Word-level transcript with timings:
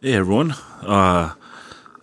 Hey 0.00 0.12
everyone. 0.12 0.54
Uh, 0.80 1.34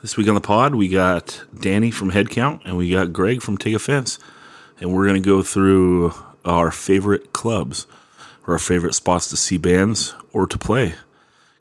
this 0.01 0.17
week 0.17 0.28
on 0.28 0.36
the 0.36 0.42
pod, 0.42 0.75
we 0.75 0.90
got 0.90 1.46
Danny 1.58 1.92
from 1.92 2.12
Headcount 2.12 2.66
and 2.66 2.75
we 2.75 2.92
got 2.92 3.14
Greg 3.14 3.42
from 3.42 3.58
Take 3.58 3.74
Offense. 3.74 4.20
And 4.82 4.93
we're 4.93 5.08
going 5.08 5.24
to 5.24 5.25
go 5.25 5.42
through 5.42 6.13
our 6.43 6.71
favorite 6.71 7.31
clubs 7.31 7.87
or 8.45 8.55
our 8.55 8.59
favorite 8.59 8.95
spots 8.95 9.29
to 9.29 9.38
see 9.38 9.57
bands 9.57 10.13
or 10.34 10.45
to 10.45 10.57
play 10.57 10.95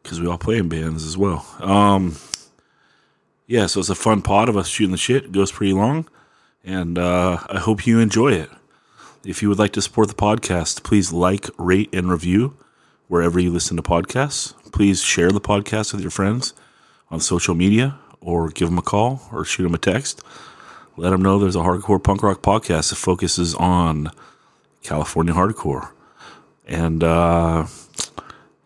because 0.03 0.21
we 0.21 0.27
all 0.27 0.37
play 0.37 0.57
in 0.57 0.69
bands 0.69 1.07
as 1.07 1.17
well. 1.17 1.47
Um, 1.61 2.17
yeah, 3.47 3.67
so 3.67 3.79
it's 3.79 3.89
a 3.89 3.95
fun 3.95 4.21
pod 4.21 4.49
of 4.49 4.57
us 4.57 4.67
shooting 4.67 4.91
the 4.91 4.99
shit. 4.99 5.27
It 5.27 5.33
goes 5.33 5.53
pretty 5.53 5.73
long. 5.73 6.09
And 6.65 6.99
uh, 6.99 7.39
I 7.49 7.61
hope 7.61 7.87
you 7.87 8.01
enjoy 8.01 8.33
it. 8.33 8.51
If 9.25 9.41
you 9.41 9.49
would 9.51 9.61
like 9.61 9.73
to 9.75 9.83
support 9.83 10.09
the 10.09 10.15
podcast, 10.15 10.83
please 10.83 11.13
like, 11.13 11.49
rate, 11.59 11.95
and 11.95 12.11
review 12.11 12.57
wherever 13.09 13.39
you 13.39 13.51
listen 13.51 13.77
to 13.77 13.83
podcasts. 13.83 14.55
Please 14.73 15.03
share 15.03 15.31
the 15.31 15.41
podcast 15.41 15.93
with 15.93 16.03
your 16.03 16.11
friends 16.11 16.55
on 17.11 17.21
social 17.21 17.55
media 17.55 17.99
or 18.21 18.49
give 18.49 18.69
them 18.69 18.79
a 18.79 18.83
call 18.83 19.23
or 19.33 19.45
shoot 19.45 19.65
them 19.65 19.75
a 19.75 19.79
text. 19.79 20.23
Let 20.97 21.11
them 21.11 21.23
know 21.23 21.39
there's 21.39 21.57
a 21.57 21.61
hardcore 21.61 22.03
punk 22.03 22.23
rock 22.23 22.43
podcast 22.43 22.91
that 22.91 22.97
focuses 22.97 23.55
on 23.55 24.11
California 24.83 25.35
hardcore. 25.35 25.91
And 26.67 27.03
uh, 27.03 27.67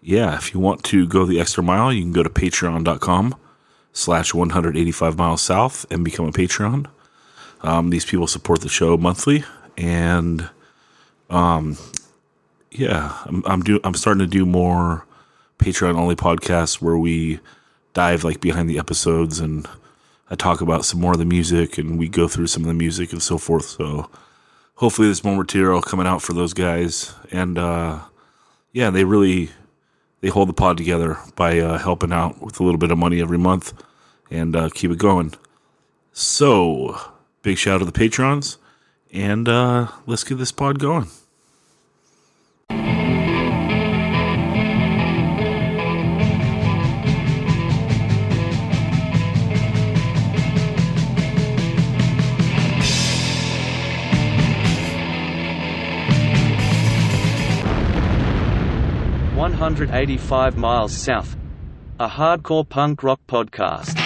yeah, 0.02 0.36
if 0.36 0.54
you 0.54 0.60
want 0.60 0.84
to 0.84 1.06
go 1.06 1.24
the 1.24 1.40
extra 1.40 1.62
mile, 1.62 1.92
you 1.92 2.02
can 2.02 2.12
go 2.12 2.22
to 2.22 2.30
patreon.com 2.30 3.34
slash 3.92 4.32
185 4.32 5.18
miles 5.18 5.42
south 5.42 5.84
and 5.90 6.04
become 6.04 6.26
a 6.26 6.32
Patreon. 6.32 6.86
Um, 7.62 7.90
these 7.90 8.04
people 8.04 8.26
support 8.26 8.60
the 8.60 8.68
show 8.68 8.96
monthly 8.96 9.44
and 9.76 10.48
um, 11.28 11.76
yeah, 12.70 13.16
I'm 13.24 13.42
I'm 13.46 13.62
do 13.62 13.80
I'm 13.84 13.94
starting 13.94 14.20
to 14.20 14.26
do 14.26 14.44
more 14.44 15.06
Patreon 15.58 15.96
only 15.96 16.16
podcasts 16.16 16.80
where 16.80 16.98
we 16.98 17.40
dive 17.94 18.24
like 18.24 18.40
behind 18.40 18.68
the 18.68 18.78
episodes 18.78 19.40
and 19.40 19.68
I 20.30 20.34
talk 20.34 20.60
about 20.60 20.84
some 20.84 21.00
more 21.00 21.12
of 21.12 21.18
the 21.18 21.24
music 21.24 21.78
and 21.78 21.98
we 21.98 22.08
go 22.08 22.28
through 22.28 22.48
some 22.48 22.62
of 22.62 22.68
the 22.68 22.74
music 22.74 23.12
and 23.12 23.22
so 23.22 23.38
forth. 23.38 23.64
So 23.64 24.10
hopefully 24.74 25.08
there's 25.08 25.24
more 25.24 25.36
material 25.36 25.80
coming 25.80 26.06
out 26.06 26.22
for 26.22 26.32
those 26.32 26.52
guys 26.52 27.14
and 27.32 27.58
uh, 27.58 28.00
yeah, 28.72 28.90
they 28.90 29.04
really 29.04 29.50
they 30.20 30.28
hold 30.28 30.48
the 30.48 30.54
pod 30.54 30.76
together 30.76 31.18
by 31.34 31.58
uh, 31.58 31.78
helping 31.78 32.12
out 32.12 32.40
with 32.42 32.60
a 32.60 32.62
little 32.62 32.78
bit 32.78 32.90
of 32.90 32.98
money 32.98 33.20
every 33.20 33.38
month 33.38 33.72
and 34.30 34.54
uh, 34.54 34.68
keep 34.68 34.90
it 34.90 34.98
going. 34.98 35.32
So 36.12 37.00
big 37.42 37.56
shout 37.56 37.76
out 37.76 37.78
to 37.78 37.84
the 37.84 37.92
patrons 37.92 38.58
and 39.12 39.48
uh, 39.48 39.88
let's 40.06 40.24
get 40.24 40.36
this 40.36 40.52
pod 40.52 40.78
going. 40.78 41.08
One 59.48 59.56
hundred 59.56 59.90
eighty-five 59.92 60.58
miles 60.58 60.92
south. 60.92 61.34
A 61.98 62.06
hardcore 62.06 62.68
punk 62.68 63.02
rock 63.02 63.18
podcast. 63.26 63.96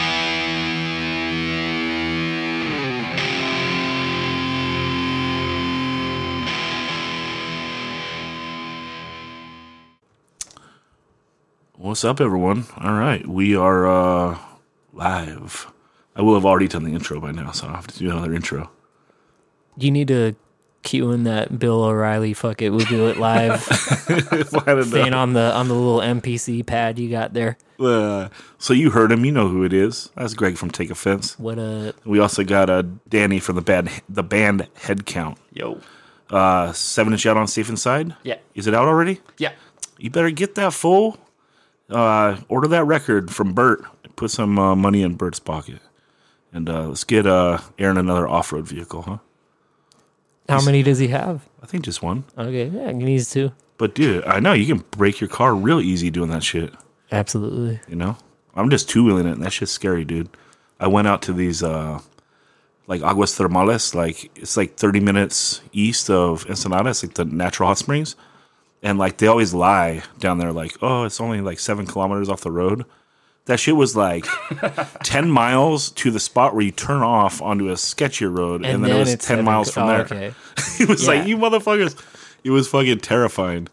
What's 11.74 12.04
up, 12.04 12.20
everyone? 12.20 12.66
All 12.80 12.92
right, 12.92 13.26
we 13.26 13.56
are 13.56 13.88
uh, 13.88 14.38
live. 14.92 15.72
I 16.14 16.22
will 16.22 16.34
have 16.34 16.44
already 16.44 16.68
done 16.68 16.84
the 16.84 16.92
intro 16.92 17.20
by 17.20 17.32
now, 17.32 17.50
so 17.50 17.66
I'll 17.66 17.74
have 17.74 17.88
to 17.88 17.98
do 17.98 18.08
another 18.12 18.32
intro. 18.32 18.70
You 19.76 19.90
need 19.90 20.06
to 20.06 20.36
cue 20.82 21.10
in 21.12 21.24
that 21.24 21.58
Bill 21.58 21.82
O'Reilly 21.84 22.34
fuck 22.34 22.62
it, 22.62 22.70
we'll 22.70 22.86
do 22.86 23.08
it 23.08 23.16
live 23.18 23.62
thing 23.64 25.14
on 25.14 25.32
the 25.32 25.52
on 25.54 25.68
the 25.68 25.74
little 25.74 26.00
MPC 26.00 26.64
pad 26.66 26.98
you 26.98 27.10
got 27.10 27.32
there. 27.32 27.56
Uh, 27.78 28.28
so 28.58 28.72
you 28.72 28.90
heard 28.90 29.10
him, 29.10 29.24
you 29.24 29.32
know 29.32 29.48
who 29.48 29.64
it 29.64 29.72
is. 29.72 30.10
That's 30.16 30.34
Greg 30.34 30.56
from 30.56 30.70
Take 30.70 30.90
Offense. 30.90 31.38
What 31.38 31.58
a 31.58 31.94
We 32.04 32.18
also 32.18 32.44
got 32.44 32.70
uh, 32.70 32.82
Danny 33.08 33.40
from 33.40 33.56
the 33.56 33.62
band, 33.62 33.90
the 34.08 34.22
band 34.22 34.68
Headcount. 34.76 35.36
Yo. 35.52 35.80
Uh, 36.30 36.72
seven 36.72 37.12
inch 37.12 37.26
out 37.26 37.36
on 37.36 37.46
Safe 37.46 37.68
Inside. 37.68 38.16
Yeah. 38.22 38.38
Is 38.54 38.66
it 38.66 38.74
out 38.74 38.86
already? 38.86 39.20
Yeah. 39.38 39.52
You 39.98 40.10
better 40.10 40.30
get 40.30 40.54
that 40.54 40.72
full. 40.72 41.18
Uh, 41.90 42.38
order 42.48 42.68
that 42.68 42.84
record 42.84 43.30
from 43.30 43.52
Bert. 43.52 43.84
Put 44.16 44.30
some 44.30 44.58
uh, 44.58 44.74
money 44.74 45.02
in 45.02 45.14
Bert's 45.14 45.40
pocket, 45.40 45.80
and 46.52 46.68
uh, 46.68 46.88
let's 46.88 47.04
get 47.04 47.26
uh, 47.26 47.58
Aaron 47.78 47.98
another 47.98 48.26
off 48.28 48.52
road 48.52 48.66
vehicle, 48.66 49.02
huh? 49.02 49.18
How 50.60 50.64
many 50.64 50.82
does 50.82 50.98
he 50.98 51.08
have? 51.08 51.48
I 51.62 51.66
think 51.66 51.84
just 51.84 52.02
one. 52.02 52.24
Okay, 52.36 52.66
yeah, 52.66 52.88
he 52.88 52.94
needs 52.94 53.30
two. 53.30 53.52
But 53.78 53.94
dude, 53.94 54.24
I 54.24 54.40
know 54.40 54.52
you 54.52 54.66
can 54.66 54.84
break 54.92 55.20
your 55.20 55.28
car 55.28 55.54
real 55.54 55.80
easy 55.80 56.10
doing 56.10 56.30
that 56.30 56.42
shit. 56.42 56.72
Absolutely. 57.10 57.80
You 57.88 57.96
know, 57.96 58.16
I'm 58.54 58.70
just 58.70 58.88
two 58.88 59.04
wheeling 59.04 59.26
it, 59.26 59.32
and 59.32 59.42
that 59.42 59.52
shit's 59.52 59.72
scary, 59.72 60.04
dude. 60.04 60.28
I 60.78 60.86
went 60.88 61.08
out 61.08 61.22
to 61.22 61.32
these 61.32 61.62
uh, 61.62 62.00
like 62.86 63.02
aguas 63.02 63.32
thermales, 63.38 63.94
like 63.94 64.30
it's 64.36 64.56
like 64.56 64.76
30 64.76 65.00
minutes 65.00 65.60
east 65.72 66.10
of 66.10 66.48
Ensenada. 66.48 66.90
It's 66.90 67.02
like 67.02 67.14
the 67.14 67.24
natural 67.24 67.68
hot 67.68 67.78
springs, 67.78 68.16
and 68.82 68.98
like 68.98 69.18
they 69.18 69.26
always 69.26 69.54
lie 69.54 70.02
down 70.18 70.38
there, 70.38 70.52
like 70.52 70.76
oh, 70.82 71.04
it's 71.04 71.20
only 71.20 71.40
like 71.40 71.58
seven 71.58 71.86
kilometers 71.86 72.28
off 72.28 72.40
the 72.40 72.50
road. 72.50 72.84
That 73.46 73.58
shit 73.58 73.74
was 73.74 73.96
like 73.96 74.26
10 75.02 75.30
miles 75.30 75.90
to 75.92 76.10
the 76.10 76.20
spot 76.20 76.54
where 76.54 76.64
you 76.64 76.70
turn 76.70 77.02
off 77.02 77.42
onto 77.42 77.70
a 77.70 77.74
sketchier 77.74 78.36
road, 78.36 78.64
and, 78.64 78.84
then, 78.84 78.96
it 78.96 78.98
was 78.98 79.16
10 79.16 79.44
miles 79.44 79.70
from 79.70 79.84
oh, 79.84 79.86
there. 79.88 80.00
Okay. 80.02 80.34
it 80.80 80.88
was 80.88 81.08
like 81.08 81.26
you 81.26 81.36
motherfuckers. 81.36 82.00
It 82.44 82.50
was 82.50 82.68
fucking 82.68 83.00
terrifying, 83.00 83.68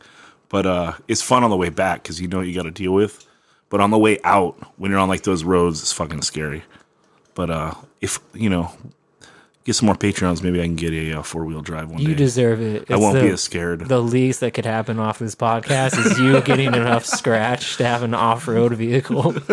but 0.50 0.66
uh, 0.66 0.94
it's 1.08 1.22
fun 1.22 1.44
on 1.44 1.50
the 1.50 1.58
way 1.58 1.70
back 1.70 2.04
because 2.04 2.20
you 2.20 2.28
know 2.28 2.38
what 2.38 2.48
you 2.48 2.54
got 2.54 2.64
to 2.64 2.72
deal 2.72 2.94
with. 2.94 3.26
But 3.70 3.82
on 3.82 3.92
the 3.92 4.00
way 4.00 4.20
out, 4.24 4.58
when 4.78 4.90
you're 4.90 5.00
on 5.00 5.10
like 5.10 5.24
those 5.24 5.44
roads, 5.44 5.82
it's 5.82 5.94
fucking 5.94 6.24
scary. 6.24 6.64
But 7.36 7.52
uh, 7.52 7.74
if 8.02 8.20
you 8.34 8.50
know, 8.50 8.72
get 9.66 9.76
some 9.76 9.86
more 9.88 9.96
Patreons, 9.96 10.42
maybe 10.44 10.60
I 10.62 10.64
can 10.66 10.76
get 10.76 10.94
a 10.94 11.20
uh, 11.20 11.24
four 11.24 11.46
wheel 11.46 11.62
drive 11.62 11.90
one 11.90 12.00
You 12.02 12.10
day. 12.10 12.14
deserve 12.16 12.62
it. 12.62 12.86
I 12.90 12.94
It's 12.94 13.02
won't 13.02 13.16
the, 13.16 13.22
be 13.22 13.30
as 13.30 13.42
scared. 13.42 13.88
The 13.88 14.02
least 14.02 14.40
that 14.40 14.54
could 14.54 14.66
happen 14.66 15.00
off 15.00 15.20
this 15.20 15.36
podcast 15.36 15.98
is 16.04 16.20
you 16.20 16.42
getting 16.44 16.68
enough 16.74 17.06
scratch 17.06 17.78
to 17.78 17.86
have 17.86 18.04
an 18.04 18.14
off 18.14 18.48
road 18.48 18.74
vehicle. 18.74 19.36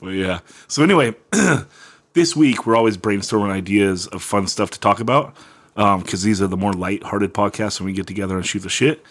Well, 0.00 0.12
yeah. 0.12 0.40
So 0.66 0.82
anyway, 0.82 1.14
this 2.12 2.34
week 2.34 2.66
we're 2.66 2.74
always 2.74 2.96
brainstorming 2.96 3.50
ideas 3.52 4.08
of 4.08 4.20
fun 4.22 4.48
stuff 4.48 4.70
to 4.70 4.80
talk 4.80 4.98
about 4.98 5.36
because 5.76 6.24
these 6.24 6.42
are 6.42 6.48
the 6.48 6.56
more 6.56 6.72
light-hearted 6.72 7.32
podcasts 7.32 7.78
when 7.78 7.86
we 7.86 7.92
get 7.92 8.08
together 8.08 8.36
and 8.36 8.44
shoot 8.44 8.60
the 8.60 8.68
shit. 8.68 9.04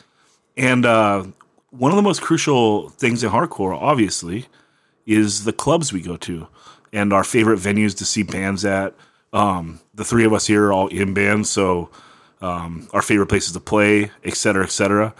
And 0.57 0.85
uh, 0.85 1.23
one 1.69 1.91
of 1.91 1.95
the 1.95 2.01
most 2.01 2.21
crucial 2.21 2.89
things 2.89 3.23
in 3.23 3.29
hardcore, 3.31 3.73
obviously, 3.73 4.47
is 5.05 5.45
the 5.45 5.53
clubs 5.53 5.93
we 5.93 6.01
go 6.01 6.17
to 6.17 6.47
and 6.91 7.13
our 7.13 7.23
favorite 7.23 7.59
venues 7.59 7.97
to 7.99 8.03
see 8.05 8.23
bands 8.23 8.65
at. 8.65 8.93
Um, 9.33 9.79
the 9.93 10.03
three 10.03 10.25
of 10.25 10.33
us 10.33 10.47
here 10.47 10.65
are 10.67 10.73
all 10.73 10.87
in 10.87 11.13
bands, 11.13 11.49
so 11.49 11.89
um, 12.41 12.87
our 12.93 13.01
favorite 13.01 13.27
places 13.27 13.53
to 13.53 13.59
play, 13.59 14.11
et 14.23 14.35
cetera, 14.35 14.63
et 14.63 14.71
cetera. 14.71 15.13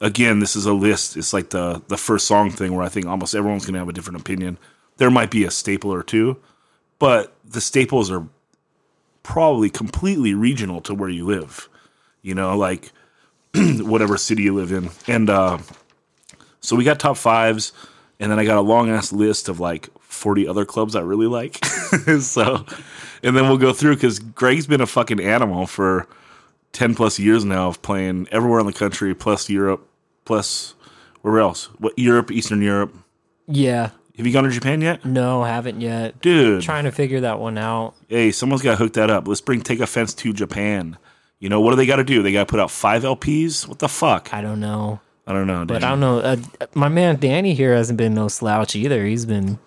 Again, 0.00 0.40
this 0.40 0.56
is 0.56 0.66
a 0.66 0.72
list. 0.72 1.16
It's 1.16 1.32
like 1.32 1.50
the 1.50 1.82
the 1.88 1.96
first 1.96 2.26
song 2.26 2.50
thing 2.50 2.74
where 2.74 2.84
I 2.84 2.88
think 2.88 3.06
almost 3.06 3.34
everyone's 3.34 3.64
going 3.64 3.74
to 3.74 3.80
have 3.80 3.88
a 3.88 3.92
different 3.92 4.20
opinion. 4.20 4.58
There 4.98 5.10
might 5.10 5.30
be 5.30 5.44
a 5.44 5.50
staple 5.50 5.92
or 5.92 6.02
two, 6.02 6.36
but 6.98 7.34
the 7.44 7.60
staples 7.60 8.10
are 8.10 8.26
probably 9.22 9.70
completely 9.70 10.34
regional 10.34 10.80
to 10.82 10.94
where 10.94 11.08
you 11.08 11.24
live. 11.26 11.68
You 12.22 12.34
know, 12.34 12.56
like 12.56 12.92
whatever 13.54 14.16
city 14.16 14.42
you 14.42 14.54
live 14.54 14.70
in. 14.70 14.90
And 15.06 15.30
uh, 15.30 15.58
so 16.60 16.76
we 16.76 16.84
got 16.84 17.00
top 17.00 17.16
fives, 17.16 17.72
and 18.20 18.30
then 18.30 18.38
I 18.38 18.44
got 18.44 18.58
a 18.58 18.60
long 18.62 18.90
ass 18.90 19.12
list 19.12 19.48
of 19.48 19.60
like 19.60 19.88
40 20.16 20.48
other 20.48 20.64
clubs 20.64 20.96
I 20.96 21.00
really 21.00 21.26
like. 21.26 21.64
so, 22.20 22.64
and 23.22 23.36
then 23.36 23.44
we'll 23.48 23.58
go 23.58 23.72
through 23.72 23.94
because 23.94 24.18
Greg's 24.18 24.66
been 24.66 24.80
a 24.80 24.86
fucking 24.86 25.20
animal 25.20 25.66
for 25.66 26.08
10 26.72 26.94
plus 26.94 27.18
years 27.18 27.44
now 27.44 27.68
of 27.68 27.82
playing 27.82 28.26
everywhere 28.32 28.60
in 28.60 28.66
the 28.66 28.72
country, 28.72 29.14
plus 29.14 29.48
Europe, 29.48 29.88
plus 30.24 30.74
where 31.22 31.38
else? 31.38 31.66
What 31.78 31.98
Europe, 31.98 32.30
Eastern 32.30 32.62
Europe. 32.62 32.94
yeah. 33.46 33.90
Have 34.16 34.26
you 34.26 34.32
gone 34.32 34.44
to 34.44 34.50
Japan 34.50 34.80
yet? 34.80 35.04
No, 35.04 35.44
haven't 35.44 35.82
yet. 35.82 36.22
Dude, 36.22 36.62
Trying 36.62 36.84
to 36.84 36.90
figure 36.90 37.20
that 37.20 37.38
one 37.38 37.58
out. 37.58 37.92
hey, 38.08 38.32
someone's 38.32 38.62
got 38.62 38.70
to 38.70 38.76
hook 38.78 38.94
that 38.94 39.10
up. 39.10 39.28
Let's 39.28 39.42
bring 39.42 39.60
Take 39.60 39.80
Offense 39.80 40.14
to 40.14 40.32
Japan. 40.32 40.96
You 41.38 41.50
know, 41.50 41.60
what 41.60 41.72
do 41.72 41.76
they 41.76 41.84
got 41.84 41.96
to 41.96 42.04
do? 42.04 42.22
They 42.22 42.32
got 42.32 42.48
to 42.48 42.50
put 42.50 42.58
out 42.58 42.70
five 42.70 43.02
LPs? 43.02 43.68
What 43.68 43.78
the 43.78 43.90
fuck? 43.90 44.32
I 44.32 44.40
don't 44.40 44.58
know. 44.58 45.00
I 45.26 45.34
don't 45.34 45.46
know. 45.46 45.66
But 45.66 45.84
I 45.84 45.90
don't 45.90 46.00
know. 46.00 46.20
Uh, 46.20 46.36
my 46.72 46.88
man 46.88 47.16
Danny 47.16 47.52
here 47.52 47.74
hasn't 47.74 47.98
been 47.98 48.14
no 48.14 48.28
slouch 48.28 48.74
either. 48.74 49.04
He's 49.04 49.26
been. 49.26 49.58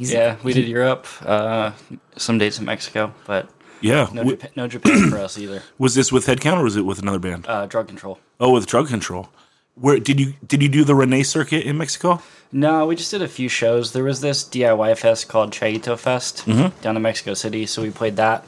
He's, 0.00 0.12
Yeah, 0.12 0.36
we 0.42 0.52
did 0.54 0.66
Europe, 0.66 1.06
uh, 1.26 1.72
some 2.16 2.38
dates 2.38 2.58
in 2.58 2.64
Mexico, 2.64 3.12
but 3.26 3.48
Yeah. 3.82 4.08
no, 4.12 4.22
W- 4.22 4.30
Japan, 4.36 4.50
no 4.56 4.66
Japan 4.66 5.10
for 5.10 5.18
us 5.18 5.38
either. 5.38 5.62
was 5.78 5.94
this 5.94 6.10
with 6.10 6.24
Headcount 6.26 6.56
or 6.58 6.64
was 6.64 6.76
it 6.76 6.86
with 6.86 6.98
another 7.00 7.18
band? 7.18 7.44
Uh, 7.46 7.66
drug 7.66 7.86
control. 7.88 8.18
oh, 8.40 8.50
with 8.52 8.66
Drug 8.66 8.88
Control. 8.88 9.28
Where 9.74 9.98
did 9.98 10.18
you 10.18 10.34
did 10.46 10.62
you 10.62 10.68
do 10.68 10.84
the 10.84 10.94
Renee 10.94 11.22
circuit 11.22 11.64
in 11.64 11.76
Mexico? 11.78 12.20
No, 12.52 12.86
we 12.86 12.96
just 12.96 13.10
did 13.10 13.22
a 13.22 13.28
few 13.28 13.48
shows. 13.48 13.92
There 13.92 14.04
was 14.04 14.20
this 14.22 14.42
DIY 14.44 14.96
fest 14.98 15.28
called 15.28 15.52
Chaito 15.52 15.96
Fest 15.98 16.44
down 16.82 16.96
in 16.96 17.02
Mexico 17.02 17.34
City, 17.34 17.64
so 17.66 17.80
we 17.82 17.90
played 17.90 18.16
that. 18.16 18.44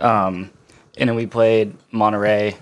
Um, 0.00 0.50
and 0.98 1.08
then 1.08 1.14
we 1.16 1.26
played 1.26 1.74
Monterrey, 1.92 2.56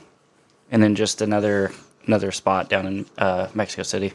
and 0.70 0.82
then 0.82 0.94
just 0.94 1.20
another 1.22 1.72
another 2.06 2.32
spot 2.32 2.68
down 2.68 2.86
in 2.86 3.06
uh, 3.16 3.48
Mexico 3.54 3.82
City. 3.84 4.12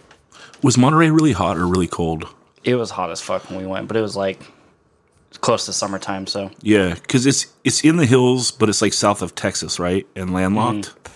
Was 0.62 0.76
Monterrey 0.76 1.12
really 1.14 1.32
hot 1.32 1.58
or 1.58 1.66
really 1.66 1.88
cold? 1.88 2.28
It 2.64 2.76
was 2.76 2.92
hot 2.92 3.10
as 3.12 3.22
fuck 3.22 3.50
when 3.50 3.60
we 3.60 3.66
went, 3.66 3.88
but 3.88 3.98
it 3.98 4.02
was 4.02 4.16
like 4.16 4.40
close 5.42 5.66
to 5.66 5.74
summertime, 5.74 6.28
so 6.28 6.52
Yeah, 6.62 6.96
because 6.96 7.26
it's 7.26 7.48
it's 7.64 7.82
in 7.84 7.98
the 7.98 8.06
hills, 8.06 8.52
but 8.52 8.70
it's 8.70 8.82
like 8.82 8.94
south 8.94 9.22
of 9.22 9.36
Texas, 9.36 9.80
right, 9.80 10.06
and 10.16 10.34
landlocked. 10.34 10.90
Mm-hmm. 10.90 11.14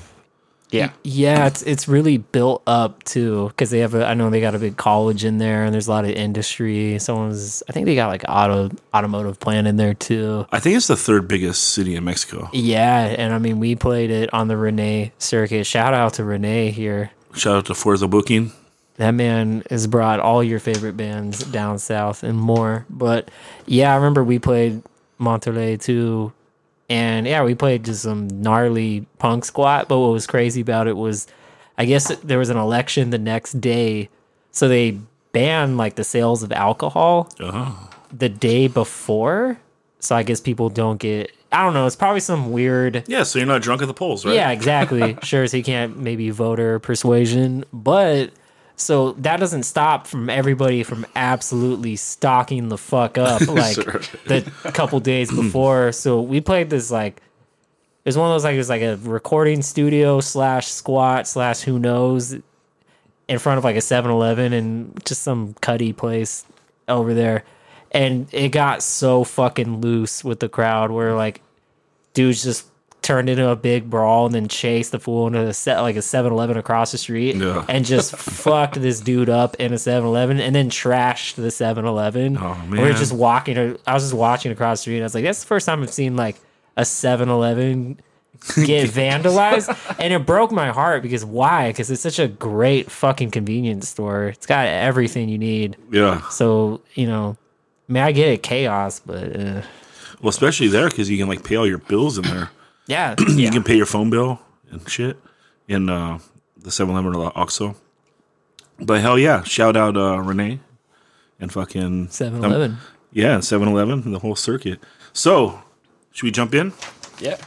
yeah. 0.72 0.92
Yeah, 1.04 1.48
it's 1.48 1.62
it's 1.63 1.88
really 1.88 2.18
built 2.18 2.63
up 2.68 3.04
too 3.04 3.48
because 3.50 3.72
they 3.72 3.80
have 3.80 3.94
a. 3.95 4.06
I 4.06 4.13
know 4.13 4.30
they 4.30 4.40
got 4.42 4.56
a 4.56 4.60
big 4.60 4.78
college 4.78 5.25
in 5.25 5.38
there, 5.38 5.63
and 5.66 5.74
there's 5.74 5.88
a 5.88 5.92
lot 5.92 6.06
of 6.06 6.12
industry. 6.12 6.98
Someone's. 7.00 7.63
I 7.68 7.72
think 7.74 7.86
they 7.86 7.95
got 7.95 8.07
like 8.07 8.24
auto 8.30 8.69
automotive 8.94 9.40
plant 9.40 9.68
in 9.68 9.75
there 9.78 9.94
too. 9.94 10.45
I 10.51 10.60
think 10.60 10.78
it's 10.78 10.88
the 10.88 10.95
third 10.95 11.28
biggest 11.28 11.69
city 11.74 11.95
in 11.95 12.04
Mexico. 12.04 12.50
Yeah, 12.54 13.00
and 13.18 13.34
I 13.34 13.40
mean 13.40 13.60
we 13.60 13.75
played 13.75 14.12
it 14.12 14.34
on 14.34 14.48
the 14.48 14.57
Renee 14.57 15.12
circuit. 15.18 15.66
Shout 15.66 15.94
out 15.94 16.13
to 16.16 16.24
Renee 16.24 16.72
here. 16.72 17.12
Shout 17.36 17.56
out 17.57 17.66
to 17.66 17.74
Forza 17.75 18.07
Booking. 18.07 18.51
That 18.98 19.12
man 19.12 19.63
has 19.69 19.88
brought 19.88 20.19
all 20.19 20.44
your 20.44 20.60
favorite 20.60 20.95
bands 20.95 21.44
down 21.45 21.80
south 21.80 22.24
and 22.24 22.38
more. 22.40 22.86
But 22.90 23.31
yeah, 23.66 23.92
I 23.92 23.95
remember 23.95 24.24
we 24.24 24.38
played 24.40 24.84
Monterrey 25.19 25.81
too. 25.81 26.31
And 26.90 27.25
yeah, 27.25 27.44
we 27.44 27.56
played 27.56 27.86
just 27.86 28.04
some 28.04 28.28
gnarly 28.28 29.06
punk 29.18 29.45
squat. 29.45 29.88
But 29.88 30.00
what 30.00 30.12
was 30.12 30.28
crazy 30.28 30.62
about 30.62 30.88
it 30.88 30.95
was, 30.95 31.25
I 31.78 31.86
guess 31.86 32.16
there 32.18 32.38
was 32.38 32.50
an 32.50 32.57
election 32.57 33.10
the 33.10 33.18
next 33.18 33.54
day. 33.60 34.10
So 34.51 34.68
they 34.68 35.00
banned 35.31 35.78
like 35.78 35.95
the 35.95 36.04
sales 36.04 36.44
of 36.44 36.51
alcohol 36.51 37.30
Oh, 37.40 37.90
the 38.16 38.30
day 38.30 38.68
before. 38.68 39.57
So 40.00 40.16
I 40.16 40.22
guess 40.22 40.40
people 40.40 40.69
don't 40.69 40.98
get, 41.00 41.31
I 41.51 41.63
don't 41.63 41.74
know, 41.74 41.88
it's 41.88 41.95
probably 41.95 42.19
some 42.19 42.51
weird 42.51 43.06
yeah. 43.07 43.24
So 43.24 43.40
you're 43.40 43.48
not 43.48 43.63
drunk 43.63 43.81
at 43.81 43.88
the 43.88 43.94
polls, 43.94 44.24
right? 44.25 44.36
yeah, 44.36 44.51
exactly. 44.51 45.18
sure, 45.24 45.48
so 45.48 45.57
he 45.57 45.63
can't 45.63 45.98
maybe 45.98 46.30
voter 46.30 46.78
persuasion, 46.80 47.63
but 47.74 48.31
so 48.83 49.13
that 49.13 49.39
doesn't 49.39 49.63
stop 49.63 50.06
from 50.07 50.30
everybody 50.30 50.83
from 50.83 51.06
absolutely 51.15 51.95
stocking 51.95 52.69
the 52.69 52.77
fuck 52.77 53.18
up 53.18 53.41
like 53.47 53.75
Sure. 53.75 54.01
the 54.25 54.41
couple 54.74 55.00
days 55.00 55.30
hmm. 55.30 55.38
before. 55.38 55.91
So 55.91 56.21
we 56.21 56.41
played 56.41 56.69
this 56.69 56.91
like 56.91 57.18
it 57.18 58.09
was 58.09 58.18
one 58.18 58.27
of 58.30 58.33
those 58.33 58.44
like 58.44 58.56
it 58.56 58.57
was 58.57 58.69
like 58.69 58.81
a 58.81 58.97
recording 58.97 59.62
studio 59.62 60.19
slash 60.19 60.68
squat 60.68 61.27
slash 61.27 61.62
who 61.62 61.80
knows 61.80 62.35
in 63.30 63.39
front 63.39 63.57
of 63.57 63.63
like 63.63 63.77
a 63.77 63.80
7-Eleven 63.80 64.51
and 64.51 65.06
just 65.06 65.24
some 65.24 65.53
cuddy 65.62 65.94
place 65.94 66.45
over 66.89 67.13
there. 67.13 67.45
And 67.91 68.27
it 68.33 68.50
got 68.50 68.83
so 68.83 69.24
fucking 69.24 69.80
loose 69.80 70.24
with 70.24 70.39
the 70.41 70.50
crowd 70.50 70.91
where 70.91 71.15
like 71.15 71.41
dudes 72.13 72.44
just 72.44 72.68
turned 73.03 73.29
into 73.29 73.47
a 73.50 73.55
big 73.55 73.89
brawl 73.89 74.25
and 74.25 74.33
then 74.33 74.47
chased 74.47 74.91
the 74.91 75.00
fool 75.00 75.27
into 75.27 75.39
a 75.39 75.53
set 75.53 75.81
like 75.81 75.95
a 75.95 76.00
7-Eleven 76.00 76.57
across 76.57 76.91
the 76.91 76.97
street 76.97 77.35
Yeah. 77.35 77.65
and 77.69 77.85
just 77.85 78.15
fucked 78.17 78.81
this 78.81 79.00
dude 79.01 79.29
up 79.29 79.55
in 79.59 79.71
a 79.73 79.75
7-Eleven 79.75 80.39
and 80.39 80.55
then 80.55 80.69
trashed 80.69 81.35
the 81.35 81.44
7-Eleven. 81.50 82.38
Oh, 82.38 82.57
We 82.69 82.79
were 82.79 82.94
just 82.94 83.13
walking 83.13 83.57
I 83.85 83.94
was 83.94 84.03
just 84.03 84.13
watching 84.13 84.51
across 84.51 84.79
the 84.79 84.81
street 84.83 84.95
and 84.95 85.03
I 85.03 85.05
was 85.05 85.15
like 85.15 85.23
that's 85.25 85.41
the 85.41 85.47
first 85.47 85.65
time 85.65 85.83
I've 85.83 85.91
seen 85.94 86.15
like 86.15 86.38
a 86.77 86.81
7-Eleven 86.81 88.00
get 88.65 88.89
vandalized 88.89 89.69
and 89.99 90.11
it 90.13 90.25
broke 90.25 90.51
my 90.51 90.69
heart 90.69 91.01
because 91.03 91.23
why? 91.23 91.69
Because 91.69 91.89
it's 91.91 92.01
such 92.01 92.19
a 92.19 92.27
great 92.27 92.89
fucking 92.91 93.31
convenience 93.31 93.88
store. 93.89 94.25
It's 94.27 94.45
got 94.45 94.65
everything 94.67 95.29
you 95.29 95.38
need. 95.38 95.77
Yeah. 95.91 96.27
So, 96.29 96.81
you 96.95 97.07
know, 97.07 97.38
I 97.88 97.91
mean, 97.94 98.03
I 98.03 98.11
get 98.11 98.27
it, 98.29 98.44
chaos, 98.44 98.99
but 98.99 99.35
uh, 99.39 99.61
Well, 100.21 100.29
especially 100.29 100.67
there 100.67 100.89
because 100.89 101.09
you 101.09 101.17
can 101.17 101.27
like 101.27 101.44
pay 101.44 101.56
all 101.56 101.67
your 101.67 101.77
bills 101.77 102.17
in 102.17 102.23
there. 102.25 102.49
Yeah, 102.88 103.15
You 103.27 103.50
can 103.51 103.63
pay 103.63 103.75
your 103.77 103.85
phone 103.85 104.09
bill 104.09 104.39
and 104.71 104.88
shit 104.89 105.18
in 105.68 105.89
uh, 105.89 106.19
the 106.57 106.69
7-Eleven 106.69 107.15
or 107.15 107.25
the 107.25 107.31
OXXO. 107.31 107.75
But 108.80 109.01
hell 109.01 109.18
yeah, 109.19 109.44
shout 109.44 109.75
out 109.77 109.95
uh, 109.95 110.19
Renee 110.19 110.59
and 111.39 111.51
fucking 111.51 112.09
7 112.09 112.44
Eleven. 112.44 112.77
yeah, 113.12 113.38
7-Eleven, 113.38 114.12
the 114.12 114.19
whole 114.19 114.35
circuit. 114.35 114.80
So, 115.13 115.62
should 116.12 116.25
we 116.25 116.31
jump 116.31 116.53
in? 116.56 116.74
Yeah. 117.19 117.38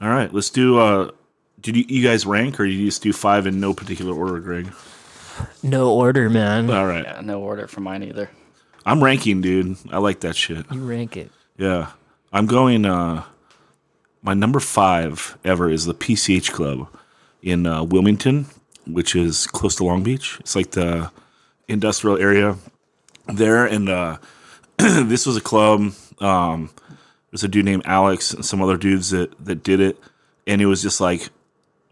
All 0.00 0.10
right, 0.10 0.32
let's 0.32 0.50
do. 0.50 0.78
uh 0.78 1.10
Did 1.60 1.76
you, 1.76 1.84
you 1.88 2.02
guys 2.06 2.26
rank, 2.26 2.60
or 2.60 2.64
you 2.66 2.84
just 2.86 3.02
do 3.02 3.12
five 3.12 3.46
in 3.46 3.58
no 3.58 3.72
particular 3.72 4.14
order, 4.14 4.38
Greg? 4.40 4.70
No 5.62 5.90
order, 5.92 6.28
man. 6.30 6.70
All 6.70 6.86
right, 6.86 7.04
Yeah, 7.04 7.20
no 7.22 7.40
order 7.40 7.66
for 7.66 7.80
mine 7.80 8.02
either. 8.02 8.30
I'm 8.84 9.02
ranking, 9.02 9.40
dude. 9.40 9.76
I 9.90 9.98
like 9.98 10.20
that 10.20 10.36
shit. 10.36 10.64
you 10.70 10.84
rank 10.84 11.16
it. 11.16 11.30
Yeah, 11.56 11.90
I'm 12.32 12.46
going. 12.46 12.84
uh 12.84 13.24
My 14.26 14.34
number 14.34 14.58
five 14.58 15.38
ever 15.44 15.70
is 15.70 15.86
the 15.86 15.94
PCH 15.94 16.50
Club 16.50 16.88
in 17.42 17.64
uh, 17.64 17.84
Wilmington, 17.84 18.46
which 18.84 19.14
is 19.14 19.46
close 19.46 19.76
to 19.76 19.84
Long 19.84 20.02
Beach. 20.02 20.36
It's 20.40 20.56
like 20.56 20.72
the 20.72 21.12
industrial 21.68 22.18
area 22.18 22.56
there, 23.28 23.64
and 23.66 23.88
uh 23.88 24.16
this 24.78 25.26
was 25.26 25.36
a 25.36 25.40
club. 25.40 25.92
Um, 26.18 26.70
there's 27.30 27.44
a 27.44 27.48
dude 27.48 27.64
named 27.66 27.84
Alex 27.86 28.32
and 28.34 28.44
some 28.44 28.60
other 28.60 28.76
dudes 28.76 29.10
that 29.10 29.32
that 29.44 29.62
did 29.62 29.78
it, 29.78 29.96
and 30.44 30.60
it 30.60 30.66
was 30.66 30.82
just 30.82 31.00
like 31.00 31.28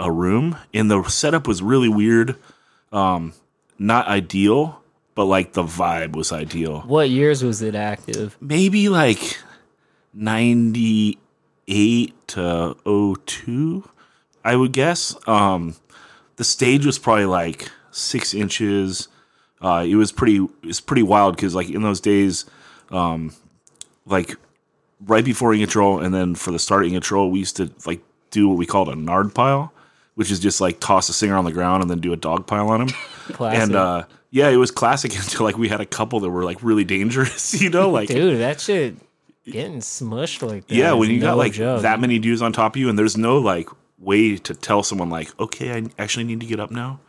a 0.00 0.10
room, 0.10 0.56
and 0.75 0.90
the 0.90 1.04
setup 1.04 1.46
was 1.46 1.62
really 1.62 1.88
weird, 1.88 2.34
um, 2.90 3.32
not 3.78 4.08
ideal, 4.08 4.82
but 5.14 5.26
like 5.26 5.52
the 5.52 5.62
vibe 5.62 6.16
was 6.16 6.32
ideal 6.32 6.81
What 6.81 7.10
years 7.10 7.44
was 7.44 7.62
it 7.62 7.76
active? 7.76 8.36
maybe 8.40 8.88
like 8.88 9.38
98 11.66 12.28
to 12.28 12.76
02 13.26 13.88
i 14.44 14.55
would 14.55 14.72
guess. 14.72 15.16
Um 15.26 15.75
the 16.37 16.44
stage 16.44 16.84
was 16.84 16.99
probably 16.99 17.26
like 17.26 17.70
six 17.90 18.34
inches. 18.34 19.08
Uh 19.62 19.84
it 19.88 19.94
was 19.94 20.12
pretty 20.12 20.46
it's 20.62 20.81
pretty 20.81 21.02
wild 21.02 21.37
because 21.37 21.55
like 21.55 21.70
in 21.70 21.82
those 21.82 22.00
days 22.00 22.44
um 22.90 23.32
like 24.06 24.37
right 25.06 25.25
before 25.25 25.55
intro 25.55 25.99
and 25.99 26.14
then 26.14 26.34
for 26.34 26.50
the 26.50 26.58
start 26.58 26.84
of 26.84 27.31
we 27.31 27.38
used 27.38 27.56
to 27.56 27.70
like 27.87 28.00
do 28.31 28.49
what 28.49 28.58
we 28.58 28.67
called 28.67 28.88
a 28.88 28.94
nard 28.96 29.34
pile 29.34 29.72
which 30.14 30.31
is 30.31 30.38
just 30.38 30.60
like 30.60 30.78
toss 30.81 31.08
a 31.08 31.12
singer 31.12 31.37
on 31.37 31.44
the 31.44 31.52
ground 31.52 31.82
and 31.82 31.90
then 31.90 31.99
do 32.00 32.12
a 32.12 32.17
dog 32.17 32.46
pile 32.46 32.69
on 32.69 32.82
him. 32.82 32.88
Classic. 33.32 33.62
and 33.62 33.75
uh 33.75 34.05
yeah 34.31 34.49
it 34.49 34.56
was 34.56 34.70
classic 34.70 35.14
until 35.17 35.44
like 35.44 35.56
we 35.56 35.69
had 35.69 35.81
a 35.81 35.87
couple 35.87 36.20
that 36.20 36.31
were 36.31 36.44
like 36.44 36.62
really 36.62 36.84
dangerous 36.84 37.60
you 37.62 37.70
know? 37.70 37.89
Like 37.91 38.08
Dude, 38.08 38.41
that 38.41 38.60
shit 38.60 38.96
getting 39.44 39.79
smushed 39.79 40.46
like 40.46 40.67
that. 40.67 40.74
yeah, 40.74 40.93
when 40.93 41.10
you 41.10 41.20
got 41.20 41.36
like 41.36 41.53
joke. 41.53 41.82
that 41.82 42.01
many 42.01 42.19
dudes 42.19 42.43
on 42.43 42.53
top 42.53 42.74
of 42.74 42.81
you, 42.81 42.89
and 42.89 42.98
there's 42.98 43.17
no 43.17 43.39
like 43.39 43.69
way 43.98 44.36
to 44.36 44.55
tell 44.55 44.82
someone 44.82 45.10
like, 45.10 45.39
okay, 45.41 45.72
I 45.72 45.84
actually 45.98 46.24
need 46.24 46.41
to 46.41 46.46
get 46.46 46.60
up 46.60 46.70
now, 46.70 47.01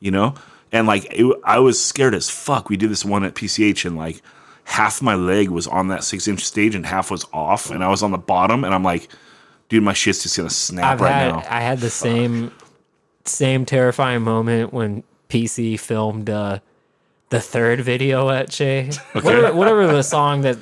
you 0.00 0.10
know? 0.10 0.34
And 0.70 0.86
like, 0.86 1.06
it, 1.10 1.36
I 1.44 1.58
was 1.58 1.82
scared 1.82 2.14
as 2.14 2.30
fuck. 2.30 2.68
We 2.68 2.76
did 2.76 2.90
this 2.90 3.04
one 3.04 3.24
at 3.24 3.34
PCH, 3.34 3.84
and 3.84 3.96
like 3.96 4.22
half 4.64 5.02
my 5.02 5.14
leg 5.14 5.50
was 5.50 5.66
on 5.66 5.88
that 5.88 6.04
six 6.04 6.26
inch 6.26 6.44
stage, 6.44 6.74
and 6.74 6.86
half 6.86 7.10
was 7.10 7.26
off, 7.32 7.70
and 7.70 7.84
I 7.84 7.88
was 7.88 8.02
on 8.02 8.10
the 8.10 8.18
bottom, 8.18 8.64
and 8.64 8.74
I'm 8.74 8.82
like, 8.82 9.08
dude, 9.68 9.82
my 9.82 9.92
shit's 9.92 10.22
just 10.22 10.36
gonna 10.36 10.50
snap 10.50 10.84
I've 10.84 11.00
right 11.00 11.12
had 11.12 11.32
now. 11.32 11.44
I 11.48 11.60
had 11.60 11.80
the 11.80 11.90
same 11.90 12.52
same 13.24 13.64
terrifying 13.64 14.22
moment 14.22 14.72
when 14.72 15.04
PC 15.28 15.78
filmed 15.78 16.28
uh, 16.30 16.58
the 17.28 17.40
third 17.40 17.80
video 17.80 18.30
at 18.30 18.50
Che. 18.50 18.90
Whatever, 19.12 19.54
whatever 19.54 19.86
the 19.86 20.02
song 20.02 20.40
that 20.42 20.58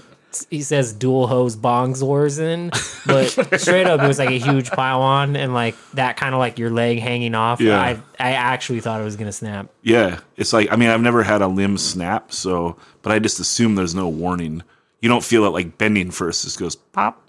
he 0.50 0.62
says 0.62 0.92
dual 0.92 1.26
hose 1.26 1.56
bongs 1.56 2.02
wars 2.02 2.38
in, 2.38 2.70
but 3.06 3.26
straight 3.60 3.86
up 3.86 4.00
it 4.00 4.06
was 4.06 4.18
like 4.18 4.30
a 4.30 4.38
huge 4.38 4.70
pile 4.70 5.02
on 5.02 5.36
and 5.36 5.54
like 5.54 5.74
that 5.94 6.16
kind 6.16 6.34
of 6.34 6.38
like 6.38 6.58
your 6.58 6.70
leg 6.70 6.98
hanging 6.98 7.34
off. 7.34 7.60
Yeah. 7.60 7.80
I 7.80 8.00
I 8.18 8.32
actually 8.32 8.80
thought 8.80 9.00
it 9.00 9.04
was 9.04 9.16
gonna 9.16 9.32
snap. 9.32 9.68
yeah, 9.82 10.20
it's 10.36 10.52
like 10.52 10.72
I 10.72 10.76
mean, 10.76 10.88
I've 10.90 11.02
never 11.02 11.22
had 11.22 11.42
a 11.42 11.48
limb 11.48 11.78
snap, 11.78 12.32
so 12.32 12.76
but 13.02 13.12
I 13.12 13.18
just 13.18 13.40
assume 13.40 13.74
there's 13.74 13.94
no 13.94 14.08
warning. 14.08 14.62
You 15.00 15.08
don't 15.08 15.24
feel 15.24 15.44
it 15.44 15.50
like 15.50 15.78
bending 15.78 16.10
first; 16.10 16.44
it 16.44 16.48
just 16.48 16.58
goes 16.58 16.76
pop. 16.76 17.26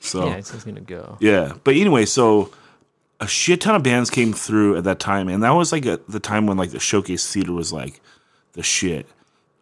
So 0.00 0.26
Yeah, 0.26 0.36
it's 0.36 0.50
just 0.50 0.66
gonna 0.66 0.80
go. 0.80 1.18
Yeah, 1.20 1.52
but 1.64 1.74
anyway, 1.74 2.06
so 2.06 2.50
a 3.20 3.28
shit 3.28 3.60
ton 3.60 3.74
of 3.74 3.82
bands 3.82 4.08
came 4.08 4.32
through 4.32 4.78
at 4.78 4.84
that 4.84 4.98
time, 4.98 5.28
and 5.28 5.42
that 5.42 5.50
was 5.50 5.72
like 5.72 5.84
a, 5.84 6.00
the 6.08 6.20
time 6.20 6.46
when 6.46 6.56
like 6.56 6.70
the 6.70 6.80
showcase 6.80 7.30
theater 7.30 7.52
was 7.52 7.72
like 7.72 8.00
the 8.54 8.62
shit. 8.62 9.06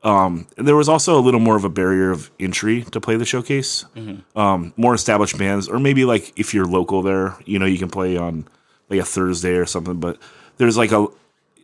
Um, 0.02 0.46
there 0.56 0.76
was 0.76 0.88
also 0.88 1.18
a 1.18 1.22
little 1.22 1.40
more 1.40 1.56
of 1.56 1.64
a 1.64 1.68
barrier 1.68 2.10
of 2.10 2.30
entry 2.38 2.82
to 2.82 3.00
play 3.00 3.16
the 3.16 3.24
showcase. 3.24 3.84
Um, 4.36 4.72
more 4.76 4.94
established 4.94 5.36
bands, 5.38 5.68
or 5.68 5.78
maybe 5.80 6.04
like 6.04 6.38
if 6.38 6.54
you're 6.54 6.66
local 6.66 7.02
there, 7.02 7.36
you 7.44 7.58
know, 7.58 7.66
you 7.66 7.78
can 7.78 7.90
play 7.90 8.16
on 8.16 8.46
like 8.88 9.00
a 9.00 9.04
Thursday 9.04 9.54
or 9.54 9.66
something. 9.66 9.98
But 9.98 10.18
there's 10.58 10.76
like 10.76 10.92
a 10.92 11.06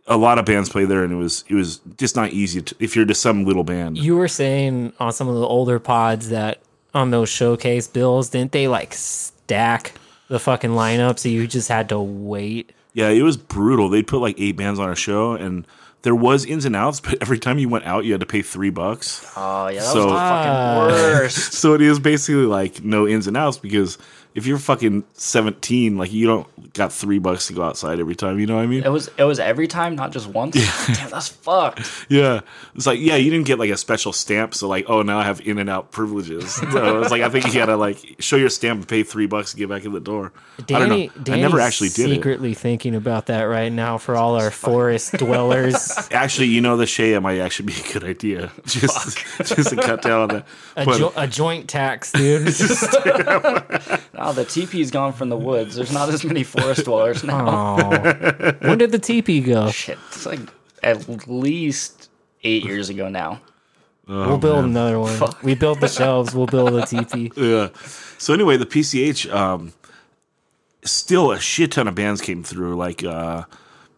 a 0.07 0.17
lot 0.17 0.37
of 0.37 0.45
bands 0.45 0.69
play 0.69 0.85
there, 0.85 1.03
and 1.03 1.11
it 1.11 1.15
was 1.15 1.43
it 1.47 1.55
was 1.55 1.79
just 1.97 2.15
not 2.15 2.31
easy 2.31 2.61
to, 2.61 2.75
if 2.79 2.95
you're 2.95 3.05
just 3.05 3.21
some 3.21 3.45
little 3.45 3.63
band. 3.63 3.97
You 3.97 4.17
were 4.17 4.27
saying 4.27 4.93
on 4.99 5.13
some 5.13 5.27
of 5.27 5.35
the 5.35 5.47
older 5.47 5.79
pods 5.79 6.29
that 6.29 6.59
on 6.93 7.11
those 7.11 7.29
showcase 7.29 7.87
bills, 7.87 8.29
didn't 8.29 8.51
they 8.51 8.67
like 8.67 8.93
stack 8.93 9.93
the 10.27 10.39
fucking 10.39 10.71
lineup 10.71 11.19
so 11.19 11.29
you 11.29 11.47
just 11.47 11.69
had 11.69 11.89
to 11.89 11.99
wait? 11.99 12.71
Yeah, 12.93 13.09
it 13.09 13.23
was 13.23 13.37
brutal. 13.37 13.89
They'd 13.89 14.07
put 14.07 14.19
like 14.19 14.35
eight 14.39 14.55
bands 14.57 14.79
on 14.79 14.89
a 14.89 14.95
show, 14.95 15.33
and 15.33 15.65
there 16.05 16.15
was 16.15 16.45
ins 16.45 16.63
and 16.63 16.75
outs, 16.75 17.01
but 17.05 17.17
every 17.21 17.37
time 17.39 17.57
you 17.59 17.67
went 17.67 17.83
out, 17.85 18.05
you 18.05 18.13
had 18.13 18.21
to 18.21 18.25
pay 18.25 18.41
three 18.41 18.69
bucks. 18.69 19.25
Oh 19.35 19.67
yeah, 19.67 19.81
that 19.81 19.91
So- 19.91 20.05
was 20.05 20.13
the 20.13 20.17
Ah. 20.17 20.87
fucking 20.87 20.95
worst. 21.19 21.53
So 21.65 21.73
it 21.73 21.81
is 21.81 21.99
basically 21.99 22.45
like 22.45 22.81
no 22.83 23.05
ins 23.07 23.27
and 23.27 23.35
outs 23.35 23.57
because 23.57 23.97
if 24.35 24.45
you're 24.45 24.57
fucking 24.59 25.03
17, 25.13 25.97
like 25.97 26.11
you 26.11 26.27
don't 26.27 26.73
got 26.73 26.91
three 26.91 27.19
bucks 27.19 27.47
to 27.47 27.53
go 27.53 27.63
outside 27.63 27.99
every 28.01 28.15
time. 28.15 28.37
You 28.37 28.45
know 28.45 28.55
what 28.57 28.63
I 28.63 28.67
mean? 28.67 28.83
It 28.83 28.91
was 28.91 29.09
it 29.17 29.23
was 29.23 29.39
every 29.39 29.65
time, 29.67 29.95
not 29.95 30.11
just 30.11 30.27
once. 30.27 30.55
Damn, 30.87 31.09
that's 31.09 31.29
fucked. 31.29 32.05
Yeah. 32.09 32.41
It's 32.75 32.85
like, 32.85 32.99
yeah, 32.99 33.15
you 33.15 33.31
didn't 33.31 33.45
get 33.47 33.57
like 33.59 33.69
a 33.71 33.77
special 33.77 34.11
stamp. 34.11 34.53
So, 34.53 34.67
like, 34.67 34.85
oh, 34.89 35.01
now 35.03 35.17
I 35.19 35.23
have 35.23 35.39
in 35.41 35.57
and 35.57 35.69
out 35.69 35.91
privileges. 35.91 36.61
No, 36.75 37.01
it's 37.01 37.11
like, 37.11 37.21
I 37.21 37.29
think 37.29 37.45
you 37.47 37.53
got 37.53 37.67
to 37.67 37.77
like 37.77 38.17
show 38.19 38.35
your 38.35 38.49
stamp 38.49 38.79
and 38.79 38.87
pay 38.87 39.03
three 39.03 39.27
bucks 39.27 39.51
to 39.51 39.57
get 39.57 39.69
back 39.69 39.85
in 39.85 39.93
the 39.93 40.01
door. 40.01 40.33
I 40.59 40.61
don't 40.63 40.89
know. 40.89 41.07
Danny, 41.23 41.39
I 41.43 41.47
never 41.47 41.61
actually 41.61 41.87
did 41.89 42.11
it. 42.11 42.15
secretly 42.15 42.53
thinking 42.53 42.95
about 42.95 43.27
that 43.27 43.43
right 43.43 43.71
now 43.71 43.97
for 43.97 44.17
all 44.17 44.35
our 44.35 44.51
forest 44.51 45.13
dwellers. 45.17 46.09
Actually, 46.11 46.47
you 46.47 46.59
know, 46.59 46.75
the 46.75 46.85
Che 46.85 47.17
might 47.19 47.39
actually 47.39 47.67
be 47.67 47.79
a 47.79 47.93
good 47.93 48.03
idea. 48.03 48.51
Just, 48.65 49.17
just 49.45 49.69
to 49.69 49.75
cut 49.77 50.01
down 50.01 50.21
on 50.23 50.27
that. 50.29 50.47
A, 50.75 50.85
But- 50.85 50.97
jo- 50.97 51.13
a 51.15 51.27
joint 51.27 51.69
tax, 51.69 52.11
dude. 52.11 52.53
Now 54.25 54.31
the 54.31 54.43
teepee's 54.43 54.89
gone 54.89 55.13
from 55.13 55.29
the 55.29 55.37
woods. 55.37 55.75
There's 55.75 55.93
not 55.93 56.09
as 56.09 56.23
many 56.23 56.43
forest 56.43 56.85
dwellers 56.85 57.23
now. 57.23 57.77
oh. 57.79 58.53
When 58.61 58.79
did 58.79 58.91
the 58.91 58.97
teepee 58.97 59.39
go? 59.41 59.69
Shit, 59.69 59.99
it's 60.07 60.25
like 60.25 60.39
at 60.81 61.27
least 61.27 62.09
eight 62.43 62.65
years 62.65 62.89
ago 62.89 63.07
now. 63.07 63.39
Oh, 64.07 64.29
we'll 64.29 64.37
build 64.39 64.65
another 64.65 64.99
one. 64.99 65.15
We 65.43 65.53
built 65.53 65.79
the 65.79 65.87
shelves. 65.87 66.33
We'll 66.33 66.47
build 66.47 66.73
a 66.73 66.87
teepee. 66.87 67.33
Yeah. 67.37 67.69
So 68.17 68.33
anyway, 68.33 68.57
the 68.57 68.65
PCH, 68.65 69.31
um, 69.31 69.73
still 70.83 71.31
a 71.31 71.39
shit 71.39 71.73
ton 71.73 71.87
of 71.87 71.93
bands 71.93 72.19
came 72.19 72.43
through. 72.43 72.77
Like, 72.77 73.03
uh, 73.03 73.43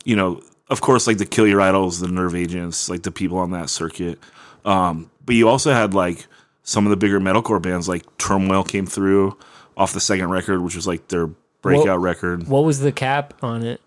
you 0.04 0.18
know, 0.18 0.42
of 0.70 0.82
course, 0.82 1.08
like 1.08 1.20
the 1.20 1.26
Kill 1.26 1.48
Your 1.48 1.62
Idols, 1.62 2.02
the 2.02 2.10
Nerve 2.10 2.36
Agents, 2.36 2.90
like 2.90 3.04
the 3.04 3.12
people 3.12 3.38
on 3.38 3.52
that 3.52 3.70
circuit. 3.70 4.20
Um, 4.66 5.10
but 5.26 5.36
you 5.36 5.48
also 5.48 5.72
had 5.72 5.94
like 5.94 6.28
some 6.64 6.86
of 6.86 6.90
the 6.90 6.98
bigger 6.98 7.22
metalcore 7.22 7.62
bands, 7.62 7.88
like 7.88 8.04
Turmoil 8.18 8.66
came 8.66 8.86
through 8.86 9.38
off 9.78 9.94
the 9.94 10.00
second 10.02 10.30
record, 10.30 10.62
which 10.62 10.76
was 10.76 10.86
like 10.88 11.08
their 11.08 11.28
breakout 11.62 11.86
Well- 11.86 11.98
record. 12.00 12.48
What 12.48 12.66
was 12.66 12.80
the 12.82 12.92
cap 12.92 13.34
on 13.42 13.64
it? 13.64 13.80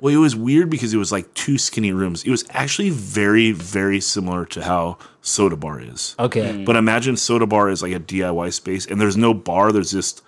Well, 0.00 0.12
it 0.12 0.16
was 0.16 0.34
weird 0.34 0.68
because 0.68 0.92
it 0.92 0.96
was 0.96 1.12
like 1.12 1.32
two 1.34 1.58
skinny 1.58 1.92
rooms. 1.92 2.24
It 2.24 2.30
was 2.30 2.44
actually 2.50 2.90
very, 2.90 3.52
very 3.52 4.00
similar 4.00 4.44
to 4.46 4.62
how 4.64 4.98
Soda 5.20 5.54
Bar 5.56 5.80
is. 5.80 6.16
Okay. 6.18 6.54
Mm. 6.54 6.64
But 6.64 6.74
imagine 6.74 7.16
Soda 7.16 7.46
Bar 7.46 7.68
is 7.68 7.82
like 7.84 7.92
a 7.92 8.00
DIY 8.00 8.52
space, 8.52 8.84
and 8.86 9.00
there's 9.00 9.16
no 9.16 9.32
bar. 9.32 9.70
There's 9.70 9.92
just 9.92 10.22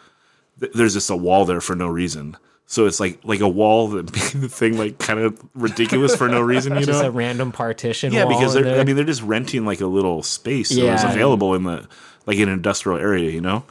there's 0.59 0.95
just 0.95 1.11
a 1.11 1.17
wall 1.17 1.45
there 1.45 1.61
for 1.61 1.75
no 1.75 1.89
reason. 1.89 2.37
So 2.67 2.87
it's 2.87 3.01
like 3.01 3.19
like 3.25 3.41
a 3.41 3.49
wall 3.49 3.89
that 3.89 4.05
made 4.35 4.43
the 4.43 4.49
thing 4.49 4.79
like 4.79 4.99
kind 5.01 5.19
of 5.19 5.43
ridiculous 5.55 6.15
for 6.15 6.29
no 6.29 6.41
reason. 6.41 6.73
You 6.79 6.87
Just 6.87 7.03
know? 7.03 7.09
a 7.09 7.11
random 7.11 7.51
partition. 7.51 8.13
yeah, 8.13 8.25
wall 8.27 8.39
because 8.39 8.55
they're. 8.55 8.79
I 8.81 8.85
mean 8.85 8.95
they're 8.95 9.05
just 9.05 9.23
renting 9.23 9.67
like 9.67 9.81
a 9.81 9.87
little 9.89 10.23
space 10.23 10.69
that 10.69 10.85
was 10.85 11.03
available 11.03 11.53
in 11.57 11.65
the 11.65 11.89
like 12.27 12.39
an 12.39 12.49
industrial 12.49 12.99
area. 13.01 13.29
You 13.31 13.41
know, 13.41 13.65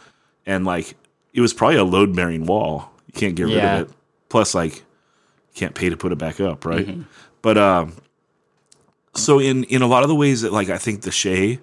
and 0.46 0.66
like 0.66 0.96
it 1.34 1.42
was 1.42 1.54
probably 1.54 1.78
a 1.78 1.84
load 1.84 2.16
bearing 2.16 2.46
wall. 2.46 2.92
You 3.08 3.14
can't 3.14 3.36
get 3.36 3.48
Yeah. 3.50 3.56
rid 3.56 3.82
of 3.84 3.90
it. 3.90 3.96
Plus, 4.30 4.54
like 4.56 4.76
you 4.78 5.56
can't 5.56 5.76
pay 5.76 5.90
to 5.90 5.98
put 5.98 6.12
it 6.12 6.18
back 6.18 6.40
up, 6.40 6.66
right? 6.66 6.98
But 7.42 7.58
um, 7.58 7.94
so 9.16 9.40
in 9.40 9.64
in 9.66 9.82
a 9.82 9.88
lot 9.88 10.04
of 10.04 10.10
the 10.10 10.16
ways 10.16 10.42
that 10.42 10.52
like 10.52 10.70
I 10.70 10.78
think 10.78 11.02
the 11.02 11.12
Che 11.12 11.60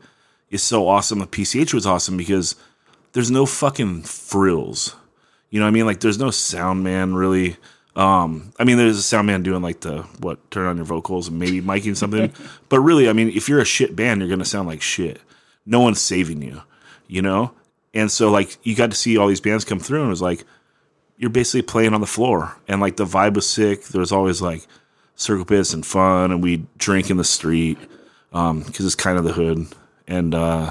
is 0.50 0.62
so 0.62 0.88
awesome, 0.88 1.18
the 1.18 1.26
PCH 1.26 1.74
was 1.74 1.86
awesome 1.86 2.16
because 2.16 2.54
there's 3.12 3.30
no 3.30 3.46
fucking 3.46 4.02
frills. 4.02 4.94
You 5.50 5.58
know 5.58 5.66
what 5.66 5.70
I 5.70 5.72
mean? 5.72 5.86
Like 5.86 6.00
there's 6.00 6.18
no 6.18 6.30
sound 6.30 6.84
man 6.84 7.14
really. 7.14 7.56
Um, 7.96 8.52
I 8.58 8.62
mean, 8.64 8.76
there's 8.76 8.98
a 8.98 9.02
sound 9.02 9.26
man 9.26 9.42
doing 9.42 9.62
like 9.62 9.80
the 9.80 10.02
what 10.20 10.48
turn 10.52 10.66
on 10.66 10.76
your 10.76 10.86
vocals 10.86 11.26
and 11.26 11.38
maybe 11.40 11.60
miking 11.60 11.96
something, 11.96 12.32
but 12.68 12.80
really, 12.80 13.08
I 13.08 13.12
mean, 13.12 13.28
if 13.30 13.48
you're 13.48 13.58
a 13.60 13.64
shit 13.64 13.96
band, 13.96 14.20
you're 14.20 14.30
gonna 14.30 14.44
sound 14.44 14.68
like 14.68 14.80
shit. 14.80 15.20
No 15.66 15.80
one's 15.80 16.00
saving 16.00 16.40
you, 16.42 16.62
you 17.08 17.20
know. 17.20 17.52
And 17.94 18.10
so 18.10 18.30
like 18.30 18.58
you 18.62 18.74
got 18.76 18.90
to 18.90 18.96
see 18.96 19.16
all 19.16 19.28
these 19.28 19.40
bands 19.40 19.64
come 19.64 19.80
through, 19.80 20.00
and 20.00 20.08
it 20.08 20.10
was 20.10 20.22
like 20.22 20.44
you're 21.16 21.30
basically 21.30 21.62
playing 21.62 21.92
on 21.92 22.00
the 22.00 22.06
floor, 22.06 22.56
and 22.68 22.80
like 22.80 22.96
the 22.96 23.04
vibe 23.04 23.34
was 23.34 23.48
sick. 23.48 23.84
There 23.84 24.00
was 24.00 24.12
always 24.12 24.40
like 24.40 24.66
circle 25.16 25.44
pits 25.44 25.74
and 25.74 25.84
fun, 25.84 26.32
and 26.32 26.42
we 26.42 26.66
drink 26.78 27.10
in 27.10 27.16
the 27.16 27.24
street 27.24 27.78
because 28.30 28.86
it's 28.86 28.94
kind 28.94 29.18
of 29.18 29.24
the 29.24 29.32
hood, 29.32 29.66
and 30.06 30.34
uh, 30.34 30.70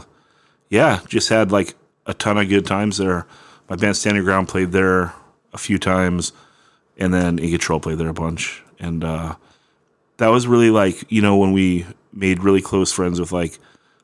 yeah, 0.69 1.01
just 1.07 1.29
had 1.29 1.51
like 1.51 1.75
a 2.05 2.13
ton 2.13 2.37
of 2.37 2.49
good 2.49 2.65
times 2.65 2.97
there. 2.97 3.27
My 3.69 3.75
band 3.75 3.97
Standing 3.97 4.23
Ground 4.23 4.47
played 4.47 4.71
there 4.71 5.13
a 5.53 5.57
few 5.57 5.77
times, 5.77 6.31
and 6.97 7.13
then 7.13 7.37
In 7.37 7.51
Control 7.51 7.79
played 7.79 7.97
there 7.97 8.09
a 8.09 8.13
bunch, 8.13 8.63
and 8.79 9.03
uh, 9.03 9.35
that 10.17 10.29
was 10.29 10.47
really 10.47 10.71
like 10.71 11.11
you 11.11 11.21
know 11.21 11.37
when 11.37 11.51
we 11.51 11.85
made 12.11 12.43
really 12.43 12.61
close 12.61 12.91
friends 12.91 13.19
with 13.19 13.31
like 13.31 13.59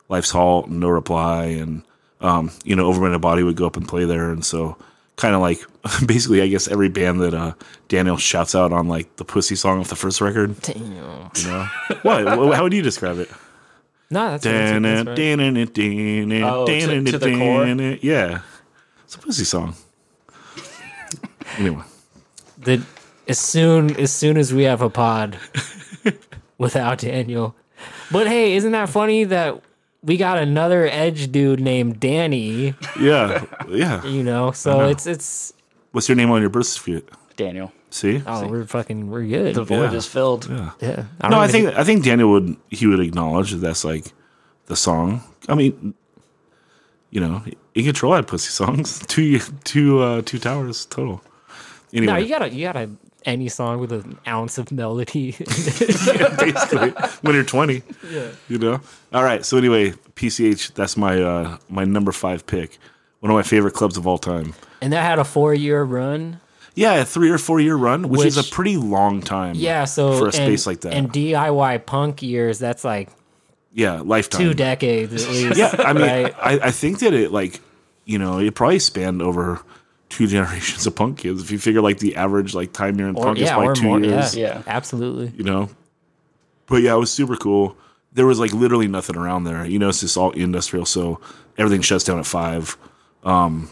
Life's 0.08 0.30
Halt 0.30 0.68
and 0.68 0.78
No 0.78 0.88
Reply, 0.88 1.46
and 1.46 1.82
um, 2.20 2.50
you 2.64 2.74
know 2.76 2.86
Overman 2.86 3.12
and 3.12 3.22
Body 3.22 3.42
would 3.42 3.56
go 3.56 3.66
up 3.66 3.76
and 3.76 3.86
play 3.86 4.04
there, 4.04 4.30
and 4.30 4.44
so 4.44 4.76
kind 5.16 5.34
of 5.34 5.40
like 5.40 5.60
basically 6.06 6.42
I 6.42 6.46
guess 6.48 6.68
every 6.68 6.88
band 6.88 7.20
that 7.20 7.34
uh, 7.34 7.54
Daniel 7.88 8.16
shouts 8.16 8.54
out 8.54 8.72
on 8.72 8.88
like 8.88 9.16
the 9.16 9.24
Pussy 9.24 9.56
song 9.56 9.80
off 9.80 9.88
the 9.88 9.96
first 9.96 10.20
record. 10.20 10.60
Damn. 10.62 11.30
You 11.36 11.46
know 11.46 11.68
what? 12.02 12.56
How 12.56 12.62
would 12.62 12.72
you 12.72 12.82
describe 12.82 13.18
it? 13.18 13.30
No, 14.10 14.30
that's, 14.30 14.44
that's, 14.52 14.70
that's 14.82 15.06
right. 15.08 15.16
Oh, 16.44 16.64
to- 16.88 16.94
to 17.12 17.18
the 17.18 17.26
core? 17.38 17.64
Yeah, 18.02 18.40
it's 19.04 19.14
a 19.16 19.18
pussy 19.18 19.44
song. 19.44 19.74
Anyway, 21.58 21.82
the 22.58 22.82
as 23.28 23.38
soon 23.38 23.96
as 23.96 24.12
soon 24.12 24.36
as 24.36 24.52
we 24.54 24.64
have 24.64 24.82
a 24.82 24.90
pod 24.90 25.38
without 26.58 26.98
Daniel. 26.98 27.54
But 28.12 28.26
hey, 28.28 28.54
isn't 28.54 28.72
that 28.72 28.88
funny 28.90 29.24
that 29.24 29.60
we 30.06 30.16
got 30.16 30.38
another 30.38 30.86
edge 30.90 31.30
dude 31.30 31.60
named 31.60 32.00
Danny, 32.00 32.74
yeah, 32.98 33.44
yeah. 33.68 34.04
you 34.06 34.22
know? 34.22 34.52
So 34.52 34.88
it's 34.88 35.06
it's 35.06 35.52
What's 35.92 36.08
your 36.08 36.16
name 36.16 36.30
on 36.30 36.40
your 36.40 36.50
birth 36.50 36.66
certificate? 36.66 37.10
Daniel, 37.36 37.70
See? 37.90 38.22
oh, 38.26 38.46
we're 38.48 38.64
fucking 38.64 39.10
we're 39.10 39.24
good. 39.26 39.54
the 39.54 39.64
void 39.64 39.90
Yeah. 39.92 39.98
is 39.98 40.06
filled. 40.06 40.46
yeah. 40.48 40.72
no, 40.80 41.28
don't 41.28 41.34
I 41.34 41.44
even- 41.48 41.48
think 41.50 41.78
I 41.78 41.84
think 41.84 42.04
Daniel 42.04 42.30
would 42.30 42.56
he 42.70 42.86
would 42.86 43.00
acknowledge 43.00 43.50
that 43.50 43.58
that's 43.58 43.84
like 43.84 44.06
the 44.66 44.76
song. 44.76 45.22
I 45.48 45.54
mean, 45.54 45.94
you 47.10 47.20
know, 47.20 47.42
in 47.74 47.84
control 47.84 48.14
had 48.14 48.26
pussy 48.26 48.50
songs. 48.50 48.98
Two 49.06 49.38
two 49.64 50.00
uh 50.00 50.22
two 50.24 50.38
towers 50.38 50.86
total. 50.86 51.22
Anyway, 51.92 52.12
No, 52.12 52.18
you 52.18 52.28
gotta 52.28 52.48
you 52.52 52.64
gotta 52.66 52.90
any 53.26 53.48
song 53.48 53.80
with 53.80 53.92
an 53.92 54.18
ounce 54.26 54.56
of 54.56 54.72
melody. 54.72 55.32
basically 55.38 56.90
when 57.22 57.34
you're 57.34 57.44
20. 57.44 57.82
yeah. 58.10 58.28
you 58.48 58.58
know 58.58 58.80
all 59.12 59.22
right 59.24 59.44
so 59.44 59.56
anyway 59.58 59.90
pch 60.14 60.72
that's 60.74 60.96
my 60.96 61.20
uh 61.20 61.58
my 61.68 61.84
number 61.84 62.12
five 62.12 62.46
pick 62.46 62.78
one 63.20 63.30
of 63.30 63.34
my 63.34 63.42
favorite 63.42 63.74
clubs 63.74 63.96
of 63.96 64.06
all 64.06 64.18
time 64.18 64.54
And 64.80 64.92
that 64.92 65.02
had 65.02 65.18
a 65.18 65.24
four 65.24 65.52
year 65.54 65.82
run. 65.82 66.40
yeah 66.74 66.94
a 66.94 67.04
three 67.04 67.30
or 67.30 67.38
four 67.38 67.60
year 67.60 67.76
run 67.76 68.08
which, 68.08 68.24
is 68.24 68.36
a 68.36 68.44
pretty 68.44 68.76
long 68.76 69.20
time 69.22 69.54
Yeah, 69.56 69.84
so 69.84 70.16
for 70.18 70.24
a 70.24 70.26
and- 70.26 70.34
space 70.34 70.66
like 70.66 70.80
that 70.82 70.94
And 70.94 71.12
DIY 71.12 71.86
punk 71.86 72.22
years, 72.22 72.58
that's 72.58 72.84
like 72.84 73.08
yeah 73.72 74.00
lifetime 74.00 74.40
two 74.40 74.54
decades 74.54 75.24
at 75.24 75.30
least. 75.30 75.56
yeah 75.58 75.74
i 75.78 75.92
mean 75.92 76.02
right? 76.02 76.34
I, 76.40 76.52
I 76.68 76.70
think 76.70 77.00
that 77.00 77.12
it 77.12 77.30
like 77.30 77.60
you 78.04 78.18
know 78.18 78.38
it 78.38 78.54
probably 78.54 78.78
spanned 78.78 79.20
over 79.20 79.60
two 80.08 80.26
generations 80.34 80.86
of 80.86 80.94
punk 80.94 81.18
kids 81.18 81.42
if 81.42 81.50
you 81.50 81.58
figure 81.58 81.80
like 81.80 81.98
the 81.98 82.16
average 82.16 82.54
like 82.54 82.72
time 82.72 82.98
you're 82.98 83.08
in 83.08 83.16
Or, 83.16 83.24
punk 83.24 83.38
is 83.38 83.44
yeah, 83.44 83.56
like 83.56 83.68
or 83.68 83.74
two 83.74 83.82
more. 83.84 84.00
years 84.00 84.36
Yeah, 84.36 84.46
Yeah. 84.58 84.62
absolutely. 84.66 85.32
you 85.36 85.44
know. 85.44 85.68
But 86.66 86.82
yeah, 86.82 86.94
it 86.94 86.98
was 86.98 87.12
super 87.12 87.36
cool. 87.36 87.76
There 88.12 88.26
was 88.26 88.38
like 88.40 88.52
literally 88.52 88.88
nothing 88.88 89.16
around 89.16 89.44
there. 89.44 89.64
You 89.66 89.78
know, 89.78 89.88
it's 89.88 90.00
just 90.00 90.16
all 90.16 90.30
industrial, 90.32 90.84
so 90.86 91.20
everything 91.58 91.80
shuts 91.82 92.02
down 92.04 92.18
at 92.18 92.26
five. 92.26 92.76
Um, 93.24 93.68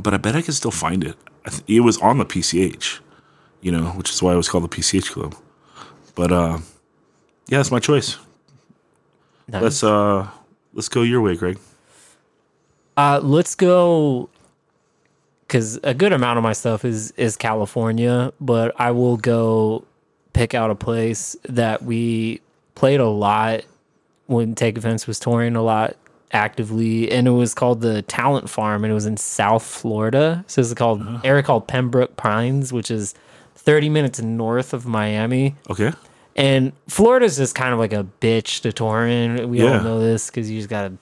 but 0.00 0.14
I 0.14 0.16
bet 0.16 0.34
I 0.36 0.42
can 0.42 0.54
still 0.54 0.70
find 0.70 1.02
it. 1.04 1.16
I 1.44 1.50
th- 1.50 1.62
It 1.66 1.80
was 1.80 1.98
on 1.98 2.18
the 2.18 2.24
PCH, 2.24 3.00
you 3.60 3.72
know, 3.72 3.86
which 3.98 4.10
is 4.10 4.22
why 4.22 4.32
it 4.32 4.36
was 4.36 4.48
called 4.48 4.64
the 4.64 4.68
PCH 4.68 5.10
Club. 5.10 5.34
But 6.14 6.30
uh, 6.32 6.58
yeah, 7.48 7.58
that's 7.58 7.70
my 7.70 7.80
choice. 7.80 8.16
Nice. 9.48 9.62
Let's 9.62 9.82
uh, 9.84 10.28
let's 10.72 10.88
go 10.88 11.02
your 11.02 11.20
way, 11.20 11.36
Greg. 11.36 11.58
Uh, 12.96 13.20
let's 13.22 13.54
go 13.54 14.28
because 15.52 15.78
a 15.82 15.92
good 15.92 16.14
amount 16.14 16.38
of 16.38 16.42
my 16.42 16.54
stuff 16.54 16.82
is 16.82 17.10
is 17.18 17.36
California, 17.36 18.32
but 18.40 18.74
I 18.80 18.90
will 18.92 19.18
go 19.18 19.84
pick 20.32 20.54
out 20.54 20.70
a 20.70 20.74
place 20.74 21.36
that 21.46 21.82
we 21.82 22.40
played 22.74 23.00
a 23.00 23.08
lot 23.08 23.60
when 24.28 24.54
Take 24.54 24.78
Offense 24.78 25.06
was 25.06 25.20
touring 25.20 25.54
a 25.54 25.62
lot 25.62 25.94
actively, 26.32 27.10
and 27.10 27.28
it 27.28 27.32
was 27.32 27.52
called 27.52 27.82
the 27.82 28.00
Talent 28.00 28.48
Farm, 28.48 28.82
and 28.82 28.90
it 28.90 28.94
was 28.94 29.04
in 29.04 29.18
South 29.18 29.62
Florida. 29.62 30.42
So 30.48 30.62
it's 30.62 30.72
called 30.72 31.02
uh-huh. 31.02 31.20
area 31.22 31.42
called 31.42 31.68
Pembroke 31.68 32.16
Pines, 32.16 32.72
which 32.72 32.90
is 32.90 33.14
thirty 33.54 33.90
minutes 33.90 34.22
north 34.22 34.72
of 34.72 34.86
Miami. 34.86 35.54
Okay. 35.68 35.92
And 36.34 36.72
Florida's 36.88 37.36
just 37.36 37.54
kind 37.54 37.74
of 37.74 37.78
like 37.78 37.92
a 37.92 38.06
bitch 38.22 38.62
to 38.62 38.72
tour 38.72 39.06
in. 39.06 39.50
We 39.50 39.58
Yeah. 39.62 39.76
all 39.76 39.84
know 39.84 40.00
this 40.00 40.28
because 40.30 40.50
you 40.50 40.58
just 40.58 40.70
gotta 40.70 40.94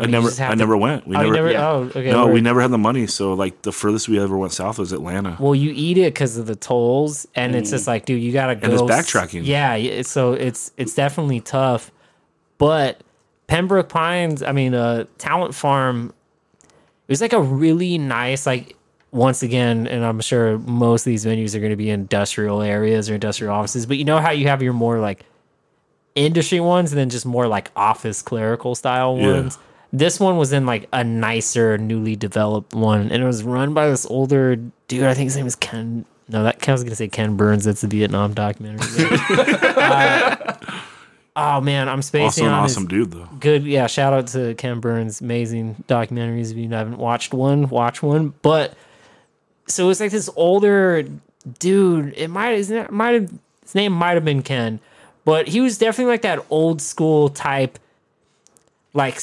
I 0.00 0.04
You 0.04 0.10
never, 0.12 0.28
I 0.28 0.50
to- 0.50 0.56
never 0.56 0.76
went. 0.76 1.06
We 1.06 1.14
oh, 1.14 1.20
never, 1.20 1.32
never. 1.34 1.50
yeah. 1.52 1.70
Oh, 1.70 1.82
okay. 1.94 2.10
no, 2.10 2.26
we 2.26 2.40
never 2.40 2.60
had 2.60 2.70
the 2.70 2.78
money. 2.78 3.06
So 3.06 3.34
like 3.34 3.62
the 3.62 3.72
furthest 3.72 4.08
we 4.08 4.18
ever 4.18 4.36
went 4.36 4.52
south 4.52 4.78
was 4.78 4.92
Atlanta. 4.92 5.36
Well, 5.38 5.54
you 5.54 5.72
eat 5.74 5.98
it 5.98 6.14
because 6.14 6.36
of 6.38 6.46
the 6.46 6.56
tolls, 6.56 7.28
and 7.34 7.54
it's 7.54 7.70
just 7.70 7.86
like, 7.86 8.06
dude, 8.06 8.22
you 8.22 8.32
gotta 8.32 8.56
go. 8.56 8.72
it's 8.72 8.82
backtracking. 8.82 9.42
Yeah, 9.44 10.02
so 10.02 10.32
it's 10.32 10.72
it's 10.76 10.94
definitely 10.94 11.40
tough. 11.40 11.92
But 12.56 13.02
Pembroke 13.46 13.88
Pines, 13.88 14.42
I 14.42 14.52
mean, 14.52 14.74
uh, 14.74 15.04
Talent 15.18 15.54
Farm, 15.54 16.14
it 16.62 16.68
was 17.08 17.20
like 17.20 17.32
a 17.32 17.40
really 17.42 17.98
nice, 17.98 18.46
like 18.46 18.76
once 19.12 19.42
again, 19.42 19.86
and 19.86 20.04
I'm 20.04 20.20
sure 20.20 20.58
most 20.58 21.02
of 21.02 21.06
these 21.10 21.24
venues 21.26 21.54
are 21.54 21.58
going 21.58 21.70
to 21.70 21.76
be 21.76 21.90
industrial 21.90 22.62
areas 22.62 23.10
or 23.10 23.14
industrial 23.14 23.52
offices. 23.54 23.84
But 23.86 23.96
you 23.98 24.04
know 24.04 24.18
how 24.18 24.30
you 24.30 24.46
have 24.48 24.62
your 24.62 24.72
more 24.72 24.98
like 24.98 25.24
industry 26.14 26.60
ones, 26.60 26.92
and 26.92 26.98
then 26.98 27.10
just 27.10 27.26
more 27.26 27.46
like 27.48 27.70
office 27.76 28.22
clerical 28.22 28.74
style 28.74 29.18
Yeah. 29.18 29.50
This 29.92 30.20
one 30.20 30.36
was 30.36 30.52
in 30.52 30.66
like 30.66 30.88
a 30.92 31.02
nicer, 31.02 31.76
newly 31.78 32.14
developed 32.16 32.74
one, 32.74 33.10
and 33.10 33.22
it 33.22 33.26
was 33.26 33.42
run 33.42 33.74
by 33.74 33.88
this 33.88 34.06
older 34.06 34.56
dude. 34.88 35.02
I 35.04 35.14
think 35.14 35.26
his 35.26 35.36
name 35.36 35.46
is 35.46 35.56
Ken. 35.56 36.04
No, 36.28 36.44
that 36.44 36.68
I 36.68 36.72
was 36.72 36.84
gonna 36.84 36.94
say 36.94 37.08
Ken 37.08 37.36
Burns. 37.36 37.64
That's 37.64 37.80
the 37.80 37.88
Vietnam 37.88 38.34
documentary. 38.34 38.86
Uh, 41.36 41.56
oh 41.56 41.60
man, 41.60 41.88
I'm 41.88 42.02
spacing 42.02 42.44
Also 42.46 42.46
an 42.46 42.52
awesome 42.52 42.86
dude 42.86 43.10
though. 43.12 43.28
good 43.38 43.64
yeah 43.64 43.86
shout 43.86 44.12
out 44.12 44.26
to 44.28 44.54
ken 44.54 44.80
burns 44.80 45.20
amazing 45.20 45.76
documentaries 45.88 46.50
if 46.50 46.56
you 46.56 46.68
haven't 46.68 46.98
watched 46.98 47.32
one 47.32 47.68
watch 47.68 48.02
one 48.02 48.34
but 48.42 48.74
so 49.66 49.88
it's 49.88 50.00
like 50.00 50.10
this 50.10 50.28
older 50.34 51.04
dude 51.60 52.12
it 52.16 52.28
might 52.28 52.56
his 52.56 52.68
name 52.70 52.86
might 52.90 53.14
have 53.14 53.32
his 53.62 53.74
name 53.76 53.92
might 53.92 54.14
have 54.14 54.24
been 54.24 54.42
ken 54.42 54.80
but 55.24 55.46
he 55.48 55.60
was 55.60 55.78
definitely 55.78 56.10
like 56.10 56.22
that 56.22 56.44
old 56.50 56.82
school 56.82 57.28
type 57.28 57.78
like 58.92 59.20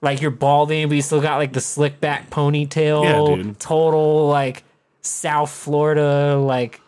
like 0.00 0.20
you're 0.20 0.30
balding 0.30 0.88
but 0.88 0.94
you 0.94 1.02
still 1.02 1.20
got 1.20 1.36
like 1.36 1.52
the 1.52 1.60
slick 1.60 2.00
back 2.00 2.30
ponytail 2.30 3.04
Yeah, 3.46 3.52
total 3.58 4.28
like 4.28 4.64
south 5.00 5.50
florida 5.50 6.36
like 6.36 6.80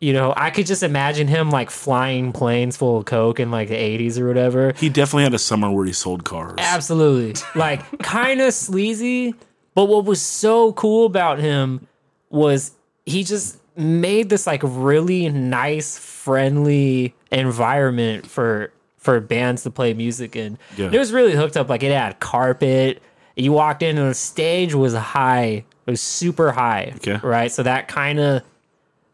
you 0.00 0.14
know, 0.14 0.32
I 0.34 0.48
could 0.48 0.66
just 0.66 0.82
imagine 0.82 1.28
him 1.28 1.50
like 1.50 1.70
flying 1.70 2.32
planes 2.32 2.76
full 2.76 2.98
of 2.98 3.04
coke 3.04 3.38
in 3.38 3.50
like 3.50 3.68
the 3.68 3.74
80s 3.74 4.18
or 4.18 4.26
whatever. 4.26 4.72
He 4.76 4.88
definitely 4.88 5.24
had 5.24 5.34
a 5.34 5.38
summer 5.38 5.70
where 5.70 5.84
he 5.84 5.92
sold 5.92 6.24
cars. 6.24 6.54
Absolutely. 6.58 7.34
Like 7.54 7.98
kind 7.98 8.40
of 8.40 8.54
sleazy, 8.54 9.34
but 9.74 9.84
what 9.86 10.06
was 10.06 10.22
so 10.22 10.72
cool 10.72 11.04
about 11.04 11.38
him 11.38 11.86
was 12.30 12.72
he 13.04 13.24
just 13.24 13.58
made 13.76 14.30
this 14.30 14.46
like 14.46 14.62
really 14.64 15.28
nice, 15.28 15.98
friendly 15.98 17.14
environment 17.30 18.26
for 18.26 18.72
for 19.00 19.18
bands 19.20 19.62
to 19.64 19.70
play 19.70 19.92
music 19.94 20.36
in. 20.36 20.58
Yeah. 20.76 20.90
It 20.92 20.98
was 20.98 21.12
really 21.12 21.34
hooked 21.34 21.56
up. 21.56 21.68
Like 21.68 21.82
it 21.82 21.90
had 21.92 22.20
carpet. 22.20 23.02
You 23.34 23.52
walked 23.52 23.82
in 23.82 23.98
and 23.98 24.10
the 24.10 24.14
stage 24.14 24.74
was 24.74 24.94
high. 24.94 25.64
It 25.86 25.90
was 25.90 26.00
super 26.00 26.52
high. 26.52 26.92
Okay. 26.96 27.18
Right. 27.22 27.50
So 27.50 27.62
that 27.62 27.88
kind 27.88 28.20
of 28.20 28.42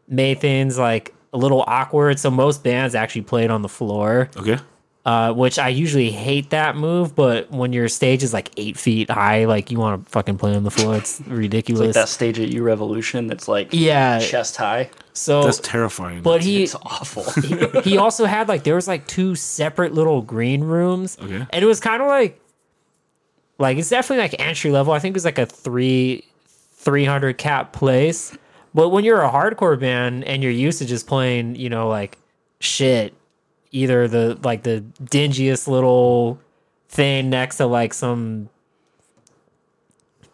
made 0.07 0.39
things 0.41 0.77
like 0.77 1.15
a 1.33 1.37
little 1.37 1.63
awkward. 1.67 2.19
So 2.19 2.29
most 2.29 2.63
bands 2.63 2.93
actually 2.95 3.21
played 3.21 3.49
on 3.49 3.61
the 3.61 3.69
floor 3.69 4.29
Okay. 4.37 4.59
Uh, 5.07 5.31
which 5.31 5.57
I 5.57 5.69
usually 5.69 6.11
hate 6.11 6.49
that 6.49 6.75
move. 6.75 7.15
But 7.15 7.49
when 7.49 7.71
your 7.71 7.87
stage 7.87 8.23
is 8.23 8.33
like 8.33 8.51
eight 8.57 8.77
feet 8.77 9.09
high, 9.09 9.45
like 9.45 9.71
you 9.71 9.79
want 9.79 10.03
to 10.03 10.11
fucking 10.11 10.37
play 10.37 10.53
on 10.53 10.63
the 10.63 10.69
floor, 10.69 10.97
it's 10.97 11.21
ridiculous. 11.27 11.79
Like 11.79 11.93
that 11.93 12.09
stage 12.09 12.37
at 12.41 12.49
U 12.49 12.61
Revolution 12.61 13.27
that's 13.27 13.47
like 13.47 13.69
yeah. 13.71 14.19
chest 14.19 14.57
high. 14.57 14.89
So, 15.13 15.43
That's 15.43 15.59
terrifying. 15.61 16.21
but 16.21 16.43
he 16.43 16.63
It's 16.63 16.75
awful. 16.75 17.23
he 17.83 17.97
also 17.97 18.25
had 18.25 18.49
like 18.49 18.65
there 18.65 18.75
was 18.75 18.87
like 18.87 19.07
two 19.07 19.33
separate 19.33 19.93
little 19.93 20.21
green 20.21 20.61
rooms, 20.61 21.17
Okay. 21.19 21.45
and 21.49 21.63
it 21.63 21.65
was 21.65 21.79
kind 21.79 22.01
of 22.01 22.09
like 22.09 22.39
like 23.57 23.77
it's 23.77 23.89
definitely 23.89 24.23
like 24.23 24.35
entry 24.39 24.71
level. 24.71 24.91
I 24.91 24.99
think 24.99 25.13
it 25.13 25.15
was 25.15 25.25
like 25.25 25.39
a 25.39 25.45
three 25.45 26.25
three 26.75 27.05
hundred 27.05 27.37
cap 27.37 27.71
place. 27.71 28.37
But 28.75 28.89
when 28.89 29.05
you're 29.05 29.21
a 29.23 29.29
hardcore 29.31 29.79
band 29.79 30.25
and 30.25 30.43
you're 30.43 30.51
used 30.51 30.79
to 30.79 30.85
just 30.85 31.07
playing, 31.07 31.55
you 31.55 31.69
know, 31.69 31.87
like 31.87 32.17
shit, 32.59 33.15
either 33.71 34.07
the 34.07 34.37
like 34.43 34.63
the 34.63 34.83
dingiest 35.03 35.67
little 35.67 36.39
thing 36.89 37.29
next 37.29 37.57
to 37.57 37.65
like 37.65 37.93
some 37.93 38.49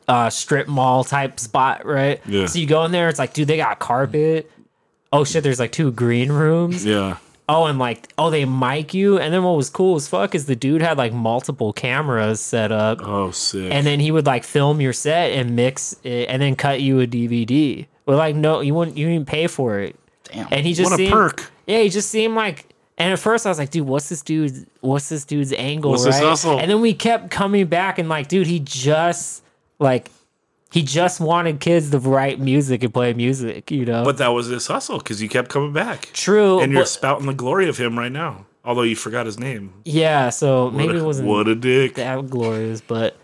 uh 0.08 0.30
strip 0.30 0.67
mall 0.67 1.04
type 1.04 1.39
spot, 1.39 1.86
right? 1.86 2.22
Yeah. 2.26 2.46
So 2.48 2.60
you 2.60 2.67
go 2.67 2.84
in 2.86 2.91
there, 2.91 3.10
it's 3.10 3.19
like, 3.19 3.34
dude, 3.34 3.48
they 3.48 3.58
got 3.58 3.80
carpet. 3.80 4.50
Oh 5.12 5.24
shit, 5.24 5.43
there's 5.43 5.60
like 5.60 5.72
two 5.72 5.91
green 5.91 6.32
rooms. 6.32 6.86
yeah. 6.86 7.17
Oh, 7.50 7.65
and 7.65 7.78
like, 7.78 8.08
oh, 8.17 8.30
they 8.30 8.46
mic 8.46 8.93
you. 8.93 9.19
And 9.19 9.34
then 9.34 9.43
what 9.43 9.58
was 9.58 9.69
cool 9.69 9.96
as 9.98 10.08
fuck 10.08 10.34
is 10.34 10.46
the 10.46 10.56
dude 10.56 10.82
had 10.82 10.98
like 10.98 11.12
multiple 11.12 11.74
cameras 11.74 12.39
set 12.39 12.72
up, 12.72 13.00
Oh, 13.04 13.32
sick. 13.32 13.69
and 13.72 13.86
then 13.86 14.00
he 14.00 14.12
would 14.12 14.26
like 14.26 14.46
film 14.46 14.80
your 14.80 14.93
set 14.93 15.32
and 15.32 15.54
mix 15.54 15.93
it, 16.04 16.30
and 16.30 16.41
then 16.41 16.56
cut 16.56 16.82
you 16.82 17.02
a 17.02 17.06
DVD. 17.08 17.86
But 18.06 18.15
like, 18.15 18.36
no, 18.38 18.62
you 18.62 18.74
wouldn't, 18.74 18.98
you 18.98 19.08
didn't 19.10 19.28
pay 19.28 19.48
for 19.48 19.80
it. 19.82 19.98
Damn. 20.24 20.48
And 20.52 20.65
he 20.65 20.74
just 20.74 20.91
What 20.91 21.00
a 21.00 21.04
seemed, 21.04 21.12
perk. 21.12 21.52
Yeah, 21.67 21.80
he 21.82 21.89
just 21.89 22.10
seemed 22.10 22.34
like. 22.36 22.73
And 23.04 23.12
at 23.12 23.20
first 23.20 23.46
I 23.46 23.50
was 23.50 23.60
like, 23.60 23.70
dude, 23.70 23.86
what's 23.86 24.08
this 24.08 24.22
dude's 24.22 24.66
what's 24.80 25.10
this 25.10 25.26
dude's 25.26 25.52
angle, 25.52 25.92
What's 25.92 26.06
right? 26.06 26.46
And 26.46 26.72
then 26.72 26.80
we 26.80 26.94
kept 26.94 27.32
coming 27.32 27.66
back 27.68 28.00
and 28.00 28.08
like, 28.08 28.30
dude, 28.30 28.48
he 28.48 28.60
just 28.62 29.44
like 29.78 30.10
he 30.72 30.84
just 30.84 31.20
wanted 31.20 31.60
kids 31.60 31.92
to 31.92 32.00
write 32.00 32.39
music 32.39 32.82
and 32.82 32.94
play 32.94 33.13
music, 33.13 33.70
you 33.72 33.86
know. 33.86 34.06
but 34.06 34.18
that 34.20 34.30
was 34.30 34.48
his 34.48 34.66
hustle 34.68 35.00
because 35.00 35.22
you 35.22 35.28
kept 35.28 35.50
coming 35.50 35.74
back. 35.74 36.10
True. 36.13 36.62
And 36.62 36.72
you're 36.72 36.84
but- 36.84 36.88
spouting 36.88 37.26
the 37.28 37.34
glory 37.34 37.68
of 37.68 37.78
him 37.78 38.00
right 38.00 38.12
now. 38.12 38.46
Although 38.66 38.84
you 38.84 38.96
forgot 38.96 39.26
his 39.26 39.38
name. 39.38 39.74
yeah, 39.84 40.30
so 40.30 40.66
What 40.66 40.74
maybe 40.76 40.94
a, 40.94 41.02
it 41.02 41.04
wasn't 41.04 41.28
What 41.28 41.50
a 41.50 41.56
dick. 41.56 41.96
that 41.96 42.30
glorious, 42.30 42.80
but 42.80 43.18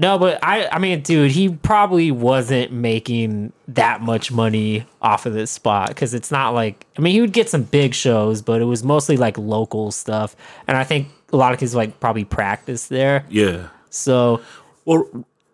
no, 0.00 0.18
but 0.18 0.38
I 0.42 0.66
I 0.72 0.78
mean, 0.78 1.02
dude, 1.02 1.30
he 1.30 1.50
probably 1.50 2.10
wasn't 2.10 2.72
making 2.72 3.52
that 3.68 4.00
much 4.00 4.32
money 4.32 4.84
off 5.02 5.26
of 5.26 5.34
this 5.34 5.50
spot 5.50 5.88
because 5.88 6.14
it's 6.14 6.30
not 6.30 6.54
like 6.54 6.86
I 6.98 7.02
mean, 7.02 7.12
he 7.14 7.20
would 7.20 7.32
get 7.32 7.48
some 7.48 7.62
big 7.62 7.94
shows, 7.94 8.42
but 8.42 8.60
it 8.60 8.64
was 8.64 8.82
mostly 8.82 9.16
like 9.16 9.36
local 9.38 9.90
stuff, 9.92 10.34
and 10.66 10.76
I 10.76 10.84
think 10.84 11.08
a 11.32 11.36
lot 11.36 11.52
of 11.52 11.60
kids 11.60 11.74
like 11.74 12.00
probably 12.00 12.24
practice 12.24 12.88
there. 12.88 13.24
Yeah. 13.28 13.68
So 13.90 14.40
Or 14.84 15.06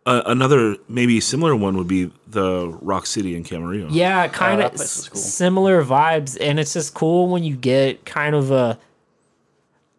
uh, 0.06 0.22
another 0.26 0.76
maybe 0.88 1.18
similar 1.20 1.56
one 1.56 1.76
would 1.76 1.88
be 1.88 2.12
the 2.28 2.68
Rock 2.80 3.06
City 3.06 3.34
in 3.34 3.42
Camarillo. 3.42 3.88
yeah, 3.90 4.28
kind 4.28 4.60
that 4.60 4.72
of 4.72 4.76
place 4.76 5.08
cool. 5.08 5.20
similar 5.20 5.84
vibes, 5.84 6.36
and 6.40 6.60
it's 6.60 6.72
just 6.72 6.94
cool 6.94 7.28
when 7.28 7.42
you 7.42 7.56
get 7.56 8.04
kind 8.04 8.34
of 8.36 8.50
a 8.52 8.78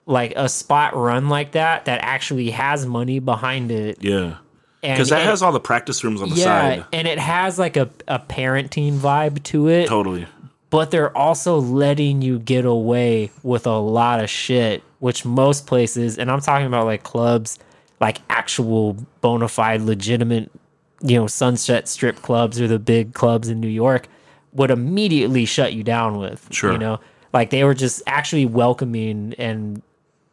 like 0.07 0.33
a 0.35 0.49
spot 0.49 0.95
run 0.95 1.29
like 1.29 1.51
that 1.51 1.85
that 1.85 1.99
actually 2.01 2.49
has 2.49 2.85
money 2.85 3.19
behind 3.19 3.69
it. 3.71 4.03
Yeah. 4.03 4.37
Because 4.81 5.09
that 5.09 5.21
it- 5.21 5.25
has 5.25 5.41
all 5.41 5.51
the 5.51 5.59
practice 5.59 6.03
rooms 6.03 6.21
on 6.21 6.29
the 6.29 6.35
yeah, 6.35 6.43
side. 6.45 6.85
and 6.93 7.07
it 7.07 7.19
has 7.19 7.59
like 7.59 7.77
a, 7.77 7.89
a 8.07 8.17
parenting 8.19 8.93
vibe 8.97 9.43
to 9.43 9.67
it, 9.67 9.87
Totally. 9.87 10.25
but 10.69 10.91
they're 10.91 11.15
also 11.15 11.59
letting 11.59 12.21
you 12.21 12.39
get 12.39 12.63
away 12.63 13.31
with 13.43 13.67
a 13.67 13.77
lot 13.77 14.23
of 14.23 14.29
shit, 14.29 14.83
which 14.99 15.25
most 15.25 15.67
places, 15.67 16.17
and 16.17 16.31
I'm 16.31 16.39
talking 16.41 16.67
about 16.67 16.85
like 16.85 17.03
clubs, 17.03 17.59
like 17.99 18.19
actual 18.29 18.93
bona 19.21 19.47
fide, 19.49 19.81
legitimate, 19.81 20.51
you 21.01 21.17
know, 21.17 21.27
Sunset 21.27 21.87
Strip 21.87 22.21
clubs 22.21 22.61
or 22.61 22.67
the 22.67 22.79
big 22.79 23.13
clubs 23.13 23.49
in 23.49 23.59
New 23.59 23.67
York, 23.67 24.07
would 24.53 24.71
immediately 24.71 25.43
shut 25.45 25.73
you 25.73 25.83
down 25.83 26.17
with. 26.17 26.47
Sure. 26.51 26.71
You 26.71 26.77
know, 26.77 26.99
like 27.33 27.49
they 27.49 27.63
were 27.63 27.73
just 27.73 28.03
actually 28.07 28.45
welcoming 28.45 29.33
and, 29.37 29.81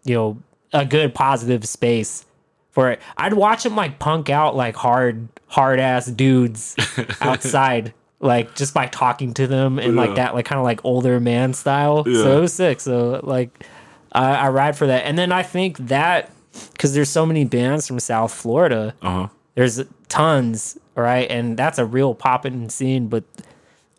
you 0.05 0.15
know, 0.15 0.39
a 0.73 0.85
good 0.85 1.15
positive 1.15 1.67
space 1.67 2.25
for 2.71 2.91
it. 2.91 3.01
I'd 3.17 3.35
watch 3.35 3.63
them 3.63 3.77
like 3.77 3.99
punk 3.99 4.31
out 4.31 4.57
like 4.57 4.77
hard, 4.77 5.29
hard 5.47 5.79
ass 5.81 6.07
dudes 6.07 6.75
outside, 7.21 7.95
like 8.21 8.55
just 8.55 8.75
by 8.75 8.87
talking 8.87 9.35
to 9.35 9.47
them 9.47 9.79
and 9.79 9.97
like 9.97 10.17
that, 10.17 10.35
like 10.35 10.47
kind 10.47 10.59
of 10.59 10.65
like 10.65 10.85
older 10.85 11.21
man 11.21 11.55
style. 11.55 12.05
Yeah. 12.07 12.23
So 12.23 12.39
it 12.39 12.41
was 12.41 12.53
sick. 12.53 12.81
So 12.81 13.21
like, 13.23 13.65
I, 14.13 14.35
I 14.35 14.49
ride 14.49 14.77
for 14.77 14.87
that. 14.87 15.05
And 15.07 15.17
then 15.17 15.31
I 15.33 15.43
think 15.43 15.79
that 15.79 16.31
because 16.73 16.95
there's 16.95 17.09
so 17.11 17.25
many 17.27 17.45
bands 17.45 17.87
from 17.87 17.99
South 18.01 18.33
Florida, 18.33 18.95
Uh 19.03 19.11
huh. 19.11 19.29
there's 19.55 19.83
tons, 20.09 20.79
right? 20.95 21.29
And 21.31 21.57
that's 21.57 21.79
a 21.79 21.85
real 21.85 22.15
popping 22.15 22.69
scene, 22.71 23.09
but 23.09 23.25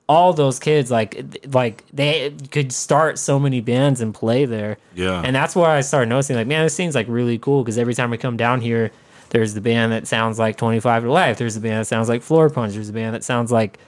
all 0.07 0.33
those 0.33 0.59
kids 0.59 0.91
like 0.91 1.23
like 1.53 1.83
they 1.91 2.31
could 2.51 2.71
start 2.71 3.17
so 3.17 3.39
many 3.39 3.59
bands 3.61 4.01
and 4.01 4.13
play 4.13 4.45
there. 4.45 4.77
Yeah. 4.93 5.21
And 5.25 5.35
that's 5.35 5.55
where 5.55 5.69
I 5.69 5.81
started 5.81 6.09
noticing 6.09 6.35
like 6.35 6.47
man, 6.47 6.63
this 6.63 6.75
seems 6.75 6.93
like 6.95 7.07
really 7.09 7.37
cool 7.39 7.63
because 7.63 7.77
every 7.77 7.93
time 7.95 8.09
we 8.11 8.17
come 8.17 8.37
down 8.37 8.61
here 8.61 8.91
there's 9.29 9.53
the 9.55 9.61
band 9.61 9.91
that 9.91 10.07
sounds 10.07 10.37
like 10.37 10.55
25 10.57 11.03
to 11.03 11.11
life, 11.11 11.37
there's 11.39 11.55
the 11.55 11.59
band 11.61 11.79
that 11.81 11.85
sounds 11.87 12.07
like 12.07 12.21
Floorpunch, 12.21 12.73
there's 12.73 12.87
the 12.87 12.93
band 12.93 13.15
that 13.15 13.23
sounds 13.23 13.51
like 13.51 13.79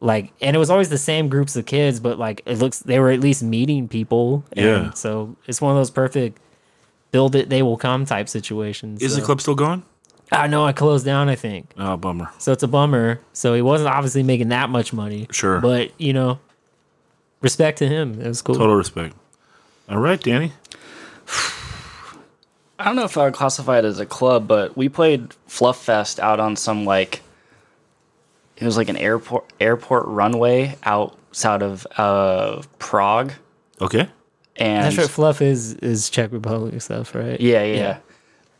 like 0.00 0.32
and 0.40 0.56
it 0.56 0.58
was 0.58 0.70
always 0.70 0.88
the 0.88 0.98
same 0.98 1.28
groups 1.28 1.54
of 1.54 1.64
kids 1.66 2.00
but 2.00 2.18
like 2.18 2.42
it 2.46 2.58
looks 2.58 2.80
they 2.80 2.98
were 2.98 3.10
at 3.10 3.20
least 3.20 3.42
meeting 3.42 3.86
people 3.88 4.42
and 4.54 4.66
Yeah. 4.66 4.90
so 4.94 5.36
it's 5.46 5.60
one 5.60 5.70
of 5.70 5.76
those 5.78 5.90
perfect 5.92 6.38
build 7.12 7.36
it 7.36 7.50
they 7.50 7.62
will 7.62 7.76
come 7.76 8.04
type 8.04 8.28
situations 8.28 9.00
Is 9.02 9.12
so. 9.14 9.20
the 9.20 9.24
club 9.26 9.40
still 9.40 9.54
going? 9.54 9.84
I 10.32 10.46
know 10.46 10.64
I 10.64 10.72
closed 10.72 11.04
down 11.04 11.28
I 11.28 11.34
think 11.36 11.70
Oh, 11.78 11.96
bummer. 11.96 12.30
so 12.38 12.52
it's 12.52 12.62
a 12.62 12.68
bummer. 12.68 13.20
So 13.32 13.54
he 13.54 13.62
wasn't 13.62 13.90
obviously 13.90 14.22
making 14.22 14.48
that 14.48 14.70
much 14.70 14.92
money. 14.92 15.28
Sure. 15.30 15.60
But, 15.60 15.92
you 16.00 16.12
know, 16.12 16.38
respect 17.40 17.78
to 17.78 17.88
him. 17.88 18.20
It 18.20 18.26
was 18.26 18.40
cool. 18.42 18.54
Total 18.54 18.74
respect. 18.74 19.14
All 19.88 19.98
right, 19.98 20.20
Danny. 20.20 20.52
I 22.78 22.84
don't 22.86 22.96
know 22.96 23.04
if 23.04 23.16
I 23.16 23.24
would 23.24 23.34
classify 23.34 23.78
it 23.78 23.84
as 23.84 24.00
a 24.00 24.06
club, 24.06 24.48
but 24.48 24.76
we 24.76 24.88
played 24.88 25.34
Fluff 25.46 25.84
Fest 25.84 26.18
out 26.18 26.40
on 26.40 26.56
some 26.56 26.84
like 26.84 27.22
it 28.56 28.64
was 28.64 28.76
like 28.76 28.88
an 28.88 28.96
airport 28.96 29.44
airport 29.60 30.06
runway 30.06 30.76
outside 30.82 31.62
of 31.62 31.86
uh, 31.96 32.62
Prague, 32.78 33.32
Okay. 33.80 34.08
and 34.56 34.84
That's 34.84 34.96
what 34.96 35.10
fluff 35.10 35.40
is 35.42 35.74
is 35.74 36.10
Czech 36.10 36.32
Republic 36.32 36.80
stuff, 36.82 37.14
right? 37.14 37.40
Yeah, 37.40 37.62
yeah, 37.62 37.74
yeah. 37.74 37.98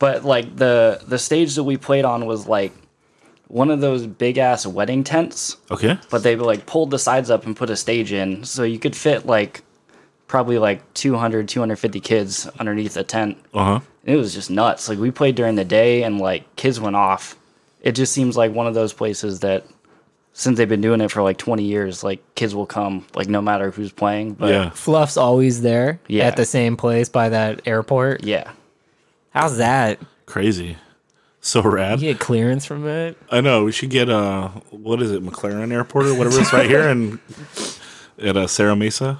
But 0.03 0.25
like 0.25 0.55
the 0.55 1.01
the 1.07 1.17
stage 1.17 1.55
that 1.55 1.63
we 1.63 1.77
played 1.77 2.05
on 2.05 2.25
was 2.25 2.47
like 2.47 2.71
one 3.47 3.69
of 3.71 3.79
those 3.81 4.05
big 4.07 4.37
ass 4.37 4.65
wedding 4.65 5.03
tents, 5.03 5.57
Okay. 5.71 5.97
but 6.09 6.23
they 6.23 6.35
like 6.35 6.65
pulled 6.65 6.89
the 6.91 6.99
sides 6.99 7.29
up 7.29 7.45
and 7.45 7.55
put 7.55 7.69
a 7.69 7.75
stage 7.75 8.11
in 8.11 8.43
so 8.43 8.63
you 8.63 8.79
could 8.79 8.95
fit 8.95 9.25
like 9.25 9.61
probably 10.27 10.57
like 10.57 10.79
200 10.95 11.47
250 11.47 11.99
kids 11.99 12.47
underneath 12.59 12.97
a 12.97 13.03
tent. 13.03 13.37
Uh 13.53 13.63
huh. 13.65 13.79
It 14.05 14.15
was 14.17 14.33
just 14.33 14.49
nuts. 14.49 14.89
Like 14.89 14.97
we 14.99 15.11
played 15.11 15.35
during 15.35 15.55
the 15.55 15.65
day 15.65 16.03
and 16.03 16.19
like 16.19 16.43
kids 16.55 16.79
went 16.79 16.95
off. 16.95 17.35
It 17.81 17.93
just 17.93 18.11
seems 18.13 18.35
like 18.35 18.51
one 18.53 18.65
of 18.67 18.73
those 18.73 18.93
places 18.93 19.39
that 19.41 19.63
since 20.35 20.57
they've 20.57 20.67
been 20.67 20.81
doing 20.81 20.99
it 21.01 21.11
for 21.11 21.21
like 21.21 21.37
20 21.37 21.63
years, 21.63 22.03
like 22.03 22.19
kids 22.35 22.55
will 22.55 22.65
come 22.65 23.05
like 23.15 23.27
no 23.29 23.41
matter 23.41 23.69
who's 23.71 23.91
playing. 23.91 24.33
But 24.33 24.49
Yeah. 24.49 24.69
Fluff's 24.71 25.15
always 25.17 25.61
there 25.61 25.99
Yeah. 26.07 26.25
at 26.25 26.35
the 26.37 26.45
same 26.45 26.75
place 26.75 27.07
by 27.09 27.29
that 27.29 27.61
airport. 27.67 28.23
yeah. 28.23 28.51
How's 29.33 29.57
that? 29.57 29.99
Crazy. 30.25 30.77
So 31.41 31.61
rad. 31.61 31.99
You 32.01 32.13
get 32.13 32.19
clearance 32.21 32.65
from 32.65 32.87
it? 32.87 33.17
I 33.29 33.41
know. 33.41 33.65
We 33.65 33.71
should 33.71 33.89
get 33.89 34.09
uh 34.09 34.49
what 34.69 35.01
is 35.01 35.11
it, 35.11 35.23
McLaren 35.23 35.71
Airport 35.73 36.05
or 36.05 36.13
whatever 36.15 36.39
it's 36.39 36.53
right 36.53 36.69
here 36.69 36.87
and 36.87 37.19
at 38.19 38.37
uh, 38.37 38.47
Serra 38.47 38.75
Mesa. 38.75 39.19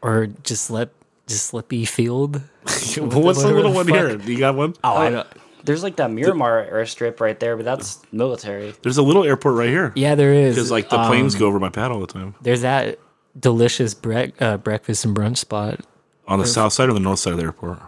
Or 0.00 0.26
just 0.26 0.70
let 0.70 0.90
just 1.26 1.46
Slippy 1.46 1.84
Field? 1.84 2.36
What's 2.62 2.94
the 2.94 3.52
little 3.52 3.72
one 3.72 3.86
fuck. 3.86 3.94
here? 3.96 4.16
Do 4.16 4.32
you 4.32 4.38
got 4.38 4.54
one? 4.54 4.74
Oh, 4.84 4.96
I 4.96 5.10
don't. 5.10 5.26
There's 5.64 5.82
like 5.82 5.96
that 5.96 6.10
Miramar 6.10 6.66
airstrip 6.70 7.20
right 7.20 7.38
there, 7.40 7.56
but 7.56 7.64
that's 7.64 8.00
military. 8.12 8.74
There's 8.82 8.98
a 8.98 9.02
little 9.02 9.24
airport 9.24 9.54
right 9.56 9.68
here. 9.70 9.92
Yeah, 9.96 10.14
there 10.14 10.32
is. 10.32 10.54
Because 10.54 10.70
like 10.70 10.90
the 10.90 10.98
Um, 11.00 11.06
planes 11.08 11.34
go 11.34 11.46
over 11.46 11.58
my 11.58 11.70
pad 11.70 11.90
all 11.90 12.00
the 12.00 12.06
time. 12.06 12.34
There's 12.42 12.60
that 12.62 12.98
delicious 13.38 13.94
bre- 13.94 14.26
uh, 14.40 14.58
breakfast 14.58 15.04
and 15.06 15.16
brunch 15.16 15.38
spot. 15.38 15.80
On 16.28 16.38
the 16.38 16.46
south 16.46 16.72
side 16.74 16.88
or 16.88 16.92
the 16.94 17.00
north 17.00 17.18
side 17.18 17.32
of 17.32 17.38
the 17.38 17.44
airport. 17.44 17.78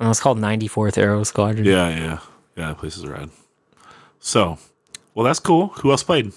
And 0.00 0.08
it's 0.08 0.18
called 0.20 0.38
94th 0.38 0.96
Aero 0.98 1.22
Squadron. 1.24 1.64
Yeah, 1.66 1.88
yeah. 1.90 2.18
Yeah, 2.56 2.68
that 2.68 2.78
place 2.78 2.96
is 2.96 3.06
rad. 3.06 3.30
So 4.18 4.58
well 5.14 5.24
that's 5.24 5.38
cool. 5.40 5.68
Who 5.68 5.90
else 5.90 6.02
played? 6.02 6.32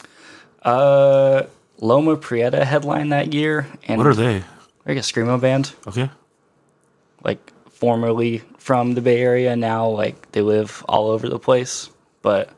Uh, 0.62 1.44
Loma 1.80 2.16
Prieta 2.18 2.64
headline 2.66 3.10
that 3.10 3.34
year, 3.34 3.68
and 3.88 3.98
What 3.98 4.08
are 4.08 4.14
they? 4.14 4.44
Like 4.86 4.98
a 4.98 5.02
screamo 5.02 5.40
band, 5.40 5.74
Okay. 5.88 6.10
like 7.24 7.52
formerly 7.70 8.40
from 8.58 8.94
the 8.96 9.02
Bay 9.02 9.22
Area. 9.22 9.56
Now, 9.56 9.88
like 9.90 10.32
they 10.34 10.42
live 10.42 10.84
all 10.88 11.10
over 11.10 11.28
the 11.30 11.40
place. 11.40 11.90
But 12.22 12.50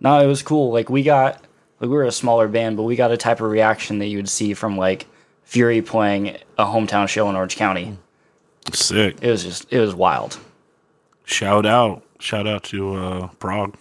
no, 0.00 0.20
it 0.20 0.26
was 0.26 0.42
cool. 0.42 0.70
Like 0.72 0.90
we 0.90 1.02
got, 1.02 1.34
like 1.80 1.88
we 1.88 1.96
were 1.96 2.04
a 2.04 2.12
smaller 2.12 2.48
band, 2.48 2.76
but 2.76 2.82
we 2.82 2.96
got 2.96 3.10
a 3.12 3.16
type 3.16 3.40
of 3.40 3.50
reaction 3.50 3.98
that 4.00 4.06
you 4.06 4.18
would 4.18 4.28
see 4.28 4.52
from 4.54 4.76
like 4.76 5.06
Fury 5.44 5.80
playing 5.80 6.36
a 6.58 6.64
hometown 6.64 7.08
show 7.08 7.28
in 7.30 7.36
Orange 7.36 7.56
County. 7.56 7.96
Sick. 8.72 9.16
It 9.22 9.30
was 9.30 9.44
just, 9.44 9.72
it 9.72 9.80
was 9.80 9.94
wild. 9.94 10.38
Shout 11.24 11.66
out. 11.66 12.02
Shout 12.18 12.46
out 12.46 12.64
to 12.64 12.94
uh 12.94 13.28
Prague 13.38 13.74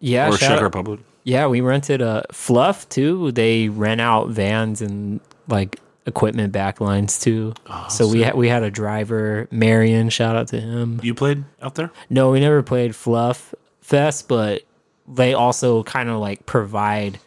Yeah, 0.00 0.28
or 0.28 0.36
Czech 0.36 0.50
out- 0.50 0.62
Republic. 0.62 1.00
Yeah, 1.26 1.46
we 1.46 1.60
rented 1.62 2.02
a 2.02 2.24
Fluff 2.32 2.86
too. 2.88 3.32
They 3.32 3.68
rent 3.68 4.00
out 4.00 4.28
vans 4.28 4.82
and 4.82 5.20
like 5.48 5.80
equipment 6.06 6.52
backlines 6.52 7.18
too. 7.22 7.54
so 7.88 8.06
we 8.08 8.22
ha- 8.24 8.32
we 8.36 8.48
had 8.48 8.62
a 8.62 8.70
driver, 8.70 9.48
Marion. 9.50 10.10
Shout 10.10 10.36
out 10.36 10.48
to 10.48 10.60
him. 10.60 11.00
You 11.02 11.14
played 11.14 11.44
out 11.62 11.76
there? 11.76 11.90
No, 12.10 12.30
we 12.30 12.40
never 12.40 12.62
played 12.62 12.94
Fluff 12.94 13.54
Fest, 13.80 14.28
but 14.28 14.62
they 15.08 15.32
also 15.32 15.82
kind 15.84 16.08
of 16.10 16.18
like 16.18 16.44
provide. 16.44 17.18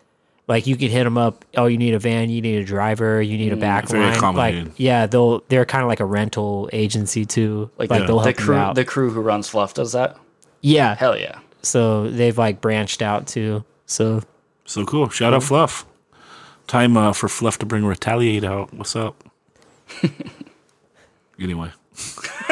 Like 0.48 0.66
you 0.66 0.78
could 0.78 0.92
hit 0.92 1.04
them 1.04 1.18
up. 1.18 1.44
Oh, 1.58 1.66
you 1.66 1.78
need 1.78 1.94
a 1.94 2.00
van. 2.00 2.30
You 2.30 2.42
need 2.42 2.60
a 2.62 2.64
driver. 2.64 3.22
You 3.22 3.38
need 3.38 3.52
a 3.52 3.58
very 3.58 3.82
backline. 3.82 4.08
Like 4.08 4.18
accommodating. 4.18 4.74
yeah, 4.78 5.06
they'll 5.06 5.40
they're 5.50 5.66
kind 5.66 5.84
of 5.84 5.90
like 5.90 6.00
a 6.00 6.06
rental 6.06 6.70
agency 6.72 7.26
too. 7.26 7.70
Like, 7.78 7.90
Like, 7.90 8.02
the, 8.02 8.08
they'll 8.08 8.18
the 8.20 8.24
help 8.24 8.40
you 8.40 8.46
crew, 8.46 8.56
out. 8.56 8.76
the 8.76 8.86
crew 8.86 9.10
who 9.10 9.20
runs 9.22 9.50
Fluff 9.50 9.74
does 9.74 9.92
that. 9.92 10.18
yeah, 10.62 10.96
Hell 10.96 11.18
yeah. 11.18 11.40
so 11.64 12.10
they've 12.10 12.38
like 12.38 12.62
branched 12.62 13.02
out 13.02 13.28
too. 13.28 13.66
So 13.88 14.22
So 14.66 14.86
cool. 14.86 15.10
Shout 15.10 15.34
out 15.34 15.44
Fluff. 15.44 15.86
Time 16.66 16.96
uh, 16.98 17.12
for 17.14 17.28
Fluff 17.28 17.58
to 17.60 17.66
bring 17.66 17.84
Retaliate 17.86 18.44
out. 18.46 18.74
What's 18.74 18.96
up? 18.96 19.22
anyway. 21.40 21.72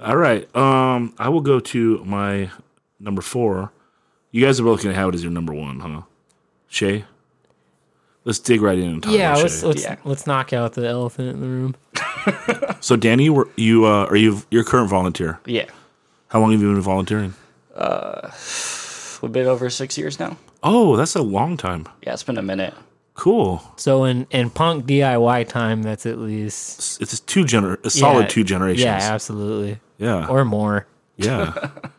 All 0.00 0.16
right. 0.16 0.54
Um, 0.56 1.14
I 1.18 1.28
will 1.28 1.40
go 1.40 1.60
to 1.60 2.04
my 2.04 2.50
number 3.00 3.22
four. 3.22 3.72
You 4.34 4.44
guys 4.44 4.58
are 4.58 4.64
both 4.64 4.82
gonna 4.82 4.96
have 4.96 5.10
it 5.10 5.14
as 5.14 5.22
your 5.22 5.30
number 5.30 5.54
one, 5.54 5.78
huh? 5.78 6.02
Che. 6.68 7.04
Let's 8.24 8.40
dig 8.40 8.62
right 8.62 8.76
in 8.76 8.94
and 8.94 9.00
talk 9.00 9.12
yeah, 9.12 9.30
about 9.30 9.42
let's 9.42 9.60
Che. 9.60 9.66
let's 9.68 9.82
Yeah. 9.84 9.96
let's 10.02 10.26
knock 10.26 10.52
out 10.52 10.72
the 10.72 10.88
elephant 10.88 11.28
in 11.28 11.40
the 11.40 11.46
room. 11.46 11.76
So, 12.80 12.96
Danny, 12.96 13.24
you 13.24 13.32
were 13.32 13.48
you 13.56 13.84
uh, 13.84 14.06
are 14.06 14.16
you 14.16 14.42
you're 14.50 14.64
current 14.64 14.90
volunteer? 14.90 15.38
Yeah. 15.46 15.66
How 16.28 16.40
long 16.40 16.50
have 16.50 16.60
you 16.60 16.72
been 16.72 16.82
volunteering? 16.82 17.34
A 17.76 18.32
bit 19.30 19.46
over 19.46 19.70
six 19.70 19.96
years 19.96 20.18
now. 20.18 20.36
Oh, 20.64 20.96
that's 20.96 21.14
a 21.14 21.22
long 21.22 21.56
time. 21.56 21.86
Yeah, 22.02 22.12
it's 22.14 22.24
been 22.24 22.36
a 22.36 22.42
minute. 22.42 22.74
Cool. 23.14 23.62
So 23.76 24.02
in 24.02 24.26
in 24.32 24.50
punk 24.50 24.84
DIY 24.86 25.48
time, 25.48 25.84
that's 25.84 26.06
at 26.06 26.18
least 26.18 27.00
It's, 27.00 27.00
it's 27.00 27.20
two 27.20 27.44
gener 27.44 27.82
a 27.84 27.90
solid 27.90 28.22
yeah, 28.22 28.26
two 28.26 28.42
generations. 28.42 28.84
Yeah, 28.84 28.98
absolutely, 29.00 29.78
yeah. 29.98 30.26
or 30.26 30.44
more. 30.44 30.88
Yeah. 31.16 31.70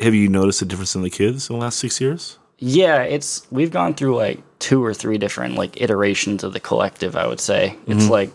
Have 0.00 0.14
you 0.14 0.28
noticed 0.28 0.62
a 0.62 0.64
difference 0.64 0.94
in 0.94 1.02
the 1.02 1.10
kids 1.10 1.50
in 1.50 1.56
the 1.56 1.60
last 1.62 1.78
six 1.78 2.00
years? 2.00 2.38
Yeah, 2.58 3.02
it's 3.02 3.46
we've 3.50 3.70
gone 3.70 3.94
through 3.94 4.16
like 4.16 4.40
two 4.58 4.84
or 4.84 4.92
three 4.94 5.18
different 5.18 5.54
like 5.56 5.80
iterations 5.80 6.42
of 6.44 6.52
the 6.52 6.60
collective, 6.60 7.16
I 7.16 7.26
would 7.26 7.40
say. 7.40 7.76
It's 7.86 8.08
like 8.08 8.30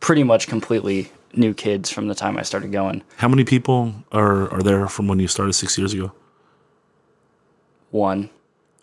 pretty 0.00 0.22
much 0.22 0.46
completely 0.48 1.10
new 1.34 1.54
kids 1.54 1.90
from 1.90 2.08
the 2.08 2.14
time 2.14 2.36
I 2.38 2.42
started 2.42 2.72
going. 2.72 3.02
How 3.16 3.28
many 3.28 3.44
people 3.44 3.94
are, 4.12 4.48
are 4.52 4.62
there 4.62 4.86
from 4.88 5.06
when 5.08 5.18
you 5.20 5.28
started 5.28 5.52
six 5.52 5.76
years 5.78 5.92
ago? 5.92 6.12
One. 7.90 8.30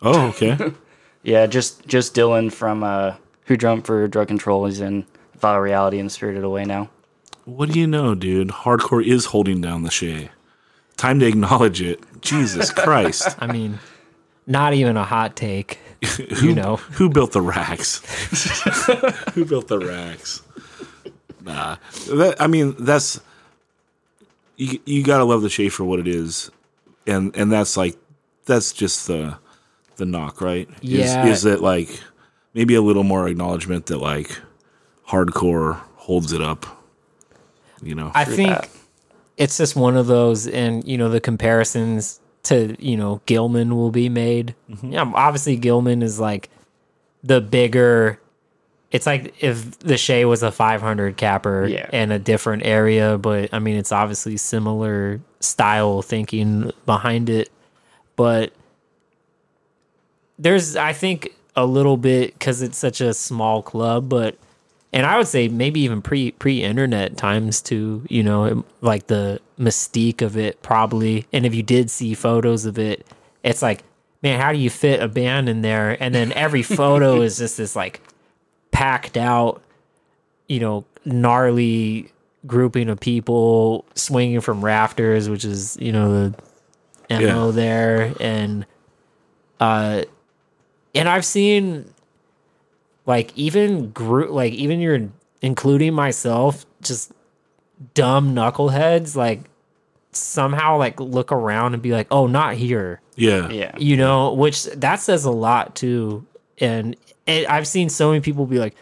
Oh, 0.02 0.28
okay. 0.28 0.56
Yeah, 1.24 1.46
just 1.46 1.86
just 1.86 2.14
Dylan 2.14 2.50
from 2.50 2.82
uh 2.84 3.16
who 3.46 3.56
drummed 3.56 3.84
for 3.84 4.06
drug 4.06 4.28
control. 4.28 4.64
He's 4.66 4.80
in 4.80 5.04
Vile 5.40 5.58
Reality 5.58 5.98
and 5.98 6.10
Spirited 6.10 6.44
Away 6.44 6.64
now. 6.64 6.88
what 7.44 7.70
do 7.70 7.78
you 7.80 7.86
know, 7.88 8.14
dude? 8.14 8.48
Hardcore 8.48 9.04
is 9.04 9.26
holding 9.26 9.60
down 9.60 9.82
the 9.82 9.90
Che. 9.90 10.30
Time 10.98 11.20
to 11.20 11.26
acknowledge 11.26 11.80
it. 11.80 12.00
Jesus 12.20 12.70
Christ. 12.72 13.36
I 13.38 13.50
mean, 13.50 13.78
not 14.46 14.74
even 14.74 14.96
a 14.96 15.04
hot 15.04 15.36
take. 15.36 15.78
you 16.42 16.54
know, 16.54 16.76
Who 16.76 17.08
built 17.08 17.32
the 17.32 17.40
racks? 17.40 18.02
Who 19.34 19.44
built 19.44 19.68
the 19.68 19.78
racks? 19.78 20.42
Nah. 21.40 21.76
That, 22.08 22.36
I 22.40 22.46
mean, 22.46 22.74
that's 22.78 23.20
you 24.56 24.80
you 24.84 25.02
got 25.02 25.18
to 25.18 25.24
love 25.24 25.42
the 25.42 25.48
Che 25.48 25.68
for 25.70 25.84
what 25.84 25.98
it 26.00 26.08
is. 26.08 26.50
And 27.06 27.34
and 27.36 27.50
that's 27.50 27.76
like 27.76 27.96
that's 28.44 28.72
just 28.72 29.06
the 29.06 29.38
the 29.96 30.04
knock, 30.04 30.40
right? 30.40 30.68
Yeah. 30.82 31.24
Is, 31.26 31.38
is 31.38 31.42
that 31.44 31.62
like 31.62 31.88
maybe 32.54 32.74
a 32.74 32.82
little 32.82 33.04
more 33.04 33.28
acknowledgement 33.28 33.86
that 33.86 33.98
like 33.98 34.36
hardcore 35.06 35.80
holds 35.94 36.32
it 36.32 36.42
up. 36.42 36.66
You 37.82 37.94
know. 37.94 38.10
I 38.14 38.24
think 38.24 38.50
that. 38.50 38.68
It's 39.38 39.56
just 39.56 39.74
one 39.76 39.96
of 39.96 40.06
those, 40.08 40.46
and 40.46 40.86
you 40.86 40.98
know, 40.98 41.08
the 41.08 41.20
comparisons 41.20 42.20
to 42.44 42.76
you 42.78 42.96
know 42.96 43.22
Gilman 43.26 43.74
will 43.76 43.90
be 43.90 44.08
made. 44.10 44.54
Mm-hmm. 44.70 44.92
Yeah, 44.92 45.10
obviously 45.14 45.56
Gilman 45.56 46.02
is 46.02 46.20
like 46.20 46.50
the 47.22 47.40
bigger. 47.40 48.20
It's 48.90 49.06
like 49.06 49.34
if 49.40 49.78
the 49.80 49.96
Che 49.96 50.24
was 50.24 50.42
a 50.42 50.50
500 50.50 51.16
capper 51.16 51.66
Yeah. 51.66 51.88
in 51.92 52.10
a 52.10 52.18
different 52.18 52.64
area, 52.66 53.16
but 53.18 53.50
I 53.52 53.58
mean, 53.58 53.76
it's 53.76 53.92
obviously 53.92 54.36
similar 54.38 55.20
style 55.40 56.02
thinking 56.02 56.72
behind 56.86 57.28
it. 57.30 57.50
But 58.16 58.52
there's, 60.38 60.74
I 60.76 60.92
think, 60.92 61.34
a 61.54 61.66
little 61.66 61.96
bit 61.96 62.32
because 62.32 62.62
it's 62.62 62.78
such 62.78 63.00
a 63.00 63.12
small 63.12 63.62
club, 63.62 64.08
but 64.08 64.36
and 64.92 65.04
I 65.06 65.18
would 65.18 65.28
say 65.28 65.48
maybe 65.48 65.80
even 65.80 66.02
pre 66.02 66.30
pre 66.32 66.62
internet 66.62 67.16
times 67.16 67.60
too. 67.60 68.04
You 68.08 68.22
know, 68.22 68.64
like 68.80 69.06
the 69.08 69.40
mystique 69.58 70.22
of 70.22 70.36
it 70.36 70.62
probably. 70.62 71.26
And 71.32 71.44
if 71.44 71.54
you 71.54 71.62
did 71.62 71.90
see 71.90 72.14
photos 72.14 72.64
of 72.64 72.78
it, 72.78 73.06
it's 73.42 73.60
like, 73.62 73.82
man, 74.22 74.40
how 74.40 74.52
do 74.52 74.58
you 74.58 74.70
fit 74.70 75.02
a 75.02 75.08
band 75.08 75.48
in 75.48 75.62
there? 75.62 75.96
And 76.02 76.14
then 76.14 76.32
every 76.32 76.62
photo 76.80 77.20
is 77.20 77.38
just 77.38 77.56
this 77.56 77.74
like 77.76 78.00
packed 78.70 79.16
out, 79.16 79.62
you 80.48 80.60
know, 80.60 80.84
gnarly 81.04 82.12
grouping 82.46 82.88
of 82.88 83.00
people 83.00 83.84
swinging 83.94 84.40
from 84.40 84.64
rafters, 84.64 85.28
which 85.28 85.44
is 85.44 85.76
you 85.80 85.92
know 85.92 86.30
the 86.30 86.34
mo 87.10 87.46
Yeah. 87.46 87.50
there, 87.52 88.14
and 88.20 88.64
uh, 89.60 90.02
and 90.94 91.08
I've 91.08 91.24
seen 91.24 91.92
like 93.08 93.36
even 93.36 93.90
group 93.90 94.30
like 94.30 94.52
even 94.52 94.78
you're 94.78 95.08
including 95.42 95.94
myself 95.94 96.64
just 96.82 97.10
dumb 97.94 98.34
knuckleheads 98.34 99.16
like 99.16 99.40
somehow 100.12 100.76
like 100.76 101.00
look 101.00 101.32
around 101.32 101.74
and 101.74 101.82
be 101.82 101.92
like, 101.92 102.06
"Oh, 102.10 102.26
not 102.26 102.54
here." 102.54 103.00
Yeah. 103.16 103.48
Yeah. 103.50 103.76
You 103.78 103.96
know, 103.96 104.32
which 104.32 104.64
that 104.64 105.00
says 105.00 105.24
a 105.24 105.30
lot 105.30 105.74
too. 105.74 106.24
And, 106.60 106.96
and 107.26 107.46
I've 107.46 107.68
seen 107.68 107.88
so 107.88 108.08
many 108.08 108.20
people 108.20 108.46
be 108.46 108.58
like, 108.58 108.74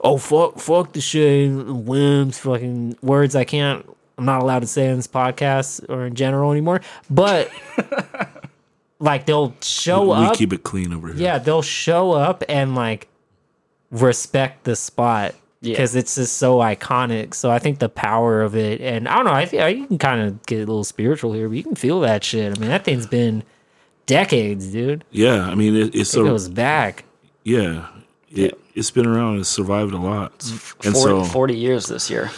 "Oh, 0.00 0.18
fuck, 0.18 0.58
fuck 0.58 0.92
the 0.92 1.00
shit, 1.00 1.50
whims, 1.66 2.38
fucking 2.38 2.98
words 3.02 3.34
I 3.34 3.44
can't, 3.44 3.88
I'm 4.18 4.24
not 4.24 4.42
allowed 4.42 4.60
to 4.60 4.66
say 4.66 4.88
on 4.88 4.96
this 4.96 5.08
podcast 5.08 5.88
or 5.88 6.06
in 6.06 6.14
general 6.14 6.52
anymore." 6.52 6.80
But 7.10 7.50
like 8.98 9.26
they'll 9.26 9.54
show 9.60 10.10
up. 10.12 10.20
we 10.20 10.26
up, 10.26 10.36
keep 10.36 10.52
it 10.52 10.62
clean 10.62 10.92
over 10.92 11.08
here. 11.08 11.16
yeah, 11.16 11.38
they'll 11.38 11.62
show 11.62 12.12
up 12.12 12.42
and 12.48 12.74
like 12.74 13.08
respect 13.90 14.64
the 14.64 14.76
spot 14.76 15.34
Yeah. 15.60 15.72
because 15.74 15.94
it's 15.96 16.14
just 16.16 16.36
so 16.38 16.58
iconic. 16.58 17.34
So 17.34 17.50
I 17.50 17.58
think 17.58 17.78
the 17.78 17.88
power 17.88 18.42
of 18.42 18.54
it, 18.56 18.80
and 18.80 19.08
I 19.08 19.16
don't 19.16 19.24
know, 19.26 19.32
I 19.32 19.46
feel 19.46 19.68
you 19.68 19.86
can 19.86 19.98
kind 19.98 20.20
of 20.20 20.44
get 20.46 20.56
a 20.56 20.66
little 20.66 20.84
spiritual 20.84 21.32
here, 21.32 21.48
but 21.48 21.56
you 21.56 21.62
can 21.62 21.74
feel 21.76 22.00
that 22.00 22.24
shit. 22.24 22.56
I 22.56 22.60
mean, 22.60 22.68
that 22.70 22.84
thing's 22.84 23.06
been 23.06 23.42
decades, 24.06 24.68
dude. 24.68 25.04
Yeah. 25.10 25.46
I 25.48 25.54
mean, 25.54 25.74
it, 25.74 25.86
it's 25.94 25.96
It 25.96 26.04
so 26.06 26.24
goes 26.24 26.48
back. 26.48 27.04
yeah. 27.44 27.86
It, 28.30 28.58
It's 28.74 28.90
been 28.90 29.06
around. 29.06 29.38
It's 29.38 29.48
survived 29.48 29.94
a 29.94 29.98
lot, 29.98 30.32
and 30.84 30.92
40, 30.94 30.94
so 30.94 31.24
40 31.24 31.56
years 31.56 31.86
this 31.86 32.10
year. 32.10 32.30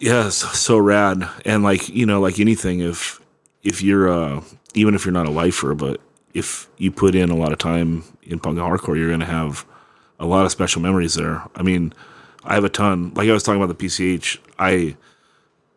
yeah, 0.00 0.26
it's 0.26 0.36
so 0.58 0.78
rad. 0.78 1.28
And 1.44 1.62
like 1.62 1.88
you 1.90 2.06
know, 2.06 2.18
like 2.20 2.40
anything, 2.40 2.80
if 2.80 3.20
if 3.62 3.80
you're 3.82 4.08
uh, 4.10 4.40
even 4.74 4.94
if 4.96 5.04
you're 5.04 5.12
not 5.12 5.26
a 5.26 5.30
lifer, 5.30 5.74
but 5.74 6.00
if 6.34 6.66
you 6.78 6.90
put 6.90 7.14
in 7.14 7.30
a 7.30 7.36
lot 7.36 7.52
of 7.52 7.58
time 7.58 8.02
in 8.22 8.40
punk 8.40 8.58
and 8.58 8.66
hardcore, 8.66 8.96
you're 8.96 9.10
gonna 9.10 9.26
have 9.26 9.64
a 10.18 10.26
lot 10.26 10.44
of 10.44 10.52
special 10.52 10.82
memories 10.82 11.14
there. 11.14 11.42
I 11.54 11.62
mean, 11.62 11.92
I 12.44 12.54
have 12.54 12.64
a 12.64 12.68
ton. 12.68 13.12
Like 13.14 13.28
I 13.28 13.32
was 13.32 13.42
talking 13.42 13.62
about 13.62 13.76
the 13.76 13.86
PCH, 13.86 14.38
I 14.58 14.96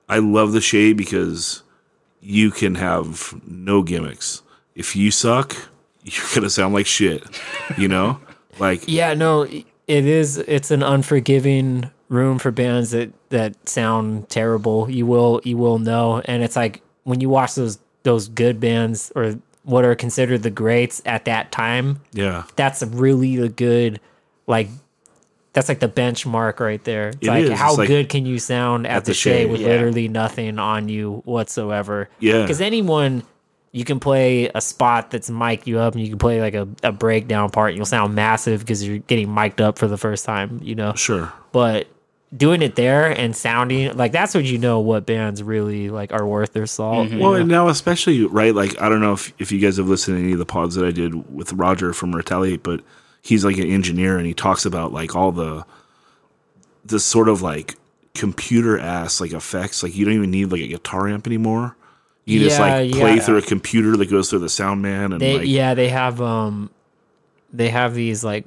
I 0.09 0.19
love 0.19 0.51
the 0.51 0.61
Che 0.61 0.93
because 0.93 1.63
you 2.21 2.51
can 2.51 2.75
have 2.75 3.39
no 3.47 3.81
gimmicks. 3.81 4.41
If 4.75 4.95
you 4.95 5.11
suck, 5.11 5.55
you're 6.03 6.25
gonna 6.33 6.49
sound 6.49 6.73
like 6.73 6.85
shit. 6.85 7.23
You 7.77 7.87
know, 7.87 8.19
like 8.59 8.83
Yeah, 8.87 9.13
no, 9.13 9.43
it 9.43 9.65
is. 9.87 10.37
It's 10.37 10.71
an 10.71 10.83
unforgiving 10.83 11.89
room 12.09 12.39
for 12.39 12.51
bands 12.51 12.91
that 12.91 13.11
that 13.29 13.67
sound 13.67 14.29
terrible. 14.29 14.89
You 14.89 15.05
will 15.05 15.41
you 15.43 15.57
will 15.57 15.79
know, 15.79 16.21
and 16.25 16.43
it's 16.43 16.55
like 16.55 16.81
when 17.03 17.21
you 17.21 17.29
watch 17.29 17.55
those 17.55 17.79
those 18.03 18.27
good 18.27 18.59
bands 18.59 19.11
or 19.15 19.35
what 19.63 19.85
are 19.85 19.93
considered 19.95 20.41
the 20.41 20.49
greats 20.49 21.01
at 21.05 21.25
that 21.25 21.51
time. 21.51 22.01
yeah, 22.13 22.43
That's 22.55 22.81
really 22.81 23.37
a 23.37 23.47
good 23.47 23.99
like. 24.51 24.69
That's 25.53 25.67
like 25.67 25.79
the 25.81 25.89
benchmark 25.89 26.61
right 26.61 26.81
there. 26.85 27.09
It's 27.09 27.17
It 27.19 27.27
like 27.27 27.43
is. 27.43 27.59
how 27.59 27.69
It's 27.71 27.79
like 27.79 27.87
good 27.89 28.07
can 28.07 28.25
you 28.25 28.39
sound 28.39 28.87
at, 28.87 29.03
the, 29.03 29.11
the 29.11 29.15
Che 29.15 29.31
Che, 29.43 29.45
with 29.47 29.59
yeah. 29.59 29.67
literally 29.67 30.07
nothing 30.07 30.57
on 30.59 30.87
you 30.87 31.21
whatsoever? 31.25 32.07
Yeah. 32.21 32.41
because 32.43 32.61
anyone 32.61 33.23
you 33.73 33.83
can 33.83 33.99
play 33.99 34.49
a 34.55 34.61
spot 34.61 35.11
that's 35.11 35.29
mic'd 35.29 35.67
you 35.67 35.79
up 35.79 35.93
and 35.93 36.01
you 36.03 36.09
can 36.09 36.19
play 36.19 36.39
like 36.39 36.53
a, 36.53 36.69
a 36.83 36.93
breakdown 36.93 37.49
part 37.49 37.71
and 37.71 37.77
you'll 37.77 37.85
sound 37.85 38.15
massive 38.15 38.61
because 38.61 38.85
you're 38.87 38.99
getting 38.99 39.29
mic'd 39.33 39.59
up 39.59 39.77
for 39.77 39.87
the 39.89 39.97
first 39.97 40.23
time 40.25 40.59
you 40.63 40.73
know 40.75 40.93
sure. 40.95 41.31
but 41.51 41.87
doing 42.35 42.61
it 42.61 42.75
there 42.75 43.07
and 43.11 43.35
sounding 43.35 43.93
like 43.97 44.13
that's 44.13 44.33
what 44.33 44.45
you 44.45 44.57
know 44.57 44.79
what 44.79 45.05
bands 45.05 45.43
really 45.43 45.89
like 45.89 46.13
are 46.13 46.25
worth 46.25 46.53
their 46.53 46.65
salt 46.65 47.07
mm-hmm. 47.07 47.17
you 47.17 47.21
Well, 47.23 47.31
know? 47.33 47.39
and 47.41 47.49
now 47.49 47.67
especially 47.67 48.25
right, 48.25 48.55
like 48.55 48.81
I 48.81 48.87
don't 48.87 49.01
know 49.01 49.11
if 49.13 49.33
if 49.37 49.51
you 49.51 49.59
guys 49.59 49.75
have 49.75 49.89
listened 49.89 50.17
to 50.17 50.23
any 50.23 50.31
of 50.31 50.39
the 50.39 50.45
pods 50.45 50.75
that 50.75 50.85
I 50.85 50.91
did 50.91 51.33
with 51.33 51.51
Roger 51.51 51.91
from 51.91 52.15
Retaliate, 52.15 52.63
but 52.63 52.79
he's 53.21 53.45
like 53.45 53.57
an 53.57 53.69
engineer 53.69 54.17
and 54.17 54.25
he 54.25 54.33
talks 54.33 54.65
about 54.65 54.91
like 54.91 55.15
all 55.15 55.31
the 55.31 55.65
this 56.83 57.03
sort 57.03 57.29
of 57.29 57.41
like 57.41 57.75
computer 58.13 58.79
ass 58.79 59.21
like 59.21 59.31
effects. 59.31 59.83
Like 59.83 59.95
you 59.95 60.05
don't 60.05 60.15
even 60.15 60.31
need 60.31 60.45
like 60.51 60.61
a 60.61 60.67
guitar 60.67 61.07
amp 61.07 61.27
anymore. 61.27 61.75
You 62.25 62.39
just 62.39 62.59
like 62.59 62.91
play 62.91 63.15
yeah. 63.15 63.21
through 63.21 63.37
a 63.37 63.41
computer 63.41 63.97
that 63.97 64.09
goes 64.09 64.29
through 64.29 64.39
the 64.39 64.49
sound 64.49 64.81
man 64.81 65.11
and 65.11 65.19
they 65.19 65.37
like 65.39 65.47
yeah 65.47 65.73
they 65.73 65.89
have 65.89 66.21
um 66.21 66.69
they 67.51 67.67
have 67.69 67.93
these 67.93 68.23
like 68.23 68.45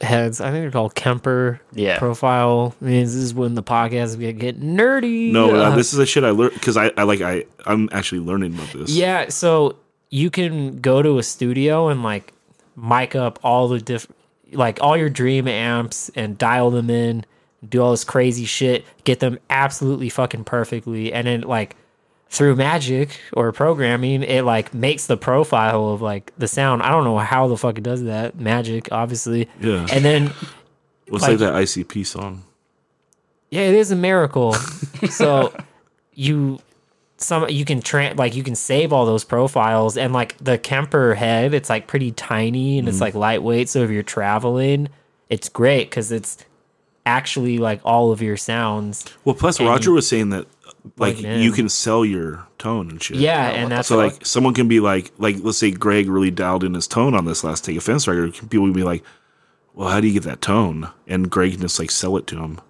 heads 0.00 0.40
i 0.40 0.50
think 0.50 0.64
they're 0.64 0.70
called 0.72 0.94
kemper 0.96 1.60
Yeah. 1.72 1.98
profile 1.98 2.74
I 2.80 2.84
mean, 2.86 3.04
this 3.04 3.14
is 3.14 3.34
when 3.34 3.54
the 3.54 3.62
podcast 3.62 4.18
get, 4.18 4.38
get 4.38 4.60
nerdy 4.60 5.30
no, 5.30 5.54
uh, 5.54 5.68
Uh, 5.68 5.76
this 5.76 5.92
is 5.92 5.98
the 5.98 6.06
shit 6.06 6.24
I 6.24 6.30
learned 6.30 6.54
because 6.54 6.76
I, 6.76 6.90
I 6.96 7.04
like 7.04 7.20
I 7.20 7.44
I'm 7.66 7.88
actually 7.92 8.22
learning 8.22 8.54
about 8.54 8.72
this. 8.72 8.90
Yeah, 8.90 9.28
so 9.28 9.76
you 10.10 10.30
can 10.30 10.80
go 10.80 11.02
to 11.02 11.18
a 11.18 11.22
studio 11.22 11.88
and 11.88 12.02
like 12.02 12.32
mic 12.76 13.14
up 13.14 13.38
all 13.42 13.68
the 13.68 13.78
different, 13.80 14.16
like 14.52 14.78
all 14.80 14.96
your 14.96 15.10
dream 15.10 15.46
amps 15.48 16.10
and 16.14 16.36
dial 16.38 16.70
them 16.70 16.90
in, 16.90 17.24
do 17.68 17.80
all 17.82 17.90
this 17.92 18.04
crazy 18.04 18.44
shit, 18.44 18.84
get 19.04 19.20
them 19.20 19.38
absolutely 19.50 20.08
fucking 20.08 20.44
perfectly, 20.44 21.12
and 21.12 21.26
then 21.26 21.40
like 21.42 21.76
through 22.28 22.56
magic 22.56 23.20
or 23.34 23.52
programming, 23.52 24.22
it 24.22 24.42
like 24.44 24.72
makes 24.72 25.06
the 25.06 25.16
profile 25.16 25.90
of 25.90 26.00
like 26.02 26.32
the 26.38 26.48
sound. 26.48 26.82
I 26.82 26.88
don't 26.90 27.04
know 27.04 27.18
how 27.18 27.46
the 27.46 27.56
fuck 27.56 27.76
it 27.78 27.84
does 27.84 28.04
that. 28.04 28.38
Magic, 28.40 28.88
obviously. 28.90 29.48
Yeah. 29.60 29.86
And 29.92 30.04
then 30.04 30.32
What's 31.08 31.22
like- 31.22 31.32
like 31.32 31.38
that 31.40 31.54
ICP 31.54 32.06
song? 32.06 32.44
yeah, 33.50 33.62
it 33.62 33.74
is 33.74 33.90
a 33.90 33.96
miracle. 33.96 34.54
so 35.10 35.54
you 36.14 36.58
some 37.22 37.48
you 37.48 37.64
can 37.64 37.80
tra- 37.80 38.14
like 38.14 38.34
you 38.34 38.42
can 38.42 38.54
save 38.54 38.92
all 38.92 39.06
those 39.06 39.24
profiles 39.24 39.96
and 39.96 40.12
like 40.12 40.36
the 40.38 40.58
Kemper 40.58 41.14
head, 41.14 41.54
it's 41.54 41.70
like 41.70 41.86
pretty 41.86 42.12
tiny 42.12 42.78
and 42.78 42.88
it's 42.88 42.96
mm-hmm. 42.96 43.04
like 43.04 43.14
lightweight. 43.14 43.68
So 43.68 43.82
if 43.82 43.90
you're 43.90 44.02
traveling, 44.02 44.88
it's 45.28 45.48
great 45.48 45.90
because 45.90 46.12
it's 46.12 46.38
actually 47.06 47.58
like 47.58 47.80
all 47.84 48.12
of 48.12 48.22
your 48.22 48.36
sounds. 48.36 49.04
Well, 49.24 49.34
plus 49.34 49.58
And 49.58 49.68
Roger 49.68 49.90
you 49.90 49.94
was 49.94 50.06
saying 50.06 50.30
that 50.30 50.46
like 50.96 51.18
plug 51.18 51.40
you 51.40 51.52
can 51.52 51.68
sell 51.68 52.04
your 52.04 52.46
tone 52.58 52.90
and 52.90 53.02
shit. 53.02 53.18
Yeah, 53.18 53.48
and 53.48 53.70
that's 53.70 53.88
So 53.88 53.96
what- 53.96 54.14
like 54.14 54.26
someone 54.26 54.54
can 54.54 54.68
be 54.68 54.80
like 54.80 55.12
like 55.18 55.36
let's 55.40 55.58
say 55.58 55.70
Greg 55.70 56.08
really 56.08 56.30
dialed 56.30 56.64
in 56.64 56.74
his 56.74 56.86
tone 56.86 57.14
on 57.14 57.24
this 57.24 57.44
last 57.44 57.64
take 57.64 57.76
offense 57.76 58.06
record. 58.06 58.34
People 58.34 58.62
would 58.62 58.74
be 58.74 58.84
like, 58.84 59.04
"Well, 59.74 59.88
how 59.88 60.00
do 60.00 60.06
you 60.06 60.12
get 60.12 60.24
that 60.24 60.40
tone?" 60.40 60.90
And 61.06 61.30
Greg 61.30 61.52
can 61.52 61.60
just 61.60 61.78
like 61.78 61.90
sell 61.90 62.16
it 62.16 62.26
to 62.28 62.38
him, 62.38 62.60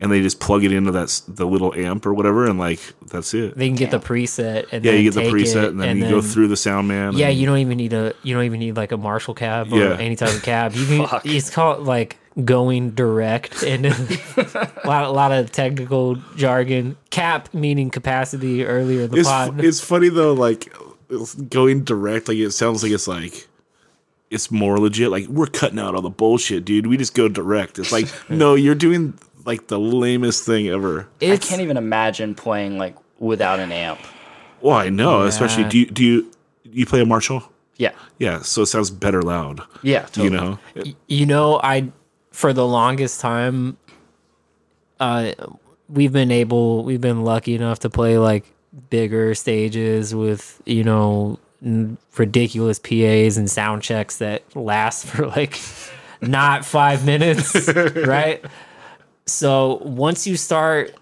and 0.00 0.12
they 0.12 0.20
just 0.20 0.40
plug 0.40 0.62
it 0.64 0.72
into 0.72 0.90
that 0.92 1.22
the 1.26 1.46
little 1.46 1.72
amp 1.74 2.04
or 2.06 2.12
whatever, 2.12 2.46
and 2.46 2.58
like 2.58 2.80
that's 3.10 3.32
it. 3.34 3.56
they 3.56 3.68
can 3.68 3.76
get 3.76 3.90
the 3.90 3.98
preset 3.98 4.66
and 4.72 4.84
yeah, 4.84 4.92
then 4.92 5.02
you 5.04 5.10
get 5.10 5.14
the 5.22 5.30
preset, 5.30 5.64
it 5.64 5.68
and 5.70 5.80
then 5.80 5.98
you 5.98 6.08
go 6.10 6.20
through 6.20 6.48
the 6.48 6.56
sound 6.56 6.86
man. 6.88 7.14
Yeah, 7.16 7.28
and- 7.28 7.38
you 7.38 7.46
don't 7.46 7.58
even 7.58 7.78
need 7.78 7.92
a 7.92 8.12
you 8.22 8.34
don't 8.34 8.44
even 8.44 8.60
need 8.60 8.76
like 8.76 8.92
a 8.92 8.96
Marshall 8.96 9.34
cab 9.34 9.72
or 9.72 9.78
Yeah. 9.78 9.96
any 9.98 10.16
type 10.16 10.34
of 10.34 10.42
cab. 10.42 10.72
You 10.76 10.86
can 11.06 11.20
it's 11.24 11.48
called 11.50 11.84
like 11.84 12.18
going 12.44 12.90
direct 12.90 13.62
and 13.62 13.86
a 14.36 14.70
lot 14.84 15.04
a 15.04 15.10
lot 15.10 15.32
of 15.32 15.50
technical 15.50 16.16
jargon. 16.36 16.98
Cap 17.10 17.54
meaning 17.54 17.88
capacity 17.88 18.66
earlier 18.66 19.02
in 19.04 19.10
the 19.10 19.16
It's 19.18 19.28
pod. 19.28 19.64
it's 19.64 19.80
funny 19.80 20.10
though, 20.10 20.34
like 20.34 20.70
going 21.48 21.84
direct. 21.84 22.28
Like 22.28 22.36
it 22.38 22.50
sounds 22.50 22.82
like 22.82 22.92
it's 22.92 23.08
like 23.08 23.46
it's 24.30 24.50
more 24.50 24.78
legit. 24.78 25.10
Like 25.10 25.26
we're 25.28 25.46
cutting 25.46 25.78
out 25.78 25.94
all 25.94 26.02
the 26.02 26.10
bullshit, 26.10 26.64
dude. 26.64 26.86
We 26.86 26.96
just 26.96 27.14
go 27.14 27.28
direct. 27.28 27.78
It's 27.78 27.92
like 27.92 28.08
no, 28.28 28.54
you're 28.54 28.74
doing 28.74 29.14
like 29.46 29.68
the 29.68 29.78
lamest 29.78 30.44
thing 30.44 30.68
ever. 30.68 31.08
It's 31.20 31.46
I 31.46 31.48
can't 31.48 31.62
even 31.62 31.76
imagine 31.76 32.34
playing 32.34 32.78
like 32.78 32.96
without 33.18 33.60
an 33.60 33.72
amp. 33.72 34.00
Well, 34.60 34.76
I 34.76 34.88
know, 34.88 35.22
especially 35.22 35.64
do 35.64 35.78
you, 35.78 35.86
do 35.86 36.04
you 36.04 36.32
you 36.64 36.84
play 36.86 37.00
a 37.00 37.06
Marshall? 37.06 37.50
Yeah. 37.76 37.92
Yeah, 38.18 38.42
so 38.42 38.62
it 38.62 38.66
sounds 38.66 38.90
better 38.90 39.22
loud. 39.22 39.60
Yeah. 39.82 40.02
Totally. 40.02 40.24
You 40.24 40.30
know, 40.30 40.58
you 41.06 41.26
know 41.26 41.60
I 41.62 41.90
for 42.32 42.52
the 42.52 42.66
longest 42.66 43.20
time 43.20 43.78
uh 45.00 45.32
we've 45.88 46.12
been 46.12 46.30
able 46.30 46.84
we've 46.84 47.00
been 47.00 47.22
lucky 47.22 47.54
enough 47.54 47.78
to 47.80 47.90
play 47.90 48.18
like 48.18 48.44
bigger 48.90 49.34
stages 49.34 50.14
with 50.14 50.60
you 50.66 50.84
know 50.84 51.38
ridiculous 52.16 52.78
PAs 52.78 53.36
and 53.36 53.50
sound 53.50 53.82
checks 53.82 54.18
that 54.18 54.42
last 54.56 55.06
for 55.06 55.26
like 55.28 55.58
not 56.20 56.64
5 56.64 57.06
minutes 57.06 57.68
right 58.06 58.44
so 59.26 59.80
once 59.84 60.26
you 60.26 60.36
start 60.36 60.94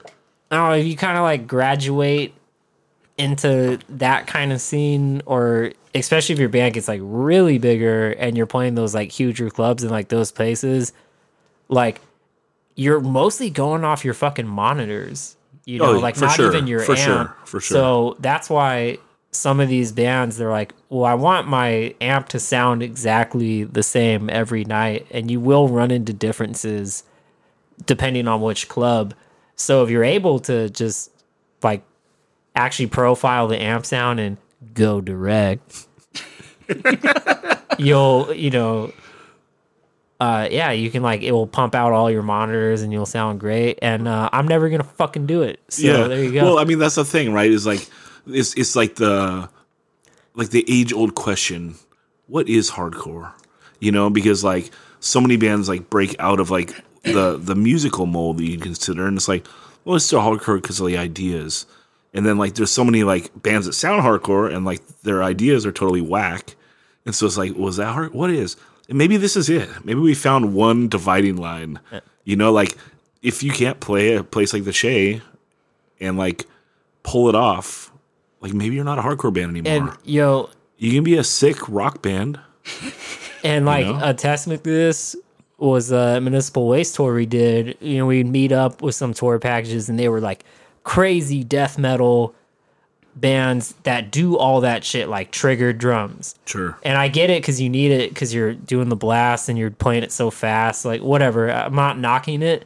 I 0.51 0.57
don't 0.57 0.69
know 0.71 0.77
if 0.77 0.87
you 0.87 0.97
kind 0.97 1.17
of 1.17 1.23
like 1.23 1.47
graduate 1.47 2.35
into 3.19 3.79
that 3.89 4.27
kind 4.27 4.53
of 4.53 4.61
scene 4.61 5.23
or 5.27 5.73
especially 5.95 6.33
if 6.33 6.39
your 6.39 6.49
band 6.49 6.75
gets 6.75 6.89
like 6.89 7.01
really 7.03 7.59
bigger 7.59 8.11
and 8.13 8.37
you're 8.37 8.47
playing 8.47 8.75
those 8.75 8.95
like 8.95 9.13
huger 9.13 9.51
clubs 9.51 9.83
and 9.83 9.93
like 9.93 10.09
those 10.09 10.33
places 10.33 10.93
like 11.69 12.01
you're 12.75 13.01
mostly 13.01 13.51
going 13.51 13.85
off 13.85 14.05
your 14.05 14.15
fucking 14.15 14.47
monitors 14.49 15.37
you 15.65 15.79
know 15.79 15.95
Oh, 15.95 15.99
like 15.99 16.21
not 16.21 16.35
sure, 16.35 16.49
even 16.53 16.67
your 16.67 16.81
for 16.81 16.93
amp 16.97 16.99
sure, 17.29 17.37
for 17.45 17.61
sure. 17.61 17.77
so 17.77 18.17
that's 18.19 18.51
why 18.51 18.99
some 19.31 19.61
of 19.61 19.69
these 19.69 19.93
bands 19.93 20.37
they're 20.37 20.51
like 20.51 20.75
well 20.89 21.05
i 21.05 21.15
want 21.15 21.47
my 21.47 21.95
amp 22.01 22.29
to 22.31 22.41
sound 22.41 22.83
exactly 22.83 23.63
the 23.65 23.83
same 23.83 24.29
every 24.31 24.65
night 24.65 25.07
and 25.11 25.31
you 25.31 25.39
will 25.41 25.69
run 25.69 25.91
into 25.93 26.13
differences 26.13 27.05
depending 27.87 28.29
on 28.29 28.41
which 28.41 28.69
club 28.69 29.15
so 29.57 29.83
if 29.83 29.91
you're 29.91 30.05
able 30.05 30.39
to 30.39 30.69
just 30.71 31.11
like 31.63 31.83
actually 32.55 32.87
profile 32.87 33.49
the 33.49 33.61
amp 33.61 33.85
sound 33.87 34.21
and 34.21 34.37
go 34.75 35.01
direct 35.01 35.87
you'll 37.79 38.33
you 38.35 38.51
know 38.51 38.93
uh, 40.21 40.49
yeah, 40.51 40.71
you 40.71 40.91
can 40.91 41.03
like 41.03 41.23
it 41.23 41.33
will 41.33 41.47
pump 41.47 41.75
out 41.75 41.93
all 41.93 42.11
your 42.11 42.23
monitors 42.23 42.83
and 42.83 42.93
you'll 42.93 43.05
sound 43.05 43.41
great. 43.41 43.79
And 43.83 44.07
uh, 44.07 44.31
I'm 44.33 44.47
never 44.47 44.69
gonna 44.71 44.85
fucking 44.85 45.27
do 45.27 45.43
it. 45.43 45.61
So 45.69 45.83
there 46.09 46.23
you 46.23 46.33
go. 46.33 46.45
Well, 46.45 46.59
I 46.59 46.65
mean, 46.65 46.79
that's 46.79 46.95
the 46.95 47.05
thing, 47.05 47.33
right? 47.33 47.51
Is 47.51 47.67
like 47.67 47.87
it's 48.27 48.55
it's 48.55 48.77
like 48.77 48.95
the 48.95 49.49
like 50.35 50.51
the 50.51 50.65
age 50.69 50.93
old 50.93 51.15
question: 51.15 51.75
What 52.27 52.49
is 52.49 52.71
hardcore? 52.71 53.33
You 53.81 53.93
know, 53.93 54.09
because 54.09 54.45
like 54.45 54.71
so 55.01 55.21
many 55.21 55.37
bands 55.37 55.69
like 55.69 55.91
break 55.91 56.17
out 56.19 56.41
of 56.41 56.51
like 56.51 56.75
the 57.05 57.39
the 57.41 57.55
musical 57.55 58.07
mold 58.07 58.39
that 58.39 58.45
you 58.45 58.59
consider, 58.59 59.07
and 59.07 59.17
it's 59.17 59.29
like, 59.29 59.47
well, 59.85 59.97
it's 59.97 60.05
still 60.05 60.21
hardcore 60.21 60.61
because 60.61 60.81
of 60.81 60.87
the 60.87 60.97
ideas. 60.97 61.67
And 62.13 62.25
then 62.25 62.39
like 62.39 62.55
there's 62.55 62.71
so 62.71 62.85
many 62.85 63.05
like 63.05 63.31
bands 63.43 63.67
that 63.67 63.73
sound 63.73 64.03
hardcore 64.03 64.53
and 64.53 64.65
like 64.65 64.87
their 65.03 65.23
ideas 65.23 65.67
are 65.67 65.73
totally 65.73 66.01
whack. 66.01 66.55
And 67.05 67.15
so 67.15 67.27
it's 67.27 67.37
like, 67.37 67.55
was 67.55 67.77
that 67.77 67.93
hard? 67.93 68.15
What 68.15 68.31
is? 68.31 68.57
And 68.89 68.97
maybe 68.97 69.17
this 69.17 69.37
is 69.37 69.49
it. 69.51 69.69
Maybe 69.85 70.01
we 70.01 70.15
found 70.15 70.55
one 70.55 70.89
dividing 70.89 71.37
line. 71.37 71.81
You 72.25 72.37
know, 72.37 72.53
like 72.53 72.77
if 73.21 73.43
you 73.43 73.51
can't 73.51 73.81
play 73.81 74.15
a 74.15 74.23
place 74.23 74.53
like 74.53 74.65
the 74.65 74.73
Che 74.73 75.21
and 76.01 76.17
like 76.17 76.47
pull 77.03 77.29
it 77.29 77.35
off, 77.35 77.91
like 78.41 78.53
maybe 78.53 78.77
you're 78.77 78.85
not 78.85 78.99
a 78.99 79.03
hardcore 79.03 79.33
band 79.33 79.51
anymore. 79.51 79.91
and 79.91 79.99
yo, 80.05 80.51
you 80.79 80.93
can 80.93 81.03
be 81.03 81.17
a 81.17 81.25
sick 81.25 81.69
rock 81.69 82.01
band. 82.01 82.39
And 83.43 83.67
like 83.67 83.85
know? 83.85 84.01
a 84.03 84.15
testament 84.15 84.65
to 84.65 84.71
this 84.71 85.17
was 85.59 85.91
a 85.93 86.21
municipal 86.21 86.69
waste 86.69 86.95
tour 86.97 87.15
we 87.15 87.27
did. 87.27 87.77
You 87.81 87.99
know, 87.99 88.07
we'd 88.07 88.27
meet 88.27 88.53
up 88.53 88.83
with 88.83 88.95
some 88.95 89.15
tour 89.15 89.39
packages, 89.39 89.89
and 89.89 89.99
they 89.99 90.09
were 90.09 90.21
like 90.21 90.45
crazy 90.83 91.43
death 91.45 91.79
metal 91.79 92.35
bands 93.17 93.75
that 93.85 94.11
do 94.11 94.37
all 94.37 94.61
that 94.63 94.85
shit, 94.85 95.09
like 95.09 95.31
triggered 95.31 95.79
drums. 95.79 96.35
Sure. 96.47 96.77
And 96.83 96.99
I 96.99 97.09
get 97.09 97.31
it 97.31 97.43
because 97.43 97.61
you 97.61 97.69
need 97.71 97.93
it 97.93 98.11
because 98.11 98.35
you're 98.35 98.55
doing 98.55 98.89
the 98.89 98.97
blast 98.97 99.49
and 99.49 99.57
you're 99.57 99.71
playing 99.71 100.03
it 100.03 100.11
so 100.13 100.31
fast. 100.31 100.85
Like 100.85 101.01
whatever, 101.01 101.51
I'm 101.51 101.75
not 101.75 101.99
knocking 101.99 102.43
it. 102.43 102.65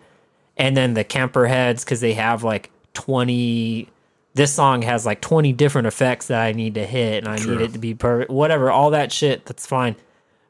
And 0.56 0.76
then 0.76 0.94
the 0.94 1.04
Kemper 1.04 1.46
heads 1.46 1.84
because 1.84 2.00
they 2.00 2.14
have 2.14 2.42
like 2.42 2.70
20. 2.94 3.88
This 4.34 4.52
song 4.52 4.82
has 4.82 5.04
like 5.04 5.20
20 5.20 5.52
different 5.52 5.86
effects 5.86 6.28
that 6.28 6.40
I 6.40 6.52
need 6.52 6.74
to 6.74 6.86
hit, 6.86 7.24
and 7.24 7.28
I 7.28 7.36
Sure. 7.36 7.52
need 7.56 7.60
it 7.64 7.72
to 7.72 7.78
be 7.78 7.92
perfect. 7.94 8.30
Whatever, 8.30 8.70
all 8.70 8.90
that 8.90 9.10
shit, 9.12 9.44
that's 9.46 9.66
fine. 9.66 9.96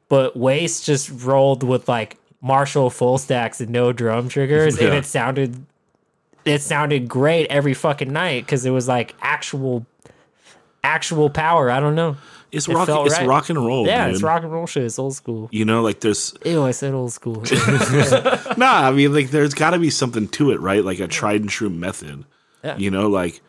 But 0.09 0.37
Waste 0.37 0.85
just 0.85 1.11
rolled 1.25 1.63
with 1.63 1.89
like 1.89 2.17
Marshall 2.41 2.91
full 2.91 3.19
stacks 3.19 3.61
and 3.61 3.71
no 3.71 3.93
drum 3.93 4.29
triggers, 4.29 4.79
and 4.79 4.95
it 4.95 5.05
sounded 5.07 5.65
it 6.45 6.63
sounded 6.63 7.09
great 7.09 7.47
every 7.49 7.75
fucking 7.75 8.13
night 8.13 8.45
because 8.47 8.65
it 8.65 8.71
was 8.71 8.87
like 8.89 9.15
actual 9.21 9.85
actual 10.85 11.31
power. 11.31 11.71
I 11.71 11.81
don't 11.81 11.95
know. 11.95 12.17
It's 12.51 12.67
It 12.69 12.75
rock. 12.75 12.89
It's 12.89 13.19
right. 13.19 13.27
rock 13.27 13.51
and 13.51 13.59
roll. 13.59 13.87
Yeah, 13.87 14.07
dude. 14.07 14.15
it's 14.15 14.23
rock 14.23 14.43
and 14.43 14.51
roll 14.53 14.67
shit. 14.67 14.85
It's 14.85 14.99
old 14.99 15.15
school. 15.15 15.49
You 15.53 15.65
know, 15.67 15.83
like 15.83 16.01
there's 16.01 16.35
Ew, 16.47 16.65
I 16.65 16.71
said 16.71 16.95
old 16.95 17.13
school. 17.13 17.43
nah. 18.57 18.89
I 18.89 18.93
mean, 18.93 19.13
like 19.13 19.31
there's 19.31 19.53
got 19.53 19.71
to 19.71 19.79
be 19.79 19.91
something 19.91 20.29
to 20.29 20.51
it, 20.53 20.61
right? 20.61 20.83
Like 20.85 21.01
a 21.01 21.09
tried 21.09 21.43
and 21.43 21.51
true 21.51 21.69
method. 21.71 22.25
Yeah. 22.65 22.77
You 22.79 22.91
know, 22.91 23.09
like 23.09 23.41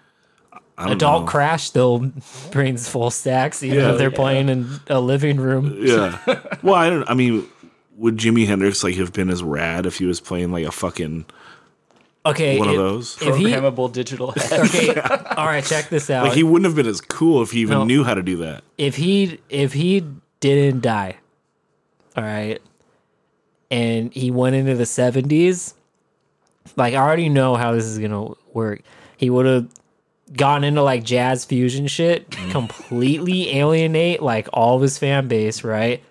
I 0.77 0.83
don't 0.85 0.93
Adult 0.93 1.21
know. 1.23 1.27
Crash 1.27 1.63
still 1.63 2.11
brings 2.51 2.89
full 2.89 3.11
stacks, 3.11 3.63
even 3.63 3.79
Yeah. 3.79 3.91
if 3.93 3.97
they're 3.97 4.11
playing 4.11 4.49
in 4.49 4.67
a 4.87 4.99
living 4.99 5.37
room. 5.37 5.77
Yeah. 5.79 6.17
well, 6.61 6.75
I 6.75 6.89
don't. 6.89 7.09
I 7.09 7.13
mean, 7.13 7.47
would 7.99 8.17
Jimi 8.17 8.47
Hendrix 8.47 8.83
like 8.83 8.95
have 8.95 9.13
been 9.13 9.29
as 9.29 9.43
rad 9.43 9.85
if 9.85 9.97
he 9.97 10.05
was 10.05 10.19
playing 10.21 10.51
like 10.51 10.65
a 10.65 10.71
fucking 10.71 11.25
Okay, 12.25 12.57
one 12.59 12.69
of 12.69 12.75
those? 12.75 13.21
If 13.21 13.35
he, 13.37 13.45
Programmable 13.45 13.91
digital 13.91 14.31
head. 14.35 14.59
okay, 14.61 14.95
all 15.37 15.45
right, 15.45 15.63
check 15.63 15.89
this 15.89 16.09
out. 16.09 16.25
Like 16.25 16.33
he 16.33 16.43
wouldn't 16.43 16.65
have 16.65 16.75
been 16.75 16.87
as 16.87 17.01
cool 17.01 17.41
if 17.41 17.51
he 17.51 17.59
even 17.61 17.79
No. 17.79 17.83
knew 17.85 18.03
how 18.03 18.13
to 18.13 18.23
do 18.23 18.37
that. 18.37 18.63
if 18.77 18.95
he 18.95 19.39
if 19.49 19.73
he 19.73 20.05
didn't 20.39 20.81
die, 20.81 21.17
all 22.15 22.23
right, 22.23 22.61
and 23.71 24.13
he 24.13 24.31
went 24.31 24.55
into 24.55 24.75
the 24.75 24.85
seventies, 24.85 25.73
like 26.75 26.93
I 26.93 26.97
already 26.97 27.29
know 27.29 27.55
how 27.55 27.73
this 27.73 27.85
is 27.85 27.99
gonna 27.99 28.33
work. 28.53 28.81
He 29.17 29.29
would 29.29 29.45
have 29.45 29.67
gone 30.35 30.63
into 30.63 30.81
like 30.83 31.03
jazz 31.03 31.45
fusion 31.45 31.87
shit, 31.87 32.29
mm. 32.29 32.51
completely 32.51 33.57
alienate 33.57 34.21
like 34.21 34.47
all 34.53 34.75
of 34.75 34.81
his 34.81 34.97
fan 34.97 35.27
base, 35.27 35.63
right? 35.63 36.03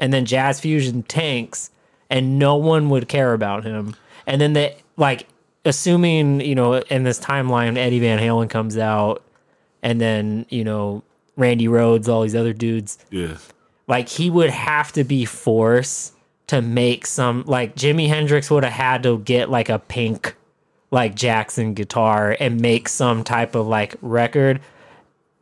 And 0.00 0.12
then 0.12 0.24
jazz 0.24 0.58
fusion 0.58 1.04
tanks, 1.04 1.70
and 2.08 2.38
no 2.38 2.56
one 2.56 2.90
would 2.90 3.06
care 3.06 3.32
about 3.34 3.64
him. 3.64 3.94
And 4.26 4.40
then 4.40 4.54
the 4.54 4.74
like, 4.96 5.28
assuming 5.64 6.40
you 6.40 6.54
know 6.54 6.74
in 6.74 7.04
this 7.04 7.20
timeline, 7.20 7.76
Eddie 7.76 8.00
Van 8.00 8.18
Halen 8.18 8.50
comes 8.50 8.76
out, 8.78 9.22
and 9.82 10.00
then 10.00 10.46
you 10.48 10.64
know 10.64 11.02
Randy 11.36 11.66
Rhoads, 11.68 12.08
all 12.08 12.22
these 12.22 12.34
other 12.34 12.52
dudes 12.52 12.98
Yeah. 13.10 13.36
like 13.86 14.08
he 14.08 14.28
would 14.30 14.50
have 14.50 14.90
to 14.92 15.04
be 15.04 15.24
forced 15.24 16.14
to 16.48 16.60
make 16.60 17.06
some 17.06 17.44
like 17.46 17.76
Jimi 17.76 18.08
Hendrix 18.08 18.50
would 18.50 18.64
have 18.64 18.72
had 18.72 19.02
to 19.04 19.18
get 19.20 19.48
like 19.50 19.68
a 19.68 19.78
pink 19.78 20.34
like 20.90 21.14
Jackson 21.14 21.74
guitar 21.74 22.36
and 22.40 22.60
make 22.60 22.88
some 22.88 23.22
type 23.22 23.54
of 23.54 23.66
like 23.68 23.94
record 24.02 24.60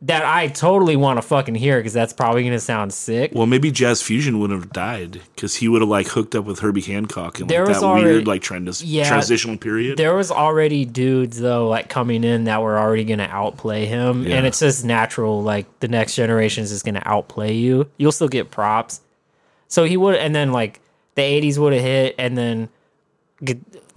that 0.01 0.23
I 0.23 0.47
totally 0.47 0.95
want 0.95 1.17
to 1.17 1.21
fucking 1.21 1.55
hear 1.55 1.77
because 1.77 1.91
that's 1.91 2.13
probably 2.13 2.43
gonna 2.45 2.59
sound 2.61 2.93
sick. 2.93 3.31
Well, 3.35 3.45
maybe 3.47 3.69
Jazz 3.69 4.01
Fusion 4.01 4.39
wouldn't 4.39 4.57
have 4.61 4.71
died 4.71 5.19
because 5.35 5.55
he 5.57 5.67
would 5.67 5.81
have 5.81 5.89
like 5.89 6.07
hooked 6.07 6.35
up 6.35 6.45
with 6.45 6.59
Herbie 6.59 6.79
Hancock 6.81 7.35
in 7.39 7.47
like 7.47 7.49
There 7.49 7.65
was 7.65 7.81
that 7.81 7.85
already- 7.85 8.05
weird 8.05 8.27
like 8.27 8.41
trans- 8.41 8.81
Yeah. 8.81 9.09
transitional 9.09 9.57
period. 9.57 9.97
There 9.97 10.15
was 10.15 10.31
already 10.31 10.85
dudes 10.85 11.39
though 11.41 11.67
like 11.67 11.89
coming 11.89 12.23
in 12.23 12.45
that 12.45 12.61
were 12.61 12.79
already 12.79 13.03
gonna 13.03 13.27
outplay 13.29 13.87
him, 13.87 14.25
Yeah. 14.25 14.37
and 14.37 14.47
it's 14.47 14.59
just 14.59 14.85
natural. 14.85 15.43
Like 15.43 15.65
the 15.81 15.89
next 15.89 16.15
generation 16.15 16.63
is 16.63 16.69
just 16.69 16.85
gonna 16.85 17.03
outplay 17.05 17.53
you. 17.53 17.87
You'll 17.97 18.13
still 18.13 18.29
get 18.29 18.51
props. 18.51 19.01
So 19.67 19.83
he 19.83 19.97
would, 19.97 20.15
and 20.15 20.33
then 20.33 20.53
like 20.53 20.79
the 21.15 21.23
'80s 21.23 21.57
would 21.59 21.73
have 21.73 21.81
hit, 21.83 22.15
and 22.17 22.37
then 22.37 22.69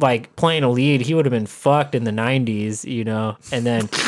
like 0.00 0.34
playing 0.34 0.64
a 0.64 0.68
lead, 0.70 1.02
he 1.02 1.14
would 1.14 1.24
have 1.26 1.32
been 1.32 1.46
fucked 1.46 1.94
in 1.94 2.02
the 2.04 2.10
'90s, 2.10 2.84
you 2.84 3.04
know, 3.04 3.36
and 3.52 3.64
then. 3.64 3.88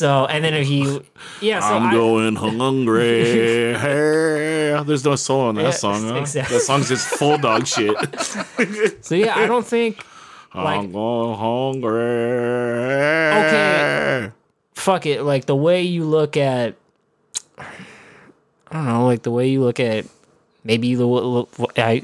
so 0.00 0.24
and 0.26 0.42
then 0.42 0.64
he, 0.64 0.98
yeah, 1.42 1.60
so 1.60 1.66
I'm 1.76 1.88
I, 1.88 1.92
going 1.92 2.36
hungry. 2.36 3.74
Hey. 3.80 4.82
There's 4.86 5.04
no 5.04 5.14
soul 5.16 5.42
on 5.42 5.56
that 5.56 5.62
Yeah, 5.62 5.70
song. 5.72 6.08
Huh? 6.08 6.14
exactly. 6.14 6.56
That 6.56 6.62
song's 6.62 6.88
just 6.88 7.06
full 7.06 7.36
dog 7.36 7.66
shit. 7.66 7.94
so 9.04 9.14
yeah, 9.14 9.36
I 9.36 9.46
don't 9.46 9.66
think 9.66 10.02
like 10.54 10.78
I'm 10.80 10.90
going 10.92 11.36
hungry. 11.36 12.00
Okay. 13.44 14.30
fuck 14.74 15.04
it 15.04 15.22
like 15.22 15.44
the 15.44 15.54
way 15.54 15.82
you 15.82 16.04
look 16.04 16.36
at 16.38 16.74
i 17.58 17.64
don't 18.72 18.86
know 18.86 19.04
like 19.06 19.22
the 19.22 19.30
way 19.30 19.48
you 19.48 19.60
look 19.60 19.78
at 19.78 20.06
maybe 20.64 20.94
the 20.94 21.46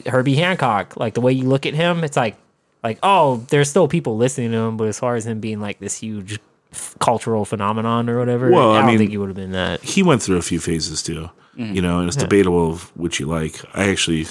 herbie 0.07 0.35
hancock 0.37 0.97
like 0.97 1.15
the 1.15 1.21
way 1.23 1.33
you 1.33 1.45
look 1.49 1.65
at 1.65 1.73
him 1.75 2.05
it's 2.05 2.17
like 2.17 2.37
like 2.85 2.99
oh 3.03 3.39
there's 3.49 3.71
still 3.71 3.89
people 3.89 4.17
listening 4.17 4.51
to 4.51 4.59
him 4.59 4.77
but 4.77 4.87
as 4.89 4.99
far 4.99 5.17
as 5.17 5.27
him 5.27 5.41
being 5.41 5.59
like 5.61 5.79
this 5.79 5.99
huge 5.99 6.39
f- 6.77 6.95
cultural 7.01 7.45
phenomenon 7.45 8.09
or 8.09 8.19
whatever 8.19 8.51
Well, 8.51 8.73
I 8.73 8.77
i 8.77 8.79
don't 8.81 8.87
mean- 8.91 8.99
think 8.99 9.11
he 9.11 9.19
would 9.19 9.29
have 9.29 9.37
been 9.37 9.53
that 9.53 9.83
He 9.83 10.03
went 10.03 10.23
through 10.23 10.37
a 10.37 10.43
few 10.43 10.61
phases 10.61 11.03
too. 11.03 11.31
Mm-hmm. 11.57 11.75
You 11.75 11.83
know, 11.83 11.99
and 12.01 12.09
it's 12.09 12.17
debatable 12.17 12.71
of 12.71 12.95
which 12.97 13.19
you 13.19 13.27
like. 13.27 13.61
I 13.75 13.89
actually 13.89 14.27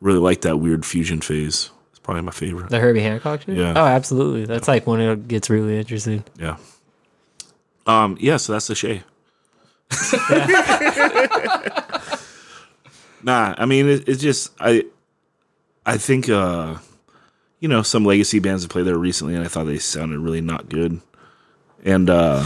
really 0.00 0.18
like 0.18 0.42
that 0.42 0.58
weird 0.58 0.84
fusion 0.84 1.20
phase. 1.22 1.70
It's 1.90 1.98
probably 2.00 2.22
my 2.22 2.32
favorite. 2.32 2.68
the 2.70 2.78
herbie 2.78 3.00
hancock 3.00 3.42
shit? 3.42 3.56
Yeah. 3.56 3.72
oh 3.74 3.86
absolutely 3.86 4.44
that's 4.44 4.68
like 4.68 4.86
when 4.86 5.00
it 5.00 5.26
gets 5.26 5.48
really 5.50 5.78
interesting 5.78 6.22
Yeah. 6.38 6.56
Um. 7.86 8.16
Yeah. 8.20 8.36
So 8.36 8.52
that's 8.52 8.66
the 8.66 8.74
Che. 8.74 9.02
nah. 13.22 13.54
I 13.58 13.66
mean, 13.66 13.88
it, 13.88 14.08
it's 14.08 14.22
just 14.22 14.52
I. 14.60 14.84
I 15.88 15.98
think 15.98 16.28
uh, 16.28 16.76
you 17.60 17.68
know, 17.68 17.82
some 17.82 18.04
legacy 18.04 18.40
bands 18.40 18.64
have 18.64 18.70
played 18.70 18.86
there 18.86 18.98
recently, 18.98 19.36
and 19.36 19.44
I 19.44 19.48
thought 19.48 19.64
they 19.64 19.78
sounded 19.78 20.18
really 20.18 20.40
not 20.40 20.68
good. 20.68 21.00
And 21.86 22.10
uh, 22.10 22.44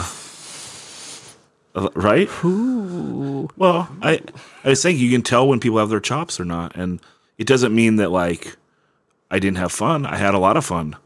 right? 1.94 2.28
Well, 2.44 3.88
I 4.02 4.20
I 4.64 4.68
was 4.68 4.82
saying 4.82 4.98
you 4.98 5.10
can 5.10 5.22
tell 5.22 5.48
when 5.48 5.60
people 5.60 5.78
have 5.78 5.88
their 5.88 5.98
chops 6.00 6.38
or 6.38 6.44
not, 6.44 6.76
and 6.76 7.00
it 7.38 7.46
doesn't 7.46 7.74
mean 7.74 7.96
that 7.96 8.10
like 8.10 8.56
I 9.30 9.38
didn't 9.38 9.56
have 9.56 9.72
fun. 9.72 10.04
I 10.04 10.16
had 10.16 10.34
a 10.34 10.38
lot 10.38 10.56
of 10.58 10.64
fun, 10.64 10.96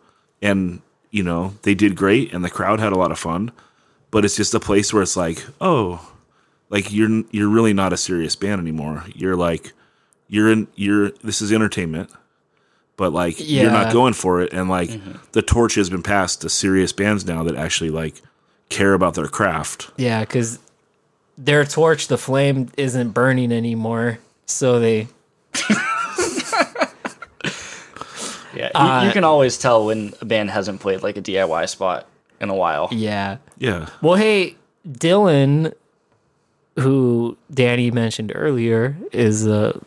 and 0.42 0.82
you 1.10 1.22
know 1.22 1.54
they 1.62 1.74
did 1.74 1.94
great, 1.96 2.32
and 2.32 2.44
the 2.44 2.50
crowd 2.50 2.80
had 2.80 2.92
a 2.92 2.98
lot 2.98 3.12
of 3.12 3.18
fun. 3.18 3.52
But 4.10 4.24
it's 4.24 4.36
just 4.36 4.54
a 4.54 4.60
place 4.60 4.92
where 4.92 5.02
it's 5.02 5.16
like, 5.16 5.44
oh, 5.60 6.12
like 6.70 6.92
you're 6.92 7.22
you're 7.30 7.48
really 7.48 7.72
not 7.72 7.92
a 7.92 7.96
serious 7.96 8.34
band 8.34 8.60
anymore. 8.60 9.04
You're 9.14 9.36
like 9.36 9.72
you're 10.26 10.50
in 10.50 10.66
you're 10.74 11.10
this 11.22 11.40
is 11.40 11.52
entertainment, 11.52 12.10
but 12.96 13.12
like 13.12 13.36
you're 13.38 13.70
not 13.70 13.92
going 13.92 14.12
for 14.14 14.40
it, 14.42 14.52
and 14.52 14.68
like 14.68 14.90
the 15.32 15.42
torch 15.42 15.74
has 15.76 15.90
been 15.90 16.02
passed 16.02 16.40
to 16.42 16.48
serious 16.48 16.92
bands 16.92 17.24
now 17.26 17.42
that 17.44 17.56
actually 17.56 17.90
like 17.90 18.20
care 18.68 18.94
about 18.94 19.14
their 19.14 19.28
craft. 19.28 19.90
yeah 19.96 20.20
because 20.20 20.58
their 21.36 21.64
torch 21.64 22.06
the 22.08 22.16
flame 22.18 22.68
isn't 22.76 23.10
burning 23.10 23.50
anymore 23.52 24.18
so 24.46 24.78
they 24.80 25.08
Yeah, 28.56 28.70
you, 28.72 28.80
Uh, 28.80 29.04
you 29.06 29.12
can 29.12 29.24
always 29.24 29.58
tell 29.58 29.84
when 29.86 30.14
a 30.20 30.24
band 30.24 30.50
hasn't 30.50 30.80
played 30.80 31.02
like 31.02 31.16
a 31.16 31.22
DIY 31.22 31.68
spot 31.68 32.06
in 32.40 32.50
a 32.50 32.54
while. 32.54 32.88
yeah. 32.92 33.38
Yeah, 33.58 33.88
Well, 34.02 34.14
hey, 34.14 34.54
Dylan, 34.88 35.72
who 36.78 37.36
Danny 37.52 37.90
mentioned 37.90 38.30
earlier, 38.34 38.96
is 39.12 39.46
uh, 39.48 39.78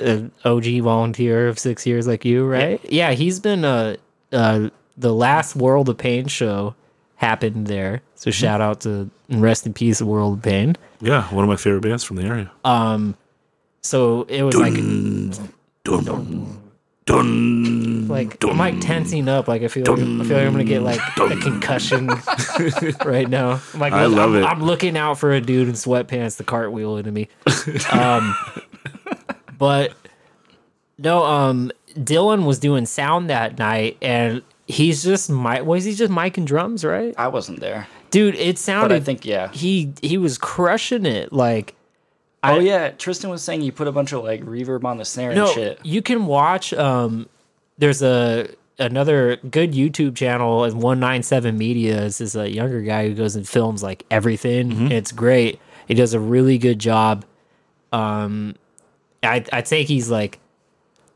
an 0.00 0.32
OG 0.44 0.80
volunteer 0.82 1.48
of 1.48 1.58
six 1.58 1.86
years 1.86 2.06
like 2.06 2.24
you, 2.24 2.46
right? 2.46 2.80
Yeah, 2.90 3.12
he's 3.12 3.40
been 3.40 3.64
uh 3.64 3.96
uh 4.32 4.70
the 4.96 5.14
last 5.14 5.56
World 5.56 5.88
of 5.88 5.98
Pain 5.98 6.26
show 6.26 6.74
happened 7.16 7.66
there. 7.66 8.02
So 8.14 8.30
shout 8.30 8.60
out 8.60 8.80
to 8.80 9.10
rest 9.28 9.66
in 9.66 9.72
peace, 9.72 10.00
World 10.02 10.38
of 10.38 10.42
Pain. 10.42 10.76
Yeah, 11.00 11.22
one 11.34 11.44
of 11.44 11.48
my 11.48 11.56
favorite 11.56 11.82
bands 11.82 12.02
from 12.04 12.16
the 12.16 12.24
area. 12.24 12.50
Um, 12.64 13.16
so 13.82 14.22
it 14.24 14.42
was 14.42 14.56
like 14.56 14.74
Dun, 15.84 16.04
dun, 16.04 16.60
dun, 17.06 18.08
like 18.08 18.44
I'm 18.44 18.58
like 18.58 18.80
tensing 18.80 19.28
up. 19.28 19.48
Like 19.48 19.62
I 19.62 19.68
feel 19.68 19.84
like, 19.86 19.98
I 19.98 20.24
feel 20.24 20.36
like 20.36 20.46
I'm 20.46 20.52
gonna 20.52 20.64
get 20.64 20.82
like 20.82 21.00
a 21.18 21.36
concussion 21.36 22.08
right 23.04 23.28
now. 23.28 23.60
I'm 23.72 23.80
like 23.80 23.92
I 23.92 24.06
love 24.06 24.34
I'm, 24.34 24.42
it. 24.42 24.44
I'm 24.44 24.62
looking 24.62 24.96
out 24.96 25.18
for 25.18 25.32
a 25.32 25.40
dude 25.40 25.68
in 25.68 25.74
sweatpants 25.74 26.36
to 26.38 26.44
cartwheel 26.44 26.96
into 26.98 27.12
me. 27.12 27.28
Um, 27.92 28.36
but 29.58 29.92
no, 30.96 31.24
um, 31.24 31.70
Dylan 31.94 32.46
was 32.46 32.58
doing 32.58 32.86
sound 32.86 33.28
that 33.28 33.58
night, 33.58 33.98
and 34.00 34.42
he's 34.66 35.02
just 35.02 35.28
mic. 35.28 35.64
Was 35.64 35.84
he 35.84 35.94
just 35.94 36.12
mic 36.12 36.38
and 36.38 36.46
drums, 36.46 36.84
right? 36.84 37.14
I 37.18 37.28
wasn't 37.28 37.60
there, 37.60 37.88
Dude, 38.10 38.36
it 38.36 38.54
but 38.54 38.58
sounded. 38.58 38.94
I 38.94 39.00
think 39.00 39.26
yeah. 39.26 39.50
he 39.52 39.92
he 40.00 40.16
was 40.16 40.38
crushing 40.38 41.04
it. 41.04 41.32
Like 41.32 41.74
Oh 42.42 42.58
yeah, 42.58 42.90
Tristan 42.90 43.30
was 43.30 43.42
saying 43.42 43.62
you 43.62 43.72
put 43.72 43.88
a 43.88 43.92
bunch 43.92 44.12
of 44.12 44.22
like 44.22 44.42
reverb 44.42 44.84
on 44.84 44.98
the 44.98 45.04
snare 45.04 45.34
no, 45.34 45.46
and 45.46 45.54
shit. 45.54 45.80
you 45.84 46.02
can 46.02 46.26
watch. 46.26 46.72
Um, 46.72 47.28
there's 47.78 48.02
a 48.02 48.48
another 48.78 49.36
good 49.36 49.72
YouTube 49.72 50.14
channel, 50.16 50.64
and 50.64 50.80
one 50.80 51.00
nine 51.00 51.22
seven 51.22 51.58
Media 51.58 52.02
is 52.02 52.18
this 52.18 52.34
a 52.36 52.48
younger 52.48 52.80
guy 52.82 53.08
who 53.08 53.14
goes 53.14 53.34
and 53.34 53.48
films 53.48 53.82
like 53.82 54.04
everything. 54.10 54.90
It's 54.92 55.10
great. 55.10 55.60
He 55.88 55.94
does 55.94 56.14
a 56.14 56.20
really 56.20 56.58
good 56.58 56.78
job. 56.78 57.24
Um, 57.92 58.54
I 59.28 59.44
I'd 59.52 59.68
say 59.68 59.82
he's 59.84 60.10
like 60.10 60.38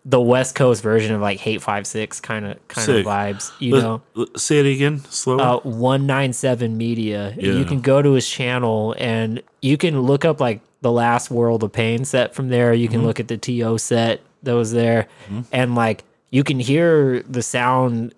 the 0.05 0.21
West 0.21 0.55
Coast 0.57 0.83
version 0.83 1.15
of 1.15 1.21
like 1.21 1.39
Hate5six 1.39 2.21
kind 2.21 2.45
of 2.47 2.69
kind 2.69 2.89
of 2.91 3.07
vibes. 3.07 3.53
You 3.61 3.75
Let- 3.75 3.83
know, 3.83 4.03
let- 4.15 4.39
say 4.41 4.59
it 4.59 4.67
again, 4.67 4.99
slower. 5.11 5.41
uh, 5.41 5.57
197 5.59 6.77
Media. 6.77 7.35
You 7.39 7.65
can 7.65 7.81
go 7.81 8.03
to 8.03 8.13
his 8.13 8.29
channel 8.29 8.95
and 8.99 9.43
you 9.61 9.77
can 9.77 10.01
look 10.03 10.25
up 10.25 10.41
like 10.41 10.61
the 10.81 10.91
last 10.91 11.31
World 11.31 11.63
of 11.63 11.73
Pain 11.73 12.05
set 12.05 12.35
from 12.35 12.49
there. 12.49 12.75
You 12.75 12.89
can 12.89 12.99
Mm-hmm. 12.99 13.07
look 13.07 13.21
at 13.21 13.29
the 13.29 13.37
TO 13.39 13.79
set 13.79 14.21
that 14.43 14.55
was 14.55 14.73
there 14.73 15.07
and 15.53 15.75
like 15.77 16.03
you 16.31 16.43
can 16.43 16.59
hear 16.59 17.23
the 17.23 17.43
sound 17.43 18.13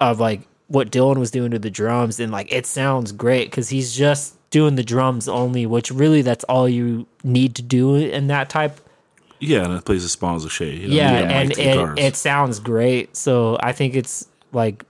of 0.00 0.18
like 0.18 0.40
what 0.66 0.90
Dylan 0.90 1.18
was 1.18 1.30
doing 1.30 1.52
to 1.52 1.58
the 1.60 1.70
drums 1.70 2.18
and 2.18 2.32
like 2.32 2.50
it 2.52 2.66
sounds 2.66 3.12
great 3.12 3.52
cuz 3.52 3.68
he's 3.68 3.94
just 3.94 4.34
doing 4.50 4.74
the 4.74 4.82
drums 4.82 5.28
only, 5.28 5.64
which 5.66 5.92
really 5.92 6.22
that's 6.22 6.42
all 6.44 6.68
you 6.68 7.06
need 7.22 7.54
to 7.54 7.62
do 7.62 7.94
in 7.94 8.26
that 8.26 8.48
type 8.48 8.80
yeah, 9.40 9.64
and 9.64 9.74
it 9.74 9.84
plays 9.84 10.04
as 10.04 10.12
small 10.12 10.36
as 10.36 10.44
a 10.44 10.50
shade. 10.50 10.82
You 10.82 10.88
know, 10.88 10.94
yeah, 10.94 11.40
and 11.40 11.50
it, 11.52 11.98
it 11.98 12.16
sounds 12.16 12.60
great. 12.60 13.16
So 13.16 13.58
I 13.60 13.72
think 13.72 13.94
it's 13.94 14.28
like 14.52 14.84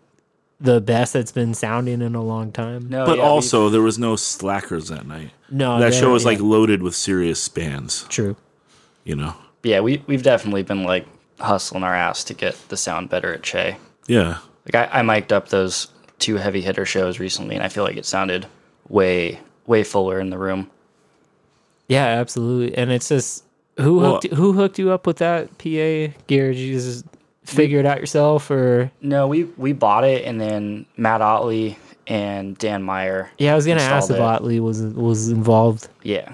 the 0.60 0.80
best 0.80 1.14
that's 1.14 1.32
been 1.32 1.54
sounding 1.54 2.02
in 2.02 2.14
a 2.14 2.22
long 2.22 2.52
time. 2.52 2.88
No, 2.88 3.06
but 3.06 3.16
yeah, 3.18 3.24
we- 3.24 3.28
also 3.28 3.68
there 3.70 3.80
was 3.82 3.98
no 3.98 4.16
slackers 4.16 4.88
that 4.88 5.06
night. 5.06 5.30
No, 5.50 5.78
that 5.78 5.90
there- 5.90 6.00
show 6.00 6.12
was 6.12 6.24
yeah. 6.24 6.30
like 6.30 6.40
loaded 6.40 6.82
with 6.82 6.94
serious 6.94 7.48
bands. 7.48 8.04
true. 8.08 8.36
You 9.04 9.16
know. 9.16 9.34
yeah, 9.62 9.80
we 9.80 10.02
we've 10.06 10.22
definitely 10.22 10.62
been 10.62 10.84
like 10.84 11.06
hustling 11.38 11.82
our 11.82 11.94
ass 11.94 12.22
to 12.24 12.34
get 12.34 12.54
the 12.68 12.76
sound 12.76 13.08
better 13.08 13.32
at 13.32 13.42
Che. 13.42 13.76
Yeah. 14.06 14.38
Like 14.66 14.90
I, 14.92 14.98
I 14.98 15.02
mic'd 15.02 15.32
up 15.32 15.48
those 15.48 15.88
two 16.18 16.36
heavy 16.36 16.60
hitter 16.60 16.84
shows 16.84 17.18
recently, 17.18 17.54
and 17.54 17.64
I 17.64 17.68
feel 17.68 17.82
like 17.82 17.96
it 17.96 18.04
sounded 18.04 18.46
way 18.88 19.40
way 19.66 19.82
fuller 19.84 20.20
in 20.20 20.30
the 20.30 20.38
room. 20.38 20.70
Yeah, 21.88 22.04
absolutely. 22.04 22.76
And 22.76 22.92
it's 22.92 23.08
just 23.08 23.44
who 23.78 23.96
Well- 23.96 24.12
hooked 24.14 24.26
who 24.34 24.52
hooked 24.52 24.78
you 24.78 24.90
up 24.90 25.06
with 25.06 25.18
that 25.18 25.56
PA 25.58 26.12
gear? 26.26 26.52
Did 26.52 26.56
you 26.58 26.74
just 26.74 27.04
figure 27.44 27.78
it 27.80 27.86
out 27.86 27.98
yourself, 27.98 28.50
or 28.50 28.90
No, 29.00 29.26
we 29.28 29.44
we 29.56 29.72
bought 29.72 30.04
it, 30.04 30.24
and 30.24 30.40
then 30.40 30.86
Matt 30.96 31.20
Otley 31.22 31.76
and 32.06 32.56
Dan 32.58 32.82
Meyer. 32.82 33.30
yeah? 33.38 33.52
I 33.52 33.56
was 33.56 33.66
gonna 33.66 33.80
ask 33.80 34.10
if 34.10 34.16
it. 34.16 34.22
Otley 34.22 34.60
was 34.60 34.82
was 34.82 35.28
involved. 35.30 35.88
Yeah, 36.02 36.32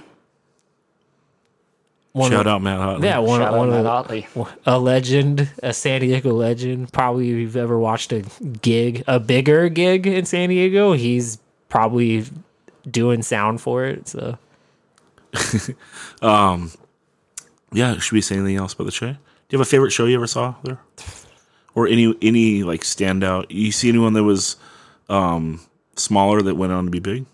One 2.13 2.31
Shout 2.31 2.47
of, 2.47 2.55
out 2.55 2.63
Matt 2.63 2.79
Otley. 2.81 3.07
Yeah, 3.09 3.19
one, 3.19 3.41
shout 3.41 3.53
out 3.53 3.59
one 3.59 3.71
Matt 3.71 3.81
of 3.81 3.87
Otley. 3.87 4.27
a 4.65 4.79
legend, 4.79 5.51
a 5.63 5.73
San 5.75 6.01
Diego 6.01 6.33
legend. 6.33 6.93
Probably 6.93 7.29
if 7.31 7.37
you've 7.37 7.57
ever 7.57 7.79
watched 7.79 8.11
a 8.13 8.23
gig, 8.63 9.05
a 9.07 9.21
bigger 9.21 9.69
gig 9.69 10.07
in 10.07 10.25
San 10.25 10.49
Diego, 10.49 10.93
he's 10.95 11.39
probably 11.69 12.25
doing 12.91 13.23
sound 13.23 13.61
for 13.61 13.85
it. 13.85 14.09
So 14.09 14.39
um, 16.23 16.71
Yeah, 17.77 17.99
should 17.99 18.13
we 18.15 18.21
say 18.23 18.37
anything 18.37 18.57
else 18.57 18.73
about 18.73 18.85
the 18.85 18.91
show? 18.91 19.09
Do 19.13 19.19
you 19.51 19.59
have 19.59 19.67
a 19.67 19.69
favorite 19.71 19.91
show 19.91 20.07
you 20.07 20.17
ever 20.17 20.27
saw 20.27 20.55
there? 20.65 20.81
Or 21.75 21.87
any 21.87 22.15
any 22.23 22.63
like 22.63 22.81
standout? 22.81 23.47
You 23.51 23.71
see 23.71 23.89
anyone 23.91 24.15
that 24.15 24.25
was 24.25 24.57
um 25.11 25.61
smaller 25.97 26.41
that 26.43 26.55
went 26.57 26.73
on 26.73 26.87
to 26.87 26.91
be 26.91 27.01
big? 27.01 27.27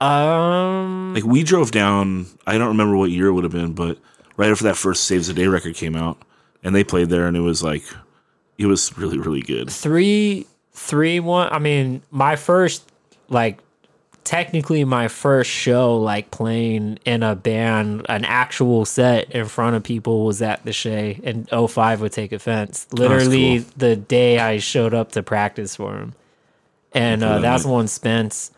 um, 0.00 1.14
Like 1.14 1.24
we 1.24 1.42
drove 1.42 1.70
down, 1.70 2.26
I 2.46 2.58
don't 2.58 2.68
remember 2.68 2.96
what 2.96 3.10
year 3.10 3.28
it 3.28 3.32
would 3.32 3.44
have 3.44 3.52
been, 3.52 3.72
but 3.72 3.98
right 4.36 4.50
after 4.50 4.64
that 4.64 4.76
first 4.76 5.04
Saves 5.04 5.28
the 5.28 5.34
Day 5.34 5.46
record 5.46 5.74
came 5.76 5.94
out, 5.94 6.18
and 6.62 6.74
they 6.74 6.84
played 6.84 7.08
there, 7.08 7.26
and 7.26 7.36
it 7.36 7.40
was 7.40 7.62
like, 7.62 7.84
it 8.58 8.66
was 8.66 8.96
really 8.98 9.18
really 9.18 9.42
good. 9.42 9.70
three 9.70 10.46
three 10.72 11.20
one 11.20 11.48
i 11.52 11.58
mean 11.60 12.02
my 12.10 12.34
first 12.34 12.90
like 13.28 13.60
technically 14.24 14.84
my 14.84 15.06
first 15.06 15.50
show 15.50 15.96
like 15.98 16.30
playing 16.30 16.98
in 17.04 17.22
a 17.22 17.36
band 17.36 18.04
an 18.08 18.24
actual 18.24 18.84
set 18.84 19.30
in 19.30 19.46
front 19.46 19.76
of 19.76 19.82
people 19.82 20.24
was 20.24 20.40
at 20.40 20.64
the 20.64 20.72
Che 20.72 21.20
and 21.22 21.48
05 21.48 22.00
would 22.00 22.12
take 22.12 22.32
offense. 22.32 22.86
Literally 22.92 23.60
cool. 23.60 23.70
the 23.76 23.96
day 23.96 24.38
i 24.38 24.58
showed 24.58 24.94
up 24.94 25.12
to 25.12 25.22
practice 25.22 25.76
for 25.76 25.96
him. 25.96 26.14
And 26.92 27.22
uh, 27.22 27.40
that's 27.40 27.64
when 27.64 27.86
spence 27.86 28.50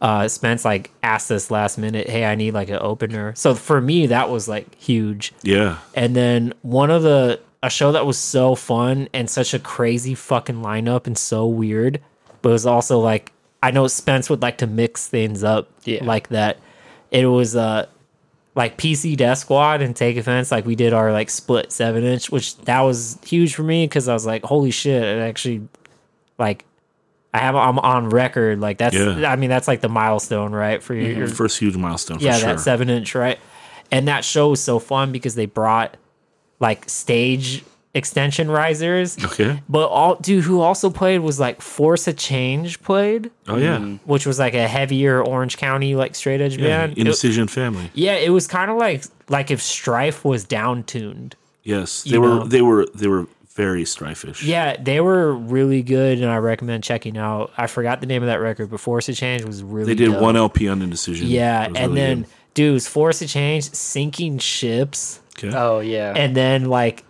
uh 0.00 0.28
spence 0.28 0.64
like 0.64 0.90
asked 1.02 1.32
us 1.32 1.50
last 1.50 1.76
minute 1.76 2.08
hey 2.08 2.24
i 2.24 2.34
need 2.34 2.52
like 2.52 2.68
an 2.68 2.78
opener. 2.80 3.34
So 3.34 3.54
for 3.54 3.80
me 3.80 4.06
that 4.08 4.30
was 4.30 4.46
like 4.46 4.74
huge. 4.76 5.32
Yeah, 5.42 5.78
and 5.94 6.14
then 6.14 6.52
one 6.62 6.90
of 6.90 7.02
the 7.02 7.40
a 7.62 7.70
show 7.70 7.92
that 7.92 8.06
was 8.06 8.18
so 8.18 8.54
fun 8.54 9.08
and 9.12 9.28
such 9.28 9.54
a 9.54 9.58
crazy 9.58 10.14
fucking 10.14 10.62
lineup 10.62 11.06
and 11.06 11.18
so 11.18 11.46
weird, 11.46 12.00
but 12.42 12.50
it 12.50 12.52
was 12.52 12.66
also 12.66 13.00
like 13.00 13.32
I 13.62 13.70
know 13.70 13.86
Spence 13.88 14.30
would 14.30 14.42
like 14.42 14.58
to 14.58 14.66
mix 14.66 15.06
things 15.08 15.42
up 15.42 15.68
Yeah. 15.84 16.04
like 16.04 16.28
that. 16.28 16.58
It 17.10 17.26
was 17.26 17.56
uh 17.56 17.86
like 18.54 18.76
PC 18.76 19.16
Death 19.16 19.38
Squad 19.38 19.82
and 19.82 19.94
Take 19.94 20.16
Offense, 20.16 20.50
like 20.50 20.66
we 20.66 20.74
did 20.74 20.92
our 20.92 21.12
like 21.12 21.30
split 21.30 21.70
seven 21.72 22.04
inch, 22.04 22.30
which 22.30 22.56
that 22.62 22.80
was 22.80 23.18
huge 23.24 23.54
for 23.54 23.62
me 23.62 23.84
because 23.86 24.08
I 24.08 24.14
was 24.14 24.26
like, 24.26 24.44
holy 24.44 24.70
shit, 24.70 25.02
it 25.02 25.20
actually 25.20 25.66
like 26.38 26.64
I 27.34 27.38
have 27.38 27.54
I'm 27.56 27.78
on 27.78 28.08
record 28.10 28.60
like 28.60 28.78
that's 28.78 28.94
Yeah. 28.96 29.30
I 29.30 29.36
mean 29.36 29.50
that's 29.50 29.68
like 29.68 29.80
the 29.80 29.88
milestone 29.88 30.52
right 30.52 30.82
for 30.82 30.94
your, 30.94 31.12
your 31.12 31.28
first 31.28 31.58
huge 31.58 31.76
milestone. 31.76 32.18
For 32.18 32.24
yeah, 32.24 32.36
sure. 32.38 32.48
that 32.54 32.60
seven 32.60 32.88
inch, 32.90 33.14
right? 33.14 33.38
And 33.90 34.06
that 34.08 34.24
show 34.24 34.50
was 34.50 34.60
so 34.62 34.78
fun 34.78 35.12
because 35.12 35.34
they 35.34 35.46
brought 35.46 35.96
like 36.60 36.88
stage 36.88 37.64
extension 37.94 38.50
risers. 38.50 39.22
Okay. 39.24 39.62
But 39.68 39.88
all 39.88 40.16
dude 40.16 40.44
who 40.44 40.60
also 40.60 40.90
played 40.90 41.20
was 41.20 41.40
like 41.40 41.60
Force 41.60 42.06
of 42.06 42.16
Change 42.16 42.80
played, 42.82 43.30
Oh 43.46 43.56
yeah, 43.56 43.78
mm-hmm. 43.78 43.96
which 44.08 44.26
was 44.26 44.38
like 44.38 44.54
a 44.54 44.68
heavier 44.68 45.22
Orange 45.22 45.56
County 45.56 45.94
like 45.94 46.14
straight 46.14 46.40
edge 46.40 46.56
yeah. 46.56 46.86
band. 46.86 46.92
It- 46.92 46.98
Indecision 46.98 47.48
Family. 47.48 47.90
yeah, 47.94 48.14
it 48.14 48.30
was 48.30 48.46
kind 48.46 48.70
of 48.70 48.76
like 48.76 49.04
like 49.28 49.50
if 49.50 49.60
Strife 49.62 50.24
was 50.24 50.44
down 50.44 50.84
tuned. 50.84 51.34
Yes, 51.64 52.02
they 52.04 52.18
were. 52.18 52.28
know. 52.28 52.44
They 52.44 52.62
were. 52.62 52.86
They 52.94 53.08
were 53.08 53.26
very 53.54 53.82
strifish. 53.82 54.46
Yeah, 54.46 54.76
they 54.80 55.00
were 55.00 55.34
really 55.34 55.82
good, 55.82 56.18
and 56.20 56.30
I 56.30 56.36
recommend 56.36 56.84
checking 56.84 57.18
out. 57.18 57.50
I 57.58 57.66
forgot 57.66 58.00
the 58.00 58.06
name 58.06 58.22
of 58.22 58.28
that 58.28 58.36
record, 58.40 58.70
but 58.70 58.78
Force 58.80 59.08
of 59.08 59.16
Change 59.16 59.44
was 59.44 59.62
really. 59.62 59.92
They 59.92 60.04
did 60.04 60.12
dope. 60.12 60.22
one 60.22 60.36
LP 60.36 60.68
on 60.68 60.80
Indecision. 60.80 61.26
Yeah, 61.26 61.64
and 61.64 61.76
really 61.76 61.94
then 61.94 62.20
good. 62.22 62.30
dudes, 62.54 62.88
Force 62.88 63.20
of 63.20 63.28
Change, 63.28 63.70
sinking 63.72 64.38
ships. 64.38 65.20
Okay. 65.36 65.54
Oh 65.54 65.80
yeah, 65.80 66.14
and 66.16 66.34
then 66.36 66.66
like 66.66 67.04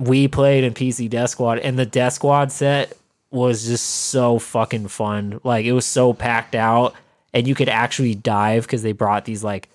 we 0.00 0.26
played 0.26 0.64
in 0.64 0.74
PC 0.74 1.08
Death 1.08 1.30
Squad, 1.30 1.58
and 1.60 1.78
the 1.78 1.86
Death 1.86 2.14
Squad 2.14 2.50
set 2.50 2.96
was 3.30 3.64
just 3.66 3.86
so 3.86 4.38
fucking 4.40 4.88
fun. 4.88 5.40
Like 5.44 5.64
it 5.66 5.72
was 5.72 5.86
so 5.86 6.12
packed 6.12 6.54
out, 6.56 6.94
and 7.32 7.46
you 7.46 7.54
could 7.54 7.68
actually 7.68 8.14
dive 8.16 8.62
because 8.64 8.82
they 8.82 8.92
brought 8.92 9.24
these 9.26 9.44
like 9.44 9.68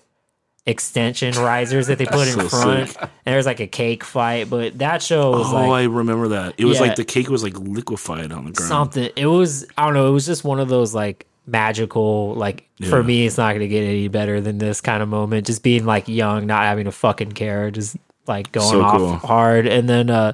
extension 0.66 1.32
risers 1.34 1.86
that 1.86 1.96
they 1.98 2.06
put 2.06 2.26
in 2.26 2.34
So 2.34 2.48
front, 2.48 2.88
sick. 2.90 3.00
and 3.00 3.10
there 3.24 3.36
was 3.36 3.46
like 3.46 3.60
a 3.60 3.66
cake 3.68 4.02
fight. 4.02 4.50
But 4.50 4.78
that 4.78 5.02
show 5.02 5.30
was 5.30 5.52
oh, 5.52 5.54
like 5.54 5.70
I 5.70 5.84
remember 5.84 6.28
that. 6.28 6.54
It 6.58 6.64
was 6.64 6.76
Yeah. 6.78 6.86
like 6.88 6.96
the 6.96 7.04
cake 7.04 7.28
was 7.28 7.42
like 7.42 7.56
liquefied 7.58 8.32
on 8.32 8.46
the 8.46 8.50
ground. 8.52 8.68
something. 8.68 9.10
It 9.16 9.26
was 9.26 9.64
I 9.78 9.84
don't 9.84 9.94
know. 9.94 10.08
It 10.08 10.12
was 10.12 10.26
just 10.26 10.44
one 10.44 10.58
of 10.60 10.68
those 10.68 10.94
like 10.94 11.26
magical 11.46 12.34
like 12.34 12.68
for 12.88 13.02
me. 13.02 13.26
It's 13.26 13.38
not 13.38 13.52
gonna 13.52 13.68
get 13.68 13.84
any 13.84 14.08
better 14.08 14.40
than 14.40 14.58
this 14.58 14.80
kind 14.80 15.02
of 15.02 15.08
moment. 15.08 15.46
Just 15.46 15.62
being 15.62 15.84
like 15.86 16.08
young, 16.08 16.46
not 16.46 16.62
having 16.62 16.88
a 16.88 16.92
fucking 16.92 17.32
care, 17.32 17.70
just 17.70 17.96
like 18.28 18.52
going 18.52 18.68
So 18.70 18.82
off 18.82 18.96
cool. 18.96 19.12
hard, 19.16 19.66
and 19.66 19.88
then 19.88 20.10
uh, 20.10 20.32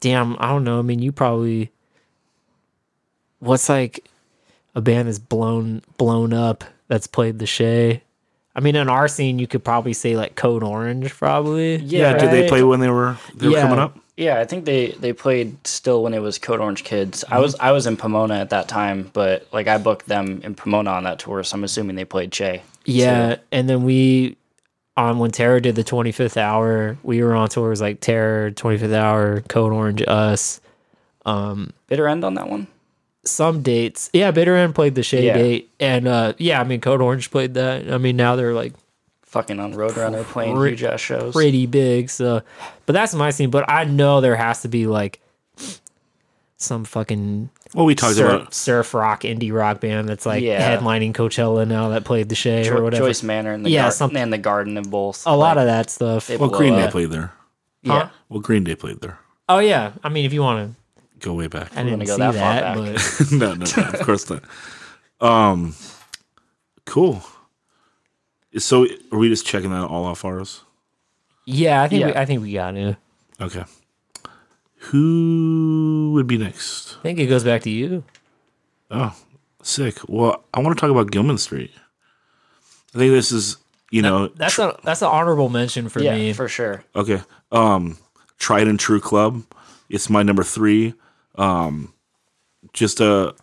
damn, 0.00 0.36
I 0.38 0.48
don't 0.48 0.64
know. 0.64 0.78
I 0.78 0.82
mean, 0.82 1.00
you 1.00 1.12
probably 1.12 1.70
what's 3.40 3.68
like 3.68 4.08
a 4.74 4.80
band 4.80 5.08
that's 5.08 5.18
blown 5.18 5.82
blown 5.96 6.32
up 6.32 6.64
that's 6.88 7.06
played 7.06 7.38
the 7.38 7.46
Che. 7.46 8.02
I 8.54 8.60
mean, 8.60 8.74
in 8.74 8.88
our 8.88 9.06
scene, 9.06 9.38
you 9.38 9.46
could 9.46 9.62
probably 9.62 9.92
say 9.92 10.16
like 10.16 10.34
Code 10.34 10.64
Orange, 10.64 11.14
probably. 11.14 11.76
Yeah, 11.76 12.16
did 12.18 12.30
they 12.30 12.48
play 12.48 12.62
when 12.62 12.80
they 12.80 12.90
were 12.90 13.16
they 13.34 13.48
were 13.48 13.60
coming 13.60 13.78
up? 13.78 13.98
Yeah, 14.16 14.40
I 14.40 14.44
think 14.46 14.64
they 14.64 14.88
they 14.92 15.12
played 15.12 15.64
still 15.64 16.02
when 16.02 16.12
it 16.12 16.18
was 16.18 16.38
Code 16.38 16.58
Orange 16.60 16.82
Kids. 16.82 17.22
Mm-hmm. 17.22 17.34
I 17.34 17.38
was 17.38 17.54
I 17.60 17.70
was 17.70 17.86
in 17.86 17.96
Pomona 17.96 18.34
at 18.34 18.50
that 18.50 18.66
time, 18.68 19.10
but 19.12 19.46
like 19.52 19.68
I 19.68 19.78
booked 19.78 20.06
them 20.08 20.40
in 20.42 20.56
Pomona 20.56 20.90
on 20.90 21.04
that 21.04 21.20
tour, 21.20 21.44
so 21.44 21.54
I'm 21.56 21.62
assuming 21.62 21.94
they 21.94 22.04
played 22.04 22.32
Che. 22.32 22.62
Yeah, 22.84 23.36
and 23.52 23.68
then 23.68 23.84
we 23.84 24.36
on 24.98 25.18
when 25.18 25.30
Terror 25.30 25.60
did 25.60 25.74
the 25.76 25.84
25th 25.84 26.36
hour, 26.36 26.98
we 27.02 27.22
were 27.22 27.34
on 27.34 27.48
tours 27.48 27.80
like 27.80 28.00
Terror, 28.00 28.50
25th 28.50 28.92
hour, 28.92 29.40
Code 29.42 29.72
Orange, 29.72 30.02
us. 30.06 30.60
Um, 31.24 31.72
Bitter 31.86 32.08
End 32.08 32.24
on 32.24 32.34
that 32.34 32.48
one. 32.48 32.66
Some 33.24 33.62
dates, 33.62 34.10
yeah. 34.12 34.30
Bitter 34.30 34.56
End 34.56 34.74
played 34.74 34.94
the 34.94 35.02
Che 35.02 35.24
Yeah. 35.26 35.34
date, 35.34 35.70
and 35.78 36.08
uh, 36.08 36.32
yeah, 36.38 36.60
I 36.60 36.64
mean 36.64 36.80
Code 36.80 37.00
Orange 37.02 37.30
played 37.30 37.54
that. 37.54 37.90
I 37.92 37.98
mean 37.98 38.16
now 38.16 38.36
they're 38.36 38.54
like 38.54 38.72
Fucking 39.22 39.60
on 39.60 39.74
Roadrunner 39.74 40.24
playing 40.24 40.56
Pre- 40.56 40.70
huge 40.70 40.82
ass 40.84 41.00
shows. 41.00 41.34
pretty 41.34 41.66
big. 41.66 42.08
So, 42.08 42.40
but 42.86 42.94
that's 42.94 43.14
my 43.14 43.28
scene. 43.30 43.50
But 43.50 43.68
I 43.68 43.84
know 43.84 44.22
there 44.22 44.36
has 44.36 44.62
to 44.62 44.68
be 44.68 44.86
like 44.86 45.20
some 46.56 46.84
fucking 46.84 47.50
Well, 47.74 47.84
we 47.86 47.94
talked 47.94 48.16
surf, 48.16 48.32
about 48.42 48.54
surf 48.54 48.94
rock 48.94 49.22
indie 49.22 49.52
rock 49.52 49.80
band 49.80 50.08
that's 50.08 50.24
like 50.26 50.42
Yeah. 50.42 50.76
headlining 50.78 51.12
Coachella 51.12 51.66
now 51.68 51.90
that 51.90 52.04
played 52.04 52.28
the 52.28 52.34
Che 52.34 52.68
or 52.70 52.82
whatever. 52.82 53.06
Joyce 53.06 53.22
Manor 53.22 53.52
and 53.52 53.64
the 53.64 53.70
Yeah, 53.70 53.82
gar- 53.82 53.90
something- 53.90 54.16
and 54.22 54.32
the 54.32 54.38
Garden 54.38 54.76
of 54.78 54.90
both. 54.90 55.22
a 55.26 55.36
lot 55.36 55.58
of 55.58 55.66
that 55.66 55.90
stuff. 55.90 56.30
well, 56.30 56.48
Green 56.48 56.74
Day 56.74 56.84
up. 56.84 56.90
played 56.92 57.10
there. 57.10 57.32
Yeah. 57.82 58.08
Well, 58.28 58.40
Green 58.40 58.64
Day 58.64 58.74
played 58.74 59.00
there. 59.00 59.18
Oh 59.48 59.58
yeah, 59.58 59.92
I 60.02 60.08
mean 60.08 60.24
if 60.26 60.32
you 60.32 60.42
want 60.42 60.70
to, 60.70 60.78
Go 61.20 61.34
way 61.34 61.46
back. 61.48 61.76
I 61.76 61.82
didn't 61.82 61.98
go 62.06 62.14
see 62.14 62.18
that 62.18 62.32
that, 62.34 62.76
far 62.76 62.76
back. 62.84 62.94
but 63.18 63.30
no, 63.32 63.54
no, 63.54 63.64
no, 63.76 63.98
of 63.98 64.06
course 64.06 64.30
not. 64.30 64.42
Um, 65.20 65.74
cool. 66.84 67.22
So, 68.56 68.86
are 69.12 69.18
we 69.18 69.28
just 69.28 69.44
checking 69.44 69.70
that 69.72 69.84
all 69.84 70.04
off 70.04 70.24
ours? 70.24 70.62
yeah, 71.44 71.82
I 71.82 71.88
think 71.88 72.04
we, 72.04 72.10
Yeah. 72.12 72.20
I 72.20 72.24
think 72.24 72.42
we 72.42 72.52
got 72.52 72.76
it. 72.76 72.96
Okay. 73.40 73.64
Who 74.80 76.12
would 76.14 76.26
be 76.26 76.38
next? 76.38 76.96
I 77.00 77.02
think 77.02 77.18
it 77.18 77.26
goes 77.26 77.44
back 77.44 77.62
to 77.62 77.70
you. 77.70 78.04
Oh, 78.90 79.14
sick. 79.62 79.98
Well, 80.08 80.44
I 80.54 80.60
want 80.60 80.76
to 80.76 80.80
talk 80.80 80.90
about 80.90 81.10
Gilman 81.10 81.38
Street. 81.38 81.70
I 82.94 82.98
think 82.98 83.12
this 83.12 83.32
is, 83.32 83.58
you 83.90 84.02
know, 84.02 84.28
That's 84.28 84.58
a 84.58 84.78
that's 84.82 85.02
an 85.02 85.08
honorable 85.08 85.48
mention 85.48 85.88
for 85.88 86.00
Yeah, 86.00 86.14
me. 86.14 86.32
for 86.32 86.48
sure. 86.48 86.84
Okay. 86.96 87.20
Um 87.52 87.98
Tried 88.38 88.68
and 88.68 88.78
True 88.80 89.00
Club. 89.00 89.42
It's 89.90 90.08
my 90.08 90.22
number 90.22 90.42
three. 90.42 90.94
Um 91.34 91.92
just 92.72 93.00
a 93.00 93.34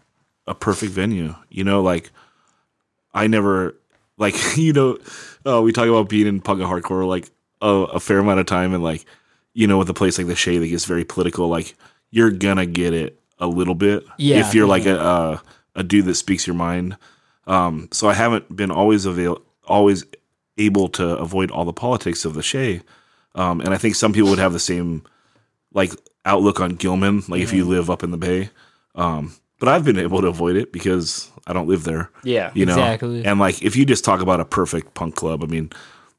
a 0.47 0.55
perfect 0.55 0.91
venue. 0.93 1.35
You 1.49 1.63
know, 1.63 1.81
like 1.81 2.11
I 3.13 3.27
never 3.27 3.75
like 4.17 4.35
you 4.57 4.73
know, 4.73 4.97
uh, 5.45 5.61
we 5.61 5.71
talk 5.71 5.87
about 5.87 6.09
being 6.09 6.27
in 6.27 6.41
punk 6.41 6.59
and 6.61 6.69
hardcore 6.69 7.07
like 7.07 7.29
a, 7.61 7.67
a 7.67 7.99
fair 7.99 8.17
amount 8.19 8.39
of 8.39 8.45
time 8.47 8.73
and 8.73 8.83
like 8.83 9.05
you 9.55 9.65
know 9.65 9.79
with 9.79 9.89
a 9.89 9.93
place 9.95 10.17
like 10.19 10.27
the 10.27 10.35
Che 10.35 10.59
that 10.59 10.67
gets 10.67 10.85
very 10.85 11.03
political, 11.03 11.47
like 11.47 11.75
you're 12.11 12.29
gonna 12.31 12.67
get 12.67 12.93
it 12.93 13.19
a 13.39 13.47
little 13.47 13.73
bit 13.75 14.03
Yeah. 14.19 14.39
if 14.47 14.53
you're 14.53 14.67
like 14.67 14.85
a, 14.85 14.97
a 14.99 15.41
a 15.77 15.83
dude 15.83 16.05
that 16.05 16.15
speaks 16.15 16.45
your 16.45 16.55
mind. 16.55 16.95
Um, 17.47 17.89
so 17.91 18.07
I 18.07 18.13
haven't 18.13 18.55
been 18.55 18.69
always 18.71 19.05
avail 19.05 19.41
always 19.67 20.05
able 20.57 20.87
to 20.89 21.17
avoid 21.17 21.49
all 21.51 21.65
the 21.65 21.73
politics 21.73 22.23
of 22.25 22.33
the 22.35 22.41
Che. 22.43 22.81
Um, 23.33 23.59
and 23.61 23.73
I 23.73 23.77
think 23.77 23.95
some 23.95 24.13
people 24.13 24.29
would 24.29 24.39
have 24.39 24.53
the 24.53 24.59
same 24.59 25.03
like 25.73 25.91
outlook 26.23 26.59
on 26.61 26.75
Gilman, 26.75 27.23
like 27.27 27.41
if 27.41 27.51
you 27.53 27.65
live 27.65 27.89
up 27.89 28.03
in 28.03 28.11
the 28.11 28.17
Bay. 28.17 28.49
Um, 28.95 29.33
but 29.59 29.67
I've 29.69 29.83
been 29.83 29.99
able 29.99 30.21
to 30.21 30.27
avoid 30.27 30.55
it 30.55 30.71
because 30.71 31.29
I 31.47 31.53
don't 31.53 31.67
live 31.67 31.83
there. 31.83 32.09
Yeah. 32.23 32.51
You 32.53 32.65
know, 32.65 32.73
Exactly. 32.73 33.25
and 33.25 33.39
like 33.39 33.61
if 33.61 33.75
you 33.75 33.85
just 33.85 34.05
talk 34.05 34.21
about 34.21 34.39
a 34.39 34.45
perfect 34.45 34.93
punk 34.93 35.15
club, 35.15 35.43
I 35.43 35.47
mean, 35.47 35.69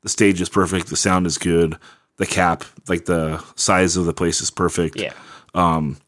the 0.03 0.09
stage 0.11 0.41
is 0.41 0.49
perfect, 0.51 0.89
the 0.89 0.97
sound 0.97 1.27
is 1.27 1.39
good, 1.39 1.77
the 2.17 2.27
cap, 2.27 2.65
like 2.89 3.05
the 3.05 3.43
size 3.57 3.97
of 3.97 4.07
the 4.07 4.15
place 4.15 4.41
is 4.41 4.51
perfect. 4.51 4.97
Yeah. 4.97 5.13
Um, 5.55 5.99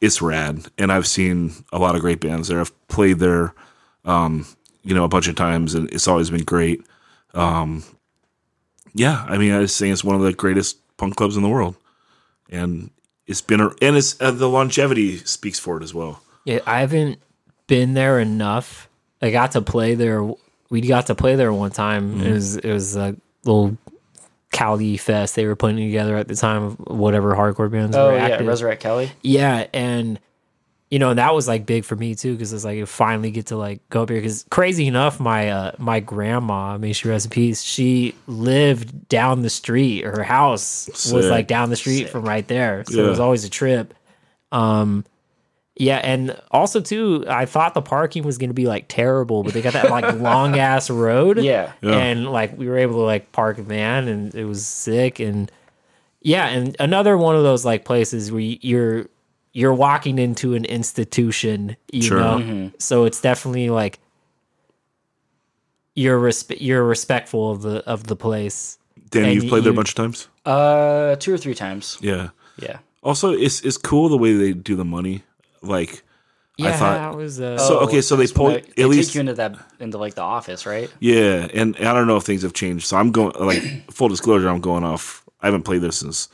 It's 0.00 0.20
rad, 0.20 0.66
and 0.76 0.92
I've 0.92 1.06
seen 1.06 1.52
a 1.72 1.78
lot 1.78 1.94
of 1.94 2.02
great 2.02 2.20
bands 2.20 2.48
there. 2.48 2.60
I've 2.60 2.88
played 2.88 3.18
there, 3.18 3.54
um, 4.04 4.46
you 4.84 4.94
know, 4.94 5.04
a 5.04 5.08
bunch 5.08 5.26
of 5.26 5.36
times, 5.36 5.74
and 5.74 5.90
it's 5.90 6.06
always 6.06 6.28
been 6.28 6.44
great. 6.44 6.84
Um, 7.32 7.82
yeah, 8.92 9.24
I 9.26 9.38
mean, 9.38 9.52
I 9.52 9.62
just 9.62 9.78
think 9.78 9.92
it's 9.92 10.04
one 10.04 10.14
of 10.14 10.22
the 10.22 10.34
greatest 10.34 10.76
punk 10.98 11.16
clubs 11.16 11.36
in 11.36 11.42
the 11.42 11.48
world, 11.48 11.76
and 12.50 12.90
it's 13.26 13.40
been 13.40 13.60
a, 13.60 13.70
and 13.80 13.96
it's 13.96 14.20
uh, 14.20 14.30
the 14.30 14.48
longevity 14.48 15.16
speaks 15.24 15.58
for 15.58 15.78
it 15.78 15.82
as 15.82 15.94
well. 15.94 16.20
Yeah, 16.44 16.60
I 16.66 16.80
haven't 16.80 17.18
been 17.66 17.94
there 17.94 18.20
enough. 18.20 18.88
I 19.22 19.30
got 19.30 19.52
to 19.52 19.62
play 19.62 19.94
there. 19.94 20.22
We 20.68 20.82
got 20.82 21.06
to 21.06 21.14
play 21.14 21.36
there 21.36 21.52
one 21.52 21.70
time. 21.70 22.12
Mm-hmm. 22.12 22.26
It 22.26 22.32
was 22.32 22.56
it 22.56 22.72
was 22.72 22.96
a 22.96 23.16
little 23.44 23.78
Cali 24.52 24.96
fest 24.96 25.34
they 25.34 25.46
were 25.46 25.56
putting 25.56 25.76
together 25.76 26.16
at 26.16 26.28
the 26.28 26.34
time 26.34 26.62
of 26.62 26.78
whatever 26.78 27.34
hardcore 27.34 27.70
bands 27.70 27.96
Oh 27.96 28.08
were 28.08 28.16
yeah, 28.16 28.26
active. 28.26 28.46
Resurrect 28.46 28.82
Kelly. 28.82 29.10
Yeah, 29.22 29.66
and 29.74 30.18
you 30.90 30.98
know 31.00 31.12
that 31.12 31.34
was 31.34 31.48
like 31.48 31.66
big 31.66 31.84
for 31.84 31.96
me 31.96 32.14
too 32.14 32.32
because 32.32 32.52
it's 32.52 32.64
like 32.64 32.76
you 32.76 32.86
finally 32.86 33.30
get 33.30 33.46
to 33.46 33.56
like 33.56 33.86
go 33.90 34.02
up 34.02 34.08
here. 34.08 34.18
Because 34.18 34.46
crazy 34.50 34.86
enough, 34.86 35.18
my 35.18 35.50
uh, 35.50 35.72
my 35.78 36.00
grandma, 36.00 36.74
I 36.74 36.76
mean 36.78 36.92
she 36.92 37.08
rest 37.08 37.26
in 37.26 37.30
peace, 37.30 37.62
she 37.62 38.14
lived 38.26 39.08
down 39.08 39.42
the 39.42 39.50
street. 39.50 40.04
Her 40.04 40.22
house 40.22 40.88
was 41.12 41.28
like 41.28 41.48
down 41.48 41.70
the 41.70 41.76
street 41.76 42.08
from 42.08 42.24
right 42.24 42.46
there, 42.46 42.84
so 42.86 43.04
it 43.04 43.08
was 43.08 43.20
always 43.20 43.44
a 43.44 43.50
trip. 43.50 43.94
Um, 44.52 45.04
yeah, 45.76 45.98
and 45.98 46.40
also 46.50 46.80
too, 46.80 47.24
I 47.28 47.44
thought 47.46 47.74
the 47.74 47.82
parking 47.82 48.22
was 48.24 48.38
gonna 48.38 48.54
be 48.54 48.66
like 48.66 48.86
terrible, 48.88 49.42
but 49.42 49.52
they 49.52 49.62
got 49.62 49.74
that 49.74 49.90
like 49.90 50.14
long 50.18 50.58
ass 50.58 50.88
road. 50.90 51.38
Yeah. 51.38 51.72
Yeah. 51.82 51.96
and 51.98 52.26
like 52.30 52.56
we 52.56 52.66
were 52.68 52.78
able 52.78 52.94
to 52.94 53.00
like 53.04 53.30
park 53.32 53.58
a 53.58 53.62
van, 53.62 54.08
and 54.08 54.34
it 54.34 54.44
was 54.44 54.66
sick. 54.66 55.20
And 55.20 55.50
yeah, 56.22 56.46
and 56.48 56.74
another 56.80 57.16
one 57.18 57.36
of 57.36 57.42
those 57.42 57.64
like 57.64 57.84
places 57.84 58.32
where 58.32 58.40
you- 58.40 58.58
you're 58.62 59.06
you're 59.52 59.72
walking 59.74 60.18
into 60.18 60.54
an 60.54 60.64
institution, 60.66 61.76
you 61.90 62.02
Sure. 62.02 62.18
know. 62.20 62.70
So 62.78 63.04
it's 63.04 63.20
definitely 63.22 63.70
like 63.70 63.98
you're 65.94 66.18
respe- 66.20 66.58
you're 66.60 66.84
respectful 66.84 67.50
of 67.50 67.62
the 67.62 67.84
of 67.86 68.04
the 68.04 68.16
place. 68.16 68.78
Danny, 69.10 69.26
And 69.32 69.34
you've 69.42 69.48
played 69.48 69.64
there 69.64 69.72
a 69.72 69.74
bunch 69.74 69.90
of 69.90 69.94
times. 69.94 70.28
Uh, 70.44 71.16
two 71.16 71.32
or 71.32 71.38
three 71.38 71.54
times. 71.54 71.96
Yeah. 72.00 72.30
Yeah. 72.58 72.78
Also, 73.02 73.32
it's 73.32 73.60
it's 73.62 73.76
cool 73.78 74.08
the 74.08 74.18
way 74.18 74.34
they 74.34 74.52
do 74.52 74.74
the 74.76 74.84
money. 74.84 75.22
Like, 75.68 76.02
Yeah, 76.56 76.68
I 76.68 76.72
thought 76.72 76.94
that 77.12 77.16
was 77.16 77.40
uh, 77.40 77.58
So, 77.58 77.80
okay, 77.80 78.00
so 78.00 78.16
they 78.16 78.24
it's 78.24 78.32
pull- 78.32 78.46
when 78.46 78.56
at 78.56 78.76
they 78.76 78.84
least- 78.84 79.10
take 79.10 79.14
you 79.16 79.20
into 79.20 79.34
that 79.34 79.56
into 79.80 79.98
like 79.98 80.14
the 80.14 80.22
office, 80.22 80.66
right? 80.66 80.90
Yeah, 81.00 81.46
and, 81.52 81.76
and 81.76 81.88
I 81.88 81.92
don't 81.94 82.06
know 82.06 82.16
if 82.16 82.24
things 82.24 82.42
have 82.42 82.52
changed. 82.54 82.86
So 82.86 82.96
I'm 82.96 83.10
going 83.12 83.32
like 83.38 83.62
full 83.90 84.08
disclosure. 84.08 84.48
I'm 84.48 84.60
going 84.60 84.84
off. 84.84 85.24
I 85.40 85.46
haven't 85.46 85.62
played 85.64 85.82
this 85.82 85.98
since 85.98 86.28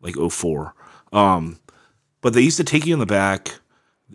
like 0.00 0.16
04. 0.16 0.74
Um, 1.12 1.58
but 2.20 2.32
they 2.34 2.40
used 2.42 2.56
to 2.58 2.64
take 2.64 2.84
you 2.86 2.92
in 2.94 3.00
the 3.00 3.06
back. 3.06 3.60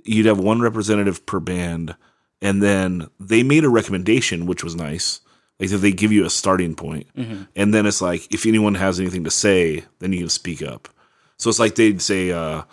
You'd 0.03 0.25
have 0.25 0.39
one 0.39 0.59
representative 0.61 1.25
per 1.25 1.39
band, 1.39 1.95
and 2.41 2.61
then 2.61 3.07
they 3.19 3.43
made 3.43 3.63
a 3.63 3.69
recommendation, 3.69 4.45
which 4.45 4.63
was 4.63 4.75
nice. 4.75 5.21
Like 5.59 5.69
that 5.69 5.77
they 5.77 5.93
give 5.93 6.11
you 6.11 6.25
a 6.25 6.29
starting 6.29 6.75
point, 6.75 7.07
and 7.55 7.73
then 7.73 7.85
it's 7.85 8.01
like 8.01 8.31
if 8.33 8.45
anyone 8.45 8.75
has 8.75 8.99
anything 8.99 9.23
to 9.23 9.31
say, 9.31 9.85
then 9.99 10.11
you 10.11 10.19
can 10.19 10.29
speak 10.29 10.61
up. 10.61 10.89
So 11.37 11.49
it's 11.49 11.59
like 11.59 11.75
they'd 11.75 12.01
say, 12.01 12.31
uh, 12.31 12.63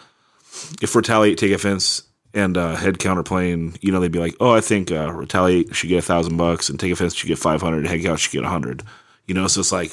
if 0.81 0.95
retaliate 0.95 1.39
take 1.39 1.53
offense 1.53 2.03
and 2.35 2.57
uh, 2.57 2.77
head 2.77 2.99
counter 2.99 3.23
playing, 3.23 3.77
you 3.81 3.93
know, 3.93 4.01
they'd 4.01 4.11
be 4.13 4.19
like, 4.19 4.35
oh, 4.41 4.53
I 4.53 4.61
think 4.61 4.91
uh, 4.91 5.13
retaliate 5.13 5.75
should 5.75 5.89
get 5.89 5.99
a 5.99 6.03
thousand 6.03 6.37
bucks 6.37 6.69
and 6.69 6.79
take 6.81 6.93
offense 6.93 7.15
should 7.15 7.29
get 7.29 7.39
five 7.39 7.61
hundred, 7.61 7.87
head 7.87 8.03
count 8.03 8.21
should 8.21 8.33
get 8.33 8.45
a 8.45 8.49
hundred. 8.49 8.83
You 9.27 9.35
know, 9.35 9.47
so 9.49 9.61
it's 9.61 9.73
like. 9.73 9.93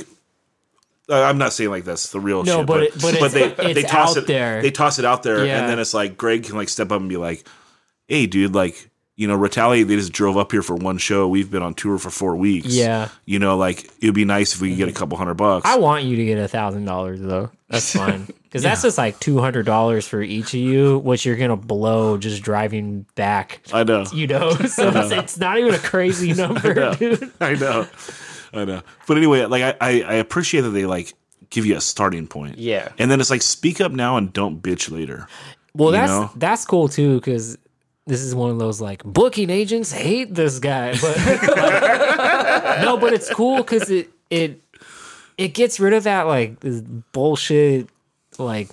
I'm 1.12 1.40
not 1.40 1.54
saying 1.54 1.72
like 1.72 1.86
that's 1.86 2.12
the 2.12 2.20
real 2.20 2.44
No, 2.44 2.58
shit, 2.60 2.68
but 2.68 2.74
but, 3.02 3.16
it- 3.16 3.20
but 3.20 3.34
it's- 3.34 3.56
they 3.58 3.74
they 3.74 3.82
toss 3.82 4.12
out 4.12 4.18
it 4.24 4.28
there. 4.28 4.62
They 4.62 4.70
toss 4.70 5.00
it 5.00 5.06
out 5.06 5.24
there, 5.24 5.44
Yeah. 5.44 5.60
and 5.60 5.68
then 5.70 5.80
it's 5.80 5.94
like 5.94 6.18
Greg 6.18 6.44
can 6.44 6.56
like 6.56 6.70
step 6.70 6.92
up 6.92 7.00
and 7.00 7.10
be 7.10 7.18
like, 7.18 7.48
"Hey, 8.08 8.28
dude, 8.28 8.54
like 8.54 8.90
you 9.16 9.28
know, 9.28 9.36
retaliate. 9.36 9.88
They 9.88 9.96
just 9.96 10.14
drove 10.14 10.38
up 10.38 10.52
here 10.52 10.62
for 10.62 10.76
one 10.76 10.98
show. 11.00 11.28
We've 11.28 11.50
been 11.50 11.64
on 11.64 11.74
tour 11.74 11.98
for 11.98 12.10
four 12.12 12.36
weeks. 12.38 12.68
Yeah. 12.68 13.10
you 13.26 13.38
know, 13.40 13.58
like 13.58 13.86
it 14.02 14.06
would 14.06 14.14
be 14.14 14.24
nice 14.24 14.54
if 14.54 14.62
we 14.62 14.70
could 14.70 14.78
get 14.78 14.88
a 14.88 14.94
couple 14.94 15.18
hundred 15.18 15.34
bucks. 15.34 15.66
I 15.68 15.78
want 15.78 16.04
you 16.06 16.16
to 16.16 16.26
get 16.26 16.38
a 16.38 16.48
thousand 16.48 16.86
dollars 16.86 17.20
though. 17.20 17.50
That's 17.70 17.96
fine 17.96 18.26
because 18.44 18.64
that's 18.64 18.82
just 18.82 18.98
like 18.98 19.20
two 19.20 19.40
hundred 19.40 19.66
dollars 19.66 20.08
for 20.08 20.22
each 20.22 20.54
of 20.54 20.60
you, 20.60 20.98
which 21.00 21.26
you're 21.26 21.36
gonna 21.36 21.56
blow 21.56 22.18
just 22.18 22.42
driving 22.42 23.06
back. 23.16 23.62
I 23.72 23.84
know. 23.84 24.06
You 24.14 24.28
know, 24.28 24.52
so 24.68 24.90
it's, 24.90 25.12
it's 25.12 25.38
not 25.38 25.58
even 25.60 25.74
a 25.74 25.80
crazy 25.80 26.34
number, 26.42 26.96
dude. 26.96 27.32
I 27.40 27.54
know. 27.54 27.88
I 28.54 28.66
know. 28.66 28.82
But 29.08 29.18
anyway, 29.18 29.46
like 29.46 29.62
I, 29.64 29.76
I, 29.80 30.02
I 30.02 30.14
appreciate 30.16 30.62
that 30.62 30.72
they 30.72 30.86
like 30.88 31.14
give 31.52 31.66
you 31.66 31.76
a 31.78 31.82
starting 31.82 32.28
point. 32.28 32.58
Yeah. 32.58 32.90
And 32.98 33.10
then 33.12 33.20
it's 33.20 33.30
like 33.30 33.42
speak 33.44 33.80
up 33.82 33.92
now 33.92 34.18
and 34.18 34.34
don't 34.34 34.62
bitch 34.62 34.92
later. 34.92 35.28
Well, 35.76 35.90
You 35.90 35.98
that's 35.98 36.10
know? 36.12 36.32
that's 36.36 36.66
cool 36.66 36.88
too 36.90 37.16
because 37.16 37.58
this 38.08 38.22
is 38.22 38.34
one 38.34 38.50
of 38.50 38.58
those 38.58 38.82
like 38.82 39.04
booking 39.04 39.52
agents 39.52 39.92
hate 39.92 40.34
this 40.34 40.58
guy, 40.58 40.94
but 41.00 41.18
no, 42.82 42.98
but 42.98 43.14
it's 43.14 43.32
cool 43.32 43.58
because 43.58 43.92
it 43.92 44.10
it 44.32 44.62
it 45.40 45.54
gets 45.54 45.80
rid 45.80 45.94
of 45.94 46.04
that 46.04 46.24
like 46.24 46.60
this 46.60 46.82
bullshit 46.82 47.88
like 48.38 48.70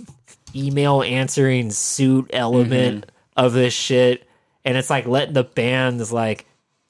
email 0.54 1.00
answering 1.02 1.70
suit 1.70 2.28
element 2.32 3.06
mm-hmm. 3.06 3.44
of 3.44 3.52
this 3.52 3.72
shit, 3.72 4.28
and 4.64 4.76
it's 4.76 4.90
like 4.90 5.06
letting 5.06 5.34
the 5.34 5.44
bands 5.44 6.12
like 6.12 6.44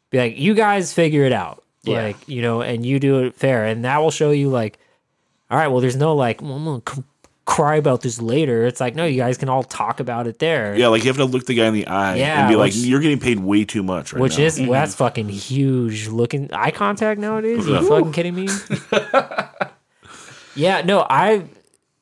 be 0.09 0.17
like, 0.17 0.39
you 0.39 0.55
guys 0.55 0.95
figure 0.95 1.25
it 1.25 1.33
out. 1.33 1.63
Yeah. 1.83 2.03
like 2.03 2.29
you 2.29 2.41
know, 2.41 2.63
and 2.63 2.85
you 2.85 2.99
do 2.99 3.25
it 3.25 3.35
fair, 3.35 3.67
and 3.67 3.85
that 3.85 3.99
will 3.99 4.11
show 4.11 4.31
you 4.31 4.49
like, 4.49 4.79
all 5.51 5.59
right, 5.59 5.69
well, 5.69 5.81
there's 5.81 5.95
no 5.95 6.15
like, 6.15 6.41
well, 6.41 6.55
I'm 6.55 6.65
gonna 6.65 6.83
c- 6.89 7.05
cry 7.45 7.77
about 7.77 8.01
this 8.01 8.21
later. 8.21 8.65
It's 8.65 8.81
like, 8.81 8.95
no, 8.95 9.05
you 9.05 9.19
guys 9.19 9.37
can 9.37 9.51
all 9.51 9.63
talk 9.63 10.01
about 10.01 10.27
it 10.27 10.39
there. 10.39 10.75
Yeah, 10.75 10.89
like 10.89 11.05
you 11.05 11.11
have 11.11 11.19
to 11.19 11.27
look 11.27 11.45
the 11.45 11.55
guy 11.55 11.67
in 11.67 11.75
the 11.75 11.87
eye 11.87 12.17
Yeah, 12.17 12.41
and 12.41 12.49
be 12.49 12.57
like, 12.57 12.73
"You're 12.75 13.01
getting 13.01 13.21
paid 13.21 13.41
way 13.41 13.67
too 13.67 13.83
much 13.83 14.15
right 14.15 14.23
Which 14.23 14.39
now." 14.39 14.45
is 14.45 14.59
well, 14.59 14.73
that's 14.73 14.95
mm-hmm. 14.95 15.05
fucking 15.05 15.29
huge. 15.29 16.09
Looking 16.09 16.51
eye 16.55 16.71
contact 16.71 17.21
nowadays? 17.21 17.69
Are 17.69 17.83
you 17.83 17.89
fucking 17.89 18.13
kidding 18.13 18.35
me? 18.35 18.49
yeah, 20.57 20.83
no, 20.83 21.07
I 21.09 21.45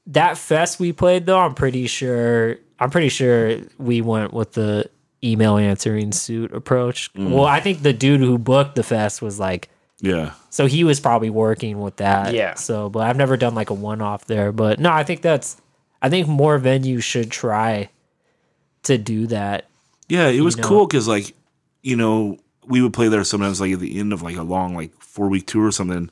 that 0.06 0.38
fest 0.38 0.80
we 0.80 0.92
played 0.92 1.26
though. 1.26 1.38
I'm 1.38 1.54
pretty 1.54 1.86
sure. 1.86 2.56
I'm 2.78 2.90
pretty 2.90 3.08
sure 3.08 3.58
we 3.78 4.00
went 4.00 4.32
with 4.32 4.52
the 4.52 4.90
email 5.22 5.56
answering 5.56 6.12
suit 6.12 6.52
approach. 6.52 7.12
Mm. 7.14 7.30
Well, 7.30 7.44
I 7.44 7.60
think 7.60 7.82
the 7.82 7.92
dude 7.92 8.20
who 8.20 8.36
booked 8.38 8.74
the 8.74 8.82
fest 8.82 9.22
was 9.22 9.38
like, 9.38 9.70
yeah. 10.00 10.32
so 10.50 10.66
he 10.66 10.84
was 10.84 11.00
probably 11.00 11.30
working 11.30 11.80
with 11.80 11.96
that. 11.96 12.34
Yeah. 12.34 12.54
So, 12.54 12.90
but 12.90 13.06
I've 13.06 13.16
never 13.16 13.36
done 13.36 13.54
like 13.54 13.70
a 13.70 13.74
one 13.74 14.02
off 14.02 14.26
there. 14.26 14.52
But 14.52 14.78
no, 14.80 14.92
I 14.92 15.04
think 15.04 15.22
that's. 15.22 15.56
I 16.02 16.10
think 16.10 16.28
more 16.28 16.58
venues 16.58 17.02
should 17.02 17.30
try 17.30 17.88
to 18.82 18.98
do 18.98 19.26
that. 19.28 19.70
Yeah, 20.08 20.28
it 20.28 20.42
was 20.42 20.58
know? 20.58 20.68
cool 20.68 20.86
because 20.86 21.08
like, 21.08 21.34
you 21.82 21.96
know, 21.96 22.36
we 22.66 22.82
would 22.82 22.92
play 22.92 23.08
there 23.08 23.24
sometimes 23.24 23.58
like 23.58 23.72
at 23.72 23.80
the 23.80 23.98
end 23.98 24.12
of 24.12 24.20
like 24.20 24.36
a 24.36 24.42
long 24.42 24.74
like 24.74 24.94
four 25.00 25.28
week 25.28 25.46
tour 25.46 25.66
or 25.66 25.72
something. 25.72 26.10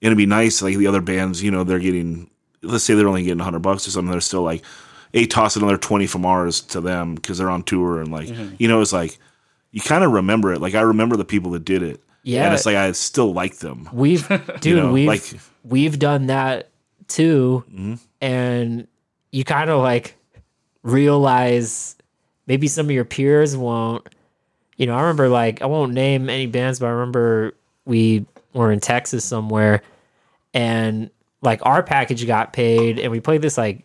And 0.00 0.06
it'd 0.08 0.18
be 0.18 0.26
nice 0.26 0.62
like 0.62 0.76
the 0.76 0.86
other 0.86 1.00
bands, 1.00 1.42
you 1.42 1.50
know, 1.50 1.64
they're 1.64 1.78
getting 1.78 2.30
let's 2.62 2.84
say 2.84 2.94
they're 2.94 3.08
only 3.08 3.22
getting 3.24 3.38
hundred 3.38 3.60
bucks 3.60 3.86
or 3.86 3.90
something. 3.90 4.10
They're 4.10 4.20
still 4.20 4.42
like, 4.42 4.64
a 5.14 5.26
toss 5.26 5.56
another 5.56 5.76
twenty 5.78 6.06
from 6.06 6.26
ours 6.26 6.60
to 6.60 6.80
them 6.80 7.14
because 7.14 7.38
they're 7.38 7.50
on 7.50 7.62
tour 7.62 8.00
and 8.00 8.10
like, 8.12 8.28
Mm-hmm. 8.28 8.54
you 8.58 8.68
know, 8.68 8.80
it's 8.80 8.92
like 8.92 9.18
you 9.72 9.80
kind 9.80 10.04
of 10.04 10.12
remember 10.12 10.52
it. 10.52 10.60
Like 10.60 10.74
I 10.74 10.80
remember 10.82 11.16
the 11.16 11.24
people 11.24 11.50
that 11.52 11.64
did 11.64 11.82
it. 11.82 12.00
Yeah. 12.24 12.44
and 12.44 12.54
it's 12.54 12.66
like 12.66 12.76
I 12.76 12.92
still 12.92 13.32
like 13.32 13.56
them. 13.58 13.88
We've, 13.92 14.26
dude, 14.60 14.76
know, 14.76 14.92
we've 14.92 15.06
like- 15.08 15.20
Mm-hmm. 15.22 15.68
we've 15.68 15.98
done 15.98 16.26
that 16.26 16.68
too, 17.06 17.64
and 18.20 18.86
you 19.32 19.44
kind 19.44 19.70
of 19.70 19.80
like 19.80 20.14
realize 20.82 21.96
maybe 22.46 22.66
some 22.68 22.86
of 22.86 22.90
your 22.92 23.04
peers 23.04 23.56
won't. 23.56 24.08
You 24.76 24.86
know, 24.86 24.94
I 24.94 25.00
remember 25.02 25.28
like 25.28 25.62
I 25.62 25.66
won't 25.66 25.92
name 25.92 26.28
any 26.28 26.46
bands, 26.46 26.78
but 26.80 26.86
I 26.86 26.90
remember 26.90 27.54
we 27.84 28.26
were 28.52 28.72
in 28.72 28.80
Texas 28.80 29.24
somewhere, 29.24 29.82
and 30.54 31.10
like 31.42 31.64
our 31.64 31.82
package 31.82 32.26
got 32.26 32.52
paid, 32.52 32.98
and 32.98 33.12
we 33.12 33.20
played 33.20 33.42
this 33.42 33.58
like 33.58 33.84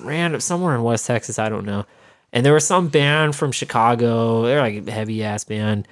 random 0.00 0.40
somewhere 0.40 0.74
in 0.74 0.82
West 0.82 1.06
Texas, 1.06 1.38
I 1.38 1.48
don't 1.48 1.64
know. 1.64 1.86
And 2.32 2.44
there 2.44 2.54
was 2.54 2.66
some 2.66 2.88
band 2.88 3.36
from 3.36 3.52
Chicago, 3.52 4.42
they're 4.42 4.60
like 4.60 4.86
a 4.86 4.90
heavy 4.90 5.22
ass 5.22 5.44
band, 5.44 5.86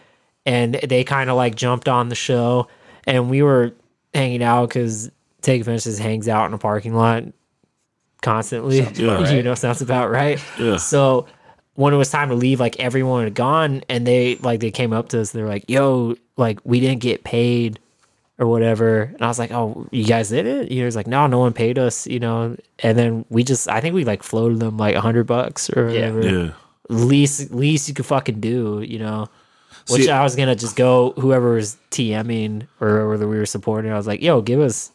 and 0.45 0.75
they 0.75 1.05
kind 1.05 1.31
of 1.31 1.37
like 1.37 1.55
jumped 1.55 1.89
on 1.89 2.09
the 2.09 2.15
show, 2.15 2.69
and 3.05 3.31
we 3.31 3.43
were 3.43 3.73
hanging 4.15 4.43
out 4.43 4.69
because 4.69 5.11
Take 5.41 5.61
Offense 5.63 5.85
just 5.85 5.99
hangs 5.99 6.29
out 6.29 6.47
in 6.47 6.55
a 6.55 6.59
parking 6.59 6.95
lot 6.95 7.25
constantly. 8.23 8.81
about 8.81 9.33
you 9.33 9.43
know, 9.43 9.55
sounds 9.55 9.83
about 9.83 10.11
right. 10.11 10.43
Yeah. 10.59 10.77
So 10.77 11.27
when 11.75 11.95
it 11.95 11.97
was 11.97 12.11
time 12.11 12.29
to 12.31 12.35
leave, 12.35 12.61
like 12.61 12.79
everyone 12.81 13.25
had 13.25 13.35
gone, 13.35 13.83
and 13.89 14.07
they 14.07 14.37
like 14.37 14.61
they 14.61 14.71
came 14.71 14.93
up 14.93 15.11
to 15.11 15.21
us. 15.21 15.31
They're 15.33 15.47
like, 15.49 15.65
"Yo, 15.69 16.17
like 16.37 16.59
we 16.65 16.81
didn't 16.81 17.01
get 17.01 17.25
paid." 17.25 17.79
Or 18.39 18.47
whatever, 18.49 19.03
and 19.03 19.23
I 19.23 19.29
was 19.29 19.39
like, 19.39 19.53
"Oh, 19.53 19.87
you 19.93 20.05
guys 20.05 20.31
did 20.31 20.47
it?" 20.47 20.73
You 20.73 20.81
know, 20.81 20.87
it's 20.89 20.97
like, 20.97 21.07
"No, 21.07 21.29
no 21.29 21.39
one 21.39 21.53
paid 21.53 21.79
us." 21.79 22.09
You 22.09 22.19
know, 22.19 22.57
and 22.81 22.99
then 22.99 23.25
we 23.29 23.45
just—I 23.45 23.81
think 23.81 23.95
we 23.95 24.05
like 24.05 24.25
floated 24.25 24.59
them 24.59 24.79
like 24.79 24.97
a 24.97 25.01
hundred 25.01 25.29
bucks 25.29 25.71
or 25.71 25.87
whatever 25.87 26.23
Yeah. 26.27 26.51
least 26.89 27.53
least 27.53 27.89
you 27.89 27.95
could 27.95 28.07
fucking 28.07 28.41
do, 28.41 28.83
you 28.85 28.99
know. 28.99 29.29
Which 29.91 30.05
See- 30.05 30.11
I 30.11 30.25
was 30.25 30.35
gonna 30.35 30.57
just 30.57 30.75
go 30.75 31.13
whoever 31.19 31.55
was 31.55 31.77
TMing 31.93 32.67
or 32.81 33.09
whether 33.11 33.29
we 33.29 33.37
were 33.37 33.47
supporting. 33.47 33.93
I 33.93 33.97
was 33.97 34.07
like, 34.09 34.23
yo, 34.23 34.41
give 34.41 34.61
us, 34.61 34.91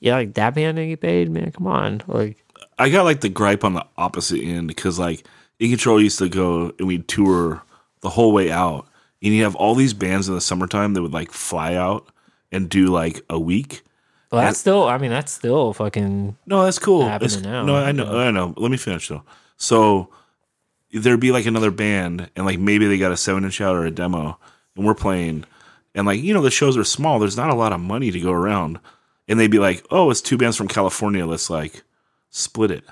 yeah, 0.00 0.16
like 0.16 0.34
that 0.34 0.54
band 0.54 0.76
didn't 0.76 0.90
get 0.90 1.00
paid, 1.00 1.30
man. 1.30 1.52
Come 1.52 1.68
on, 1.68 2.02
like, 2.06 2.36
I 2.78 2.90
got 2.90 3.04
like 3.04 3.20
the 3.22 3.30
gripe 3.30 3.64
on 3.64 3.72
the 3.74 3.86
opposite 3.96 4.40
end 4.42 4.68
because 4.68 4.98
like 4.98 5.24
In 5.58 5.70
Control 5.70 6.02
used 6.02 6.18
to 6.18 6.28
go 6.28 6.72
and 6.78 6.88
we'd 6.88 7.08
tour 7.08 7.62
the 8.00 8.10
whole 8.10 8.32
way 8.32 8.50
out, 8.50 8.86
and 9.24 9.34
you 9.34 9.42
have 9.42 9.56
all 9.56 9.74
these 9.74 9.94
bands 9.94 10.28
in 10.28 10.34
the 10.34 10.40
summertime 10.40 10.94
that 10.94 11.02
would 11.02 11.14
like 11.14 11.32
fly 11.32 11.74
out 11.74 12.08
and 12.52 12.68
do 12.68 12.86
like 12.86 13.22
a 13.30 13.40
week. 13.40 13.82
well, 14.30 14.42
that's 14.42 14.58
still. 14.58 14.84
I 14.84 14.98
mean, 14.98 15.10
that's 15.10 15.32
still 15.32 15.72
fucking. 15.72 16.36
No, 16.46 16.64
that's 16.64 16.78
cool. 16.78 17.08
Happening 17.08 17.42
now. 17.42 17.64
No, 17.64 17.74
I 17.74 17.90
know, 17.92 18.18
I 18.18 18.30
know. 18.30 18.54
Let 18.56 18.70
me 18.70 18.76
finish 18.76 19.08
though. 19.08 19.22
So 19.56 20.10
there'd 20.92 21.20
be 21.20 21.32
like 21.32 21.46
another 21.46 21.70
band, 21.70 22.30
and 22.36 22.44
like 22.44 22.58
maybe 22.58 22.86
they 22.86 22.98
got 22.98 23.12
a 23.12 23.16
seven 23.16 23.44
inch 23.44 23.60
out 23.60 23.74
or 23.74 23.86
a 23.86 23.90
demo, 23.90 24.38
and 24.76 24.86
we're 24.86 24.94
playing, 24.94 25.44
and 25.94 26.06
like 26.06 26.22
you 26.22 26.34
know 26.34 26.42
the 26.42 26.50
shows 26.50 26.76
are 26.76 26.84
small. 26.84 27.18
There's 27.18 27.36
not 27.36 27.50
a 27.50 27.54
lot 27.54 27.72
of 27.72 27.80
money 27.80 28.10
to 28.10 28.20
go 28.20 28.30
around, 28.30 28.78
and 29.26 29.40
they'd 29.40 29.50
be 29.50 29.58
like, 29.58 29.84
"Oh, 29.90 30.10
it's 30.10 30.20
two 30.20 30.36
bands 30.36 30.56
from 30.56 30.68
California. 30.68 31.24
Let's 31.26 31.48
like 31.48 31.82
split 32.28 32.70
it." 32.70 32.84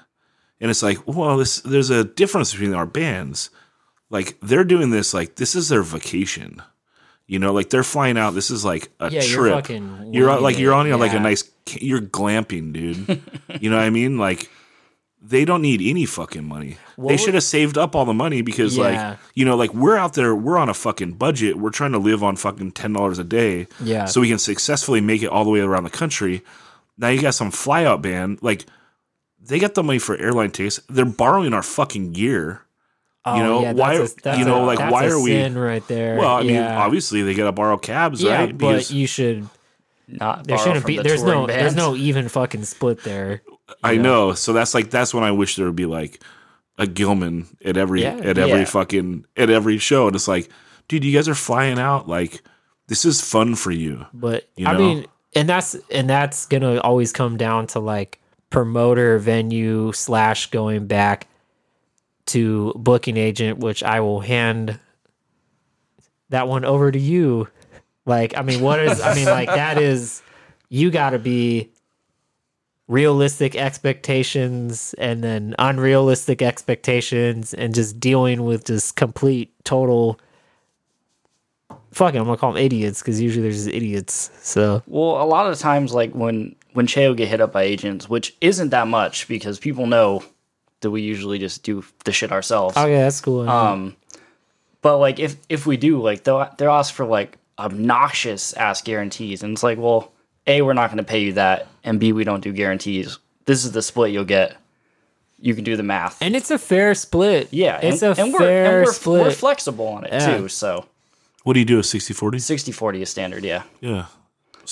And 0.60 0.70
it's 0.70 0.82
like, 0.82 1.06
well, 1.06 1.36
this 1.36 1.60
there's 1.60 1.90
a 1.90 2.04
difference 2.04 2.52
between 2.52 2.72
our 2.72 2.86
bands. 2.86 3.50
Like 4.12 4.36
they're 4.40 4.62
doing 4.64 4.90
this 4.90 5.12
like 5.12 5.34
this 5.36 5.56
is 5.56 5.68
their 5.70 5.82
vacation. 5.82 6.62
You 7.26 7.38
know, 7.38 7.52
like 7.52 7.70
they're 7.70 7.82
flying 7.82 8.18
out. 8.18 8.34
This 8.34 8.50
is 8.50 8.64
like 8.64 8.90
a 9.00 9.10
Yeah, 9.10 9.22
trip. 9.22 9.32
you're 9.32 9.50
fucking 9.50 10.12
You're 10.14 10.30
on- 10.30 10.42
like 10.42 10.58
you're 10.58 10.74
on 10.74 10.86
your 10.86 10.98
like 10.98 11.14
a 11.14 11.18
nice. 11.20 11.50
You're 11.80 12.00
glamping, 12.00 12.72
dude. 12.72 13.20
you 13.60 13.70
know 13.70 13.76
what 13.76 13.84
I 13.86 13.90
mean? 13.90 14.18
Like 14.18 14.50
they 15.24 15.44
don't 15.44 15.62
need 15.62 15.80
any 15.80 16.04
fucking 16.04 16.44
money. 16.44 16.76
they 16.98 17.16
should 17.16 17.34
have 17.34 17.44
saved 17.44 17.78
up 17.78 17.94
all 17.94 18.04
the 18.04 18.12
money 18.12 18.42
because 18.42 18.76
Yeah. 18.76 18.82
like 19.10 19.18
you 19.34 19.44
know 19.44 19.56
like 19.56 19.72
we're 19.72 19.96
out 19.96 20.14
there 20.14 20.34
we're 20.34 20.58
on 20.58 20.68
a 20.68 20.74
fucking 20.74 21.12
budget. 21.14 21.56
We're 21.56 21.70
trying 21.70 21.92
to 21.92 21.98
live 21.98 22.22
on 22.22 22.36
fucking 22.36 22.72
ten 22.72 22.92
dollars 22.92 23.18
a 23.18 23.24
day. 23.24 23.66
Yeah. 23.82 24.04
So 24.06 24.20
we 24.20 24.28
can 24.28 24.38
successfully 24.38 25.00
make 25.00 25.22
it 25.22 25.28
all 25.28 25.44
the 25.44 25.50
way 25.50 25.60
around 25.60 25.84
the 25.84 25.90
country. 25.90 26.42
Now 26.98 27.08
you 27.08 27.22
got 27.22 27.34
some 27.34 27.50
flyout 27.50 28.02
band 28.02 28.40
like 28.42 28.66
they 29.40 29.58
got 29.58 29.74
the 29.74 29.82
money 29.82 29.98
for 30.00 30.16
airline 30.18 30.50
tickets. 30.50 30.80
They're 30.90 31.04
borrowing 31.06 31.54
our 31.54 31.62
fucking 31.62 32.12
gear. 32.12 32.62
Oh, 33.24 33.36
You 33.36 33.42
know, 33.44 33.62
yeah, 33.62 33.72
why- 33.72 33.98
that's 33.98 34.12
a- 34.12 34.16
that's 34.22 34.38
you 34.38 34.44
know, 34.44 34.64
a- 34.64 34.66
like, 34.66 34.78
why 34.80 35.06
are 35.06 35.20
we- 35.20 35.30
sin 35.30 35.56
right 35.56 35.86
there? 35.86 36.16
Well, 36.18 36.36
I 36.36 36.42
mean, 36.42 36.56
obviously 36.60 37.22
they 37.22 37.34
got 37.34 37.44
to 37.44 37.52
borrow 37.52 37.76
cabs, 37.76 38.20
yeah, 38.22 38.36
right? 38.36 38.58
but 38.58 38.90
you 38.90 39.06
should. 39.06 39.48
Not 40.08 40.46
There 40.46 40.58
shouldn't 40.58 40.84
be. 40.84 40.96
the 40.96 41.04
There's 41.04 41.22
touring 41.22 41.40
no. 41.42 41.46
There's 41.46 41.76
no 41.76 41.94
even 41.94 42.28
fucking 42.28 42.64
split 42.64 43.02
there. 43.04 43.42
I 43.82 43.96
know. 43.96 44.32
So 44.34 44.52
that's 44.52 44.74
like 44.74 44.90
that's 44.90 45.14
when 45.14 45.22
I 45.24 45.30
wish 45.30 45.56
there 45.56 45.66
would 45.66 45.76
be 45.76 45.86
like 45.86 46.20
a 46.78 46.86
Gilman 46.86 47.46
at 47.64 47.76
every 47.76 48.02
Yeah. 48.02 48.16
at 48.16 48.36
every 48.38 48.60
Yeah. 48.60 48.64
fucking 48.64 49.24
at 49.36 49.48
every 49.50 49.78
show, 49.78 50.08
and 50.08 50.16
it's 50.16 50.26
like, 50.28 50.48
dude, 50.88 51.04
you 51.04 51.12
guys 51.16 51.28
are 51.28 51.34
flying 51.34 51.78
out. 51.78 52.08
Like 52.08 52.42
this 52.88 53.04
is 53.04 53.22
fun 53.22 53.54
for 53.54 53.70
you. 53.70 54.04
But 54.12 54.48
You 54.56 54.66
I 54.66 54.76
mean, 54.76 55.06
and 55.36 55.48
that's 55.48 55.76
and 55.90 56.10
that's 56.10 56.44
gonna 56.46 56.78
always 56.80 57.12
come 57.12 57.36
down 57.36 57.68
to 57.68 57.78
like 57.80 58.18
promoter, 58.50 59.18
venue 59.18 59.92
slash 59.92 60.50
going 60.50 60.86
back 60.86 61.26
to 62.32 62.72
booking 62.76 63.16
agent, 63.16 63.58
which 63.58 63.82
I 63.82 64.00
will 64.00 64.20
hand 64.20 64.78
that 66.30 66.48
one 66.48 66.64
over 66.64 66.90
to 66.90 66.98
you. 66.98 67.48
Like, 68.04 68.36
I 68.36 68.42
mean, 68.42 68.60
what 68.60 68.80
is? 68.80 69.00
I 69.00 69.14
mean, 69.14 69.26
like 69.26 69.48
that 69.48 69.78
is 69.78 70.22
you 70.68 70.90
got 70.90 71.10
to 71.10 71.18
be 71.18 71.70
realistic 72.88 73.54
expectations 73.54 74.94
and 74.98 75.22
then 75.22 75.54
unrealistic 75.58 76.42
expectations 76.42 77.54
and 77.54 77.74
just 77.74 78.00
dealing 78.00 78.44
with 78.44 78.64
just 78.66 78.96
complete 78.96 79.50
total 79.64 80.18
fucking 81.92 82.20
i'm 82.20 82.26
gonna 82.26 82.36
call 82.36 82.52
them 82.52 82.62
idiots 82.62 83.00
because 83.00 83.20
usually 83.20 83.42
there's 83.42 83.64
just 83.64 83.74
idiots 83.74 84.30
so 84.42 84.82
Well, 84.86 85.22
a 85.22 85.24
lot 85.24 85.46
of 85.46 85.58
times, 85.58 85.94
like 85.94 86.12
when 86.12 86.54
when 86.72 86.86
Cheo 86.86 87.16
get 87.16 87.28
hit 87.28 87.40
up 87.40 87.52
by 87.52 87.62
agents, 87.62 88.08
which 88.08 88.36
isn't 88.40 88.70
that 88.70 88.88
much 88.88 89.28
because 89.28 89.58
people 89.58 89.86
know 89.86 90.22
that 90.82 90.90
we 90.90 91.00
usually 91.02 91.38
just 91.38 91.62
do 91.62 91.84
the 92.04 92.12
shit 92.12 92.30
ourselves. 92.32 92.76
oh 92.76 92.86
yeah 92.86 93.04
that's 93.04 93.20
cool 93.20 93.48
Um, 93.48 93.96
but 94.82 94.98
like 94.98 95.18
if 95.18 95.36
if 95.48 95.66
we 95.66 95.76
do, 95.76 96.00
like 96.02 96.24
they'll 96.24 96.48
they'll 96.58 96.70
ask 96.72 96.92
for 96.94 97.04
like 97.06 97.38
obnoxious 97.58 98.52
ass 98.54 98.82
guarantees, 98.82 99.42
and 99.42 99.52
it's 99.52 99.62
like, 99.62 99.78
well, 99.78 100.12
a 100.46 100.62
we're 100.62 100.72
not 100.74 100.88
going 100.90 100.98
to 100.98 101.04
pay 101.04 101.20
you 101.22 101.32
that, 101.34 101.68
and 101.84 101.98
b 102.00 102.12
we 102.12 102.24
don't 102.24 102.42
do 102.42 102.52
guarantees. 102.52 103.18
This 103.46 103.64
is 103.64 103.72
the 103.72 103.82
split 103.82 104.12
you'll 104.12 104.24
get. 104.24 104.56
You 105.40 105.54
can 105.56 105.64
do 105.64 105.76
the 105.76 105.82
math. 105.82 106.22
and 106.22 106.36
it's 106.36 106.52
a 106.52 106.58
fair 106.58 106.94
split 106.94 107.48
yeah, 107.52 107.78
it's 107.82 108.00
and, 108.02 108.16
a 108.16 108.22
and 108.22 108.32
fair 108.36 108.40
we're, 108.40 108.76
and 108.78 108.86
we're, 108.86 108.92
split 108.92 109.22
we're 109.22 109.30
flexible 109.32 109.88
on 109.88 110.04
it 110.04 110.12
Yeah. 110.12 110.36
too. 110.38 110.48
So 110.48 110.86
What 111.42 111.54
do 111.54 111.58
you 111.58 111.66
do? 111.66 111.80
A 111.80 111.82
60 111.82 112.14
40? 112.14 112.38
60-40 112.38 113.00
is 113.02 113.10
standard, 113.10 113.42
yeah, 113.44 113.62
Yeah. 113.80 114.06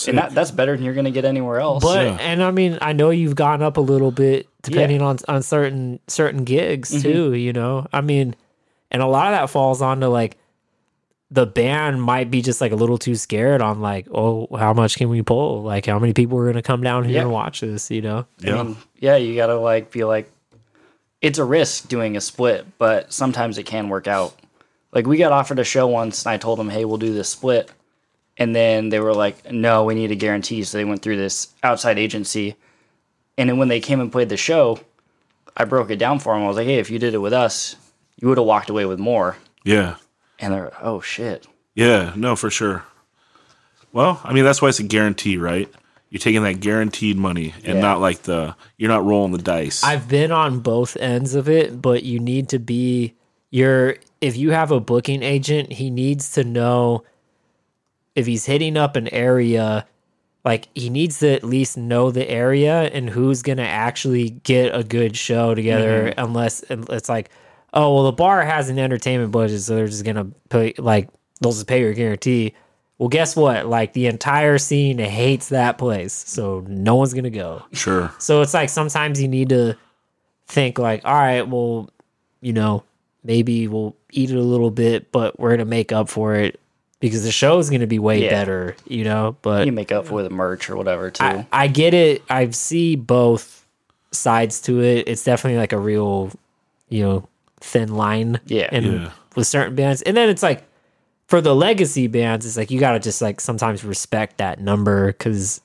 And 0.07 0.19
that, 0.19 0.35
that's 0.35 0.51
better 0.51 0.75
than 0.77 0.85
you're 0.85 0.95
going 0.95 1.05
to 1.05 1.11
get 1.11 1.25
anywhere 1.25 1.59
else. 1.61 1.83
but 1.83 2.05
Yeah. 2.05 2.17
and 2.21 2.43
i 2.43 2.51
mean 2.51 2.79
i 2.81 2.93
know 2.93 3.11
you've 3.11 3.35
gone 3.35 3.63
up 3.63 3.77
a 3.77 3.81
little 3.81 4.11
bit 4.11 4.47
depending 4.63 5.03
on 5.03 5.19
on 5.29 5.43
certain 5.43 6.01
certain 6.07 6.45
gigs 6.45 6.91
Mm-hmm. 6.91 7.03
too 7.03 7.35
you 7.35 7.53
know 7.53 7.87
i 7.93 8.01
mean 8.01 8.35
and 8.91 9.03
a 9.03 9.07
lot 9.07 9.33
of 9.33 9.39
that 9.39 9.51
falls 9.51 9.83
onto 9.83 10.07
like 10.07 10.37
the 11.33 11.47
band 11.47 12.03
might 12.03 12.29
be 12.31 12.43
just 12.43 12.61
like 12.61 12.73
a 12.73 12.77
little 12.77 12.99
too 12.99 13.15
scared 13.15 13.63
on 13.63 13.81
like 13.81 14.07
oh 14.13 14.49
how 14.59 14.73
much 14.73 14.97
can 14.97 15.09
we 15.09 15.23
pull 15.23 15.63
like 15.63 15.87
how 15.87 15.99
many 15.99 16.13
people 16.13 16.37
are 16.39 16.45
going 16.45 16.55
to 16.57 16.63
come 16.63 16.83
down 16.83 17.05
here 17.05 17.15
Yeah. 17.17 17.23
and 17.23 17.31
watch 17.33 17.61
this 17.61 17.91
you 17.91 18.03
know 18.03 18.27
I 18.47 18.51
mean, 18.63 18.77
yeah, 18.99 19.17
you 19.17 19.35
gotta 19.37 19.57
like 19.59 19.91
be 19.93 20.05
like, 20.05 20.31
it's 21.23 21.39
a 21.39 21.45
risk 21.45 21.89
doing 21.89 22.17
a 22.17 22.21
split, 22.21 22.67
but 22.79 23.13
sometimes 23.13 23.59
it 23.59 23.65
can 23.65 23.89
work 23.89 24.07
out. 24.09 24.35
Like 24.93 25.07
we 25.07 25.17
got 25.19 25.33
offered 25.33 25.59
a 25.59 25.65
show 25.65 25.87
once, 25.87 26.25
and 26.27 26.33
I 26.33 26.37
told 26.37 26.59
them, 26.59 26.69
"Hey, 26.69 26.85
we'll 26.85 26.99
do 26.99 27.13
this 27.15 27.29
split," 27.29 27.71
And 28.37 28.55
then 28.55 28.89
they 28.89 29.01
were 29.01 29.15
like, 29.15 29.51
no, 29.53 29.85
we 29.85 29.95
need 29.95 30.11
a 30.11 30.15
guarantee. 30.17 30.63
So 30.65 30.79
they 30.79 30.85
went 30.85 31.03
through 31.03 31.17
this 31.19 31.49
outside 31.63 31.99
agency. 31.99 32.57
And 33.37 33.49
then 33.51 33.59
when 33.59 33.69
they 33.69 33.81
came 33.81 34.01
and 34.01 34.11
played 34.11 34.29
the 34.31 34.37
show, 34.37 34.81
I 35.57 35.65
broke 35.65 35.91
it 35.91 35.97
down 35.99 36.19
for 36.21 36.35
them. 36.35 36.45
I 36.45 36.49
was 36.49 36.57
like, 36.57 36.67
hey, 36.67 36.79
if 36.79 36.91
you 36.91 36.99
did 36.99 37.13
it 37.15 37.19
with 37.19 37.33
us, 37.33 37.77
you 38.17 38.29
would 38.29 38.39
have 38.39 38.47
walked 38.47 38.71
away 38.71 38.87
with 38.87 38.99
more. 38.99 39.37
Yeah. 39.65 39.97
And 40.39 40.55
they're, 40.55 40.73
oh 40.83 41.01
shit. 41.01 41.47
Yeah, 41.75 42.13
no, 42.17 42.35
for 42.37 42.51
sure. 42.51 42.85
Well, 43.93 44.21
I 44.25 44.33
mean, 44.33 44.45
that's 44.45 44.63
why 44.63 44.69
it's 44.69 44.79
a 44.81 44.85
guarantee, 44.85 45.37
right? 45.37 45.69
You're 46.09 46.21
taking 46.21 46.43
that 46.43 46.61
guaranteed 46.61 47.17
money 47.17 47.55
and 47.65 47.75
Yeah. 47.77 47.81
not 47.81 48.01
like 48.01 48.23
the, 48.23 48.55
you're 48.79 48.89
not 48.91 49.05
rolling 49.05 49.33
the 49.33 49.39
dice. 49.39 49.85
I've 49.85 50.09
been 50.09 50.33
on 50.33 50.61
both 50.61 50.97
ends 50.97 51.35
of 51.35 51.49
it, 51.49 51.81
but 51.81 52.03
you 52.05 52.19
need 52.21 52.49
to 52.51 52.59
be 52.59 53.15
your 53.51 53.97
if 54.21 54.37
you 54.37 54.51
have 54.51 54.71
a 54.71 54.81
booking 54.81 55.23
agent, 55.23 55.73
he 55.73 55.91
needs 55.91 56.33
to 56.33 56.45
know 56.45 57.05
if 58.15 58.27
he's 58.27 58.47
hitting 58.47 58.77
up 58.77 58.97
an 58.97 59.09
area 59.09 59.87
like 60.45 60.69
he 60.75 60.89
needs 60.89 61.19
to 61.19 61.31
at 61.31 61.45
least 61.45 61.77
know 61.77 62.11
the 62.11 62.29
area 62.29 62.83
and 62.85 63.11
who's 63.11 63.43
gonna 63.43 63.63
actually 63.63 64.31
get 64.31 64.75
a 64.75 64.83
good 64.83 65.17
show 65.17 65.55
together 65.55 66.11
mm-hmm. 66.11 66.21
unless 66.21 66.65
it's 66.71 67.09
like 67.09 67.31
oh 67.75 67.95
well 67.95 68.05
the 68.05 68.13
bar 68.13 68.43
has 68.43 68.69
an 68.69 68.79
entertainment 68.79 69.31
budget 69.31 69.61
so 69.61 69.75
they're 69.75 69.87
just 69.87 70.05
gonna 70.05 70.27
pay 70.49 70.75
like 70.79 71.09
they'll 71.41 71.53
just 71.53 71.67
pay 71.67 71.81
your 71.81 71.95
guarantee. 71.95 72.55
Well 72.99 73.09
guess 73.09 73.35
what? 73.35 73.67
Like 73.67 73.93
the 73.95 74.07
entire 74.07 74.59
scene 74.59 74.99
hates 74.99 75.49
that 75.51 75.79
place 75.79 76.13
so 76.13 76.65
no 76.69 76.97
one's 76.97 77.15
gonna 77.15 77.31
go. 77.31 77.63
Sure. 77.73 78.13
so 78.19 78.43
it's 78.43 78.55
like 78.55 78.69
sometimes 78.69 79.21
you 79.21 79.29
need 79.29 79.51
to 79.51 79.77
think 80.49 80.79
like, 80.79 81.05
all 81.05 81.15
right, 81.15 81.43
well, 81.43 81.91
you 82.41 82.53
know, 82.53 82.83
maybe 83.23 83.69
we'll 83.69 83.97
eat 84.11 84.31
it 84.31 84.37
a 84.37 84.43
little 84.43 84.71
bit, 84.71 85.13
but 85.13 85.39
we're 85.39 85.51
gonna 85.51 85.65
make 85.65 85.93
up 85.93 86.09
for 86.09 86.35
it 86.35 86.61
because 87.01 87.25
the 87.25 87.33
show 87.33 87.59
is 87.59 87.71
gonna 87.71 87.87
be 87.87 87.99
way 87.99 88.23
Yeah. 88.25 88.31
better, 88.31 88.77
you 88.87 89.05
know. 89.05 89.37
But 89.43 89.67
You 89.67 89.73
make 89.73 89.91
up 89.93 90.07
for 90.07 90.23
the 90.23 90.31
merch 90.31 90.69
or 90.71 90.77
whatever, 90.77 91.11
too. 91.11 91.25
I, 91.25 91.47
I 91.53 91.67
get 91.67 91.95
it. 91.95 92.23
I 92.31 92.51
see 92.51 92.95
both 92.97 93.65
sides 94.13 94.61
to 94.63 94.83
it. 94.83 95.09
It's 95.09 95.25
definitely 95.25 95.59
like 95.59 95.73
a 95.73 95.79
real, 95.79 96.31
you 96.89 97.03
know, 97.05 97.29
thin 97.61 97.95
line. 97.97 98.41
Yeah. 98.47 98.69
And 98.73 98.85
Yeah. 98.87 99.11
with 99.37 99.47
certain 99.47 99.75
bands, 99.75 100.03
and 100.03 100.17
then 100.17 100.29
it's 100.29 100.43
like 100.43 100.63
for 101.29 101.41
the 101.41 101.55
legacy 101.55 102.07
bands, 102.09 102.45
it's 102.45 102.57
like 102.57 102.71
you 102.71 102.81
gotta 102.81 102.99
just 102.99 103.23
like 103.23 103.41
sometimes 103.41 103.85
respect 103.85 104.39
that 104.39 104.61
number 104.61 105.09
because, 105.09 105.61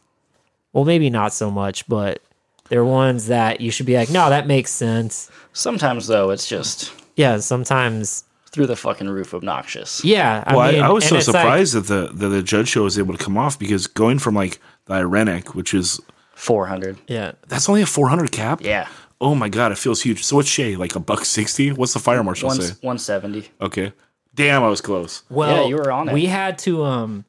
well, 0.73 0.86
maybe 0.86 1.09
not 1.09 1.33
so 1.33 1.49
much, 1.49 1.88
but 1.88 2.21
they're 2.69 2.86
ones 2.86 3.27
that 3.27 3.61
you 3.61 3.71
should 3.71 3.86
be 3.88 3.95
like, 3.95 4.09
no, 4.11 4.29
that 4.29 4.45
makes 4.47 4.69
sense. 4.71 5.29
Sometimes, 5.53 6.05
though, 6.07 6.29
it's 6.31 6.47
just 6.47 6.91
Yeah, 7.15 7.38
sometimes. 7.39 8.24
Through 8.56 8.68
the 8.68 8.76
fucking 8.78 9.10
roof 9.10 9.34
obnoxious. 9.34 10.03
Yeah, 10.03 10.43
I 10.47 10.56
well, 10.56 10.72
mean, 10.72 10.82
I, 10.82 10.88
I 10.88 10.91
was 10.91 11.06
so 11.06 11.18
it's 11.18 11.28
like- 11.28 11.36
surprised 11.36 11.74
that 11.76 11.88
the 11.88 12.08
that 12.14 12.30
the 12.30 12.41
judge 12.41 12.70
show 12.70 12.84
was 12.84 12.97
able 12.97 13.16
to 13.16 13.24
come 13.24 13.38
off 13.38 13.60
because 13.60 13.86
going 13.86 14.18
from 14.18 14.34
like 14.34 14.60
the 14.86 14.93
Irenic, 14.93 15.56
which 15.56 15.74
is 15.74 15.99
400. 16.36 16.97
yeah, 17.08 17.34
that's 17.49 17.68
only 17.70 17.82
a 17.82 17.86
400 17.86 18.32
cap. 18.32 18.62
Yeah. 18.62 18.88
Oh 19.22 19.36
my 19.36 19.49
god, 19.49 19.72
it 19.72 19.78
feels 19.78 20.01
huge. 20.01 20.24
So 20.24 20.36
what's 20.38 20.49
Che 20.51 20.76
like 20.78 20.95
a 20.95 20.99
buck 20.99 21.26
sixty? 21.26 21.72
What's 21.72 21.93
the 21.93 21.99
fire 21.99 22.24
marshal 22.24 22.47
One, 22.47 22.58
say? 22.62 22.74
170. 22.82 23.49
Okay, 23.62 23.93
damn, 24.34 24.64
I 24.64 24.68
was 24.70 24.82
close. 24.82 25.24
well, 25.30 25.64
Yeah, 25.64 25.68
you 25.68 25.76
were 25.76 25.91
on 25.91 26.10
it. 26.10 26.14
We 26.14 26.26
had 26.26 26.58
to, 26.60 26.84
um, 26.84 27.26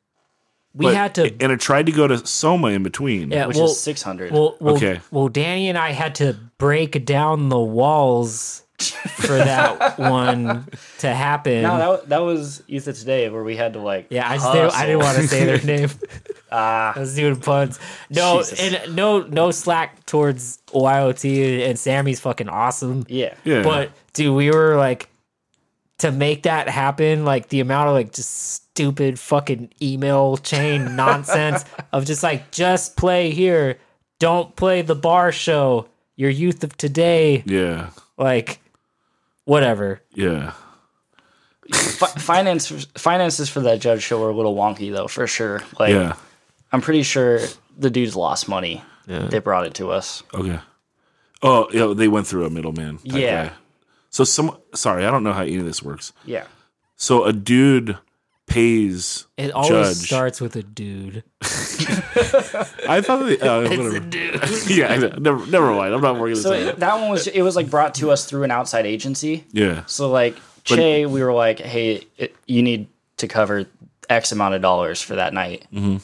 we 0.75 0.87
But- 0.87 0.95
had 0.95 1.15
to 1.17 1.23
and 1.41 1.53
it 1.53 1.59
tried 1.61 1.87
to 1.87 1.93
go 1.93 2.07
to 2.07 2.25
Soma 2.27 2.69
in 2.69 2.83
between. 2.83 3.31
Yeah, 3.31 3.47
which 3.47 3.57
well, 3.57 3.67
is 3.67 3.81
600. 3.81 4.31
Well, 4.33 4.57
well, 4.61 4.77
Okay. 4.77 5.01
Well, 5.11 5.29
Danny 5.29 5.69
and 5.69 5.79
I 5.79 5.91
had 5.93 6.15
to 6.17 6.37
break 6.59 7.05
down 7.05 7.49
the 7.49 7.59
walls 7.59 8.63
for 8.83 9.37
that 9.39 9.99
one 9.99 10.67
to 10.99 11.13
happen. 11.15 11.63
no, 11.63 11.79
that, 11.79 11.89
wa- 11.89 12.01
that 12.09 12.19
was 12.19 12.63
Youth 12.67 12.87
of 12.89 12.99
Today 12.99 13.29
where 13.29 13.43
we 13.45 13.57
had 13.57 13.73
to 13.75 13.81
like. 13.81 14.07
yeah, 14.11 14.29
I 14.29 14.37
just 14.37 14.53
didn't, 14.53 14.75
I 14.75 14.87
didn't 14.87 15.01
want 15.03 15.17
to 15.19 15.29
say 15.29 15.45
their 15.45 15.63
name. 15.63 15.91
Ah, 16.49 16.93
I 16.95 17.01
was 17.01 17.17
doing 17.17 17.41
puns. 17.41 17.81
No, 18.09 18.39
Jesus. 18.39 18.61
and 18.85 18.95
no, 18.95 19.23
no 19.23 19.51
slack 19.51 20.07
towards 20.07 20.61
YOT 20.73 21.25
and 21.25 21.77
Sammy's 21.77 22.21
fucking 22.21 22.49
awesome. 22.49 23.05
yeah. 23.09 23.35
yeah. 23.43 23.65
But 23.65 23.91
dude, 24.13 24.35
we 24.35 24.53
were 24.53 24.77
like 24.77 25.09
to 25.99 26.13
make 26.13 26.45
that 26.45 26.69
happen, 26.69 27.25
like 27.25 27.49
the 27.49 27.59
amount 27.59 27.89
of 27.89 27.95
like 27.95 28.13
just 28.13 28.31
stupid 28.53 29.19
fucking 29.19 29.73
email 29.83 30.37
chain 30.37 30.95
nonsense 30.97 31.65
of 31.93 32.07
just 32.07 32.23
like 32.23 32.53
just 32.53 32.97
play 32.97 33.31
here, 33.33 33.79
don't 34.21 34.55
play 34.55 34.83
the 34.83 34.95
bar 34.95 35.33
show. 35.33 35.89
Your 36.15 36.31
youth 36.31 36.63
of 36.63 36.77
today, 36.77 37.43
yeah, 37.45 37.91
like 38.17 38.61
whatever. 39.47 40.03
yeah. 40.15 40.53
Fi- 41.73 42.07
finance 42.21 42.69
finances 42.97 43.49
for 43.49 43.61
that 43.61 43.81
judge 43.81 44.03
show 44.03 44.21
were 44.21 44.29
a 44.29 44.35
little 44.37 44.55
wonky 44.55 44.93
though, 44.93 45.09
for 45.09 45.27
sure. 45.27 45.63
Like, 45.81 45.91
Yeah. 45.93 46.15
I'm 46.71 46.81
pretty 46.81 47.03
sure 47.03 47.41
the 47.77 47.91
dudes 47.91 48.15
lost 48.15 48.49
money. 48.49 48.83
Yeah. 49.09 49.27
They 49.27 49.39
brought 49.41 49.67
it 49.67 49.75
to 49.75 49.91
us. 49.91 50.23
Okay. 50.35 50.61
Oh, 51.43 51.69
yeah, 51.73 51.93
they 51.95 52.07
went 52.09 52.27
through 52.27 52.45
a 52.47 52.51
middleman. 52.51 52.99
Yeah. 53.03 53.47
guy. 53.49 53.53
So 54.11 54.23
some 54.25 54.57
sorry, 54.75 55.05
I 55.07 55.11
don't 55.11 55.25
know 55.25 55.33
how 55.33 55.43
any 55.43 55.57
of 55.57 55.65
this 55.65 55.83
works. 55.83 56.13
Yeah. 56.25 56.45
So 56.97 57.25
a 57.25 57.33
dude 57.33 57.99
pays 58.57 59.27
It 59.37 59.51
always 59.53 59.99
judge. 59.99 60.07
starts 60.09 60.41
with 60.41 60.57
a 60.57 60.63
dude. 60.63 61.23
I 61.43 63.01
thought 63.03 63.25
they, 63.27 63.39
uh, 63.39 63.63
whatever. 63.63 63.99
yeah, 64.73 64.93
I 64.93 64.97
know. 64.97 65.09
never 65.19 65.47
never 65.47 65.71
mind. 65.75 65.95
I'm 65.95 66.01
not 66.01 66.19
working 66.19 66.35
this 66.35 66.43
So 66.43 66.53
out. 66.53 66.59
it- 66.61 66.79
that 66.81 66.95
one 67.01 67.11
was 67.11 67.27
it 67.27 67.43
was 67.43 67.57
like 67.57 67.71
brought 67.71 67.95
to 67.97 68.11
us 68.11 68.25
through 68.27 68.45
an 68.45 68.51
outside 68.51 68.87
agency. 68.87 69.45
Yeah. 69.53 69.85
So 69.87 70.11
like 70.11 70.37
Che, 70.65 71.07
we 71.07 71.23
were 71.23 71.33
like, 71.33 71.59
hey, 71.61 72.07
it, 72.19 72.35
you 72.47 72.63
need 72.63 72.89
to 73.19 73.29
cover 73.29 73.67
X 74.11 74.33
amount 74.33 74.55
of 74.55 74.63
dollars 74.63 75.01
for 75.03 75.15
that 75.17 75.33
night, 75.35 75.67
Mm-hmm. 75.73 75.99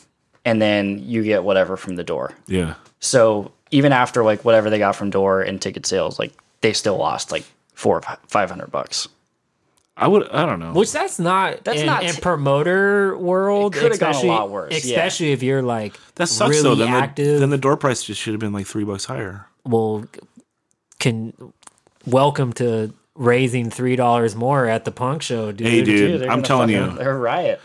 and 0.44 0.62
then 0.62 0.98
you 1.04 1.22
get 1.24 1.42
whatever 1.44 1.76
from 1.76 1.96
the 1.96 2.04
door. 2.04 2.32
Yeah. 2.46 2.74
So 3.00 3.52
even 3.70 3.92
after 3.92 4.22
like 4.22 4.44
whatever 4.44 4.70
they 4.70 4.78
got 4.78 4.94
from 4.96 5.10
door 5.10 5.40
and 5.42 5.60
ticket 5.60 5.86
sales, 5.86 6.18
like 6.18 6.32
they 6.60 6.72
still 6.72 6.96
lost 6.96 7.32
like 7.32 7.44
four 7.74 7.96
or 7.98 8.02
five 8.28 8.50
hundred 8.50 8.70
bucks. 8.70 9.08
I 9.96 10.08
would 10.08 10.28
I 10.30 10.46
don't 10.46 10.58
know. 10.58 10.72
Which 10.72 10.90
that's 10.92 11.18
not 11.18 11.64
That's 11.64 11.80
in, 11.80 11.86
not 11.86 12.02
in 12.04 12.14
promoter 12.16 13.16
world. 13.16 13.76
It 13.76 13.80
could've 13.80 14.00
gone 14.00 14.14
a 14.14 14.22
lot 14.26 14.50
worse, 14.50 14.72
yeah. 14.72 14.78
Especially 14.96 15.32
if 15.32 15.42
you're 15.42 15.62
like 15.62 15.98
that 16.14 16.28
sucks 16.28 16.50
really 16.56 16.62
though. 16.62 16.74
Then 16.76 16.88
active. 16.94 17.34
the, 17.34 17.38
then 17.40 17.50
the 17.50 17.58
door 17.58 17.76
price 17.76 18.02
just 18.02 18.20
should 18.20 18.32
have 18.32 18.40
been 18.40 18.52
like 18.52 18.66
three 18.66 18.84
bucks 18.84 19.04
higher. 19.04 19.46
well 19.64 20.04
can 20.98 21.32
welcome 22.06 22.52
to 22.54 22.92
raising 23.14 23.68
three 23.70 23.96
dollars 23.96 24.34
more 24.34 24.66
at 24.66 24.84
the 24.84 24.92
punk 24.92 25.20
show, 25.22 25.52
dude. 25.52 25.66
Hey, 25.66 25.82
dude. 25.82 26.22
they're 26.22 26.30
I'm 26.30 26.42
telling 26.42 26.70
fucking- 26.70 26.92
you. 26.92 26.98
they're 26.98 27.14
a 27.14 27.18
riot. 27.18 27.60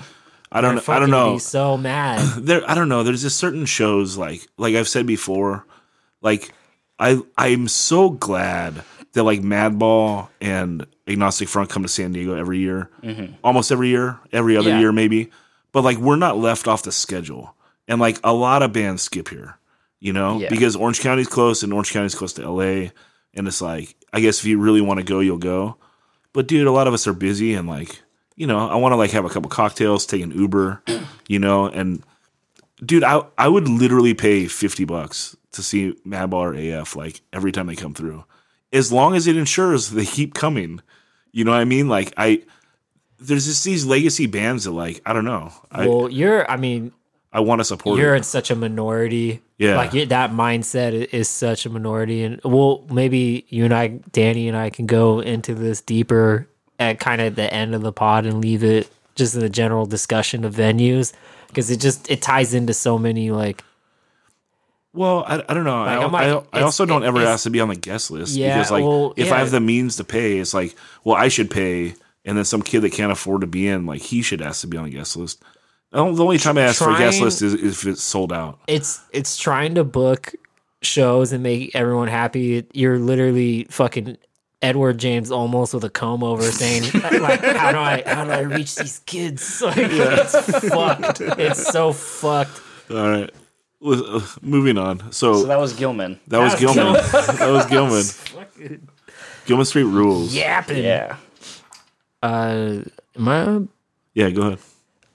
I 0.51 0.61
don't 0.61 0.84
They're 0.86 0.95
I 0.95 0.99
don't 0.99 1.09
know. 1.09 1.34
Be 1.34 1.39
so 1.39 1.78
mad. 1.78 2.19
there 2.43 2.61
I 2.69 2.75
don't 2.75 2.89
know. 2.89 3.03
There's 3.03 3.21
just 3.21 3.38
certain 3.38 3.65
shows 3.65 4.17
like 4.17 4.45
like 4.57 4.75
I've 4.75 4.88
said 4.88 5.05
before, 5.07 5.65
like 6.21 6.51
I 6.99 7.21
I'm 7.38 7.67
so 7.67 8.09
glad 8.09 8.84
that 9.18 9.24
like 9.24 9.41
Madball 9.41 10.30
and 10.39 10.86
Agnostic 11.07 11.49
Front 11.49 11.70
come 11.70 11.82
to 11.84 11.89
San 11.89 12.11
Diego 12.13 12.36
every 12.36 12.59
year, 12.59 12.89
mm-hmm. 13.03 13.34
almost 13.43 13.72
every 13.72 13.89
year, 13.89 14.20
every 14.32 14.55
other 14.55 14.70
Yeah. 14.70 14.80
year 14.80 14.91
maybe. 14.91 15.30
But 15.72 15.84
like 15.84 15.97
we're 15.97 16.15
not 16.15 16.38
left 16.38 16.68
off 16.68 16.84
the 16.84 16.91
schedule, 16.91 17.55
and 17.88 17.99
like 17.99 18.20
a 18.24 18.34
lot 18.34 18.63
of 18.63 18.74
bands 18.74 19.01
skip 19.01 19.30
here, 19.30 19.57
you 19.99 20.13
know, 20.13 20.39
Yeah. 20.39 20.49
because 20.49 20.76
Orange 20.76 21.01
County's 21.01 21.28
close 21.28 21.63
and 21.63 21.74
Orange 21.74 21.91
County's 21.91 22.15
close 22.15 22.34
to 22.34 22.43
L.A. 22.43 22.91
And 23.34 23.47
it's 23.47 23.61
like 23.61 23.95
I 24.13 24.20
guess 24.22 24.39
if 24.39 24.45
you 24.45 24.59
really 24.59 24.82
want 24.82 24.99
to 24.99 25.03
go, 25.03 25.20
you'll 25.20 25.38
go. 25.38 25.78
But 26.34 26.47
dude, 26.47 26.68
a 26.68 26.72
lot 26.72 26.88
of 26.88 26.93
us 26.93 27.07
are 27.07 27.13
busy 27.13 27.53
and 27.55 27.68
like 27.68 28.01
you 28.36 28.45
know 28.47 28.70
I 28.70 28.76
want 28.76 28.93
to 28.93 28.97
like 28.97 29.11
have 29.11 29.26
a 29.26 29.30
couple 29.30 29.49
cocktails, 29.49 30.05
take 30.05 30.22
an 30.22 30.32
Uber, 30.32 30.84
you 31.28 31.39
know, 31.39 31.68
and 31.68 32.03
dude, 32.86 33.03
I 33.03 33.24
I 33.38 33.47
would 33.47 33.68
literally 33.68 34.13
pay 34.13 34.47
fifty 34.47 34.86
bucks 34.86 35.36
to 35.53 35.63
see 35.63 35.93
Madball 36.05 36.34
or 36.34 36.53
AF 36.53 36.95
like 36.95 37.22
every 37.34 37.51
time 37.51 37.65
they 37.68 37.76
come 37.76 37.93
through, 37.93 38.24
as 38.74 38.91
long 38.91 39.15
as 39.15 39.28
it 39.28 39.38
ensures 39.38 39.89
they 39.91 40.05
keep 40.05 40.34
coming. 40.34 40.82
You 41.32 41.43
know 41.43 41.51
what 41.51 41.61
I 41.61 41.65
mean? 41.65 41.88
Like 41.88 42.13
I, 42.18 42.43
there's 43.20 43.45
just 43.45 43.63
these 43.63 43.86
legacy 43.86 44.28
bands 44.28 44.65
that 44.65 44.72
like 44.72 45.01
I 45.05 45.13
don't 45.13 45.26
know. 45.26 45.51
I 45.72 45.88
well, 45.88 46.09
you're. 46.09 46.49
I 46.49 46.57
mean, 46.57 46.91
I 47.32 47.41
want 47.41 47.59
to 47.59 47.65
support. 47.65 47.99
you're 47.99 48.15
it. 48.15 48.20
in 48.20 48.24
such 48.24 48.51
a 48.51 48.55
minority. 48.55 49.41
Yeah. 49.57 49.76
like 49.76 50.09
that 50.09 50.32
mindset 50.32 50.93
is 51.11 51.28
such 51.28 51.65
a 51.65 51.70
minority, 51.70 52.24
and 52.24 52.39
well, 52.43 52.86
maybe 52.91 53.45
you 53.49 53.65
and 53.65 53.74
I, 53.74 53.88
Danny 54.11 54.47
and 54.47 54.55
I, 54.55 54.70
can 54.70 54.86
go 54.86 55.20
into 55.20 55.55
this 55.55 55.82
deeper 55.82 56.47
at 56.80 56.99
kind 56.99 57.22
of 57.22 57.36
the 57.36 57.51
end 57.51 57.74
of 57.74 57.82
the 57.82 57.91
pod 57.91 58.26
and 58.26 58.39
leave 58.39 58.63
it 58.63 58.89
just 59.15 59.34
in 59.34 59.41
the 59.41 59.49
general 59.49 59.86
discussion 59.86 60.45
of 60.45 60.53
venues 60.53 61.11
because 61.47 61.72
it 61.72 61.80
just 61.80 62.09
it 62.09 62.22
ties 62.22 62.53
into 62.53 62.74
so 62.74 62.97
many 62.97 63.32
like 63.32 63.63
Well, 64.97 65.23
I, 65.27 65.43
I 65.47 65.53
don't 65.53 65.63
know. 65.63 65.83
I, 65.83 66.03
I'm 66.03 66.11
like, 66.11 66.45
I, 66.53 66.59
I 66.59 66.61
also 66.63 66.85
don't 66.85 67.03
ever 67.03 67.21
ask 67.21 67.43
to 67.43 67.49
be 67.49 67.59
on 67.59 67.69
the 67.69 67.75
guest 67.75 68.11
list 68.11 68.35
Yeah, 68.35 68.57
because, 68.57 68.71
like, 68.71 68.83
well, 68.83 69.13
if 69.15 69.27
yeah. 69.27 69.35
I 69.35 69.39
have 69.39 69.51
the 69.51 69.59
means 69.59 69.95
to 69.97 70.03
pay, 70.03 70.39
it's 70.39 70.53
like, 70.53 70.75
well, 71.03 71.15
I 71.15 71.27
should 71.27 71.51
pay, 71.51 71.93
and 72.25 72.37
then 72.37 72.43
some 72.45 72.61
kid 72.61 72.81
that 72.81 72.91
can't 72.91 73.11
afford 73.11 73.41
to 73.41 73.47
be 73.47 73.67
in, 73.67 73.85
like, 73.85 74.01
he 74.01 74.21
should 74.21 74.41
ask 74.41 74.61
to 74.61 74.67
be 74.67 74.77
on 74.77 74.85
the 74.85 74.91
guest 74.91 75.15
list. 75.15 75.43
The 75.91 75.99
only 75.99 76.37
time 76.37 76.57
I 76.57 76.61
ask 76.63 76.79
for 76.79 76.93
a 76.93 76.97
guest 76.97 77.21
list 77.21 77.41
is 77.41 77.53
if 77.53 77.85
it's 77.85 78.03
sold 78.03 78.33
out. 78.33 78.59
it's 78.67 79.01
it's 79.13 79.37
trying 79.37 79.75
to 79.75 79.85
book 79.85 80.33
shows 80.81 81.31
and 81.31 81.41
make 81.41 81.73
everyone 81.75 82.09
happy. 82.09 82.65
You're 82.73 82.99
literally 82.99 83.65
fucking 83.69 84.17
Edward 84.61 84.97
James 84.97 85.29
Olmos 85.29 85.73
with 85.73 85.83
a 85.85 85.89
comb 85.89 86.23
over 86.23 86.43
saying 86.43 86.83
like 87.21 87.41
how 87.41 87.71
do 87.71 87.77
I 87.77 88.03
how 88.05 88.25
do 88.25 88.31
I 88.31 88.41
reach 88.41 88.75
these 88.75 88.99
kids? 89.05 89.61
Like 89.61 89.77
it's 89.77 90.67
fucked. 90.67 91.21
It's 91.21 91.63
so 91.71 91.93
fucked. 91.93 92.61
All 92.91 93.09
right. 93.09 93.31
Well, 93.80 94.17
uh, 94.17 94.21
Moving 94.41 94.78
on. 94.78 95.11
So, 95.11 95.41
So 95.41 95.47
that 95.47 95.59
was 95.59 95.73
Gilman. 95.73 96.19
that 96.28 96.39
was 96.39 96.51
That's 96.53 96.61
Gilman. 96.61 96.93
that 96.93 97.49
was 97.51 97.65
Gilman. 97.67 98.03
Fucking 98.55 98.88
Gilman 99.45 99.65
Street 99.65 99.84
rules. 99.84 100.34
yapping. 100.36 100.84
Yeah. 100.84 101.17
Uh 102.23 102.80
am 103.15 103.28
I 103.28 103.61
Yeah, 104.13 104.30
go 104.32 104.41
ahead. 104.47 104.59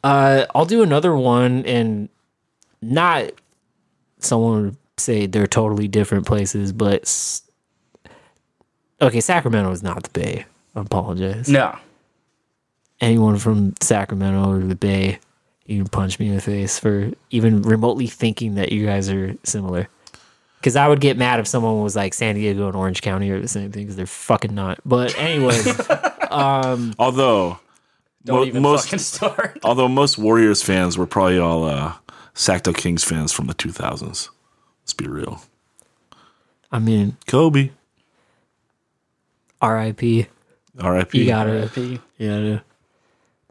Uh, 0.04 0.46
I'll 0.54 0.64
do 0.64 0.82
another 0.82 1.14
one, 1.14 1.64
and 1.64 2.08
not 2.80 3.30
someone 4.18 4.62
would 4.64 4.76
say 4.96 5.26
they're 5.26 5.46
totally 5.46 5.86
different 5.86 6.26
places, 6.26 6.72
but 6.72 7.02
s- 7.02 7.42
okay, 9.00 9.20
Sacramento 9.20 9.70
is 9.70 9.82
not 9.84 10.02
the 10.02 10.10
Bay. 10.10 10.44
I 10.74 10.80
apologize. 10.80 11.48
No. 11.48 11.76
Anyone 13.00 13.38
from 13.38 13.74
Sacramento 13.80 14.48
or 14.50 14.58
the 14.60 14.74
Bay, 14.74 15.18
you 15.66 15.78
can 15.78 15.88
punch 15.88 16.18
me 16.18 16.28
in 16.28 16.34
the 16.36 16.40
face 16.40 16.78
for 16.78 17.10
even 17.30 17.62
remotely 17.62 18.06
thinking 18.06 18.54
that 18.56 18.72
you 18.72 18.84
guys 18.86 19.08
are 19.10 19.34
similar. 19.44 19.88
Because 20.58 20.76
I 20.76 20.86
would 20.86 21.00
get 21.00 21.16
mad 21.16 21.40
if 21.40 21.46
someone 21.48 21.82
was 21.82 21.96
like 21.96 22.14
San 22.14 22.36
Diego 22.36 22.68
and 22.68 22.76
Orange 22.76 23.02
County 23.02 23.30
are 23.30 23.40
the 23.40 23.48
same 23.48 23.72
thing, 23.72 23.82
because 23.82 23.96
they're 23.96 24.06
fucking 24.06 24.54
not. 24.54 24.78
But 24.84 25.16
anyways, 25.18 25.66
Although, 26.30 27.58
Don't 28.24 28.38
mo- 28.40 28.44
even 28.44 28.62
most 28.62 28.84
fucking 28.86 28.98
start. 29.00 29.58
although 29.64 29.88
most 29.88 30.18
Warriors 30.18 30.62
fans 30.62 30.96
were 30.96 31.06
probably 31.06 31.38
all 31.38 31.64
uh, 31.64 31.94
Sacto 32.34 32.74
Kings 32.74 33.02
fans 33.04 33.32
from 33.32 33.46
the 33.46 33.54
2000s. 33.54 34.28
Let's 34.82 34.94
be 34.94 35.06
real. 35.06 35.42
I 36.70 36.78
mean, 36.78 37.16
Kobe, 37.26 37.70
R.I.P. 39.60 40.26
R.I.P. 40.80 41.18
You 41.18 41.26
got 41.26 41.48
it. 41.48 41.76
RIP. 41.76 42.00
Yeah, 42.18 42.60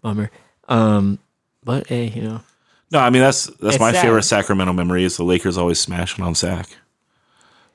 bummer. 0.02 0.32
Um, 0.68 1.20
but 1.64 1.88
hey, 1.88 2.08
you 2.08 2.22
know, 2.24 2.42
No, 2.92 3.00
I 3.00 3.10
mean 3.10 3.22
that's 3.22 3.46
that's 3.48 3.76
It's 3.76 3.80
my 3.80 3.92
sad. 3.92 4.02
favorite 4.04 4.24
Sacramento 4.24 4.74
memory 4.74 5.04
is 5.04 5.18
the 5.18 5.24
Lakers 5.24 5.58
always 5.58 5.80
smashing 5.80 6.24
on 6.24 6.36
Sac. 6.36 6.68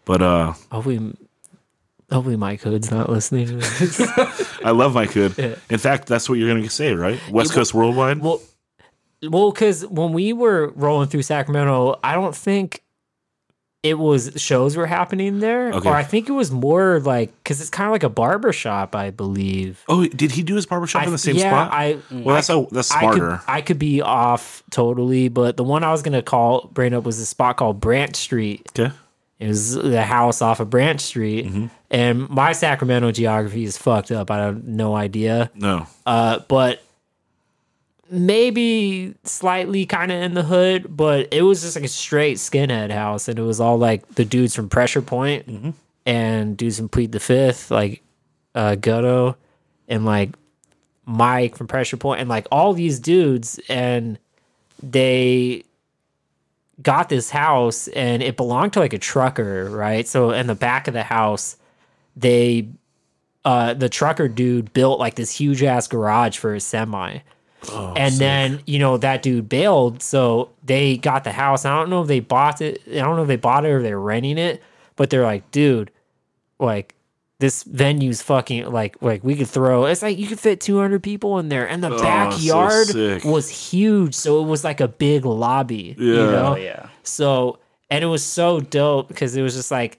But 0.04 0.22
uh, 0.22 0.52
hopefully, 0.70 1.16
hopefully 2.12 2.36
Mike 2.36 2.60
Hood's 2.62 2.90
not 2.90 3.10
listening. 3.10 3.46
To 3.48 3.56
this. 3.56 4.00
I 4.64 4.70
love 4.70 4.94
Mike 4.94 5.10
Hood. 5.12 5.36
In 5.68 5.78
fact, 5.78 6.06
that's 6.06 6.28
what 6.28 6.38
you're 6.38 6.48
going 6.48 6.62
to 6.62 6.70
say, 6.70 6.92
right? 6.94 7.20
West 7.30 7.52
Coast 7.52 7.74
Worldwide. 7.74 8.20
well, 8.20 8.40
well, 9.28 9.50
because 9.50 9.84
when 9.86 10.12
we 10.12 10.32
were 10.32 10.72
rolling 10.76 11.08
through 11.08 11.22
Sacramento, 11.22 11.98
I 12.04 12.14
don't 12.14 12.36
think 12.36 12.82
it 13.82 13.98
was 13.98 14.32
shows 14.36 14.76
were 14.76 14.86
happening 14.86 15.38
there, 15.38 15.72
Okay. 15.72 15.88
or 15.88 15.94
I 15.94 16.02
think 16.02 16.28
it 16.28 16.32
was 16.32 16.50
more 16.50 16.98
like 17.00 17.32
because 17.42 17.60
it's 17.60 17.70
kind 17.70 17.86
of 17.86 17.92
like 17.92 18.02
a 18.02 18.08
barber 18.08 18.52
shop, 18.52 18.96
I 18.96 19.10
believe. 19.10 19.84
oh, 19.88 20.06
did 20.06 20.32
he 20.32 20.42
do 20.42 20.56
his 20.56 20.66
barbershop 20.66 21.04
in 21.06 21.12
the 21.12 21.18
same 21.18 21.36
yeah, 21.36 21.50
spot? 21.50 21.72
I 21.72 21.98
well, 22.10 22.34
that's 22.34 22.50
a, 22.50 22.66
that's 22.72 22.90
I 22.90 23.00
smarter. 23.00 23.36
could, 23.38 23.40
I 23.50 23.60
could 23.60 23.78
be 23.78 24.02
off 24.02 24.62
totally, 24.70 25.28
but 25.28 25.56
the 25.56 25.64
one 25.64 25.84
I 25.84 25.92
was 25.92 26.02
gonna 26.02 26.22
call 26.22 26.68
bring 26.72 26.94
up 26.94 27.04
was 27.04 27.18
a 27.20 27.26
spot 27.26 27.56
called 27.58 27.80
Branch 27.80 28.16
Street. 28.16 28.66
okay. 28.78 28.92
It 29.38 29.48
was 29.48 29.74
the 29.74 30.02
house 30.02 30.40
off 30.40 30.60
of 30.60 30.70
Branch 30.70 30.98
Street, 31.00 31.44
Mm-hmm. 31.46 31.66
and 31.90 32.28
my 32.30 32.52
Sacramento 32.52 33.12
geography 33.12 33.64
is 33.64 33.76
fucked 33.76 34.10
up. 34.10 34.30
I 34.30 34.38
have 34.38 34.64
no 34.64 34.96
idea, 34.96 35.50
No. 35.54 35.86
uh, 36.06 36.38
but 36.48 36.82
maybe 38.10 39.14
slightly 39.24 39.86
kind 39.86 40.12
of 40.12 40.22
in 40.22 40.34
the 40.34 40.42
hood. 40.42 40.96
But 40.96 41.28
it 41.32 41.42
was 41.42 41.62
just 41.62 41.76
like 41.76 41.84
a 41.84 41.88
straight 41.88 42.36
skinhead 42.38 42.90
house, 42.90 43.28
and 43.28 43.38
it 43.38 43.42
was 43.42 43.60
all 43.60 43.78
like 43.78 44.06
the 44.14 44.24
dudes 44.24 44.54
from 44.54 44.68
Pressure 44.68 45.02
Point 45.02 45.46
Mm-hmm. 45.48 45.70
and 46.04 46.56
dudes 46.56 46.78
from 46.78 46.88
Plead 46.88 47.12
the 47.12 47.20
Fifth, 47.20 47.70
like 47.70 48.02
uh, 48.54 48.76
Gutto, 48.78 49.36
and 49.88 50.04
like 50.04 50.30
Mike 51.04 51.56
from 51.56 51.66
Pressure 51.66 51.96
Point, 51.96 52.20
and 52.20 52.28
like 52.28 52.46
all 52.50 52.72
these 52.74 52.98
dudes, 53.00 53.60
and 53.68 54.18
they 54.82 55.62
got 56.82 57.08
this 57.08 57.30
house 57.30 57.88
and 57.88 58.22
it 58.22 58.36
belonged 58.36 58.74
to 58.74 58.80
like 58.80 58.92
a 58.92 58.98
trucker, 58.98 59.70
right? 59.70 60.06
So 60.06 60.30
in 60.32 60.46
the 60.46 60.54
back 60.54 60.88
of 60.88 60.92
the 60.94 61.02
house, 61.04 61.56
they 62.14 62.68
uh 63.46 63.72
the 63.72 63.88
trucker 63.88 64.28
dude 64.28 64.74
built 64.74 65.00
like 65.00 65.14
this 65.14 65.30
huge 65.30 65.62
ass 65.62 65.88
garage 65.88 66.36
for 66.36 66.52
his 66.52 66.64
semi. 66.64 67.20
Oh, 67.70 67.94
and 67.96 68.14
then, 68.16 68.60
you 68.66 68.78
know, 68.78 68.96
that 68.98 69.22
dude 69.22 69.48
bailed, 69.48 70.02
so 70.02 70.50
they 70.64 70.96
got 70.98 71.24
the 71.24 71.32
house. 71.32 71.64
I 71.64 71.76
don't 71.76 71.90
know 71.90 72.02
if 72.02 72.08
they 72.08 72.20
bought 72.20 72.60
it. 72.60 72.82
I 72.88 72.96
don't 72.98 73.16
know 73.16 73.22
if 73.22 73.28
they 73.28 73.36
bought 73.36 73.64
it 73.64 73.70
or 73.70 73.82
they're 73.82 73.98
renting 73.98 74.38
it, 74.38 74.62
but 74.94 75.10
they're 75.10 75.24
like, 75.24 75.50
dude, 75.50 75.90
like 76.58 76.94
this 77.38 77.64
venue's 77.64 78.22
fucking 78.22 78.66
like 78.72 78.96
like 79.02 79.22
we 79.22 79.36
could 79.36 79.46
throw 79.48 79.84
it's 79.84 80.00
like 80.00 80.16
you 80.16 80.26
could 80.26 80.40
fit 80.40 80.58
200 80.58 81.02
people 81.02 81.38
in 81.38 81.50
there 81.50 81.68
and 81.68 81.84
the 81.84 81.90
oh, 81.92 81.96
so 81.98 82.02
backyard 82.02 82.86
sick. 82.86 83.24
was 83.26 83.50
huge 83.50 84.14
so 84.14 84.42
it 84.42 84.46
was 84.46 84.64
like 84.64 84.80
a 84.80 84.88
big 84.88 85.26
lobby 85.26 85.94
you 85.98 86.14
Yeah. 86.16 86.30
know 86.30 86.52
Oh 86.54 86.56
yeah. 86.56 86.88
so, 87.02 87.58
and 87.90 88.02
it 88.02 88.06
was 88.06 88.24
so 88.24 88.60
dope 88.60 89.08
because 89.08 89.36
it 89.36 89.42
was 89.42 89.54
just 89.54 89.70
like, 89.70 89.98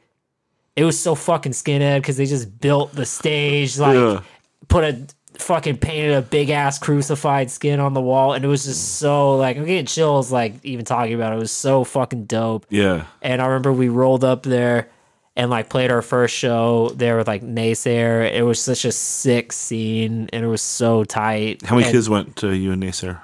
it 0.75 0.83
was 0.83 0.99
so 0.99 1.13
fucking 1.13 1.51
skinhead 1.51 1.99
because 2.01 2.17
they 2.17 2.25
just 2.25 2.59
built 2.59 2.93
the 2.95 3.05
stage, 3.05 3.77
like, 3.77 3.93
Yeah. 3.95 4.21
put 4.67 4.83
a 4.83 4.99
fucking 5.41 5.77
painted 5.77 6.13
a 6.15 6.21
big 6.21 6.49
ass 6.49 6.79
crucified 6.79 7.49
skin 7.51 7.79
on 7.79 7.93
the 7.93 8.01
wall, 8.01 8.33
and 8.33 8.43
it 8.43 8.47
was 8.47 8.65
just 8.65 8.97
so 8.99 9.35
like, 9.37 9.57
I'm 9.57 9.65
getting 9.65 9.85
chills, 9.85 10.31
like, 10.31 10.53
even 10.63 10.85
talking 10.85 11.13
about 11.13 11.33
it. 11.33 11.35
It 11.35 11.39
was 11.39 11.51
so 11.51 11.83
fucking 11.83 12.25
dope. 12.25 12.65
Yeah. 12.69 13.05
And 13.21 13.41
I 13.41 13.45
remember 13.47 13.71
we 13.73 13.89
rolled 13.89 14.23
up 14.23 14.43
there 14.43 14.89
and 15.35 15.51
like 15.51 15.69
played 15.69 15.91
our 15.91 16.01
first 16.01 16.35
show 16.35 16.89
there 16.95 17.15
with 17.17 17.27
like 17.27 17.43
Naysayer. 17.43 18.31
It 18.33 18.41
was 18.43 18.59
such 18.61 18.85
a 18.85 18.91
sick 18.91 19.51
scene 19.53 20.29
and 20.33 20.43
it 20.43 20.47
was 20.47 20.63
so 20.63 21.03
tight. 21.03 21.61
How 21.63 21.75
many 21.75 21.85
And- 21.87 21.93
kids 21.93 22.09
went 22.09 22.35
to 22.37 22.55
UNA, 22.55 22.91
sir? 22.93 23.19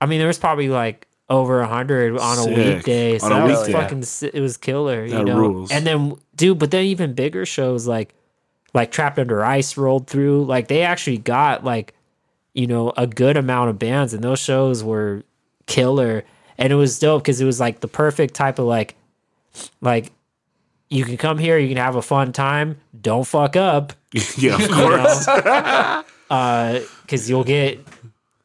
I 0.00 0.06
mean, 0.06 0.18
there 0.18 0.28
was 0.28 0.38
probably 0.38 0.68
like 0.68 1.06
over 1.28 1.60
a 1.60 1.66
hundred 1.66 2.16
on 2.18 2.38
a 2.38 2.46
weekday. 2.46 3.18
So 3.18 3.26
On 3.26 3.32
a 3.32 3.34
that 3.36 3.44
was 3.44 3.58
weekday. 3.66 3.72
fucking. 3.72 4.04
It 4.34 4.40
was 4.40 4.56
killer. 4.56 5.04
You 5.04 5.24
know. 5.24 5.36
rules. 5.38 5.70
And 5.70 5.86
then, 5.86 6.14
dude, 6.36 6.58
but 6.58 6.70
then 6.70 6.84
even 6.84 7.14
bigger 7.14 7.46
shows 7.46 7.86
like 7.86 8.14
like 8.74 8.90
Trapped 8.90 9.18
Under 9.18 9.44
Ice 9.44 9.76
rolled 9.76 10.06
through. 10.08 10.44
Like 10.44 10.68
they 10.68 10.82
actually 10.82 11.18
got 11.18 11.64
like 11.64 11.94
you 12.52 12.66
know 12.66 12.92
a 12.96 13.06
good 13.06 13.36
amount 13.36 13.70
of 13.70 13.78
bands, 13.78 14.12
and 14.12 14.22
those 14.22 14.40
shows 14.40 14.84
were 14.84 15.22
killer. 15.66 16.24
And 16.58 16.72
it 16.72 16.76
was 16.76 16.98
dope 16.98 17.22
because 17.22 17.40
it 17.40 17.44
was 17.44 17.58
like 17.58 17.80
the 17.80 17.88
perfect 17.88 18.34
type 18.34 18.58
of 18.58 18.66
like 18.66 18.94
like 19.80 20.12
you 20.88 21.04
can 21.04 21.16
come 21.16 21.38
here, 21.38 21.58
you 21.58 21.68
can 21.68 21.78
have 21.78 21.96
a 21.96 22.02
fun 22.02 22.32
time. 22.32 22.78
Don't 23.00 23.26
fuck 23.26 23.56
up 23.56 23.92
yeah, 24.36 24.54
of 24.56 24.70
course. 24.70 26.04
Uh, 26.30 26.80
because 27.02 27.28
you'll 27.28 27.44
get 27.44 27.78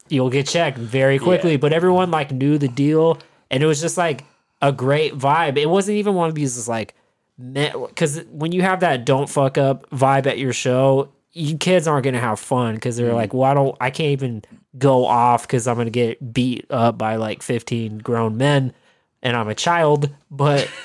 you'll 0.09 0.29
get 0.29 0.45
checked 0.45 0.77
very 0.77 1.17
quickly. 1.17 1.51
Yeah. 1.51 1.57
But 1.57 1.71
everyone 1.71 2.11
like 2.11 2.29
knew 2.29 2.57
the 2.57 2.67
deal, 2.67 3.19
and 3.49 3.63
it 3.63 3.65
was 3.65 3.79
just 3.79 3.97
like 3.97 4.25
a 4.61 4.71
great 4.71 5.17
vibe. 5.17 5.57
It 5.57 5.67
wasn't 5.67 5.97
even 5.97 6.13
one 6.13 6.27
of 6.27 6.35
these 6.35 6.67
like 6.67 6.93
because 7.39 8.23
when 8.31 8.51
you 8.51 8.61
have 8.61 8.81
that 8.81 9.05
don't 9.05 9.29
fuck 9.29 9.57
up 9.57 9.89
vibe 9.91 10.27
at 10.27 10.37
your 10.37 10.53
show, 10.53 11.09
you 11.31 11.57
kids 11.57 11.87
aren't 11.87 12.03
gonna 12.03 12.19
have 12.19 12.39
fun 12.39 12.75
because 12.75 12.97
they're 12.97 13.07
mm-hmm. 13.07 13.15
like, 13.15 13.33
well, 13.33 13.49
I 13.49 13.53
don't, 13.53 13.77
I 13.79 13.89
can't 13.91 14.09
even 14.09 14.43
go 14.77 15.05
off 15.05 15.43
because 15.43 15.67
I'm 15.67 15.77
gonna 15.77 15.89
get 15.89 16.33
beat 16.33 16.65
up 16.69 16.97
by 16.97 17.15
like 17.15 17.41
15 17.41 17.99
grown 17.99 18.37
men, 18.37 18.73
and 19.21 19.35
I'm 19.35 19.49
a 19.49 19.55
child, 19.55 20.09
but. 20.29 20.69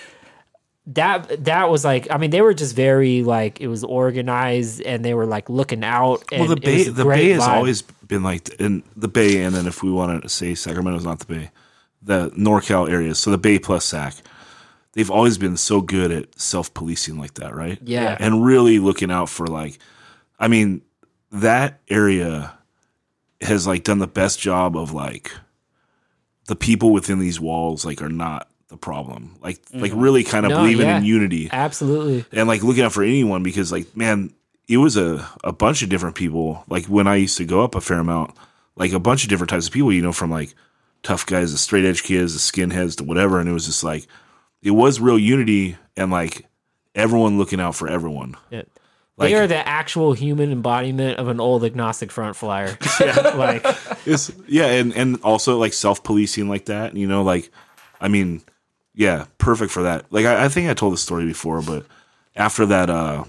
That 0.89 1.47
that 1.47 1.71
was 1.71 1.83
like 1.83 2.09
I 2.11 2.19
mean 2.19 2.29
they 2.29 2.43
were 2.43 2.53
just 2.53 2.77
very 2.77 3.23
like 3.23 3.59
it 3.59 3.69
was 3.69 3.85
organized 3.85 4.83
and 4.83 5.03
they 5.03 5.15
were 5.15 5.25
like 5.25 5.49
looking 5.49 5.83
out 5.83 6.23
and 6.31 6.41
well, 6.41 6.51
the 6.51 6.61
Bay, 6.61 6.85
the 6.85 7.07
Bay 7.07 7.31
has 7.31 7.43
vibe. 7.43 7.49
always 7.49 7.81
been 7.81 8.23
like, 8.23 8.51
in 8.61 8.83
the 8.95 9.09
Bay, 9.09 9.43
and 9.43 9.55
then 9.55 9.67
if 9.67 9.83
we 9.83 9.91
want 9.91 10.23
to 10.23 10.29
say 10.29 10.55
Sacramento's 10.55 11.05
not 11.05 11.21
the 11.21 11.25
Bay, 11.25 11.51
the 12.03 12.31
NorCal 12.33 12.91
areas, 12.91 13.19
so 13.19 13.31
the 13.31 13.39
Bay 13.39 13.59
plus 13.59 13.87
Sac, 13.87 14.15
they've 14.95 15.11
always 15.11 15.39
been 15.39 15.57
so 15.57 15.81
good 15.81 16.11
at 16.11 16.39
self 16.41 16.73
policing 16.75 17.19
like 17.19 17.35
that, 17.35 17.55
right? 17.55 17.79
Yeah. 17.85 18.17
and 18.19 18.45
really 18.45 18.79
looking 18.79 19.11
out 19.11 19.29
for 19.29 19.47
like, 19.47 19.79
I 20.39 20.49
mean, 20.49 20.83
that 21.33 21.81
area 21.89 22.55
has 23.41 23.67
like 23.67 23.85
done 23.85 23.99
the 23.99 24.07
best 24.07 24.39
job 24.41 24.77
of 24.77 24.93
like 24.93 25.33
the 26.47 26.57
people 26.57 26.93
within 26.93 27.19
these 27.19 27.41
walls 27.41 27.85
like 27.85 28.01
are 28.03 28.09
not 28.09 28.49
the 28.69 28.77
problem, 28.77 29.37
like 29.43 29.61
like 29.73 29.93
really 29.95 30.25
kind 30.25 30.47
of 30.47 30.53
Mm-hmm. 30.53 30.59
No, 30.61 30.65
believing 30.65 30.87
yeah. 30.87 30.99
in 30.99 31.05
unity 31.05 31.49
Absolutely. 31.53 32.25
and 32.33 32.49
like 32.49 32.63
looking 32.63 32.85
out 32.85 32.93
for 32.93 33.03
anyone 33.03 33.43
because 33.43 33.71
like 33.73 33.95
man 33.97 34.33
it 34.69 34.79
was 34.79 34.97
a, 34.97 35.29
a 35.45 35.53
bunch 35.53 35.83
of 35.83 35.89
different 35.91 36.17
people 36.17 36.65
like 36.69 36.87
when 36.87 37.07
i 37.07 37.15
used 37.17 37.37
to 37.37 37.45
go 37.45 37.63
up 37.63 37.75
a 37.75 37.81
fair 37.81 37.99
amount 37.99 38.35
like 38.77 38.93
a 38.93 38.99
bunch 38.99 39.23
of 39.23 39.29
different 39.29 39.51
types 39.51 39.67
of 39.67 39.73
people 39.73 39.93
you 39.93 40.01
know 40.03 40.13
from 40.13 40.31
like 40.31 40.55
tough 41.03 41.27
guys 41.27 41.53
the 41.53 41.59
straight 41.59 41.85
edge 41.85 42.03
kids 42.03 42.33
the 42.33 42.41
skinheads 42.41 42.97
to 42.97 43.05
whatever 43.05 43.39
and 43.39 43.49
it 43.49 43.53
was 43.53 43.67
just 43.67 43.85
like 43.85 44.07
it 44.65 44.73
was 44.73 44.99
real 44.99 45.19
unity 45.19 45.77
and 45.97 46.11
like 46.11 46.47
everyone 46.97 47.39
looking 47.39 47.61
out 47.61 47.75
for 47.77 47.89
everyone 47.89 48.35
Yeah. 48.51 48.63
Like- 49.17 49.31
they 49.31 49.35
are 49.37 49.47
the 49.47 49.67
actual 49.69 50.13
human 50.13 50.51
embodiment 50.51 51.19
of 51.21 51.29
an 51.29 51.39
old 51.39 51.63
agnostic 51.65 52.11
front 52.11 52.35
flyer. 52.35 52.77
like 53.37 53.65
it's 54.07 54.33
yeah 54.49 54.67
and 54.67 54.93
and 54.95 55.21
also 55.23 55.59
like 55.59 55.73
self-policing 55.73 56.49
like 56.49 56.65
that 56.65 56.97
you 56.97 57.07
know 57.07 57.23
like 57.23 57.51
i 58.01 58.09
mean 58.09 58.43
yeah 58.95 59.27
perfect 59.39 59.71
for 59.71 59.85
that 59.85 60.05
like 60.11 60.27
i, 60.27 60.45
I 60.47 60.49
think 60.49 60.69
i 60.69 60.75
told 60.75 60.93
this 60.95 61.03
story 61.03 61.27
before 61.27 61.63
but 61.63 61.87
after 62.35 62.67
that 62.67 62.91
uh 62.91 63.25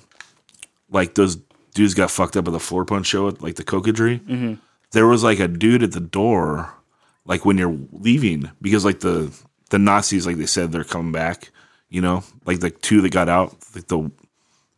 like 0.89 1.13
those 1.15 1.37
dudes 1.75 1.93
got 1.93 2.09
fucked 2.09 2.37
up 2.37 2.47
at 2.47 2.51
the 2.51 2.57
Floorpunch 2.59 3.05
show 3.05 3.27
at 3.27 3.41
like 3.41 3.55
the 3.55 3.63
Cocodrie. 3.63 4.57
There 4.91 5.07
was 5.07 5.23
like 5.23 5.39
a 5.39 5.47
dude 5.49 5.83
at 5.83 5.91
the 5.91 5.99
door, 5.99 6.73
like 7.25 7.43
when 7.43 7.57
you're 7.57 7.77
leaving, 7.91 8.49
because 8.61 8.85
like 8.85 9.01
the 9.01 9.29
the 9.75 9.79
Nazis, 9.79 10.25
like 10.25 10.37
they 10.37 10.45
said, 10.45 10.71
they're 10.71 10.85
coming 10.85 11.11
back. 11.11 11.51
You 11.89 11.99
know, 11.99 12.23
like 12.45 12.61
the 12.61 12.69
two 12.69 13.01
that 13.01 13.09
got 13.09 13.27
out, 13.27 13.53
like 13.75 13.87
the 13.87 14.09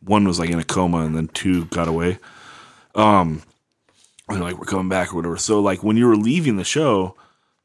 one 0.02 0.24
was 0.26 0.40
like 0.40 0.50
in 0.50 0.58
a 0.58 0.64
coma, 0.64 0.98
and 0.98 1.14
then 1.16 1.28
two 1.28 1.66
got 1.66 1.86
away. 1.86 2.18
Um, 2.96 3.42
and 4.28 4.40
like 4.40 4.58
we're 4.58 4.64
coming 4.66 4.88
back 4.88 5.12
or 5.12 5.16
whatever. 5.16 5.36
So 5.36 5.60
like 5.60 5.84
when 5.84 5.96
you 5.96 6.08
were 6.08 6.16
leaving 6.16 6.56
the 6.56 6.64
show, 6.64 7.14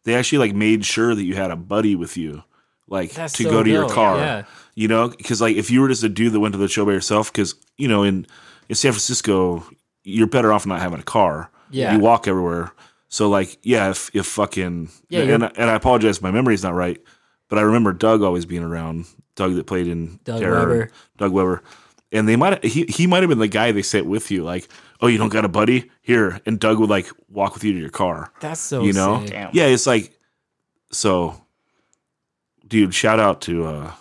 they 0.04 0.14
actually 0.14 0.38
like 0.38 0.54
made 0.56 0.86
sure 0.86 1.16
that 1.16 1.24
you 1.24 1.34
had 1.34 1.50
a 1.50 1.56
buddy 1.56 1.96
with 1.96 2.18
you, 2.18 2.44
like 2.88 3.14
That's 3.14 3.34
to 3.38 3.44
so 3.44 3.50
go 3.50 3.64
to 3.64 3.70
your 3.70 3.90
car. 3.90 4.18
yeah. 4.18 4.44
You 4.76 4.88
know, 4.88 5.10
because 5.10 5.42
like 5.42 5.56
if 5.56 5.72
you 5.72 5.82
were 5.82 5.88
just 5.90 6.04
a 6.04 6.10
dude 6.10 6.34
that 6.34 6.40
went 6.40 6.54
to 6.54 6.60
the 6.60 6.68
show 6.68 6.86
by 6.86 6.92
yourself, 6.92 7.32
because 7.32 7.56
you 7.78 7.88
know 7.88 8.04
in 8.04 8.28
in 8.70 8.76
San 8.76 8.92
Francisco, 8.92 9.66
you're 10.04 10.28
better 10.28 10.54
off 10.54 10.68
not 10.68 10.82
having 10.82 11.00
a 11.00 11.04
car. 11.04 11.50
Yeah. 11.72 11.96
you 11.96 12.00
walk 12.00 12.28
everywhere. 12.28 12.72
So 13.10 13.28
like, 13.28 13.58
yeah, 13.64 13.90
if 13.90 14.10
if 14.16 14.28
fucking 14.28 14.90
Yeah, 15.10 15.22
and 15.22 15.44
and 15.44 15.70
I 15.70 15.74
apologize, 15.74 16.18
if 16.18 16.24
my 16.24 16.32
memory's 16.32 16.64
not 16.64 16.76
right, 16.76 17.02
but 17.54 17.60
I 17.60 17.66
remember 17.66 17.94
Doug 17.94 18.24
always 18.24 18.48
being 18.48 18.64
around. 18.64 19.06
Doug 19.36 19.54
that 19.54 19.68
played 19.68 19.88
in 19.88 20.20
Doug 20.24 20.40
Terror, 20.40 20.58
Weber. 20.58 20.92
Doug 21.18 21.32
Weber, 21.34 21.62
and 22.12 22.28
they 22.28 22.36
might 22.36 22.66
he 22.66 22.86
he 22.86 23.06
might 23.06 23.22
have 23.22 23.30
been 23.30 23.38
the 23.38 23.48
guy 23.48 23.72
they 23.72 23.84
sent 23.84 24.08
with 24.08 24.32
you. 24.32 24.44
Like, 24.44 24.68
oh, 25.02 25.06
you 25.08 25.20
don't 25.20 25.30
got 25.30 25.46
a 25.46 25.50
buddy 25.50 25.92
here, 26.02 26.42
and 26.48 26.60
Doug 26.60 26.80
would 26.80 26.90
like 26.90 27.12
walk 27.30 27.54
with 27.54 27.64
you 27.64 27.74
to 27.74 27.80
your 27.80 27.92
car. 27.92 28.32
That's 28.40 28.60
so 28.60 28.82
you 28.82 28.92
know. 28.92 29.24
Damn. 29.28 29.52
yeah, 29.54 29.66
it's 29.66 29.86
like 29.86 30.18
so. 30.92 31.40
Dude, 32.68 32.96
shout 32.96 33.20
out 33.20 33.42
to 33.42 33.68
uh 33.68 33.92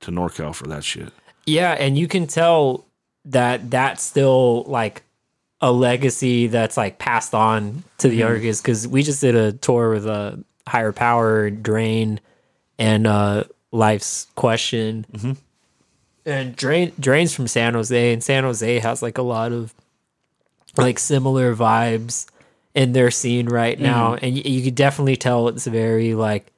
to 0.00 0.10
NorCal 0.10 0.54
for 0.54 0.66
that 0.68 0.82
shit. 0.82 1.12
Yeah, 1.44 1.72
and 1.72 1.98
you 1.98 2.08
can 2.08 2.26
tell 2.26 2.86
that 3.26 3.70
that's 3.70 4.02
still 4.02 4.62
like 4.62 5.02
a 5.60 5.70
legacy 5.70 6.46
that's 6.46 6.78
like 6.78 6.98
passed 6.98 7.34
on 7.34 7.84
to 7.98 8.08
the 8.08 8.16
younger 8.16 8.40
kids 8.40 8.62
because 8.62 8.88
we 8.88 9.02
just 9.02 9.20
did 9.20 9.34
a 9.34 9.52
tour 9.52 9.90
with 9.90 10.06
a 10.06 10.42
higher 10.66 10.92
power 10.92 11.50
drain 11.50 12.18
and 12.82 13.06
uh 13.06 13.44
life's 13.70 14.26
question 14.34 15.06
and 16.26 16.56
drain 16.56 16.92
drains 17.00 17.34
from 17.34 17.46
san 17.46 17.74
jose 17.74 18.12
and 18.12 18.22
san 18.22 18.44
jose 18.44 18.78
has 18.80 19.02
like 19.02 19.18
a 19.18 19.22
lot 19.22 19.52
of 19.52 19.72
like 20.76 20.98
similar 20.98 21.54
vibes 21.54 22.26
in 22.74 22.92
their 22.92 23.10
scene 23.10 23.46
right 23.48 23.78
now 23.78 24.14
and 24.14 24.36
you, 24.36 24.42
you 24.44 24.62
could 24.64 24.74
definitely 24.74 25.16
tell 25.16 25.48
it's 25.48 25.66
very 25.66 26.14
like 26.14 26.50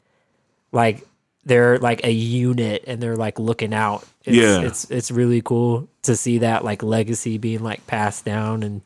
like 0.72 1.07
they're 1.45 1.79
like 1.79 2.05
a 2.05 2.11
unit 2.11 2.85
and 2.87 3.03
they're 3.03 3.16
like 3.16 3.39
looking 3.39 3.75
out. 3.75 4.03
It's, 4.25 4.37
Yeah. 4.37 4.62
it's 4.62 4.91
it's 4.91 5.11
really 5.11 5.43
cool 5.43 5.89
to 6.03 6.16
see 6.16 6.39
that 6.39 6.64
like 6.64 6.83
legacy 6.83 7.37
being 7.37 7.62
like 7.62 7.87
passed 7.87 8.25
down 8.25 8.62
and 8.62 8.81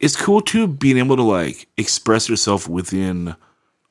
It's 0.00 0.16
cool 0.16 0.40
too 0.40 0.66
being 0.66 0.98
able 0.98 1.16
to 1.16 1.22
like 1.22 1.68
express 1.76 2.28
yourself 2.28 2.68
within 2.68 3.36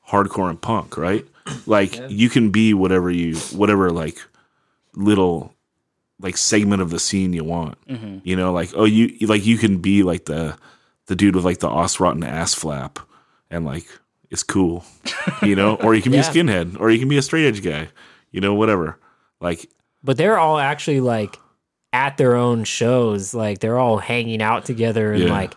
hardcore 0.08 0.50
and 0.50 0.60
punk, 0.60 0.98
right? 0.98 1.24
Like 1.66 1.98
you 2.10 2.28
can 2.28 2.50
be 2.50 2.74
whatever 2.74 3.10
you 3.10 3.36
whatever 3.54 3.90
like 3.90 4.18
little 4.94 5.54
like 6.20 6.36
segment 6.36 6.82
of 6.82 6.90
the 6.90 6.98
scene 6.98 7.32
you 7.32 7.44
want. 7.44 7.76
Mm-hmm. 7.86 8.18
You 8.24 8.36
know, 8.36 8.52
like 8.52 8.70
oh 8.74 8.84
you 8.84 9.26
like 9.26 9.44
you 9.46 9.56
can 9.58 9.78
be 9.78 10.02
like 10.02 10.26
the 10.26 10.56
the 11.06 11.16
dude 11.16 11.34
with 11.34 11.44
like 11.44 11.58
the 11.58 11.68
Osrotten 11.68 12.26
ass 12.26 12.54
flap 12.54 12.98
and 13.50 13.64
like 13.64 13.86
it's 14.30 14.42
cool. 14.42 14.84
You 15.42 15.56
know, 15.56 15.76
or 15.76 15.94
you 15.94 16.02
can 16.02 16.12
be 16.12 16.18
a 16.18 16.22
skinhead 16.30 16.78
or 16.78 16.90
you 16.90 16.98
can 16.98 17.08
be 17.08 17.18
a 17.18 17.22
straight 17.22 17.46
edge 17.46 17.62
guy. 17.62 17.88
You 18.30 18.40
know, 18.40 18.54
whatever. 18.54 18.98
Like 19.40 19.68
but 20.02 20.16
they're 20.16 20.38
all 20.38 20.58
actually 20.58 21.00
like 21.00 21.36
at 21.92 22.16
their 22.16 22.36
own 22.36 22.62
shows 22.64 23.34
like 23.34 23.58
they're 23.58 23.78
all 23.78 23.98
hanging 23.98 24.40
out 24.40 24.64
together 24.64 25.12
and 25.12 25.24
Yeah. 25.24 25.30
like 25.32 25.54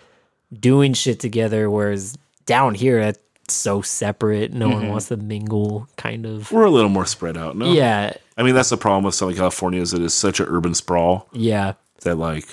doing 0.51 0.93
shit 0.93 1.19
together 1.19 1.69
whereas 1.69 2.17
down 2.47 2.73
here 2.73 2.99
that's 2.99 3.19
so 3.49 3.81
separate 3.81 4.53
no 4.53 4.69
one 4.69 4.81
mm-hmm. 4.83 4.89
wants 4.89 5.07
to 5.09 5.17
mingle 5.17 5.87
kind 5.97 6.25
of 6.25 6.51
we're 6.51 6.63
a 6.65 6.69
little 6.71 6.89
more 6.89 7.05
spread 7.05 7.35
out, 7.37 7.57
no? 7.57 7.71
yeah 7.71 8.13
I 8.37 8.43
mean 8.43 8.55
that's 8.55 8.69
the 8.69 8.77
problem 8.77 9.03
with 9.03 9.15
Southern 9.15 9.35
California 9.35 9.81
is 9.81 9.93
it 9.93 10.01
is 10.01 10.13
such 10.13 10.39
an 10.39 10.47
urban 10.49 10.73
sprawl. 10.73 11.27
yeah 11.33 11.73
that 12.01 12.15
like 12.15 12.45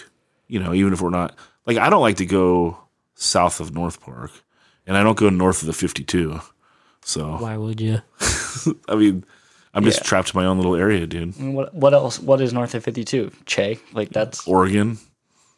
you 0.48 0.58
know 0.60 0.72
even 0.74 0.92
if 0.92 1.00
we're 1.00 1.10
not 1.10 1.34
like 1.66 1.76
i 1.76 1.90
don't 1.90 2.02
like 2.02 2.16
to 2.16 2.26
go 2.26 2.78
south 3.14 3.60
of 3.60 3.74
north 3.74 4.00
park 4.00 4.30
and 4.86 4.96
i 4.96 5.02
don't 5.02 5.16
go 5.18 5.28
north 5.28 5.60
of 5.62 5.66
the 5.66 5.72
52 5.72 6.40
so 7.02 7.36
why 7.38 7.56
would 7.56 7.80
you 7.80 8.00
i 8.88 8.94
mean 8.94 9.24
i'm 9.74 9.84
just 9.84 9.98
Yeah. 9.98 10.04
trapped 10.04 10.34
in 10.34 10.40
my 10.40 10.46
own 10.46 10.56
little 10.56 10.76
area 10.76 11.06
dude 11.06 11.34
I 11.36 11.42
mean, 11.42 11.54
What 11.54 11.74
what 11.74 11.94
else? 11.94 12.18
What 12.20 12.40
is 12.40 12.52
north 12.52 12.74
of 12.74 12.84
fifty 12.84 13.04
two? 13.04 13.32
Che, 13.46 13.78
like 13.92 14.10
that's 14.10 14.46
oregon 14.46 14.98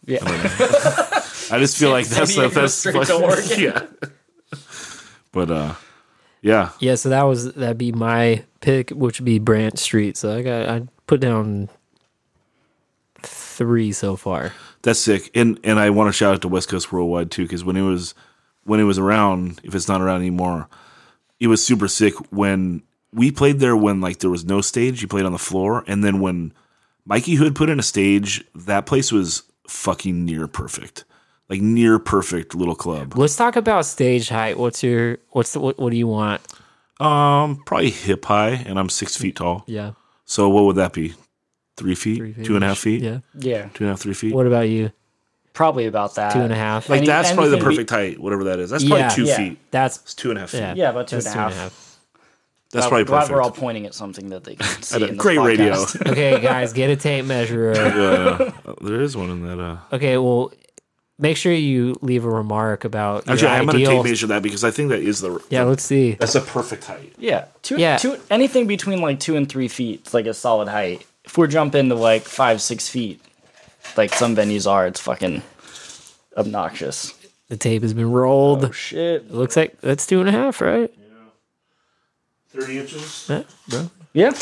yeah. 0.07 0.19
i 0.23 1.59
just 1.59 1.77
feel 1.79 1.91
like 1.91 2.07
that's 2.07 2.35
San 2.35 2.49
Diego 2.49 2.61
that's 2.63 2.75
straight 2.75 3.07
to 3.07 3.15
Oregon. 3.15 3.61
yeah 3.61 3.83
but 5.33 5.51
uh 5.51 5.75
yeah. 6.41 6.71
Yeah 6.81 6.97
so 6.97 7.09
that 7.09 7.23
was 7.23 7.53
that'd 7.55 7.79
be 7.79 7.93
my 7.93 8.45
pick 8.61 8.91
which 8.91 9.19
would 9.21 9.27
be 9.27 9.39
branch 9.39 9.79
street. 9.79 10.17
So 10.17 10.37
i 10.37 10.43
got 10.43 10.69
i 10.69 10.83
put 11.07 11.21
down 11.21 11.69
three 13.21 13.93
so 13.93 14.17
far. 14.17 14.53
That's 14.83 14.99
sick. 14.99 15.31
And 15.35 15.59
and 15.65 15.79
i 15.79 15.91
want 15.91 16.09
to 16.09 16.13
shout 16.13 16.35
out 16.35 16.43
to 16.43 16.49
west 16.49 16.69
coast 16.69 16.93
worldwide 16.93 17.31
too 17.31 17.43
because 17.45 17.65
when 17.65 17.77
it 17.77 17.83
was 17.83 18.15
when 18.65 18.81
it 18.81 18.85
was 18.85 18.99
around 18.99 19.61
if 19.65 19.75
it's 19.75 19.89
not 19.89 20.01
around 20.01 20.21
anymore 20.21 20.69
it 21.41 21.49
was 21.49 21.65
super 21.65 21.89
sick 21.89 22.15
when 22.31 22.83
we 23.13 23.31
played 23.31 23.59
there 23.59 23.77
when 23.77 24.01
like 24.01 24.19
there 24.19 24.31
was 24.31 24.45
no 24.45 24.61
stage 24.61 25.03
you 25.03 25.09
played 25.09 25.27
on 25.27 25.33
the 25.33 25.39
floor 25.39 25.85
and 25.87 26.05
then 26.05 26.21
when 26.21 26.53
mikey 27.05 27.35
hood 27.35 27.55
put 27.55 27.69
in 27.69 27.79
a 27.79 27.83
stage 27.83 28.45
that 28.55 28.87
place 28.87 29.11
was 29.11 29.43
fucking 29.67 30.25
near 30.25 30.47
perfect 30.47 31.05
like 31.53 31.61
near 31.61 31.99
perfect 31.99 32.55
little 32.55 32.75
club 32.75 33.17
Let's 33.17 33.37
talk 33.37 33.57
about 33.57 33.85
stage 33.85 34.29
height. 34.31 34.59
What's 34.59 34.83
your 34.83 35.19
what's 35.31 35.53
the, 35.53 35.61
what 35.61 35.79
what 35.79 35.91
do 35.91 35.97
you 35.97 36.07
want? 36.09 36.41
um 37.01 37.63
probably 37.67 37.91
hip 37.91 38.25
high 38.27 38.51
and 38.51 38.79
i'm 38.79 38.89
six 38.89 39.17
feet 39.17 39.35
tall 39.37 39.65
Yeah, 39.67 39.93
so 40.25 40.49
what 40.49 40.65
would 40.67 40.77
that 40.77 40.93
be 40.93 41.15
three 41.77 41.95
feet, 41.97 42.19
three 42.19 42.33
feet 42.33 42.45
two 42.47 42.55
and 42.55 42.63
a 42.65 42.69
half 42.69 42.79
feet 42.79 43.03
Yeah. 43.03 43.19
yeah, 43.39 43.63
two 43.75 43.85
and 43.85 43.89
a 43.89 43.93
half 43.93 44.01
three 44.01 44.15
feet 44.15 44.35
What 44.35 44.47
about 44.47 44.69
you? 44.69 44.93
probably 45.53 45.87
about 45.87 46.15
that. 46.15 46.33
Two 46.33 46.41
and 46.41 46.53
a 46.53 46.57
half. 46.57 46.89
like 46.89 46.99
Any- 46.99 47.07
that's 47.07 47.33
probably 47.33 47.51
the 47.51 47.57
anything 47.57 47.71
be- 47.71 47.77
perfect 47.77 47.91
height 47.91 48.19
whatever 48.21 48.45
that 48.45 48.59
is 48.61 48.71
that's 48.71 48.85
probably 48.85 49.01
Yeah. 49.01 49.09
two 49.09 49.25
Yeah. 49.25 49.37
feet 49.37 49.59
That's 49.73 49.97
it's 50.03 50.15
two 50.15 50.31
and 50.31 50.39
a 50.39 50.43
half 50.43 50.51
feet 50.51 50.59
yeah. 50.61 50.75
Yeah, 50.77 50.91
about 50.91 51.09
two 51.09 51.17
that's 51.17 51.27
and 51.27 51.35
a 51.37 51.55
half. 51.55 51.99
that's 52.71 52.87
Glad- 52.87 52.89
probably 52.89 53.05
glad 53.05 53.19
perfect 53.21 53.35
we're 53.35 53.43
all 53.43 53.51
pointing 53.51 53.87
at 53.87 53.95
something 53.95 54.29
that 54.31 54.45
they 54.45 54.55
can 54.55 54.83
see. 54.83 54.95
At 54.97 55.03
a 55.03 55.07
in 55.09 55.11
this 55.17 55.21
great 55.21 55.39
radio. 55.39 55.75
Okay, 56.07 56.41
guys, 56.51 56.73
get 56.73 56.89
a 56.91 56.97
tape 56.97 57.25
measure. 57.27 57.73
yeah, 57.75 58.53
there 58.81 59.01
is 59.03 59.17
one 59.17 59.29
in 59.31 59.43
that. 59.47 59.61
Uh, 59.61 59.77
Okay, 59.93 60.17
well, 60.19 60.53
make 61.23 61.37
sure 61.39 61.53
you 61.53 61.97
leave 62.03 62.25
a 62.25 62.29
remark 62.31 62.85
about 62.85 63.29
actually, 63.29 63.43
your 63.43 63.51
I'm 63.51 63.67
going 63.67 63.79
to 63.79 63.87
take 63.87 64.05
measure 64.05 64.27
that 64.27 64.43
because 64.43 64.65
I 64.65 64.71
think 64.71 64.91
that 64.91 65.01
is 65.01 65.21
the. 65.21 65.43
Yeah, 65.49 65.63
let's 65.63 65.85
see. 65.85 66.13
that's 66.13 66.35
a 66.35 66.41
perfect 66.41 66.85
height. 66.85 67.15
Yeah, 67.17 67.47
two, 67.63 67.79
Yeah. 67.79 67.97
two, 67.97 68.19
anything 68.29 68.67
between 68.67 69.01
like 69.01 69.21
two 69.21 69.37
and 69.37 69.49
three 69.49 69.69
feet 69.69 70.01
it's 70.01 70.13
like 70.13 70.27
a 70.27 70.35
solid 70.35 70.69
height. 70.69 71.07
If 71.25 71.39
we're 71.39 71.47
jumping 71.47 71.89
to 71.89 71.95
like 71.95 72.23
five, 72.23 72.61
six 72.61 72.89
feet, 72.89 73.21
like 73.97 74.13
some 74.13 74.35
venues 74.37 74.69
are, 74.71 74.87
it's 74.87 75.01
fucking 75.01 75.43
obnoxious. 76.37 77.15
The 77.49 77.57
tape 77.57 77.83
has 77.83 77.95
been 77.95 78.11
rolled. 78.11 78.65
Oh 78.65 78.73
shit! 78.73 79.23
It 79.23 79.31
looks 79.33 79.57
like 79.57 79.81
that's 79.81 80.07
two 80.07 80.21
and 80.21 80.29
a 80.29 80.33
half, 80.33 80.61
right? 80.61 80.93
Thirty 82.51 82.79
inches. 82.79 83.27
Yeah, 83.31 83.43
bro. 83.69 83.91
Yeah, 84.13 84.33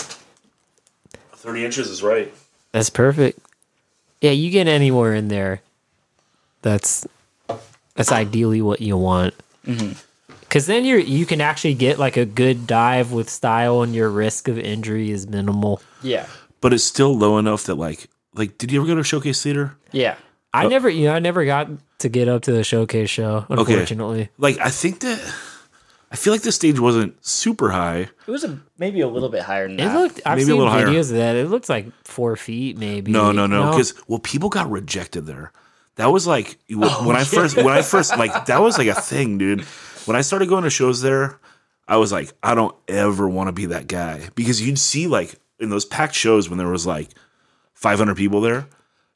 Thirty 1.35 1.65
inches 1.65 1.89
is 1.89 2.03
right. 2.03 2.33
That's 2.73 2.91
perfect. 2.91 3.39
Yeah, 4.21 4.33
you 4.33 4.51
get 4.51 4.67
anywhere 4.69 5.15
in 5.15 5.29
there. 5.29 5.63
That's 6.63 7.07
that's 7.95 8.13
ideally 8.13 8.63
what 8.63 8.81
you 8.81 8.97
want. 8.97 9.35
Mm-hmm. 9.67 9.93
Because 10.41 10.67
then 10.67 10.85
you're 10.85 10.99
you 10.99 11.27
can 11.27 11.41
actually 11.41 11.75
get 11.75 11.99
like 11.99 12.17
a 12.17 12.25
good 12.25 12.67
dive 12.67 13.13
with 13.13 13.29
style, 13.31 13.83
and 13.83 13.95
your 13.95 14.09
risk 14.11 14.49
of 14.49 14.59
injury 14.59 15.11
is 15.11 15.27
minimal. 15.27 15.81
yeah, 16.03 16.27
But 16.61 16.73
it's 16.73 16.85
still 16.85 17.17
low 17.17 17.39
enough 17.39 17.65
that 17.65 17.77
like 17.77 18.09
like 18.35 18.59
did 18.59 18.73
you 18.73 18.81
ever 18.81 18.87
go 18.89 18.95
to 18.97 19.05
Showcase 19.05 19.43
Theater? 19.43 19.77
yeah. 19.93 20.17
I 20.53 20.65
oh. 20.65 20.69
never, 20.69 20.89
you 20.89 21.05
know, 21.05 21.15
I 21.15 21.21
never 21.21 21.45
got 21.45 21.69
to 22.01 22.09
get 22.09 22.27
up 22.27 22.43
to 22.43 22.51
the 22.53 22.65
showcase 22.65 23.09
show. 23.09 23.47
Unfortunately, 23.49 24.31
Like 24.37 24.59
I 24.59 24.69
think 24.71 24.99
that 24.99 25.21
I 26.11 26.17
feel 26.17 26.33
like 26.33 26.43
the 26.43 26.51
stage 26.51 26.81
wasn't 26.81 27.25
super 27.25 27.71
high. 27.71 28.09
It 28.27 28.31
was 28.33 28.43
a, 28.43 28.59
maybe 28.77 29.01
a 29.01 29.07
little 29.07 29.29
bit 29.29 29.43
higher 29.43 29.69
than 29.69 29.79
it 29.79 29.85
that. 29.85 29.95
looked. 29.95 30.21
I've 30.27 30.39
Maybe 30.39 30.43
a 30.43 30.47
seen 30.47 30.57
little 30.59 30.73
higher. 30.73 30.87
videos 30.89 31.11
of 31.13 31.19
that. 31.19 31.37
It 31.37 31.49
looked 31.49 31.69
like 31.69 31.87
four 32.03 32.35
feet, 32.35 32.77
maybe. 32.79 33.13
No, 33.13 33.31
no, 33.31 33.47
no. 33.47 33.71
Because 33.71 33.95
well, 34.09 34.19
people 34.19 34.49
got 34.49 34.69
rejected 34.69 35.27
there. 35.27 35.53
That 35.97 36.07
was 36.07 36.27
like 36.27 36.59
w- 36.69 37.07
when 37.07 37.17
I 37.17 37.25
first 37.25 37.57
when 37.57 37.69
I 37.69 37.83
first 37.83 38.17
like 38.17 38.45
that 38.47 38.61
was 38.61 38.79
like 38.79 38.89
a 38.89 39.01
thing, 39.01 39.39
dude. 39.39 39.63
When 40.07 40.17
I 40.17 40.23
started 40.23 40.49
going 40.49 40.65
to 40.65 40.71
shows 40.71 41.03
there, 41.03 41.39
I 41.87 41.97
was 41.97 42.13
like, 42.13 42.33
I 42.43 42.55
don't 42.55 42.75
ever 42.89 43.29
want 43.29 43.49
to 43.49 43.53
be 43.53 43.67
that 43.67 43.87
guy 43.87 44.29
because 44.35 44.63
you'd 44.63 44.79
see 44.79 45.07
like 45.07 45.35
in 45.59 45.71
those 45.71 45.85
packed 45.85 46.15
shows 46.15 46.49
when 46.49 46.59
there 46.59 46.69
was 46.69 46.87
like 46.87 47.11
500 47.75 48.17
people 48.17 48.41
there, 48.41 48.67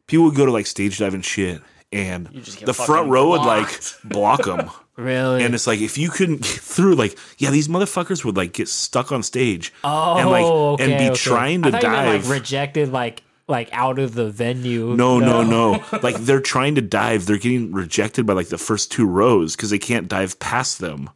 people 0.07 0.27
would 0.27 0.35
go 0.35 0.47
to 0.47 0.53
like 0.53 0.67
stage 0.67 0.99
dive 0.99 1.15
and 1.15 1.25
shit, 1.25 1.63
and 1.93 2.27
the 2.27 2.75
front 2.75 3.09
row 3.09 3.31
would 3.31 3.43
like 3.43 3.69
block 4.05 4.45
them. 4.45 4.71
really. 4.97 5.45
And 5.45 5.55
it's 5.55 5.67
like 5.67 5.81
if 5.81 5.97
you 5.97 6.11
couldn't 6.11 6.43
get 6.43 6.61
through, 6.61 6.95
like 6.95 7.19
yeah, 7.39 7.51
these 7.51 7.69
motherfuckers 7.69 8.25
would 8.25 8.37
like 8.37 8.53
get 8.53 8.69
stuck 8.69 9.13
on 9.13 9.23
stage 9.23 9.73
oh, 9.85 10.19
and 10.19 10.31
like 10.31 10.45
okay, 10.45 10.85
and 10.85 10.99
be 10.99 11.07
okay. 11.07 11.15
trying 11.15 11.63
to 11.63 11.69
you 11.69 11.73
meant, 11.73 11.83
dive. 11.83 12.29
like 12.29 12.41
rejected, 12.41 12.93
like 12.93 13.23
like 13.47 13.69
out 13.73 13.99
of 13.99 14.15
the 14.15 14.31
venue. 14.31 14.95
No, 14.97 15.19
no, 15.19 15.43
no. 15.43 15.83
like 16.03 16.17
they're 16.17 16.41
trying 16.41 16.75
to 16.77 16.81
dive. 16.81 17.27
They're 17.27 17.37
getting 17.39 17.73
rejected 17.73 18.27
by 18.27 18.33
like 18.33 18.49
the 18.49 18.59
first 18.59 18.91
two 18.91 19.07
rows 19.07 19.55
because 19.57 19.71
they 19.71 19.79
can't 19.79 20.09
dive 20.09 20.39
past 20.39 20.79
them. 20.79 21.11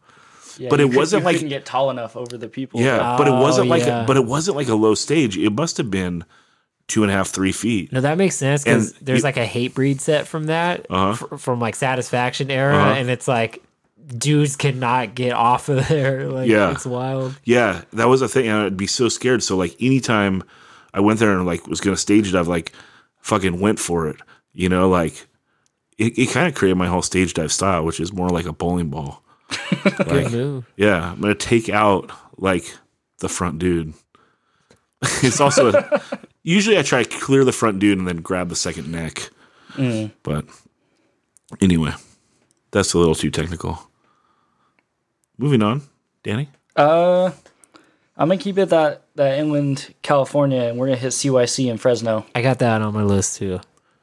Yeah, 0.59 0.69
But 0.71 0.81
it 0.81 0.89
could- 0.89 0.97
wasn't 0.97 1.21
you 1.23 1.25
like- 1.27 1.49
get 1.49 1.65
tall 1.65 1.89
enough 1.91 2.17
over 2.17 2.37
the 2.37 2.49
people. 2.49 2.81
Yeah, 2.81 3.15
but 3.17 3.29
it 3.29 3.33
Oh, 3.35 3.41
wasn't 3.41 3.69
like 3.69 3.85
yeah. 3.87 4.03
a, 4.03 4.07
but 4.07 4.17
it 4.17 4.25
wasn't 4.27 4.57
like 4.57 4.69
a 4.69 4.75
low 4.75 4.95
stage. 4.95 5.39
It 5.39 5.51
must 5.51 5.77
have 5.77 5.91
been 5.91 6.25
two 6.89 7.03
and 7.03 7.13
a 7.13 7.15
half, 7.15 7.29
three 7.29 7.53
feet. 7.53 7.93
No, 7.93 8.01
that 8.01 8.19
makes 8.19 8.35
sense 8.35 8.65
because 8.65 8.93
there's 8.95 9.19
you- 9.21 9.23
like 9.25 9.37
a 9.37 9.47
Hatebreed 9.47 10.01
set 10.01 10.27
from 10.27 10.45
that 10.47 10.87
Uh-huh. 10.91 11.27
f- 11.33 11.41
from 11.41 11.61
like 11.61 11.77
Satisfaction 11.77 12.51
era, 12.51 12.77
Uh-huh. 12.77 12.91
and 12.95 13.09
it's 13.09 13.29
like 13.29 13.63
dudes 14.17 14.57
cannot 14.57 15.15
get 15.15 15.33
off 15.33 15.69
of 15.69 15.87
there. 15.89 16.29
Like, 16.29 16.49
Yeah. 16.49 16.73
it's 16.73 16.85
wild. 16.87 17.39
Yeah, 17.45 17.83
that 17.93 18.09
was 18.09 18.21
a 18.23 18.29
thing. 18.29 18.49
and 18.49 18.57
I'd 18.63 18.77
be 18.77 18.87
so 18.87 19.09
scared. 19.09 19.43
So 19.43 19.57
like 19.57 19.77
anytime 19.81 20.43
I 20.95 21.01
went 21.01 21.19
there 21.19 21.33
and 21.33 21.47
like 21.47 21.67
was 21.67 21.81
gonna 21.81 21.97
stage 21.97 22.33
dive, 22.33 22.49
like 22.49 22.73
fucking 23.21 23.61
went 23.61 23.79
for 23.79 24.09
it. 24.09 24.17
You 24.53 24.69
know, 24.69 24.89
like 24.89 25.27
it, 25.99 26.19
it 26.19 26.31
kind 26.31 26.47
of 26.49 26.55
created 26.55 26.77
my 26.77 26.87
whole 26.87 27.03
stage 27.03 27.35
dive 27.35 27.53
style, 27.53 27.85
which 27.85 28.01
is 28.01 28.13
more 28.13 28.29
like 28.29 28.47
a 28.47 28.53
bowling 28.53 28.91
ball. 28.91 29.23
Like, 30.07 30.33
yeah, 30.77 31.13
I'm 31.13 31.21
gonna 31.21 31.35
take 31.35 31.69
out 31.69 32.11
like 32.37 32.65
the 33.19 33.29
front 33.29 33.59
dude. 33.59 33.95
it's 35.23 35.41
also 35.41 35.73
usually 36.43 36.79
I 36.79 36.83
try 36.83 37.03
to 37.03 37.19
clear 37.21 37.45
the 37.45 37.53
front 37.53 37.79
dude 37.79 37.99
and 37.99 38.07
then 38.09 38.19
grab 38.19 38.49
the 38.49 38.57
second 38.57 38.91
neck. 38.91 39.31
But 40.23 40.47
anyway, 41.61 41.93
that's 42.71 42.95
a 42.95 42.99
little 42.99 43.15
too 43.15 43.31
technical. 43.31 43.79
Moving 45.37 45.63
on, 45.63 45.83
Danny. 46.23 46.49
Uh, 46.77 47.31
I'm 48.19 48.29
gonna 48.29 48.39
keep 48.41 48.59
it 48.59 48.71
that 48.71 49.03
that 49.15 49.39
inland 49.39 49.95
California, 50.03 50.63
and 50.63 50.77
we're 50.79 50.87
gonna 50.87 50.97
hit 50.99 51.13
CYC 51.13 51.71
in 51.71 51.79
Fresno. 51.79 52.27
I 52.35 52.43
got 52.43 52.59
that 52.59 52.83
on 52.83 52.93
my 52.95 53.03
list 53.05 53.37
too. 53.37 53.61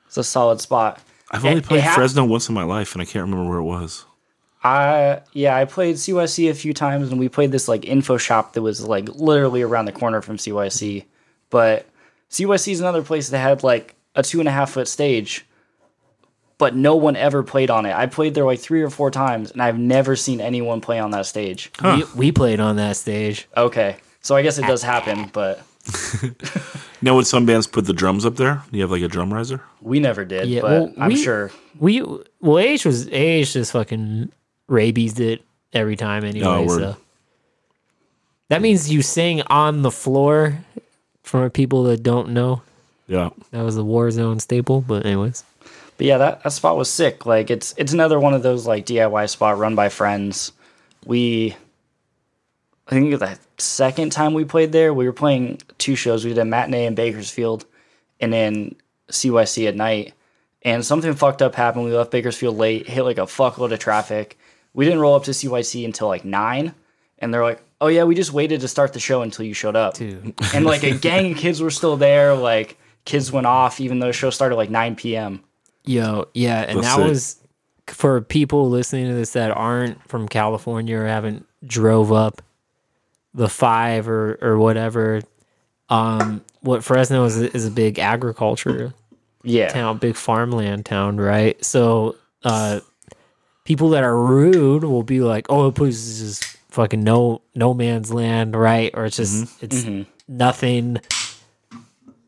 It's 0.08 0.18
a 0.18 0.24
solid 0.24 0.62
spot. 0.62 1.00
I've 1.32 1.44
only 1.44 1.58
It- 1.58 1.64
it 1.64 1.68
played 1.68 1.82
hap- 1.82 1.96
Fresno 1.96 2.24
once 2.24 2.48
in 2.48 2.56
my 2.56 2.64
life, 2.64 2.94
and 2.94 3.02
I 3.02 3.06
can't 3.06 3.24
remember 3.24 3.50
where 3.50 3.60
it 3.60 3.64
was. 3.64 4.06
I 4.64 5.20
yeah, 5.34 5.56
I 5.56 5.66
played 5.66 5.98
CYC 5.98 6.50
a 6.50 6.54
few 6.54 6.74
times, 6.74 7.10
and 7.12 7.20
we 7.20 7.30
played 7.30 7.52
this 7.52 7.68
like 7.68 7.86
info 7.86 8.18
shop 8.18 8.54
that 8.54 8.62
was 8.62 8.82
like 8.88 9.10
literally 9.16 9.62
around 9.62 9.86
the 9.86 9.92
corner 9.92 10.22
from 10.22 10.38
CYC. 10.38 11.06
But 11.50 11.86
CYC 12.32 12.72
is 12.72 12.80
another 12.80 13.04
place 13.04 13.30
that 13.30 13.40
had 13.40 13.64
like 13.64 13.96
a 14.16 14.24
two 14.24 14.40
and 14.40 14.48
a 14.48 14.52
half 14.52 14.72
foot 14.72 14.88
stage, 14.88 15.46
but 16.58 16.76
no 16.76 16.96
one 16.96 17.16
ever 17.16 17.44
played 17.44 17.70
on 17.70 17.86
it. 17.86 17.94
I 17.96 18.06
played 18.08 18.34
there 18.34 18.46
like 18.46 18.60
three 18.60 18.82
or 18.82 18.90
four 18.90 19.12
times, 19.12 19.52
and 19.52 19.62
I've 19.62 19.78
never 19.78 20.16
seen 20.16 20.40
anyone 20.42 20.82
play 20.82 21.00
on 21.00 21.12
that 21.12 21.26
stage. 21.26 21.72
We, 21.84 22.04
we 22.16 22.32
played 22.32 22.60
on 22.60 22.78
that 22.78 22.96
stage. 22.98 23.48
Okay, 23.56 23.98
so 24.26 24.36
I 24.36 24.42
guess 24.42 24.58
it 24.58 24.64
does 24.66 24.82
happen, 24.84 25.30
but 25.34 25.62
Now, 27.02 27.16
would 27.16 27.28
some 27.28 27.46
bands 27.46 27.68
put 27.68 27.86
the 27.86 27.94
drums 27.94 28.26
up 28.26 28.38
there? 28.38 28.64
You 28.72 28.82
have 28.82 28.90
like 28.90 29.04
a 29.04 29.08
drum 29.08 29.32
riser? 29.32 29.62
we 29.82 30.00
never 30.00 30.26
did. 30.26 30.48
Yeah, 30.48 30.62
but 30.62 30.72
well, 30.72 30.94
I'm 30.98 31.10
we- 31.10 31.24
sure. 31.24 31.52
We 31.80 32.02
well, 32.02 32.58
AH 32.58 32.86
was 32.86 33.08
AH 33.08 33.44
just 33.54 33.72
fucking 33.74 34.32
rabies 34.68 35.20
it 35.20 35.44
every 35.74 35.96
time 35.96 36.24
anyway. 36.26 36.48
Oh, 36.48 36.68
so 36.68 36.98
that 38.50 38.62
means 38.62 38.92
you 38.92 39.02
sing 39.02 39.42
on 39.48 39.82
the 39.84 39.92
floor. 39.92 40.58
For 41.24 41.50
people 41.50 41.84
that 41.86 42.04
don't 42.04 42.30
know, 42.30 42.62
Yeah. 43.08 43.30
that 43.50 43.64
was 43.64 43.78
a 43.78 43.82
Warzone 43.82 44.40
staple. 44.40 44.82
But 44.82 45.06
anyways, 45.08 45.44
But 45.98 46.06
yeah, 46.06 46.18
that, 46.20 46.44
that 46.44 46.52
spot 46.52 46.78
was 46.78 46.88
sick. 46.90 47.26
Like 47.26 47.50
it's 47.50 47.74
it's 47.78 47.94
another 47.94 48.20
one 48.20 48.34
of 48.36 48.44
those 48.44 48.66
like 48.68 48.86
DIY 48.86 49.28
spot 49.30 49.58
run 49.58 49.74
by 49.76 49.90
friends. 49.90 50.52
We 51.06 51.56
I 52.88 52.92
think 52.92 53.20
the 53.20 53.38
second 53.58 54.12
time 54.12 54.34
we 54.34 54.46
played 54.46 54.72
there, 54.72 54.94
we 54.94 55.06
were 55.06 55.14
playing 55.14 55.60
two 55.78 55.96
shows. 55.96 56.24
We 56.24 56.32
did 56.32 56.40
a 56.40 56.46
matinee 56.46 56.86
in 56.86 56.96
Bakersfield 56.96 57.66
and 58.20 58.32
then 58.32 58.76
CYC 59.10 59.68
at 59.68 59.76
night. 59.76 60.14
And 60.62 60.84
something 60.86 61.14
fucked 61.14 61.42
up 61.42 61.56
happened. 61.56 61.86
We 61.86 61.94
left 61.96 62.12
Bakersfield 62.12 62.58
late, 62.58 62.88
hit 62.88 63.04
like 63.04 63.18
a 63.18 63.22
fuckload 63.22 63.72
of 63.72 63.80
traffic. 63.80 64.38
We 64.74 64.84
didn't 64.86 65.00
roll 65.00 65.16
up 65.16 65.24
to 65.26 65.32
CYC 65.32 65.86
until 65.86 66.08
like 66.08 66.26
nine. 66.26 66.74
And 67.20 67.34
they're 67.34 67.44
like, 67.44 67.62
Oh 67.82 67.88
yeah, 67.88 68.04
we 68.06 68.16
just 68.16 68.32
waited 68.34 68.62
to 68.62 68.68
start 68.68 68.94
the 68.94 69.00
show 69.00 69.22
until 69.22 69.46
you 69.46 69.54
showed 69.54 69.76
up. 69.76 69.96
Dude. 69.96 70.34
And 70.54 70.66
like 70.66 70.84
a 70.84 70.92
gang 70.98 71.34
of 71.34 71.38
kids 71.38 71.62
were 71.62 71.70
still 71.70 71.98
there, 71.98 72.34
like 72.34 72.78
kids 73.04 73.32
went 73.32 73.46
off 73.46 73.80
even 73.80 74.00
though 74.00 74.08
the 74.08 74.14
show 74.14 74.30
started 74.30 74.56
like 74.56 74.70
nine 74.70 74.96
PM. 74.96 75.44
yo, 75.84 76.26
yeah, 76.34 76.62
and 76.62 76.80
That's 76.80 76.88
that 76.88 76.96
sick. 76.96 77.08
was 77.10 77.42
for 77.88 78.22
people 78.22 78.70
listening 78.70 79.08
to 79.10 79.14
this 79.14 79.34
that 79.34 79.52
aren't 79.52 80.02
from 80.10 80.28
California 80.28 80.98
or 80.98 81.06
haven't 81.06 81.46
drove 81.66 82.12
up 82.12 82.42
the 83.36 83.48
five 83.50 84.08
or 84.10 84.40
or 84.42 84.58
whatever. 84.58 85.22
Um, 85.90 86.44
what 86.62 86.84
Fresno 86.84 87.26
is 87.26 87.38
is 87.38 87.66
a 87.68 87.72
big 87.72 88.00
agriculture 88.00 88.94
Yeah. 89.44 89.68
town, 89.70 90.00
big 90.00 90.16
farmland 90.16 90.86
town, 90.88 91.18
right? 91.18 91.64
So, 91.64 92.16
uh, 92.44 92.80
people 93.66 93.90
that 93.90 94.04
are 94.04 94.18
rude 94.20 94.84
will 94.84 95.04
be 95.04 95.20
like, 95.22 95.46
"Oh, 95.50 95.66
the 95.66 95.72
place 95.72 95.98
is 96.08 96.20
just 96.20 96.58
fucking 96.70 97.04
no 97.04 97.42
no 97.54 97.74
man's 97.76 98.12
land, 98.12 98.56
right?" 98.56 98.90
Or 98.96 99.06
it's 99.06 99.18
just 99.18 99.62
it's 99.62 99.86
nothing. 100.28 100.98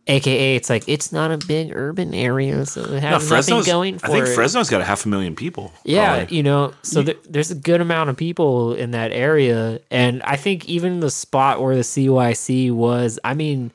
AKA, 0.08 0.56
it's 0.56 0.70
like 0.70 0.88
it's 0.88 1.12
not 1.12 1.32
a 1.32 1.38
big 1.38 1.76
urban 1.76 2.14
area, 2.14 2.66
so 2.66 2.82
it 2.84 3.02
No, 3.02 3.20
has 3.20 3.30
nothing 3.30 3.64
going 3.64 4.00
for 4.00 4.06
it. 4.08 4.10
I 4.10 4.14
think 4.14 4.28
it. 4.28 4.36
Fresno's 4.36 4.70
got 4.70 4.80
a 4.82 4.86
half 4.86 5.06
a 5.06 5.10
million 5.10 5.36
people. 5.36 5.74
Yeah, 5.84 6.16
probably. 6.20 6.38
you 6.38 6.44
know, 6.44 6.74
so 6.82 7.02
there, 7.02 7.16
there's 7.30 7.52
a 7.52 7.56
good 7.56 7.82
amount 7.82 8.10
of 8.10 8.16
people 8.18 8.74
in 8.74 8.92
that 8.92 9.12
area, 9.12 9.80
and 9.92 10.24
I 10.24 10.36
think 10.38 10.66
even 10.70 11.02
the 11.02 11.12
spot 11.12 11.62
where 11.62 11.76
the 11.76 11.82
CYC 11.82 12.72
was, 12.72 13.20
I 13.24 13.34
mean, 13.34 13.72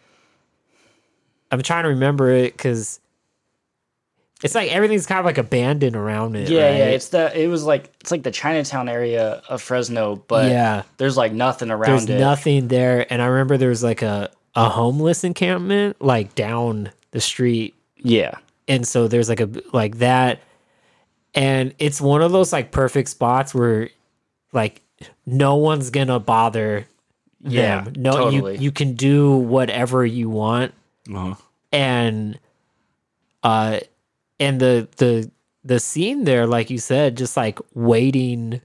I'm 1.50 1.60
trying 1.62 1.82
to 1.84 1.90
remember 1.90 2.30
it 2.30 2.56
because 2.56 2.98
it's 4.42 4.54
like 4.54 4.72
everything's 4.72 5.06
kind 5.06 5.18
of 5.20 5.24
like 5.26 5.38
abandoned 5.38 5.94
around 5.94 6.34
it. 6.34 6.48
Yeah, 6.48 6.76
yeah. 6.76 6.84
It's 6.86 7.08
the 7.10 7.38
it 7.38 7.46
was 7.48 7.64
like 7.64 7.90
it's 8.00 8.10
like 8.10 8.22
the 8.22 8.30
Chinatown 8.32 8.88
area 8.88 9.42
of 9.48 9.60
Fresno, 9.62 10.16
but 10.16 10.50
Yeah. 10.50 10.82
there's 10.96 11.16
like 11.16 11.32
nothing 11.32 11.70
around 11.70 11.90
there's 11.90 12.08
it. 12.08 12.18
nothing 12.18 12.68
there, 12.68 13.06
and 13.12 13.20
I 13.22 13.26
remember 13.26 13.56
there 13.58 13.68
was 13.68 13.84
like 13.84 14.02
a 14.02 14.30
a 14.54 14.68
homeless 14.68 15.24
encampment 15.24 15.96
like 16.00 16.34
down 16.34 16.90
the 17.12 17.20
street 17.20 17.74
Yeah. 17.96 18.34
and 18.68 18.86
so 18.86 19.08
there's 19.08 19.28
like 19.28 19.40
a 19.40 19.48
like 19.72 19.98
that 19.98 20.40
and 21.34 21.74
it's 21.78 22.00
one 22.00 22.20
of 22.22 22.32
those 22.32 22.52
like 22.52 22.70
perfect 22.70 23.08
spots 23.08 23.54
where 23.54 23.88
like 24.52 24.82
no 25.26 25.56
one's 25.56 25.90
gonna 25.90 26.20
bother 26.20 26.86
Yeah, 27.40 27.84
them 27.84 27.94
no 27.96 28.12
totally. 28.12 28.54
you 28.56 28.60
you 28.64 28.72
can 28.72 28.94
do 28.94 29.36
whatever 29.36 30.04
you 30.04 30.28
want 30.28 30.74
Uh-huh. 31.12 31.34
and 31.72 32.38
uh 33.42 33.80
and 34.38 34.60
the 34.60 34.86
the 34.98 35.30
the 35.64 35.80
scene 35.80 36.24
there 36.24 36.46
like 36.46 36.68
you 36.70 36.78
said 36.78 37.16
just 37.16 37.36
like 37.36 37.58
waiting 37.74 38.60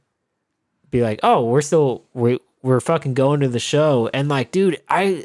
be 0.92 1.02
like 1.02 1.20
oh 1.24 1.46
we're 1.46 1.62
still 1.62 2.04
we 2.14 2.40
we're 2.62 2.80
fucking 2.82 3.14
going 3.14 3.40
to 3.40 3.48
the 3.48 3.60
show 3.60 4.10
and 4.14 4.28
like 4.30 4.52
dude 4.52 4.82
i 4.90 5.24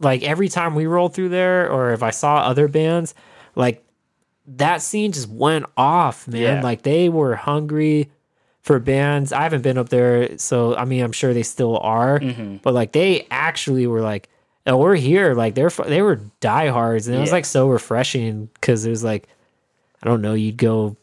like 0.00 0.22
every 0.22 0.48
time 0.48 0.74
we 0.74 0.86
rolled 0.86 1.14
through 1.14 1.28
there 1.30 1.70
or 1.70 1.92
if 1.92 2.02
i 2.02 2.10
saw 2.10 2.36
other 2.38 2.68
bands 2.68 3.14
like 3.54 3.84
that 4.46 4.80
scene 4.82 5.12
just 5.12 5.28
went 5.28 5.66
off 5.76 6.26
man 6.28 6.40
Yeah. 6.42 6.62
like 6.62 6.82
they 6.82 7.08
were 7.08 7.34
hungry 7.36 8.10
for 8.62 8.78
bands 8.78 9.32
i 9.32 9.42
haven't 9.42 9.62
been 9.62 9.78
up 9.78 9.88
there 9.88 10.38
so 10.38 10.74
i 10.76 10.84
mean 10.84 11.02
i'm 11.02 11.12
sure 11.12 11.32
they 11.34 11.42
still 11.42 11.78
are 11.78 12.18
Mm-hmm. 12.20 12.56
but 12.58 12.74
like 12.74 12.92
they 12.92 13.26
actually 13.30 13.86
were 13.86 14.00
like 14.00 14.28
oh, 14.66 14.76
we're 14.76 14.96
here 14.96 15.34
like 15.34 15.54
they're 15.54 15.70
they 15.70 16.02
were 16.02 16.20
diehards 16.40 17.08
and 17.08 17.16
it 17.16 17.20
was 17.20 17.32
like 17.32 17.44
so 17.46 17.68
refreshing 17.68 18.50
because 18.54 18.84
it 18.86 18.90
was 18.90 19.02
like 19.02 19.26
i 20.02 20.06
don't 20.06 20.20
know 20.22 20.34
you'd 20.34 20.56
go 20.58 20.96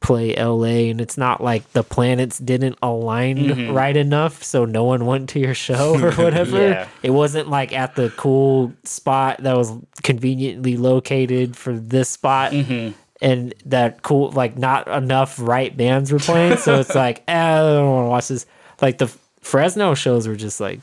play 0.00 0.34
la 0.34 0.64
and 0.64 0.98
it's 1.00 1.18
not 1.18 1.42
like 1.42 1.70
the 1.72 1.82
planets 1.82 2.38
didn't 2.38 2.76
align 2.82 3.36
Mm-hmm. 3.36 3.72
right 3.74 3.94
enough 3.96 4.42
so 4.42 4.64
no 4.64 4.84
one 4.84 5.04
went 5.04 5.28
to 5.30 5.38
your 5.38 5.52
show 5.54 5.94
or 6.02 6.12
whatever 6.24 6.68
Yeah. 6.70 6.88
it 7.02 7.10
wasn't 7.10 7.48
like 7.50 7.72
at 7.74 7.96
the 7.96 8.08
cool 8.16 8.72
spot 8.84 9.42
that 9.42 9.56
was 9.56 9.70
conveniently 10.02 10.76
located 10.78 11.54
for 11.56 11.74
this 11.74 12.08
spot 12.08 12.52
Mm-hmm. 12.52 12.92
and 13.20 13.54
that 13.66 14.02
cool 14.02 14.30
like 14.30 14.56
not 14.56 14.88
enough 14.88 15.38
right 15.38 15.76
bands 15.76 16.10
were 16.10 16.18
playing 16.18 16.56
so 16.56 16.80
it's 16.80 16.94
like 16.94 17.22
eh, 17.28 17.32
i 17.54 17.58
don't 17.60 17.90
want 17.90 18.06
to 18.06 18.08
watch 18.10 18.28
this 18.28 18.46
like 18.80 18.96
the 18.96 19.08
fresno 19.42 19.94
shows 19.94 20.26
were 20.26 20.36
just 20.36 20.60
like 20.60 20.80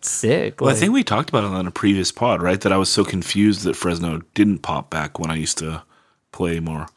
sick 0.00 0.60
Well, 0.60 0.70
I 0.70 0.74
think 0.74 0.92
we 0.92 1.04
talked 1.04 1.28
about 1.28 1.44
it 1.44 1.50
on 1.50 1.66
a 1.66 1.70
previous 1.70 2.10
pod, 2.10 2.42
right? 2.42 2.60
That 2.60 2.72
I 2.72 2.76
was 2.76 2.88
so 2.90 3.04
confused 3.04 3.62
that 3.64 3.76
Fresno 3.76 4.22
didn't 4.34 4.58
pop 4.58 4.90
back 4.90 5.18
when 5.20 5.30
I 5.30 5.36
used 5.36 5.58
to 5.58 5.82
play 6.32 6.58
more, 6.60 6.88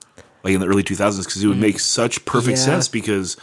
like 0.45 0.53
in 0.53 0.61
the 0.61 0.67
early 0.67 0.83
2000s, 0.83 1.25
because 1.25 1.43
it 1.43 1.47
would 1.47 1.57
make 1.57 1.79
such 1.81 2.23
perfect 2.23 2.57
Yeah. 2.59 2.63
sense. 2.63 2.87
Because 2.87 3.35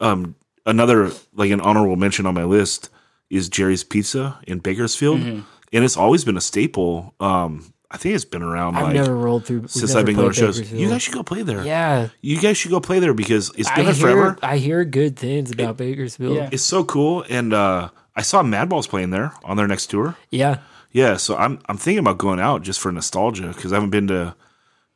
um, 0.00 0.34
another, 0.64 1.10
like 1.34 1.50
an 1.50 1.60
honorable 1.60 1.96
mention 1.96 2.24
on 2.24 2.32
my 2.32 2.44
list 2.44 2.88
is 3.28 3.48
Jerry's 3.50 3.84
Pizza 3.84 4.38
in 4.46 4.60
Bakersfield, 4.60 5.20
and 5.20 5.44
it's 5.72 5.96
always 5.98 6.24
been 6.24 6.36
a 6.38 6.40
staple. 6.40 7.12
Um, 7.20 7.74
I 7.90 7.96
think 7.96 8.14
it's 8.14 8.24
been 8.24 8.42
around 8.42 8.76
I've 8.76 8.84
like 8.84 8.94
never 8.94 9.14
rolled 9.16 9.44
through 9.46 9.60
we've 9.60 9.70
since 9.70 9.94
I've 9.94 10.06
been 10.06 10.16
going 10.16 10.28
to 10.28 10.34
shows. 10.34 10.56
Bakersfield. 10.58 10.80
You 10.82 10.88
guys 10.90 11.02
should 11.02 11.14
go 11.14 11.22
play 11.22 11.42
there. 11.42 11.64
yeah 11.64 12.08
You 12.20 12.38
guys 12.38 12.56
should 12.58 12.70
go 12.70 12.80
play 12.80 12.98
there 13.00 13.14
because 13.14 13.50
it's 13.56 13.70
been 13.70 13.80
I 13.80 13.92
there 13.92 13.94
forever. 13.94 14.38
I 14.42 14.58
hear 14.58 14.84
good 14.84 15.16
things 15.16 15.50
about 15.50 15.76
Bakersfield. 15.78 16.36
Yeah. 16.36 16.50
It's 16.52 16.62
so 16.62 16.84
cool, 16.84 17.24
and 17.30 17.52
uh, 17.54 17.88
I 18.14 18.22
saw 18.22 18.42
Madball's 18.42 18.86
playing 18.86 19.10
there 19.10 19.32
on 19.42 19.56
their 19.56 19.66
next 19.66 19.86
tour. 19.88 20.16
Yeah. 20.30 20.58
Yeah, 20.92 21.16
so 21.18 21.36
I'm 21.36 21.60
I'm 21.68 21.76
thinking 21.76 21.98
about 21.98 22.16
going 22.18 22.40
out 22.40 22.62
just 22.62 22.78
for 22.80 22.90
nostalgia 22.92 23.48
because 23.48 23.72
I 23.72 23.76
haven't 23.76 23.90
been 23.90 24.06
to 24.08 24.34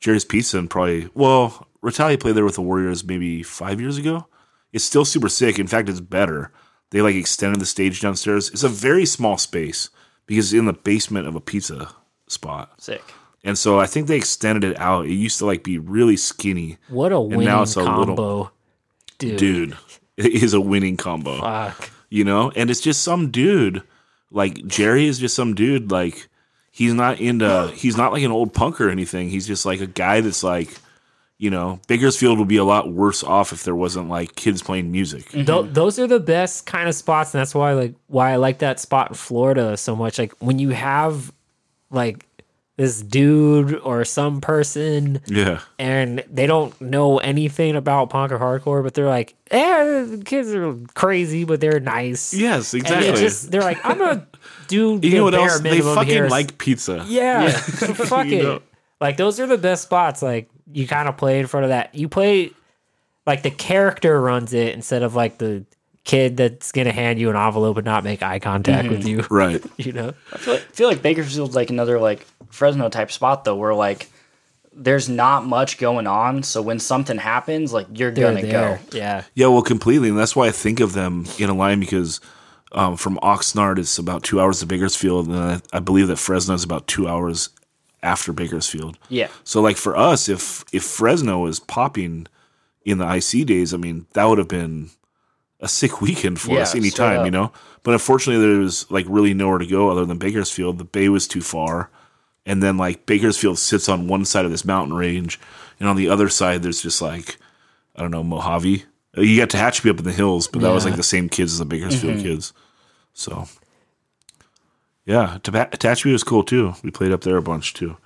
Jerry's 0.02 0.24
Pizza 0.24 0.58
in 0.58 0.66
probably 0.68 1.08
well, 1.14 1.68
Retali 1.82 2.18
played 2.20 2.34
there 2.34 2.44
with 2.44 2.56
the 2.56 2.62
Warriors 2.62 3.04
maybe 3.04 3.42
five 3.42 3.80
years 3.80 3.96
ago. 3.96 4.26
It's 4.72 4.84
still 4.84 5.04
super 5.04 5.28
sick. 5.28 5.58
In 5.58 5.66
fact, 5.68 5.88
it's 5.88 6.00
better. 6.00 6.52
They 6.90 7.00
like 7.00 7.14
extended 7.14 7.60
the 7.60 7.66
stage 7.66 8.00
downstairs. 8.00 8.50
It's 8.50 8.64
a 8.64 8.68
very 8.68 9.06
small 9.06 9.38
space 9.38 9.88
because 10.26 10.52
it's 10.52 10.58
in 10.58 10.66
the 10.66 10.72
basement 10.72 11.26
of 11.28 11.36
a 11.36 11.40
pizza 11.40 11.88
spot. 12.26 12.82
Sick. 12.82 13.02
And 13.44 13.56
so 13.56 13.78
I 13.78 13.86
think 13.86 14.08
they 14.08 14.16
extended 14.16 14.64
it 14.64 14.78
out. 14.78 15.06
It 15.06 15.12
used 15.14 15.38
to 15.38 15.46
like 15.46 15.62
be 15.64 15.78
really 15.78 16.16
skinny. 16.16 16.78
What 16.88 17.12
a 17.12 17.20
winning 17.20 17.46
now 17.46 17.62
it's 17.62 17.76
a 17.76 17.84
combo, 17.84 18.10
little- 18.12 18.52
dude. 19.18 19.38
Dude, 19.38 19.76
it 20.16 20.42
is 20.42 20.52
a 20.52 20.60
winning 20.60 20.96
combo. 20.96 21.40
Fuck. 21.40 21.90
you 22.10 22.24
know 22.24 22.50
and 22.56 22.70
it's 22.70 22.80
just 22.80 23.02
some 23.02 23.30
dude 23.30 23.82
like 24.30 24.66
jerry 24.66 25.06
is 25.06 25.18
just 25.18 25.34
some 25.34 25.54
dude 25.54 25.90
like 25.90 26.28
he's 26.72 26.94
not 26.94 27.20
into 27.20 27.70
he's 27.76 27.96
not 27.96 28.12
like 28.12 28.24
an 28.24 28.32
old 28.32 28.52
punk 28.52 28.80
or 28.80 28.90
anything. 28.90 29.28
He's 29.28 29.46
just 29.46 29.64
like 29.64 29.80
a 29.80 29.86
guy 29.86 30.20
that's 30.20 30.42
like 30.42 30.74
you 31.38 31.50
know 31.50 31.80
bakersfield 31.86 32.38
would 32.38 32.48
be 32.48 32.56
a 32.56 32.64
lot 32.64 32.92
worse 32.92 33.22
off 33.22 33.52
if 33.52 33.62
there 33.62 33.76
wasn't 33.76 34.08
like 34.08 34.34
kids 34.34 34.62
playing 34.62 34.90
music. 34.90 35.30
Tho- 35.30 35.62
mm-hmm. 35.62 35.72
those 35.72 36.00
are 36.00 36.08
the 36.08 36.18
best 36.18 36.66
kind 36.66 36.88
of 36.88 36.96
spots, 36.96 37.32
and 37.32 37.40
that's 37.40 37.54
why 37.54 37.74
like 37.74 37.94
why 38.08 38.32
I 38.32 38.36
like 38.36 38.58
that 38.58 38.80
spot 38.80 39.10
in 39.10 39.14
Florida 39.14 39.76
so 39.76 39.94
much. 39.94 40.18
Like 40.18 40.32
when 40.40 40.58
you 40.58 40.70
have 40.70 41.32
like 41.90 42.26
this 42.78 43.02
dude 43.02 43.74
or 43.80 44.02
some 44.04 44.40
person 44.40 45.20
yeah. 45.26 45.60
and 45.78 46.24
they 46.30 46.46
don't 46.46 46.80
know 46.80 47.18
anything 47.18 47.76
about 47.76 48.08
punk 48.08 48.32
or 48.32 48.38
hardcore, 48.38 48.82
but 48.82 48.94
they're 48.94 49.06
like, 49.06 49.34
yeah, 49.52 50.06
kids 50.24 50.54
are 50.54 50.74
crazy, 50.94 51.44
but 51.44 51.60
they're 51.60 51.80
nice. 51.80 52.32
yes 52.32 52.72
exactly. 52.72 53.08
it 53.08 53.16
just 53.16 53.50
they're 53.50 53.60
like, 53.60 53.78
I'm 53.84 53.98
gonna 53.98 54.26
do 54.72 54.98
the 54.98 55.08
you 55.08 55.16
know 55.16 55.24
what 55.24 55.34
bare 55.34 55.42
else 55.42 55.60
they 55.60 55.80
fucking 55.80 56.08
here. 56.08 56.28
like 56.28 56.56
pizza 56.56 57.04
Yeah, 57.08 57.50
fuck 57.50 58.26
You 58.28 58.38
it. 58.38 58.42
know? 58.42 58.62
Like 59.00 59.16
those 59.16 59.38
are 59.38 59.46
the 59.46 59.58
best 59.58 59.82
spots. 59.82 60.22
Like 60.22 60.48
you 60.72 60.86
kind 60.86 61.08
of 61.08 61.16
play 61.16 61.38
in 61.38 61.46
front 61.46 61.64
of 61.64 61.70
that. 61.70 61.94
You 61.94 62.08
play 62.08 62.52
like 63.26 63.42
the 63.42 63.50
character 63.50 64.20
runs 64.20 64.52
it 64.54 64.74
instead 64.74 65.02
of 65.02 65.14
like 65.14 65.38
the 65.38 65.64
kid 66.04 66.36
that's 66.36 66.72
gonna 66.72 66.92
hand 66.92 67.18
you 67.18 67.28
an 67.28 67.36
envelope 67.36 67.76
and 67.76 67.84
not 67.84 68.02
make 68.04 68.22
eye 68.22 68.38
contact 68.38 68.88
with 68.88 69.00
mm-hmm. 69.00 69.20
you. 69.20 69.26
right 69.30 69.62
You 69.76 69.92
know, 69.92 70.14
I 70.32 70.38
feel 70.38 70.54
like, 70.54 70.62
feel 70.62 70.88
like 70.88 71.02
Bakersfield's 71.02 71.54
like 71.54 71.70
another 71.70 72.00
like 72.00 72.26
Fresno 72.48 72.88
type 72.88 73.12
spot 73.12 73.44
though, 73.44 73.56
where 73.56 73.74
like 73.74 74.08
there's 74.72 75.08
not 75.08 75.44
much 75.44 75.78
going 75.78 76.06
on. 76.06 76.42
So 76.42 76.62
when 76.62 76.78
something 76.78 77.18
happens, 77.18 77.72
like 77.72 77.86
you're 77.92 78.10
they're 78.10 78.32
gonna 78.32 78.46
there. 78.46 78.80
go. 78.90 78.96
Yeah, 78.96 79.24
yeah 79.34 79.48
well 79.48 79.62
completely 79.62 80.08
and 80.08 80.18
that's 80.18 80.34
why 80.34 80.46
i 80.46 80.50
think 80.50 80.80
of 80.80 80.92
them 80.94 81.26
in 81.38 81.50
a 81.50 81.54
line 81.54 81.80
because 81.80 82.20
um, 82.72 82.96
from 82.96 83.18
oxnard 83.18 83.78
it's 83.78 83.98
about 83.98 84.22
two 84.22 84.40
hours 84.40 84.60
to 84.60 84.66
bakersfield 84.66 85.28
and 85.28 85.36
I, 85.36 85.60
I 85.72 85.78
believe 85.80 86.08
that 86.08 86.16
fresno 86.18 86.54
is 86.54 86.64
about 86.64 86.86
two 86.86 87.06
hours 87.08 87.50
after 88.02 88.32
bakersfield 88.32 88.98
Yeah. 89.08 89.28
So 89.44 89.60
like 89.60 89.76
for 89.76 89.96
us, 89.96 90.28
if 90.28 90.64
if 90.72 90.82
Fresno 90.82 91.38
was 91.40 91.60
popping 91.60 92.26
in 92.84 92.98
the 92.98 93.06
IC 93.14 93.46
days, 93.46 93.72
I 93.72 93.76
mean 93.76 94.06
that 94.14 94.24
would 94.24 94.38
have 94.38 94.48
been 94.48 94.90
a 95.60 95.68
sick 95.68 96.00
weekend 96.06 96.40
for 96.40 96.52
Yeah, 96.56 96.62
us 96.62 96.74
anytime, 96.74 97.20
up. 97.20 97.24
you 97.26 97.30
know. 97.30 97.52
But 97.84 97.92
unfortunately, 97.94 98.44
there 98.44 98.58
was 98.58 98.90
like 98.90 99.06
really 99.08 99.34
nowhere 99.34 99.58
to 99.58 99.66
go 99.66 99.88
other 99.88 100.04
than 100.04 100.18
Bakersfield. 100.18 100.78
The 100.78 100.84
bay 100.84 101.08
was 101.08 101.28
too 101.28 101.40
far, 101.42 101.90
and 102.46 102.60
then 102.62 102.76
like 102.76 103.06
Bakersfield 103.06 103.58
sits 103.58 103.88
on 103.88 104.08
one 104.08 104.24
side 104.24 104.44
of 104.44 104.50
this 104.50 104.64
mountain 104.64 104.96
range, 104.96 105.38
and 105.78 105.88
on 105.88 105.94
the 105.96 106.08
other 106.08 106.28
side 106.28 106.62
there's 106.64 106.82
just 106.82 107.00
like 107.00 107.36
I 107.94 108.02
don't 108.02 108.10
know 108.10 108.24
Mojave. 108.24 108.84
You 109.16 109.36
got 109.36 109.50
Tehachapi 109.50 109.90
up 109.90 109.98
in 109.98 110.04
the 110.04 110.12
hills, 110.12 110.48
but 110.48 110.62
that 110.62 110.70
was 110.70 110.84
like 110.84 110.96
the 110.96 111.02
same 111.04 111.28
kids 111.28 111.52
as 111.52 111.58
the 111.60 111.64
Bakersfield 111.66 112.14
Mm-hmm. 112.14 112.22
kids. 112.22 112.52
So 113.12 113.46
yeah, 115.04 115.38
Tepa- 115.42 115.70
Tehachapi 115.70 116.12
was 116.12 116.24
cool 116.24 116.44
too. 116.44 116.74
We 116.82 116.90
played 116.90 117.12
up 117.12 117.22
there 117.22 117.36
a 117.36 117.42
bunch 117.42 117.74
too. 117.74 117.96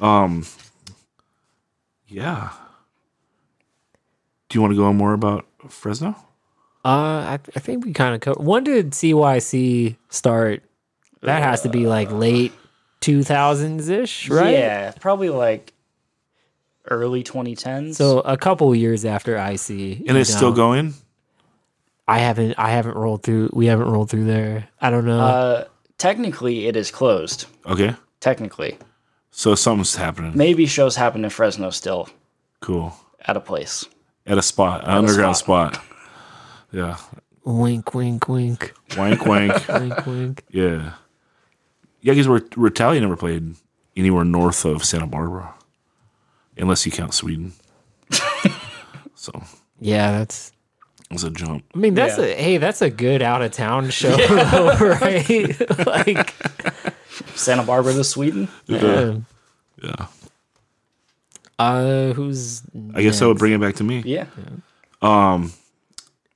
Um, 0.00 0.44
yeah. 2.08 2.50
Do 4.48 4.56
you 4.56 4.62
want 4.62 4.72
to 4.72 4.76
go 4.76 4.84
on 4.86 4.96
more 4.96 5.12
about 5.12 5.46
Fresno? 5.68 6.10
uh, 6.84 6.88
I, 6.88 7.34
I 7.34 7.58
think 7.58 7.84
we 7.84 7.92
kind 7.92 8.14
of 8.14 8.20
covered. 8.20 8.44
When 8.44 8.62
did 8.62 8.92
CYC 8.92 9.96
start? 10.08 10.62
That 11.22 11.42
has 11.42 11.62
to 11.62 11.68
be 11.68 11.86
like 11.88 12.12
late 12.12 12.52
two 13.00 13.24
thousands 13.24 13.88
ish, 13.88 14.30
right? 14.30 14.52
Yeah, 14.52 14.92
probably 15.00 15.30
like 15.30 15.72
early 16.88 17.24
2010s. 17.24 17.96
So 17.96 18.20
a 18.20 18.36
couple 18.36 18.72
years 18.74 19.04
after 19.04 19.36
IC, 19.36 19.70
And 20.06 20.16
it's 20.16 20.32
still 20.32 20.52
going. 20.52 20.94
I 22.08 22.18
haven't 22.20 22.54
I 22.58 22.70
haven't 22.70 22.96
rolled 22.96 23.22
through. 23.22 23.50
We 23.52 23.66
haven't 23.66 23.90
rolled 23.90 24.10
through 24.10 24.24
there. 24.26 24.68
I 24.80 24.90
don't 24.90 25.06
know. 25.06 25.20
uh, 25.20 25.64
technically, 25.98 26.66
it 26.66 26.76
is 26.76 26.90
closed. 26.90 27.46
Okay, 27.66 27.94
Technically, 28.20 28.78
so 29.30 29.54
something's 29.54 29.94
happening. 29.96 30.32
maybe 30.36 30.66
shows 30.66 30.96
happen 30.96 31.24
in 31.24 31.30
Fresno 31.30 31.70
still 31.70 32.08
Cool 32.60 32.96
at 33.22 33.36
a 33.36 33.40
place. 33.40 33.84
at 34.26 34.38
a 34.38 34.42
spot, 34.42 34.84
an 34.84 34.90
underground 34.90 35.36
spot. 35.36 35.74
spot. 35.74 35.84
Yeah, 36.72 36.96
wink, 37.44 37.94
wink, 37.94 38.28
wink, 38.28 38.72
wank 38.96 39.26
wank. 39.26 39.68
wink, 39.68 40.06
wink. 40.06 40.44
yeah, 40.50 40.92
yeah. 42.02 42.12
Because 42.12 42.28
we're 42.28 42.40
Retali 42.40 43.00
never 43.00 43.16
played 43.16 43.54
anywhere 43.96 44.24
north 44.24 44.64
of 44.64 44.84
Santa 44.84 45.06
Barbara, 45.06 45.54
unless 46.56 46.86
you 46.86 46.92
count 46.92 47.14
Sweden. 47.14 47.52
so 49.14 49.32
Yeah, 49.80 50.12
that's. 50.12 50.52
It's 51.10 51.22
a 51.22 51.30
jump. 51.30 51.64
I 51.74 51.78
mean, 51.78 51.94
that's 51.94 52.18
Yeah. 52.18 52.24
a 52.24 52.34
hey, 52.34 52.56
that's 52.58 52.82
a 52.82 52.90
good 52.90 53.22
out 53.22 53.42
of 53.42 53.52
town 53.52 53.90
show, 53.90 54.16
though, 54.16 54.76
right? 55.00 55.86
like, 55.86 56.34
Santa 57.34 57.62
Barbara 57.62 57.92
to 57.94 58.04
Sweden. 58.04 58.48
yeah. 58.66 59.16
Yeah, 59.82 60.06
uh, 61.58 62.12
who's? 62.12 62.62
I 62.94 63.02
guess 63.02 63.18
that 63.20 63.26
would 63.28 63.38
bring 63.38 63.52
it 63.52 63.60
back 63.60 63.74
to 63.76 63.84
me. 63.84 64.02
Yeah. 64.06 64.26
Um, 65.02 65.52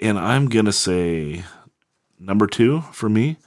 and 0.01 0.19
I'm 0.19 0.49
gonna 0.49 0.73
say 0.73 1.45
number 2.19 2.47
two 2.47 2.83
for 2.93 3.09
me 3.09 3.39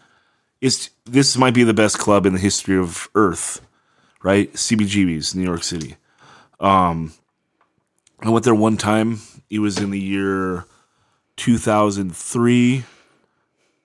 is 0.62 0.90
this 1.06 1.38
might 1.38 1.54
be 1.54 1.64
the 1.64 1.74
best 1.74 2.00
club 2.00 2.26
in 2.26 2.34
the 2.34 2.40
history 2.40 2.78
of 2.78 3.08
Earth, 3.16 3.62
right? 4.24 4.52
CBGB's, 4.54 5.36
New 5.36 5.44
York 5.44 5.62
City. 5.64 5.95
Um, 6.60 7.14
I 8.22 8.30
went 8.30 8.45
there 8.45 8.56
one 8.56 8.78
time. 8.78 9.20
It 9.50 9.60
was 9.60 9.78
in 9.78 9.91
the 9.91 10.00
year 10.00 10.66
2003. 11.38 12.84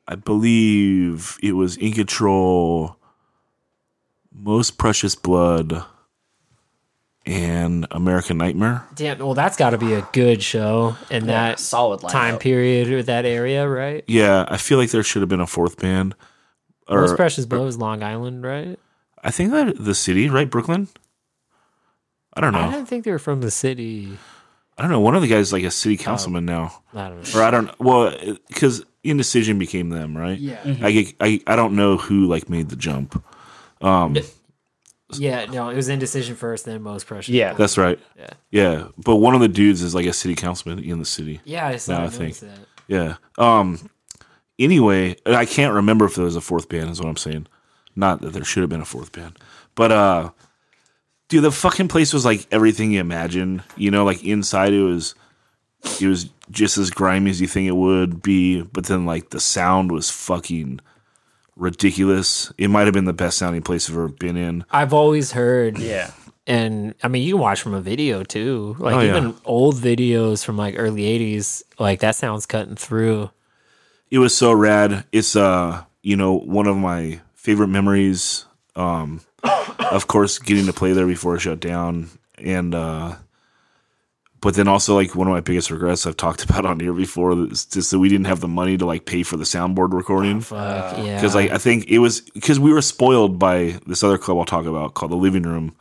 I 0.06 0.14
believe 0.14 1.36
it 1.42 1.52
was 1.52 1.76
In 1.76 1.92
Control, 1.92 2.96
Most 4.32 4.78
Precious 4.78 5.14
Blood, 5.14 5.84
and 7.26 7.86
American 7.90 8.38
Nightmare. 8.38 8.86
Damn. 8.94 9.18
Well, 9.18 9.34
that's 9.34 9.58
got 9.58 9.70
to 9.70 9.78
be 9.78 9.92
a 9.92 10.08
good 10.12 10.42
show 10.42 10.96
in 11.10 11.26
that 11.26 11.58
solid 11.60 12.00
lineup. 12.00 12.10
time 12.10 12.38
period 12.38 12.90
or 12.90 13.02
that 13.02 13.26
area, 13.26 13.68
right? 13.68 14.02
Yeah, 14.06 14.46
I 14.48 14.56
feel 14.56 14.78
like 14.78 14.90
there 14.90 15.02
should 15.02 15.20
have 15.20 15.28
been 15.28 15.40
a 15.40 15.46
fourth 15.46 15.76
band. 15.78 16.14
Or 16.88 17.02
Most 17.02 17.16
Precious 17.16 17.44
Blood 17.44 17.66
is 17.66 17.76
Long 17.76 18.02
Island, 18.02 18.42
right? 18.44 18.78
I 19.22 19.30
think 19.30 19.50
that 19.50 19.76
the 19.78 19.94
city, 19.94 20.30
right? 20.30 20.48
Brooklyn. 20.48 20.88
I 22.32 22.40
don't 22.40 22.52
know. 22.52 22.60
I 22.60 22.70
didn't 22.70 22.88
think 22.88 23.04
they 23.04 23.10
were 23.10 23.18
from 23.18 23.42
the 23.42 23.50
city. 23.50 24.16
I 24.78 24.82
don't 24.82 24.90
know. 24.92 25.00
One 25.00 25.14
of 25.16 25.22
the 25.22 25.28
guys 25.28 25.48
is 25.48 25.52
like 25.52 25.64
a 25.64 25.70
city 25.70 25.96
councilman 25.96 26.44
now, 26.46 26.82
I 26.94 27.08
don't 27.08 27.34
know. 27.34 27.40
or 27.40 27.42
I 27.42 27.50
don't. 27.50 27.80
Well, 27.80 28.14
because 28.48 28.84
Indecision 29.02 29.58
became 29.58 29.88
them, 29.90 30.16
right? 30.16 30.38
Yeah. 30.38 30.60
I, 30.80 30.92
get- 30.92 31.14
I 31.20 31.40
I 31.46 31.56
don't 31.56 31.74
know 31.74 31.96
who 31.96 32.26
like 32.26 32.48
made 32.48 32.68
the 32.68 32.76
jump. 32.76 33.22
Um, 33.80 34.16
Yeah, 35.14 35.46
no, 35.46 35.68
it 35.70 35.74
was 35.76 35.88
Indecision 35.88 36.36
first, 36.36 36.64
then 36.66 36.82
Most 36.82 37.06
Precious. 37.06 37.30
Yeah. 37.34 37.54
That's 37.54 37.78
right. 37.78 37.98
Yeah. 38.16 38.30
Yeah, 38.50 38.88
but 38.98 39.16
one 39.16 39.34
of 39.34 39.40
the 39.40 39.48
dudes 39.48 39.82
is 39.82 39.94
like 39.94 40.06
a 40.06 40.12
city 40.12 40.34
councilman 40.34 40.84
in 40.84 40.98
the 40.98 41.04
city. 41.06 41.40
Yeah, 41.44 41.66
I 41.66 41.76
saw 41.76 41.92
Now 41.98 42.02
I 42.02 42.06
I 42.06 42.08
think. 42.10 42.38
that. 42.40 42.58
Yeah. 42.88 43.14
Um. 43.38 43.90
Anyway, 44.58 45.16
I 45.24 45.44
can't 45.46 45.72
remember 45.74 46.04
if 46.04 46.14
there 46.16 46.24
was 46.24 46.36
a 46.36 46.40
fourth 46.40 46.68
band. 46.68 46.90
Is 46.90 47.00
what 47.00 47.08
I'm 47.08 47.16
saying. 47.16 47.46
Not 47.96 48.20
that 48.20 48.32
there 48.32 48.44
should 48.44 48.60
have 48.62 48.70
been 48.70 48.80
a 48.80 48.84
fourth 48.84 49.12
band, 49.12 49.38
but 49.74 49.90
uh, 49.92 50.30
dude, 51.28 51.44
the 51.44 51.52
fucking 51.52 51.88
place 51.88 52.12
was 52.12 52.24
like 52.24 52.46
everything 52.50 52.92
you 52.92 53.00
imagine. 53.00 53.62
You 53.76 53.90
know, 53.90 54.04
like 54.04 54.24
inside 54.24 54.72
it 54.72 54.82
was, 54.82 55.14
it 56.00 56.06
was 56.06 56.30
just 56.50 56.78
as 56.78 56.90
grimy 56.90 57.30
as 57.30 57.40
you 57.40 57.46
think 57.46 57.68
it 57.68 57.76
would 57.76 58.22
be. 58.22 58.62
But 58.62 58.86
then 58.86 59.06
like 59.06 59.30
the 59.30 59.40
sound 59.40 59.92
was 59.92 60.10
fucking 60.10 60.80
ridiculous. 61.56 62.52
It 62.58 62.68
might 62.68 62.84
have 62.84 62.94
been 62.94 63.04
the 63.04 63.12
best 63.12 63.38
sounding 63.38 63.62
place 63.62 63.88
I've 63.88 63.96
ever 63.96 64.08
been 64.08 64.36
in. 64.36 64.64
I've 64.70 64.92
always 64.92 65.32
heard, 65.32 65.78
Yeah. 65.78 66.10
and 66.46 66.94
I 67.02 67.08
mean, 67.08 67.22
you 67.22 67.34
can 67.34 67.40
watch 67.42 67.60
from 67.60 67.74
a 67.74 67.80
video 67.80 68.22
too. 68.22 68.76
Like 68.78 68.94
Oh, 68.96 69.00
yeah. 69.00 69.16
even 69.16 69.34
old 69.44 69.76
videos 69.76 70.44
from 70.44 70.56
like 70.56 70.74
early 70.78 71.02
'80s, 71.02 71.62
like 71.78 72.00
that 72.00 72.16
sounds 72.16 72.46
cutting 72.46 72.76
through. 72.76 73.30
it 74.10 74.18
was 74.18 74.34
so 74.36 74.52
rad. 74.52 75.04
It's 75.12 75.36
uh, 75.36 75.84
you 76.02 76.16
know, 76.16 76.34
one 76.38 76.66
of 76.66 76.76
my 76.76 77.20
favorite 77.34 77.68
memories. 77.68 78.46
Um, 78.76 79.20
of 79.90 80.06
course, 80.06 80.38
getting 80.38 80.66
to 80.66 80.72
play 80.72 80.92
there 80.92 81.06
before 81.06 81.36
it 81.36 81.40
shut 81.40 81.60
down, 81.60 82.08
and 82.38 82.74
uh, 82.74 83.16
but 84.40 84.54
then 84.54 84.68
also 84.68 84.94
like 84.94 85.14
one 85.14 85.26
of 85.26 85.32
my 85.32 85.40
biggest 85.40 85.70
regrets 85.70 86.06
I've 86.06 86.16
talked 86.16 86.44
about 86.48 86.66
on 86.66 86.80
here 86.80 86.92
before 86.92 87.32
is 87.32 87.64
just 87.64 87.90
that 87.90 87.98
we 87.98 88.08
didn't 88.08 88.26
have 88.26 88.40
the 88.40 88.48
money 88.48 88.76
to 88.78 88.86
like 88.86 89.04
pay 89.04 89.22
for 89.22 89.36
the 89.36 89.44
soundboard 89.44 89.92
recording. 89.92 90.40
Fuck 90.40 90.98
yeah. 90.98 91.16
because 91.16 91.34
like 91.34 91.50
I 91.50 91.58
think 91.58 91.88
it 91.88 91.98
was 91.98 92.20
because 92.20 92.60
we 92.60 92.72
were 92.72 92.82
spoiled 92.82 93.38
by 93.38 93.78
this 93.86 94.02
other 94.02 94.18
club 94.18 94.38
I'll 94.38 94.44
talk 94.44 94.66
about 94.66 94.94
called 94.94 95.12
the 95.12 95.16
Living 95.16 95.42
Room 95.42 95.74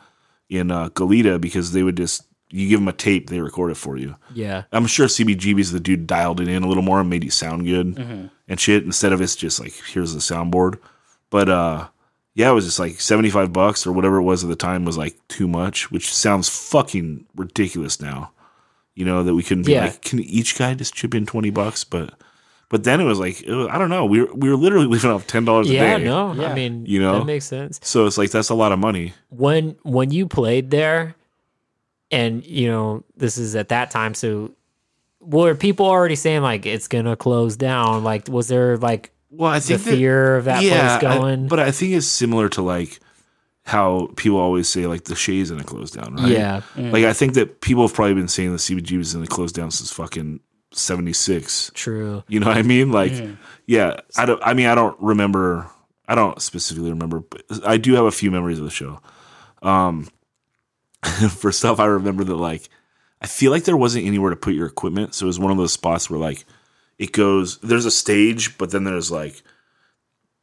in 0.50 0.72
uh, 0.72 0.90
Goleta 0.90 1.40
because 1.40 1.72
they 1.72 1.84
would 1.84 1.98
just 1.98 2.24
you 2.50 2.70
give 2.70 2.80
them 2.80 2.88
a 2.88 2.94
tape 2.94 3.30
they 3.30 3.42
record 3.42 3.72
it 3.72 3.76
for 3.76 3.98
you. 3.98 4.16
yeah. 4.34 4.64
I'm 4.72 4.88
sure 4.88 5.08
CBGB's 5.08 5.74
the 5.74 5.82
dude 5.82 6.08
dialed 6.08 6.40
it 6.40 6.48
in 6.48 6.64
a 6.64 6.68
little 6.68 6.84
more 6.84 7.02
and 7.02 7.10
made 7.10 7.26
it 7.26 7.34
sound 7.34 7.66
good 7.66 8.30
and 8.48 8.60
shit 8.60 8.84
instead 8.84 9.12
of 9.12 9.20
it's 9.20 9.36
just 9.36 9.60
like 9.60 9.74
here's 9.92 10.14
the 10.14 10.20
soundboard. 10.20 10.80
But 11.30 11.50
uh 11.50 11.88
yeah, 12.38 12.52
it 12.52 12.54
was 12.54 12.66
just 12.66 12.78
like 12.80 13.02
75 13.02 13.52
bucks 13.52 13.88
or 13.88 13.92
whatever 13.92 14.18
it 14.18 14.24
was 14.24 14.44
at 14.44 14.50
the 14.50 14.56
time 14.56 14.86
was 14.86 14.96
like 14.98 15.18
too 15.28 15.48
much, 15.48 15.90
which 15.92 16.14
sounds 16.14 16.48
fucking 16.48 17.26
ridiculous 17.36 18.00
now. 18.00 18.32
You 18.94 19.06
know 19.06 19.24
that 19.24 19.34
we 19.34 19.42
couldn't 19.44 19.66
be 19.66 19.74
Yeah. 19.74 19.86
like 19.86 20.02
can 20.04 20.20
each 20.20 20.58
guy 20.58 20.74
just 20.76 20.94
chip 20.94 21.14
in 21.16 21.26
20 21.26 21.50
bucks, 21.50 21.84
but 21.84 22.14
but 22.70 22.84
then 22.84 23.00
it 23.02 23.06
was 23.06 23.20
like 23.20 23.42
it 23.42 23.52
was, 23.54 23.68
I 23.72 23.78
don't 23.80 23.90
know, 23.90 24.06
we 24.06 24.22
were, 24.22 24.34
we 24.36 24.50
were 24.50 24.56
literally 24.56 24.86
leaving 24.94 25.10
off 25.10 25.26
$10 25.26 25.66
a 25.66 25.68
Yeah, 25.68 25.98
day. 25.98 26.04
no. 26.04 26.30
I 26.46 26.54
mean, 26.54 26.86
You 26.86 27.02
know? 27.02 27.20
that 27.20 27.26
makes 27.26 27.46
sense. 27.46 27.80
So 27.84 28.06
it's 28.06 28.18
like 28.20 28.30
that's 28.32 28.50
a 28.50 28.56
lot 28.56 28.72
of 28.72 28.78
money. 28.80 29.14
when 29.30 29.76
when 29.84 30.12
you 30.12 30.28
played 30.28 30.70
there 30.72 31.16
and 32.12 32.46
you 32.46 32.68
know 32.70 33.04
this 33.18 33.38
is 33.38 33.56
at 33.56 33.70
that 33.70 33.92
time 33.92 34.14
so 34.14 34.52
were 35.20 35.54
people 35.56 35.86
already 35.86 36.16
saying 36.16 36.42
like 36.42 36.66
it's 36.66 36.88
gonna 36.88 37.16
close 37.18 37.58
down 37.58 38.04
like 38.04 38.28
was 38.30 38.48
there 38.48 38.78
like 38.78 39.12
Well, 39.38 39.52
I 39.52 39.60
the 39.60 39.66
think 39.66 39.84
that- 39.84 39.92
fear 39.92 40.36
of 40.38 40.46
that 40.46 40.64
yeah, 40.64 40.98
place 41.00 41.10
I- 41.12 41.18
going 41.18 41.48
but 41.48 41.60
I 41.60 41.72
think 41.72 41.94
it's 41.94 42.08
similar 42.08 42.50
to 42.50 42.62
like 42.62 43.00
how 43.64 44.10
people 44.16 44.38
always 44.40 44.68
say 44.70 44.88
like 44.88 45.04
the 45.04 45.16
Che's 45.16 45.52
gonna 45.52 45.64
close 45.64 45.92
down, 45.92 46.16
right? 46.16 46.30
yeah 46.32 46.62
Like 46.78 47.04
I 47.06 47.14
think 47.14 47.34
that 47.34 47.60
people 47.62 47.86
have 47.86 47.94
probably 47.96 48.14
been 48.14 48.28
saying 48.30 48.52
the 48.52 48.58
CBG 48.60 48.98
was 48.98 49.14
gonna 49.14 49.28
close 49.28 49.52
down 49.52 49.72
since 49.72 49.92
fucking 49.92 50.40
seventy 50.72 51.14
six. 51.14 51.70
true 51.74 52.24
You 52.28 52.40
know 52.40 52.48
what 52.48 52.58
I 52.58 52.62
mean? 52.62 52.92
Like, 52.92 53.12
yeah, 53.66 54.00
I 54.18 54.26
don't. 54.26 54.42
I 54.46 54.54
mean, 54.54 54.68
I 54.68 54.76
don't 54.76 54.98
remember. 55.02 55.70
I 56.08 56.16
don't 56.16 56.42
specifically 56.42 56.90
remember, 56.90 57.20
but 57.20 57.44
I 57.66 57.76
do 57.78 57.94
have 57.96 58.06
a 58.06 58.12
few 58.12 58.32
memories 58.32 58.60
of 58.60 58.64
the 58.66 58.72
show. 58.72 59.02
Um, 59.62 60.08
for 61.30 61.52
stuff 61.52 61.80
I 61.80 61.86
remember 61.86 62.24
that 62.24 62.36
like, 62.36 62.70
I 63.22 63.28
feel 63.28 63.52
like 63.52 63.66
there 63.66 63.76
wasn't 63.78 64.06
anywhere 64.06 64.30
to 64.30 64.36
put 64.38 64.54
your 64.54 64.68
equipment, 64.68 65.14
so 65.16 65.26
it 65.26 65.28
was 65.28 65.40
one 65.40 65.52
of 65.52 65.58
those 65.58 65.74
spots 65.74 66.10
where 66.10 66.20
like, 66.20 66.46
it 66.98 67.12
goes. 67.12 67.58
There's 67.60 67.86
a 67.86 67.92
stage, 67.92 68.58
but 68.58 68.72
then 68.72 68.84
there's 68.84 69.12
like, 69.12 69.42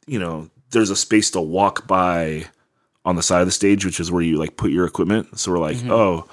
you 0.07 0.19
know, 0.19 0.49
there's 0.71 0.89
a 0.89 0.95
space 0.95 1.31
to 1.31 1.41
walk 1.41 1.87
by 1.87 2.45
on 3.03 3.15
the 3.15 3.23
side 3.23 3.41
of 3.41 3.47
the 3.47 3.51
stage, 3.51 3.85
which 3.85 3.99
is 3.99 4.11
where 4.11 4.21
you 4.21 4.37
like 4.37 4.57
put 4.57 4.71
your 4.71 4.85
equipment. 4.85 5.39
So 5.39 5.51
we're 5.51 5.59
like, 5.59 5.77
mm-hmm. 5.77 5.91
oh, 5.91 6.27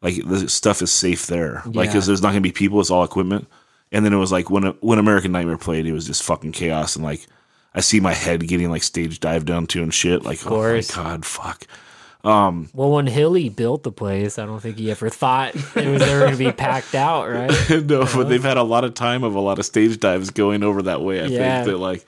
like 0.00 0.16
the 0.26 0.48
stuff 0.48 0.82
is 0.82 0.92
safe 0.92 1.26
there, 1.26 1.62
like 1.66 1.88
because 1.88 2.06
there's 2.06 2.22
not 2.22 2.30
gonna 2.30 2.40
be 2.40 2.52
people. 2.52 2.80
It's 2.80 2.90
all 2.90 3.04
equipment. 3.04 3.48
And 3.92 4.04
then 4.04 4.12
it 4.12 4.18
was 4.18 4.32
like 4.32 4.50
when 4.50 4.64
when 4.80 4.98
American 4.98 5.32
Nightmare 5.32 5.58
played, 5.58 5.86
it 5.86 5.92
was 5.92 6.06
just 6.06 6.22
fucking 6.22 6.52
chaos 6.52 6.96
and 6.96 7.04
like 7.04 7.26
I 7.74 7.80
see 7.80 8.00
my 8.00 8.12
head 8.12 8.46
getting 8.46 8.70
like 8.70 8.82
stage 8.82 9.18
dived 9.18 9.46
down 9.46 9.66
to 9.68 9.82
and 9.82 9.92
shit. 9.92 10.22
Like, 10.22 10.46
oh 10.46 10.62
my 10.62 10.82
god, 10.94 11.26
fuck. 11.26 11.66
Um, 12.24 12.70
well 12.72 12.90
when 12.90 13.06
hilly 13.06 13.50
built 13.50 13.82
the 13.82 13.92
place 13.92 14.38
i 14.38 14.46
don't 14.46 14.58
think 14.60 14.78
he 14.78 14.90
ever 14.90 15.10
thought 15.10 15.54
it 15.54 15.86
was 15.88 16.00
ever 16.00 16.24
gonna 16.24 16.36
be 16.38 16.50
packed 16.52 16.94
out 16.94 17.28
right 17.28 17.50
no, 17.84 18.06
but 18.14 18.30
they've 18.30 18.42
had 18.42 18.56
a 18.56 18.62
lot 18.62 18.82
of 18.84 18.94
time 18.94 19.24
of 19.24 19.34
a 19.34 19.40
lot 19.40 19.58
of 19.58 19.66
stage 19.66 20.00
dives 20.00 20.30
going 20.30 20.62
over 20.62 20.80
that 20.82 21.02
way. 21.02 21.20
I 21.20 21.26
Yeah. 21.26 21.62
think 21.62 21.66
that 21.72 21.76
like 21.78 22.06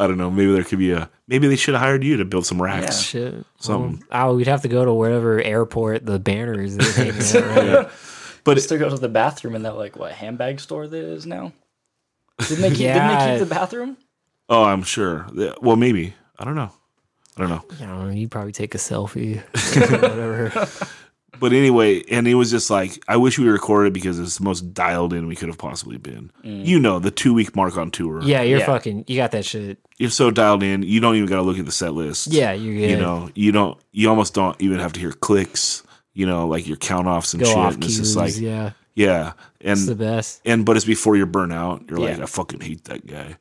I 0.00 0.06
don't 0.08 0.18
know, 0.18 0.30
maybe 0.32 0.52
there 0.52 0.64
could 0.64 0.80
be 0.80 0.90
a 0.92 1.08
maybe 1.28 1.46
they 1.46 1.54
should 1.56 1.74
have 1.74 1.80
hired 1.82 2.02
you 2.02 2.16
to 2.16 2.24
build 2.24 2.44
some 2.44 2.60
racks. 2.60 3.00
shit 3.00 3.34
Something. 3.60 4.02
well, 4.10 4.30
oh 4.30 4.34
we'd 4.36 4.48
have 4.48 4.62
to 4.62 4.68
go 4.68 4.84
to 4.84 4.92
wherever 4.92 5.40
airport 5.40 6.04
the 6.04 6.18
banners 6.18 6.76
is 6.76 6.96
hanging 6.96 7.44
out, 7.44 7.56
right? 7.84 7.88
But 8.44 8.60
Still 8.60 8.78
go 8.78 8.88
to 8.88 8.96
the 8.98 9.08
bathroom 9.08 9.54
in 9.54 9.62
that 9.62 9.76
like 9.76 9.96
what 9.96 10.10
handbag 10.12 10.58
store 10.60 10.86
that 10.88 10.96
is 10.98 11.24
now. 11.24 11.52
Didn't 12.48 12.62
they 12.62 12.68
keep, 12.70 12.78
didn't 12.78 13.08
they 13.18 13.30
keep 13.38 13.48
the 13.48 13.54
bathroom? 13.54 13.96
oh, 14.48 14.64
I'm 14.64 14.82
sure. 14.82 15.26
Well, 15.62 15.76
maybe 15.76 16.14
I 16.38 16.44
don't 16.44 16.54
know. 16.56 16.70
I 17.36 17.40
don't 17.42 17.50
know. 17.50 17.64
I 17.82 17.86
don't 17.86 18.08
know, 18.08 18.14
you'd 18.14 18.30
probably 18.30 18.52
take 18.52 18.74
a 18.74 18.78
selfie 18.78 19.40
whatever 20.02 20.66
But 21.38 21.52
anyway, 21.52 22.02
and 22.10 22.26
it 22.26 22.34
was 22.34 22.50
just 22.50 22.70
like 22.70 22.98
I 23.08 23.18
wish 23.18 23.38
we 23.38 23.46
recorded 23.46 23.92
because 23.92 24.18
it's 24.18 24.38
the 24.38 24.44
most 24.44 24.72
dialed 24.72 25.12
in 25.12 25.26
we 25.26 25.36
could 25.36 25.48
have 25.48 25.58
possibly 25.58 25.98
been. 25.98 26.30
Mm. 26.42 26.64
You 26.64 26.80
know, 26.80 26.98
the 26.98 27.10
two 27.10 27.34
week 27.34 27.54
mark 27.54 27.76
on 27.76 27.90
tour. 27.90 28.22
yeah 28.22 28.40
you're 28.40 28.60
Yeah. 28.60 28.66
fucking 28.66 29.04
you 29.06 29.16
got 29.16 29.32
that 29.32 29.44
shit 29.44 29.78
you're 29.98 30.08
so 30.10 30.30
dialed 30.30 30.62
in, 30.62 30.82
you 30.82 30.98
don't 31.00 31.16
even 31.16 31.28
got 31.28 31.36
to 31.36 31.42
look 31.42 31.58
at 31.58 31.66
the 31.66 31.72
set 31.72 31.92
list. 31.92 32.28
yeah 32.28 32.52
you're 32.52 32.74
good 32.74 32.90
you 32.90 32.96
know, 32.96 33.28
you 33.34 33.52
don't, 33.52 33.78
you 33.92 34.08
almost 34.08 34.32
don't 34.34 34.58
even 34.62 34.78
have 34.78 34.92
to 34.94 35.00
hear 35.00 35.12
clicks. 35.12 35.82
You 36.14 36.24
know, 36.24 36.48
like 36.48 36.66
your 36.66 36.78
count 36.78 37.06
offs 37.06 37.34
and 37.34 37.42
go 37.42 37.48
shit. 37.50 37.58
off 37.58 37.74
and 37.74 37.84
it's 37.84 37.96
just 37.98 38.16
like, 38.16 38.38
yeah 38.38 38.70
yeah, 38.96 39.34
it's 39.60 39.84
the 39.84 39.92
and 39.92 39.98
best 40.00 40.40
and 40.44 40.64
but 40.66 40.76
it's 40.76 40.86
before 40.86 41.16
you're 41.16 41.26
burnt 41.26 41.52
out. 41.52 41.84
You're 41.88 42.00
like, 42.00 42.18
I 42.18 42.26
fucking 42.26 42.60
hate 42.60 42.84
that 42.84 43.06
guy. 43.06 43.36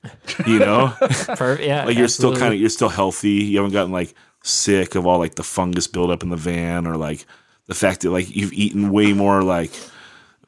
You 0.46 0.60
know, 0.60 0.94
Perfect. 1.00 1.66
Yeah. 1.66 1.86
like 1.86 1.98
you're 1.98 2.08
still 2.10 2.36
kind 2.36 2.54
of, 2.54 2.60
you're 2.60 2.70
still 2.70 2.90
healthy. 2.90 3.30
You 3.46 3.58
haven't 3.58 3.72
gotten 3.72 3.92
like 3.92 4.14
sick 4.44 4.94
of 4.96 5.08
all 5.08 5.18
like 5.18 5.36
the 5.36 5.44
fungus 5.44 5.88
buildup 5.88 6.22
in 6.22 6.30
the 6.30 6.36
van 6.36 6.86
or 6.86 6.98
like 6.98 7.26
the 7.68 7.74
fact 7.74 8.02
that 8.02 8.12
like 8.12 8.36
you've 8.36 8.54
eaten 8.54 8.92
way 8.92 9.14
more 9.14 9.42
like 9.42 9.72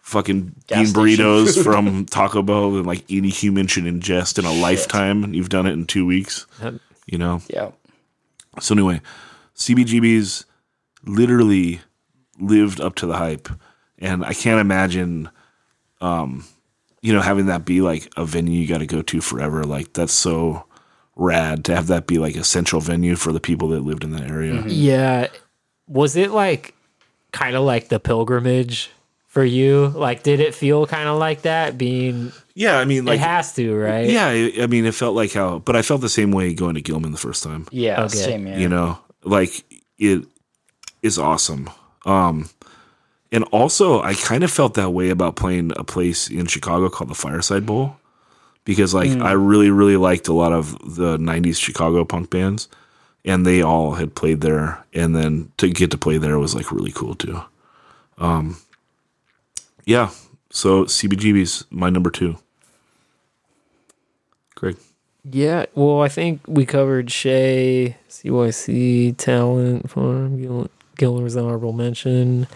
fucking 0.01 0.53
Gas 0.67 0.93
bean 0.93 1.17
burritos 1.17 1.63
from 1.63 2.05
Taco 2.09 2.41
Bell 2.41 2.71
than 2.71 2.85
like 2.85 3.03
any 3.09 3.29
human 3.29 3.67
should 3.67 3.85
ingest 3.85 4.37
in 4.37 4.45
a 4.45 4.53
lifetime. 4.53 5.23
And 5.23 5.35
you've 5.35 5.49
done 5.49 5.65
it 5.65 5.71
in 5.71 5.85
two 5.85 6.05
weeks. 6.05 6.45
You 7.05 7.17
know. 7.17 7.41
Yeah. 7.49 7.71
So 8.59 8.75
anyway, 8.75 9.01
CBGB's 9.55 10.45
literally 11.05 11.81
lived 12.39 12.81
up 12.81 12.95
to 12.95 13.05
the 13.05 13.17
hype, 13.17 13.49
and 13.99 14.23
I 14.25 14.33
can't 14.33 14.59
imagine, 14.61 15.29
um, 16.01 16.45
you 17.01 17.13
know, 17.13 17.21
having 17.21 17.47
that 17.47 17.65
be 17.65 17.81
like 17.81 18.11
a 18.17 18.25
venue 18.25 18.59
you 18.59 18.67
got 18.67 18.79
to 18.79 18.85
go 18.85 19.01
to 19.01 19.21
forever. 19.21 19.63
Like 19.63 19.93
that's 19.93 20.13
so 20.13 20.65
rad 21.15 21.65
to 21.65 21.75
have 21.75 21.87
that 21.87 22.05
be 22.07 22.17
like 22.19 22.35
a 22.35 22.43
central 22.43 22.81
venue 22.81 23.15
for 23.15 23.31
the 23.31 23.39
people 23.39 23.69
that 23.69 23.81
lived 23.81 24.03
in 24.03 24.11
that 24.11 24.29
area. 24.29 24.63
Yeah. 24.67 25.27
Was 25.87 26.15
it 26.15 26.31
like 26.31 26.73
kind 27.31 27.55
of 27.55 27.63
like 27.63 27.87
the 27.87 27.99
pilgrimage 27.99 28.91
for 29.27 29.43
you? 29.43 29.87
Like, 29.87 30.23
did 30.23 30.39
it 30.39 30.53
feel 30.55 30.85
kind 30.87 31.07
of 31.09 31.17
like 31.19 31.43
that 31.43 31.77
being, 31.77 32.31
Yeah, 32.55 32.77
I 32.79 32.85
mean, 32.85 33.05
like, 33.05 33.15
it 33.19 33.23
has 33.23 33.53
to, 33.55 33.75
right? 33.75 34.09
yeah, 34.09 34.27
I 34.27 34.63
I 34.63 34.67
mean, 34.67 34.85
it 34.85 34.93
felt 34.95 35.15
like 35.15 35.33
how, 35.33 35.59
but 35.59 35.75
I 35.75 35.81
felt 35.81 36.01
the 36.01 36.09
same 36.09 36.31
way 36.31 36.53
going 36.53 36.75
to 36.75 36.81
Gilman 36.81 37.11
the 37.11 37.17
first 37.17 37.43
time. 37.43 37.67
Yeah. 37.71 38.03
Okay. 38.03 38.15
Same 38.17 38.45
here. 38.45 38.57
you 38.59 38.69
know 38.69 38.99
like 39.23 39.63
it 39.97 40.23
is 41.01 41.17
awesome 41.19 41.69
um 42.05 42.49
and 43.31 43.43
also 43.45 44.01
i 44.01 44.13
kind 44.13 44.43
of 44.43 44.51
felt 44.51 44.73
that 44.75 44.91
way 44.91 45.09
about 45.09 45.35
playing 45.35 45.71
a 45.75 45.83
place 45.83 46.29
in 46.29 46.45
chicago 46.45 46.89
called 46.89 47.09
the 47.09 47.15
fireside 47.15 47.65
bowl 47.65 47.95
because 48.65 48.93
like 48.93 49.09
i 49.21 49.31
really 49.31 49.69
really 49.69 49.97
liked 49.97 50.27
a 50.27 50.33
lot 50.33 50.51
of 50.53 50.71
the 50.95 51.17
90s 51.17 51.59
chicago 51.61 52.03
punk 52.05 52.29
bands 52.29 52.67
and 53.25 53.45
they 53.45 53.61
all 53.61 53.95
had 53.95 54.15
played 54.15 54.41
there 54.41 54.83
and 54.93 55.15
then 55.15 55.51
to 55.57 55.69
get 55.69 55.91
to 55.91 55.97
play 55.97 56.17
there 56.17 56.39
was 56.39 56.55
like 56.55 56.71
really 56.71 56.91
cool 56.91 57.15
too 57.15 57.41
um 58.17 58.57
yeah 59.85 60.09
so 60.49 60.85
cbgb's 60.85 61.65
my 61.69 61.89
number 61.89 62.09
two 62.09 62.37
greg 64.55 64.75
Yeah. 65.29 65.65
Well, 65.75 66.01
I 66.01 66.07
think 66.07 66.39
we 66.47 66.65
covered 66.65 67.09
Che, 67.09 67.97
CYC, 68.09 69.17
Talent, 69.17 69.89
Farm, 69.89 70.41
Gil- 70.41 70.69
Gilman's 70.95 71.35
honorable 71.35 71.73
mention. 71.73 72.47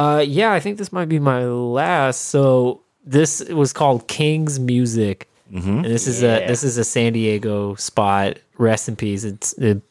Uh, 0.00 0.20
yeah, 0.20 0.50
I 0.52 0.60
think 0.60 0.78
this 0.78 0.92
might 0.92 1.08
be 1.10 1.18
my 1.18 1.44
last. 1.44 2.22
So 2.22 2.80
this 3.04 3.40
was 3.50 3.72
called 3.74 4.08
King's 4.08 4.58
Music, 4.58 5.28
and 5.52 5.84
this 5.84 6.06
is 6.06 6.22
a 6.22 6.46
this 6.46 6.64
is 6.64 6.78
a 6.78 6.84
San 6.84 7.12
Diego 7.12 7.74
spot. 7.74 8.38
Rest 8.56 8.88
in 8.88 8.96
peace. 8.96 9.24
It's 9.24 9.52
it 9.58 9.82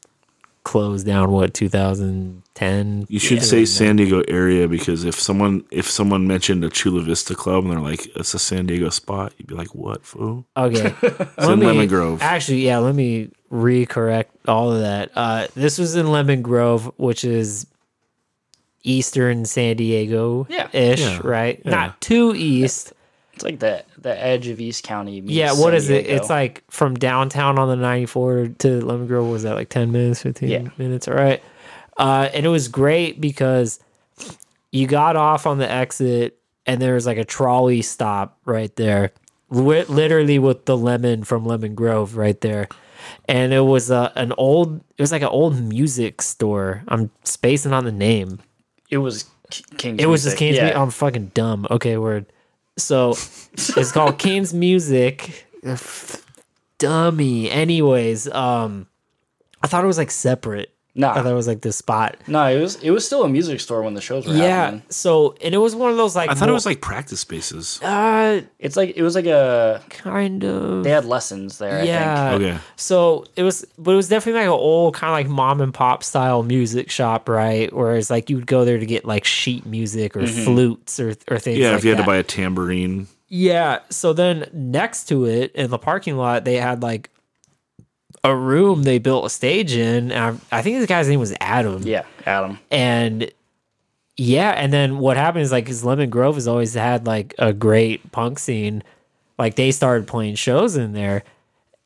closed 0.63 1.05
down 1.05 1.31
what 1.31 1.53
2010. 1.53 3.05
You 3.07 3.19
should 3.19 3.43
say 3.43 3.65
San 3.65 3.95
Diego 3.97 4.21
area 4.27 4.67
because 4.67 5.03
if 5.05 5.15
someone 5.15 5.63
if 5.71 5.89
someone 5.89 6.25
mentioned 6.27 6.63
a 6.63 6.69
Chula 6.69 7.01
Vista 7.01 7.35
club 7.35 7.63
and 7.65 7.71
they're 7.73 7.79
like 7.79 8.07
it's 8.15 8.33
a 8.33 8.39
San 8.39 8.65
Diego 8.65 8.89
spot, 8.89 9.33
you'd 9.37 9.47
be 9.47 9.55
like, 9.55 9.73
"What, 9.75 10.05
fool?" 10.05 10.45
Okay. 10.57 10.93
in 11.03 11.27
Let 11.37 11.59
me- 11.59 11.65
Lemon 11.67 11.87
Grove. 11.87 12.21
Actually, 12.21 12.65
yeah, 12.65 12.79
let 12.79 12.95
me 12.95 13.29
recorrect 13.51 14.25
all 14.47 14.71
of 14.71 14.81
that. 14.81 15.11
Uh, 15.15 15.47
this 15.55 15.77
was 15.77 15.95
in 15.95 16.11
Lemon 16.11 16.41
Grove, 16.41 16.91
which 16.97 17.23
is 17.23 17.65
eastern 18.83 19.45
San 19.45 19.75
Diego 19.77 20.47
ish, 20.73 20.99
Yeah. 21.01 21.19
right? 21.23 21.61
Yeah. 21.65 21.71
Not 21.71 22.01
too 22.01 22.33
east. 22.35 22.93
It's 23.33 23.43
like 23.43 23.59
the 23.59 23.83
the 23.97 24.21
edge 24.21 24.47
of 24.47 24.59
East 24.59 24.83
County. 24.83 25.21
meets 25.21 25.33
yeah, 25.33 25.51
what 25.51 25.71
San 25.71 25.73
is 25.75 25.89
it? 25.89 26.07
It's 26.07 26.29
like 26.29 26.63
from 26.69 26.95
downtown 26.95 27.57
on 27.57 27.69
the 27.69 27.75
94 27.77 28.49
to 28.59 28.81
Lemon 28.85 29.07
Grove, 29.07 29.27
was 29.29 29.43
that 29.43 29.55
like 29.55 29.69
10 29.69 29.91
minutes, 29.91 30.21
15 30.23 30.49
Yeah. 30.49 30.67
minutes? 30.77 31.07
All 31.07 31.13
right. 31.13 31.41
Uh, 31.97 32.29
and 32.33 32.45
it 32.45 32.49
was 32.49 32.67
great 32.67 33.19
because 33.21 33.79
you 34.71 34.87
got 34.87 35.15
off 35.15 35.45
on 35.47 35.57
the 35.57 35.69
exit 35.69 36.37
and 36.65 36.81
there 36.81 36.93
was 36.95 37.05
like 37.05 37.17
a 37.17 37.23
trolley 37.25 37.81
stop 37.81 38.37
right 38.45 38.75
there, 38.75 39.11
literally 39.49 40.37
with 40.39 40.65
the 40.65 40.77
lemon 40.77 41.23
from 41.23 41.45
Lemon 41.45 41.75
Grove 41.75 42.15
right 42.17 42.39
there. 42.41 42.67
And 43.27 43.53
it 43.53 43.61
was 43.61 43.89
uh, 43.89 44.11
an 44.15 44.33
old, 44.37 44.77
it 44.97 45.01
was 45.01 45.11
like 45.11 45.21
an 45.21 45.29
old 45.29 45.61
music 45.61 46.21
store. 46.21 46.83
I'm 46.89 47.09
spacing 47.23 47.73
on 47.73 47.85
the 47.85 47.91
name. 47.91 48.39
It 48.89 48.97
was 48.97 49.25
King's 49.77 50.01
It 50.01 50.07
was 50.07 50.23
just 50.23 50.37
King's 50.37 50.57
yeah. 50.57 50.63
Music. 50.63 50.77
I'm 50.77 50.91
fucking 50.91 51.31
dumb. 51.33 51.67
Okay, 51.69 51.97
word. 51.97 52.25
So 52.77 53.11
it's 53.11 53.91
called 53.91 54.17
King's 54.19 54.53
Music. 54.53 55.47
Dummy. 56.77 57.49
Anyways, 57.49 58.29
um, 58.29 58.87
I 59.61 59.67
thought 59.67 59.83
it 59.83 59.87
was 59.87 59.97
like 59.97 60.11
separate. 60.11 60.73
Nah. 60.95 61.11
I 61.11 61.15
thought 61.21 61.27
it 61.27 61.33
was 61.33 61.47
like 61.47 61.61
this 61.61 61.77
spot. 61.77 62.17
No, 62.27 62.45
it 62.47 62.59
was 62.59 62.75
it 62.83 62.89
was 62.91 63.05
still 63.05 63.23
a 63.23 63.29
music 63.29 63.59
store 63.61 63.83
when 63.83 63.93
the 63.93 64.01
shows 64.01 64.25
were 64.27 64.33
Yeah. 64.33 64.65
happening. 64.65 64.83
So 64.89 65.35
and 65.41 65.53
it 65.55 65.59
was 65.59 65.75
one 65.75 65.91
of 65.91 65.97
those 65.97 66.15
like 66.15 66.29
I 66.29 66.33
thought 66.33 66.49
it 66.49 66.51
was 66.53 66.65
like 66.65 66.81
practice 66.81 67.19
spaces. 67.21 67.79
uh 67.81 68.41
It's 68.57 68.75
like 68.75 68.93
it 68.97 69.03
was 69.03 69.15
like 69.15 69.27
a 69.27 69.81
kind 69.89 70.43
of 70.43 70.83
they 70.83 70.89
had 70.89 71.05
lessons 71.05 71.57
there. 71.59 71.85
yeah. 71.85 72.31
Okay. 72.33 72.57
So 72.75 73.25
it 73.35 73.43
was, 73.43 73.65
but 73.77 73.91
it 73.91 73.95
was 73.95 74.09
definitely 74.09 74.41
like 74.41 74.47
an 74.47 74.53
old 74.59 74.95
kind 74.95 75.09
of 75.11 75.13
like 75.13 75.27
mom 75.33 75.61
and 75.61 75.73
pop 75.73 76.03
style 76.03 76.43
music 76.43 76.89
shop, 76.89 77.29
right? 77.29 77.71
Whereas 77.71 78.09
like 78.09 78.29
you 78.29 78.35
would 78.37 78.47
go 78.47 78.65
there 78.65 78.79
to 78.79 78.85
get 78.85 79.05
like 79.05 79.25
sheet 79.25 79.65
music 79.65 80.17
or 80.17 80.25
flutes 80.27 80.99
or 80.99 81.13
or 81.29 81.37
things. 81.39 81.59
Yeah, 81.59 81.69
like 81.69 81.77
if 81.77 81.83
you 81.85 81.91
had 81.91 81.99
that. 81.99 82.03
to 82.03 82.07
buy 82.07 82.17
a 82.17 82.23
tambourine. 82.23 83.07
Yeah. 83.27 83.79
So 83.91 84.11
then 84.11 84.49
next 84.53 85.03
to 85.09 85.25
it 85.25 85.51
in 85.53 85.69
the 85.69 85.77
parking 85.77 86.17
lot, 86.17 86.45
they 86.45 86.55
had 86.55 86.81
like 86.81 87.11
a 88.23 88.35
room 88.35 88.83
they 88.83 88.97
built 88.99 89.25
a 89.25 89.29
stage 89.29 89.73
in. 89.73 90.11
And 90.11 90.39
I, 90.51 90.57
I 90.59 90.61
think 90.61 90.77
this 90.77 90.87
guy's 90.87 91.07
name 91.07 91.19
was 91.19 91.33
Adam. 91.39 91.83
Yeah, 91.83 92.03
Adam. 92.25 92.59
And 92.71 93.31
yeah, 94.17 94.51
and 94.51 94.73
then 94.73 94.97
what 94.97 95.15
happened 95.17 95.43
is 95.43 95.51
like 95.51 95.67
his 95.67 95.85
Lemon 95.85 96.09
Grove 96.09 96.35
has 96.35 96.47
always 96.47 96.73
had 96.73 97.07
like 97.07 97.33
a 97.39 97.53
great 97.53 98.11
punk 98.11 98.39
scene. 98.39 98.83
Like 99.37 99.55
they 99.55 99.71
started 99.71 100.07
playing 100.07 100.35
shows 100.35 100.75
in 100.75 100.91
there, 100.93 101.23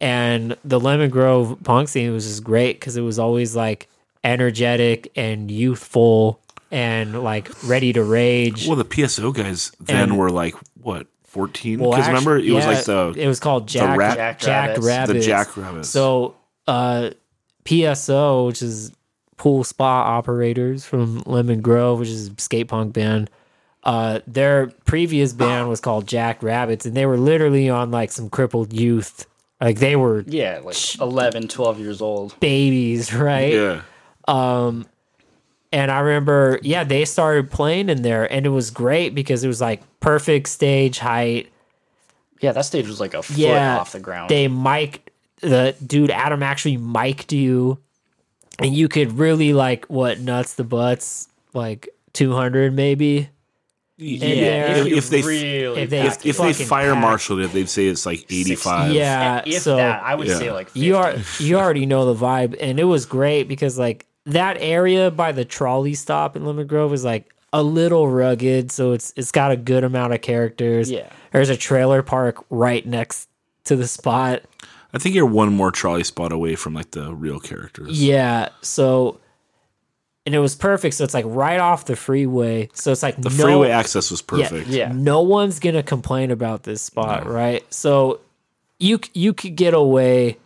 and 0.01 0.57
the 0.65 0.79
Lemon 0.79 1.11
Grove 1.11 1.57
punk 1.63 1.87
scene 1.89 2.11
was 2.11 2.25
just 2.25 2.43
great 2.43 2.79
because 2.79 2.97
it 2.97 3.01
was 3.01 3.19
always 3.19 3.55
like 3.55 3.87
energetic 4.23 5.11
and 5.15 5.51
youthful 5.51 6.39
and 6.71 7.21
like 7.23 7.51
ready 7.65 7.93
to 7.93 8.03
rage. 8.03 8.67
Well, 8.67 8.75
the 8.77 8.85
PSO 8.85 9.33
guys 9.35 9.71
then 9.79 10.09
And- 10.09 10.17
were 10.17 10.31
like 10.31 10.55
what 10.81 11.05
fourteen? 11.33 11.79
Well, 11.79 11.91
Because 11.91 12.07
remember, 12.07 12.37
actu- 12.37 12.51
it 12.51 12.53
was 12.53 12.65
like 12.65 12.83
the 12.85 13.13
it 13.17 13.27
was 13.27 13.39
called 13.39 13.67
Jack 13.67 13.97
rat- 13.97 14.17
Jack, 14.17 14.39
Jack 14.39 14.77
Rabbits. 14.81 15.19
the 15.19 15.19
Jackrabbits. 15.25 15.89
So 15.89 16.35
uh, 16.67 17.09
PSO, 17.65 18.47
which 18.47 18.61
is 18.61 18.91
Pool 19.37 19.63
Spa 19.63 20.03
Operators 20.17 20.85
from 20.85 21.21
Lemon 21.25 21.61
Grove, 21.61 21.99
which 21.99 22.09
is 22.09 22.29
a 22.29 22.33
skate 22.37 22.67
punk 22.67 22.93
band. 22.93 23.29
Uh, 23.83 24.19
their 24.27 24.67
previous 24.85 25.33
band 25.33 25.67
was 25.67 25.81
called 25.81 26.07
Jack 26.07 26.41
Rabbits, 26.41 26.85
and 26.85 26.95
they 26.95 27.05
were 27.05 27.17
literally 27.17 27.69
on 27.69 27.91
like 27.91 28.11
some 28.11 28.29
crippled 28.29 28.71
youth. 28.71 29.25
Like 29.59 29.79
they 29.79 29.95
were 29.95 30.23
Yeah, 30.27 30.59
like 30.63 30.75
11, 31.01 31.47
12 31.49 31.79
years 31.79 32.01
old. 32.01 32.39
babies, 32.39 33.13
right? 33.13 33.53
yeah. 33.53 33.81
And 35.73 35.89
I 35.89 35.99
remember, 36.01 36.59
yeah, 36.61 36.83
they 36.83 37.03
started 37.03 37.49
playing 37.49 37.89
in 37.89 38.03
there, 38.03 38.31
and 38.31 38.45
it 38.45 38.49
was 38.49 38.69
great 38.69 39.15
because 39.15 39.43
it 39.43 39.47
was 39.47 39.59
like 39.59 39.81
perfect 40.01 40.47
stage 40.49 40.99
height. 40.99 41.51
Yeah, 42.41 42.51
that 42.51 42.65
stage 42.65 42.87
was 42.87 42.99
like 42.99 43.15
a 43.15 43.23
foot 43.23 43.37
yeah, 43.37 43.79
off 43.79 43.91
the 43.91 43.99
ground. 43.99 44.29
They 44.29 44.47
mic'd 44.47 45.09
the 45.41 45.75
dude 45.85 46.11
Adam 46.11 46.43
actually 46.43 46.77
mic'd 46.77 47.33
you, 47.33 47.79
and 48.59 48.75
you 48.75 48.87
could 48.87 49.13
really 49.17 49.51
like 49.53 49.85
what 49.85 50.19
nuts 50.19 50.53
the 50.53 50.63
butts 50.63 51.27
like 51.55 51.89
two 52.13 52.33
hundred 52.33 52.73
maybe. 52.73 53.29
Yeah, 53.97 54.27
Yeah. 54.27 54.75
if, 54.77 54.87
if 54.87 55.09
they 55.09 55.21
really 55.23 55.81
if 55.81 55.89
they- 55.89 56.05
if, 56.05 56.23
if 56.25 56.37
they 56.37 56.53
fire 56.53 56.91
packed. 56.93 57.01
marshaled 57.01 57.39
it, 57.41 57.51
they'd 57.53 57.67
say 57.69 57.87
it's 57.87 58.05
like 58.05 58.25
eighty 58.31 58.53
five. 58.55 58.91
Yeah, 58.91 59.41
if 59.45 59.63
so 59.63 59.77
that, 59.77 60.03
I 60.03 60.13
would 60.13 60.27
Yeah. 60.27 60.37
say 60.37 60.51
like 60.51 60.67
50. 60.67 60.79
you 60.81 60.97
are 60.97 61.15
you 61.39 61.57
already 61.57 61.87
know 61.87 62.13
the 62.13 62.19
vibe, 62.19 62.55
and 62.61 62.79
it 62.79 62.83
was 62.85 63.05
great 63.07 63.47
because 63.47 63.79
like 63.79 64.05
that 64.25 64.57
area 64.59 65.11
by 65.11 65.31
the 65.31 65.45
trolley 65.45 65.93
stop 65.93 66.35
in 66.35 66.45
Lemon 66.45 66.67
Grove 66.67 66.93
is 66.93 67.03
like 67.03 67.33
a 67.51 67.61
little 67.61 68.09
rugged, 68.09 68.71
so 68.71 68.93
it's 68.93 69.13
it's 69.15 69.31
got 69.31 69.51
a 69.51 69.57
good 69.57 69.83
amount 69.83 70.13
of 70.13 70.21
characters. 70.21 70.89
Yeah. 70.89 71.09
there's 71.31 71.49
a 71.49 71.57
trailer 71.57 72.01
park 72.01 72.43
right 72.49 72.85
next 72.85 73.29
to 73.65 73.75
the 73.75 73.87
spot. 73.87 74.41
I 74.93 74.97
think 74.97 75.15
you're 75.15 75.25
one 75.25 75.53
more 75.53 75.71
trolley 75.71 76.03
spot 76.03 76.31
away 76.31 76.55
from 76.55 76.73
like 76.73 76.91
the 76.91 77.13
real 77.13 77.39
characters. 77.39 78.01
Yeah. 78.01 78.49
So, 78.61 79.19
and 80.25 80.35
it 80.35 80.39
was 80.39 80.55
perfect. 80.55 80.95
So 80.95 81.03
it's 81.03 81.13
like 81.15 81.25
right 81.27 81.59
off 81.59 81.85
the 81.85 81.95
freeway. 81.95 82.69
So 82.73 82.91
it's 82.91 83.03
like 83.03 83.15
The 83.17 83.29
no, 83.29 83.43
freeway 83.43 83.69
access 83.69 84.11
was 84.11 84.21
perfect. 84.21 84.67
Yeah. 84.67 84.91
No 84.93 85.21
one's 85.21 85.59
gonna 85.59 85.83
complain 85.83 86.31
about 86.31 86.63
this 86.63 86.81
spot, 86.81 87.27
right? 87.27 87.63
So 87.73 88.21
you 88.79 88.99
you 89.13 89.33
could 89.33 89.55
get 89.55 89.73
away, 89.73 90.37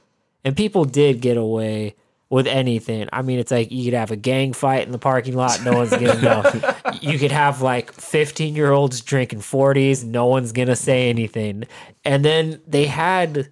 and 0.43 0.55
people 0.57 0.85
did 0.85 1.21
get 1.21 1.37
away 1.37 1.95
with 2.29 2.45
anything. 2.47 3.07
I 3.13 3.21
mean, 3.21 3.39
it's 3.39 3.51
like 3.51 3.71
you 3.71 3.85
could 3.85 3.93
have 3.97 4.11
a 4.11 4.15
gang 4.17 4.53
fight 4.53 4.85
in 4.85 4.91
the 4.91 4.99
parking 4.99 5.35
lot. 5.35 5.63
No 5.63 5.73
one's 5.73 5.91
gonna 5.91 6.21
know. 6.21 6.75
you 7.01 7.17
could 7.17 7.31
have 7.31 7.61
like 7.61 7.91
fifteen 7.93 8.55
year 8.55 8.71
olds 8.71 9.01
drinking 9.01 9.41
forties. 9.41 10.03
No 10.03 10.25
one's 10.25 10.51
gonna 10.51 10.75
say 10.75 11.09
anything. 11.09 11.63
And 12.03 12.23
then 12.25 12.61
they 12.67 12.85
had. 12.85 13.49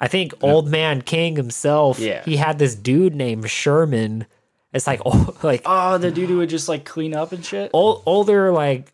I 0.00 0.06
think 0.06 0.32
Old 0.42 0.68
Man 0.68 1.02
King 1.02 1.34
himself. 1.34 1.98
Yeah. 1.98 2.22
He 2.24 2.36
had 2.36 2.60
this 2.60 2.76
dude 2.76 3.16
named 3.16 3.50
Sherman. 3.50 4.26
It's 4.72 4.86
like 4.86 5.00
oh, 5.04 5.34
like 5.42 5.62
Oh, 5.66 5.98
the 5.98 6.12
dude 6.12 6.28
who 6.28 6.38
would 6.38 6.50
just 6.50 6.68
like 6.68 6.84
clean 6.84 7.14
up 7.16 7.32
and 7.32 7.44
shit. 7.44 7.70
old, 7.72 8.02
older 8.06 8.52
like 8.52 8.92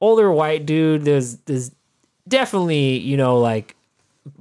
older 0.00 0.30
white 0.30 0.64
dude 0.64 1.04
there's 1.04 1.38
there's 1.38 1.72
definitely 2.28 2.98
you 2.98 3.16
know 3.16 3.38
like 3.40 3.74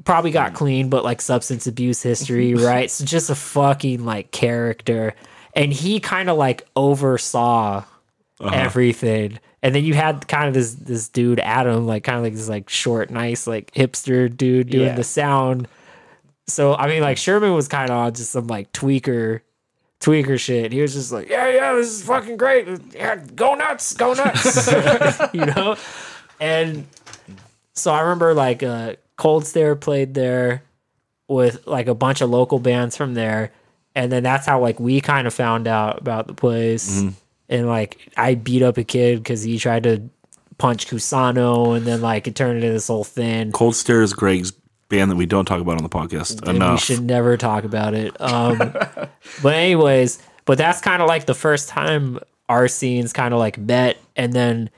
probably 0.04 0.32
got 0.32 0.52
hmm. 0.52 0.56
clean 0.56 0.90
but 0.90 1.04
like 1.04 1.22
substance 1.22 1.68
abuse 1.68 2.02
history 2.02 2.54
right 2.56 2.92
so 2.92 3.06
just 3.06 3.30
a 3.30 3.36
fucking 3.36 4.06
like 4.06 4.32
character 4.32 5.14
and 5.56 5.74
he 5.74 6.00
kind 6.00 6.30
of 6.30 6.38
like 6.38 6.68
oversaw 6.76 7.84
uh-huh. 8.40 8.50
everything 8.54 9.40
and 9.64 9.74
then 9.74 9.84
you 9.84 9.94
had 9.94 10.28
kind 10.28 10.48
of 10.48 10.54
this 10.54 10.76
this 10.76 11.10
dude 11.10 11.40
adam 11.40 11.86
like 11.88 12.04
kind 12.04 12.18
of 12.18 12.24
like 12.24 12.34
this 12.34 12.50
like 12.50 12.70
short 12.70 13.10
nice 13.10 13.48
like 13.48 13.72
hipster 13.72 14.36
dude 14.36 14.70
doing 14.70 14.88
Yeah. 14.88 14.96
the 14.96 15.04
sound 15.04 15.68
so 16.48 16.76
i 16.76 16.88
mean 16.88 17.02
like 17.02 17.18
hmm. 17.18 17.22
sherman 17.22 17.54
was 17.54 17.68
kind 17.68 17.90
of 17.90 17.98
on 17.98 18.14
just 18.14 18.32
some 18.32 18.48
like 18.48 18.72
tweaker 18.72 19.42
tweaker 20.00 20.40
shit. 20.40 20.72
He 20.72 20.82
was 20.82 20.94
just 20.94 21.12
like, 21.12 21.30
yeah, 21.30 21.50
yeah, 21.50 21.74
this 21.74 21.88
is 21.88 22.04
fucking 22.04 22.38
great. 22.38 22.68
Yeah, 22.94 23.16
go 23.36 23.56
nuts, 23.56 23.94
go 23.94 24.14
nuts, 24.14 24.70
you 25.34 25.46
know. 25.46 25.76
And 26.40 26.88
so 27.74 27.94
I 27.94 28.02
remember 28.02 28.34
like 28.34 28.64
uh, 28.64 28.96
Cold 29.18 29.46
Stare 29.46 29.76
played 29.76 30.14
there 30.14 30.64
with 31.28 31.68
like 31.68 31.88
a 31.88 31.96
bunch 31.96 32.22
of 32.22 32.30
local 32.30 32.60
bands 32.60 32.96
from 32.96 33.14
there, 33.14 33.52
and 33.96 34.12
then 34.12 34.24
that's 34.24 34.46
how 34.46 34.62
like 34.62 34.80
we 34.80 35.02
kind 35.02 35.28
of 35.28 35.34
found 35.34 35.68
out 35.68 36.00
about 36.00 36.28
the 36.28 36.34
place. 36.34 37.04
And 37.50 37.68
like 37.68 38.12
I 38.16 38.36
beat 38.36 38.62
up 38.62 38.78
a 38.78 38.84
kid 38.84 39.18
because 39.18 39.42
he 39.44 39.58
tried 39.58 39.84
to 39.84 40.10
punch 40.58 40.88
Kusano, 40.88 41.76
and 41.76 41.86
then 41.86 42.02
like 42.02 42.28
it 42.28 42.36
turned 42.36 42.58
into 42.58 42.72
this 42.72 42.88
whole 42.88 43.04
thing. 43.04 43.52
Cold 43.52 43.76
Stare 43.76 44.02
is 44.02 44.14
Greg's 44.14 44.54
band 44.90 45.12
that 45.12 45.16
we 45.16 45.26
don't 45.26 45.46
talk 45.46 45.60
about 45.60 45.76
on 45.78 45.84
the 45.84 45.90
podcast 45.90 46.48
and 46.48 46.64
we 46.72 46.78
should 46.78 47.04
never 47.04 47.36
talk 47.36 47.64
about 47.66 47.94
it. 47.94 48.16
Um, 48.22 48.58
but 49.42 49.54
anyways, 49.54 50.22
but 50.46 50.58
that's 50.58 50.80
kind 50.80 51.02
of 51.02 51.08
like 51.08 51.26
the 51.26 51.34
first 51.34 51.68
time 51.70 52.20
our 52.48 52.68
scenes 52.68 53.12
kind 53.14 53.34
of 53.34 53.40
like 53.40 53.58
met, 53.58 53.98
and 54.16 54.32
then 54.34 54.70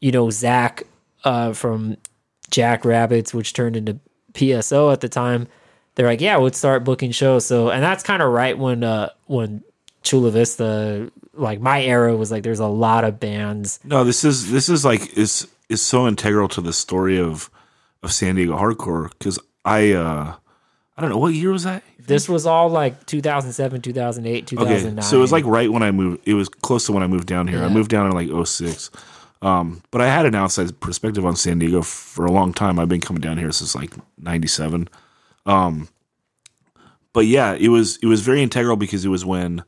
you 0.00 0.12
know 0.12 0.28
Zach 0.30 0.82
uh, 1.24 1.52
from 1.52 1.96
Jack 2.50 2.84
Rabbits, 2.84 3.34
which 3.34 3.52
turned 3.52 3.76
into 3.76 3.98
PSO 4.34 4.92
at 4.92 5.00
the 5.00 5.08
time. 5.08 5.48
They're 5.94 6.06
like, 6.06 6.20
yeah, 6.20 6.36
let's 6.36 6.58
start 6.58 6.84
booking 6.84 7.10
shows. 7.10 7.46
So, 7.46 7.70
and 7.70 7.82
that's 7.82 8.02
kind 8.02 8.22
of 8.22 8.30
right 8.30 8.56
when 8.56 8.84
uh, 8.84 9.10
when 9.26 9.62
Chula 10.02 10.30
Vista, 10.30 11.10
like 11.34 11.60
my 11.60 11.82
era, 11.82 12.14
was 12.16 12.30
like, 12.30 12.42
there's 12.42 12.60
a 12.60 12.66
lot 12.66 13.04
of 13.04 13.18
bands. 13.18 13.80
No, 13.82 14.04
this 14.04 14.24
is 14.24 14.50
this 14.50 14.68
is 14.68 14.84
like 14.84 15.16
is 15.16 15.48
is 15.68 15.82
so 15.82 16.06
integral 16.06 16.48
to 16.48 16.60
the 16.60 16.72
story 16.72 17.18
of 17.18 17.50
of 18.02 18.12
San 18.12 18.34
Diego 18.34 18.56
hardcore 18.56 19.10
because 19.10 19.38
I 19.64 19.92
uh 19.92 20.34
I 20.96 21.00
don't 21.02 21.10
know 21.10 21.18
what 21.18 21.34
year 21.34 21.50
was 21.50 21.64
that. 21.64 21.82
This 21.98 22.28
was 22.28 22.46
all 22.46 22.68
like 22.70 23.04
2007, 23.06 23.82
2008, 23.82 24.46
2009. 24.46 24.98
Okay, 24.98 25.06
so 25.06 25.16
it 25.16 25.20
was 25.20 25.32
like 25.32 25.44
right 25.44 25.70
when 25.70 25.82
I 25.82 25.90
moved. 25.90 26.22
It 26.26 26.34
was 26.34 26.48
close 26.48 26.86
to 26.86 26.92
when 26.92 27.02
I 27.02 27.06
moved 27.06 27.26
down 27.26 27.48
here. 27.48 27.62
I 27.62 27.68
moved 27.68 27.90
down 27.90 28.06
in 28.06 28.12
like 28.12 28.46
06. 28.46 28.90
Um, 29.46 29.82
but 29.90 30.00
I 30.00 30.06
had 30.08 30.26
an 30.26 30.34
outside 30.34 30.78
perspective 30.80 31.24
on 31.24 31.36
San 31.36 31.58
Diego 31.60 31.82
for 31.82 32.26
a 32.26 32.32
long 32.32 32.52
time. 32.52 32.78
I've 32.78 32.88
been 32.88 33.00
coming 33.00 33.20
down 33.20 33.38
here 33.38 33.52
since 33.52 33.74
like 33.74 33.92
'97. 34.18 34.88
Um, 35.46 35.88
but 37.12 37.26
yeah, 37.26 37.54
it 37.54 37.68
was 37.68 37.98
it 38.02 38.06
was 38.06 38.22
very 38.22 38.42
integral 38.42 38.76
because 38.76 39.04
it 39.04 39.08
was 39.08 39.24
when 39.24 39.62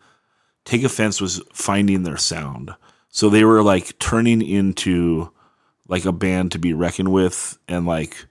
Take 0.64 0.82
Offense 0.82 1.20
was 1.20 1.40
finding 1.52 2.02
their 2.02 2.16
sound. 2.16 2.72
So 3.10 3.30
they 3.30 3.44
were 3.44 3.62
like 3.62 3.98
turning 3.98 4.42
into 4.42 5.30
like 5.86 6.04
a 6.04 6.12
band 6.12 6.52
to 6.52 6.58
be 6.58 6.72
reckoned 6.72 7.12
with, 7.12 7.56
and 7.68 7.86
like 7.86 8.26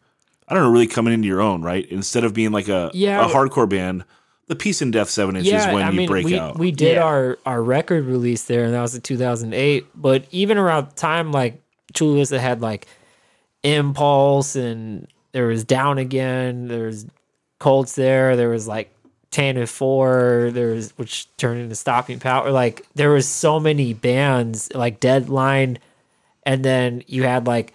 I 0.48 0.54
don't 0.54 0.64
know, 0.64 0.72
really 0.72 0.88
coming 0.88 1.14
into 1.14 1.28
your 1.28 1.42
own, 1.42 1.62
right? 1.62 1.86
Instead 1.90 2.24
of 2.26 2.34
being 2.34 2.52
like 2.52 2.68
a 2.68 2.92
Yeah. 2.94 3.26
a 3.26 3.30
hardcore 3.30 3.70
band, 3.70 4.04
the 4.48 4.56
Peace 4.56 4.82
and 4.82 4.92
Death 4.94 5.10
Seven 5.10 5.36
Inch 5.36 5.48
is 5.48 5.66
when 5.68 5.94
you 5.94 6.08
break 6.08 6.26
we, 6.26 6.40
out. 6.40 6.58
we 6.58 6.72
did 6.72 6.96
Yeah. 6.96 7.04
our 7.04 7.38
our 7.46 7.62
record 7.62 8.06
release 8.06 8.46
there, 8.46 8.64
and 8.64 8.74
that 8.74 8.82
was 8.82 8.96
in 8.96 9.02
2008. 9.02 9.86
But 9.96 10.26
even 10.32 10.58
around 10.58 10.90
the 10.90 10.96
time, 10.96 11.32
like 11.32 11.62
Chula 11.94 12.16
Vista 12.18 12.40
had 12.40 12.62
like 12.62 12.88
Impulse, 13.64 14.56
and 14.56 15.08
there 15.34 15.48
was 15.48 15.64
Down 15.64 15.98
Again, 15.98 16.68
there 16.68 16.86
was 16.86 17.06
Colts 17.60 17.96
there, 17.96 18.36
there 18.36 18.50
was 18.50 18.68
like 18.68 18.94
Tainted 19.32 19.70
Four, 19.70 20.52
there's 20.54 20.92
which 20.98 21.28
turned 21.38 21.60
into 21.60 21.76
Stopping 21.76 22.20
Power. 22.20 22.52
Like 22.52 22.86
there 22.96 23.10
was 23.10 23.28
so 23.28 23.60
many 23.60 23.94
bands, 23.94 24.72
like 24.74 25.00
Deadline, 25.00 25.80
and 26.44 26.64
then 26.64 27.04
you 27.08 27.24
had 27.24 27.48
like 27.48 27.74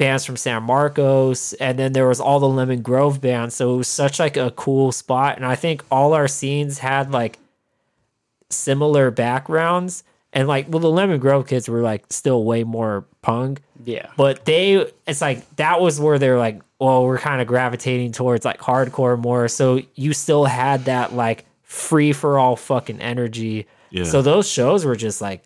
bands 0.00 0.24
from 0.24 0.36
San 0.36 0.64
Marcos, 0.64 1.52
and 1.54 1.78
then 1.78 1.92
there 1.92 2.08
was 2.08 2.18
all 2.20 2.40
the 2.40 2.48
Lemon 2.48 2.82
Grove 2.82 3.20
bands. 3.20 3.54
So 3.54 3.74
it 3.74 3.76
was 3.76 3.86
such 3.88 4.18
like 4.18 4.36
a 4.36 4.50
cool 4.50 4.90
spot, 4.90 5.36
and 5.36 5.46
I 5.46 5.54
think 5.54 5.84
all 5.92 6.12
our 6.14 6.26
scenes 6.26 6.78
had 6.78 7.12
like 7.12 7.38
similar 8.48 9.12
backgrounds. 9.12 10.02
And 10.32 10.46
like, 10.46 10.66
well, 10.68 10.78
the 10.80 10.90
Lemon 10.90 11.18
Grove 11.18 11.46
kids 11.48 11.68
were 11.68 11.82
like 11.82 12.04
still 12.10 12.44
way 12.44 12.62
more 12.64 13.04
punk, 13.22 13.62
Yeah. 13.84 14.10
but 14.16 14.44
they 14.44 14.86
it's 15.06 15.20
like 15.20 15.44
that 15.56 15.80
was 15.80 16.00
where 16.00 16.18
they're 16.18 16.38
like 16.38 16.60
well 16.78 17.04
we're 17.04 17.18
kind 17.18 17.42
of 17.42 17.46
gravitating 17.46 18.12
towards 18.12 18.44
like 18.46 18.58
hardcore 18.58 19.18
more 19.18 19.48
so 19.48 19.80
you 19.96 20.14
still 20.14 20.46
had 20.46 20.86
that 20.86 21.12
like 21.12 21.44
free 21.62 22.12
for 22.14 22.38
all 22.38 22.56
fucking 22.56 22.98
energy 23.02 23.66
Yeah. 23.90 24.04
so 24.04 24.22
those 24.22 24.48
shows 24.48 24.86
were 24.86 24.96
just 24.96 25.20
like 25.20 25.42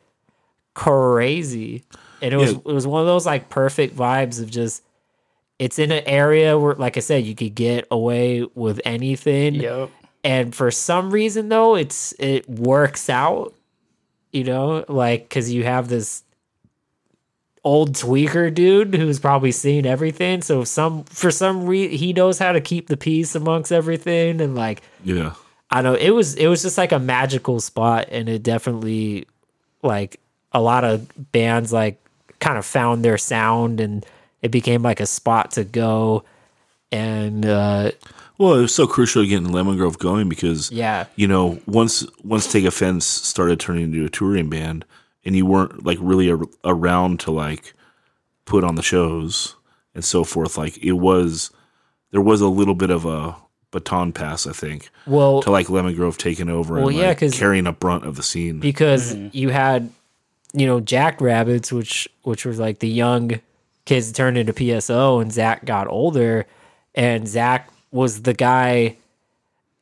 crazy 0.74 1.82
and 2.24 2.32
it 2.34 2.36
was 2.38 2.52
Yeah. 2.52 2.59
it 2.66 2.72
was 2.72 2.86
one 2.86 3.01
of 3.02 3.06
those 3.06 3.26
like 3.26 3.48
perfect 3.51 3.94
vibes 3.96 4.40
of 4.42 4.51
just 4.51 4.82
it's 5.60 5.78
in 5.78 5.92
an 5.92 6.02
area 6.06 6.59
where 6.59 6.74
like 6.74 6.96
i 6.96 7.01
said 7.01 7.24
you 7.24 7.34
could 7.36 7.55
get 7.55 7.86
away 7.90 8.44
with 8.56 8.80
anything 8.84 9.55
Yep. 9.55 9.90
and 10.24 10.55
for 10.55 10.70
some 10.72 11.10
reason 11.12 11.48
though 11.51 11.76
it's 11.76 12.12
it 12.18 12.48
works 12.48 13.09
out 13.09 13.55
you 14.32 14.42
know 14.42 14.84
like 14.88 15.28
because 15.28 15.52
you 15.52 15.62
have 15.64 15.88
this 15.88 16.22
old 17.62 17.92
tweaker 17.94 18.52
dude 18.52 18.94
who's 18.94 19.18
probably 19.18 19.51
seen 19.52 19.86
everything 19.86 20.42
so 20.42 20.64
some 20.64 21.02
for 21.05 21.30
some 21.30 21.64
reason 21.66 21.96
he 21.96 22.12
knows 22.12 22.38
how 22.38 22.52
to 22.52 22.60
keep 22.60 22.88
the 22.88 22.96
peace 22.96 23.34
amongst 23.34 23.72
everything 23.72 24.40
and 24.42 24.55
like 24.55 24.82
Yeah. 25.02 25.32
i 25.70 25.80
know 25.80 25.94
it 25.94 26.10
was 26.10 26.34
it 26.34 26.46
was 26.48 26.60
just 26.62 26.76
like 26.76 26.92
a 26.92 26.98
magical 26.98 27.60
spot 27.60 28.09
and 28.10 28.28
it 28.28 28.42
definitely 28.42 29.26
like 29.82 30.20
a 30.52 30.60
lot 30.60 30.84
of 30.84 31.09
bands 31.32 31.72
like 31.72 31.98
kind 32.45 32.59
of 32.59 32.66
found 32.66 33.05
their 33.05 33.16
sound 33.19 33.81
and 33.81 34.05
it 34.43 34.51
became 34.51 34.83
like 34.83 35.01
a 35.01 35.07
spot 35.07 35.51
to 35.53 35.65
go 35.65 36.23
and 36.93 37.45
uh 37.47 37.91
Well, 38.39 38.55
it 38.55 38.62
was 38.62 38.75
so 38.75 38.87
crucial 38.87 39.23
to 39.23 39.29
getting 39.29 39.51
Lemon 39.53 39.77
Grove 39.77 39.99
going 39.99 40.29
because 40.29 40.71
yeah 40.71 41.07
you 41.16 41.27
know 41.27 41.59
once 41.66 42.07
once 42.23 42.51
Take 42.51 42.65
Offense 42.65 43.07
started 43.07 43.59
turning 43.61 43.85
into 43.85 44.05
a 44.05 44.09
touring 44.11 44.51
band, 44.51 44.85
and 45.25 45.35
you 45.37 45.47
weren't 45.47 45.85
like 45.85 45.99
really 46.01 46.31
ar- 46.31 46.41
around 46.65 47.21
to 47.21 47.31
like 47.31 47.75
put 48.45 48.65
on 48.65 48.75
the 48.75 48.83
shows 48.83 49.57
and 49.95 50.05
so 50.05 50.25
forth. 50.25 50.59
Like 50.59 50.77
it 50.85 50.93
was, 50.93 51.51
there 52.11 52.21
was 52.21 52.41
a 52.41 52.49
little 52.49 52.75
bit 52.75 52.91
of 52.91 53.07
a 53.07 53.37
baton 53.71 54.12
pass, 54.12 54.47
I 54.47 54.53
think, 54.53 54.91
well 55.07 55.43
to 55.43 55.51
like 55.51 55.71
Lemon 55.71 55.95
Grove 55.95 56.19
taking 56.19 56.49
over 56.51 56.75
Well, 56.75 56.89
and 56.89 56.97
yeah, 56.99 57.09
like, 57.09 57.21
'cause- 57.21 57.39
carrying 57.39 57.66
a 57.66 57.73
brunt 57.73 58.05
of 58.05 58.16
the 58.16 58.23
scene. 58.23 58.61
because 58.61 59.15
you 59.33 59.49
had 59.49 59.91
you 60.55 60.66
know 60.66 60.81
Jack 60.81 61.20
Rabbits, 61.20 61.72
which 61.72 62.09
which 62.22 62.47
was 62.47 62.59
like 62.59 62.78
the 62.78 62.89
young 62.89 63.40
kids 63.85 64.12
turned 64.12 64.39
into 64.39 64.52
PSO, 64.52 65.20
and 65.20 65.32
Zach 65.32 65.64
got 65.64 65.89
older, 65.89 66.47
and 66.94 67.28
Zach 67.28 67.70
was 67.90 68.22
the 68.22 68.35
guy, 68.35 68.97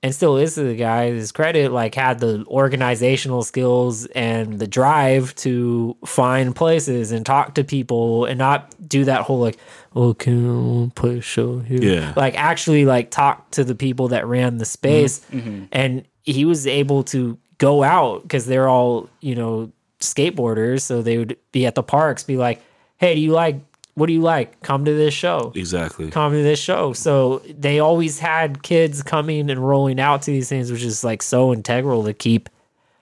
and 0.02 0.14
still 0.14 0.38
is 0.38 0.54
the 0.54 0.74
guy. 0.74 1.10
His 1.10 1.30
credit, 1.30 1.72
like 1.72 1.94
had 1.94 2.18
the 2.18 2.44
organizational 2.48 3.42
skills 3.42 4.06
and 4.06 4.58
the 4.58 4.66
drive 4.66 5.34
to 5.36 5.96
find 6.06 6.56
places 6.56 7.12
and 7.12 7.24
talk 7.24 7.54
to 7.54 7.64
people, 7.64 8.24
and 8.24 8.38
not 8.38 8.74
do 8.88 9.04
that 9.04 9.22
whole 9.22 9.40
like, 9.40 9.58
oh, 9.94 10.14
can 10.14 10.86
I 10.86 10.90
play 10.94 11.18
a 11.18 11.20
show 11.20 11.58
here? 11.60 11.82
Yeah. 11.82 12.14
like 12.16 12.34
actually 12.36 12.86
like 12.86 13.10
talk 13.10 13.50
to 13.52 13.62
the 13.62 13.74
people 13.74 14.08
that 14.08 14.26
ran 14.26 14.56
the 14.56 14.64
space, 14.64 15.20
mm-hmm. 15.30 15.38
Mm-hmm. 15.38 15.64
and 15.70 16.04
he 16.22 16.46
was 16.46 16.66
able 16.66 17.02
to 17.04 17.38
go 17.58 17.82
out 17.82 18.22
because 18.22 18.46
they're 18.46 18.68
all 18.68 19.08
you 19.20 19.34
know 19.34 19.70
skateboarders 20.02 20.82
so 20.82 21.02
they 21.02 21.18
would 21.18 21.36
be 21.52 21.66
at 21.66 21.74
the 21.74 21.82
parks 21.82 22.22
be 22.22 22.36
like 22.36 22.60
hey 22.98 23.14
do 23.14 23.20
you 23.20 23.32
like 23.32 23.56
what 23.94 24.06
do 24.06 24.12
you 24.12 24.20
like 24.22 24.60
come 24.62 24.84
to 24.84 24.94
this 24.94 25.12
show 25.14 25.52
exactly. 25.54 26.10
come 26.10 26.32
to 26.32 26.42
this 26.42 26.58
show 26.58 26.92
so 26.92 27.38
they 27.58 27.78
always 27.78 28.18
had 28.18 28.62
kids 28.62 29.02
coming 29.02 29.50
and 29.50 29.66
rolling 29.66 30.00
out 30.00 30.22
to 30.22 30.30
these 30.30 30.48
things 30.48 30.70
which 30.72 30.82
is 30.82 31.02
like 31.04 31.22
so 31.22 31.52
integral 31.52 32.04
to 32.04 32.12
keep 32.12 32.48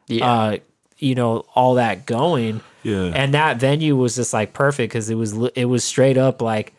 Yeah. 0.08 0.30
uh 0.32 0.56
you 0.98 1.14
know 1.14 1.44
all 1.54 1.74
that 1.74 2.06
going 2.06 2.60
Yeah. 2.82 3.12
and 3.14 3.34
that 3.34 3.58
venue 3.58 3.96
was 3.96 4.16
just 4.16 4.32
like 4.32 4.52
perfect 4.52 4.92
because 4.92 5.08
it 5.10 5.14
was 5.14 5.32
it 5.54 5.64
was 5.66 5.84
straight 5.84 6.18
up 6.18 6.42
like 6.42 6.72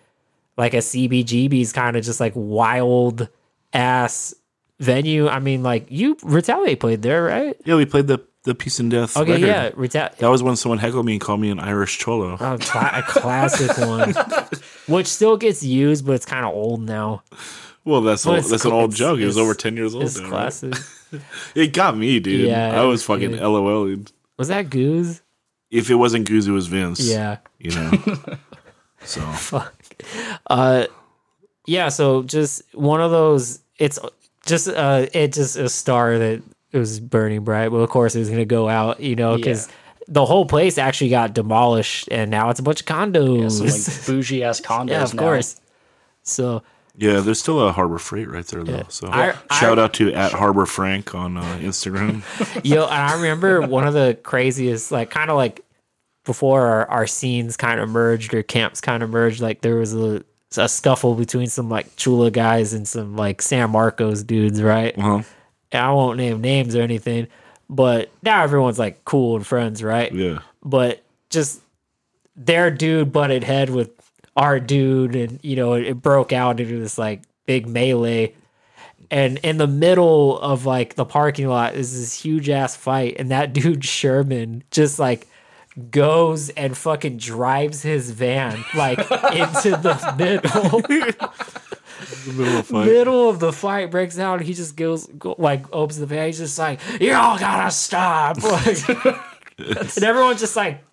like 0.57 0.73
a 0.73 0.77
CBGB's 0.77 1.71
kind 1.73 1.95
of 1.95 2.03
just 2.03 2.19
like 2.19 2.33
wild 2.35 3.29
ass 3.73 4.35
venue. 4.79 5.27
I 5.29 5.39
mean, 5.39 5.63
like 5.63 5.87
you 5.89 6.17
Retaliate 6.23 6.79
played 6.79 7.01
there, 7.01 7.23
right? 7.23 7.55
yeah, 7.65 7.75
we 7.75 7.85
played 7.85 8.07
the 8.07 8.19
the 8.43 8.55
Peace 8.55 8.79
and 8.79 8.89
Death. 8.89 9.15
Okay, 9.17 9.33
record. 9.33 9.45
yeah, 9.47 9.69
Retaliate. 9.75 10.17
That 10.17 10.29
was 10.29 10.41
when 10.41 10.55
someone 10.55 10.79
heckled 10.79 11.05
me 11.05 11.13
and 11.13 11.21
called 11.21 11.39
me 11.39 11.49
an 11.49 11.59
Irish 11.59 11.99
cholo. 11.99 12.33
A, 12.33 12.57
cla- 12.57 12.91
a 12.93 13.03
classic 13.03 13.77
one, 13.77 14.13
which 14.87 15.07
still 15.07 15.37
gets 15.37 15.63
used, 15.63 16.05
but 16.05 16.13
it's 16.13 16.25
kind 16.25 16.45
of 16.45 16.53
old 16.53 16.81
now. 16.81 17.23
Well, 17.83 18.01
that's 18.01 18.23
But 18.25 18.29
old, 18.31 18.39
it's 18.39 18.49
that's 18.49 18.65
an 18.65 18.71
old 18.71 18.93
joke. 18.95 19.19
It 19.19 19.25
was 19.25 19.37
over 19.37 19.53
ten 19.53 19.75
years 19.75 19.93
old. 19.95 20.03
It's 20.05 20.17
now, 20.17 20.23
right? 20.23 20.29
classic. 20.29 20.73
It 21.55 21.73
got 21.73 21.97
me, 21.97 22.21
dude. 22.21 22.47
Yeah, 22.47 22.71
I 22.81 22.85
was 22.85 22.99
was 22.99 23.03
fucking 23.03 23.31
good. 23.31 23.41
LOL. 23.41 23.97
Was 24.37 24.47
that 24.47 24.69
Goose? 24.69 25.21
If 25.69 25.89
it 25.89 25.95
wasn't 25.95 26.25
Goose, 26.25 26.47
it 26.47 26.51
was 26.51 26.67
Vince. 26.67 27.01
Yeah. 27.01 27.37
You 27.59 27.71
know. 27.71 27.91
so 29.03 29.19
Fuck. 29.21 29.75
Uh, 30.47 30.87
yeah. 31.67 31.89
So 31.89 32.23
just 32.23 32.61
one 32.73 33.01
of 33.01 33.11
those. 33.11 33.59
It's 33.77 33.99
just 34.45 34.69
uh, 34.69 35.07
it 35.13 35.33
just 35.33 35.57
a 35.57 35.67
star 35.67 36.17
that 36.17 36.41
it 36.71 36.77
was 36.77 36.99
burning 36.99 37.43
bright. 37.43 37.69
Well, 37.71 37.83
of 37.83 37.89
course 37.89 38.15
it 38.15 38.19
was 38.19 38.29
gonna 38.29 38.45
go 38.45 38.67
out, 38.69 38.99
you 38.99 39.15
know, 39.15 39.35
because 39.35 39.67
the 40.07 40.25
whole 40.25 40.45
place 40.45 40.77
actually 40.77 41.09
got 41.09 41.33
demolished, 41.33 42.07
and 42.11 42.29
now 42.31 42.49
it's 42.49 42.59
a 42.59 42.63
bunch 42.63 42.81
of 42.81 42.87
condos. 42.87 43.51
Some 43.57 43.67
like 43.67 44.05
bougie 44.07 44.43
ass 44.43 44.59
condos. 44.65 44.89
yeah, 44.89 45.03
of 45.03 45.13
now. 45.13 45.21
course. 45.21 45.59
So 46.23 46.63
yeah, 46.97 47.19
there's 47.21 47.39
still 47.39 47.59
a 47.65 47.71
Harbor 47.71 47.97
Freight 47.97 48.29
right 48.29 48.45
there 48.45 48.63
though. 48.63 48.71
Yeah. 48.77 48.83
So 48.89 49.07
I- 49.07 49.33
shout 49.59 49.79
I- 49.79 49.83
out 49.83 49.93
to 49.95 50.13
at 50.13 50.33
Harbor 50.33 50.65
Frank 50.65 51.15
on 51.15 51.37
uh, 51.37 51.41
Instagram. 51.61 52.21
Yo, 52.65 52.83
and 52.83 52.93
I 52.93 53.15
remember 53.15 53.61
one 53.61 53.87
of 53.87 53.93
the 53.93 54.17
craziest, 54.23 54.91
like, 54.91 55.09
kind 55.09 55.29
of 55.31 55.37
like 55.37 55.63
before 56.25 56.61
our, 56.67 56.89
our 56.89 57.07
scenes 57.07 57.57
kind 57.57 57.79
of 57.79 57.89
merged 57.89 58.33
or 58.33 58.43
camps 58.43 58.81
kind 58.81 59.01
of 59.03 59.09
merged, 59.09 59.41
like, 59.41 59.61
there 59.61 59.75
was 59.77 59.95
a, 59.95 60.23
a 60.57 60.67
scuffle 60.69 61.15
between 61.15 61.47
some, 61.47 61.67
like, 61.69 61.95
Chula 61.95 62.29
guys 62.29 62.73
and 62.73 62.87
some, 62.87 63.15
like, 63.15 63.41
San 63.41 63.71
Marcos 63.71 64.21
dudes, 64.21 64.61
right? 64.61 64.95
uh-huh. 64.99 65.23
I 65.73 65.91
won't 65.91 66.17
name 66.17 66.41
names 66.41 66.75
or 66.75 66.81
anything, 66.81 67.27
but 67.69 68.09
now 68.23 68.43
everyone's, 68.43 68.79
like, 68.79 69.03
cool 69.05 69.35
and 69.35 69.45
friends, 69.45 69.83
right? 69.83 70.11
Yeah. 70.11 70.39
But 70.63 71.01
just 71.29 71.61
their 72.35 72.71
dude 72.71 73.11
butted 73.11 73.43
head 73.43 73.69
with 73.69 73.91
our 74.35 74.59
dude, 74.59 75.15
and, 75.15 75.39
you 75.43 75.55
know, 75.55 75.73
it, 75.73 75.85
it 75.85 76.01
broke 76.01 76.33
out 76.33 76.59
into 76.59 76.79
this, 76.79 76.97
like, 76.97 77.21
big 77.45 77.67
melee 77.67 78.33
and 79.11 79.39
in 79.39 79.57
the 79.57 79.67
middle 79.67 80.39
of 80.39 80.65
like 80.65 80.95
the 80.95 81.05
parking 81.05 81.47
lot 81.47 81.75
is 81.75 81.99
this 81.99 82.19
huge 82.19 82.49
ass 82.49 82.75
fight 82.75 83.17
and 83.19 83.29
that 83.29 83.53
dude 83.53 83.83
sherman 83.83 84.63
just 84.71 84.97
like 84.97 85.27
goes 85.89 86.49
and 86.49 86.75
fucking 86.77 87.17
drives 87.17 87.81
his 87.81 88.11
van 88.11 88.63
like 88.75 88.99
into 89.33 89.71
the 89.77 90.13
middle 90.17 90.81
middle 92.27 92.57
of 92.57 92.57
the 92.57 92.63
fight. 92.63 92.85
middle 92.85 93.29
of 93.29 93.39
the 93.39 93.53
fight 93.53 93.89
breaks 93.91 94.19
out 94.19 94.39
and 94.39 94.47
he 94.47 94.53
just 94.53 94.75
goes 94.75 95.07
go, 95.17 95.35
like 95.37 95.65
opens 95.73 95.97
the 95.99 96.05
van 96.05 96.27
he's 96.27 96.37
just 96.39 96.57
like 96.59 96.79
y'all 96.99 97.39
gotta 97.39 97.71
stop 97.71 98.41
like, 98.43 98.89
and 99.59 100.03
everyone's 100.03 100.39
just 100.41 100.55
like 100.55 100.83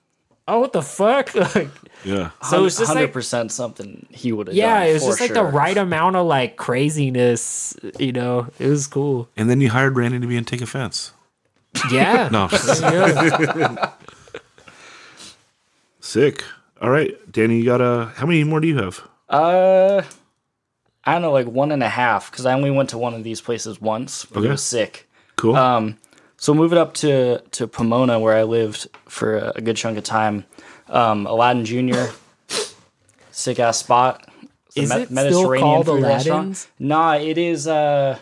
oh 0.47 0.61
what 0.61 0.73
the 0.73 0.83
fuck 0.83 1.35
like, 1.35 1.69
Yeah. 2.05 2.31
so 2.49 2.65
it's 2.65 2.79
just 2.79 2.89
hundred 2.89 3.07
like 3.07 3.13
percent 3.13 3.51
something 3.53 4.07
he 4.11 4.31
would 4.33 4.47
have. 4.47 4.57
yeah 4.57 4.81
done, 4.81 4.89
it 4.89 4.93
was 4.95 5.03
for 5.03 5.09
just 5.11 5.21
like 5.23 5.33
the 5.35 5.45
right 5.45 5.77
amount 5.77 6.15
of 6.17 6.27
like 6.27 6.57
craziness 6.57 7.77
you 7.99 8.13
know 8.13 8.47
it 8.59 8.69
was 8.69 8.87
cool 8.87 9.29
And 9.37 9.51
then 9.51 9.61
you 9.61 9.71
hired 9.71 9.97
Randy 9.97 10.21
to 10.21 10.27
be 10.27 10.37
in 10.37 10.45
Take 10.45 10.61
Offense. 10.61 11.13
yeah 11.91 12.29
No. 12.31 12.49
Yeah. 12.81 13.93
Sick. 16.09 16.43
All 16.81 16.89
right, 16.89 17.15
Danny, 17.31 17.59
you 17.59 17.67
got 17.67 17.83
a. 17.83 18.07
How 18.17 18.25
many 18.25 18.43
more 18.43 18.61
do 18.61 18.67
you 18.67 18.79
have? 18.79 19.07
Uh, 19.29 20.01
I 21.05 21.13
don't 21.13 21.21
know, 21.21 21.33
like 21.33 21.47
one 21.47 21.71
and 21.71 21.83
a 21.83 21.89
half, 21.89 22.31
because 22.31 22.47
I 22.47 22.55
only 22.55 22.71
went 22.71 22.89
to 22.91 22.99
one 22.99 23.13
of 23.13 23.25
these 23.25 23.43
places 23.43 23.79
once. 23.79 24.25
But 24.25 24.39
Okay. 24.39 24.49
It 24.49 24.53
was 24.53 24.63
sick. 24.63 25.07
Cool. 25.37 25.55
Um, 25.55 25.99
so 26.39 26.55
moving 26.55 26.79
up 26.79 26.95
to 26.95 27.41
to 27.51 27.67
Pomona, 27.67 28.19
where 28.19 28.35
I 28.35 28.45
lived 28.45 28.89
for 29.05 29.37
a, 29.37 29.53
a 29.57 29.61
good 29.61 29.77
chunk 29.77 29.99
of 29.99 30.05
time. 30.05 30.47
Um, 30.89 31.27
Aladdin 31.27 31.67
Junior, 31.67 32.09
sick 33.31 33.61
ass 33.61 33.77
spot. 33.77 34.27
It's 34.75 34.91
a 34.91 35.01
Is 35.03 35.11
it 35.13 35.27
still 35.27 35.59
called 35.59 35.85
food 35.85 35.99
Aladdin's? 35.99 36.27
restaurant. 36.27 36.67
Nah, 36.79 37.17
it 37.17 37.37
is. 37.37 37.69
Uh, 37.69 38.19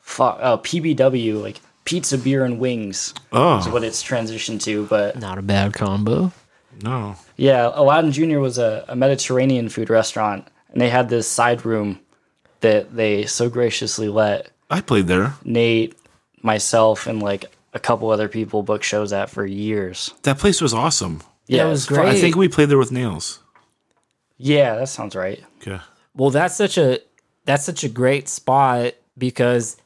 fuck, 0.00 0.38
uh, 0.40 0.56
PBW, 0.56 1.40
like 1.40 1.60
pizza, 1.84 2.18
beer, 2.18 2.44
and 2.44 2.58
wings. 2.58 3.14
Oh, 3.30 3.58
Is 3.58 3.68
oh 3.68 3.72
what 3.72 3.84
it's 3.84 4.02
transitioned 4.02 4.60
to, 4.62 4.86
but 4.86 5.20
Not 5.20 5.38
a 5.38 5.42
bad 5.42 5.72
combo. 5.72 6.32
No. 6.82 7.16
Yeah, 7.36 7.70
Aladdin 7.74 8.12
Jr. 8.12 8.38
was 8.38 8.58
a, 8.58 8.84
a 8.88 8.96
Mediterranean 8.96 9.68
food 9.68 9.90
restaurant, 9.90 10.46
and 10.72 10.80
they 10.80 10.90
had 10.90 11.08
this 11.08 11.28
side 11.28 11.64
room 11.64 12.00
that 12.60 12.94
they 12.94 13.26
so 13.26 13.48
graciously 13.48 14.08
let 14.08 14.50
I 14.70 14.80
played 14.80 15.06
there. 15.06 15.34
Nate, 15.44 15.96
myself, 16.42 17.06
and 17.06 17.22
like 17.22 17.46
a 17.72 17.78
couple 17.78 18.10
other 18.10 18.28
people 18.28 18.62
book 18.62 18.82
shows 18.82 19.12
at 19.12 19.30
for 19.30 19.44
years. 19.44 20.12
That 20.22 20.38
place 20.38 20.60
was 20.60 20.72
awesome. 20.72 21.22
Yeah, 21.46 21.66
it 21.66 21.70
was 21.70 21.86
great. 21.86 22.06
I 22.06 22.18
think 22.18 22.36
we 22.36 22.48
played 22.48 22.70
there 22.70 22.78
with 22.78 22.92
nails. 22.92 23.40
Yeah, 24.38 24.76
that 24.76 24.88
sounds 24.88 25.14
right. 25.14 25.42
Okay. 25.60 25.80
Well, 26.14 26.30
that's 26.30 26.56
such 26.56 26.78
a 26.78 27.00
that's 27.44 27.64
such 27.64 27.84
a 27.84 27.88
great 27.88 28.28
spot 28.28 28.94
because 29.18 29.76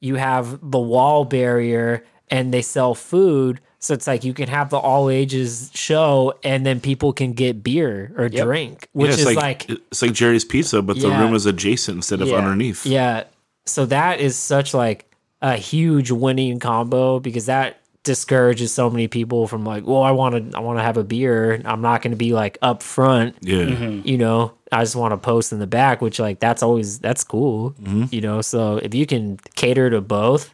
you 0.00 0.16
have 0.16 0.70
the 0.70 0.78
wall 0.78 1.24
barrier 1.24 2.04
and 2.28 2.52
they 2.52 2.62
sell 2.62 2.94
food. 2.94 3.60
So 3.78 3.94
it's 3.94 4.06
like 4.06 4.24
you 4.24 4.32
can 4.34 4.48
have 4.48 4.70
the 4.70 4.78
all 4.78 5.10
ages 5.10 5.70
show 5.74 6.34
and 6.42 6.64
then 6.66 6.80
people 6.80 7.12
can 7.12 7.32
get 7.32 7.62
beer 7.62 8.12
or 8.16 8.26
Yep. 8.26 8.44
drink, 8.44 8.88
which 8.92 9.10
yeah, 9.10 9.16
is 9.16 9.24
like, 9.26 9.36
like, 9.36 9.70
it's 9.70 10.02
like 10.02 10.12
Jerry's 10.12 10.44
Pizza, 10.44 10.82
but 10.82 10.98
the 10.98 11.08
room 11.10 11.34
is 11.34 11.46
adjacent 11.46 11.96
instead 11.96 12.20
of 12.20 12.28
Yeah. 12.28 12.36
underneath. 12.36 12.84
yeah. 12.86 13.24
So 13.66 13.84
that 13.86 14.20
is 14.20 14.36
such 14.36 14.72
like 14.74 15.10
a 15.42 15.56
huge 15.56 16.10
winning 16.10 16.58
combo 16.58 17.20
because 17.20 17.46
that 17.46 17.80
discourages 18.04 18.72
so 18.72 18.88
many 18.88 19.08
people 19.08 19.46
from 19.48 19.64
like, 19.64 19.84
well, 19.86 20.02
I 20.02 20.12
want 20.12 20.52
to 20.52 20.56
I 20.56 20.60
want 20.60 20.78
to 20.78 20.82
have 20.82 20.96
a 20.96 21.02
beer. 21.04 21.60
I'm 21.64 21.82
not 21.82 22.00
going 22.02 22.12
to 22.12 22.16
be 22.16 22.32
like 22.32 22.56
up 22.62 22.82
front 22.82 23.34
Yeah. 23.42 23.64
Mm-hmm. 23.64 24.06
you 24.08 24.16
know 24.18 24.52
i 24.72 24.82
just 24.82 24.96
want 24.96 25.12
to 25.12 25.16
post 25.16 25.52
in 25.52 25.60
the 25.60 25.66
back 25.66 26.00
which 26.02 26.18
like 26.18 26.40
that's 26.40 26.60
always 26.60 26.98
that's 26.98 27.22
cool 27.22 27.70
Mm-hmm. 27.82 28.04
you 28.10 28.20
know 28.20 28.40
so 28.42 28.78
if 28.78 28.94
you 28.94 29.06
can 29.06 29.38
cater 29.54 29.90
to 29.90 30.00
both 30.00 30.52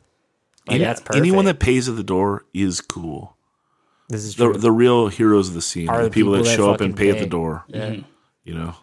like, 0.69 0.75
Any- 0.77 0.85
that's 0.85 1.01
perfect 1.01 1.17
Anyone 1.17 1.45
that 1.47 1.59
pays 1.59 1.89
at 1.89 1.97
the 1.97 2.05
door 2.05 2.45
is 2.55 2.81
cool. 2.81 3.37
this 4.09 4.25
is 4.25 4.37
The 4.37 4.45
true 4.51 4.59
the 4.59 4.71
real 4.73 5.09
heroes 5.09 5.49
of 5.49 5.55
the 5.55 5.63
scene 5.63 5.89
Are 5.89 5.97
are 5.97 6.03
the 6.05 6.09
the 6.09 6.15
people, 6.15 6.33
that 6.33 6.45
that 6.45 6.57
show 6.57 6.71
up 6.71 6.81
and 6.81 6.95
fucking 6.95 6.97
pay 6.97 7.11
at 7.11 7.19
the 7.19 7.27
door. 7.27 7.65
yeah. 7.69 7.91
Mm-hmm. 7.91 8.03
You 8.45 8.55
know, 8.55 8.75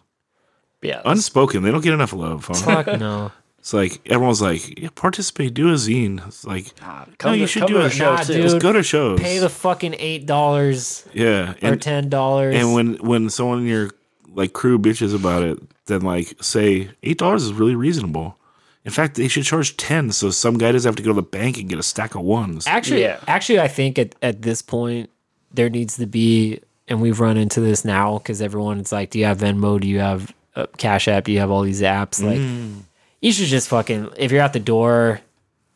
Yeah, 0.82 1.02
unspoken. 1.04 1.62
They 1.62 1.70
don't 1.70 1.82
get 1.82 1.92
enough 1.92 2.12
love. 2.14 2.46
Huh? 2.46 2.54
fuck 2.54 2.86
no 2.98 3.30
It's 3.58 3.74
like 3.74 4.00
everyone's 4.10 4.40
like, 4.40 4.78
yeah, 4.80 4.88
participate, 4.94 5.52
do 5.52 5.68
a 5.68 5.74
zine. 5.74 6.26
It's 6.26 6.46
like, 6.46 6.72
Nah, 6.80 7.04
no, 7.24 7.32
you 7.32 7.40
to- 7.42 7.46
should 7.46 7.60
come 7.62 7.68
do 7.72 7.76
a 7.78 7.84
a 7.86 7.90
show 7.90 8.14
Nah, 8.14 8.22
too. 8.22 8.32
dude. 8.34 8.42
Just 8.42 8.58
go 8.60 8.72
to 8.72 8.82
shows. 8.82 9.20
pay 9.20 9.38
the 9.38 9.50
fucking 9.50 9.94
eight 9.98 10.24
dollars 10.26 11.06
yeah, 11.12 11.50
or 11.52 11.56
and 11.60 11.82
ten 11.82 12.08
dollars 12.08 12.54
and 12.56 12.72
when 12.74 12.94
when 13.06 13.28
someone 13.28 13.58
in 13.60 13.66
your 13.66 13.90
like 14.32 14.52
crew 14.54 14.78
bitches 14.78 15.14
about 15.14 15.42
it, 15.42 15.58
then 15.86 16.00
like 16.00 16.34
say 16.42 16.90
eight 17.02 17.18
dollars 17.18 17.42
is 17.42 17.52
really 17.52 17.74
reasonable. 17.74 18.36
In 18.84 18.90
fact, 18.92 19.16
they 19.16 19.28
should 19.28 19.44
charge 19.44 19.76
ten, 19.76 20.10
so 20.10 20.30
some 20.30 20.56
guy 20.56 20.72
doesn't 20.72 20.88
have 20.88 20.96
to 20.96 21.02
go 21.02 21.10
to 21.10 21.14
the 21.14 21.22
bank 21.22 21.58
and 21.58 21.68
get 21.68 21.78
a 21.78 21.82
stack 21.82 22.14
of 22.14 22.22
ones. 22.22 22.66
actually 22.66 23.02
Yeah. 23.02 23.20
actually 23.26 23.60
i 23.60 23.68
think 23.68 23.98
at, 23.98 24.14
at 24.22 24.42
this 24.42 24.62
point 24.62 25.10
there 25.52 25.68
needs 25.68 25.96
to 25.96 26.06
be 26.06 26.60
and 26.88 27.00
we've 27.00 27.20
run 27.20 27.36
into 27.36 27.60
this 27.60 27.84
now 27.84 28.18
because 28.18 28.40
everyone's 28.40 28.90
like 28.92 29.10
do 29.10 29.18
you 29.18 29.24
have 29.26 29.38
venmo 29.38 29.78
do 29.80 29.86
you 29.88 29.98
have 30.00 30.32
uh, 30.56 30.66
cash 30.78 31.08
app 31.08 31.24
do 31.24 31.32
you 31.32 31.38
have 31.40 31.50
all 31.50 31.62
these 31.62 31.82
apps 31.82 32.22
like 32.22 32.38
Mm. 32.38 32.82
you 33.20 33.32
should 33.32 33.46
just 33.48 33.68
fucking 33.68 34.08
if 34.16 34.32
you're 34.32 34.40
at 34.42 34.52
the 34.54 34.60
door 34.60 35.20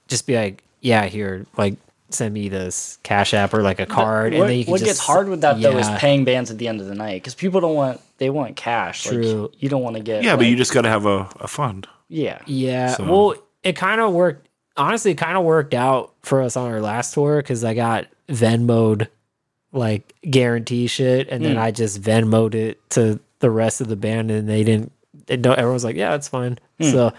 just 0.09 0.26
be 0.26 0.35
like 0.36 0.62
yeah 0.81 1.05
here 1.06 1.44
like 1.59 1.74
send 2.15 2.35
me 2.35 2.49
this 2.49 2.99
cash 3.03 3.35
app 3.35 3.55
or 3.55 3.62
like 3.62 3.81
a 3.81 3.86
card 3.86 4.32
What, 4.32 4.43
and 4.43 4.51
then 4.51 4.59
you 4.59 4.65
can 4.65 4.73
what 4.73 4.81
just 4.81 4.89
gets 4.89 4.99
hard 5.01 5.28
with 5.28 5.41
that 5.43 5.61
though 5.61 5.77
is 5.77 5.89
paying 5.99 6.24
bands 6.24 6.51
at 6.51 6.59
the 6.59 6.69
end 6.69 6.81
of 6.81 6.86
the 6.86 6.95
night 6.95 7.23
because 7.23 7.35
people 7.35 7.61
don't 7.61 7.74
want 7.74 8.01
they 8.19 8.31
want 8.31 8.57
cash. 8.57 9.05
True. 9.05 9.43
Like, 9.43 9.62
you 9.62 9.69
don't 9.69 9.82
want 9.82 9.97
to 9.97 10.03
get 10.03 10.23
yeah, 10.23 10.36
but 10.36 10.47
you 10.47 10.57
just 10.57 10.73
got 10.73 10.82
to 10.82 10.89
have 10.89 11.07
a, 11.07 11.28
a 11.41 11.49
fund. 11.49 11.86
yeah 12.09 12.41
Yeah. 12.47 12.95
So- 12.95 13.05
Well, 13.05 13.35
it 13.62 13.77
kind 13.77 14.01
of 14.01 14.12
worked. 14.12 14.49
Honestly, 14.77 15.12
it 15.12 15.19
kind 15.19 15.36
of 15.36 15.45
worked 15.45 15.74
out 15.74 16.15
for 16.23 16.43
us 16.43 16.57
on 16.57 16.70
our 16.70 16.81
last 16.81 17.15
tour 17.15 17.36
because 17.36 17.62
I 17.62 17.74
got 17.74 18.07
Venmoed 18.28 19.09
like 19.73 20.15
guarantee 20.28 20.86
shit, 20.86 21.28
and 21.28 21.45
then 21.45 21.57
hmm. 21.57 21.62
I 21.62 21.70
just 21.70 22.01
Venmoed 22.01 22.55
it 22.55 22.91
to 22.91 23.20
the 23.41 23.51
rest 23.51 23.81
of 23.81 23.89
the 23.89 23.97
band, 23.97 24.31
and 24.31 24.49
they 24.49 24.65
didn't. 24.65 24.93
They 25.27 25.36
don't, 25.36 25.59
everyone's 25.59 25.85
like, 25.85 25.97
"Yeah, 25.97 26.15
it's 26.15 26.28
fine." 26.28 26.59
Hmm. 26.81 26.91
So 26.91 27.12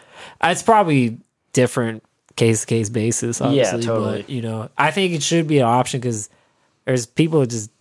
it's 0.43 0.63
probably 0.63 1.17
different 1.53 2.03
case 2.35 2.61
to 2.61 2.67
case 2.67 2.89
basis. 2.89 3.41
Obviously, 3.41 3.79
yeah, 3.79 3.85
totally. 3.85 4.21
But, 4.23 4.29
you 4.29 4.41
know, 4.41 4.69
I 4.77 4.91
think 4.91 5.13
it 5.13 5.23
should 5.23 5.47
be 5.47 5.59
an 5.59 5.65
option 5.65 5.99
because 5.99 6.29
there's 6.85 7.05
people 7.05 7.39
who 7.41 7.45
just. 7.47 7.71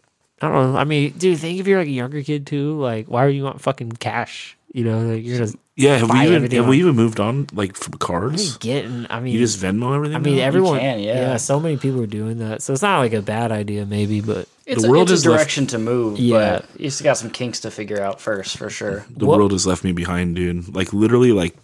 I 0.43 0.49
don't 0.51 0.73
know. 0.73 0.79
I 0.79 0.85
mean, 0.85 1.13
dude, 1.17 1.39
think 1.39 1.61
if 1.61 1.67
you're 1.67 1.79
like 1.79 1.89
a 1.89 1.93
younger 1.93 2.23
kid 2.23 2.47
too. 2.47 2.79
Like, 2.79 3.07
why 3.07 3.27
do 3.27 3.33
you 3.33 3.45
want 3.45 3.61
fucking 3.61 3.93
cash? 3.93 4.57
You 4.73 4.85
know, 4.85 4.99
like 5.01 5.25
you're 5.25 5.39
just 5.39 5.55
Yeah, 5.77 5.97
have 5.99 6.11
we 6.11 6.19
even 6.27 6.51
have 6.51 6.67
we 6.67 6.79
even 6.81 6.97
moved 6.97 7.21
on 7.21 7.47
like 7.53 7.77
from 7.77 7.93
cards? 7.95 8.59
getting. 8.59 9.07
I 9.09 9.21
mean, 9.21 9.33
You 9.33 9.39
just 9.39 9.59
Venmo 9.61 9.95
everything. 9.95 10.17
I 10.17 10.19
mean, 10.19 10.39
now? 10.39 10.43
everyone. 10.45 10.81
can, 10.81 10.99
yeah. 10.99 11.37
so 11.37 11.61
many 11.61 11.77
people 11.77 12.03
are 12.03 12.07
doing 12.09 12.39
that, 12.41 12.61
so 12.63 12.73
it's 12.73 12.83
not 12.83 12.99
like 12.99 13.13
a 13.13 13.23
bad 13.23 13.53
idea, 13.53 13.87
maybe. 13.87 14.21
But 14.21 14.49
it's, 14.67 14.83
The 14.83 14.89
a, 14.89 14.91
world 14.91 15.05
it's 15.11 15.21
is 15.21 15.27
a 15.27 15.31
left- 15.31 15.39
direction 15.43 15.67
to 15.69 15.79
move. 15.79 16.19
Yeah. 16.19 16.59
but 16.73 16.81
you 16.81 16.91
still 16.91 17.05
got 17.05 17.17
some 17.19 17.31
kinks 17.31 17.61
to 17.61 17.71
figure 17.71 18.03
out 18.03 18.21
first 18.21 18.57
for 18.59 18.69
sure. 18.69 19.07
the 19.17 19.25
what- 19.27 19.39
world 19.39 19.53
has 19.53 19.65
left 19.65 19.85
me 19.85 19.93
behind, 19.93 20.35
dude. 20.35 20.75
Like 20.75 20.93
literally, 20.93 21.31
like 21.31 21.55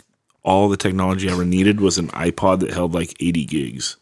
all 0.43 0.69
the 0.69 0.77
technology 0.77 1.29
I 1.29 1.33
ever 1.33 1.45
needed 1.45 1.81
was 1.81 1.99
an 1.99 2.09
iPod 2.09 2.61
that 2.61 2.71
held 2.71 2.95
like 2.95 3.15
eighty 3.21 3.45
gigs. 3.45 3.97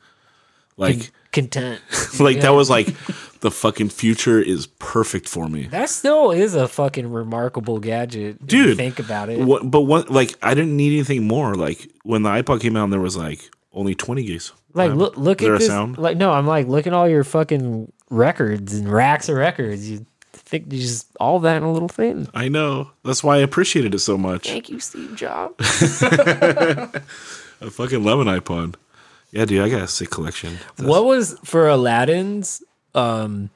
Like, 0.76 1.10
content. 1.32 1.80
like 2.20 2.36
Yeah. 2.36 2.42
that 2.42 2.50
was 2.50 2.70
like 2.70 2.86
the 3.40 3.50
fucking 3.50 3.88
future 3.88 4.40
is 4.40 4.66
perfect 4.78 5.28
for 5.28 5.48
me. 5.48 5.64
that 5.68 5.90
still 5.90 6.30
is 6.30 6.54
a 6.54 6.68
fucking 6.68 7.10
remarkable 7.10 7.80
gadget, 7.80 8.46
Dude, 8.46 8.76
Think 8.76 8.98
about 9.00 9.28
it. 9.28 9.40
What, 9.40 9.68
but 9.70 9.82
what? 9.82 10.08
Like, 10.10 10.34
I 10.42 10.54
didn't 10.54 10.76
need 10.76 10.92
anything 10.94 11.26
more. 11.26 11.54
Like 11.56 11.90
when 12.04 12.22
the 12.22 12.28
iPod 12.30 12.60
came 12.60 12.76
out, 12.76 12.84
and 12.84 12.92
there 12.92 13.00
was 13.00 13.16
like 13.16 13.50
only 13.72 13.94
twenty 13.96 14.22
gigs. 14.24 14.52
like, 14.74 14.92
Um, 14.92 14.98
look, 14.98 15.16
look 15.16 15.40
is 15.42 15.46
there 15.46 15.54
at 15.54 15.60
a 15.60 15.64
this. 15.64 15.68
sound? 15.68 15.98
Like, 15.98 16.16
no, 16.16 16.30
I'm 16.30 16.46
like, 16.46 16.68
look 16.68 16.86
at 16.86 16.92
all 16.92 17.08
your 17.08 17.24
fucking 17.24 17.90
records 18.10 18.74
and 18.74 18.90
racks 18.90 19.28
of 19.28 19.36
records. 19.36 19.90
You 19.90 20.06
think 20.48 20.72
you 20.72 20.80
just 20.80 21.08
all 21.20 21.38
that 21.40 21.58
in 21.58 21.62
a 21.62 21.72
little 21.72 21.88
thing. 21.88 22.28
I 22.34 22.48
know. 22.48 22.90
That's 23.04 23.22
why 23.22 23.36
I 23.36 23.40
appreciated 23.40 23.94
it 23.94 23.98
so 23.98 24.16
much. 24.16 24.48
Thank 24.48 24.70
you, 24.70 24.80
Steve 24.80 25.14
Jobs. 25.14 26.02
a 26.02 27.00
fucking 27.70 28.02
lemon 28.02 28.28
an 28.28 28.40
iPod. 28.40 28.74
Yeah, 29.30 29.44
dude, 29.44 29.60
I 29.62 29.68
got 29.68 29.82
a 29.82 29.88
sick 29.88 30.10
collection. 30.10 30.54
That's- 30.54 30.88
what 30.88 31.04
was 31.04 31.38
for 31.44 31.68
Aladdin's? 31.68 32.62
Um, 32.94 33.50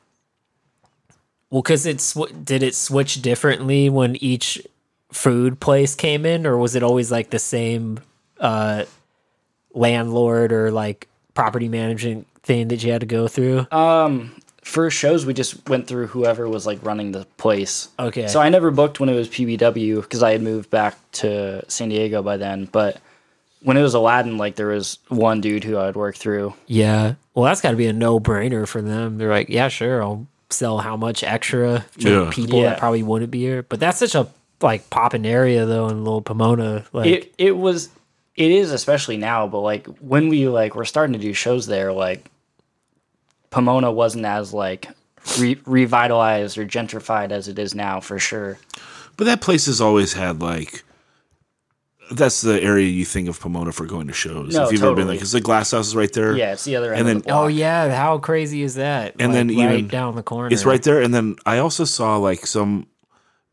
well, 1.50 1.62
because 1.62 1.86
it 1.86 2.00
sw- 2.00 2.32
did 2.44 2.62
it 2.62 2.74
switch 2.74 3.22
differently 3.22 3.88
when 3.88 4.16
each 4.16 4.60
food 5.12 5.60
place 5.60 5.94
came 5.94 6.26
in, 6.26 6.46
or 6.46 6.56
was 6.58 6.74
it 6.74 6.82
always 6.82 7.10
like 7.10 7.30
the 7.30 7.38
same 7.38 8.00
uh, 8.38 8.84
landlord 9.74 10.52
or 10.52 10.70
like 10.70 11.08
property 11.34 11.68
management 11.68 12.26
thing 12.42 12.68
that 12.68 12.82
you 12.84 12.92
had 12.92 13.00
to 13.00 13.06
go 13.06 13.28
through? 13.28 13.66
For 14.62 14.88
shows, 14.90 15.26
we 15.26 15.34
just 15.34 15.68
went 15.68 15.86
through 15.88 16.06
whoever 16.08 16.48
was 16.48 16.66
like 16.66 16.84
running 16.84 17.12
the 17.12 17.24
place. 17.36 17.88
Okay. 17.98 18.28
So 18.28 18.40
I 18.40 18.48
never 18.48 18.70
booked 18.70 19.00
when 19.00 19.08
it 19.08 19.14
was 19.14 19.28
PBW 19.28 20.02
because 20.02 20.22
I 20.22 20.30
had 20.32 20.40
moved 20.42 20.70
back 20.70 20.96
to 21.12 21.68
San 21.68 21.88
Diego 21.88 22.22
by 22.22 22.36
then. 22.36 22.66
But 22.70 23.00
when 23.62 23.76
it 23.76 23.82
was 23.82 23.94
Aladdin, 23.94 24.38
like 24.38 24.54
there 24.56 24.68
was 24.68 24.98
one 25.08 25.40
dude 25.40 25.64
who 25.64 25.76
I'd 25.78 25.96
work 25.96 26.16
through. 26.16 26.54
yeah. 26.66 27.14
Well, 27.34 27.44
that's 27.46 27.62
got 27.62 27.70
to 27.70 27.76
be 27.78 27.86
a 27.86 27.92
no 27.94 28.20
brainer 28.20 28.68
for 28.68 28.82
them. 28.82 29.16
They're 29.16 29.30
like, 29.30 29.48
yeah, 29.48 29.68
sure, 29.68 30.02
I'll 30.02 30.26
sell 30.50 30.78
how 30.78 30.96
much 30.98 31.24
extra 31.24 31.84
to 32.00 32.24
Yeah. 32.24 32.30
people 32.30 32.58
Yeah. 32.60 32.70
that 32.70 32.78
probably 32.78 33.02
wouldn't 33.02 33.30
be 33.30 33.40
here. 33.40 33.62
But 33.62 33.80
that's 33.80 33.98
such 33.98 34.14
a 34.14 34.28
like 34.60 34.88
popping 34.90 35.26
area 35.26 35.64
though 35.66 35.88
in 35.88 36.04
Little 36.04 36.22
Pomona. 36.22 36.84
Like, 36.92 37.06
It 37.06 37.34
it 37.38 37.56
was 37.56 37.88
it 38.36 38.50
is 38.50 38.70
especially 38.70 39.16
now, 39.16 39.46
but 39.48 39.60
like 39.60 39.86
when 40.00 40.28
we 40.28 40.46
like 40.48 40.74
we're 40.76 40.84
starting 40.84 41.14
to 41.14 41.18
do 41.18 41.32
shows 41.32 41.66
there, 41.66 41.92
like 41.92 42.30
Pomona 43.52 43.92
wasn't 43.92 44.24
as 44.24 44.52
like 44.52 44.88
re- 45.38 45.60
revitalized 45.66 46.58
or 46.58 46.66
gentrified 46.66 47.30
as 47.30 47.46
it 47.46 47.58
is 47.58 47.74
now 47.74 48.00
for 48.00 48.18
sure. 48.18 48.58
But 49.16 49.24
that 49.24 49.40
place 49.40 49.66
has 49.66 49.80
always 49.80 50.14
had 50.14 50.42
like. 50.42 50.82
That's 52.10 52.42
the 52.42 52.60
area 52.60 52.88
you 52.88 53.06
think 53.06 53.28
of 53.28 53.40
Pomona 53.40 53.72
for 53.72 53.86
going 53.86 54.08
to 54.08 54.12
shows. 54.12 54.52
No, 54.54 54.64
if 54.66 54.72
you've 54.72 54.82
ever 54.82 54.90
been 54.90 55.02
totally. 55.04 55.04
there, 55.06 55.14
because 55.14 55.32
the 55.32 55.40
glass 55.40 55.70
house 55.70 55.86
is 55.86 55.96
right 55.96 56.12
there. 56.12 56.36
Yeah, 56.36 56.52
it's 56.52 56.64
the 56.64 56.76
other 56.76 56.92
end 56.92 57.00
And 57.00 57.00
of 57.00 57.06
then- 57.06 57.16
the 57.18 57.22
block. 57.24 57.44
Oh 57.44 57.46
yeah, 57.46 57.94
how 57.94 58.18
crazy 58.18 58.62
is 58.62 58.74
that? 58.74 59.14
And 59.18 59.32
then 59.32 59.48
Like, 59.48 59.56
right 59.66 59.74
even- 59.78 59.88
down 59.88 60.14
the 60.16 60.22
corner, 60.22 60.48
It's 60.52 60.66
right 60.66 60.82
there. 60.82 61.00
And 61.00 61.14
then 61.14 61.36
I 61.46 61.58
also 61.58 61.84
saw 61.84 62.16
like 62.18 62.46
some 62.46 62.86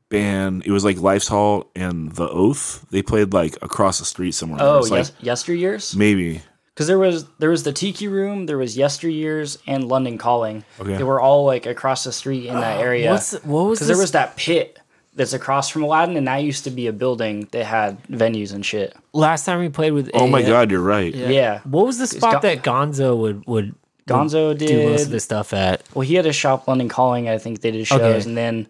band. 0.09 0.63
It 0.65 0.71
was 0.71 0.83
like 0.83 0.97
Life's 0.99 1.27
Halt 1.29 1.69
and 1.75 2.11
The 2.13 2.27
Oath. 2.27 2.85
They 2.89 3.01
played 3.01 3.31
like 3.33 3.55
across 3.61 3.99
the 3.99 4.05
street 4.05 4.33
somewhere. 4.33 4.59
Oh, 4.61 4.79
It's, 4.79 4.89
like, 4.89 5.05
yesteryears. 5.21 5.95
maybe. 5.95 6.41
Because 6.79 6.87
there 6.87 6.97
was 6.97 7.25
there 7.39 7.49
was 7.49 7.63
the 7.63 7.73
Tiki 7.73 8.07
Room, 8.07 8.45
there 8.45 8.57
was 8.57 8.77
Yesteryears, 8.77 9.57
and 9.67 9.89
London 9.89 10.17
Calling. 10.17 10.63
Okay. 10.79 10.95
They 10.95 11.03
were 11.03 11.19
all 11.19 11.43
like 11.43 11.65
across 11.65 12.05
the 12.05 12.13
street 12.13 12.45
in 12.45 12.53
that 12.55 12.79
area. 12.87 13.11
What's 13.11 13.33
what 13.43 13.63
was 13.65 13.79
Because 13.79 13.87
there 13.89 13.97
was 13.97 14.13
that 14.13 14.37
pit 14.37 14.79
that's 15.13 15.33
across 15.33 15.67
from 15.67 15.83
Aladdin, 15.83 16.15
and 16.15 16.25
that 16.29 16.37
used 16.37 16.63
to 16.63 16.69
be 16.71 16.87
a 16.87 16.93
building 16.93 17.49
that 17.51 17.65
had 17.65 18.01
venues 18.03 18.53
and 18.53 18.65
shit. 18.65 18.95
last 19.11 19.43
time 19.45 19.59
we 19.59 19.67
played 19.67 19.91
with? 19.91 20.09
Oh 20.13 20.25
my 20.25 20.41
god, 20.41 20.71
you're 20.71 20.79
right. 20.79 21.13
Yeah. 21.13 21.59
What 21.65 21.85
was 21.85 21.97
the 21.97 22.07
spot 22.07 22.31
Gon- 22.31 22.41
that 22.43 22.63
Gonzo 22.63 23.17
would 23.17 23.45
would 23.45 23.75
Gonzo 24.07 24.47
would 24.47 24.59
do 24.59 24.89
most 24.89 25.07
of 25.07 25.11
the 25.11 25.19
stuff 25.19 25.51
at? 25.51 25.83
Well, 25.93 26.07
he 26.07 26.15
had 26.15 26.25
a 26.25 26.31
shop, 26.31 26.65
London 26.69 26.87
Calling. 26.87 27.27
I 27.27 27.39
think 27.39 27.59
they 27.59 27.71
did 27.71 27.85
shows, 27.87 27.99
Okay. 27.99 28.21
and 28.29 28.37
then 28.37 28.67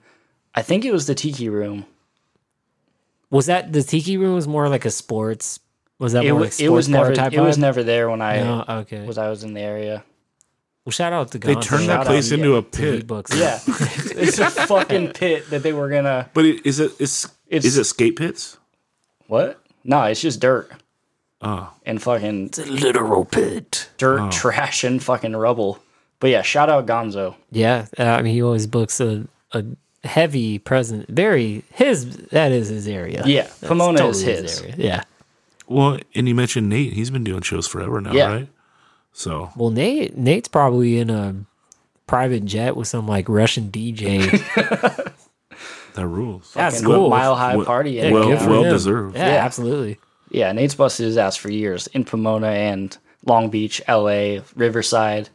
I 0.55 0.63
think 0.63 0.83
it 0.83 0.91
was 0.91 1.05
the 1.05 1.13
Tiki 1.13 1.47
Room. 1.47 1.85
Was 3.29 3.45
that 3.45 3.71
the 3.71 3.83
Tiki 3.83 4.17
Room? 4.17 4.33
Was 4.33 4.47
more 4.47 4.67
like 4.67 4.83
a 4.85 4.89
sports? 4.89 5.59
Was 5.99 6.13
that 6.13 6.23
It, 6.25 6.29
more 6.31 6.35
wa- 6.39 6.41
like 6.45 6.53
sports 6.53 6.61
it 6.65 6.69
was 6.69 6.87
bar 6.89 7.01
never 7.03 7.15
type? 7.15 7.33
it 7.33 7.41
was 7.41 7.57
never 7.57 7.83
there 7.83 8.09
when 8.09 8.21
I 8.21 8.37
No, 8.39 8.65
okay. 8.81 9.05
was 9.05 9.17
I 9.17 9.29
was 9.29 9.43
in 9.43 9.53
the 9.53 9.61
area. 9.61 10.03
well, 10.85 10.91
shout 10.91 11.11
out 11.13 11.31
to 11.31 11.39
Gonzo. 11.39 11.45
They 11.45 11.53
turned 11.55 11.83
Shout 11.85 12.05
that 12.05 12.05
place 12.07 12.31
out, 12.31 12.39
into 12.39 12.51
yeah. 12.53 12.57
a 12.57 12.61
pit. 12.61 13.05
books. 13.07 13.35
Yeah, 13.35 13.59
it's 13.67 14.39
a 14.39 14.49
fucking 14.49 15.09
pit 15.13 15.49
that 15.49 15.61
they 15.63 15.73
were 15.73 15.89
gonna 15.89 16.29
But 16.33 16.45
it, 16.45 16.65
is 16.65 16.79
it 16.79 16.91
is 16.99 17.25
It's- 17.47 17.65
is 17.65 17.77
it 17.77 17.83
skate 17.83 18.15
pits? 18.15 18.57
what? 19.27 19.59
No, 19.83 20.03
it's 20.03 20.21
just 20.21 20.39
dirt. 20.39 20.71
and 21.41 22.01
fucking 22.01 22.51
Literal 22.67 23.25
pit. 23.25 23.89
dirt, 23.97 24.31
trash, 24.31 24.83
and 24.83 25.01
fucking 25.03 25.35
rubble. 25.35 25.79
But 26.19 26.29
yeah, 26.31 26.41
shout 26.41 26.69
out 26.69 26.85
Gonzo. 26.85 27.35
Yeah, 27.51 27.85
uh, 27.97 28.03
I 28.03 28.21
mean, 28.21 28.33
he 28.33 28.41
always 28.43 28.67
books 28.67 28.99
a, 28.99 29.25
a 29.53 29.63
heavy 30.03 30.59
present. 30.59 31.07
Very 31.09 31.63
his. 31.73 32.17
That 32.31 32.51
is 32.51 32.67
his 32.69 32.87
area. 32.89 33.23
Yeah, 33.25 33.43
That's 33.43 33.59
Pomona 33.61 34.05
is 34.07 34.21
totally 34.23 34.41
his. 34.43 34.61
area. 34.61 34.75
Yeah. 34.77 35.03
Well, 35.69 35.99
and 36.15 36.27
you 36.27 36.35
mentioned 36.35 36.67
Nate. 36.69 36.93
He's 36.93 37.09
been 37.11 37.23
doing 37.23 37.41
shows 37.41 37.67
forever 37.67 38.01
now, 38.01 38.11
Yeah. 38.11 38.31
right? 38.33 38.49
So 39.13 39.51
Well, 39.55 39.69
Nate 39.69 40.17
Nate's 40.17 40.47
probably 40.47 40.97
in 40.99 41.09
a 41.09 41.35
private 42.07 42.45
jet 42.45 42.75
with 42.75 42.87
some 42.87 43.07
like 43.07 43.29
Russian 43.29 43.69
DJ. 43.71 44.19
that 45.93 46.07
rules. 46.07 46.51
That's 46.53 46.77
Fucking 46.81 46.87
cool. 46.95 47.09
Mile 47.09 47.35
High 47.35 47.55
Well- 47.57 47.65
party. 47.65 47.91
Yeah, 47.91 48.05
and- 48.05 48.13
well- 48.15 48.29
well 48.29 48.63
him. 48.63 48.71
deserved. 48.71 49.15
Yeah, 49.15 49.27
Yeah. 49.27 49.45
absolutely. 49.45 49.99
Yeah, 50.31 50.51
Nate's 50.51 50.75
busted 50.75 51.05
his 51.07 51.17
ass 51.17 51.35
for 51.35 51.49
years 51.51 51.87
in 51.87 52.03
Pomona 52.05 52.47
and 52.49 52.95
Long 53.25 53.49
Beach, 53.49 53.81
LA, 53.87 54.39
Riverside. 54.55 55.29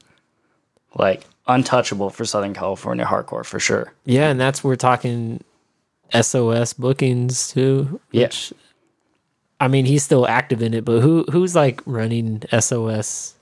Like 0.96 1.24
untouchable 1.48 2.10
for 2.10 2.24
Southern 2.24 2.54
California 2.54 3.04
hardcore 3.04 3.44
for 3.44 3.58
sure. 3.58 3.92
Yeah, 4.04 4.28
and 4.30 4.40
that's 4.40 4.62
we're 4.62 4.76
talking 4.76 5.42
SOS 6.12 6.72
bookings 6.74 7.48
too. 7.52 8.00
Yeah. 8.12 8.26
Which, 8.26 8.52
I 9.64 9.68
mean, 9.68 9.86
he's 9.86 10.02
still 10.02 10.26
active 10.28 10.60
in 10.62 10.74
it, 10.74 10.84
but 10.84 11.00
who 11.00 11.24
who's 11.32 11.54
like 11.54 11.80
running 11.86 12.42
SOS? 12.58 13.34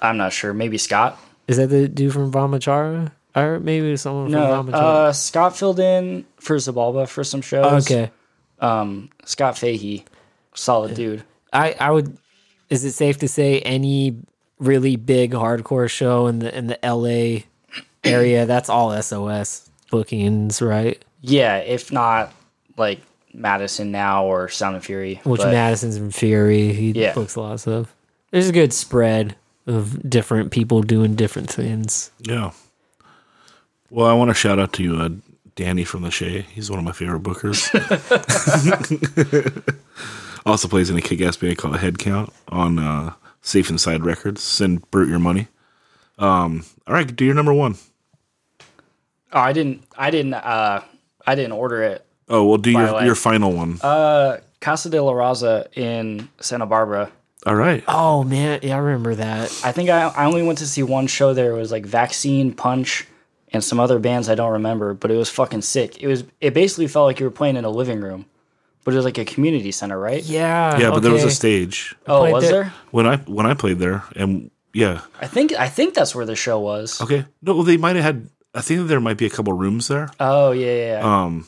I'm 0.00 0.16
not 0.18 0.32
sure. 0.32 0.52
Maybe 0.52 0.76
Scott. 0.76 1.18
Is 1.46 1.56
that 1.56 1.68
the 1.68 1.88
dude 1.88 2.12
from 2.12 2.30
Vamachara? 2.30 3.12
Or 3.34 3.58
maybe 3.58 3.96
someone 3.96 4.30
No, 4.30 4.46
from 4.62 4.68
Vamachara? 4.68 5.08
uh, 5.08 5.12
Scott 5.12 5.56
filled 5.56 5.80
in 5.80 6.26
for 6.38 6.56
Zabalba 6.56 7.08
for 7.08 7.24
some 7.24 7.40
shows. 7.40 7.90
okay. 7.90 8.10
Scott 9.24 9.56
Fahey, 9.56 10.04
solid 10.54 10.94
dude. 10.94 11.24
I 11.52 11.74
I 11.80 11.90
would. 11.92 12.18
Is 12.68 12.84
it 12.84 12.92
safe 12.92 13.16
to 13.18 13.28
say 13.28 13.60
any 13.60 14.16
really 14.58 14.96
big 14.96 15.32
hardcore 15.32 15.88
show 15.88 16.26
in 16.26 16.40
the 16.40 16.56
in 16.56 16.66
the 16.66 16.78
LA 16.84 17.44
area? 18.04 18.44
That's 18.44 18.68
all 18.68 19.00
SOS 19.00 19.70
bookings, 19.90 20.60
right? 20.60 21.02
Yeah, 21.22 21.56
if 21.58 21.90
not 21.90 22.34
like 22.76 23.00
Madison 23.34 23.90
now 23.90 24.24
or 24.24 24.48
Sound 24.48 24.76
and 24.76 24.84
Fury. 24.84 25.20
Which 25.24 25.40
but 25.40 25.52
Madison's 25.52 25.98
from 25.98 26.10
Fury. 26.10 26.72
He 26.72 26.92
Yeah. 26.92 27.14
books 27.14 27.36
a 27.36 27.40
lot 27.40 27.52
of 27.54 27.60
stuff. 27.60 27.94
There's 28.30 28.48
a 28.48 28.52
good 28.52 28.72
spread 28.72 29.36
of 29.66 30.08
different 30.08 30.50
people 30.50 30.82
doing 30.82 31.14
different 31.14 31.50
things. 31.50 32.10
Yeah. 32.20 32.52
Well, 33.90 34.06
I 34.06 34.12
want 34.14 34.28
to 34.30 34.34
shout 34.34 34.58
out 34.58 34.72
to 34.74 34.96
uh, 35.00 35.08
Danny 35.56 35.84
from 35.84 36.02
the 36.02 36.10
Che. 36.10 36.42
He's 36.42 36.70
one 36.70 36.78
of 36.78 36.84
my 36.84 36.92
favorite 36.92 37.22
bookers. 37.22 37.68
also 40.46 40.68
plays 40.68 40.90
in 40.90 40.96
a 40.96 41.00
kick-ass 41.00 41.36
band 41.36 41.58
called 41.58 41.76
Head 41.78 41.98
Count 41.98 42.32
on 42.48 42.78
uh, 42.78 43.12
Safe 43.42 43.68
Inside 43.70 44.04
Records. 44.04 44.42
Send 44.42 44.90
Brute 44.90 45.08
your 45.08 45.18
money. 45.18 45.48
Um, 46.18 46.64
all 46.86 46.94
right, 46.94 47.14
do 47.14 47.24
your 47.24 47.34
number 47.34 47.52
one. 47.54 47.76
Oh, 49.32 49.40
I 49.40 49.52
didn't. 49.52 49.84
I 49.96 50.10
didn't. 50.10 50.34
Uh, 50.34 50.82
I 51.26 51.34
didn't 51.34 51.52
order 51.52 51.82
it. 51.82 52.04
Oh, 52.30 52.44
well, 52.46 52.58
do 52.58 52.70
your, 52.70 53.02
your 53.04 53.14
final 53.14 53.52
one. 53.52 53.78
Uh, 53.82 54.38
Casa 54.60 54.90
de 54.90 55.02
la 55.02 55.12
Raza 55.12 55.66
in 55.76 56.28
Santa 56.40 56.66
Barbara. 56.66 57.10
all 57.46 57.54
right. 57.54 57.82
Oh 57.88 58.24
man, 58.24 58.60
yeah, 58.62 58.74
I 58.74 58.78
remember 58.78 59.14
that. 59.14 59.44
I 59.64 59.72
think 59.72 59.88
I, 59.90 60.02
I 60.08 60.24
only 60.26 60.42
went 60.42 60.58
to 60.58 60.66
see 60.66 60.82
one 60.82 61.06
show 61.06 61.32
there. 61.34 61.52
It 61.52 61.58
was 61.58 61.70
like 61.72 61.86
Vaccine, 61.86 62.52
Punch, 62.52 63.06
and 63.52 63.62
some 63.64 63.78
other 63.80 63.98
bands 63.98 64.28
I 64.28 64.34
don't 64.34 64.52
remember, 64.52 64.92
but 64.94 65.10
it 65.10 65.16
was 65.16 65.30
fucking 65.30 65.62
sick. 65.62 66.02
It 66.02 66.06
was. 66.08 66.24
It 66.40 66.52
basically 66.54 66.88
felt 66.88 67.06
like 67.06 67.20
you 67.20 67.26
were 67.26 67.30
playing 67.30 67.56
in 67.56 67.64
a 67.64 67.70
living 67.70 68.00
room, 68.00 68.26
but 68.84 68.92
it 68.92 68.96
was 68.96 69.04
like 69.06 69.16
a 69.18 69.24
community 69.24 69.70
center, 69.72 69.98
right? 69.98 70.22
Yeah, 70.22 70.76
Yeah, 70.78 70.90
but 70.90 71.00
there 71.00 71.12
was 71.12 71.24
a 71.24 71.30
stage 71.30 71.94
Oh, 72.06 72.30
was 72.30 72.44
there- 72.44 72.64
there? 72.64 72.72
when 72.90 73.06
I 73.06 73.16
when 73.18 73.46
I 73.46 73.54
played 73.54 73.78
there, 73.78 74.02
and 74.16 74.50
yeah, 74.74 75.00
I 75.20 75.28
think 75.28 75.52
I 75.54 75.68
think 75.68 75.94
that's 75.94 76.14
where 76.14 76.26
the 76.26 76.36
show 76.36 76.58
was. 76.60 77.00
okay. 77.00 77.24
No, 77.40 77.54
well, 77.54 77.62
they 77.64 77.76
might 77.78 77.94
have 77.96 78.04
had. 78.04 78.28
I 78.54 78.60
think 78.60 78.88
there 78.88 79.00
might 79.00 79.16
be 79.18 79.26
a 79.26 79.30
couple 79.30 79.52
rooms 79.52 79.86
there. 79.88 80.10
Oh 80.18 80.50
yeah, 80.50 80.66
yeah. 80.74 80.98
yeah. 81.00 81.22
Um, 81.24 81.46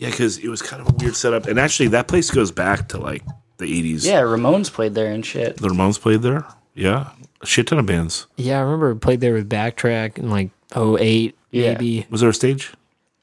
yeah, 0.00 0.10
because 0.10 0.38
it 0.38 0.48
was 0.48 0.60
kind 0.62 0.80
of 0.82 0.88
a 0.88 0.92
weird 0.98 1.14
setup, 1.14 1.46
and 1.46 1.60
actually, 1.60 1.88
that 1.90 2.08
place 2.08 2.30
goes 2.30 2.50
back 2.50 2.88
to 2.88 2.98
like 2.98 3.22
the 3.58 3.66
'80s. 3.66 4.04
yeah, 4.04 4.22
Ramones 4.22 4.72
played 4.72 4.94
there 4.94 5.12
and 5.12 5.24
shit. 5.24 5.58
the 5.58 5.68
Ramones 5.68 6.00
played 6.00 6.22
there. 6.22 6.44
Yeah, 6.74 7.10
a 7.42 7.46
shit 7.46 7.66
ton 7.66 7.78
of 7.78 7.86
bands. 7.86 8.26
Yeah, 8.36 8.58
I 8.58 8.62
remember 8.62 8.92
we 8.94 8.98
played 8.98 9.20
there 9.20 9.34
with 9.34 9.48
Backtrack 9.48 10.18
in 10.18 10.30
like 10.30 10.50
08, 10.74 11.36
Yeah. 11.50 11.72
maybe. 11.74 12.06
Was 12.10 12.20
there 12.22 12.30
a 12.30 12.34
stage? 12.34 12.72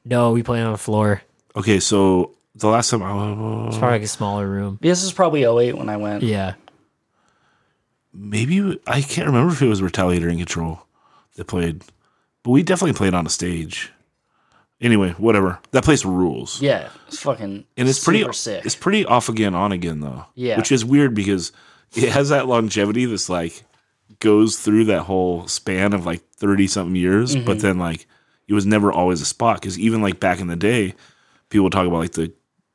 No, 0.04 0.30
we 0.32 0.42
played 0.42 0.62
on 0.62 0.72
the 0.72 0.78
floor. 0.78 1.22
Okay, 1.56 1.80
so 1.80 2.30
the 2.54 2.68
last 2.68 2.90
time, 2.90 3.02
uh, 3.02 3.66
It's 3.68 3.78
probably 3.78 3.96
like 3.96 4.02
a 4.04 4.08
smaller 4.08 4.46
room. 4.48 4.78
This 4.80 5.02
is 5.02 5.12
probably 5.12 5.44
08 5.44 5.76
when 5.76 5.88
I 5.88 5.96
went. 5.96 6.22
Yeah. 6.22 6.54
maybe 8.12 8.78
I 8.86 9.00
can't 9.02 9.26
remember 9.26 9.52
if 9.52 9.62
it 9.62 9.68
was 9.68 9.80
Retaliator 9.80 10.28
and 10.28 10.38
Control 10.38 10.80
that 11.36 11.46
played, 11.46 11.84
but 12.42 12.50
we 12.50 12.62
definitely 12.62 12.94
played 12.96 13.14
on 13.14 13.26
a 13.26 13.30
stage. 13.30 13.92
Anyway, 14.80 15.10
whatever. 15.18 15.58
That 15.72 15.84
place 15.84 16.04
rules. 16.04 16.60
Yeah, 16.62 16.88
it's 17.08 17.18
fucking 17.20 17.64
and 17.76 17.88
it's 17.88 18.02
pretty 18.04 18.24
sick. 18.32 18.64
it's 18.64 18.76
pretty 18.76 19.04
off 19.04 19.28
again 19.28 19.54
on 19.54 19.72
again 19.72 20.00
though 20.00 20.24
Yeah. 20.34 20.56
which 20.56 20.70
is 20.70 20.84
weird 20.84 21.14
because 21.14 21.50
it 21.94 22.10
has 22.10 22.28
that 22.28 22.46
longevity 22.46 23.04
that's 23.06 23.28
like 23.28 23.64
goes 24.20 24.58
through 24.58 24.84
that 24.86 25.02
whole 25.02 25.46
span 25.48 25.92
of 25.92 26.06
like 26.06 26.22
30 26.36 26.66
something 26.68 26.96
years 26.96 27.34
Mm-hmm. 27.34 27.44
but 27.46 27.60
then 27.60 27.78
like 27.78 28.06
it 28.46 28.54
was 28.54 28.66
never 28.66 28.92
always 28.92 29.20
a 29.20 29.24
spot 29.26 29.60
because 29.60 29.78
even 29.78 30.00
like 30.00 30.20
back 30.20 30.38
in 30.40 30.46
the 30.46 30.56
day 30.56 30.94
people 31.50 31.70
talk 31.70 31.86
about 31.86 31.98
like 31.98 32.12
the 32.12 32.32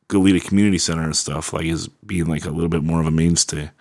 Goleta 0.10 0.44
Community 0.46 0.78
Center 0.78 1.04
and 1.04 1.16
stuff 1.16 1.54
like 1.54 1.66
is 1.66 1.88
being 1.88 2.26
like 2.26 2.44
a 2.46 2.50
little 2.52 2.70
bit 2.70 2.84
more 2.84 3.00
of 3.00 3.08
a 3.08 3.12
mainstay 3.12 3.72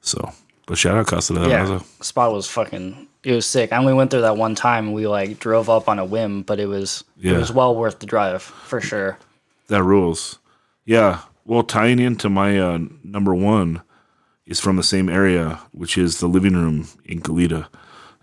so 0.00 0.32
but 0.66 0.78
shout 0.78 0.96
out 0.96 1.06
Casa 1.08 1.34
de 1.34 1.40
la 1.40 1.48
yeah, 1.48 1.66
Raza. 1.66 2.04
spot 2.04 2.32
was 2.32 2.46
fucking. 2.48 3.07
It 3.28 3.34
was 3.34 3.44
sick. 3.44 3.74
I 3.74 3.76
only 3.76 3.92
went 3.92 4.10
there 4.10 4.22
that 4.22 4.38
one 4.38 4.54
time. 4.54 4.86
and 4.86 4.94
We 4.94 5.06
like 5.06 5.38
drove 5.38 5.68
up 5.68 5.86
on 5.86 5.98
a 5.98 6.04
whim, 6.04 6.42
but 6.42 6.58
it 6.58 6.64
was 6.66 7.04
Yeah. 7.18 7.34
it 7.34 7.38
was 7.38 7.52
well 7.52 7.76
worth 7.76 7.98
the 7.98 8.06
drive 8.06 8.40
for 8.42 8.80
sure. 8.80 9.18
That 9.66 9.82
rules. 9.82 10.38
Yeah. 10.86 11.20
Well, 11.44 11.62
tying 11.62 11.98
into 11.98 12.30
my 12.30 12.58
uh, 12.58 12.78
number 13.04 13.34
one 13.34 13.82
is 14.46 14.60
from 14.60 14.76
the 14.76 14.82
same 14.82 15.10
area, 15.10 15.60
which 15.72 15.98
is 15.98 16.20
the 16.20 16.26
living 16.26 16.54
room 16.54 16.88
in 17.04 17.20
Goleta, 17.20 17.66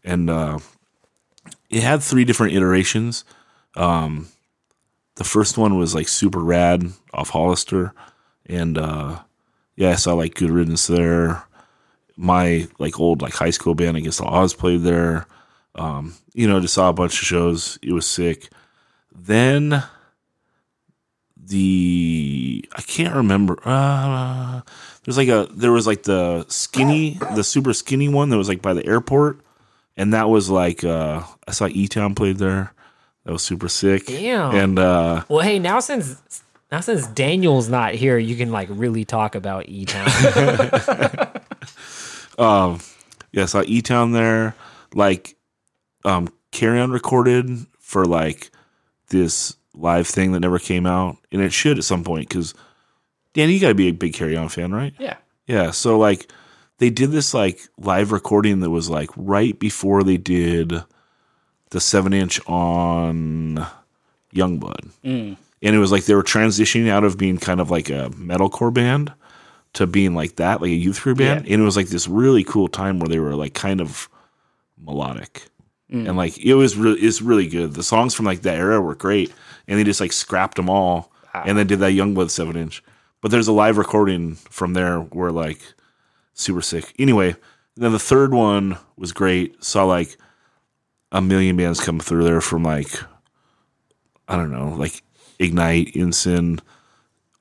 and 0.04 0.28
uh, 0.28 0.58
it 1.70 1.84
had 1.84 2.02
three 2.02 2.26
different 2.26 2.54
iterations. 2.56 3.24
Um, 3.76 4.30
the 5.18 5.24
first 5.24 5.56
one 5.56 5.78
was 5.78 5.94
like 5.94 6.08
super 6.08 6.40
rad 6.40 6.84
off 7.14 7.30
Hollister, 7.30 7.94
and 8.48 8.76
uh, 8.80 9.20
yeah, 9.76 9.92
I 9.92 9.96
saw 9.96 10.14
like 10.16 10.34
Good 10.34 10.50
Riddance 10.50 10.88
there. 10.88 11.44
My 12.18 12.68
like 12.80 13.00
old 13.00 13.22
like 13.22 13.34
high 13.34 13.50
school 13.50 13.76
band, 13.76 13.98
I 13.98 14.00
guess 14.00 14.18
the 14.18 14.26
Oz 14.26 14.54
played 14.54 14.82
there. 14.82 15.28
Um, 15.76 16.16
you 16.34 16.48
know, 16.48 16.60
just 16.60 16.74
saw 16.74 16.90
a 16.90 16.94
bunch 16.94 17.22
of 17.22 17.28
shows. 17.28 17.78
It 17.82 17.92
was 17.92 18.06
sick. 18.06 18.50
Then 19.14 19.84
the 21.38 22.68
I 22.76 22.82
can't 22.82 23.16
remember. 23.16 23.60
Uh, 23.66 24.62
there's 25.04 25.18
like 25.18 25.28
a 25.28 25.48
there 25.52 25.72
was 25.72 25.88
like 25.88 26.04
the 26.04 26.46
skinny, 26.48 27.20
the 27.36 27.44
super 27.44 27.74
skinny 27.74 28.10
one 28.10 28.30
that 28.30 28.38
was 28.38 28.50
like 28.50 28.62
by 28.62 28.74
the 28.74 28.86
airport, 28.86 29.40
and 29.98 30.14
that 30.14 30.30
was 30.30 30.50
like 30.50 30.84
uh, 30.84 31.24
I 31.48 31.52
saw 31.52 31.68
E 31.68 31.88
Town 31.88 32.16
played 32.16 32.38
there. 32.38 32.74
That 33.26 33.32
was 33.34 33.44
super 33.44 33.68
sick. 33.68 34.06
Damn. 34.06 34.56
And 34.56 34.80
uh, 34.80 35.24
Well, 35.28 35.40
hey, 35.40 35.60
now 35.60 35.80
since 35.80 36.22
now 36.72 36.80
since 36.80 37.08
Daniel's 37.08 37.70
not 37.70 37.94
here, 37.96 38.18
you 38.18 38.36
can 38.36 38.52
like 38.52 38.68
really 38.72 39.06
talk 39.06 39.36
about 39.36 39.68
E 39.68 39.86
Town. 39.86 40.08
yeah, 43.32 43.44
I 43.44 43.46
saw 43.46 43.64
E 43.66 43.82
Town 43.82 44.12
there. 44.12 44.56
Like, 44.94 45.36
um, 46.04 46.30
Carry 46.52 46.80
On 46.80 46.92
recorded 46.92 47.50
for 47.80 48.06
like 48.06 48.50
this 49.10 49.56
live 49.74 50.08
thing 50.08 50.32
that 50.32 50.40
never 50.40 50.60
came 50.60 50.86
out, 50.86 51.18
and 51.32 51.42
it 51.42 51.52
should 51.52 51.78
at 51.78 51.84
some 51.84 52.04
point 52.04 52.30
because 52.30 52.54
Dan, 53.34 53.50
you 53.50 53.60
got 53.60 53.70
to 53.70 53.76
be 53.76 53.90
a 53.90 53.92
big 53.92 54.14
Carry 54.14 54.38
On 54.38 54.48
fan, 54.50 54.74
right? 54.74 54.94
Yeah, 54.98 55.18
Yeah, 55.48 55.72
so 55.72 55.98
like 55.98 56.32
they 56.78 56.90
did 56.90 57.12
this 57.12 57.34
like 57.34 57.62
live 57.78 58.12
recording 58.12 58.62
that 58.62 58.70
was 58.70 58.90
like 58.90 59.10
right 59.16 59.58
before 59.58 60.04
they 60.04 60.18
did 60.18 60.74
the 61.70 61.80
seven 61.80 62.14
inch 62.14 62.40
on 62.48 63.66
Youngblood. 64.34 64.90
Mm. 65.04 65.38
And 65.62 65.76
it 65.76 65.80
was 65.80 65.92
like 65.92 66.06
they 66.06 66.16
were 66.16 66.24
transitioning 66.24 66.90
out 66.90 67.04
of 67.04 67.18
being 67.18 67.38
kind 67.38 67.60
of 67.60 67.72
like 67.72 67.90
a 67.90 68.10
metalcore 68.12 68.74
band 68.74 69.14
to 69.76 69.86
being 69.86 70.16
like 70.16 70.38
that, 70.38 70.62
like 70.62 70.72
a 70.72 70.76
youth 70.76 71.02
crew 71.02 71.16
band. 71.16 71.46
Yeah. 71.46 71.54
And 71.54 71.62
it 71.62 71.66
was 71.66 71.78
like 71.78 71.88
this 71.88 72.08
really 72.08 72.44
cool 72.44 72.68
time 72.68 73.00
where 73.00 73.10
they 73.10 73.20
were 73.20 73.36
like 73.36 73.54
kind 73.54 73.82
of 73.82 74.10
melodic. 74.82 75.44
Mm. 75.92 76.08
And 76.08 76.18
like 76.18 76.38
it 76.38 76.56
was 76.56 76.76
really 76.76 77.00
it's 77.00 77.22
really 77.22 77.48
good. 77.48 77.74
The 77.74 77.84
songs 77.84 78.14
from 78.14 78.26
like 78.26 78.42
that 78.42 78.58
era 78.58 78.82
were 78.82 78.96
great. 78.96 79.32
And 79.68 79.78
they 79.78 79.84
just 79.84 80.02
like 80.02 80.14
scrapped 80.14 80.56
them 80.56 80.70
all 80.70 81.12
and 81.34 81.58
then 81.58 81.68
did 81.68 81.80
that 81.80 81.94
Youngblood 81.94 82.30
seven 82.30 82.56
inch. 82.56 82.84
But 83.22 83.32
there's 83.32 83.48
a 83.48 83.54
live 83.54 83.78
recording 83.78 84.36
from 84.36 84.74
there 84.74 85.00
where 85.00 85.32
like 85.32 85.62
super 86.34 86.62
sick. 86.62 86.94
Anyway, 86.98 87.36
then 87.76 87.92
the 87.92 88.00
third 88.00 88.34
one 88.34 88.78
was 88.96 89.12
great. 89.12 89.62
Saw 89.64 89.84
like 89.84 90.18
a 91.12 91.22
million 91.22 91.58
bands 91.58 91.82
come 91.82 92.00
through 92.00 92.24
there 92.24 92.42
from 92.42 92.64
like 92.64 92.94
I 94.28 94.38
don't 94.38 94.52
know, 94.52 94.70
like 94.70 95.04
Ignite, 95.38 95.96
Ensign, 95.96 96.60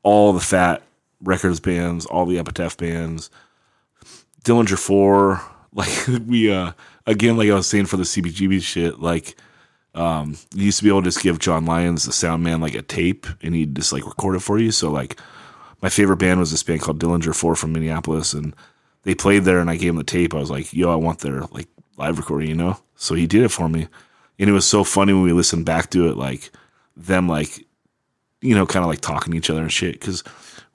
all 0.02 0.32
the 0.32 0.40
Fat 0.40 0.82
Records 1.24 1.60
bands, 1.60 2.06
all 2.06 2.26
the 2.26 2.38
Epitaph 2.38 2.76
bands. 2.76 3.30
Dillinger 4.44 4.78
Four. 4.78 5.40
Like 5.76 6.06
we 6.28 6.52
uh 6.52 6.70
again, 7.04 7.36
like 7.36 7.50
I 7.50 7.54
was 7.54 7.66
saying 7.66 7.86
for 7.86 7.96
the 7.96 8.04
CBGB 8.04 8.62
shit, 8.62 9.00
like 9.00 9.34
um 9.96 10.36
you 10.54 10.66
used 10.66 10.78
to 10.78 10.84
be 10.84 10.88
able 10.88 11.02
to 11.02 11.08
just 11.08 11.20
give 11.20 11.40
John 11.40 11.66
Lyons 11.66 12.04
the 12.04 12.12
sound 12.12 12.44
man 12.44 12.60
like 12.60 12.76
a 12.76 12.82
tape 12.82 13.26
and 13.42 13.56
he'd 13.56 13.74
just 13.74 13.92
like 13.92 14.06
record 14.06 14.36
it 14.36 14.42
for 14.42 14.56
you. 14.56 14.70
So 14.70 14.92
like 14.92 15.18
my 15.82 15.88
favorite 15.88 16.18
band 16.18 16.38
was 16.38 16.52
this 16.52 16.62
band 16.62 16.80
called 16.80 17.00
Dillinger 17.00 17.34
Four 17.34 17.56
from 17.56 17.72
Minneapolis 17.72 18.34
and 18.34 18.54
they 19.02 19.16
played 19.16 19.42
there 19.42 19.58
and 19.58 19.68
I 19.68 19.74
gave 19.74 19.90
him 19.90 19.96
the 19.96 20.04
tape. 20.04 20.32
I 20.32 20.38
was 20.38 20.48
like, 20.48 20.72
yo, 20.72 20.92
I 20.92 20.94
want 20.94 21.18
their 21.18 21.40
like 21.50 21.66
live 21.96 22.18
recording, 22.18 22.50
you 22.50 22.54
know? 22.54 22.78
So 22.94 23.16
he 23.16 23.26
did 23.26 23.42
it 23.42 23.50
for 23.50 23.68
me. 23.68 23.88
And 24.38 24.48
it 24.48 24.52
was 24.52 24.64
so 24.64 24.84
funny 24.84 25.12
when 25.12 25.22
we 25.22 25.32
listened 25.32 25.66
back 25.66 25.90
to 25.90 26.08
it, 26.08 26.16
like 26.16 26.52
them 26.96 27.28
like 27.28 27.66
you 28.44 28.54
know, 28.54 28.66
kind 28.66 28.84
of 28.84 28.90
like 28.90 29.00
talking 29.00 29.32
to 29.32 29.38
each 29.38 29.50
other 29.50 29.62
and 29.62 29.72
shit. 29.72 29.98
Because 29.98 30.22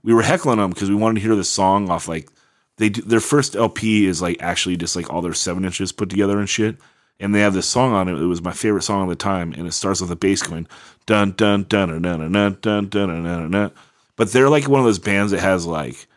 we 0.04 0.14
were 0.14 0.22
heckling 0.22 0.58
them 0.58 0.70
because 0.72 0.90
we 0.90 0.96
wanted 0.96 1.16
to 1.16 1.26
hear 1.28 1.36
the 1.36 1.44
song 1.44 1.90
off 1.90 2.08
like 2.08 2.30
they 2.78 2.90
do, 2.90 3.02
their 3.02 3.20
first 3.20 3.56
LP 3.56 4.06
is 4.06 4.22
like 4.22 4.38
actually 4.42 4.78
just 4.78 4.96
like 4.96 5.10
all 5.12 5.22
their 5.22 5.34
seven 5.34 5.66
inches 5.66 5.92
put 5.92 6.10
together 6.10 6.40
and 6.40 6.50
shit. 6.50 6.78
And 7.22 7.36
they 7.36 7.42
have 7.42 7.54
this 7.54 7.68
song 7.68 7.92
on 7.92 8.08
it. 8.08 8.14
It 8.14 8.26
was 8.26 8.42
my 8.42 8.54
favorite 8.54 8.84
song 8.84 9.04
of 9.04 9.10
the 9.10 9.16
time, 9.18 9.52
and 9.52 9.68
it 9.68 9.74
starts 9.74 10.00
with 10.00 10.10
a 10.10 10.16
bass 10.16 10.42
going 10.42 10.68
dun 11.06 11.34
dun 11.34 11.64
dun 11.64 11.90
dun 11.90 12.02
dun 12.02 12.32
dun 12.32 12.58
dun 12.62 12.88
dun 12.88 12.90
dun 12.90 13.24
dun 13.26 13.52
dun. 13.52 13.72
But 14.16 14.32
they're 14.32 14.50
like 14.50 14.70
one 14.70 14.80
of 14.80 14.86
those 14.86 15.00
bands 15.00 15.32
that 15.34 15.42
has 15.42 15.66
like, 15.66 16.08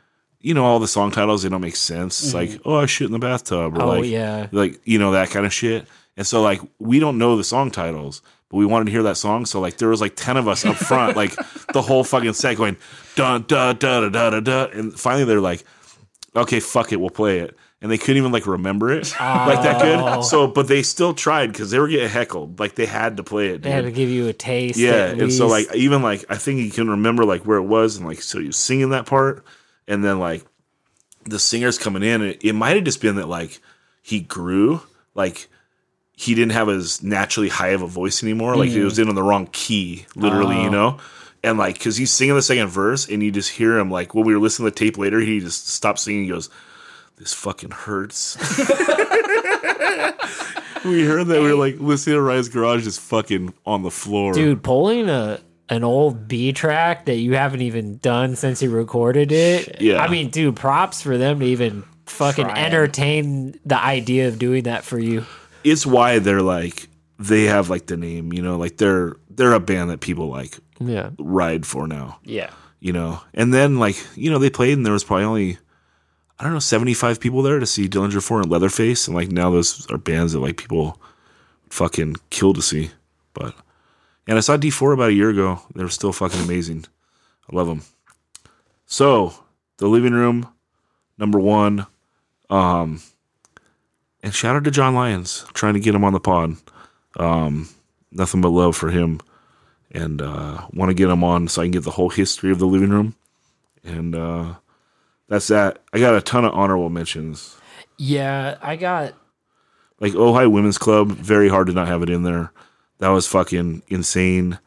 you 0.40 0.54
know, 0.54 0.64
all 0.64 0.78
the 0.78 0.86
song 0.86 1.10
titles 1.10 1.42
they 1.42 1.48
don't 1.48 1.60
make 1.60 1.74
sense. 1.74 2.22
It's 2.22 2.34
like, 2.34 2.60
oh, 2.64 2.76
I 2.76 2.86
shit 2.86 3.06
in 3.06 3.12
the 3.12 3.18
bathtub, 3.18 3.76
or 3.76 3.82
Oh, 3.82 3.86
like, 3.88 4.04
yeah. 4.04 4.46
like 4.52 4.80
you 4.84 5.00
know 5.00 5.10
that 5.10 5.30
kind 5.30 5.44
of 5.44 5.52
shit. 5.52 5.88
And 6.16 6.24
so 6.24 6.40
like 6.40 6.60
we 6.78 7.00
don't 7.00 7.18
know 7.18 7.36
the 7.36 7.42
song 7.42 7.72
titles, 7.72 8.22
but 8.52 8.58
we 8.58 8.66
wanted 8.66 8.84
to 8.84 8.90
hear 8.92 9.02
that 9.02 9.16
song. 9.16 9.44
So 9.46 9.58
like 9.60 9.78
there 9.78 9.88
was 9.88 10.00
like 10.00 10.14
ten 10.14 10.36
of 10.36 10.46
us 10.46 10.64
up 10.64 10.76
front, 10.76 11.16
like 11.22 11.34
the 11.72 11.82
whole 11.82 12.04
fucking 12.04 12.34
set 12.34 12.56
going 12.58 12.76
dun 13.16 13.42
dun 13.48 13.76
dun 13.78 14.12
dun 14.12 14.32
dun 14.32 14.44
dun. 14.44 14.70
And 14.72 15.00
finally 15.00 15.24
they're 15.24 15.40
like, 15.40 15.64
okay, 16.36 16.60
fuck 16.60 16.92
it, 16.92 17.00
we'll 17.00 17.10
play 17.10 17.40
it. 17.40 17.56
And 17.80 17.90
they 17.90 17.98
couldn't 17.98 18.18
even 18.18 18.30
like 18.30 18.46
remember 18.46 18.92
it 18.92 19.12
like 19.20 19.62
that 19.64 19.82
Oh. 19.82 20.16
good. 20.20 20.24
So, 20.24 20.46
but 20.46 20.68
they 20.68 20.84
still 20.84 21.14
tried 21.14 21.48
because 21.48 21.72
they 21.72 21.80
were 21.80 21.88
getting 21.88 22.08
heckled. 22.08 22.60
Like 22.60 22.76
they 22.76 22.86
had 22.86 23.16
to 23.16 23.24
play 23.24 23.48
it. 23.48 23.62
They 23.62 23.72
had 23.72 23.84
to 23.86 23.90
give 23.90 24.08
you 24.08 24.28
a 24.28 24.32
taste. 24.32 24.78
Yeah, 24.78 25.06
and 25.06 25.32
so 25.32 25.48
like 25.48 25.74
even 25.74 26.00
like 26.00 26.24
I 26.28 26.36
think 26.36 26.60
he 26.60 26.70
can 26.70 26.88
remember 26.90 27.24
like 27.24 27.42
where 27.44 27.58
it 27.58 27.62
was, 27.64 27.96
and 27.96 28.06
like 28.06 28.22
so 28.22 28.38
was 28.40 28.56
singing 28.56 28.90
that 28.90 29.06
part, 29.06 29.44
and 29.88 30.04
then 30.04 30.20
like 30.20 30.44
the 31.24 31.40
singer's 31.40 31.76
coming 31.78 32.04
in, 32.04 32.20
and 32.20 32.30
it, 32.30 32.44
it 32.44 32.52
might 32.52 32.76
have 32.76 32.84
just 32.84 33.00
been 33.00 33.16
that 33.16 33.28
like 33.28 33.60
he 34.00 34.20
grew, 34.20 34.82
like 35.16 35.48
he 36.16 36.34
didn't 36.34 36.52
have 36.52 36.68
as 36.68 37.02
naturally 37.02 37.48
high 37.48 37.68
of 37.70 37.82
a 37.82 37.86
voice 37.86 38.22
anymore, 38.22 38.56
like 38.56 38.70
Mm. 38.70 38.74
he 38.74 38.80
was 38.80 38.98
in 38.98 39.08
on 39.08 39.14
the 39.14 39.22
wrong 39.22 39.48
key, 39.52 40.06
literally, 40.14 40.56
Oh. 40.56 40.62
you 40.64 40.70
know. 40.70 40.98
And 41.44 41.58
like, 41.58 41.82
cause 41.82 41.96
he's 41.96 42.12
singing 42.12 42.36
the 42.36 42.42
second 42.42 42.68
verse, 42.68 43.08
and 43.08 43.22
you 43.22 43.30
just 43.32 43.50
hear 43.50 43.78
him 43.78 43.90
like 43.90 44.14
when 44.14 44.24
we 44.24 44.34
were 44.34 44.40
listening 44.40 44.70
to 44.70 44.74
the 44.74 44.78
tape 44.78 44.96
later, 44.98 45.18
he 45.20 45.40
just 45.40 45.68
stopped 45.68 45.98
singing. 45.98 46.22
He 46.24 46.28
goes, 46.28 46.48
"This 47.16 47.34
fucking 47.34 47.72
hurts." 47.72 48.36
we 50.84 51.04
heard 51.04 51.26
that. 51.28 51.40
We 51.42 51.48
were 51.48 51.54
like 51.54 51.78
listening 51.80 52.16
to 52.16 52.22
Ryan's 52.22 52.48
Garage, 52.48 52.86
is 52.86 52.98
fucking 52.98 53.54
on 53.66 53.82
the 53.82 53.90
floor, 53.90 54.32
dude, 54.34 54.62
pulling 54.62 55.08
a 55.08 55.40
an 55.68 55.84
old 55.84 56.28
B 56.28 56.52
track 56.52 57.06
that 57.06 57.16
you 57.16 57.34
haven't 57.34 57.62
even 57.62 57.98
done 57.98 58.36
since 58.36 58.62
you 58.62 58.70
recorded 58.70 59.32
it. 59.32 59.80
Yeah. 59.80 60.02
I 60.02 60.08
mean, 60.08 60.28
dude, 60.28 60.56
props 60.56 61.00
for 61.02 61.16
them 61.16 61.40
to 61.40 61.46
even 61.46 61.84
fucking 62.06 62.44
Trying. 62.44 62.64
entertain 62.66 63.58
the 63.64 63.82
idea 63.82 64.28
of 64.28 64.38
doing 64.38 64.64
that 64.64 64.84
for 64.84 64.98
you. 64.98 65.24
It's 65.64 65.86
why 65.86 66.18
they're 66.18 66.42
like 66.42 66.88
they 67.18 67.44
have 67.44 67.70
like 67.70 67.86
the 67.86 67.96
name, 67.96 68.32
you 68.32 68.42
know, 68.42 68.56
like 68.56 68.76
they're 68.78 69.16
they're 69.30 69.52
a 69.52 69.60
band 69.60 69.90
that 69.90 70.00
people 70.00 70.28
like 70.28 70.58
Yeah. 70.80 71.10
ride 71.18 71.64
for 71.66 71.86
now, 71.86 72.18
Yeah. 72.24 72.50
you 72.80 72.92
know. 72.92 73.20
And 73.34 73.52
then 73.54 73.78
like 73.78 73.96
you 74.16 74.30
know 74.30 74.38
they 74.38 74.50
played 74.50 74.76
and 74.76 74.84
there 74.84 74.92
was 74.92 75.04
probably 75.04 75.24
only 75.24 75.58
I 76.38 76.44
don't 76.44 76.52
know 76.54 76.58
seventy 76.58 76.94
five 76.94 77.20
people 77.20 77.42
there 77.42 77.60
to 77.60 77.66
see 77.66 77.88
Dillinger 77.88 78.22
Four 78.22 78.40
and 78.40 78.50
Leatherface, 78.50 79.06
and 79.06 79.14
like 79.16 79.30
now 79.30 79.50
those 79.50 79.88
are 79.90 79.98
bands 79.98 80.32
that 80.32 80.40
like 80.40 80.56
people 80.56 81.00
fucking 81.70 82.16
kill 82.30 82.52
to 82.54 82.62
see. 82.62 82.90
But 83.32 83.54
and 84.26 84.36
I 84.36 84.40
saw 84.40 84.56
D 84.56 84.70
four 84.70 84.92
about 84.92 85.10
a 85.10 85.14
year 85.14 85.30
ago. 85.30 85.62
They're 85.74 85.88
still 85.88 86.12
fucking 86.12 86.40
amazing. 86.40 86.86
I 87.50 87.54
love 87.56 87.66
them. 87.68 87.82
So 88.86 89.34
the 89.78 89.86
living 89.88 90.12
room, 90.14 90.48
number 91.18 91.38
one. 91.38 91.86
Um, 92.50 93.00
and 94.22 94.34
shout 94.34 94.56
out 94.56 94.64
to 94.64 94.70
John 94.70 94.94
Lyons, 94.94 95.44
trying 95.52 95.74
to 95.74 95.80
get 95.80 95.94
him 95.94 96.04
on 96.04 96.12
the 96.12 96.20
pod. 96.20 96.56
Um, 97.16 97.68
nothing 98.10 98.40
but 98.40 98.48
love 98.50 98.76
for 98.76 98.90
him, 98.90 99.20
and 99.90 100.22
uh, 100.22 100.66
want 100.72 100.90
to 100.90 100.94
get 100.94 101.10
him 101.10 101.24
on 101.24 101.48
so 101.48 101.62
I 101.62 101.64
can 101.66 101.72
get 101.72 101.84
the 101.84 101.90
whole 101.90 102.10
history 102.10 102.50
of 102.50 102.58
the 102.58 102.66
living 102.66 102.90
room. 102.90 103.14
And 103.84 104.14
uh, 104.14 104.54
that's 105.28 105.48
that. 105.48 105.80
I 105.92 105.98
got 105.98 106.14
a 106.14 106.20
ton 106.20 106.44
of 106.44 106.52
honorable 106.52 106.90
mentions, 106.90 107.56
Yeah, 107.98 108.58
I 108.62 108.76
got 108.76 109.14
like 110.00 110.12
Ojai 110.12 110.50
Women's 110.50 110.78
Club. 110.78 111.10
Very 111.12 111.48
hard 111.48 111.66
to 111.68 111.72
not 111.72 111.88
have 111.88 112.02
it 112.02 112.10
in 112.10 112.22
there. 112.22 112.52
That 112.98 113.08
was 113.08 113.26
fucking 113.26 113.82
insane. 113.88 114.58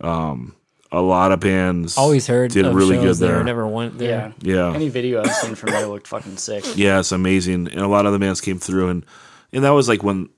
Um, 0.00 0.56
a 0.94 1.00
lot 1.00 1.32
of 1.32 1.40
bands 1.40 1.98
always 1.98 2.26
heard 2.26 2.50
did 2.52 2.64
of 2.66 2.74
really 2.74 2.96
good 2.96 3.02
shows 3.04 3.18
there. 3.18 3.34
there. 3.36 3.44
Never 3.44 3.66
went 3.66 3.98
there. 3.98 4.32
Yeah. 4.42 4.54
Yeah, 4.54 4.74
Any 4.74 4.88
video 4.88 5.22
I've 5.22 5.34
seen 5.34 5.54
from 5.54 5.70
there 5.70 5.86
looked 5.86 6.06
fucking 6.08 6.36
sick. 6.36 6.64
Yeah, 6.76 7.00
it's 7.00 7.12
amazing, 7.12 7.68
and 7.68 7.80
a 7.80 7.88
lot 7.88 8.06
of 8.06 8.12
the 8.12 8.18
bands 8.18 8.40
came 8.40 8.58
through, 8.58 8.88
and 8.90 9.06
and 9.52 9.64
that 9.64 9.70
was 9.70 9.88
like 9.88 10.02
when 10.02 10.28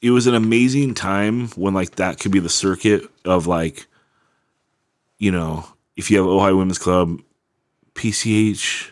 it 0.00 0.10
was 0.10 0.26
an 0.26 0.34
amazing 0.34 0.94
time 0.94 1.48
when 1.50 1.74
like 1.74 1.96
that 1.96 2.18
could 2.18 2.32
be 2.32 2.40
the 2.40 2.48
circuit 2.48 3.02
of 3.24 3.46
like, 3.46 3.86
you 5.18 5.30
know, 5.30 5.64
if 5.96 6.10
you 6.10 6.16
have 6.18 6.26
Ojai 6.26 6.56
Women's 6.56 6.78
Club, 6.78 7.20
PCH, 7.94 8.90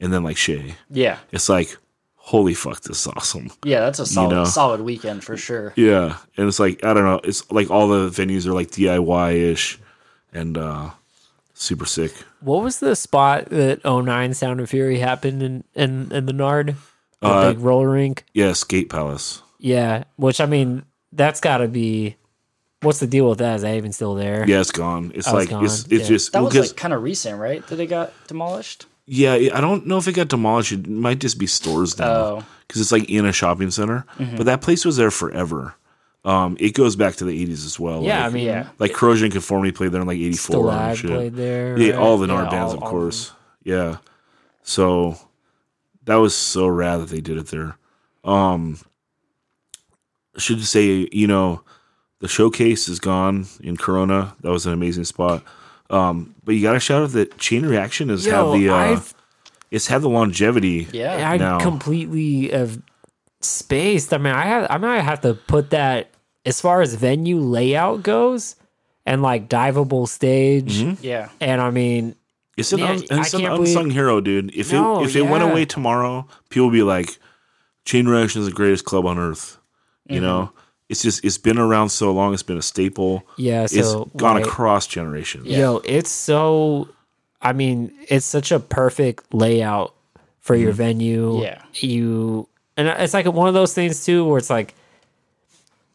and 0.00 0.12
then 0.12 0.22
like 0.24 0.36
Che, 0.36 0.74
Yeah. 0.90 1.18
it's 1.30 1.48
like, 1.48 1.76
holy 2.16 2.54
fuck, 2.54 2.80
this 2.82 3.00
is 3.00 3.06
awesome. 3.16 3.50
Yeah, 3.64 3.80
that's 3.80 3.98
a 3.98 4.06
solid 4.06 4.34
know. 4.34 4.44
solid 4.44 4.80
weekend 4.82 5.24
for 5.24 5.36
sure. 5.36 5.72
Yeah, 5.76 6.16
and 6.36 6.48
it's 6.48 6.60
like 6.60 6.84
I 6.84 6.92
don't 6.92 7.04
know, 7.04 7.20
it's 7.24 7.50
like 7.50 7.70
all 7.70 7.88
the 7.88 8.08
venues 8.10 8.46
are 8.46 8.52
like 8.52 8.70
DIY 8.70 9.34
ish, 9.52 9.78
and 10.32 10.56
uh 10.58 10.90
super 11.54 11.86
sick. 11.86 12.12
What 12.40 12.62
was 12.62 12.80
the 12.80 12.96
spot 12.96 13.46
that 13.46 13.84
09 13.84 14.34
Sound 14.34 14.60
of 14.60 14.68
Fury 14.70 14.98
happened 14.98 15.42
in 15.42 15.64
in, 15.74 16.10
in 16.12 16.26
the 16.26 16.32
Nard? 16.32 16.76
The 17.20 17.28
Uh, 17.28 17.52
big 17.52 17.60
roller 17.60 17.90
rink. 17.90 18.24
Yeah, 18.34 18.52
Skate 18.52 18.88
Palace. 18.90 19.42
Yeah, 19.58 20.04
which 20.16 20.40
I 20.40 20.46
mean, 20.46 20.84
that's 21.12 21.40
got 21.40 21.58
to 21.58 21.68
be. 21.68 22.16
What's 22.80 22.98
the 22.98 23.06
deal 23.06 23.28
with 23.28 23.38
that? 23.38 23.56
Is 23.56 23.62
that 23.62 23.76
even 23.76 23.92
still 23.92 24.16
there? 24.16 24.44
Yeah, 24.48 24.58
it's 24.60 24.72
gone. 24.72 25.12
It's 25.14 25.28
Oh, 25.28 25.34
like 25.34 25.42
it's 25.44 25.50
gone? 25.52 25.64
it's 25.64 25.86
Yeah. 25.88 25.98
just 26.04 26.32
That 26.32 26.38
well, 26.40 26.46
was 26.46 26.54
'cause- 26.54 26.68
like 26.70 26.76
kind 26.76 26.92
of 26.92 27.00
recent, 27.02 27.38
right? 27.38 27.64
That 27.68 27.78
it 27.78 27.86
got 27.86 28.12
demolished. 28.26 28.86
Yeah, 29.06 29.34
I 29.34 29.60
don't 29.60 29.86
know 29.86 29.98
if 29.98 30.08
it 30.08 30.12
got 30.14 30.28
demolished. 30.28 30.72
It 30.72 30.88
might 30.88 31.20
just 31.20 31.38
be 31.38 31.46
stores 31.46 31.96
now 31.98 32.06
Oh. 32.10 32.44
because 32.66 32.80
it's 32.80 32.90
like 32.90 33.08
in 33.08 33.24
a 33.24 33.32
shopping 33.32 33.70
center. 33.70 34.04
But 34.36 34.46
that 34.46 34.62
place 34.62 34.84
was 34.84 34.96
there 34.96 35.10
forever. 35.12 35.74
Um, 36.24 36.56
it 36.60 36.74
goes 36.74 36.94
back 36.94 37.16
to 37.16 37.24
the 37.24 37.44
'80s 37.46 37.64
as 37.66 37.80
well. 37.80 38.02
Yeah, 38.02 38.18
like, 38.22 38.26
I 38.30 38.34
mean, 38.34 38.44
Yeah. 38.46 38.68
like 38.78 38.92
Corrosion 38.92 39.30
Conformity 39.30 39.72
played 39.72 39.90
there 39.92 40.00
in 40.02 40.06
like 40.06 40.18
'84 40.18 40.70
and 40.70 40.98
shit. 40.98 41.10
played 41.10 41.34
there. 41.34 41.76
yeah, 41.78 41.90
right? 41.90 41.98
all 41.98 42.16
the 42.18 42.26
Nard 42.28 42.44
Yeah, 42.46 42.50
bands, 42.50 42.72
all- 42.72 42.78
of 42.78 42.82
all 42.84 42.90
course. 42.90 43.32
Yeah, 43.64 43.96
so 44.62 45.16
that 46.04 46.16
was 46.16 46.34
so 46.36 46.66
rad 46.68 46.98
that 47.00 47.08
they 47.08 47.20
did 47.20 47.38
it 47.38 47.48
there. 47.48 47.76
Um, 48.24 48.78
I 50.36 50.40
should 50.40 50.64
say, 50.64 51.08
you 51.12 51.26
know, 51.26 51.62
the 52.20 52.28
showcase 52.28 52.88
is 52.88 53.00
gone 53.00 53.46
in 53.60 53.76
Corona. 53.76 54.34
That 54.42 54.50
was 54.50 54.64
an 54.66 54.72
amazing 54.72 55.04
spot. 55.04 55.42
Um, 55.90 56.34
but 56.44 56.54
you 56.54 56.62
got 56.62 56.72
to 56.72 56.80
shout 56.80 57.02
out 57.02 57.10
that 57.10 57.36
Chain 57.38 57.66
Reaction 57.66 58.08
has 58.08 58.24
Yo, 58.24 58.52
had 58.52 58.60
the 58.60 58.68
uh, 58.70 58.74
I've 58.76 59.14
it's 59.70 59.88
had 59.88 60.02
the 60.02 60.08
longevity. 60.08 60.86
Yeah. 60.92 61.28
I 61.30 61.36
now. 61.36 61.58
completely 61.58 62.48
have 62.48 62.80
spaced. 63.40 64.14
I 64.14 64.18
mean, 64.18 64.32
I 64.32 64.44
have, 64.46 64.66
I 64.70 64.78
might 64.78 65.00
have 65.00 65.20
to 65.22 65.34
put 65.34 65.70
that 65.70 66.10
as 66.44 66.60
far 66.60 66.80
as 66.82 66.94
venue 66.94 67.38
layout 67.38 68.02
goes, 68.02 68.56
and 69.06 69.22
like 69.22 69.48
diveable 69.48 70.08
stage. 70.08 70.78
Mm-hmm. 70.82 71.04
Yeah. 71.04 71.28
And 71.40 71.60
I 71.60 71.70
mean, 71.70 72.14
It's 72.56 72.72
an, 72.72 72.80
Yeah, 72.80 72.90
un- 72.90 72.94
it's 73.02 73.10
an 73.34 73.40
can't 73.40 73.58
unsung 73.60 73.82
believe- 73.84 73.92
hero, 73.94 74.20
dude. 74.20 74.54
If 74.54 74.72
No, 74.72 75.02
it 75.02 75.06
if 75.06 75.16
it 75.16 75.22
went 75.22 75.42
away 75.44 75.64
tomorrow, 75.64 76.26
people 76.50 76.66
would 76.68 76.72
be 76.74 76.82
like, 76.82 77.16
"Chain 77.84 78.06
Reaction 78.06 78.40
is 78.42 78.46
the 78.46 78.52
greatest 78.54 78.84
club 78.84 79.06
on 79.06 79.18
earth." 79.18 79.58
You 80.08 80.16
Mm-hmm. 80.16 80.24
know, 80.24 80.52
it's 80.88 81.00
just 81.02 81.24
it's 81.24 81.38
been 81.38 81.58
around 81.58 81.88
so 81.88 82.12
long. 82.12 82.34
It's 82.34 82.42
been 82.42 82.58
a 82.58 82.62
staple. 82.62 83.24
yeah. 83.38 83.64
it's 83.64 83.74
gone 84.16 84.36
like, 84.36 84.44
across 84.44 84.86
generations. 84.86 85.46
Yo, 85.46 85.80
it's 85.84 86.10
so. 86.10 86.88
I 87.40 87.52
mean, 87.54 87.90
it's 88.08 88.26
such 88.26 88.52
a 88.52 88.60
perfect 88.60 89.32
layout 89.34 89.94
for 90.40 90.54
Mm-hmm. 90.54 90.62
your 90.62 90.72
venue. 90.72 91.42
Yeah. 91.42 91.62
You 91.74 92.48
and 92.76 92.86
it's 92.88 93.14
like 93.14 93.26
one 93.26 93.48
of 93.48 93.54
those 93.54 93.72
things 93.74 94.04
too, 94.04 94.24
where 94.26 94.38
it's 94.38 94.50
like 94.50 94.74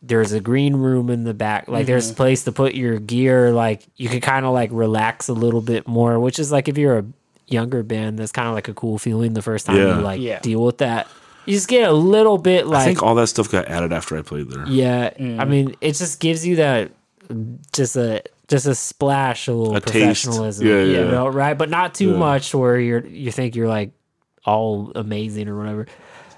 there's 0.08 0.32
a 0.32 0.40
green 0.40 0.76
room 0.76 1.10
in 1.10 1.24
the 1.24 1.34
back. 1.34 1.68
Like 1.68 1.86
there's 1.86 2.10
a 2.10 2.14
place 2.14 2.44
to 2.46 2.52
put 2.52 2.74
your 2.76 3.00
gear. 3.00 3.52
Like 3.52 3.84
you 3.96 4.10
can 4.10 4.22
kind 4.22 4.46
of 4.46 4.54
like 4.54 4.70
relax 4.74 5.28
a 5.28 5.34
little 5.34 5.62
bit 5.62 5.88
more, 5.88 6.20
which 6.20 6.40
is 6.40 6.52
like 6.52 6.68
if 6.68 6.78
you're 6.78 7.00
a 7.00 7.06
younger 7.48 7.84
band, 7.84 8.18
that's 8.20 8.32
kind 8.32 8.48
of 8.48 8.54
like 8.54 8.68
a 8.68 8.74
cool 8.74 8.98
feeling 8.98 9.34
the 9.34 9.42
first 9.42 9.66
time 9.66 9.78
Yeah. 9.78 9.98
you 9.98 10.02
like 10.02 10.22
Yeah. 10.22 10.40
deal 10.40 10.64
with 10.64 10.80
that. 10.80 11.08
You 11.46 11.54
just 11.54 11.68
get 11.70 11.88
a 11.90 11.94
little 11.94 12.38
bit 12.38 12.68
like. 12.68 12.82
I 12.82 12.86
think 12.86 13.04
all 13.04 13.16
that 13.16 13.28
stuff 13.28 13.50
got 13.50 13.68
added 13.70 13.94
after 13.94 14.18
I 14.18 14.22
played 14.22 14.50
there. 14.50 14.66
yeah, 14.68 15.12
I 15.18 15.22
mm. 15.22 15.48
mean, 15.48 15.76
it 15.82 15.94
just 15.94 16.20
gives 16.20 16.46
you 16.46 16.58
that 16.58 16.92
just 17.74 17.96
a 17.96 18.22
just 18.48 18.66
a 18.66 18.76
splash, 18.76 19.48
a 19.48 19.54
little 19.54 19.76
A 19.76 19.82
taste. 19.82 19.92
professionalism, 19.94 20.66
Yeah, 20.68 20.82
you 20.84 20.92
yeah. 21.04 21.12
know, 21.12 21.28
right? 21.28 21.58
But 21.58 21.70
not 21.70 21.94
too 21.94 22.12
Yeah. 22.12 22.18
much 22.18 22.54
where 22.56 22.80
you're 22.80 23.06
you 23.06 23.32
think 23.32 23.56
you're 23.56 23.68
like 23.68 23.92
all 24.46 24.92
amazing 24.96 25.48
or 25.50 25.58
whatever. 25.58 25.88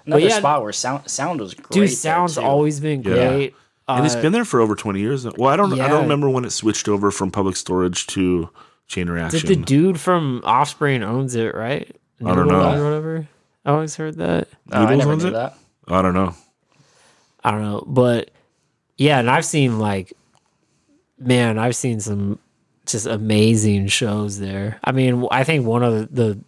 Another 0.05 0.21
yeah, 0.21 0.37
spot 0.39 0.61
where 0.63 0.71
sound 0.71 1.09
sound 1.09 1.39
was 1.39 1.53
great. 1.53 1.71
Dude, 1.71 1.91
sound's 1.91 2.37
always 2.37 2.79
been 2.79 3.01
great. 3.01 3.53
and 3.87 4.05
it's 4.05 4.15
uh, 4.15 4.21
been 4.21 4.31
there 4.31 4.45
for 4.45 4.59
over 4.59 4.75
twenty 4.75 4.99
years. 4.99 5.25
Well, 5.25 5.49
I 5.49 5.55
don't 5.55 5.79
I 5.79 5.87
don't 5.87 6.03
remember 6.03 6.29
when 6.29 6.45
it 6.45 6.51
switched 6.51 6.87
over 6.87 7.11
from 7.11 7.31
public 7.31 7.55
storage 7.55 8.07
to 8.07 8.49
chain 8.87 9.09
reaction. 9.09 9.39
Did 9.39 9.59
the 9.59 9.63
dude 9.63 9.99
from 9.99 10.41
Offspring 10.43 11.03
owns 11.03 11.35
it, 11.35 11.55
right? 11.55 11.95
I 12.25 12.35
don't 12.35 12.47
know. 12.47 12.59
Or 12.59 12.83
whatever. 12.83 13.27
I 13.65 13.71
always 13.71 13.95
heard 13.95 14.15
that. 14.17 14.47
Oh, 14.71 14.77
I 14.77 14.81
Noodles 14.81 14.99
never 14.99 15.11
owns 15.11 15.23
knew 15.23 15.29
it? 15.29 15.33
that. 15.33 15.57
I 15.87 16.01
don't 16.01 16.13
know. 16.13 16.35
I 17.43 17.51
don't 17.51 17.61
know, 17.61 17.83
but 17.87 18.31
yeah, 18.97 19.19
and 19.19 19.29
I've 19.29 19.45
seen 19.45 19.79
like, 19.79 20.13
man, 21.17 21.57
I've 21.57 21.75
seen 21.75 21.99
some 21.99 22.39
just 22.85 23.05
amazing 23.05 23.87
shows 23.87 24.39
there. 24.39 24.79
I 24.83 24.91
mean, 24.91 25.25
I 25.31 25.43
think 25.43 25.65
one 25.65 25.83
of 25.83 25.93
the, 25.93 26.23
the 26.23 26.39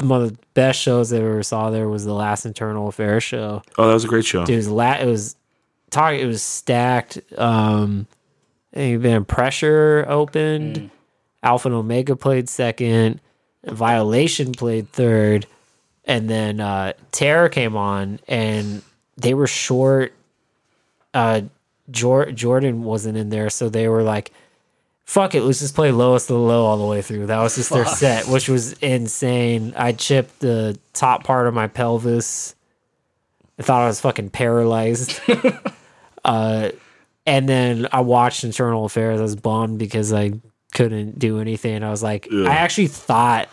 one 0.00 0.22
of 0.22 0.32
the 0.32 0.38
best 0.54 0.80
shows 0.80 1.12
I 1.12 1.18
ever 1.18 1.42
saw 1.42 1.70
there 1.70 1.88
was 1.88 2.04
the 2.04 2.12
last 2.14 2.46
Internal 2.46 2.88
Affairs 2.88 3.22
show. 3.22 3.62
Oh, 3.78 3.86
that 3.88 3.94
was 3.94 4.04
a 4.04 4.08
great 4.08 4.24
show. 4.24 4.44
Dude, 4.44 4.54
it 4.54 4.56
was 4.56 4.68
la- 4.68 4.94
it 4.98 5.06
was 5.06 5.36
talk. 5.90 6.14
It 6.14 6.26
was 6.26 6.42
stacked. 6.42 7.18
Um, 7.38 8.06
even 8.74 9.24
Pressure 9.24 10.04
opened. 10.08 10.90
Alpha 11.42 11.68
and 11.68 11.74
Omega 11.76 12.16
played 12.16 12.48
second. 12.48 13.20
Violation 13.64 14.52
played 14.52 14.90
third, 14.92 15.46
and 16.04 16.28
then 16.30 16.60
uh, 16.60 16.92
Terror 17.12 17.48
came 17.48 17.76
on, 17.76 18.20
and 18.28 18.82
they 19.16 19.34
were 19.34 19.46
short. 19.46 20.12
Uh, 21.14 21.42
Jor- 21.90 22.32
Jordan 22.32 22.82
wasn't 22.82 23.16
in 23.16 23.30
there, 23.30 23.48
so 23.50 23.68
they 23.68 23.88
were 23.88 24.02
like, 24.02 24.32
"Fuck 25.06 25.34
it, 25.34 25.42
let's 25.42 25.60
just 25.60 25.74
play 25.74 25.90
lowest 25.90 26.28
of 26.28 26.36
the 26.36 26.42
low 26.42 26.66
all 26.66 26.76
the 26.76 26.84
way 26.84 27.00
through." 27.00 27.26
That 27.26 27.40
was 27.40 27.54
just 27.54 27.70
their 27.70 27.86
set, 27.86 28.26
which 28.28 28.48
was 28.48 28.74
insane. 28.74 29.72
I 29.76 29.92
chipped 29.92 30.40
the 30.40 30.78
top 30.92 31.24
part 31.24 31.46
of 31.46 31.54
my 31.54 31.68
pelvis. 31.68 32.54
I 33.58 33.62
thought 33.62 33.82
I 33.82 33.86
was 33.86 34.00
fucking 34.00 34.30
paralyzed. 34.30 35.18
uh, 36.24 36.70
and 37.24 37.48
then 37.48 37.88
I 37.90 38.00
watched 38.00 38.44
Internal 38.44 38.84
Affairs. 38.84 39.18
I 39.18 39.22
was 39.22 39.36
bummed 39.36 39.78
because 39.78 40.12
I 40.12 40.32
couldn't 40.72 41.18
do 41.18 41.40
anything. 41.40 41.82
I 41.82 41.90
was 41.90 42.02
like. 42.02 42.28
I 42.30 42.56
actually 42.56 42.88
thought, 42.88 43.48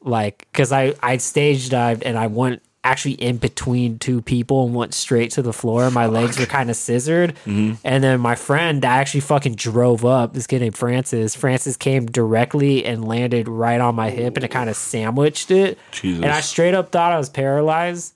like, 0.00 0.46
because 0.50 0.72
I 0.72 0.94
I 1.02 1.18
stage 1.18 1.68
dived 1.70 2.02
and 2.02 2.18
I 2.18 2.26
went 2.26 2.62
actually 2.84 3.12
in 3.14 3.36
between 3.36 3.98
two 3.98 4.20
people 4.20 4.66
and 4.66 4.74
went 4.74 4.94
straight 4.94 5.30
to 5.32 5.42
the 5.42 5.52
floor. 5.52 5.90
My 5.90 6.06
legs 6.06 6.38
were 6.38 6.46
kind 6.46 6.70
of 6.70 6.76
scissored, 6.76 7.34
mm-hmm. 7.46 7.74
and 7.84 8.02
then 8.02 8.20
my 8.20 8.34
friend 8.34 8.84
actually 8.84 9.20
fucking 9.20 9.54
drove 9.54 10.04
up. 10.04 10.34
This 10.34 10.46
kid 10.46 10.60
named 10.60 10.76
Francis. 10.76 11.34
Francis 11.34 11.76
came 11.76 12.06
directly 12.06 12.84
and 12.84 13.06
landed 13.06 13.48
right 13.48 13.80
on 13.80 13.94
my 13.94 14.10
hip, 14.10 14.36
and 14.36 14.44
it 14.44 14.48
kind 14.48 14.68
of 14.68 14.76
sandwiched 14.76 15.50
it. 15.50 15.78
Jesus. 15.92 16.22
And 16.22 16.32
I 16.32 16.40
straight 16.40 16.74
up 16.74 16.90
thought 16.90 17.12
I 17.12 17.18
was 17.18 17.28
paralyzed. 17.28 18.14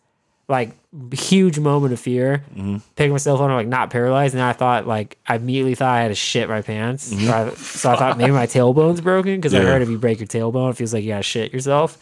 Like 0.48 0.76
huge 1.12 1.58
moment 1.58 1.92
of 1.92 2.00
fear. 2.00 2.44
Mm-hmm. 2.54 2.76
Picked 2.94 3.12
myself 3.12 3.40
up, 3.40 3.48
I'm 3.48 3.56
like 3.56 3.66
not 3.66 3.90
paralyzed, 3.90 4.34
and 4.34 4.42
I 4.42 4.52
thought 4.52 4.86
like 4.86 5.18
I 5.26 5.36
immediately 5.36 5.74
thought 5.74 5.92
I 5.92 6.02
had 6.02 6.08
to 6.08 6.14
shit 6.14 6.48
my 6.48 6.62
pants. 6.62 7.12
Mm-hmm. 7.12 7.26
So, 7.26 7.32
I, 7.32 7.50
so 7.54 7.90
I 7.90 7.96
thought 7.96 8.18
maybe 8.18 8.30
my 8.30 8.46
tailbone's 8.46 9.00
broken 9.00 9.36
because 9.36 9.54
I 9.54 9.60
heard 9.60 9.82
if 9.82 9.88
you 9.88 9.98
break 9.98 10.20
your 10.20 10.28
tailbone, 10.28 10.70
it 10.70 10.76
feels 10.76 10.94
like 10.94 11.02
you 11.02 11.10
gotta 11.10 11.22
shit 11.22 11.52
yourself. 11.52 11.98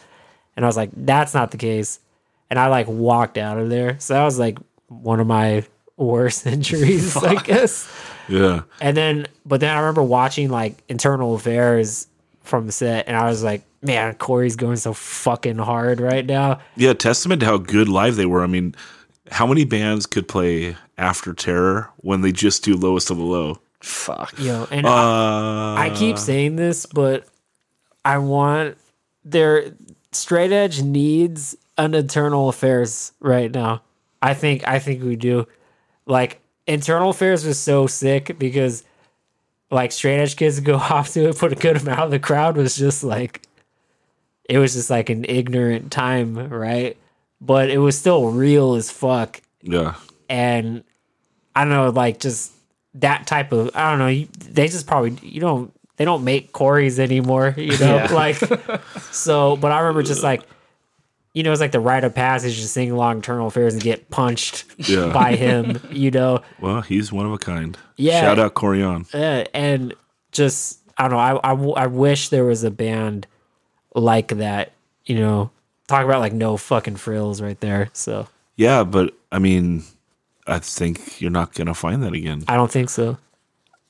And 0.55 0.63
I 0.63 0.67
was 0.67 0.77
like, 0.77 0.91
that's 0.95 1.33
not 1.33 1.51
the 1.51 1.57
case. 1.57 1.99
And 2.49 2.59
I 2.59 2.67
like 2.67 2.87
walked 2.87 3.37
out 3.37 3.57
of 3.57 3.69
there. 3.69 3.99
So 3.99 4.13
that 4.13 4.23
was 4.23 4.37
like 4.39 4.57
one 4.87 5.19
of 5.19 5.27
my 5.27 5.63
worst 5.97 6.45
injuries, 6.55 7.15
I 7.17 7.35
guess. 7.35 7.91
Yeah. 8.27 8.61
And 8.81 8.95
then, 8.95 9.27
but 9.45 9.59
then 9.61 9.75
I 9.75 9.79
remember 9.79 10.03
watching 10.03 10.49
like 10.49 10.83
internal 10.89 11.35
affairs 11.35 12.07
from 12.43 12.65
the 12.67 12.71
set, 12.71 13.07
and 13.07 13.17
I 13.17 13.27
was 13.27 13.43
like, 13.43 13.63
man, 13.81 14.13
Corey's 14.15 14.55
going 14.55 14.77
so 14.77 14.93
fucking 14.93 15.57
hard 15.57 15.99
right 15.99 16.25
now. 16.25 16.59
Yeah, 16.75 16.93
testament 16.93 17.39
to 17.41 17.45
how 17.47 17.57
good 17.57 17.87
live 17.89 18.15
they 18.15 18.25
were. 18.25 18.43
I 18.43 18.47
mean, 18.47 18.75
how 19.31 19.47
many 19.47 19.65
bands 19.65 20.05
could 20.05 20.27
play 20.27 20.75
After 20.97 21.33
Terror 21.33 21.89
when 21.97 22.21
they 22.21 22.31
just 22.31 22.63
do 22.63 22.75
Lowest 22.75 23.09
of 23.09 23.17
the 23.17 23.23
Low? 23.23 23.59
Fuck. 23.81 24.39
Yo, 24.39 24.67
and 24.71 24.85
Uh, 24.85 25.73
I 25.75 25.91
keep 25.95 26.17
saying 26.17 26.55
this, 26.55 26.85
but 26.85 27.27
I 28.03 28.17
want 28.19 28.77
their 29.23 29.71
straight 30.11 30.51
edge 30.51 30.81
needs 30.81 31.55
an 31.77 31.93
internal 31.93 32.49
affairs 32.49 33.11
right 33.19 33.51
now. 33.51 33.81
I 34.21 34.33
think 34.33 34.67
I 34.67 34.79
think 34.79 35.03
we 35.03 35.15
do. 35.15 35.47
Like 36.05 36.41
internal 36.67 37.09
affairs 37.09 37.45
was 37.45 37.59
so 37.59 37.87
sick 37.87 38.37
because 38.39 38.83
like 39.71 39.91
straight 39.91 40.19
edge 40.19 40.35
kids 40.35 40.59
go 40.59 40.75
off 40.91 41.13
to 41.13 41.29
it, 41.29 41.37
put 41.37 41.51
a 41.51 41.55
good 41.55 41.77
amount 41.77 41.99
of 41.99 42.11
the 42.11 42.19
crowd 42.19 42.57
was 42.57 42.75
just 42.75 43.03
like 43.03 43.41
it 44.47 44.57
was 44.59 44.73
just 44.73 44.89
like 44.89 45.09
an 45.09 45.25
ignorant 45.25 45.91
time, 45.91 46.35
right? 46.49 46.97
But 47.41 47.69
it 47.69 47.79
was 47.79 47.97
still 47.97 48.29
real 48.29 48.75
as 48.75 48.89
fuck 48.89 49.41
yeah. 49.61 49.95
and 50.29 50.83
I 51.55 51.61
don't 51.61 51.69
know, 51.69 51.89
like 51.89 52.19
just 52.19 52.51
that 52.95 53.27
type 53.27 53.51
of 53.51 53.71
I 53.75 53.89
don't 53.89 53.99
know. 53.99 54.07
You, 54.07 54.27
they 54.39 54.67
just 54.67 54.87
probably 54.87 55.17
you 55.21 55.41
don't 55.41 55.73
they 55.97 56.05
don't 56.05 56.23
make 56.23 56.51
Corey's 56.51 56.99
anymore, 56.99 57.53
you 57.57 57.77
know, 57.77 57.95
Yeah. 57.97 58.07
like 58.13 58.37
so. 59.11 59.55
But 59.55 59.71
I 59.71 59.79
remember 59.79 60.03
just 60.03 60.23
like 60.23 60.43
you 61.35 61.43
know, 61.43 61.51
it's 61.51 61.61
like 61.61 61.71
the 61.73 61.79
rite 61.79 62.03
of 62.03 62.15
passage 62.15 62.59
to 62.61 62.67
sing 62.67 62.89
along 62.89 63.17
Internal 63.17 63.45
Affairs 63.47 63.73
and 63.75 63.83
get 63.83 64.09
punched 64.09 64.65
Yeah. 64.77 65.11
by 65.13 65.35
him, 65.35 65.79
you 65.91 66.09
know, 66.09 66.41
Well, 66.59 66.81
he's 66.81 67.11
one 67.11 67.27
of 67.27 67.31
a 67.33 67.37
kind. 67.37 67.77
Yeah. 67.97 68.21
Shout 68.21 68.39
out 68.39 68.55
Corion. 68.55 69.05
uh, 69.13 69.45
and 69.53 69.93
just 70.31 70.79
I 70.97 71.03
don't 71.07 71.11
know. 71.11 71.17
I, 71.17 71.33
I, 71.53 71.83
I 71.83 71.87
wish 71.87 72.29
there 72.29 72.45
was 72.45 72.63
a 72.63 72.71
band 72.71 73.27
like 73.93 74.29
that, 74.29 74.71
you 75.05 75.15
know. 75.19 75.51
Talk 75.87 76.03
about 76.05 76.19
like 76.21 76.33
no 76.33 76.57
fucking 76.57 76.95
frills 76.95 77.41
right 77.41 77.59
there. 77.59 77.89
So 77.93 78.27
Yeah, 78.55 78.83
but 78.83 79.13
I 79.31 79.37
mean, 79.39 79.83
I 80.47 80.57
think 80.59 81.21
you're 81.21 81.29
not 81.31 81.53
gonna 81.53 81.73
find 81.75 82.01
that 82.03 82.13
again 82.13 82.43
I 82.47 82.55
don't 82.55 82.71
think 82.71 82.89
so. 82.89 83.17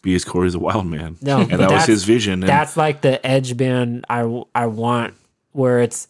because 0.01 0.25
Corey's 0.25 0.55
a 0.55 0.59
wild 0.59 0.87
man. 0.87 1.17
No, 1.21 1.39
and 1.41 1.51
that 1.59 1.69
was 1.71 1.85
his 1.85 2.03
vision. 2.05 2.41
And 2.41 2.49
That's 2.49 2.75
like 2.75 3.01
the 3.01 3.25
edge 3.25 3.55
band 3.55 4.05
I 4.09 4.43
I 4.55 4.65
want 4.65 5.13
where 5.51 5.79
it's 5.79 6.07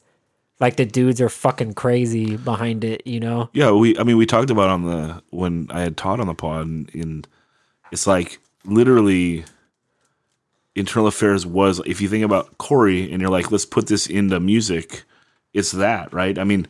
like 0.60 0.78
the 0.78 0.86
dudes 0.86 1.20
are 1.22 1.30
fucking 1.30 1.74
crazy 1.74 2.38
behind 2.38 2.84
it, 2.84 3.06
you 3.06 3.20
know? 3.20 3.50
yeah, 3.54 3.72
we. 3.72 3.98
I 3.98 4.04
mean, 4.04 4.18
we 4.18 4.26
talked 4.26 4.50
about 4.50 4.70
on 4.70 4.84
the 4.84 5.22
when 5.30 5.68
I 5.70 5.82
had 5.82 5.98
taught 5.98 6.20
on 6.20 6.28
the 6.28 6.36
pod, 6.36 6.66
and, 6.66 6.96
and 6.96 7.28
it's 7.92 8.08
like 8.08 8.40
literally. 8.64 9.46
Internal 10.78 11.08
Affairs 11.08 11.46
was, 11.46 11.80
if 11.86 12.02
you 12.02 12.10
think 12.10 12.26
about 12.26 12.58
Corey 12.58 13.10
and 13.10 13.22
you're 13.22 13.32
like, 13.32 13.50
let's 13.50 13.64
put 13.64 13.88
this 13.88 14.08
into 14.08 14.42
music, 14.42 15.04
it's 15.54 15.72
that, 15.72 16.12
right? 16.14 16.38
I 16.38 16.44
mean, 16.44 16.68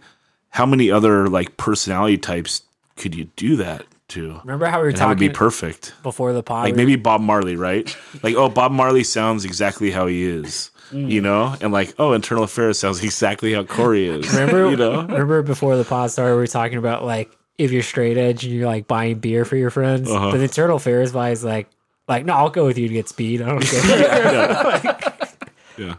how 0.49 0.67
many 0.67 0.91
other 0.91 1.27
like 1.27 1.57
personality 1.57 2.19
types 2.19 2.61
could 2.95 3.15
you 3.15 3.25
do 3.35 3.55
that 3.55 3.83
to? 4.09 4.39
Remember 4.43 4.67
how 4.67 4.77
we 4.77 4.83
were 4.83 4.89
And 4.89 4.97
that 4.99 5.07
would 5.07 5.17
be 5.17 5.29
perfect. 5.29 5.95
before 6.03 6.33
the 6.33 6.43
pod? 6.43 6.65
Like 6.65 6.75
maybe 6.75 6.95
Bob 6.95 7.19
Marley, 7.19 7.55
right? 7.55 7.97
Like, 8.21 8.35
oh, 8.35 8.47
Bob 8.47 8.71
Marley 8.71 9.03
sounds 9.03 9.43
exactly 9.43 9.89
how 9.89 10.05
he 10.05 10.23
is, 10.23 10.69
Mm. 10.91 11.09
you 11.09 11.21
know? 11.21 11.55
And 11.61 11.73
like, 11.73 11.95
oh, 11.97 12.13
Internal 12.13 12.43
Affairs 12.43 12.77
sounds 12.79 13.03
exactly 13.03 13.53
how 13.53 13.63
Corey 13.63 14.07
is, 14.07 14.31
remember 14.33 14.69
you 14.69 14.77
know? 14.77 15.01
remember 15.01 15.41
before 15.41 15.77
the 15.77 15.83
pod 15.85 16.11
started 16.11 16.33
we 16.33 16.39
were 16.39 16.47
talking 16.47 16.77
about 16.77 17.03
like 17.03 17.31
if 17.57 17.71
you're 17.71 17.81
straight 17.83 18.17
edge 18.17 18.43
and 18.43 18.53
you're 18.53 18.67
like 18.67 18.87
buying 18.87 19.17
beer 19.19 19.45
for 19.45 19.55
your 19.55 19.69
friends. 19.71 20.09
Uh-huh. 20.11 20.31
But 20.31 20.41
internal 20.41 20.77
Affairs 20.77 21.11
guy 21.13 21.31
is 21.31 21.43
like 21.43 21.67
like, 22.07 22.23
no, 22.25 22.33
I'll 22.33 22.49
go 22.51 22.65
with 22.65 22.77
you 22.77 22.87
to 22.87 22.93
get 22.93 23.09
speed. 23.09 23.41
I 23.41 23.47
don't 23.47 23.61
care. 23.65 25.21
Yeah. 25.77 25.95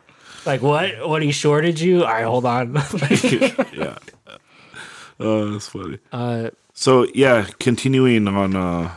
like 0.46 0.62
what? 0.62 1.06
What 1.08 1.20
he 1.22 1.32
shorted 1.32 1.78
you? 1.80 2.04
All 2.04 2.10
right, 2.12 2.24
hold 2.24 2.46
on. 2.46 2.74
yeah. 3.74 3.98
Oh, 5.18 5.50
that's 5.52 5.68
funny. 5.68 5.98
uh 6.12 6.50
So 6.72 7.06
yeah, 7.14 7.46
continuing 7.58 8.28
on 8.28 8.54
uh, 8.56 8.94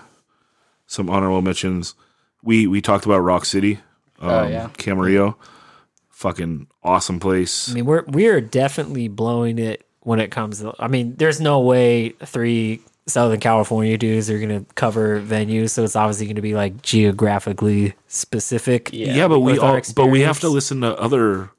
some 0.88 1.10
honorable 1.10 1.42
mentions, 1.42 1.96
we 2.44 2.68
we 2.68 2.82
talked 2.82 3.06
about 3.06 3.20
Rock 3.20 3.46
City, 3.46 3.80
um, 4.20 4.30
Oh, 4.30 4.48
yeah. 4.48 4.70
Camarillo, 4.78 5.36
fucking 6.20 6.68
awesome 6.84 7.20
place. 7.20 7.72
I 7.72 7.74
mean, 7.74 7.86
we're 7.86 8.04
we're 8.08 8.42
definitely 8.42 9.08
blowing 9.08 9.58
it 9.58 9.86
when 10.02 10.20
it 10.20 10.32
comes 10.32 10.60
to. 10.60 10.76
I 10.78 10.88
mean, 10.88 11.16
there's 11.16 11.40
no 11.40 11.62
way 11.62 12.10
three 12.26 12.82
Southern 13.08 13.40
California 13.40 13.98
dudes 13.98 14.30
are 14.30 14.38
gonna 14.38 14.66
cover 14.76 15.22
venues, 15.22 15.70
so 15.70 15.84
it's 15.84 15.96
obviously 15.96 16.28
gonna 16.28 16.42
be 16.42 16.56
like 16.56 16.82
geographically 16.82 17.94
specific. 18.08 18.92
Yeah. 18.92 19.14
yeah, 19.14 19.28
but 19.30 19.40
we 19.40 19.54
with 19.54 19.62
all 19.62 19.80
but 19.96 20.08
we 20.08 20.22
have 20.22 20.42
to 20.42 20.50
listen 20.50 20.82
to 20.82 20.98
other 21.00 21.52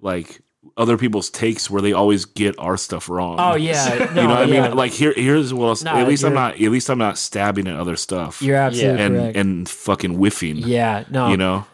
like 0.00 0.40
other 0.76 0.96
people's 0.96 1.28
takes 1.28 1.68
where 1.68 1.82
they 1.82 1.92
always 1.92 2.24
get 2.24 2.56
our 2.58 2.76
stuff 2.76 3.08
wrong. 3.08 3.36
Oh 3.40 3.56
yeah, 3.56 4.10
no, 4.14 4.22
you 4.22 4.28
know 4.28 4.34
what 4.34 4.48
yeah. 4.48 4.64
I 4.64 4.68
mean? 4.68 4.76
Like 4.76 4.92
here, 4.92 5.12
here's 5.12 5.52
what 5.52 5.66
else. 5.66 5.82
No, 5.82 5.90
at 5.90 6.06
least 6.06 6.22
I'm 6.24 6.34
not. 6.34 6.54
At 6.54 6.70
least 6.70 6.88
I'm 6.88 6.98
not 6.98 7.18
stabbing 7.18 7.66
at 7.66 7.76
other 7.76 7.96
stuff. 7.96 8.40
you're 8.40 8.56
absolutely 8.56 9.02
and 9.02 9.16
correct. 9.16 9.36
and 9.36 9.68
fucking 9.68 10.18
whiffing. 10.18 10.58
yeah, 10.58 11.04
no, 11.10 11.28
You 11.30 11.36
know, 11.36 11.66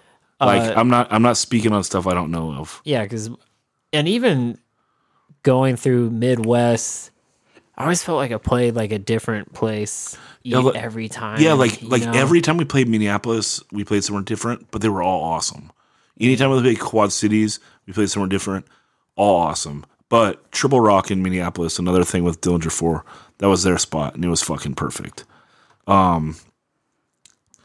like 0.47 0.63
Uh, 0.77 0.81
I'm 0.81 0.89
not. 0.89 1.09
I'm 1.13 1.23
not 1.23 1.37
speaking 1.37 1.73
on 1.73 1.83
stuff 1.85 2.07
I 2.07 2.15
don't 2.15 2.31
know 2.31 2.53
of. 2.53 2.81
yeah, 2.85 3.03
because 3.03 3.31
and 3.93 4.09
even 4.09 4.59
going 5.43 5.77
through 5.77 6.11
Midwest, 6.11 7.11
I 7.77 7.83
always 7.83 8.03
felt 8.03 8.17
like 8.19 8.33
I 8.33 8.37
played 8.39 8.75
like 8.75 8.93
a 8.93 8.99
different 8.99 9.53
place 9.53 10.17
Yeah, 10.43 10.59
like- 10.59 10.77
every 10.77 11.09
time. 11.09 11.41
Yeah, 11.41 11.55
like 11.55 11.81
like 11.83 12.05
know? 12.05 12.13
every 12.13 12.41
time 12.41 12.57
we 12.57 12.65
played 12.65 12.89
Minneapolis, 12.89 13.63
we 13.73 13.85
played 13.85 14.05
somewhere 14.05 14.23
different, 14.25 14.71
but 14.71 14.81
they 14.83 14.89
were 14.89 15.03
all 15.03 15.23
awesome. 15.23 15.71
Anytime 16.21 16.51
we 16.51 16.61
played 16.61 16.81
Quad 16.81 17.13
Cities, 17.13 17.61
we 17.87 17.93
played 17.95 18.11
somewhere 18.11 18.29
different, 18.29 18.67
all 19.17 19.37
awesome. 19.37 19.85
But 20.11 20.51
Triple 20.53 20.81
Rock 20.81 21.11
in 21.11 21.23
Minneapolis, 21.23 21.79
another 21.79 22.05
thing 22.05 22.25
with 22.25 22.41
Dillinger 22.41 22.71
Four, 22.73 23.05
that 23.39 23.49
was 23.49 23.63
their 23.63 23.79
spot, 23.79 24.15
and 24.15 24.25
it 24.25 24.29
was 24.29 24.43
fucking 24.43 24.75
perfect. 24.75 25.25
Um, 25.87 26.37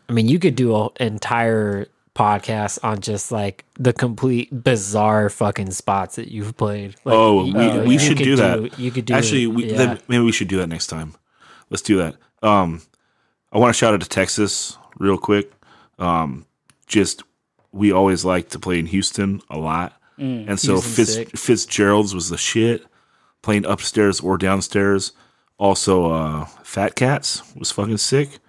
I 0.07 0.13
mean, 0.13 0.27
you 0.29 0.39
could 0.39 0.55
do 0.55 0.75
an 0.75 0.89
entire 0.99 1.87
podcast 2.15 2.79
on 2.83 2.99
just 3.01 3.31
like 3.31 3.65
the 3.77 3.93
complete 3.93 4.63
bizarre 4.63 5.29
fucking 5.29 5.71
spots 5.71 6.15
that 6.15 6.29
you've 6.31 6.55
played. 6.57 6.95
Like, 7.03 7.13
Oh, 7.15 7.43
we, 7.43 7.51
know, 7.51 7.83
we 7.83 7.97
should 7.97 8.17
do 8.17 8.35
that. 8.37 8.79
You 8.79 8.89
could 8.91 9.05
do 9.05 9.13
actually. 9.13 9.47
We, 9.47 9.65
yeah. 9.65 9.77
then 9.77 9.99
maybe 10.07 10.23
we 10.23 10.31
should 10.31 10.47
do 10.47 10.57
that 10.57 10.67
next 10.67 10.87
time. 10.87 11.13
Let's 11.69 11.83
do 11.83 11.97
that. 11.97 12.15
Um, 12.41 12.81
I 13.51 13.57
want 13.59 13.73
to 13.73 13.77
shout 13.77 13.93
out 13.93 14.01
to 14.01 14.09
Texas 14.09 14.77
real 14.97 15.17
quick. 15.17 15.51
Um, 15.99 16.45
just 16.87 17.23
we 17.71 17.91
always 17.91 18.23
like 18.25 18.49
to 18.49 18.59
play 18.59 18.79
in 18.79 18.85
Houston 18.87 19.41
a 19.49 19.57
lot, 19.57 19.93
and 20.17 20.59
so 20.59 20.79
Fitz. 20.79 21.17
Fitzgerald's 21.39 22.15
was 22.15 22.29
the 22.29 22.37
shit. 22.37 22.85
Playing 23.41 23.65
upstairs 23.65 24.21
or 24.21 24.37
downstairs. 24.37 25.11
Also, 25.57 26.11
uh, 26.11 26.45
Fat 26.63 26.95
Cats 26.95 27.43
was 27.55 27.71
fucking 27.71 27.97
sick. 27.97 28.39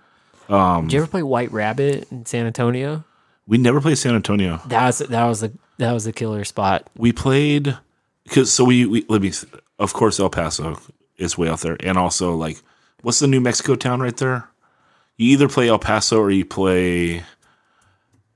Did 0.48 0.92
you 0.92 0.98
ever 1.00 1.06
play 1.06 1.22
White 1.22 1.52
Rabbit 1.52 2.10
in 2.10 2.24
San 2.24 2.46
Antonio? 2.46 3.04
We 3.46 3.58
never 3.58 3.80
played 3.80 3.98
San 3.98 4.14
Antonio. 4.14 4.60
That 4.66 4.86
was 4.86 4.98
that 4.98 5.24
was 5.26 5.42
a 5.42 5.52
that 5.78 5.92
was 5.92 6.06
a 6.06 6.12
killer 6.12 6.44
spot. 6.44 6.88
we 6.96 7.12
played 7.12 7.76
because 8.24 8.52
so 8.52 8.64
we, 8.64 8.86
we 8.86 9.04
let 9.08 9.22
me 9.22 9.32
of 9.78 9.92
course 9.92 10.18
El 10.18 10.30
Paso 10.30 10.78
is 11.16 11.38
way 11.38 11.48
out 11.48 11.60
there 11.60 11.76
and 11.80 11.96
also 11.98 12.34
like 12.34 12.60
what's 13.02 13.18
the 13.20 13.26
New 13.26 13.40
Mexico 13.40 13.74
town 13.76 14.00
right 14.00 14.16
there? 14.16 14.48
You 15.16 15.30
either 15.32 15.48
play 15.48 15.68
El 15.68 15.78
Paso 15.78 16.18
or 16.18 16.30
you 16.30 16.44
play 16.44 17.22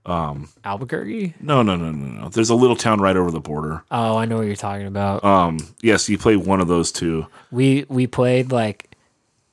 um 0.07 0.49
Albuquerque. 0.65 1.35
no 1.41 1.62
no 1.62 1.77
no 1.77 1.91
no 1.91 2.23
no. 2.23 2.28
There's 2.31 2.51
a 2.51 2.55
little 2.55 2.77
town 2.77 3.01
right 3.01 3.16
over 3.16 3.31
the 3.31 3.41
border. 3.41 3.82
Oh, 3.91 4.16
I 4.16 4.24
know 4.24 4.39
what 4.39 4.47
you're 4.47 4.57
talking 4.57 4.87
about. 4.87 5.23
Um 5.24 5.59
yes, 5.82 6.09
you 6.09 6.19
play 6.19 6.37
one 6.37 6.61
of 6.61 6.69
those 6.69 6.91
two. 6.93 7.27
we 7.51 7.85
we 7.89 8.07
played 8.07 8.51
like 8.53 8.89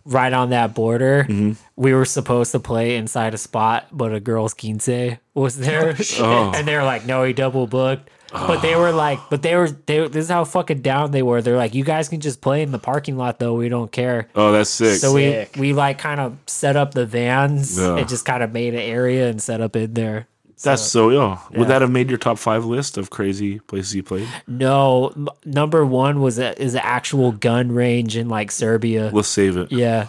right 0.08 0.34
on 0.34 0.50
that 0.50 0.74
border. 0.74 1.26
Mm-hmm. 1.30 1.54
We 1.76 1.94
were 1.94 2.06
supposed 2.06 2.52
to 2.54 2.60
play 2.60 2.96
inside 2.96 3.34
a 3.34 3.38
spot, 3.38 3.88
but 3.92 4.14
a 4.14 4.20
girl's 4.20 4.54
quince 4.54 4.90
was 5.36 5.58
there, 5.60 5.96
Oh. 6.20 6.52
and 6.56 6.68
they 6.68 6.76
were 6.76 6.84
like, 6.84 7.06
"No, 7.06 7.24
he 7.24 7.34
double 7.34 7.68
booked." 7.68 8.10
But 8.30 8.60
they 8.62 8.76
were 8.76 8.92
like, 8.92 9.20
but 9.30 9.42
they 9.42 9.56
were 9.56 9.70
they. 9.70 10.06
This 10.08 10.26
is 10.26 10.30
how 10.30 10.44
fucking 10.44 10.82
down 10.82 11.12
they 11.12 11.22
were. 11.24 11.42
They're 11.42 11.56
like, 11.56 11.74
"You 11.74 11.86
guys 11.86 12.10
can 12.10 12.20
just 12.20 12.42
play 12.42 12.62
in 12.62 12.72
the 12.72 12.80
parking 12.80 13.16
lot, 13.18 13.40
though. 13.40 13.54
We 13.54 13.70
don't 13.70 13.90
care." 13.92 14.28
Oh, 14.36 14.52
that's 14.52 14.70
sick. 14.70 14.98
So 15.00 15.14
we 15.14 15.24
Sick. 15.32 15.56
we 15.58 15.72
like 15.74 15.98
kind 15.98 16.20
of 16.20 16.38
set 16.46 16.76
up 16.76 16.94
the 16.94 17.06
vans 17.06 17.78
Yeah. 17.80 17.96
and 17.98 18.10
just 18.10 18.26
kind 18.26 18.44
of 18.44 18.52
made 18.52 18.74
an 18.74 18.82
area 18.82 19.30
and 19.30 19.42
set 19.42 19.62
up 19.62 19.76
in 19.78 19.94
there. 19.94 20.28
That's 20.64 20.82
so 20.82 21.10
yeah. 21.10 21.40
yeah. 21.52 21.60
Would 21.60 21.68
that 21.68 21.82
have 21.82 21.92
made 21.92 22.10
your 22.10 22.18
top 22.18 22.38
five 22.38 22.66
list 22.66 22.98
of 22.98 23.10
crazy 23.10 23.60
places 23.60 23.96
you 23.96 24.04
played? 24.04 24.28
No, 24.48 25.10
m- 25.16 25.28
number 25.46 25.86
one 25.86 26.22
was 26.22 26.40
a, 26.40 26.60
is 26.62 26.74
an 26.74 26.82
actual 26.84 27.32
gun 27.32 27.72
range 27.72 28.18
in 28.18 28.28
like 28.30 28.52
Serbia. 28.52 29.10
Let's 29.14 29.28
save 29.28 29.56
it. 29.58 29.72
Yeah, 29.72 30.08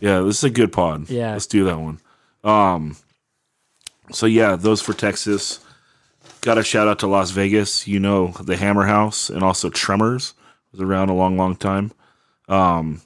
Yeah, 0.00 0.20
this 0.20 0.38
is 0.38 0.44
a 0.44 0.50
good 0.50 0.72
pod. 0.72 1.08
Yeah. 1.08 1.32
let's 1.32 1.46
do 1.46 1.64
that 1.64 1.78
one. 1.78 2.00
Um, 2.42 2.96
so 4.12 4.26
yeah, 4.26 4.56
those 4.56 4.82
for 4.82 4.92
Texas. 4.92 5.60
Got 6.40 6.58
a 6.58 6.62
shout 6.64 6.86
out 6.86 7.00
to 7.00 7.06
Las 7.06 7.30
Vegas. 7.30 7.88
You 7.88 7.98
know 7.98 8.28
the 8.28 8.56
Hammer 8.56 8.86
House 8.86 9.30
and 9.30 9.42
also 9.42 9.68
Tremors 9.70 10.34
was 10.72 10.80
around 10.80 11.08
a 11.08 11.14
long, 11.14 11.36
long 11.36 11.56
time. 11.56 11.92
Um, 12.48 13.00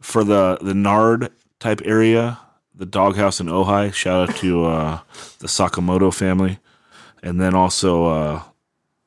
for 0.00 0.24
the 0.24 0.58
the 0.60 0.74
Nard 0.74 1.30
type 1.58 1.82
area, 1.84 2.38
the 2.76 2.86
Doghouse 2.86 3.40
in 3.40 3.46
Ojai. 3.46 3.92
Shout 3.92 4.28
out 4.28 4.36
to 4.36 4.66
uh, 4.66 5.00
the 5.38 5.46
Sakamoto 5.46 6.12
family, 6.14 6.58
and 7.22 7.40
then 7.40 7.54
also, 7.54 8.06
uh, 8.06 8.42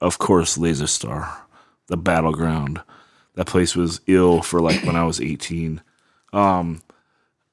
of 0.01 0.17
course, 0.17 0.57
Laser 0.57 0.87
Star, 0.87 1.45
the 1.87 1.97
battleground. 1.97 2.81
That 3.35 3.47
place 3.47 3.75
was 3.75 4.01
ill 4.07 4.41
for 4.41 4.59
like 4.59 4.83
when 4.83 4.95
I 4.97 5.05
was 5.05 5.21
eighteen 5.21 5.81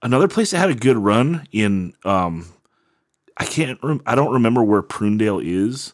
another 0.03 0.29
place 0.29 0.51
that 0.51 0.59
had 0.59 0.71
a 0.71 0.75
good 0.75 0.97
run 0.97 1.47
in 1.53 1.95
um 2.05 2.47
I 3.37 3.45
can't 3.45 3.79
rem- 3.83 4.03
I 4.07 4.15
don't 4.15 4.33
remember 4.33 4.63
where 4.63 4.83
Prunedale 4.83 5.45
is, 5.45 5.93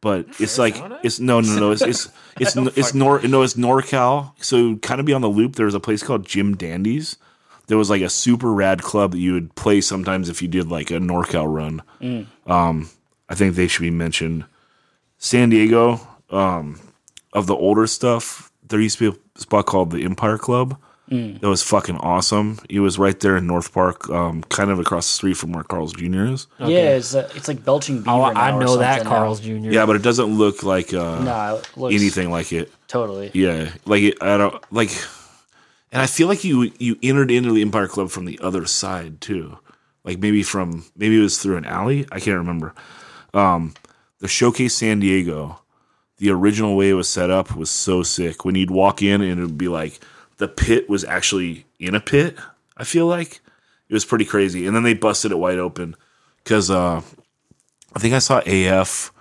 but 0.00 0.26
it's 0.38 0.56
like 0.58 0.76
it's 1.02 1.18
no 1.18 1.40
no 1.40 1.58
no 1.58 1.70
it's 1.72 1.82
it's 1.82 2.08
it's 2.38 2.56
it's, 2.56 2.78
it's 2.78 2.94
nor 2.94 3.20
no 3.22 3.42
it's 3.42 3.54
NorCal. 3.54 4.32
So 4.42 4.76
kind 4.76 5.00
of 5.00 5.06
be 5.06 5.12
on 5.12 5.20
the 5.22 5.28
loop. 5.28 5.56
There 5.56 5.66
was 5.66 5.74
a 5.74 5.80
place 5.80 6.02
called 6.02 6.24
Jim 6.26 6.56
Dandy's. 6.56 7.16
There 7.68 7.76
was 7.78 7.90
like 7.90 8.02
a 8.02 8.08
super 8.08 8.52
rad 8.52 8.82
club 8.82 9.12
that 9.12 9.18
you 9.18 9.32
would 9.32 9.54
play 9.56 9.80
sometimes 9.80 10.28
if 10.28 10.40
you 10.40 10.48
did 10.48 10.68
like 10.70 10.90
a 10.90 10.94
NorCal 10.98 11.52
run. 11.52 11.82
Um, 12.46 12.90
I 13.28 13.34
think 13.34 13.54
they 13.56 13.66
should 13.66 13.82
be 13.82 13.90
mentioned. 13.90 14.44
San 15.18 15.48
Diego, 15.50 16.00
um, 16.30 16.78
of 17.32 17.46
the 17.46 17.54
older 17.56 17.86
stuff, 17.86 18.52
there 18.68 18.80
used 18.80 18.98
to 18.98 19.10
be 19.12 19.18
a 19.36 19.40
spot 19.40 19.66
called 19.66 19.90
the 19.90 20.04
Empire 20.04 20.38
Club. 20.38 20.78
That 21.08 21.42
was 21.42 21.62
fucking 21.62 21.98
awesome. 21.98 22.58
It 22.68 22.80
was 22.80 22.98
right 22.98 23.18
there 23.20 23.36
in 23.36 23.46
North 23.46 23.72
Park, 23.72 24.10
um, 24.10 24.42
kind 24.48 24.70
of 24.72 24.80
across 24.80 25.06
the 25.06 25.12
street 25.14 25.36
from 25.36 25.52
where 25.52 25.62
Carl's 25.62 25.92
Jr. 25.92 26.24
is. 26.24 26.48
Yeah, 26.58 26.96
it's 26.96 27.14
uh, 27.14 27.30
it's 27.36 27.46
like 27.46 27.64
belching 27.64 27.98
beaver. 27.98 28.10
oh, 28.10 28.32
now 28.32 28.40
I 28.40 28.50
or 28.52 28.58
know 28.60 28.76
that 28.78 28.96
something 29.02 29.12
now. 29.12 29.18
Carl's 29.18 29.38
Jr. 29.40 29.70
Yeah, 29.70 29.86
but 29.86 29.94
it 29.94 30.02
doesn't 30.02 30.26
look 30.36 30.64
like 30.64 30.92
uh, 30.92 31.22
No, 31.22 31.56
it 31.58 31.76
looks 31.78 31.94
anything 31.94 32.30
like 32.32 32.52
it. 32.52 32.72
totally. 32.88 33.30
Yeah, 33.34 33.70
like 33.84 34.02
it, 34.02 34.20
I 34.20 34.36
don't 34.36 34.60
like, 34.72 34.90
and 35.96 36.02
I 36.02 36.06
feel 36.06 36.28
like 36.28 36.44
you 36.44 36.70
you 36.78 36.98
entered 37.02 37.30
into 37.30 37.54
the 37.54 37.62
Empire 37.62 37.88
Club 37.88 38.10
from 38.10 38.26
the 38.26 38.38
other 38.42 38.66
side 38.66 39.22
too, 39.22 39.56
like 40.04 40.18
maybe 40.18 40.42
from 40.42 40.84
maybe 40.94 41.18
it 41.18 41.22
was 41.22 41.38
through 41.38 41.56
an 41.56 41.64
alley. 41.64 42.04
I 42.12 42.20
can't 42.20 42.36
remember. 42.36 42.74
Um, 43.32 43.72
the 44.18 44.28
Showcase 44.28 44.74
San 44.74 45.00
Diego, 45.00 45.60
the 46.18 46.28
original 46.28 46.76
way 46.76 46.90
it 46.90 47.00
was 47.00 47.08
set 47.08 47.30
up 47.30 47.56
was 47.56 47.70
so 47.70 48.02
sick. 48.02 48.44
When 48.44 48.56
you'd 48.56 48.70
walk 48.70 49.00
in 49.00 49.22
and 49.22 49.40
it 49.40 49.42
would 49.42 49.56
be 49.56 49.68
like 49.68 49.98
the 50.36 50.48
pit 50.48 50.86
was 50.86 51.02
actually 51.02 51.64
in 51.78 51.94
a 51.94 52.00
pit. 52.00 52.36
I 52.76 52.84
feel 52.84 53.06
like 53.06 53.40
it 53.88 53.94
was 53.94 54.04
pretty 54.04 54.26
crazy, 54.26 54.66
and 54.66 54.76
then 54.76 54.82
they 54.82 54.92
busted 54.92 55.32
it 55.32 55.38
wide 55.38 55.58
open 55.58 55.96
because 56.44 56.70
uh, 56.70 57.00
I 57.94 57.98
think 57.98 58.12
I 58.12 58.18
saw 58.18 58.42
AF 58.44 59.14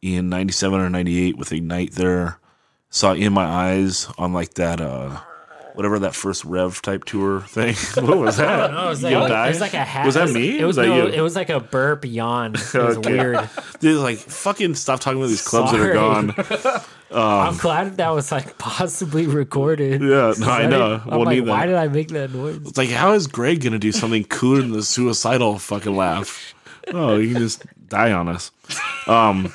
in 0.00 0.30
97 0.30 0.80
or 0.80 0.88
98 0.88 1.36
with 1.36 1.52
Ignite 1.52 1.92
there. 1.92 2.38
Saw 2.88 3.12
In 3.12 3.34
My 3.34 3.44
Eyes 3.44 4.08
on 4.16 4.32
like 4.32 4.54
that, 4.54 4.80
uh, 4.80 5.20
whatever 5.76 5.98
that 6.00 6.14
first 6.14 6.44
Rev 6.44 6.80
type 6.82 7.04
tour 7.04 7.42
thing. 7.42 7.74
what 8.06 8.18
was 8.18 8.36
that? 8.38 8.72
No, 8.72 8.86
it 8.86 8.88
was 8.88 9.02
You 9.02 9.10
like, 9.18 9.28
gonna 9.28 9.44
it 9.44 9.48
was 9.48 9.60
like 9.60 9.74
a 9.74 9.84
hat. 9.84 10.06
Was 10.06 10.14
that 10.14 10.30
me? 10.30 10.58
It 10.58 10.64
was, 10.64 10.76
Was 10.78 10.86
no, 10.86 11.06
you? 11.06 11.12
it 11.12 11.20
was 11.20 11.36
like 11.36 11.50
a 11.50 11.60
burp 11.60 12.04
yawn. 12.04 12.54
It 12.54 12.74
was 12.74 12.96
Okay. 12.98 13.10
weird. 13.12 13.48
Dude, 13.80 13.98
like, 14.00 14.18
fucking 14.18 14.74
stop 14.74 15.00
talking 15.00 15.18
about 15.18 15.28
these 15.28 15.46
clubs 15.46 15.72
that 15.72 15.80
are 15.80 15.94
Sorry. 15.94 15.94
gone. 15.94 16.82
I'm 17.12 17.56
glad 17.58 17.98
that 17.98 18.10
was 18.10 18.32
like 18.32 18.58
possibly 18.58 19.26
recorded. 19.26 20.00
Yeah, 20.02 20.32
no, 20.38 20.46
I 20.50 20.66
know. 20.66 21.00
I'm 21.04 21.10
We'll 21.18 21.24
like, 21.24 21.44
why 21.44 21.66
did 21.66 21.76
I 21.76 21.88
make 21.88 22.08
that 22.08 22.32
noise? 22.32 22.56
It's 22.66 22.76
like, 22.78 22.88
how 22.90 23.12
is 23.12 23.26
Greg 23.26 23.62
gonna 23.62 23.78
do 23.78 23.92
something 23.92 24.24
cooler 24.24 24.60
than 24.62 24.72
the 24.72 24.82
suicidal 24.82 25.58
fucking 25.58 25.94
laugh? 25.94 26.54
Oh, 26.92 27.16
you 27.16 27.32
can 27.32 27.42
just 27.42 27.64
die 27.88 28.12
on 28.12 28.28
us. 28.28 28.50
Um, 29.06 29.52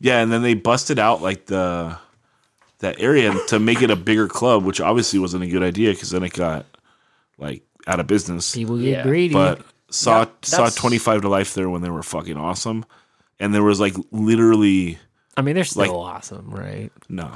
yeah, 0.00 0.20
and 0.22 0.32
then 0.32 0.42
they 0.42 0.54
busted 0.54 0.98
out 0.98 1.20
like 1.22 1.46
the 1.46 1.98
that 2.80 3.00
area 3.00 3.34
to 3.48 3.58
make 3.58 3.80
it 3.82 3.90
a 3.90 3.96
bigger 3.96 4.28
club, 4.28 4.64
which 4.64 4.80
obviously 4.80 5.18
wasn't 5.18 5.42
a 5.44 5.46
good 5.46 5.62
idea 5.62 5.92
because 5.92 6.10
then 6.10 6.22
it 6.22 6.32
got 6.32 6.66
like 7.38 7.62
out 7.86 8.00
of 8.00 8.06
business. 8.06 8.54
People 8.54 8.76
get 8.78 8.84
Yeah. 8.86 9.02
greedy. 9.02 9.32
But 9.34 9.62
saw 9.90 10.20
Yeah, 10.20 10.26
saw 10.42 10.68
twenty 10.70 10.98
five 10.98 11.22
to 11.22 11.28
life 11.28 11.54
there 11.54 11.70
when 11.70 11.82
they 11.82 11.90
were 11.90 12.02
fucking 12.02 12.36
awesome, 12.36 12.84
and 13.40 13.54
there 13.54 13.62
was 13.62 13.80
like 13.80 13.94
literally 14.10 14.98
I 15.36 15.42
mean, 15.42 15.54
they're 15.54 15.64
still 15.64 15.82
like- 15.82 15.90
awesome, 15.90 16.50
right? 16.50 16.90
no. 17.08 17.34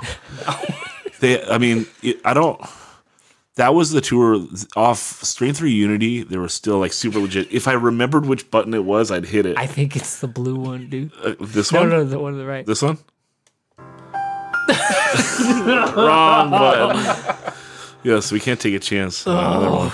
they, 1.21 1.43
I 1.45 1.59
mean, 1.59 1.87
it, 2.03 2.21
I 2.25 2.35
don't. 2.35 2.61
That 3.57 3.75
was 3.75 3.91
the 3.91 4.01
tour 4.01 4.47
off 4.75 4.99
Strength 4.99 5.59
Through 5.59 5.69
Unity. 5.69 6.23
They 6.23 6.39
were 6.39 6.49
still 6.49 6.79
like 6.79 6.93
super 6.95 7.19
legit. 7.19 7.53
If 7.53 7.69
I 7.69 7.73
remembered 7.73 8.25
which 8.25 8.51
button 8.51 8.73
it 8.73 8.85
was, 8.85 9.11
I'd 9.11 9.27
hit 9.27 9.45
it. 9.45 9.59
I 9.59 9.67
think 9.67 9.97
it's 9.97 10.21
the 10.21 10.29
blue 10.29 10.55
one, 10.57 10.89
dude. 10.89 11.13
Uh, 11.23 11.35
this 11.41 11.71
No, 11.73 11.81
one, 11.81 11.89
No, 11.91 11.97
no, 11.99 12.05
the 12.05 12.19
one 12.19 12.33
on 12.33 12.39
the 12.39 12.47
right. 12.47 12.65
this 12.65 12.81
one. 12.81 12.99
Wrong 15.97 16.51
button. 16.51 17.55
yes, 18.03 18.33
we 18.33 18.41
can't 18.41 18.61
take 18.61 18.75
a 18.75 18.79
chance. 18.79 19.27
on 19.27 19.37
another 19.37 19.71
one. 19.71 19.93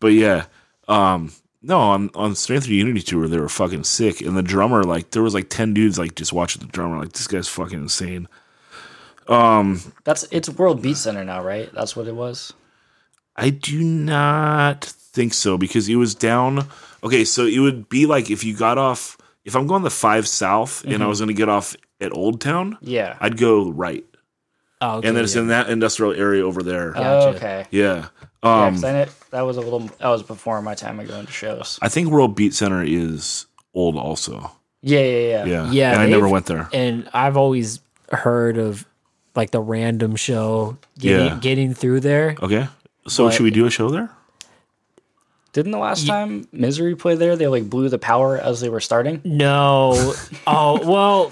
But 0.00 0.08
yeah, 0.08 0.46
um, 0.88 1.32
no, 1.62 1.78
on 1.78 2.10
on 2.14 2.34
Strength 2.34 2.66
Through 2.66 2.76
Unity 2.76 3.02
tour, 3.02 3.28
they 3.28 3.38
were 3.38 3.48
fucking 3.48 3.84
sick, 3.84 4.20
and 4.20 4.36
the 4.36 4.42
drummer, 4.42 4.82
like, 4.84 5.10
there 5.10 5.22
was 5.22 5.34
like 5.34 5.48
ten 5.48 5.72
dudes 5.74 5.98
like 5.98 6.14
just 6.14 6.32
watching 6.32 6.60
the 6.60 6.68
drummer, 6.68 6.98
like 6.98 7.12
this 7.12 7.26
guy's 7.26 7.48
fucking 7.48 7.78
insane. 7.78 8.28
Um, 9.28 9.80
That's 10.04 10.24
it's 10.30 10.48
World 10.50 10.82
Beat 10.82 10.96
Center 10.98 11.24
now, 11.24 11.42
right? 11.42 11.70
That's 11.72 11.96
what 11.96 12.06
it 12.06 12.14
was. 12.14 12.52
I 13.36 13.50
do 13.50 13.82
not 13.82 14.84
think 14.84 15.34
so 15.34 15.56
because 15.56 15.88
it 15.88 15.96
was 15.96 16.14
down. 16.14 16.66
Okay, 17.02 17.24
so 17.24 17.46
it 17.46 17.58
would 17.58 17.88
be 17.88 18.06
like 18.06 18.30
if 18.30 18.44
you 18.44 18.54
got 18.54 18.78
off. 18.78 19.16
If 19.44 19.54
I'm 19.54 19.66
going 19.66 19.82
the 19.82 19.90
five 19.90 20.26
south 20.26 20.84
and 20.84 21.02
I 21.02 21.06
was 21.06 21.20
going 21.20 21.28
to 21.28 21.34
get 21.34 21.50
off 21.50 21.76
at 22.00 22.12
Old 22.12 22.40
Town, 22.40 22.76
Yeah. 22.80 23.16
I'd 23.20 23.36
go 23.36 23.70
right, 23.70 24.04
Oh, 24.80 24.96
okay, 24.98 25.08
and 25.08 25.16
then 25.16 25.24
it's 25.24 25.34
yeah. 25.34 25.42
in 25.42 25.48
that 25.48 25.70
industrial 25.70 26.12
area 26.12 26.44
over 26.44 26.62
there. 26.62 26.92
Gotcha. 26.92 27.08
Oh, 27.28 27.28
okay. 27.36 27.66
yeah. 27.70 28.06
Yeah, 28.42 28.64
Um, 28.66 28.74
'cause 28.74 28.84
I 28.84 28.92
kn- 28.92 29.08
that 29.30 29.42
was 29.42 29.56
a 29.56 29.60
little. 29.60 29.80
That 29.80 30.08
was 30.08 30.22
before 30.22 30.60
my 30.60 30.74
time 30.74 31.00
of 31.00 31.08
going 31.08 31.24
to 31.26 31.32
shows. 31.32 31.78
I 31.80 31.88
think 31.88 32.08
World 32.10 32.34
Beat 32.36 32.52
Center 32.52 32.82
is 32.84 33.46
old 33.72 33.96
also. 33.96 34.50
Yeah, 34.82 35.00
yeah, 35.00 35.18
yeah. 35.18 35.44
Yeah. 35.46 35.70
Yeah, 35.70 35.92
And 35.92 36.02
I 36.02 36.06
never 36.06 36.28
went 36.28 36.44
there. 36.46 36.68
And 36.72 37.08
I've 37.14 37.38
always 37.38 37.80
heard 38.12 38.58
of 38.58 38.84
like 39.34 39.50
the 39.50 39.60
random 39.62 40.14
show 40.16 40.76
getting 40.98 41.26
Yeah. 41.26 41.38
getting 41.40 41.72
through 41.72 42.00
there. 42.00 42.36
Okay. 42.42 42.68
So 43.08 43.24
But- 43.26 43.34
should 43.34 43.44
we 43.44 43.50
do 43.50 43.64
a 43.64 43.70
show 43.70 43.88
there? 43.88 44.10
Didn't 45.54 45.70
the 45.72 45.78
last 45.78 46.06
time 46.06 46.48
Misery 46.52 46.96
play 46.96 47.14
there, 47.14 47.36
they 47.36 47.46
like 47.46 47.70
blew 47.70 47.88
the 47.88 47.98
power 47.98 48.36
as 48.36 48.60
they 48.60 48.68
were 48.68 48.80
starting? 48.80 49.20
No. 49.24 50.12
oh 50.46 50.84
well. 50.86 51.30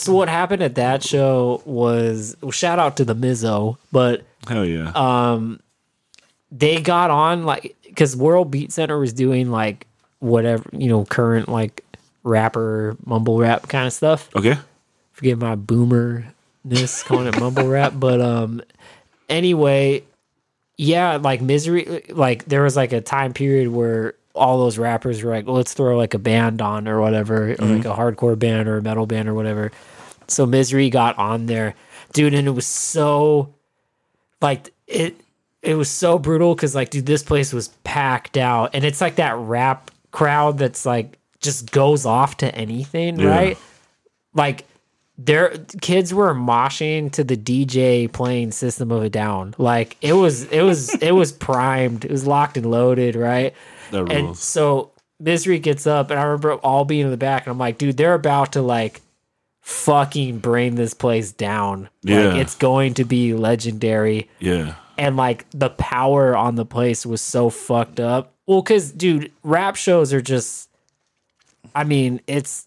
So 0.00 0.14
what 0.14 0.28
happened 0.28 0.62
at 0.62 0.76
that 0.76 1.02
show 1.02 1.62
was 1.64 2.36
well, 2.40 2.50
shout 2.50 2.78
out 2.78 2.96
to 2.98 3.04
the 3.04 3.14
Mizzo, 3.14 3.76
but 3.92 4.22
Hell 4.48 4.64
yeah. 4.64 4.90
Uh, 4.94 5.56
they 6.50 6.80
got 6.80 7.10
on 7.10 7.44
like 7.44 7.76
because 7.84 8.16
World 8.16 8.50
Beat 8.50 8.72
Center 8.72 8.98
was 8.98 9.12
doing 9.12 9.50
like 9.50 9.86
whatever 10.20 10.68
you 10.72 10.88
know 10.88 11.04
current 11.04 11.48
like 11.48 11.84
rapper 12.22 12.96
mumble 13.04 13.38
rap 13.38 13.68
kind 13.68 13.86
of 13.86 13.92
stuff. 13.92 14.28
okay. 14.34 14.58
Forget 15.12 15.38
my 15.38 15.54
boomerness 15.54 17.04
calling 17.04 17.26
it 17.26 17.38
mumble 17.38 17.68
rap, 17.68 17.92
but 17.96 18.20
um 18.20 18.62
anyway, 19.28 20.02
yeah, 20.76 21.16
like 21.16 21.40
misery 21.42 22.02
like 22.08 22.46
there 22.46 22.62
was 22.62 22.76
like 22.76 22.92
a 22.92 23.00
time 23.00 23.32
period 23.32 23.68
where 23.68 24.14
all 24.34 24.58
those 24.58 24.78
rappers 24.78 25.22
were 25.22 25.30
like, 25.30 25.46
let's 25.46 25.74
throw 25.74 25.96
like 25.96 26.14
a 26.14 26.18
band 26.18 26.62
on 26.62 26.88
or 26.88 27.00
whatever, 27.00 27.52
or 27.52 27.56
like 27.56 27.84
a 27.84 27.94
hardcore 27.94 28.38
band 28.38 28.68
or 28.68 28.78
a 28.78 28.82
metal 28.82 29.04
band 29.04 29.28
or 29.28 29.34
whatever. 29.34 29.72
So 30.30 30.46
misery 30.46 30.90
got 30.90 31.18
on 31.18 31.46
there, 31.46 31.74
dude, 32.12 32.34
and 32.34 32.46
it 32.46 32.52
was 32.52 32.66
so 32.66 33.54
like 34.40 34.72
it 34.86 35.20
it 35.62 35.74
was 35.74 35.90
so 35.90 36.18
brutal 36.18 36.54
because 36.54 36.74
like 36.74 36.90
dude 36.90 37.06
this 37.06 37.22
place 37.22 37.52
was 37.52 37.68
packed 37.84 38.36
out. 38.36 38.70
And 38.74 38.84
it's 38.84 39.00
like 39.00 39.16
that 39.16 39.36
rap 39.36 39.90
crowd 40.10 40.58
that's 40.58 40.86
like 40.86 41.18
just 41.40 41.70
goes 41.72 42.06
off 42.06 42.36
to 42.38 42.54
anything 42.54 43.18
Yeah. 43.20 43.28
right? 43.28 43.58
Like 44.34 44.64
their 45.18 45.50
kids 45.82 46.14
were 46.14 46.34
moshing 46.34 47.12
to 47.12 47.22
the 47.22 47.36
dj 47.36 48.10
playing 48.10 48.52
system 48.52 48.90
of 48.90 49.02
a 49.02 49.10
down. 49.10 49.54
Like 49.58 49.96
it 50.00 50.14
was 50.14 50.44
it 50.44 50.62
was 50.62 50.94
it 51.02 51.12
was 51.12 51.32
primed. 51.32 52.04
It 52.06 52.10
was 52.10 52.26
locked 52.26 52.56
and 52.56 52.70
loaded 52.70 53.16
right? 53.16 53.52
That 53.90 54.10
and 54.10 54.26
rules. 54.28 54.40
so 54.40 54.92
misery 55.18 55.58
gets 55.58 55.86
up 55.86 56.10
and 56.10 56.18
i 56.18 56.22
remember 56.22 56.54
all 56.54 56.86
being 56.86 57.04
in 57.04 57.10
the 57.10 57.16
back 57.18 57.44
and 57.44 57.50
i'm 57.52 57.58
like 57.58 57.76
dude 57.76 57.94
they're 57.98 58.14
about 58.14 58.52
to 58.52 58.62
like 58.62 59.02
fucking 59.60 60.38
bring 60.38 60.74
this 60.74 60.94
place 60.94 61.32
down 61.32 61.88
Yeah. 62.02 62.28
like 62.28 62.36
it's 62.42 62.54
going 62.54 62.94
to 62.94 63.04
be 63.04 63.34
legendary 63.34 64.28
yeah. 64.38 64.74
and 64.98 65.16
like 65.16 65.46
the 65.50 65.70
power 65.70 66.36
on 66.36 66.54
the 66.56 66.64
place 66.64 67.04
was 67.06 67.20
so 67.20 67.50
fucked 67.50 68.00
up. 68.00 68.32
Well, 68.46 68.62
because 68.62 68.90
dude, 68.90 69.30
rap 69.44 69.76
shows 69.76 70.12
are 70.12 70.20
just, 70.22 70.68
I 71.74 71.84
mean, 71.84 72.20
it's 72.26 72.66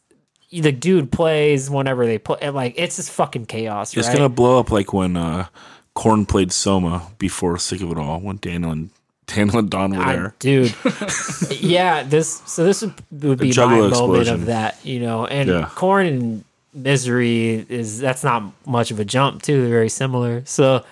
the 0.51 0.71
dude 0.71 1.11
plays 1.11 1.69
whenever 1.69 2.05
they 2.05 2.19
play. 2.19 2.49
Like 2.51 2.75
it's 2.77 2.95
just 2.97 3.11
fucking 3.11 3.47
chaos, 3.47 3.95
It's 3.97 4.07
right? 4.07 4.15
gonna 4.17 4.29
blow 4.29 4.59
up 4.59 4.71
like 4.71 4.93
when 4.93 5.17
uh 5.17 5.47
Korn 5.95 6.25
played 6.25 6.51
Soma 6.51 7.07
before 7.17 7.57
Sick 7.57 7.81
of 7.81 7.91
It 7.91 7.97
All 7.97 8.19
when 8.19 8.37
Daniel 8.37 8.71
and 8.71 8.89
Daniel 9.25 9.57
and 9.59 9.69
Don 9.69 9.91
were 9.95 10.03
I- 10.03 10.15
there. 10.15 10.35
dude. 10.39 10.73
yeah, 11.59 12.03
this 12.03 12.41
so 12.45 12.63
this 12.63 12.81
would, 12.81 12.93
would 13.23 13.39
be 13.39 13.51
my 13.57 13.65
moment 13.89 14.27
of 14.29 14.45
that, 14.45 14.77
you 14.85 14.99
know. 14.99 15.25
And 15.25 15.49
Yeah. 15.49 15.69
Korn 15.75 16.05
and 16.05 16.43
misery 16.73 17.65
is 17.69 17.99
that's 17.99 18.23
not 18.23 18.43
much 18.65 18.91
of 18.91 18.99
a 18.99 19.05
jump 19.05 19.41
too. 19.41 19.61
They're 19.61 19.69
very 19.69 19.89
similar. 19.89 20.43
So 20.45 20.83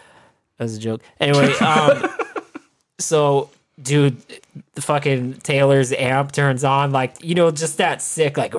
as 0.59 0.75
a 0.77 0.79
joke. 0.79 1.01
Anyway, 1.19 1.51
um, 1.59 2.09
so 2.99 3.49
dude, 3.81 4.17
the 4.75 4.81
fucking 4.81 5.33
Taylor's 5.41 5.91
amp 5.91 6.31
turns 6.31 6.63
on, 6.63 6.91
like 6.91 7.23
you 7.23 7.33
know, 7.35 7.49
just 7.51 7.77
that 7.77 8.01
sick 8.01 8.37
like 8.37 8.53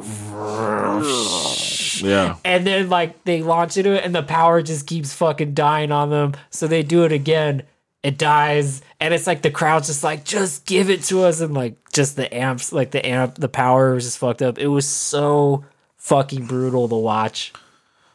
Yeah. 2.02 2.36
and 2.44 2.66
then 2.66 2.88
like 2.88 3.22
they 3.24 3.42
launch 3.42 3.76
into 3.76 3.92
it 3.92 4.04
and 4.04 4.14
the 4.14 4.22
power 4.22 4.62
just 4.62 4.86
keeps 4.86 5.12
fucking 5.12 5.54
dying 5.54 5.92
on 5.92 6.10
them 6.10 6.32
so 6.50 6.66
they 6.66 6.82
do 6.82 7.04
it 7.04 7.12
again 7.12 7.62
it 8.02 8.18
dies 8.18 8.82
and 8.98 9.14
it's 9.14 9.26
like 9.26 9.42
the 9.42 9.50
crowd's 9.50 9.86
just 9.86 10.02
like 10.02 10.24
just 10.24 10.64
give 10.66 10.90
it 10.90 11.02
to 11.04 11.22
us 11.22 11.40
and 11.40 11.54
like 11.54 11.76
just 11.92 12.16
the 12.16 12.32
amps 12.34 12.72
like 12.72 12.90
the 12.90 13.06
amp 13.06 13.36
the 13.36 13.48
power 13.48 13.94
was 13.94 14.04
just 14.04 14.18
fucked 14.18 14.42
up 14.42 14.58
it 14.58 14.66
was 14.66 14.88
so 14.88 15.64
fucking 16.02 16.46
brutal 16.46 16.88
to 16.88 16.96
watch 16.96 17.52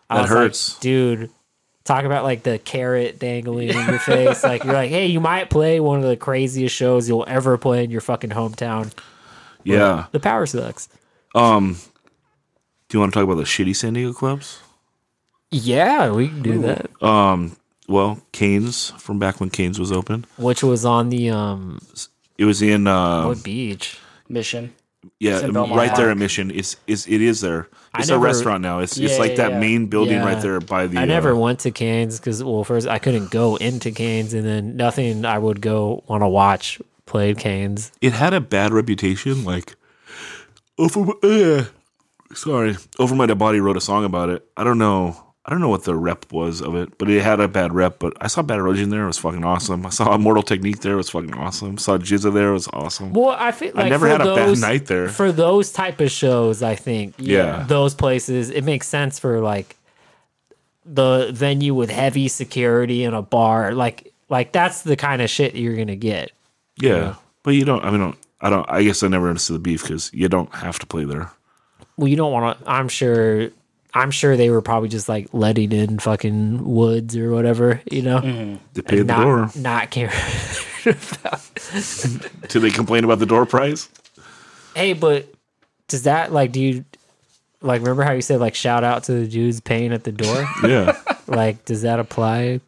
I 0.09 0.15
That 0.15 0.22
was 0.23 0.31
like, 0.31 0.38
hurts. 0.39 0.80
dude 0.80 1.30
talk 1.85 2.03
about 2.03 2.23
like 2.26 2.43
the 2.43 2.59
carrot 2.59 3.18
dangling 3.18 3.69
in 3.69 3.88
your 3.88 3.97
face 3.99 4.43
like 4.43 4.64
you're 4.65 4.73
like 4.73 4.89
hey 4.89 5.05
you 5.05 5.22
might 5.22 5.49
play 5.49 5.80
one 5.80 5.99
of 5.99 6.05
the 6.05 6.18
craziest 6.18 6.76
shows 6.76 7.07
you'll 7.07 7.23
ever 7.30 7.57
play 7.57 7.84
in 7.85 7.89
your 7.91 8.01
fucking 8.01 8.31
hometown 8.31 8.91
Yeah. 9.64 10.07
the 10.11 10.19
power 10.19 10.45
sucks 10.45 10.89
Um, 11.34 11.77
Do 12.89 12.97
you 12.97 12.99
want 12.99 13.14
to 13.14 13.18
talk 13.19 13.23
about 13.23 13.35
the 13.38 13.43
shitty 13.43 13.73
San 13.76 13.93
Diego 13.93 14.11
clubs? 14.14 14.59
yeah 15.49 16.11
we 16.11 16.27
can 16.27 16.41
do 16.41 16.59
that 16.64 16.89
Um, 17.01 17.55
Well, 17.88 18.19
Canes 18.34 18.89
from 18.97 19.18
back 19.18 19.39
when 19.39 19.49
Canes 19.49 19.80
was 19.80 19.93
open. 19.93 20.26
which 20.38 20.61
was 20.61 20.84
on 20.84 21.07
the 21.09 21.30
um 21.30 21.80
It 22.38 22.43
was 22.43 22.61
in 22.61 22.85
uh 22.85 23.27
what 23.27 23.43
beach 23.43 23.97
Mission. 24.27 24.73
Yeah, 25.19 25.45
right 25.53 25.95
there 25.95 26.09
at 26.09 26.17
Mission. 26.17 26.51
It's 26.51 26.75
is 26.87 27.07
it 27.07 27.21
is 27.21 27.41
there. 27.41 27.67
It's 27.97 28.09
never- 28.09 28.23
a 28.25 28.27
restaurant 28.27 28.61
now. 28.61 28.79
It's 28.79 28.97
it's 28.97 29.19
like 29.19 29.35
that 29.37 29.51
yeah. 29.53 29.59
main 29.59 29.87
building 29.87 30.15
Yeah. 30.15 30.25
right 30.25 30.41
there 30.41 30.59
by 30.59 30.87
the 30.87 30.99
I 30.99 31.05
never 31.05 31.33
uh, 31.33 31.37
went 31.37 31.59
to 31.61 31.71
Canes 31.71 32.19
because 32.19 32.43
well, 32.43 32.63
first 32.63 32.87
I 32.87 32.99
couldn't 32.99 33.31
go 33.31 33.55
into 33.55 33.91
Canes, 33.91 34.33
and 34.33 34.45
then 34.45 34.75
nothing 34.75 35.25
I 35.25 35.37
would 35.37 35.61
go 35.61 36.03
want 36.07 36.21
to 36.23 36.27
watch 36.27 36.81
played 37.05 37.37
Canes. 37.37 37.91
it 38.01 38.13
had 38.13 38.33
a 38.33 38.41
bad 38.41 38.73
reputation. 38.73 39.43
Like, 39.45 39.75
over 40.77 41.13
uh, 41.23 41.65
sorry, 42.33 42.75
over 42.99 43.15
my 43.15 43.27
body 43.27 43.59
wrote 43.59 43.77
a 43.77 43.81
song 43.81 44.03
about 44.05 44.29
it. 44.29 44.45
I 44.57 44.63
don't 44.63 44.77
know. 44.77 45.26
I 45.47 45.51
don't 45.51 45.61
know 45.61 45.69
what 45.69 45.85
the 45.85 45.95
rep 45.95 46.29
was 46.33 46.59
of 46.61 46.75
it, 46.75 46.97
but 46.97 47.09
it 47.09 47.21
had 47.23 47.39
a 47.39 47.47
bad 47.47 47.73
rep. 47.73 47.99
But 47.99 48.13
I 48.19 48.27
saw 48.27 48.41
Bad 48.41 48.59
Religion 48.59 48.89
there; 48.89 49.03
it 49.03 49.07
was 49.07 49.17
fucking 49.17 49.45
awesome. 49.45 49.85
I 49.85 49.89
saw 49.89 50.13
Immortal 50.13 50.43
Technique 50.43 50.81
there; 50.81 50.93
it 50.93 50.97
was 50.97 51.09
fucking 51.09 51.33
awesome. 51.35 51.73
I 51.73 51.75
saw 51.77 51.97
GZA 51.97 52.33
there; 52.33 52.49
it 52.49 52.53
was 52.53 52.67
awesome. 52.73 53.13
Well, 53.13 53.29
I 53.29 53.51
feel 53.53 53.71
like 53.73 53.85
I 53.85 53.89
never 53.89 54.07
had 54.09 54.19
a 54.19 54.35
bad 54.35 54.57
night 54.59 54.87
there. 54.87 55.07
For 55.07 55.31
those 55.31 55.71
type 55.71 56.01
of 56.01 56.11
shows, 56.11 56.61
I 56.61 56.75
think 56.75 57.15
Yeah. 57.17 57.63
those 57.67 57.95
places 57.95 58.49
it 58.49 58.63
makes 58.65 58.87
sense 58.87 59.19
for 59.19 59.39
like 59.39 59.77
the 60.85 61.29
venue 61.33 61.73
with 61.73 61.89
heavy 61.89 62.27
security 62.27 63.03
and 63.03 63.15
a 63.15 63.21
bar, 63.21 63.73
like 63.73 64.13
like 64.29 64.51
that's 64.51 64.81
the 64.81 64.95
kind 64.97 65.21
of 65.21 65.29
shit 65.29 65.55
you're 65.55 65.75
gonna 65.77 65.95
get. 65.95 66.31
yeah, 66.77 67.15
but 67.43 67.51
you 67.51 67.63
don't. 67.63 67.83
I 67.85 67.91
mean, 67.91 68.01
don't, 68.01 68.17
I 68.41 68.49
don't. 68.49 68.65
I 68.69 68.83
guess 68.83 69.01
I 69.01 69.07
never 69.07 69.29
understood 69.29 69.55
the 69.55 69.59
beef 69.59 69.81
because 69.83 70.11
you 70.13 70.27
don't 70.27 70.53
have 70.55 70.77
to 70.79 70.85
play 70.85 71.05
there. 71.05 71.31
Well, 71.95 72.07
you 72.09 72.15
don't 72.17 72.31
want 72.33 72.59
to. 72.59 72.69
I'm 72.69 72.89
sure. 72.89 73.49
I'm 73.97 74.11
sure 74.11 74.37
they 74.37 74.49
were 74.49 74.61
probably 74.61 74.89
just 74.89 75.09
like 75.09 75.27
letting 75.33 75.71
in 75.71 75.99
fucking 75.99 76.63
woods 76.63 77.15
or 77.17 77.31
whatever, 77.31 77.81
you 77.91 78.01
know. 78.01 78.19
They 78.73 78.81
pay 78.81 78.99
And 78.99 79.09
the 79.09 79.13
not, 79.17 79.23
door. 79.23 79.49
not 79.55 79.91
caring. 79.91 80.13
Did 82.47 82.61
they 82.61 82.69
complain 82.71 83.03
about 83.03 83.19
the 83.19 83.25
door 83.25 83.45
price? 83.45 83.89
Hey, 84.75 84.93
but 84.93 85.27
does 85.87 86.03
that 86.03 86.31
like 86.31 86.51
do 86.51 86.61
you 86.61 86.85
like 87.61 87.81
remember 87.81 88.03
how 88.03 88.11
you 88.11 88.21
said 88.21 88.39
like 88.39 88.55
shout 88.55 88.83
out 88.83 89.03
to 89.05 89.13
the 89.13 89.27
dudes 89.27 89.59
paying 89.59 89.91
at 89.93 90.03
the 90.03 90.11
door? 90.11 90.47
Yeah. 90.63 90.97
like 91.27 91.65
does 91.65 91.81
that 91.81 91.99
apply 91.99 92.61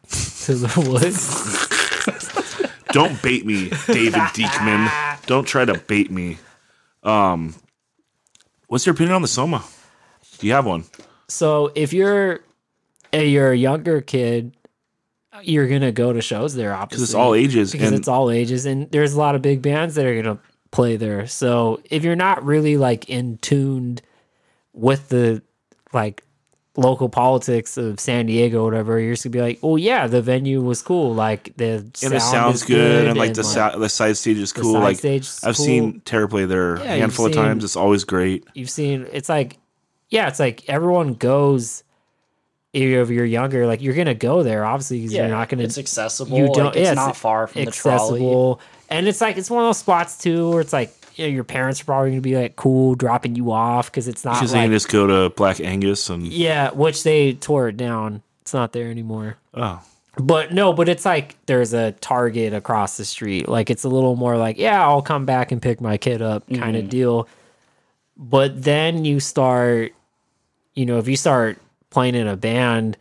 to 0.44 0.54
the 0.54 0.90
woods? 0.90 1.68
Don't 2.92 3.22
bait 3.22 3.46
me, 3.46 3.68
David 3.86 4.20
Diekman. 4.34 5.24
Don't 5.26 5.46
try 5.46 5.64
to 5.64 5.78
bait 5.78 6.10
me. 6.10 6.38
Um, 7.04 7.54
what's 8.66 8.84
your 8.84 8.94
opinion 8.94 9.14
on 9.14 9.22
the 9.22 9.28
Soma? 9.28 9.62
Do 10.38 10.46
you 10.46 10.52
have 10.54 10.66
one? 10.66 10.84
So 11.30 11.72
if 11.74 11.92
you're 11.92 12.40
a, 13.12 13.24
you're 13.24 13.52
a 13.52 13.56
younger 13.56 14.00
kid, 14.00 14.54
you're 15.42 15.68
gonna 15.68 15.92
go 15.92 16.12
to 16.12 16.20
shows 16.20 16.54
there. 16.54 16.74
Obviously, 16.74 16.96
Because 16.96 17.02
it's 17.10 17.14
all 17.14 17.34
ages, 17.34 17.72
because 17.72 17.92
it's 17.92 18.08
all 18.08 18.30
ages, 18.30 18.66
and 18.66 18.90
there's 18.90 19.14
a 19.14 19.18
lot 19.18 19.34
of 19.34 19.42
big 19.42 19.62
bands 19.62 19.94
that 19.94 20.04
are 20.04 20.20
gonna 20.22 20.38
play 20.70 20.96
there. 20.96 21.26
So 21.26 21.80
if 21.90 22.04
you're 22.04 22.16
not 22.16 22.44
really 22.44 22.76
like 22.76 23.08
in 23.08 23.38
tuned 23.38 24.02
with 24.72 25.08
the 25.08 25.42
like 25.92 26.22
local 26.76 27.08
politics 27.08 27.76
of 27.76 27.98
San 28.00 28.26
Diego 28.26 28.62
or 28.62 28.64
whatever, 28.64 28.98
you're 29.00 29.12
just 29.14 29.24
gonna 29.24 29.32
be 29.32 29.40
like, 29.40 29.58
oh 29.62 29.76
yeah, 29.76 30.06
the 30.06 30.20
venue 30.20 30.60
was 30.62 30.82
cool. 30.82 31.14
Like 31.14 31.56
the 31.56 31.76
and 31.84 31.96
sound 31.96 32.14
it 32.14 32.20
sounds 32.20 32.56
is 32.56 32.64
good, 32.64 33.06
and 33.08 33.16
like 33.18 33.28
and, 33.28 33.36
the 33.36 33.44
sa- 33.44 33.76
the 33.78 33.88
side 33.88 34.16
stage 34.16 34.36
is 34.36 34.52
cool. 34.52 34.74
like 34.80 35.02
I've 35.04 35.22
cool. 35.42 35.54
seen 35.54 36.00
Terror 36.00 36.28
play 36.28 36.44
there 36.44 36.74
a 36.74 36.80
Yeah, 36.84 36.96
handful 36.96 37.26
of 37.26 37.34
seen- 37.34 37.42
times. 37.42 37.64
It's 37.64 37.76
always 37.76 38.04
great. 38.04 38.44
you've 38.54 38.70
seen 38.70 39.06
it's 39.12 39.28
like 39.28 39.56
yeah 40.10 40.28
it's 40.28 40.40
like 40.40 40.68
everyone 40.68 41.14
goes 41.14 41.84
if 42.72 43.10
you're 43.10 43.24
younger 43.24 43.66
like 43.66 43.82
you're 43.82 43.94
gonna 43.94 44.14
go 44.14 44.42
there 44.42 44.64
obviously 44.64 44.98
because 44.98 45.12
Yeah, 45.12 45.22
you're 45.22 45.36
not 45.36 45.48
gonna 45.48 45.64
it's 45.64 45.78
accessible. 45.78 46.38
you 46.38 46.52
don't 46.52 46.76
it's 46.76 46.88
yeah, 46.88 46.94
not 46.94 47.16
far 47.16 47.46
from 47.46 47.64
the 47.64 47.70
trolley. 47.70 47.96
accessible. 47.96 48.60
And 48.88 49.08
it's 49.08 49.20
like 49.20 49.36
it's 49.36 49.50
one 49.50 49.62
of 49.62 49.68
those 49.68 49.78
spots 49.78 50.18
too 50.18 50.50
where 50.50 50.60
it's 50.60 50.72
like 50.72 50.92
you 51.16 51.26
know, 51.26 51.32
your 51.32 51.44
parents 51.44 51.80
are 51.80 51.84
probably 51.84 52.10
gonna 52.10 52.20
be 52.20 52.36
like 52.36 52.56
cool 52.56 52.94
dropping 52.94 53.34
you 53.34 53.50
off 53.50 53.90
because 53.90 54.06
it's 54.06 54.24
not 54.24 54.34
Because 54.34 54.52
they 54.52 54.62
like, 54.62 54.70
just 54.70 54.88
go 54.88 55.06
to 55.06 55.34
Black 55.34 55.60
Angus 55.60 56.08
and 56.10 56.26
yeah 56.26 56.70
which 56.70 57.02
they 57.02 57.34
tore 57.34 57.68
it 57.68 57.76
down. 57.76 58.22
It's 58.42 58.54
not 58.54 58.72
there 58.72 58.88
anymore. 58.88 59.36
Oh, 59.54 59.82
but 60.16 60.52
no 60.52 60.72
but 60.72 60.88
it's 60.88 61.04
like 61.04 61.36
there's 61.46 61.72
a 61.72 61.92
target 61.92 62.54
across 62.54 62.96
the 62.96 63.04
street. 63.04 63.48
Like 63.48 63.68
it's 63.68 63.82
a 63.82 63.88
little 63.88 64.14
more 64.14 64.36
like 64.36 64.58
yeah 64.58 64.84
i'll 64.86 65.02
come 65.02 65.26
back 65.26 65.50
and 65.50 65.60
pick 65.60 65.80
my 65.80 65.96
kid 65.96 66.22
up 66.22 66.48
kind 66.48 66.76
of 66.76 66.82
mm-hmm. 66.82 66.90
deal. 66.90 67.28
But 68.16 68.62
then 68.62 69.04
you 69.04 69.18
start 69.18 69.92
you 70.74 70.86
know 70.86 70.98
if 70.98 71.08
you 71.08 71.16
start 71.16 71.58
playing 71.90 72.14
in 72.14 72.26
a 72.26 72.36
band 72.36 72.96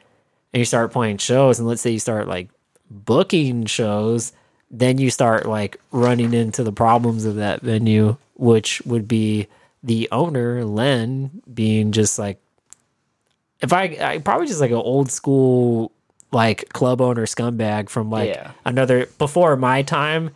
and 0.53 0.59
you 0.59 0.65
start 0.65 0.91
playing 0.91 1.17
shows 1.17 1.59
and 1.59 1.67
let's 1.67 1.81
say 1.81 1.91
you 1.91 1.99
start 1.99 2.27
like 2.27 2.49
booking 2.89 3.65
shows 3.65 4.31
then 4.71 4.97
you 4.97 5.09
start 5.09 5.45
like 5.47 5.79
running 5.91 6.33
into 6.33 6.63
the 6.63 6.71
problems 6.71 7.25
of 7.25 7.35
that 7.35 7.61
venue 7.61 8.15
which 8.35 8.81
would 8.85 9.07
be 9.07 9.47
the 9.83 10.07
owner 10.11 10.63
len 10.65 11.41
being 11.53 11.91
just 11.91 12.17
like 12.19 12.41
if 13.61 13.71
i 13.73 13.83
i 14.01 14.17
probably 14.17 14.47
just 14.47 14.59
like 14.61 14.71
an 14.71 14.77
old 14.77 15.11
school 15.11 15.91
like 16.31 16.69
club 16.69 17.01
owner 17.01 17.25
scumbag 17.25 17.89
from 17.89 18.09
like 18.09 18.29
Yeah. 18.29 18.51
another 18.65 19.07
before 19.17 19.55
my 19.55 19.81
time 19.81 20.31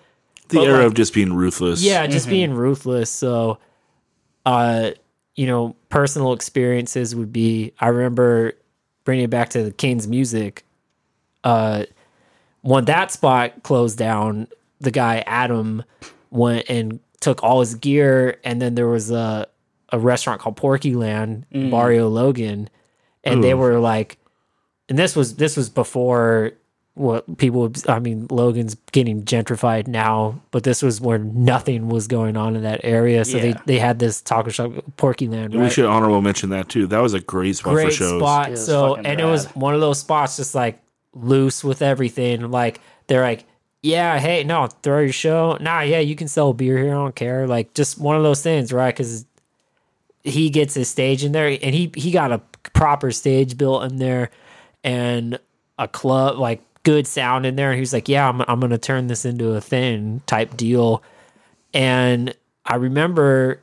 The 0.50 0.62
era 0.62 0.78
like- 0.80 0.86
of 0.88 0.94
just 0.96 1.14
being 1.14 1.34
ruthless. 1.34 1.82
yeah, 1.84 2.06
just 2.08 2.28
being 2.30 2.54
ruthless. 2.54 3.10
So, 3.12 3.58
uh, 4.46 4.92
you 5.36 5.48
know, 5.48 5.76
personal 5.90 6.34
experiences 6.34 7.16
would 7.16 7.34
be. 7.34 7.74
I 7.80 7.88
remember 7.88 8.54
bringing 9.04 9.26
it 9.26 9.30
back 9.30 9.50
to 9.50 9.64
the 9.64 9.72
King's 9.72 10.08
music. 10.08 10.64
Uh, 11.44 11.86
when 12.62 12.86
that 12.86 13.12
spot 13.12 13.64
closed 13.64 13.98
down, 13.98 14.48
the 14.80 14.92
guy 14.92 15.24
Adam 15.26 15.84
went 16.30 16.70
and 16.70 17.00
took 17.20 17.44
all 17.44 17.60
his 17.60 17.76
gear, 17.76 18.40
and 18.44 18.62
then 18.62 18.76
there 18.76 18.88
was 18.88 19.12
a 19.12 19.48
a 19.90 20.00
restaurant 20.00 20.42
called 20.42 20.56
Porky 20.58 20.96
Land, 20.96 21.46
Barrio 21.70 22.08
Logan, 22.10 22.70
and 23.24 23.44
they 23.44 23.54
were 23.54 23.80
like, 23.80 24.18
and 24.90 24.98
this 24.98 25.16
was 25.16 25.36
this 25.36 25.56
was 25.56 25.70
before 25.70 26.54
what 26.96 27.38
people 27.38 27.62
would- 27.62 27.90
I 27.90 27.98
mean 28.00 28.28
Logan's 28.30 28.76
getting 28.92 29.24
gentrified 29.24 29.88
now, 29.88 30.40
but 30.52 30.64
this 30.64 30.84
was 30.84 31.02
where 31.02 31.18
nothing 31.18 31.90
was 31.90 32.08
going 32.08 32.38
on 32.38 32.56
in 32.56 32.62
that 32.64 32.82
area. 32.84 33.26
So 33.26 33.38
Yeah. 33.38 33.44
they 33.44 33.56
they 33.66 33.80
had 33.80 33.98
this 34.00 34.22
taco 34.22 34.52
shop 34.52 34.72
Porky 34.98 35.28
Land. 35.28 35.54
And 35.54 35.64
we 35.64 35.70
should 35.72 35.86
honorable 35.86 36.22
mention 36.22 36.50
that 36.52 36.70
too. 36.70 36.86
That 36.88 37.02
was 37.02 37.14
a 37.16 37.20
great 37.20 37.56
spot 37.56 37.74
for 37.74 37.82
great 37.82 37.94
shows. 37.94 38.20
spot. 38.20 38.58
So 38.60 38.90
fucking 38.96 39.06
and 39.08 39.20
it 39.20 39.26
was 39.26 39.46
one 39.56 39.74
of 39.74 39.82
those 39.82 40.00
spots 40.00 40.38
just 40.38 40.54
like 40.54 40.80
loose 41.16 41.64
with 41.64 41.82
everything. 41.82 42.52
Like 42.52 42.80
they're 43.08 43.22
like, 43.22 43.46
yeah, 43.82 44.20
hey, 44.20 44.44
no, 44.44 44.68
throw 44.84 45.00
your 45.00 45.12
show. 45.12 45.58
Nah, 45.60 45.82
yeah, 45.82 46.00
you 46.00 46.16
can 46.16 46.28
sell 46.28 46.54
beer 46.54 46.78
here. 46.78 46.92
I 46.92 46.94
don't 46.94 47.16
care. 47.16 47.48
Like 47.48 47.74
just 47.74 48.00
one 48.00 48.16
of 48.16 48.24
those 48.24 48.42
things, 48.44 48.72
right? 48.72 48.94
Because 48.96 49.26
he 50.24 50.50
gets 50.50 50.74
his 50.76 50.88
stage 50.90 51.24
in 51.24 51.32
there, 51.34 51.48
and 51.48 51.76
he 51.76 51.92
he 51.96 52.12
got 52.12 52.32
a 52.32 52.40
proper 52.74 53.12
stage 53.12 53.58
built 53.58 53.84
in 53.84 53.98
there, 53.98 54.30
and 54.84 55.38
a 55.78 55.88
club 55.88 56.38
like 56.38 56.62
good 56.84 57.08
sound 57.08 57.46
in 57.46 57.56
there. 57.56 57.72
And 57.72 57.76
he 57.76 57.82
was 57.82 57.94
like, 57.94 58.08
yeah, 58.08 58.28
I'm 58.30 58.42
I'm 58.42 58.60
gonna 58.60 58.78
turn 58.78 59.08
this 59.08 59.26
into 59.26 59.54
a 59.54 59.62
thing 59.62 60.22
type 60.26 60.56
deal. 60.56 61.04
And 61.74 62.36
I 62.66 62.76
remember 62.76 63.62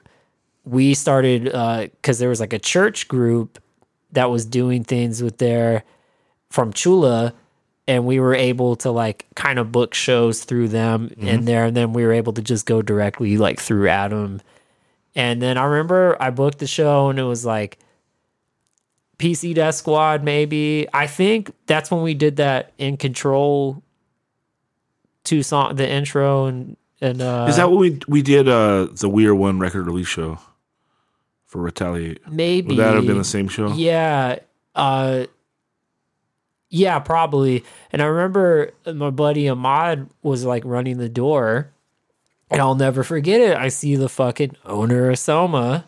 we 0.65 0.95
started 0.95 1.49
uh, 1.55 1.83
because 1.83 2.19
there 2.19 2.29
was 2.29 2.41
like 2.41 2.53
a 2.53 2.59
church 2.59 3.09
group 3.09 3.63
that 4.13 4.31
was 4.31 4.45
doing 4.45 4.85
things 4.85 5.23
with 5.23 5.39
their 5.39 5.85
from 6.51 6.73
Chula, 6.73 7.33
and 7.87 8.05
we 8.05 8.21
were 8.21 8.35
able 8.35 8.77
to 8.77 8.91
like 8.91 9.27
kind 9.35 9.59
of 9.59 9.73
book 9.73 9.95
shows 9.95 10.45
through 10.45 10.69
them 10.69 11.13
in 11.17 11.27
mm-hmm. 11.27 11.45
there, 11.45 11.65
and 11.67 11.77
then 11.77 11.93
we 11.93 12.05
were 12.05 12.13
able 12.13 12.33
to 12.33 12.43
just 12.43 12.67
go 12.67 12.83
directly 12.83 13.37
like 13.37 13.61
through 13.61 13.89
Adam. 13.89 14.41
And 15.15 15.43
then 15.43 15.59
I 15.59 15.65
remember 15.65 16.17
I 16.21 16.31
booked 16.31 16.59
the 16.59 16.67
show, 16.67 17.09
and 17.09 17.19
it 17.19 17.25
was 17.25 17.45
like 17.45 17.79
PC 19.21 19.55
Death 19.55 19.75
Squad, 19.77 20.25
maybe. 20.25 20.89
I 20.93 21.07
think 21.07 21.53
that's 21.67 21.91
when 21.91 22.03
we 22.03 22.15
did 22.15 22.37
that 22.37 22.73
in 22.79 22.97
control 22.97 23.83
two 25.25 25.43
song, 25.43 25.77
the 25.77 25.89
intro, 25.89 26.47
and 26.47 26.77
and 27.01 27.21
uh, 27.23 27.47
Is 27.49 27.57
that 27.57 27.71
what 27.71 27.79
we 27.79 27.99
we 28.09 28.23
did? 28.23 28.49
Uh, 28.49 28.89
the 28.93 29.09
We 29.09 29.27
Are 29.27 29.35
One 29.35 29.59
record 29.59 29.87
release 29.87 30.09
show 30.09 30.39
for 31.45 31.61
Retaliate. 31.61 32.27
maybe 32.31 32.69
Would 32.69 32.79
that 32.79 32.95
have 32.95 33.07
been 33.07 33.19
the 33.19 33.25
same 33.25 33.49
show? 33.49 33.73
Yeah. 33.73 34.39
Uh 34.75 35.27
yeah, 36.73 37.01
probably. 37.01 37.65
And 37.93 38.01
I 38.01 38.07
remember 38.07 38.73
my 38.87 39.11
buddy 39.11 39.49
Ahmad 39.49 40.09
was 40.23 40.45
like 40.45 40.63
running 40.65 40.99
the 40.99 41.09
door. 41.09 41.73
And 42.49 42.61
I'll 42.61 42.75
never 42.77 43.03
forget 43.05 43.41
it. 43.41 43.57
I 43.57 43.69
see 43.69 43.95
the 43.97 44.09
fucking 44.09 44.57
owner 44.65 45.11
of 45.11 45.19
Soma 45.19 45.85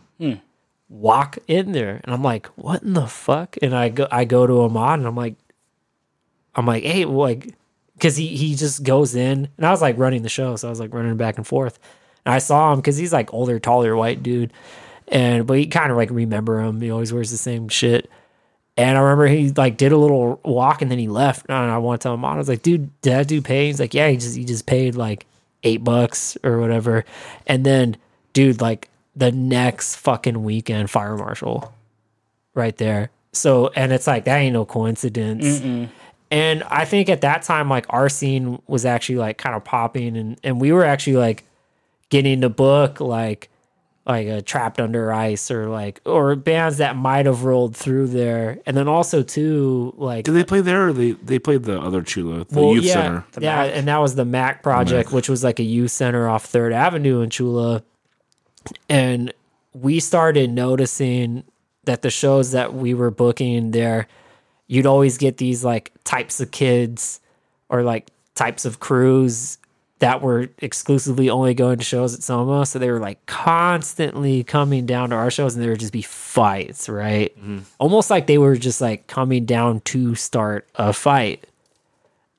walk 0.93 1.39
in 1.48 1.73
there. 1.73 2.01
And 2.05 2.14
I'm 2.14 2.23
like, 2.23 2.47
what 2.48 2.82
in 2.82 2.93
the 2.93 3.06
fuck? 3.06 3.56
And 3.62 3.74
I 3.74 3.89
go 3.89 4.06
I 4.10 4.24
go 4.24 4.47
to 4.47 4.60
Ahmad 4.60 4.98
and 4.98 5.09
I'm 5.09 5.16
like 5.16 5.35
I'm 6.55 6.66
like, 6.66 6.85
hey, 6.85 7.05
like 7.05 7.55
because 7.94 8.16
he 8.16 8.28
he 8.28 8.55
just 8.55 8.82
goes 8.82 9.14
in 9.14 9.48
and 9.56 9.66
I 9.66 9.70
was 9.70 9.82
like 9.82 9.98
running 9.98 10.23
the 10.23 10.28
show, 10.28 10.56
so 10.56 10.69
I 10.69 10.70
was 10.70 10.81
like 10.81 10.93
running 10.93 11.16
back 11.16 11.39
and 11.39 11.47
forth. 11.47 11.78
And 12.24 12.35
I 12.35 12.39
saw 12.39 12.73
him 12.73 12.78
because 12.78 12.97
he's 12.97 13.12
like 13.12 13.32
older, 13.32 13.59
taller, 13.59 13.97
white 13.97 14.23
dude. 14.23 14.52
And 15.09 15.47
but 15.47 15.59
he 15.59 15.66
kind 15.66 15.90
of 15.90 15.97
like 15.97 16.10
remember 16.10 16.60
him. 16.60 16.81
He 16.81 16.90
always 16.90 17.12
wears 17.12 17.31
the 17.31 17.36
same 17.36 17.69
shit. 17.69 18.10
And 18.77 18.97
I 18.97 19.01
remember 19.01 19.27
he 19.27 19.51
like 19.51 19.77
did 19.77 19.93
a 19.93 19.98
little 19.98 20.40
walk 20.44 20.82
and 20.82 20.90
then 20.90 20.98
he 20.98 21.09
left. 21.09 21.47
And 21.48 21.56
I 21.56 21.78
want 21.78 22.01
to 22.01 22.05
tell 22.05 22.14
him, 22.14 22.24
I 22.24 22.36
was 22.36 22.48
like, 22.48 22.62
dude, 22.62 22.90
did 23.02 23.12
that 23.12 23.28
dude 23.28 23.44
pay? 23.44 23.66
He's 23.66 23.81
like, 23.81 23.94
yeah, 23.94 24.09
he 24.09 24.16
just 24.16 24.36
he 24.36 24.44
just 24.44 24.66
paid 24.66 24.94
like 24.94 25.27
eight 25.62 25.85
bucks 25.85 26.36
or 26.43 26.59
whatever. 26.59 27.05
And 27.47 27.64
then, 27.64 27.97
dude, 28.32 28.60
like 28.60 28.89
the 29.15 29.33
next 29.33 29.97
fucking 29.97 30.43
weekend, 30.43 30.91
fire 30.91 31.17
marshal, 31.17 31.73
right 32.55 32.77
there. 32.77 33.11
So 33.33 33.69
and 33.75 33.93
it's 33.93 34.07
like 34.07 34.25
that 34.25 34.37
ain't 34.39 34.53
no 34.53 34.65
coincidence. 34.65 35.63
And 36.31 36.63
I 36.65 36.87
think 36.87 37.11
at 37.11 37.21
that 37.21 37.43
time, 37.43 37.69
like 37.69 37.87
our 37.91 38.09
scene 38.09 38.61
was 38.67 38.87
actually 38.87 39.19
like 39.19 39.37
kind 39.39 39.55
of 39.55 39.65
popping, 39.65 40.17
and 40.17 40.39
and 40.43 40.61
we 40.61 40.73
were 40.73 40.85
actually 40.85 41.17
like 41.17 41.45
getting 42.09 42.41
the 42.41 42.51
book 42.51 43.01
like 43.01 43.49
like 44.05 44.27
a 44.27 44.43
trapped 44.43 44.81
under 44.81 45.13
ice 45.13 45.51
or 45.51 45.69
like 45.69 46.01
or 46.05 46.35
bands 46.35 46.79
that 46.79 46.97
might 46.97 47.25
have 47.25 47.45
rolled 47.45 47.77
through 47.77 48.09
there 48.09 48.59
and 48.67 48.77
then 48.77 48.89
also 48.89 49.23
too 49.23 49.95
like 49.97 50.25
Did 50.25 50.33
they 50.33 50.43
play 50.43 50.61
there 50.61 50.89
or 50.89 50.93
they 50.93 51.13
they 51.13 51.39
played 51.39 51.63
the 51.63 51.81
other 51.81 52.03
Chula, 52.03 52.45
the 52.47 52.61
well, 52.61 52.75
youth 52.75 52.85
yeah, 52.85 52.93
center? 52.95 53.25
yeah 53.39 53.57
Mac. 53.63 53.77
and 53.77 53.89
that 53.89 53.99
was 53.99 54.17
the 54.17 54.25
mac 54.25 54.63
project 54.63 55.09
Mac. 55.11 55.15
which 55.15 55.29
was 55.29 55.45
like 55.45 55.61
a 55.61 55.63
youth 55.63 55.93
center 55.93 56.29
off 56.29 56.45
third 56.47 56.73
avenue 56.73 57.21
in 57.21 57.31
chula 57.31 57.85
and 58.89 59.33
we 59.73 60.01
started 60.01 60.51
noticing 60.51 61.45
that 61.85 62.03
the 62.03 62.11
shows 62.11 62.53
that 62.53 62.75
we 62.75 62.95
were 62.95 63.11
booking 63.11 63.71
there 63.71 64.07
you'd 64.73 64.87
always 64.87 65.19
get 65.19 65.37
these 65.37 65.63
like 65.63 65.93
types 66.03 66.41
of 66.41 66.51
kids 66.51 67.21
or 67.69 67.83
like 67.83 68.09
types 68.35 68.65
of 68.65 68.81
crews 68.81 69.59
that 69.99 70.23
were 70.23 70.49
exclusively 70.59 71.29
only 71.29 71.53
going 71.53 71.77
to 71.77 71.85
shows 71.85 72.15
at 72.15 72.23
Soma. 72.23 72.65
So 72.65 72.79
they 72.79 72.91
were 72.91 72.99
like 72.99 73.25
constantly 73.27 74.43
coming 74.43 74.87
down 74.87 75.11
to 75.11 75.17
our 75.17 75.31
shows 75.31 75.55
and 75.55 75.63
there 75.63 75.73
would 75.73 75.81
just 75.81 75.93
be 75.93 76.01
fights, 76.01 76.89
right? 76.89 77.37
Mm-hmm. 77.39 77.59
Almost 77.79 78.09
like 78.09 78.27
they 78.27 78.39
were 78.39 78.57
just 78.57 78.81
like 78.81 79.07
coming 79.09 79.45
down 79.45 79.81
to 79.81 80.15
start 80.15 80.67
a 80.75 80.95
fight. 80.95 81.47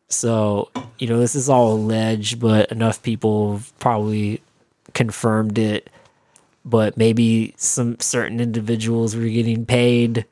So, 0.09 0.69
you 0.97 1.07
know, 1.07 1.19
this 1.19 1.35
is 1.35 1.49
all 1.49 1.73
alleged, 1.73 2.39
but 2.39 2.71
enough 2.71 3.03
people 3.03 3.61
probably 3.79 4.41
confirmed 4.95 5.59
it. 5.59 5.87
But 6.65 6.95
maybe 6.97 7.53
some 7.57 7.99
certain 7.99 8.39
individuals 8.39 9.15
were 9.15 9.27
getting 9.27 9.65
paid 9.65 10.25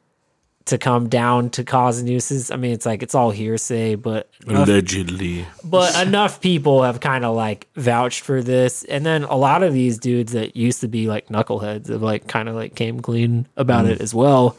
to 0.66 0.78
come 0.78 1.10
down 1.10 1.50
to 1.50 1.64
cause 1.64 2.00
a 2.00 2.06
nuisance. 2.06 2.52
I 2.52 2.56
mean, 2.56 2.72
it's 2.72 2.86
like 2.86 3.04
it's 3.04 3.16
all 3.16 3.32
hearsay, 3.32 3.96
but 3.96 4.30
enough 4.48 4.68
Allegedly. 4.70 5.46
but 5.64 5.94
enough 6.08 6.40
people 6.40 6.84
have 6.84 7.00
kind 7.02 7.26
of 7.26 7.36
like 7.36 7.68
vouched 7.76 8.22
for 8.22 8.42
this 8.42 8.84
and 8.86 9.06
then 9.06 9.24
a 9.24 9.36
lot 9.36 9.64
of 9.64 9.74
these 9.74 9.98
dudes 9.98 10.32
that 10.34 10.56
used 10.56 10.80
to 10.82 10.88
be 10.88 11.08
like 11.08 11.28
knuckleheads 11.28 11.90
have 11.90 12.02
like 12.02 12.28
kind 12.28 12.48
of 12.48 12.56
like 12.56 12.76
came 12.76 13.00
clean 13.02 13.48
about 13.58 13.86
it 13.86 14.00
as 14.02 14.14
well 14.14 14.56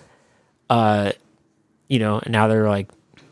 uh 0.71 1.13
you 1.89 1.99
know 1.99 2.19
and 2.19 2.33
now 2.33 2.49
they're 2.49 2.69
like 2.69 2.89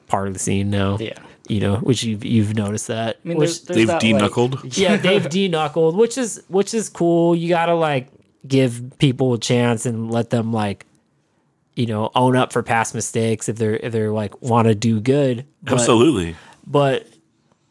part 0.09 0.27
of 0.29 0.33
the 0.35 0.41
scene 0.41 0.71
now 0.71 0.97
Yeah. 0.99 1.19
you 1.49 1.61
know 1.61 1.77
which 1.77 2.03
you've 2.05 2.25
you've 2.25 2.55
noticed 2.57 2.87
that 2.89 3.19
I 3.25 3.29
mean, 3.29 3.37
which 3.39 3.65
there's, 3.65 3.65
there's 3.65 3.77
They've 3.77 3.87
that, 3.89 4.01
de-knuckled. 4.01 4.65
Like, 4.65 4.79
yeah 4.79 4.97
they've 4.97 5.29
de-knuckled 5.37 5.97
which 5.97 6.17
is 6.19 6.43
which 6.49 6.73
is 6.75 6.89
cool 6.89 7.35
you 7.37 7.49
gotta 7.49 7.75
like 7.75 8.09
give 8.47 8.93
people 8.99 9.35
a 9.35 9.39
chance 9.39 9.87
and 9.87 10.11
let 10.11 10.31
them 10.31 10.53
like 10.53 10.87
you 11.75 11.87
know 11.87 12.11
own 12.15 12.37
up 12.37 12.53
for 12.53 12.63
past 12.63 12.95
mistakes 12.95 13.49
if 13.49 13.57
they're 13.57 13.77
if 13.77 13.93
they're 13.93 14.11
like 14.13 14.41
want 14.43 14.67
to 14.69 14.75
do 14.75 15.01
good 15.01 15.45
But- 15.63 15.75
Absolutely. 15.75 16.37
but 16.67 17.07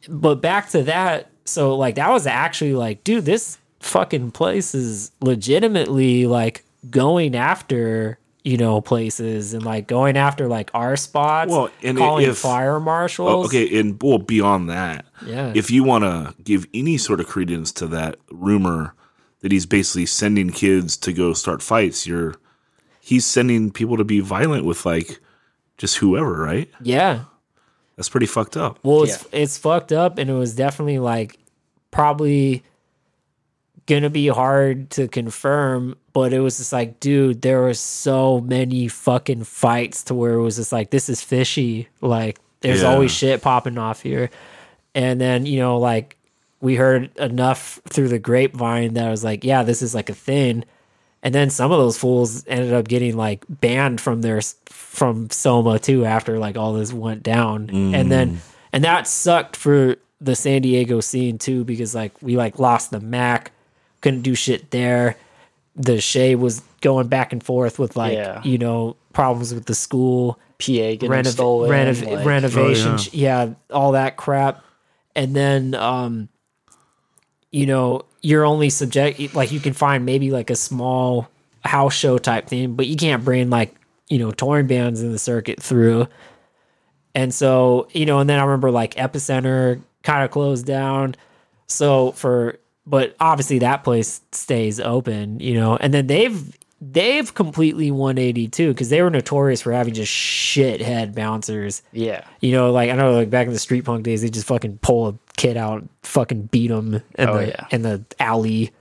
but 0.08 0.36
back 0.42 0.70
to 0.70 0.84
that 0.84 1.30
so 1.46 1.76
like 1.76 1.96
that 1.96 2.10
was 2.10 2.28
actually 2.28 2.74
like 2.74 3.04
dude 3.04 3.26
this 3.26 3.58
fucking 3.80 4.32
place 4.32 4.76
is 4.76 5.12
legitimately 5.22 6.28
like 6.28 6.64
going 6.90 7.36
after 7.36 8.18
you 8.44 8.56
know 8.58 8.80
places 8.80 9.54
and 9.54 9.64
like 9.66 9.88
going 9.88 10.16
after 10.16 10.48
like 10.48 10.70
our 10.74 10.96
spots 10.96 11.52
Well, 11.52 11.70
and 11.84 11.98
calling 11.98 12.28
if- 12.28 12.38
fire 12.38 12.76
oh, 12.78 12.80
marshals 12.80 13.30
Oh, 13.30 13.44
okay, 13.46 13.80
and 13.80 14.02
well, 14.02 14.18
beyond 14.18 14.70
that, 14.70 15.06
Yeah. 15.26 15.52
if 15.56 15.70
you 15.72 15.84
want 15.84 16.04
to 16.06 16.34
give 16.44 16.66
any 16.74 16.98
sort 16.98 17.20
of 17.20 17.28
credence 17.28 17.72
to 17.74 17.88
that 17.88 18.16
rumor 18.32 18.94
that 19.42 19.52
he's 19.52 19.66
basically 19.66 20.06
sending 20.06 20.50
kids 20.50 20.98
to 20.98 21.14
go 21.14 21.34
start 21.34 21.62
fights, 21.62 22.06
you're 22.08 22.36
he's 23.00 23.26
sending 23.26 23.72
people 23.72 23.98
to 23.98 24.04
be 24.04 24.20
violent 24.20 24.66
with 24.66 24.86
like 24.86 25.20
just 25.78 25.98
whoever, 25.98 26.34
right? 26.42 26.70
yeah 26.82 27.24
That's 27.96 28.10
pretty 28.10 28.26
fucked 28.28 28.58
up. 28.58 28.80
well 28.84 29.04
it's 29.04 29.26
it's 29.32 29.58
fucked 29.58 29.92
up 29.94 30.18
and 30.18 30.30
it 30.30 30.34
was 30.34 30.56
definitely 30.56 31.00
like 31.00 31.38
probably 31.92 32.64
gonna 33.88 34.10
be 34.10 34.28
hard 34.28 34.90
to 34.92 35.08
confirm, 35.08 35.96
but 36.14 36.32
it 36.34 36.42
was 36.42 36.58
just 36.58 36.72
like, 36.72 37.00
dude, 37.00 37.42
there 37.42 37.62
were 37.62 37.74
so 37.74 38.40
many 38.42 38.88
fucking 38.88 39.44
fights 39.44 40.04
to 40.04 40.14
where 40.14 40.34
it 40.34 40.42
was 40.42 40.58
just 40.58 40.72
like, 40.72 40.92
this 40.92 41.10
is 41.10 41.24
fishy. 41.24 41.88
Like, 42.02 42.38
there's 42.62 42.84
Yeah. 42.84 42.90
always 42.90 43.10
shit 43.12 43.42
popping 43.42 43.80
off 43.80 44.02
here. 44.04 44.30
And 44.94 45.20
then, 45.20 45.48
you 45.48 45.58
know, 45.60 45.80
like 45.80 46.18
we 46.62 46.76
heard 46.76 47.16
enough 47.18 47.80
through 47.90 48.10
the 48.10 48.20
grapevine 48.20 48.94
that 48.96 49.08
I 49.08 49.12
was 49.12 49.24
like, 49.24 49.44
yeah, 49.44 49.64
this 49.64 49.82
is 49.82 49.96
like 49.96 50.10
a 50.10 50.14
thing. 50.14 50.66
And 51.24 51.34
then 51.36 51.50
some 51.50 51.72
of 51.72 51.78
those 51.80 51.98
fools 51.98 52.46
ended 52.48 52.74
up 52.74 52.88
getting 52.88 53.16
like 53.18 53.44
banned 53.50 54.00
from 54.02 54.22
their 54.22 54.40
from 54.68 55.30
Soma 55.30 55.78
too 55.80 56.06
after 56.06 56.40
like 56.40 56.58
all 56.58 56.74
this 56.74 56.94
went 56.94 57.24
down. 57.24 57.70
And 57.70 58.12
then 58.12 58.40
and 58.72 58.84
that 58.84 59.08
sucked 59.08 59.56
for 59.58 59.96
the 60.22 60.36
San 60.36 60.62
Diego 60.62 61.00
scene 61.02 61.38
too 61.38 61.64
because 61.66 61.94
like 61.96 62.14
we 62.22 62.38
like 62.38 62.60
lost 62.60 62.92
the 62.92 63.00
Mac, 63.00 63.52
couldn't 64.02 64.22
do 64.22 64.36
shit 64.36 64.72
there. 64.72 65.16
The 65.76 66.00
Che 66.00 66.36
was 66.36 66.62
going 66.82 67.08
back 67.08 67.32
and 67.34 67.44
forth 67.44 67.80
with 67.80 67.96
like 67.98 68.14
Yeah. 68.14 68.42
you 68.44 68.58
know 68.58 68.96
problems 69.14 69.54
with 69.54 69.66
the 69.66 69.76
school 69.76 70.40
PA 70.60 70.68
getting 70.96 71.10
renov- 71.10 71.28
stolen. 71.28 71.70
renov- 71.70 72.16
like- 72.16 72.26
renovation, 72.26 72.92
Oh, 72.94 73.06
yeah. 73.12 73.44
yeah. 73.46 73.54
all 73.72 73.94
that 73.94 74.16
crap. 74.18 74.62
And 75.16 75.36
then, 75.36 75.74
um, 75.76 76.30
you 77.52 77.66
know, 77.66 78.04
you're 78.22 78.46
only 78.46 78.70
subject, 78.70 79.34
like, 79.34 79.52
you 79.52 79.60
can 79.60 79.74
find 79.74 80.06
maybe 80.06 80.32
like 80.32 80.50
a 80.50 80.56
small 80.56 81.30
house 81.64 81.94
show 81.94 82.18
type 82.18 82.48
thing, 82.48 82.76
but 82.76 82.88
you 82.88 82.96
can't 82.96 83.24
bring 83.24 83.50
like, 83.50 83.76
you 84.08 84.18
know, 84.20 84.32
touring 84.32 84.68
bands 84.68 85.02
in 85.02 85.12
the 85.12 85.20
circuit 85.20 85.62
through. 85.62 86.08
And 87.16 87.34
so, 87.34 87.88
you 87.92 88.06
know, 88.06 88.20
and 88.20 88.30
then 88.30 88.40
I 88.40 88.44
remember 88.44 88.72
like 88.72 88.96
Epicenter 88.96 89.82
kind 90.04 90.24
of 90.24 90.32
closed 90.32 90.66
down. 90.66 91.16
So 91.68 92.12
for, 92.14 92.60
but 92.86 93.16
obviously 93.20 93.60
that 93.60 93.84
place 93.84 94.22
stays 94.32 94.80
open, 94.80 95.40
you 95.40 95.54
know, 95.54 95.76
and 95.76 95.94
then 95.94 96.08
they've, 96.08 96.58
they've 96.82 97.34
completely 97.34 97.92
182 97.92 98.70
because 98.70 98.90
they 98.90 99.02
were 99.02 99.10
notorious 99.10 99.62
for 99.62 99.72
having 99.74 99.94
just 99.94 100.12
shithead 100.12 101.14
bouncers. 101.14 101.82
yeah. 101.92 102.24
You 102.40 102.52
know, 102.54 102.72
like 102.72 102.90
I 102.90 102.96
know, 102.96 103.14
like 103.14 103.30
back 103.30 103.48
in 103.48 103.54
the 103.54 103.60
street 103.60 103.86
punk 103.86 104.04
days, 104.04 104.22
they 104.22 104.30
just 104.30 104.48
fucking 104.48 104.80
pull 104.82 105.08
a 105.10 105.16
kid 105.38 105.58
out, 105.58 105.84
fucking 106.04 106.44
beat 106.44 106.72
him 106.72 106.96
in 106.96 107.04
Oh, 107.30 107.38
the 107.38 107.48
yeah. 107.48 107.66
in 107.72 107.82
the 107.82 108.04
alley. 108.20 108.72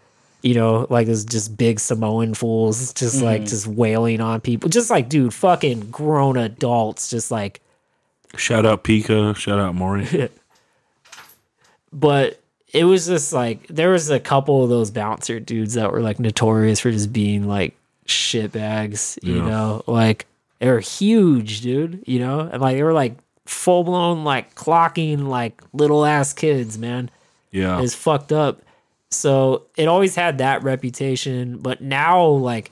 You 0.41 0.55
know, 0.55 0.87
like 0.89 1.09
those 1.09 1.25
just 1.25 1.57
big 1.57 1.81
Samoan 1.81 2.33
fools, 2.35 2.93
just 2.95 3.21
like 3.23 3.41
Mm-hmm. 3.41 3.49
just 3.49 3.67
wailing 3.67 4.21
on 4.21 4.41
people, 4.41 4.69
just 4.71 4.89
like 4.91 5.09
dude, 5.09 5.35
fucking 5.35 5.91
grown 5.91 6.37
adults, 6.37 7.11
just 7.11 7.31
like. 7.33 7.61
Shout 8.37 8.65
out 8.65 8.85
Pika. 8.85 9.35
Shout 9.35 9.59
out 9.59 9.75
Maury. 9.75 10.29
But 11.93 12.41
it 12.73 12.85
was 12.85 13.07
just 13.07 13.33
like 13.33 13.67
there 13.69 13.91
was 13.91 14.11
a 14.11 14.21
couple 14.21 14.63
of 14.63 14.69
those 14.71 14.91
bouncer 14.91 15.41
dudes 15.41 15.75
that 15.75 15.91
were 15.91 16.03
like 16.03 16.21
notorious 16.21 16.81
for 16.81 16.91
just 16.91 17.13
being 17.13 17.49
like 17.49 17.75
shit 18.09 18.53
bags. 18.53 19.19
You 19.23 19.37
Yeah. 19.37 19.49
know, 19.49 19.83
like 19.87 20.27
they 20.59 20.69
were 20.71 20.81
huge, 20.81 21.61
dude. 21.61 22.03
You 22.07 22.19
know, 22.21 22.41
and 22.41 22.61
like 22.61 22.77
they 22.77 22.83
were 22.83 22.93
like 22.93 23.17
full 23.47 23.85
blown 23.85 24.25
like 24.25 24.55
clocking 24.55 25.27
like 25.29 25.63
little 25.73 26.05
ass 26.05 26.33
kids, 26.33 26.79
man. 26.79 27.11
Yeah. 27.51 27.81
It's 27.81 27.95
fucked 27.95 28.33
up. 28.33 28.61
So 29.11 29.67
it 29.77 29.89
always 29.89 30.15
had 30.15 30.39
that 30.39 30.63
reputation, 30.63 31.59
but 31.59 31.81
now 31.81 32.23
like 32.27 32.71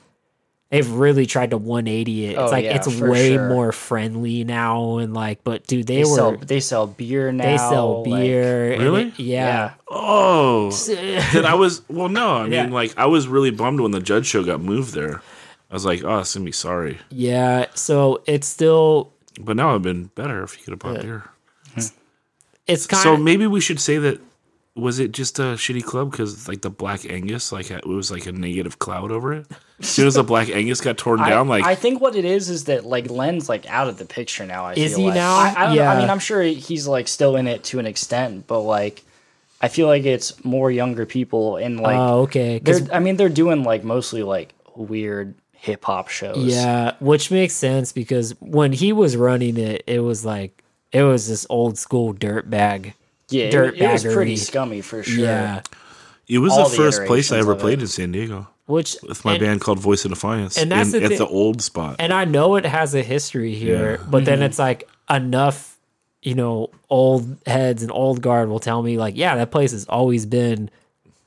they've 0.69 0.89
really 0.89 1.25
tried 1.25 1.51
to 1.51 1.57
180 1.57 2.25
it. 2.25 2.29
It's 2.31 2.39
Oh, 2.39 2.45
like 2.47 2.65
yeah, 2.65 2.75
it's 2.75 2.87
way 2.99 3.33
sure. 3.35 3.49
more 3.49 3.71
friendly 3.71 4.43
now 4.43 4.97
and 4.97 5.13
like 5.13 5.43
but 5.43 5.65
dude 5.67 5.87
they, 5.87 5.97
They 5.97 6.09
were 6.09 6.15
sell 6.15 6.37
they 6.37 6.59
sell 6.59 6.87
beer 6.87 7.31
now. 7.31 7.43
they 7.45 7.57
sell 7.57 8.03
beer. 8.03 8.73
and 8.73 8.83
Really? 8.83 9.03
it- 9.09 9.19
yeah. 9.19 9.45
yeah. 9.47 9.73
Oh, 9.89 10.71
then 11.33 11.45
I 11.45 11.53
was 11.55 11.81
well. 11.89 12.09
No, 12.09 12.35
I 12.35 12.43
mean, 12.43 12.51
Yeah. 12.53 12.65
like 12.67 12.93
I 12.97 13.05
was 13.05 13.27
really 13.27 13.51
bummed 13.51 13.79
when 13.79 13.91
the 13.91 14.01
judge 14.01 14.25
show 14.27 14.43
got 14.43 14.59
moved 14.61 14.93
there. 14.93 15.21
I 15.69 15.73
was 15.73 15.85
like, 15.85 16.03
oh, 16.03 16.19
it's 16.19 16.33
gonna 16.33 16.45
be 16.45 16.51
sorry. 16.51 16.97
Yeah. 17.09 17.65
So 17.73 18.21
it's 18.25 18.47
still 18.47 19.11
But 19.39 19.55
now 19.57 19.73
I've 19.75 19.81
been 19.81 20.05
better 20.15 20.43
if 20.43 20.57
you 20.57 20.63
could 20.63 20.71
have 20.71 20.79
bought 20.79 21.01
beer. 21.01 21.25
it's 22.67 22.85
kind 22.87 23.01
So 23.03 23.17
maybe 23.17 23.47
we 23.47 23.61
should 23.61 23.79
say 23.79 23.97
that 23.97 24.19
was 24.77 24.99
it 24.99 25.11
just 25.11 25.39
a 25.39 25.53
shitty 25.55 25.83
club 25.83 26.11
because 26.11 26.47
like 26.47 26.61
the 26.61 26.69
Black 26.69 27.09
Angus, 27.09 27.51
like 27.51 27.71
it 27.71 27.85
was 27.85 28.11
like 28.11 28.25
a 28.27 28.31
negative 28.31 28.79
cloud 28.79 29.11
over 29.11 29.33
it. 29.33 29.47
As 29.79 29.87
soon 29.89 30.07
as 30.07 30.15
the 30.15 30.23
Black 30.23 30.49
Angus 30.49 30.81
got 30.81 30.97
torn 30.97 31.19
I, 31.21 31.29
down, 31.29 31.47
like 31.47 31.63
I 31.63 31.75
think 31.75 31.99
what 32.01 32.15
it 32.15 32.25
is 32.25 32.49
is 32.49 32.65
that 32.65 32.85
like 32.85 33.09
Len's 33.09 33.49
like 33.49 33.65
out 33.69 33.87
of 33.87 33.97
the 33.97 34.05
picture 34.05 34.45
now. 34.45 34.65
I 34.65 34.73
Is 34.73 34.91
feel 34.91 34.99
he 34.99 35.05
like. 35.07 35.15
now? 35.15 35.35
I, 35.35 35.53
I, 35.55 35.65
don't 35.67 35.75
know. 35.75 35.83
I 35.83 35.99
mean, 35.99 36.09
I'm 36.09 36.19
sure 36.19 36.41
he's 36.43 36.87
like 36.87 37.07
still 37.07 37.35
in 37.35 37.47
it 37.47 37.63
to 37.65 37.79
an 37.79 37.85
extent, 37.85 38.45
but 38.47 38.61
like 38.61 39.03
I 39.61 39.67
feel 39.69 39.87
like 39.87 40.05
it's 40.05 40.43
more 40.45 40.69
younger 40.69 41.05
people 41.05 41.57
and 41.57 41.79
like 41.79 41.97
oh 41.97 42.21
okay. 42.21 42.59
'Cause- 42.59 42.85
they're. 42.85 42.95
I 42.95 42.99
mean, 42.99 43.17
they're 43.17 43.29
doing 43.29 43.63
like 43.63 43.83
mostly 43.83 44.23
like 44.23 44.53
weird 44.75 45.33
hip 45.53 45.83
hop 45.85 46.07
shows. 46.09 46.37
yeah, 46.37 46.93
which 46.99 47.31
makes 47.31 47.55
sense 47.55 47.91
because 47.91 48.31
when 48.39 48.71
he 48.73 48.93
was 48.93 49.17
running 49.17 49.57
it, 49.57 49.83
it 49.87 49.99
was 50.01 50.23
like 50.23 50.63
it 50.91 51.01
was 51.03 51.27
this 51.27 51.45
old 51.49 51.77
school 51.77 52.13
dirt 52.13 52.49
bag. 52.49 52.93
Yeah. 53.29 53.45
It, 53.45 53.51
Dirt 53.51 53.77
it 53.77 53.91
was 53.91 54.03
pretty 54.03 54.37
scummy 54.37 54.81
for 54.81 55.03
sure. 55.03 55.23
Yeah. 55.25 55.61
it 56.27 56.39
was 56.39 56.53
all 56.53 56.65
the 56.69 56.77
the 56.77 56.83
first 56.83 57.05
place 57.05 57.31
I 57.31 57.37
ever 57.39 57.55
played 57.55 57.79
it. 57.79 57.81
in 57.81 57.87
San 57.87 58.11
Diego 58.11 58.47
Which 58.65 58.95
with 59.07 59.23
my 59.25 59.33
and- 59.33 59.39
band 59.41 59.61
called 59.61 59.79
Voice 59.79 60.05
of 60.05 60.11
Defiance, 60.11 60.57
And 60.57 60.71
that's 60.71 60.93
in- 60.93 60.99
the 60.99 61.05
at 61.05 61.11
thi- 61.11 61.17
the 61.17 61.27
old 61.27 61.61
spot. 61.61 61.97
and 61.99 62.13
I 62.13 62.25
know 62.25 62.55
it 62.55 62.65
has 62.65 62.93
a 62.95 63.03
history 63.03 63.53
here, 63.55 63.91
Yeah. 63.99 64.05
but 64.09 64.17
Mm-hmm. 64.19 64.25
then 64.25 64.41
it's 64.43 64.59
like 64.59 64.87
enough, 65.09 65.77
you 66.21 66.35
know, 66.35 66.69
old 66.89 67.37
heads 67.45 67.81
and 67.83 67.91
old 67.91 68.21
guard 68.21 68.49
will 68.49 68.59
tell 68.59 68.81
me 68.81 68.97
like, 68.97 69.15
yeah, 69.17 69.35
that 69.35 69.51
place 69.51 69.71
has 69.71 69.85
always 69.85 70.25
been 70.25 70.69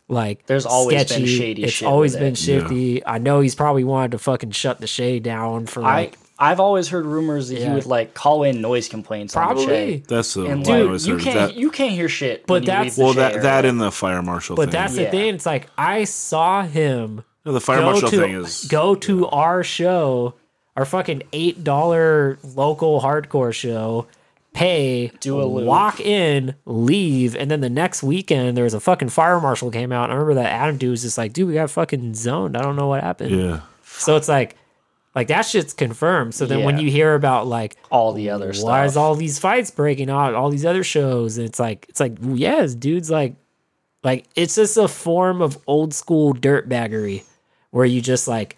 like 0.08 0.44
There's 0.46 0.66
always 0.66 1.04
been 1.12 1.24
shady 1.26 1.62
It's 1.64 1.72
shit 1.74 1.86
always 1.88 2.14
been 2.16 2.32
it. 2.32 2.38
shifty. 2.38 3.06
I 3.06 3.18
know 3.18 3.40
he's 3.40 3.54
probably 3.54 3.84
wanted 3.84 4.10
to 4.12 4.18
fucking 4.18 4.50
shut 4.50 4.80
the 4.80 4.86
Che 4.88 5.20
down 5.20 5.66
for 5.66 5.84
I 5.84 5.94
like 6.02 6.18
I've 6.40 6.58
always 6.58 6.88
heard 6.88 7.04
rumors 7.04 7.48
that 7.50 7.58
Yeah. 7.60 7.68
he 7.68 7.74
would 7.74 7.86
like 7.86 8.14
call 8.14 8.42
in 8.44 8.60
noise 8.62 8.88
complaints. 8.88 9.36
On 9.36 9.42
the 9.42 9.54
probably. 9.54 9.66
Che. 9.66 10.02
That's 10.08 10.34
the 10.34 10.46
And 10.46 10.62
one 10.66 10.70
I 10.74 10.78
like, 10.78 10.86
always 10.86 11.06
you 11.06 11.14
heard. 11.14 11.22
can't 11.22 11.34
That- 11.36 11.54
you 11.56 11.70
can't 11.70 11.92
hear 11.92 12.08
shit. 12.08 12.46
But 12.46 12.54
when 12.54 12.62
you 12.62 12.66
that's- 12.68 12.84
leave 12.86 12.94
the 12.96 13.04
well, 13.04 13.12
Che 13.14 13.18
that 13.34 13.42
that 13.42 13.58
area. 13.64 13.70
and 13.70 13.80
the 13.80 13.90
fire 13.92 14.22
marshal. 14.22 14.56
But 14.56 14.70
thing. 14.70 14.72
that's 14.72 14.94
the 14.96 15.02
Yeah. 15.02 15.10
thing. 15.10 15.34
It's 15.34 15.46
like 15.46 15.66
I 15.76 16.04
saw 16.04 16.62
him 16.62 17.24
No, 17.44 17.52
the 17.52 17.60
fire 17.60 17.78
go 17.80 17.84
marshal 17.92 18.08
to 18.10 18.16
thing 18.20 18.32
is 18.34 18.64
go 18.70 18.94
to 18.94 19.26
our 19.28 19.62
show, 19.62 20.34
our 20.76 20.84
fucking 20.86 21.22
eight 21.32 21.62
dollar 21.62 22.38
local 22.56 23.00
hardcore 23.02 23.52
show, 23.52 24.06
pay, 24.52 25.12
Do 25.20 25.40
a 25.40 25.44
loop. 25.44 25.64
walk 25.66 26.00
in, 26.00 26.54
leave, 26.66 27.36
and 27.36 27.50
then 27.50 27.60
the 27.60 27.70
next 27.70 28.02
weekend 28.02 28.56
there 28.56 28.64
was 28.64 28.74
a 28.74 28.80
fucking 28.80 29.08
fire 29.10 29.40
marshal 29.40 29.70
came 29.70 29.92
out. 29.92 30.10
I 30.10 30.14
remember 30.14 30.34
that 30.34 30.50
Adam 30.50 30.76
dude 30.76 30.90
was 30.90 31.02
just 31.02 31.16
like, 31.18 31.32
dude, 31.32 31.48
we 31.48 31.54
got 31.54 31.70
fucking 31.70 32.14
zoned. 32.14 32.56
I 32.56 32.62
don't 32.62 32.76
know 32.76 32.86
what 32.88 33.02
happened. 33.02 33.30
yeah. 33.38 33.60
So 33.84 34.16
it's 34.16 34.28
like, 34.28 34.56
like 35.14 35.28
that 35.28 35.42
shit's 35.42 35.72
confirmed. 35.72 36.34
So 36.34 36.46
then 36.46 36.64
when 36.64 36.78
you 36.78 36.90
hear 36.90 37.14
about 37.14 37.46
like 37.46 37.76
all 37.90 38.12
the 38.12 38.30
other 38.30 38.52
why 38.60 38.84
is 38.84 38.96
all 38.96 39.14
these 39.14 39.38
fights 39.38 39.70
breaking 39.70 40.08
out 40.10 40.34
all 40.34 40.50
these 40.50 40.64
other 40.66 40.84
shows 40.84 41.36
and 41.38 41.46
it's 41.46 41.58
like 41.58 41.86
it's 41.88 42.00
like 42.00 42.16
yes 42.22 42.74
dudes 42.74 43.10
like 43.10 43.34
like 44.04 44.26
it's 44.36 44.54
just 44.54 44.76
a 44.76 44.88
form 44.88 45.42
of 45.42 45.58
old 45.66 45.92
school 45.94 46.32
dirtbaggery 46.34 47.24
where 47.70 47.84
you 47.84 48.00
just 48.00 48.28
like 48.28 48.56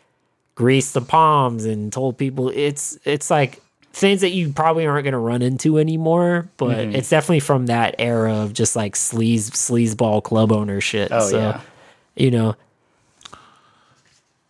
grease 0.54 0.92
the 0.92 1.00
palms 1.00 1.64
and 1.64 1.92
told 1.92 2.18
people 2.18 2.50
it's 2.50 2.98
it's 3.04 3.30
like 3.30 3.58
things 3.94 4.20
that 4.20 4.30
you 4.30 4.52
probably 4.52 4.86
aren't 4.86 5.04
going 5.04 5.12
to 5.12 5.18
run 5.18 5.42
into 5.42 5.78
anymore 5.78 6.48
but 6.58 6.76
Mm-hmm. 6.76 6.94
it's 6.96 7.08
definitely 7.10 7.40
from 7.40 7.66
that 7.66 7.94
era 7.98 8.34
of 8.36 8.52
just 8.52 8.76
like 8.76 8.94
sleaze 8.94 9.50
sleazeball 9.50 10.22
club 10.22 10.52
owner 10.52 10.80
shit 10.80 11.10
Oh, 11.10 11.20
so 11.28 11.38
yeah. 11.38 11.60
you 12.14 12.30
know 12.30 12.54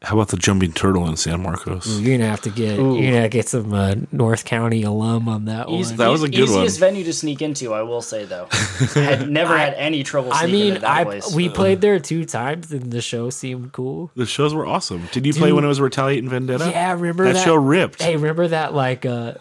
How 0.02 0.16
about 0.16 0.28
the 0.28 0.36
jumping 0.36 0.72
turtle 0.72 1.08
in 1.08 1.16
San 1.16 1.42
Marcos? 1.42 2.00
you're 2.00 2.18
gonna 2.18 2.28
have 2.28 2.40
to 2.42 2.50
get 2.50 2.76
you're 2.76 3.12
gonna 3.12 3.28
get 3.28 3.48
some 3.48 3.72
uh, 3.72 3.94
north 4.10 4.44
county 4.44 4.82
alum 4.82 5.28
on 5.28 5.44
that 5.44 5.68
one 5.68 5.82
That 5.96 6.08
was 6.08 6.22
a 6.22 6.28
good 6.28 6.48
easiest 6.48 6.80
one. 6.80 6.90
venue 6.90 7.04
to 7.04 7.12
sneak 7.12 7.40
into, 7.40 7.72
I 7.72 7.82
will 7.82 8.02
say 8.02 8.24
though. 8.24 8.48
I 8.50 8.98
had 8.98 9.30
never 9.30 9.56
had 9.56 9.74
any 9.74 10.02
trouble 10.02 10.30
I 10.32 10.46
mean, 10.46 10.68
into 10.68 10.80
that 10.80 10.90
I 10.90 11.04
place. 11.04 11.34
we 11.34 11.48
played 11.48 11.80
there 11.80 12.00
two 12.00 12.24
times 12.24 12.72
and 12.72 12.90
the 12.90 13.00
show 13.00 13.30
seemed 13.30 13.72
cool. 13.72 14.10
The 14.16 14.26
shows 14.26 14.54
were 14.54 14.66
awesome. 14.66 15.08
Did 15.12 15.24
you 15.24 15.32
play 15.32 15.52
when 15.52 15.64
it 15.64 15.68
was 15.68 15.80
Retaliate 15.80 16.18
and 16.18 16.30
Vendetta? 16.30 16.70
Yeah, 16.70 16.92
remember 16.92 17.24
that, 17.24 17.34
that, 17.34 17.44
show 17.44 17.54
ripped. 17.54 18.02
Hey, 18.02 18.16
remember 18.16 18.48
that 18.48 18.74
like 18.74 19.06
uh 19.06 19.34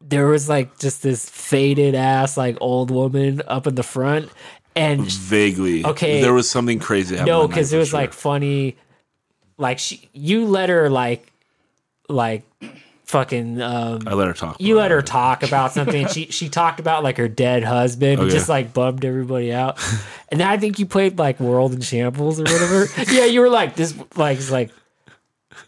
there 0.00 0.26
was 0.26 0.48
like 0.48 0.78
just 0.78 1.02
this 1.02 1.28
faded 1.28 1.94
ass 1.94 2.36
like 2.36 2.56
old 2.60 2.90
woman 2.90 3.42
up 3.46 3.66
in 3.66 3.74
the 3.74 3.82
front 3.82 4.30
and 4.74 5.10
Vaguely. 5.10 5.84
Okay. 5.84 6.22
There 6.22 6.32
was 6.32 6.48
something 6.48 6.78
crazy 6.78 7.16
happening. 7.16 7.34
no 7.34 7.48
because 7.48 7.72
it 7.72 7.78
was 7.78 7.90
sure. 7.90 8.00
like 8.00 8.12
funny 8.12 8.76
like 9.58 9.78
she 9.78 10.08
you 10.12 10.46
let 10.46 10.68
her 10.68 10.88
like 10.90 11.30
like 12.08 12.42
fucking 13.04 13.60
um 13.60 14.00
I 14.06 14.14
let 14.14 14.26
her 14.26 14.32
talk. 14.32 14.56
you 14.60 14.76
let 14.76 14.90
her 14.90 15.02
talk 15.02 15.42
about 15.42 15.72
something. 15.74 16.06
she 16.08 16.26
she 16.26 16.48
talked 16.48 16.80
about 16.80 17.02
like 17.04 17.16
her 17.18 17.28
dead 17.28 17.62
husband 17.64 18.12
and 18.14 18.22
Okay. 18.22 18.30
just 18.30 18.48
like 18.48 18.72
bummed 18.72 19.04
everybody 19.04 19.52
out. 19.52 19.78
And 20.32 20.40
then 20.40 20.48
I 20.48 20.56
think 20.56 20.78
you 20.78 20.86
played 20.86 21.18
like 21.18 21.38
World 21.40 21.74
in 21.74 21.82
Shambles 21.82 22.40
or 22.40 22.44
whatever. 22.44 22.86
yeah, 23.12 23.26
you 23.26 23.40
were 23.40 23.50
like 23.50 23.76
this 23.76 23.94
like 24.16 24.38
it's 24.38 24.50
like 24.50 24.70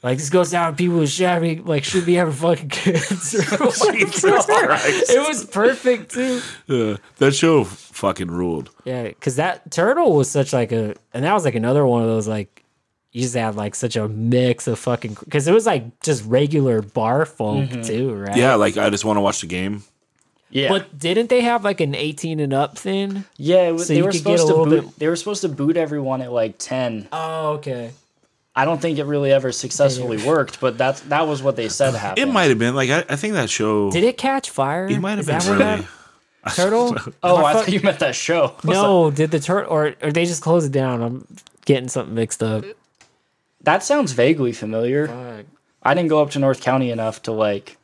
Like 0.02 0.16
this 0.16 0.30
goes 0.30 0.54
out, 0.54 0.78
people 0.78 1.04
should 1.04 1.42
be 1.42 1.56
like 1.56 1.84
should 1.84 2.06
be 2.06 2.14
having 2.14 2.32
fucking 2.32 2.70
kids. 2.70 3.34
it 3.34 5.28
was 5.28 5.44
perfect 5.44 6.12
too. 6.12 6.40
Uh, 6.68 6.96
that 7.18 7.32
show 7.34 7.64
fucking 7.64 8.28
ruled. 8.30 8.70
Yeah, 8.84 9.02
because 9.04 9.36
that 9.36 9.70
turtle 9.70 10.16
was 10.16 10.30
such 10.30 10.52
like 10.54 10.72
a, 10.72 10.94
and 11.12 11.24
that 11.24 11.32
was 11.34 11.44
like 11.44 11.54
another 11.54 11.84
one 11.86 12.02
of 12.02 12.08
those 12.08 12.26
like 12.26 12.63
you 13.14 13.22
just 13.22 13.34
had 13.34 13.54
like 13.54 13.74
such 13.76 13.94
a 13.94 14.08
mix 14.08 14.66
of 14.66 14.76
fucking 14.78 15.16
because 15.24 15.46
it 15.46 15.52
was 15.54 15.66
like 15.66 16.00
just 16.02 16.24
regular 16.26 16.82
bar 16.82 17.24
folk 17.24 17.68
mm-hmm. 17.70 17.82
too, 17.82 18.12
right? 18.12 18.36
Yeah, 18.36 18.56
like 18.56 18.76
I 18.76 18.90
just 18.90 19.04
want 19.04 19.16
to 19.18 19.20
watch 19.22 19.40
the 19.40 19.46
game. 19.46 19.84
Yeah, 20.50 20.68
But 20.68 20.98
didn't 20.98 21.30
they 21.30 21.40
have 21.40 21.64
like 21.64 21.80
an 21.80 21.94
18 21.94 22.38
and 22.38 22.52
up 22.52 22.76
thing? 22.76 23.24
yeah. 23.36 23.68
It 23.68 23.72
was, 23.72 23.86
So 23.86 23.92
they 23.92 23.98
you 23.98 24.04
were 24.04 24.12
supposed 24.12 24.46
to 24.46 24.52
boot. 24.54 24.68
bit- 24.84 24.98
They 24.98 25.08
were 25.08 25.16
supposed 25.16 25.40
to 25.42 25.48
boot 25.48 25.76
everyone 25.76 26.22
at 26.22 26.30
like 26.32 26.58
ten. 26.58 27.08
Oh, 27.12 27.52
okay. 27.54 27.92
I 28.54 28.64
don't 28.64 28.80
think 28.80 28.98
it 28.98 29.04
really 29.04 29.32
ever 29.32 29.50
successfully 29.50 30.16
worked, 30.24 30.60
but 30.60 30.76
that's 30.78 31.00
that 31.02 31.26
was 31.26 31.40
what 31.42 31.54
they 31.56 31.68
said 31.68 31.94
happened. 31.94 32.28
It 32.28 32.32
might 32.32 32.50
have 32.50 32.58
been 32.58 32.74
like 32.74 32.90
I, 32.90 33.04
I 33.08 33.16
think 33.16 33.34
that 33.34 33.48
show. 33.50 33.90
Did 33.90 34.04
it 34.04 34.16
catch 34.18 34.50
fire? 34.50 34.86
it 34.88 34.98
might 35.00 35.18
have 35.18 35.26
been 35.26 35.38
really. 35.38 35.58
that- 35.58 35.84
turtle? 36.54 36.94
Oh, 37.06 37.12
oh, 37.22 37.36
I 37.36 37.50
I 37.50 37.52
thought- 37.52 37.64
thought 37.64 37.72
you 37.72 37.80
meant 37.80 37.98
that 38.00 38.14
show. 38.14 38.42
I 38.44 38.54
was 38.54 38.64
like, 38.64 38.74
no, 38.74 39.10
did 39.10 39.30
the 39.30 39.40
turtle 39.40 39.72
or 39.72 39.94
or 40.02 40.12
they 40.12 40.24
just 40.26 40.42
close 40.42 40.64
it 40.66 40.72
down? 40.72 41.02
I'm 41.02 41.26
getting 41.64 41.88
something 41.88 42.14
mixed 42.14 42.42
up. 42.42 42.64
That 43.64 43.82
sounds 43.82 44.12
vaguely 44.12 44.52
familiar. 44.52 45.44
I 45.82 45.94
didn't 45.94 46.08
go 46.08 46.22
up 46.22 46.30
to 46.30 46.38
North 46.38 46.60
County 46.62 46.90
enough 46.90 47.22
to 47.22 47.32
like 47.32 47.76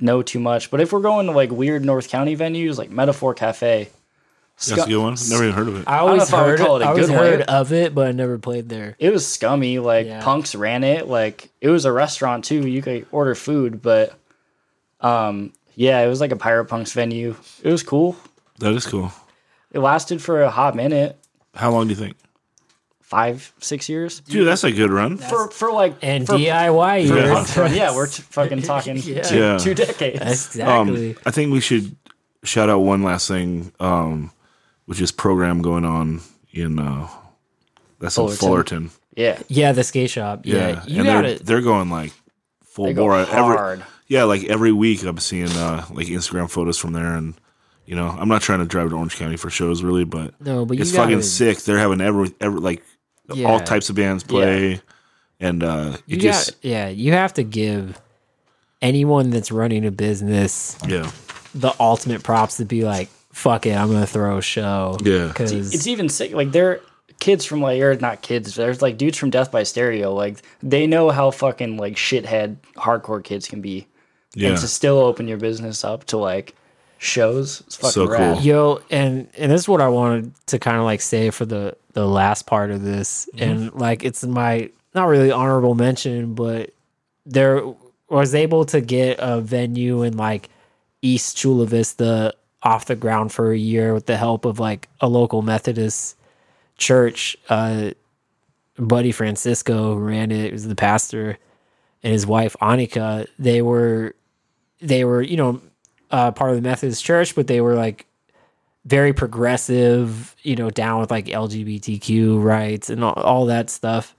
know 0.00 0.22
too 0.22 0.38
much. 0.40 0.70
But 0.70 0.80
if 0.80 0.92
we're 0.92 1.00
going 1.00 1.26
to 1.26 1.32
like 1.32 1.50
weird 1.50 1.84
North 1.84 2.08
County 2.08 2.36
venues 2.36 2.78
like 2.78 2.90
Metaphor 2.90 3.34
Cafe, 3.34 3.88
That's 4.56 4.70
a 4.70 4.86
good 4.86 4.98
one. 5.00 5.16
Never 5.28 5.44
even 5.44 5.54
heard 5.54 5.68
of 5.68 5.76
it. 5.80 5.84
I 5.88 5.98
always 5.98 6.24
if 6.24 6.34
I 6.34 6.44
heard 6.44 6.58
call 6.60 6.76
it 6.76 6.82
a 6.82 6.86
I 6.86 6.88
always 6.88 7.06
good 7.06 7.14
heard 7.16 7.40
of 7.42 7.72
it, 7.72 7.94
but 7.94 8.06
I 8.08 8.12
never 8.12 8.38
played 8.38 8.68
there. 8.68 8.96
it 8.98 9.12
was 9.12 9.26
scummy. 9.26 9.78
Like 9.78 10.06
Yeah. 10.06 10.22
punks 10.22 10.54
ran 10.54 10.84
it. 10.84 11.06
Like 11.08 11.50
it 11.60 11.68
was 11.70 11.84
a 11.84 11.92
restaurant 11.92 12.44
too. 12.44 12.66
You 12.66 12.82
could 12.82 13.06
order 13.10 13.34
food, 13.34 13.80
but 13.82 14.14
um, 15.00 15.52
yeah, 15.74 16.00
it 16.00 16.08
was 16.08 16.20
like 16.20 16.32
a 16.32 16.36
pirate 16.36 16.66
punks 16.66 16.92
venue. 16.92 17.36
It 17.62 17.70
was 17.70 17.82
cool. 17.82 18.16
That 18.58 18.72
is 18.72 18.84
cool. 18.86 19.12
It 19.72 19.78
lasted 19.78 20.20
for 20.20 20.42
a 20.42 20.50
hot 20.50 20.74
minute, 20.74 21.16
How 21.54 21.70
long 21.70 21.84
do 21.86 21.90
you 21.90 21.96
think? 21.96 22.16
Five, 23.08 23.52
six 23.58 23.88
years. 23.88 24.20
Dude, 24.20 24.46
that's 24.46 24.64
a 24.64 24.70
good 24.70 24.90
run. 24.90 25.16
For 25.16 25.48
for 25.50 25.72
like 25.72 25.94
And 26.02 26.26
for, 26.26 26.34
DIY 26.34 27.08
for 27.08 27.14
years. 27.14 27.30
punks 27.30 27.56
run, 27.56 27.74
yeah, 27.74 27.94
we're 27.94 28.06
t- 28.06 28.22
fucking 28.22 28.62
talking 28.62 28.96
Yeah. 28.98 29.22
two, 29.22 29.38
Yeah. 29.38 29.58
two 29.58 29.74
decades. 29.74 30.20
exactly. 30.20 31.10
Um, 31.10 31.16
I 31.24 31.30
think 31.30 31.52
we 31.52 31.60
should 31.60 31.96
shout 32.44 32.68
out 32.68 32.80
one 32.80 33.02
last 33.02 33.26
thing, 33.28 33.72
um, 33.80 34.30
which 34.84 35.00
is 35.00 35.10
program 35.10 35.62
going 35.62 35.84
on 35.86 36.20
in 36.52 36.78
uh, 36.78 37.08
that's 37.98 38.16
in 38.18 38.22
Fullerton. 38.28 38.38
Fullerton. 38.38 38.90
yeah, 39.16 39.38
yeah, 39.48 39.72
the 39.72 39.84
skate 39.84 40.10
shop. 40.10 40.42
Yeah, 40.44 40.54
Yeah, 40.54 40.84
you 40.86 40.96
and 40.98 41.04
got 41.06 41.22
they're 41.22 41.24
it. 41.32 41.46
they're 41.46 41.62
going 41.62 41.88
like 41.90 42.12
full 42.64 42.84
they 42.86 42.92
go 42.92 43.02
bore. 43.04 43.16
Every, 43.20 43.32
hard. 43.56 43.82
yeah, 44.06 44.24
like 44.24 44.44
every 44.44 44.72
week 44.72 45.02
I'm 45.04 45.18
seeing 45.18 45.48
uh, 45.50 45.86
like 45.90 46.06
Instagram 46.08 46.50
photos 46.50 46.76
from 46.78 46.92
there, 46.92 47.14
and 47.16 47.34
you 47.86 47.96
know 47.96 48.06
I'm 48.08 48.28
not 48.28 48.42
trying 48.42 48.58
to 48.60 48.66
drive 48.66 48.90
to 48.90 48.96
Orange 48.96 49.16
County 49.16 49.36
for 49.38 49.48
shows 49.50 49.82
really, 49.82 50.04
but 50.04 50.38
No, 50.40 50.64
but 50.66 50.76
you 50.76 50.82
it's 50.82 50.92
got 50.92 51.04
fucking 51.04 51.22
sick. 51.22 51.58
They're 51.60 51.78
having 51.78 52.00
every 52.02 52.32
every 52.40 52.60
like 52.60 52.82
all 53.46 53.60
types 53.60 53.90
of 53.90 53.96
bands 53.96 54.24
play, 54.24 54.80
and 55.40 55.62
uh, 55.62 55.96
it 55.96 56.02
You 56.06 56.16
just 56.18 56.52
got, 56.52 56.68
yeah, 56.68 56.88
you 56.88 57.12
have 57.12 57.34
to 57.34 57.42
give 57.42 58.00
anyone 58.80 59.30
that's 59.30 59.50
running 59.50 59.84
a 59.84 59.90
business 59.90 60.78
yeah 60.86 61.10
the 61.54 61.74
ultimate 61.80 62.22
props 62.22 62.58
to 62.58 62.64
be 62.64 62.84
like, 62.84 63.08
fuck 63.32 63.66
it, 63.66 63.76
I'm 63.76 63.90
gonna 63.90 64.06
throw 64.06 64.38
a 64.38 64.42
show. 64.42 64.96
Yeah. 65.02 65.28
because 65.28 65.52
It's 65.74 65.86
even 65.86 66.08
sick. 66.08 66.32
Like 66.32 66.52
they're 66.52 66.80
kids 67.20 67.44
from 67.44 67.60
like 67.60 67.80
or 67.80 67.94
not 67.96 68.22
kids. 68.22 68.54
There's 68.54 68.82
like 68.82 68.96
dudes 68.98 69.18
from 69.18 69.30
Death 69.30 69.50
by 69.50 69.62
Stereo. 69.62 70.12
Like 70.12 70.42
they 70.62 70.86
know 70.86 71.10
how 71.10 71.30
fucking 71.30 71.76
like 71.76 71.94
shithead 71.94 72.56
hardcore 72.76 73.22
kids 73.22 73.48
can 73.48 73.60
be, 73.60 73.86
yeah 74.34 74.50
and 74.50 74.58
to 74.58 74.68
still 74.68 74.98
open 74.98 75.28
your 75.28 75.38
business 75.38 75.84
up 75.84 76.04
to 76.04 76.16
like 76.16 76.54
shows. 76.98 77.62
It's 77.66 77.76
fucking 77.76 77.92
So 77.92 78.06
cool. 78.06 78.14
rad. 78.16 78.44
Yo, 78.44 78.80
and 78.90 79.28
and 79.36 79.50
this 79.50 79.62
is 79.62 79.68
what 79.68 79.80
I 79.80 79.88
wanted 79.88 80.32
to 80.46 80.58
kind 80.58 80.76
of 80.76 80.84
like 80.84 81.00
say 81.00 81.30
for 81.30 81.44
the 81.46 81.76
the 81.94 82.06
last 82.06 82.46
part 82.46 82.70
of 82.70 82.82
this, 82.82 83.28
and 83.38 83.72
like 83.74 84.04
it's 84.04 84.24
my 84.24 84.70
not 84.94 85.06
really 85.06 85.30
honorable 85.30 85.74
mention, 85.74 86.34
but 86.34 86.70
there 87.26 87.62
was 88.08 88.34
able 88.34 88.64
to 88.66 88.80
get 88.80 89.18
a 89.20 89.40
venue 89.40 90.02
in 90.02 90.16
like 90.16 90.48
East 91.02 91.36
Chula 91.36 91.66
Vista 91.66 92.34
off 92.62 92.86
the 92.86 92.96
ground 92.96 93.32
for 93.32 93.52
a 93.52 93.58
year 93.58 93.94
with 93.94 94.06
the 94.06 94.16
help 94.16 94.44
of 94.44 94.58
like 94.58 94.88
a 95.00 95.08
local 95.08 95.42
Methodist 95.42 96.16
church. 96.76 97.36
Uh, 97.48 97.90
Buddy 98.78 99.10
Francisco 99.12 99.94
who 99.94 100.00
ran 100.00 100.30
it. 100.30 100.44
It 100.46 100.52
was 100.52 100.66
the 100.68 100.76
pastor 100.76 101.36
and 102.02 102.12
his 102.12 102.26
wife 102.26 102.54
Anika. 102.62 103.26
They 103.38 103.60
were 103.60 104.14
they 104.80 105.04
were 105.04 105.20
you 105.20 105.36
know 105.36 105.60
uh, 106.10 106.32
part 106.32 106.50
of 106.50 106.56
the 106.56 106.62
Methodist 106.62 107.04
Church, 107.04 107.34
but 107.34 107.46
they 107.46 107.60
were 107.60 107.74
like 107.74 108.06
very 108.84 109.12
progressive, 109.12 110.34
you 110.42 110.56
know, 110.56 110.70
down 110.70 111.00
with 111.00 111.10
like 111.10 111.26
LGBTQ 111.26 112.42
rights 112.42 112.90
and 112.90 113.04
all, 113.04 113.12
all 113.14 113.46
that 113.46 113.70
stuff. 113.70 114.14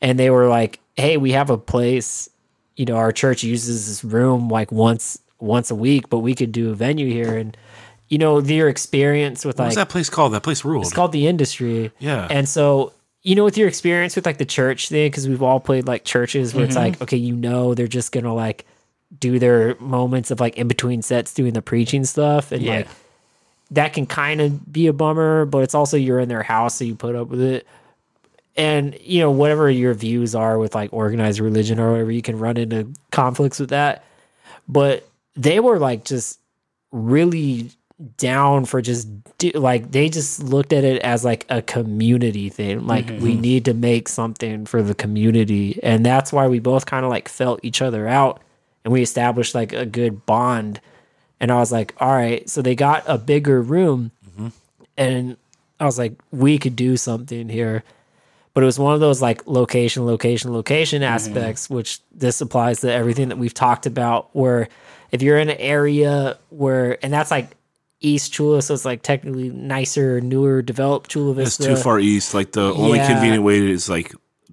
And 0.00 0.18
they 0.18 0.30
were 0.30 0.48
like, 0.48 0.80
"Hey, 0.96 1.16
we 1.16 1.32
have 1.32 1.50
a 1.50 1.58
place. 1.58 2.28
You 2.76 2.86
know, 2.86 2.96
our 2.96 3.12
church 3.12 3.42
uses 3.42 3.86
this 3.88 4.04
room 4.04 4.48
like 4.48 4.72
once 4.72 5.18
once 5.38 5.70
a 5.70 5.74
week, 5.74 6.08
but 6.08 6.18
we 6.20 6.34
could 6.34 6.52
do 6.52 6.70
a 6.70 6.74
venue 6.74 7.08
here." 7.08 7.36
And 7.36 7.56
you 8.08 8.18
know, 8.18 8.40
their 8.42 8.68
experience 8.68 9.44
with 9.44 9.58
What's 9.58 9.76
like 9.76 9.86
that 9.86 9.90
place 9.90 10.10
called? 10.10 10.34
That 10.34 10.42
place 10.42 10.64
ruled. 10.64 10.84
it's 10.84 10.92
called 10.92 11.12
the 11.12 11.26
industry. 11.26 11.92
Yeah. 11.98 12.26
And 12.30 12.46
so, 12.48 12.92
you 13.22 13.34
know, 13.34 13.44
with 13.44 13.56
your 13.56 13.68
experience 13.68 14.16
with 14.16 14.26
like 14.26 14.36
the 14.36 14.44
church 14.44 14.88
thing, 14.90 15.10
because 15.10 15.26
we've 15.26 15.42
all 15.42 15.60
played 15.60 15.86
like 15.86 16.04
churches 16.04 16.54
where 16.54 16.64
it's 16.64 16.76
like, 16.76 17.00
okay, 17.00 17.16
you 17.16 17.34
know, 17.34 17.74
they're 17.74 17.86
just 17.88 18.12
gonna 18.12 18.34
like 18.34 18.66
do 19.18 19.38
their 19.38 19.76
moments 19.76 20.30
of 20.30 20.40
like 20.40 20.56
in 20.56 20.68
between 20.68 21.02
sets 21.02 21.32
doing 21.34 21.52
the 21.52 21.62
preaching 21.62 22.04
stuff, 22.04 22.52
and 22.52 22.62
Yeah. 22.62 22.76
like 22.76 22.88
that 23.70 23.92
can 23.94 24.06
kind 24.06 24.40
of 24.40 24.70
be 24.70 24.86
a 24.86 24.92
bummer, 24.92 25.46
but 25.46 25.62
it's 25.62 25.74
also 25.74 25.96
you're 25.96 26.20
in 26.20 26.28
their 26.28 26.42
house, 26.42 26.76
so 26.76 26.84
you 26.84 26.94
put 26.94 27.14
up 27.14 27.28
with 27.28 27.40
it. 27.40 27.66
And 28.56 28.96
you 29.00 29.20
know, 29.20 29.30
whatever 29.30 29.70
your 29.70 29.94
views 29.94 30.34
are 30.34 30.58
with 30.58 30.74
like 30.74 30.92
organized 30.92 31.40
religion 31.40 31.80
or 31.80 31.92
whatever, 31.92 32.10
you 32.10 32.22
can 32.22 32.38
run 32.38 32.58
into 32.58 32.92
conflicts 33.10 33.58
with 33.58 33.70
that. 33.70 34.04
But 34.68 35.08
they 35.36 35.60
were 35.60 35.78
like 35.78 36.04
just 36.04 36.38
really 36.90 37.70
down 38.16 38.64
for 38.64 38.82
just 38.82 39.08
do, 39.38 39.50
like 39.52 39.92
they 39.92 40.08
just 40.08 40.42
looked 40.42 40.72
at 40.72 40.84
it 40.84 41.00
as 41.02 41.24
like 41.24 41.46
a 41.48 41.62
community 41.62 42.48
thing 42.48 42.84
like 42.84 43.06
mm-hmm. 43.06 43.22
we 43.22 43.34
need 43.34 43.64
to 43.64 43.74
make 43.74 44.08
something 44.08 44.66
for 44.66 44.82
the 44.82 44.94
community 44.94 45.78
and 45.84 46.04
that's 46.04 46.32
why 46.32 46.48
we 46.48 46.58
both 46.58 46.84
kind 46.84 47.04
of 47.04 47.10
like 47.10 47.28
felt 47.28 47.60
each 47.62 47.80
other 47.80 48.08
out 48.08 48.40
and 48.84 48.92
we 48.92 49.02
established 49.02 49.54
like 49.54 49.72
a 49.72 49.86
good 49.86 50.24
bond 50.26 50.80
and 51.40 51.50
i 51.50 51.56
was 51.56 51.72
like 51.72 51.94
all 51.98 52.12
right 52.12 52.48
so 52.48 52.62
they 52.62 52.74
got 52.74 53.02
a 53.06 53.18
bigger 53.18 53.60
room 53.60 54.10
and 54.96 55.36
i 55.80 55.84
was 55.84 55.98
like 55.98 56.14
we 56.30 56.58
could 56.58 56.76
do 56.76 56.96
something 56.96 57.48
here 57.48 57.82
but 58.54 58.62
it 58.62 58.66
was 58.66 58.78
one 58.78 58.92
of 58.92 59.00
those 59.00 59.22
like 59.22 59.46
location 59.46 60.04
location 60.04 60.52
location 60.52 61.02
mm-hmm. 61.02 61.12
aspects 61.12 61.70
which 61.70 62.00
this 62.12 62.40
applies 62.40 62.80
to 62.80 62.92
everything 62.92 63.28
that 63.28 63.38
we've 63.38 63.54
talked 63.54 63.86
about 63.86 64.28
where 64.34 64.68
if 65.10 65.22
you're 65.22 65.38
in 65.38 65.48
an 65.48 65.56
area 65.58 66.38
where 66.50 67.02
and 67.04 67.12
that's 67.12 67.30
like 67.30 67.50
east 68.00 68.32
chula 68.32 68.60
so 68.60 68.74
it's 68.74 68.84
like 68.84 69.02
technically 69.02 69.48
nicer 69.50 70.20
newer 70.20 70.60
developed 70.60 71.10
chula 71.10 71.34
Vista. 71.34 71.62
It's 71.62 71.78
too 71.78 71.82
far 71.82 72.00
east. 72.00 72.34
Like 72.34 72.52
the 72.52 72.72
only 72.74 72.98
Yeah. 72.98 73.12
convenient 73.12 73.44
way 73.44 73.58
is 73.58 73.88
like 73.88 74.12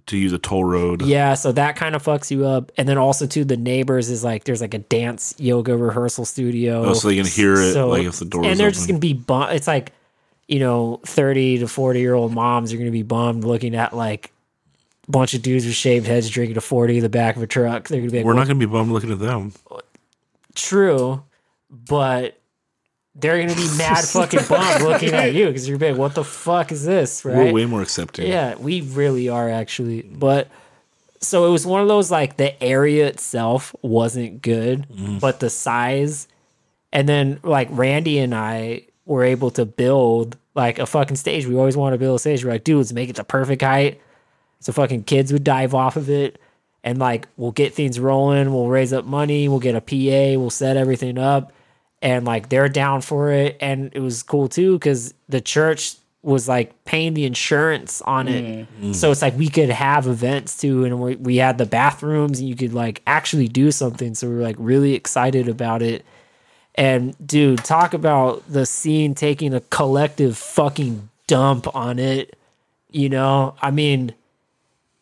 to 0.10 0.18
use 0.18 0.34
a 0.34 0.38
toll 0.38 0.64
road. 0.64 1.02
yeah 1.02 1.34
so 1.34 1.52
that 1.52 1.76
kind 1.76 1.96
of 1.96 2.04
fucks 2.04 2.30
you 2.30 2.46
up. 2.46 2.72
And 2.78 2.88
then 2.88 2.98
also 2.98 3.26
too 3.26 3.46
the 3.46 3.58
neighbors 3.58 4.10
is 4.10 4.24
like 4.24 4.44
there's 4.44 4.62
like 4.62 4.74
a 4.74 4.80
dance 4.80 5.34
yoga 5.38 5.76
rehearsal 5.78 6.26
studio. 6.26 6.84
Oh, 6.86 6.94
so 6.94 7.08
they 7.08 7.16
can 7.16 7.26
hear 7.26 7.56
it, 7.56 7.76
like, 7.76 8.04
if 8.06 8.18
the 8.20 8.26
door 8.26 8.46
and 8.46 8.60
they're 8.60 8.72
just 8.72 8.88
gonna 8.88 9.00
be 9.00 9.14
bum- 9.14 9.52
it's 9.52 9.68
like 9.68 9.94
you 10.48 10.60
know 10.60 11.00
30 11.06 11.60
to 11.60 11.68
40 11.68 12.00
year 12.00 12.14
old 12.14 12.34
moms 12.34 12.74
are 12.74 12.78
gonna 12.78 12.92
be 12.92 13.04
bummed 13.04 13.44
looking 13.44 13.76
at 13.76 13.96
like 13.96 14.32
a 15.08 15.12
bunch 15.12 15.34
of 15.34 15.42
dudes 15.42 15.66
with 15.66 15.76
shaved 15.76 16.06
heads 16.08 16.30
drinking 16.30 16.58
a 16.58 16.62
40 16.62 16.98
in 16.98 17.04
the 17.04 17.10
back 17.10 17.36
of 17.36 17.42
a 17.42 17.48
truck. 17.48 17.88
They're 17.88 18.00
gonna 18.00 18.12
be 18.12 18.18
like 18.18 18.26
We're 18.26 18.34
not 18.34 18.48
to 18.48 18.56
be 18.56 18.66
bummed 18.66 18.92
looking 18.92 19.12
at 19.12 19.20
them. 19.20 19.54
true 20.56 21.24
but 21.70 22.39
they're 23.20 23.40
gonna 23.40 23.56
be 23.56 23.68
mad 23.78 23.98
fucking 24.04 24.42
bummed 24.48 24.84
looking 24.84 25.14
at 25.14 25.34
you 25.34 25.48
because 25.48 25.68
you're 25.68 25.78
gonna 25.78 25.94
be 25.94 25.94
like 25.94 26.00
what 26.00 26.16
the 26.16 26.24
fuck 26.24 26.72
is 26.72 26.86
this 26.86 27.26
right 27.26 27.36
We're 27.36 27.54
way 27.54 27.66
more 27.66 27.82
accepting. 27.82 28.28
Yeah, 28.28 28.56
we 28.56 28.82
really 28.82 29.30
are 29.30 29.50
actually. 29.50 30.04
But 30.04 30.50
so 31.22 31.46
it 31.46 31.52
was 31.52 31.66
one 31.66 31.82
of 31.82 31.88
those 31.88 32.10
like 32.10 32.38
the 32.38 32.62
area 32.64 33.08
itself 33.08 33.76
wasn't 33.82 34.42
good, 34.42 34.88
mm-hmm. 34.90 35.18
but 35.20 35.40
the 35.40 35.50
size 35.50 36.28
and 36.92 37.08
then 37.08 37.40
like 37.44 37.68
Randy 37.72 38.20
and 38.20 38.34
I 38.34 38.84
were 39.06 39.24
able 39.24 39.52
to 39.52 39.66
build 39.66 40.38
like 40.56 40.80
a 40.80 40.86
fucking 40.86 41.18
stage. 41.18 41.46
We 41.46 41.56
always 41.56 41.78
wanted 41.78 41.98
to 41.98 42.00
build 42.00 42.18
a 42.18 42.20
stage. 42.20 42.44
We're 42.44 42.52
like, 42.52 42.64
dude, 42.64 42.78
let's 42.78 42.94
make 42.94 43.10
it 43.10 43.16
the 43.16 43.24
perfect 43.24 43.62
height. 43.62 44.02
So 44.60 44.74
fucking 44.74 45.04
kids 45.04 45.32
would 45.32 45.44
dive 45.44 45.74
off 45.74 45.96
of 45.96 46.10
it. 46.10 46.40
And 46.84 46.98
like 46.98 47.28
we'll 47.38 47.52
get 47.52 47.74
things 47.74 48.00
rolling, 48.00 48.54
we'll 48.54 48.68
raise 48.68 48.94
up 48.94 49.06
money, 49.06 49.50
we'll 49.50 49.60
get 49.60 49.76
a 49.76 49.82
PA, 49.82 50.40
we'll 50.40 50.50
set 50.50 50.78
everything 50.78 51.18
up. 51.18 51.52
And 52.02 52.26
like 52.26 52.50
they're 52.50 52.70
down 52.70 53.02
for 53.02 53.32
it. 53.32 53.58
And 53.60 53.92
it 53.94 54.00
was 54.00 54.24
cool 54.24 54.48
too, 54.48 54.74
because 54.74 55.14
the 55.28 55.42
church 55.42 55.96
was 56.22 56.48
like 56.50 56.84
paying 56.84 57.14
the 57.14 57.26
insurance 57.26 58.02
on 58.02 58.28
it. 58.28 58.44
Mm. 58.44 58.90
Mm. 58.90 58.96
So 58.96 59.12
it's 59.12 59.22
like 59.22 59.38
we 59.38 59.50
could 59.50 59.70
have 59.70 60.08
events 60.08 60.58
too, 60.58 60.84
and 60.84 61.00
we, 61.00 61.16
we 61.16 61.38
had 61.38 61.58
the 61.58 61.66
bathrooms, 61.66 62.40
and 62.40 62.50
you 62.50 62.56
could 62.56 62.74
like 62.74 63.02
actually 63.08 63.48
do 63.48 63.72
something. 63.72 64.16
So 64.16 64.28
we 64.28 64.36
were 64.36 64.42
like 64.42 64.58
really 64.60 64.96
excited 64.96 65.48
about 65.48 65.82
it. 65.82 66.06
And 66.76 67.16
dude, 67.26 67.64
talk 67.64 67.94
about 67.94 68.44
the 68.50 68.66
scene 68.66 69.16
taking 69.16 69.54
a 69.54 69.62
collective 69.62 70.38
fucking 70.38 71.10
dump 71.28 71.74
on 71.76 72.00
it. 72.00 72.38
You 72.92 73.10
know, 73.10 73.56
I 73.62 73.72
mean, 73.72 74.14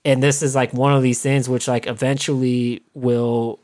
and 0.05 0.21
this 0.21 0.43
is 0.43 0.55
like 0.55 0.73
one 0.73 0.93
of 0.93 1.03
these 1.03 1.21
things 1.21 1.49
which 1.49 1.67
like 1.67 1.87
eventually 1.87 2.81
will 2.93 3.59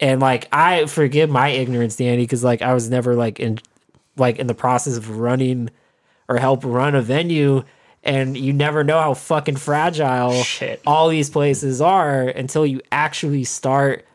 and 0.00 0.20
like 0.20 0.48
I 0.52 0.86
forgive 0.86 1.30
my 1.30 1.48
ignorance, 1.48 1.96
Danny, 1.96 2.22
because 2.22 2.42
like 2.42 2.62
I 2.62 2.74
was 2.74 2.88
never 2.90 3.14
like 3.14 3.38
in 3.38 3.58
like 4.16 4.38
in 4.38 4.46
the 4.46 4.54
process 4.54 4.96
of 4.96 5.18
running 5.18 5.70
or 6.28 6.38
help 6.38 6.64
run 6.64 6.94
a 6.94 7.02
venue, 7.02 7.62
and 8.02 8.36
you 8.36 8.52
never 8.52 8.82
know 8.82 9.00
how 9.00 9.14
fucking 9.14 9.56
fragile 9.56 10.42
Shit. 10.42 10.80
all 10.86 11.08
these 11.08 11.28
places 11.28 11.80
are 11.80 12.22
until 12.22 12.64
you 12.64 12.80
actually 12.90 13.44
start 13.44 14.06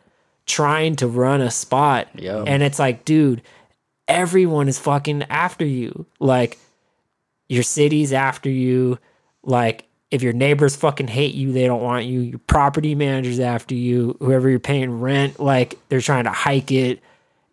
trying 0.46 0.96
to 0.98 1.08
run 1.08 1.42
a 1.42 1.52
spot. 1.52 2.08
Yep. 2.16 2.46
And 2.48 2.64
it's 2.64 2.80
like, 2.80 3.06
dude, 3.06 3.42
everyone 4.08 4.68
is 4.68 4.80
fucking 4.80 5.24
after 5.24 5.66
you. 5.66 6.06
Like 6.20 6.58
your 7.48 7.64
city's 7.64 8.14
after 8.14 8.50
you. 8.50 9.00
Like 9.44 9.85
if 10.16 10.24
your 10.24 10.34
neighbors 10.34 10.76
fucking 10.76 11.08
hate 11.08 11.36
you, 11.36 11.52
they 11.52 11.66
don't 11.68 11.84
want 11.84 12.06
you. 12.06 12.22
Your 12.22 12.40
property 12.40 12.96
manager's 12.96 13.40
after 13.40 13.76
you. 13.76 14.18
Whoever 14.20 14.50
you're 14.50 14.60
paying 14.60 15.02
rent, 15.02 15.40
like 15.40 15.78
they're 15.90 16.02
trying 16.02 16.24
to 16.24 16.32
hike 16.32 16.72
it. 16.72 17.02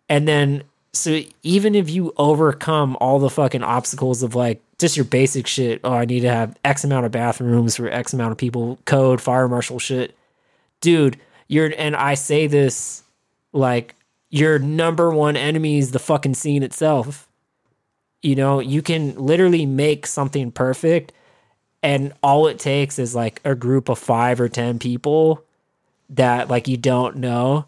And 0.09 0.27
then 0.27 0.63
so 0.93 1.21
even 1.41 1.75
if 1.75 1.89
you 1.89 2.13
overcome 2.17 2.95
all 3.01 3.19
the 3.19 3.29
fucking 3.29 3.63
obstacles 3.63 4.23
of 4.23 4.35
like 4.35 4.61
just 4.79 4.95
your 4.95 5.05
basic 5.05 5.47
shit, 5.47 5.81
oh, 5.83 5.93
I 5.93 6.05
need 6.05 6.21
to 6.21 6.29
have 6.29 6.55
X 6.63 6.83
amount 6.83 7.05
of 7.05 7.11
bathrooms 7.11 7.75
for 7.75 7.89
X 7.89 8.13
amount 8.13 8.31
of 8.31 8.37
people, 8.37 8.79
code, 8.85 9.19
fire 9.19 9.47
marshal 9.47 9.79
shit. 9.79 10.15
Dude, 10.81 11.19
you're 11.47 11.73
and 11.77 11.95
I 11.95 12.13
say 12.13 12.47
this 12.47 13.03
like 13.51 13.95
your 14.29 14.57
number 14.59 15.11
one 15.11 15.35
enemy 15.35 15.79
is 15.79 15.91
the 15.91 15.99
fucking 15.99 16.35
scene 16.35 16.63
itself. 16.63 17.27
You 18.21 18.35
know, 18.35 18.59
you 18.59 18.81
can 18.81 19.15
literally 19.15 19.65
make 19.65 20.07
something 20.07 20.51
perfect 20.51 21.11
and 21.83 22.13
all 22.23 22.47
it 22.47 22.57
takes 22.57 22.97
is 22.97 23.13
like 23.13 23.41
a 23.45 23.53
group 23.53 23.89
of 23.89 23.99
5 23.99 24.39
or 24.41 24.49
10 24.49 24.79
people 24.79 25.43
that 26.09 26.47
like 26.49 26.67
you 26.67 26.77
don't 26.77 27.17
know. 27.17 27.65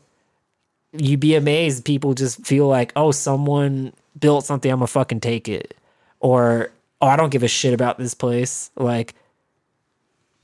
You'd 0.94 1.20
be 1.20 1.36
amazed 1.36 1.84
people 1.86 2.14
just 2.14 2.46
feel 2.46 2.68
like, 2.68 2.94
"Oh, 2.96 3.12
someone 3.12 3.92
built 4.18 4.46
something, 4.46 4.72
I'm 4.72 4.80
gonna 4.80 4.88
fucking 4.88 5.20
take 5.20 5.50
it." 5.50 5.76
Or, 6.22 6.72
"Oh, 7.02 7.08
I 7.08 7.18
don't 7.18 7.32
give 7.32 7.44
a 7.44 7.48
shit 7.50 7.74
about 7.74 7.98
this 7.98 8.14
place." 8.14 8.72
Like 8.78 9.14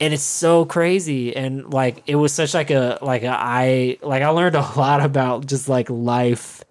and 0.00 0.12
it's 0.12 0.22
so 0.22 0.64
crazy 0.64 1.34
and 1.36 1.72
like 1.72 2.02
it 2.08 2.16
was 2.16 2.32
such 2.32 2.54
like 2.54 2.70
a 2.72 2.98
like 3.02 3.22
a 3.22 3.28
i 3.28 3.96
like 4.02 4.22
i 4.22 4.28
learned 4.30 4.56
a 4.56 4.60
lot 4.76 5.00
about 5.00 5.46
just 5.46 5.68
like 5.68 5.88
life 5.88 6.64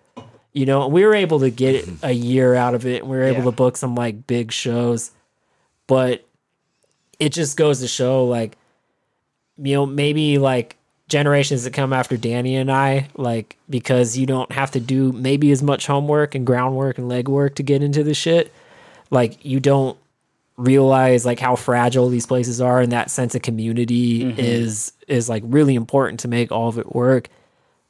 you 0.52 0.65
know 0.65 0.88
we 0.90 1.06
were 1.06 1.15
able 1.15 1.40
to 1.40 1.49
get 1.49 1.88
a 2.03 2.11
year 2.11 2.56
out 2.56 2.76
of 2.76 2.86
it 2.86 3.03
and 3.03 3.10
we 3.10 3.15
were 3.15 3.23
able 3.23 3.38
Yeah. 3.40 3.45
to 3.45 3.52
book 3.53 3.78
some 3.78 3.95
like 3.95 4.28
big 4.28 4.52
shows 4.52 5.11
but 5.88 6.26
it 7.22 7.31
just 7.31 7.56
goes 7.56 7.80
to 7.80 7.88
show 7.88 8.26
like 8.26 8.57
you 9.57 9.76
know 9.76 9.85
maybe 9.85 10.38
like 10.38 10.76
generations 11.07 11.64
that 11.64 11.73
come 11.73 11.93
after 11.93 12.18
danny 12.18 12.56
and 12.56 12.72
i 12.72 13.07
like 13.15 13.57
because 13.69 14.18
you 14.18 14.26
don't 14.26 14.52
have 14.52 14.72
to 14.72 14.80
do 14.80 15.11
maybe 15.14 15.52
as 15.52 15.64
much 15.64 15.88
homework 15.88 16.35
and 16.35 16.45
groundwork 16.45 16.98
and 16.98 17.10
legwork 17.10 17.56
to 17.56 17.64
get 17.64 17.81
into 17.81 18.03
the 18.03 18.14
shit. 18.14 18.53
Like 19.10 19.43
you 19.43 19.60
don't 19.60 19.98
realize 20.57 21.26
like 21.26 21.39
how 21.39 21.56
fragile 21.56 22.10
these 22.10 22.27
places 22.27 22.61
are 22.61 22.81
and 22.81 22.91
that 22.91 23.10
sense 23.10 23.34
of 23.34 23.41
community 23.41 24.23
is 24.38 24.93
is 25.07 25.27
like 25.27 25.41
really 25.45 25.73
important 25.73 26.19
to 26.19 26.27
make 26.27 26.52
all 26.52 26.68
of 26.68 26.77
it 26.77 26.93
work. 26.93 27.30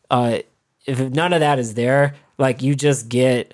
Uh 0.10 0.40
if 0.86 1.00
none 1.00 1.34
of 1.34 1.42
that 1.42 1.60
is 1.60 1.74
there 1.74 2.16
like 2.38 2.62
you 2.62 2.76
just 2.76 3.10
get 3.10 3.54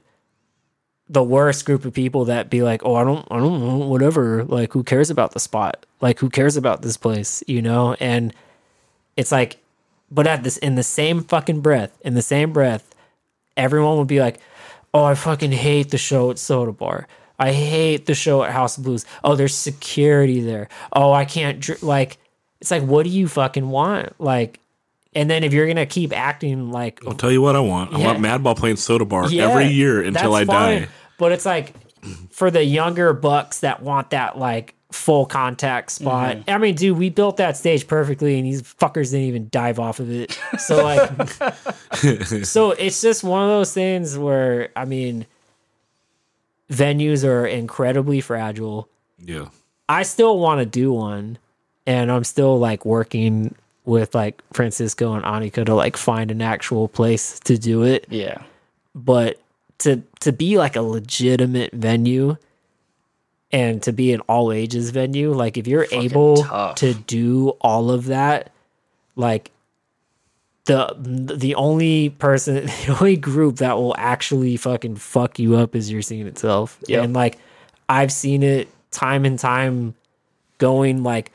the 1.09 1.23
worst 1.23 1.65
group 1.65 1.85
of 1.85 1.93
people 1.93 2.25
that 2.25 2.49
be 2.49 2.61
like 2.63 2.81
oh 2.83 2.95
i 2.95 3.03
don't 3.03 3.25
i 3.31 3.37
don't 3.37 3.59
know 3.61 3.77
whatever 3.77 4.43
like 4.43 4.73
who 4.73 4.83
cares 4.83 5.09
about 5.09 5.31
the 5.31 5.39
spot 5.39 5.85
like 6.01 6.19
who 6.19 6.29
cares 6.29 6.57
about 6.57 6.81
this 6.81 6.97
place 6.97 7.41
you 7.47 7.61
know 7.61 7.95
and 7.99 8.33
it's 9.15 9.31
like 9.31 9.57
but 10.11 10.27
at 10.27 10.43
this 10.43 10.57
in 10.57 10.75
the 10.75 10.83
same 10.83 11.21
fucking 11.23 11.61
breath 11.61 11.97
in 12.03 12.13
the 12.13 12.21
same 12.21 12.51
breath 12.51 12.93
everyone 13.57 13.97
would 13.97 14.07
be 14.07 14.19
like, 14.19 14.39
"Oh, 14.93 15.03
I 15.03 15.15
fucking 15.15 15.51
hate 15.51 15.89
the 15.89 15.97
show 15.97 16.29
at 16.29 16.37
Soda 16.37 16.71
Bar. 16.71 17.07
I 17.39 17.51
hate 17.51 18.05
the 18.05 18.13
show 18.13 18.43
at 18.43 18.51
House 18.51 18.77
of 18.77 18.83
Blues. 18.83 19.03
Oh, 19.23 19.35
there's 19.35 19.55
security 19.55 20.41
there. 20.41 20.69
Oh, 20.93 21.11
I 21.11 21.25
can't 21.25 21.59
dr-. 21.59 21.83
like." 21.83 22.17
It's 22.61 22.69
like, 22.69 22.83
what 22.83 23.03
do 23.03 23.09
you 23.09 23.27
fucking 23.27 23.67
want? 23.69 24.13
Like, 24.19 24.59
and 25.15 25.29
then 25.29 25.43
if 25.43 25.53
you're 25.53 25.67
gonna 25.67 25.85
keep 25.87 26.15
acting 26.15 26.71
like, 26.71 26.99
I'll 27.07 27.13
tell 27.15 27.31
you 27.31 27.41
what 27.41 27.55
I 27.55 27.59
want. 27.59 27.93
I 27.95 27.99
Yeah. 27.99 28.05
want 28.07 28.19
Madball 28.19 28.55
playing 28.55 28.75
Soda 28.77 29.05
Bar 29.05 29.29
yeah, 29.29 29.49
every 29.49 29.67
year 29.67 30.03
until 30.03 30.35
I 30.35 30.45
fine. 30.45 30.81
die. 30.83 30.87
But 31.17 31.31
it's 31.31 31.45
like 31.45 31.73
for 32.31 32.51
the 32.51 32.63
younger 32.63 33.13
bucks 33.13 33.59
that 33.61 33.81
want 33.81 34.11
that 34.11 34.37
like 34.37 34.73
full 34.91 35.25
contact 35.25 35.91
spot. 35.91 36.37
Mm-hmm. 36.37 36.49
I 36.49 36.57
mean, 36.59 36.75
dude, 36.75 36.97
we 36.97 37.09
built 37.09 37.37
that 37.37 37.57
stage 37.57 37.87
perfectly, 37.87 38.37
and 38.37 38.45
these 38.47 38.61
fuckers 38.61 39.11
didn't 39.11 39.27
even 39.27 39.49
dive 39.51 39.79
off 39.79 39.99
of 39.99 40.09
it. 40.09 40.39
So 40.59 40.83
like, 40.83 41.29
so 42.45 42.71
it's 42.71 43.01
just 43.01 43.23
one 43.23 43.43
of 43.43 43.49
those 43.49 43.73
things 43.73 44.17
where 44.17 44.69
I 44.75 44.85
mean, 44.85 45.25
venues 46.71 47.27
are 47.27 47.45
incredibly 47.45 48.21
fragile. 48.21 48.87
Yeah. 49.19 49.47
I 49.89 50.03
still 50.03 50.37
want 50.39 50.59
to 50.59 50.65
do 50.65 50.91
one, 50.91 51.37
and 51.85 52.11
I'm 52.11 52.23
still 52.23 52.59
like 52.59 52.85
working 52.85 53.55
with 53.85 54.13
like 54.13 54.41
Francisco 54.53 55.13
and 55.13 55.23
Anika 55.23 55.65
to 55.65 55.73
like 55.73 55.95
find 55.95 56.29
an 56.29 56.41
actual 56.41 56.89
place 56.89 57.39
to 57.39 57.57
do 57.57 57.83
it 57.83 58.05
Yeah. 58.09 58.41
but 58.93 59.39
to 59.79 60.01
to 60.21 60.31
be 60.31 60.57
like 60.57 60.75
a 60.75 60.81
legitimate 60.81 61.71
venue 61.73 62.37
and 63.51 63.81
to 63.83 63.93
be 63.93 64.11
an 64.13 64.19
all 64.21 64.51
ages 64.51 64.89
venue 64.89 65.31
like 65.33 65.57
if 65.57 65.67
you're 65.67 65.87
able 65.91 66.37
tough. 66.43 66.75
to 66.75 66.93
do 66.93 67.49
all 67.61 67.91
of 67.91 68.05
that 68.05 68.51
like 69.15 69.51
the 70.65 70.93
the 70.99 71.55
only 71.55 72.09
person 72.09 72.55
the 72.85 72.97
only 72.99 73.15
group 73.15 73.57
that 73.57 73.77
will 73.77 73.95
actually 73.97 74.57
fucking 74.57 74.95
fuck 74.95 75.39
you 75.39 75.55
up 75.55 75.75
is 75.75 75.91
your 75.91 76.01
scene 76.01 76.27
itself 76.27 76.77
Yep. 76.87 77.03
and 77.05 77.13
like 77.13 77.37
i've 77.87 78.11
seen 78.11 78.43
it 78.43 78.67
time 78.91 79.23
and 79.25 79.37
time 79.39 79.95
going 80.57 81.03
like 81.03 81.31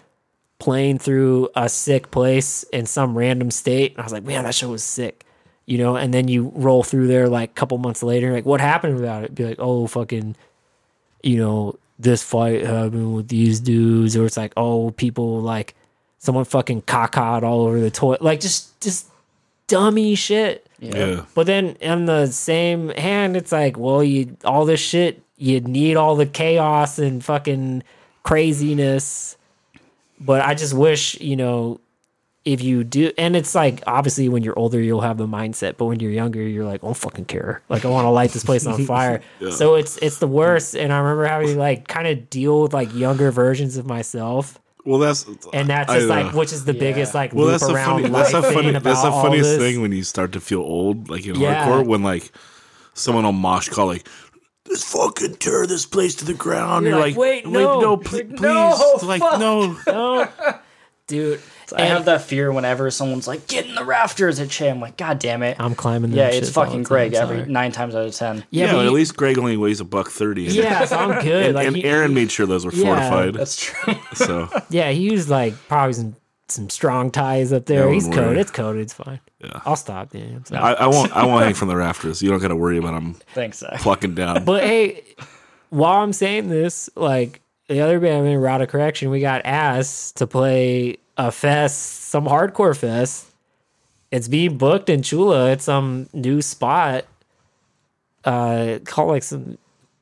playing 0.59 0.99
through 0.99 1.49
a 1.57 1.69
sick 1.69 2.11
place 2.11 2.63
in 2.65 2.87
some 2.87 3.17
random 3.17 3.51
state 3.51 3.93
and 3.93 4.01
i 4.01 4.03
was 4.05 4.13
like 4.13 4.25
man 4.25 4.45
that 4.45 4.55
show 4.55 4.69
was 4.69 4.85
sick 4.85 5.25
you 5.67 5.79
know 5.79 5.97
and 5.97 6.13
then 6.13 6.29
you 6.29 6.53
roll 6.55 6.83
through 6.83 7.07
there 7.07 7.29
like 7.29 7.51
a 7.51 7.55
couple 7.55 7.79
months 7.79 8.03
later 8.03 8.33
like 8.33 8.45
what 8.45 8.61
happened 8.61 8.99
about 8.99 9.25
it 9.25 9.35
be 9.35 9.45
like 9.45 9.59
oh 9.59 9.87
fucking 9.87 10.35
you 11.23 11.37
know 11.39 11.77
this 11.99 12.23
fight 12.23 12.63
happened 12.65 13.15
with 13.15 13.29
these 13.29 13.61
dudes 13.61 14.17
or 14.17 14.27
it's 14.27 14.37
like 14.37 14.53
oh 14.57 14.91
people 14.93 15.41
like 15.41 15.75
someone 16.19 16.45
fucking 16.45 16.83
cacaed 16.83 17.43
all 17.45 17.61
over 17.61 17.79
the 17.81 17.91
toilet 17.91 18.23
like 18.23 18.41
just 18.41 18.81
just 18.81 19.07
dummy 19.69 20.15
shit 20.15 20.67
Yeah. 20.81 21.25
but 21.35 21.47
then 21.47 21.77
in 21.81 22.07
the 22.07 22.27
same 22.27 22.89
hand, 22.91 23.37
it's 23.37 23.53
like, 23.53 23.79
well, 23.79 24.03
you 24.03 24.37
all 24.45 24.65
this 24.67 24.81
shit, 24.81 25.23
you 25.39 25.61
need 25.61 25.97
all 25.97 26.17
the 26.17 26.27
chaos 26.27 26.99
and 26.99 27.25
fucking 27.25 27.85
craziness. 28.25 29.37
But 30.21 30.43
I 30.43 30.55
just 30.55 30.75
wish, 30.75 31.19
you 31.21 31.37
know, 31.37 31.81
if 32.45 32.61
you 32.61 32.83
do, 32.85 33.13
and 33.17 33.37
it's 33.37 33.55
like 33.55 33.83
obviously 33.87 34.29
when 34.29 34.43
you're 34.43 34.59
older, 34.59 34.81
you'll 34.81 35.01
have 35.03 35.17
the 35.17 35.27
mindset, 35.29 35.77
but 35.77 35.85
when 35.87 36.01
you're 36.01 36.11
younger, 36.11 36.43
you're 36.43 36.65
like, 36.65 36.83
I 36.83 36.87
don't 36.87 36.97
fucking 36.97 37.27
care. 37.27 37.63
Like 37.69 37.85
I 37.85 37.89
want 37.89 38.05
to 38.07 38.11
light 38.11 38.31
this 38.33 38.45
place 38.45 38.67
on 38.67 38.85
fire. 38.87 39.23
So 39.53 39.75
it's 39.77 39.97
it's 39.99 40.19
the 40.19 40.27
worst. 40.27 40.75
And 40.75 40.93
I 40.93 40.99
remember 40.99 41.25
having 41.27 41.49
to 41.49 41.59
like 41.59 41.87
kind 41.89 42.09
of 42.09 42.29
deal 42.31 42.63
with 42.63 42.75
like 42.75 42.93
younger 42.95 43.31
versions 43.31 43.77
of 43.77 43.87
myself. 43.87 44.59
Well, 44.85 44.99
that's 44.99 45.25
And 45.53 45.69
that's 45.71 45.93
just 45.93 46.09
know. 46.09 46.15
like, 46.23 46.35
which 46.35 46.53
is 46.53 46.65
the 46.65 46.75
biggest 46.75 47.15
like 47.15 47.33
Well, 47.33 47.45
loop 47.47 47.53
that's 47.61 47.67
the 47.69 47.75
around 47.75 48.01
funny. 48.03 48.09
life 48.13 48.33
That's 48.33 48.47
the 48.49 48.53
funny. 48.53 48.73
That's 48.73 49.03
the 49.03 49.09
all 49.11 49.23
funniest 49.23 49.51
this. 49.51 49.59
thing 49.61 49.81
when 49.81 49.93
you 49.93 50.03
start 50.03 50.33
to 50.33 50.41
feel 50.41 50.61
old, 50.63 51.09
like 51.09 51.25
in 51.25 51.37
Yeah. 51.37 51.69
hardcore, 51.69 51.87
when 51.87 52.03
like 52.03 52.33
someone 52.95 53.25
on 53.25 53.37
Mosh 53.37 53.69
call 53.69 53.87
like, 53.87 54.09
"Let's 54.69 54.83
fucking 54.93 55.37
tear 55.37 55.69
this 55.69 55.87
place 55.87 56.17
to 56.17 56.25
the 56.25 56.35
ground." 56.35 56.85
You're 56.87 56.95
You're, 56.97 57.01
like, 57.01 57.17
like, 57.17 57.21
"Wait, 57.21 57.47
no." 57.47 57.79
no, 57.81 57.97
pl- 57.97 58.19
Like, 58.19 58.29
please, 58.31 58.41
no, 58.41 58.99
like, 59.05 59.21
fuck. 59.21 59.39
no." 59.39 59.77
No, 59.87 60.29
dude. 61.07 61.41
I 61.77 61.83
have 61.83 62.05
that 62.07 62.23
fear 62.23 62.53
whenever 62.53 62.91
someone's 62.91 63.27
like, 63.29 63.47
"Get 63.47 63.67
in 63.67 63.75
the 63.75 63.85
rafters 63.85 64.41
at 64.41 64.51
Che." 64.51 64.69
I'm 64.71 64.81
like, 64.81 64.97
"God 64.97 65.19
damn 65.19 65.43
it!" 65.43 65.57
I'm 65.61 65.75
climbing. 65.75 66.11
them 66.11 66.19
yeah, 66.19 66.29
it's 66.29 66.51
fucking 66.51 66.71
the 66.71 66.77
time, 66.79 66.83
Greg 66.85 67.15
every 67.15 67.39
sorry. 67.39 67.51
nine 67.51 67.73
times 67.73 67.95
out 67.95 68.07
of 68.07 68.15
ten. 68.15 68.45
Yeah, 68.51 68.67
Yeah, 68.67 68.73
but 68.73 68.77
but 68.77 68.81
you- 68.83 68.87
at 68.89 68.93
least 68.93 69.17
Greg 69.17 69.39
only 69.39 69.57
weighs 69.57 69.81
a 69.81 69.85
buck 69.85 70.09
thirty. 70.11 70.43
Yeah, 70.45 70.85
so 70.85 70.97
I'm 70.99 71.23
good. 71.25 71.47
and, 71.47 71.55
like, 71.55 71.67
and 71.69 71.77
he- 71.77 71.85
Aaron 71.85 72.13
made 72.15 72.31
sure 72.31 72.47
those 72.47 72.65
were 72.67 72.73
Yeah. 72.73 72.85
fortified. 73.11 73.35
That's 73.35 73.57
true. 73.57 73.95
So 74.15 74.49
yeah, 74.71 74.91
he 74.91 75.03
used 75.03 75.29
like 75.29 75.55
probably 75.69 75.93
some 75.95 76.17
some 76.49 76.69
strong 76.69 77.11
ties 77.11 77.53
up 77.53 77.65
there. 77.67 77.89
Yeah, 77.89 77.95
He's 77.95 78.05
don't 78.05 78.15
coded. 78.15 78.39
It's 78.39 78.51
coded. 78.51 78.83
It's 78.83 78.93
fine. 78.93 79.21
Yeah. 79.43 79.61
I'll 79.65 79.77
stop. 79.77 80.15
Yeah, 80.15 80.23
I'm 80.25 80.45
sorry. 80.45 80.61
I, 80.63 80.73
I 80.75 80.87
won't. 80.87 81.11
I 81.17 81.25
won't 81.25 81.45
hang 81.45 81.55
from 81.55 81.69
the 81.69 81.77
rafters. 81.77 82.21
You 82.23 82.29
don't 82.31 82.41
got 82.41 82.49
to 82.49 82.57
worry 82.57 82.77
about 82.79 82.93
them 82.93 83.15
Thanks, 83.35 83.59
Zach. 83.61 83.81
plucking 83.81 84.15
down. 84.15 84.45
but 84.45 84.63
hey, 84.63 85.03
while 85.71 86.03
I'm 86.03 86.13
saying 86.13 86.49
this, 86.51 86.91
like 86.95 87.41
the 87.69 87.81
other 87.81 87.99
band 88.01 88.27
in 88.27 88.39
Route 88.39 88.61
of 88.61 88.69
Correction, 88.69 89.09
we 89.09 89.21
got 89.21 89.41
asked 89.47 90.19
to 90.19 90.27
play 90.27 90.99
a 91.29 91.31
fest, 91.33 91.79
some 92.11 92.27
hardcore 92.27 92.77
fest. 92.77 93.27
It's 94.11 94.29
being 94.29 94.59
booked 94.59 94.89
in 94.91 95.03
Chula. 95.03 95.53
It's 95.53 95.65
some 95.65 96.09
new 96.13 96.43
spot. 96.43 97.05
Uh, 98.25 98.79
called 98.85 99.09
like 99.09 99.23
some 99.23 99.59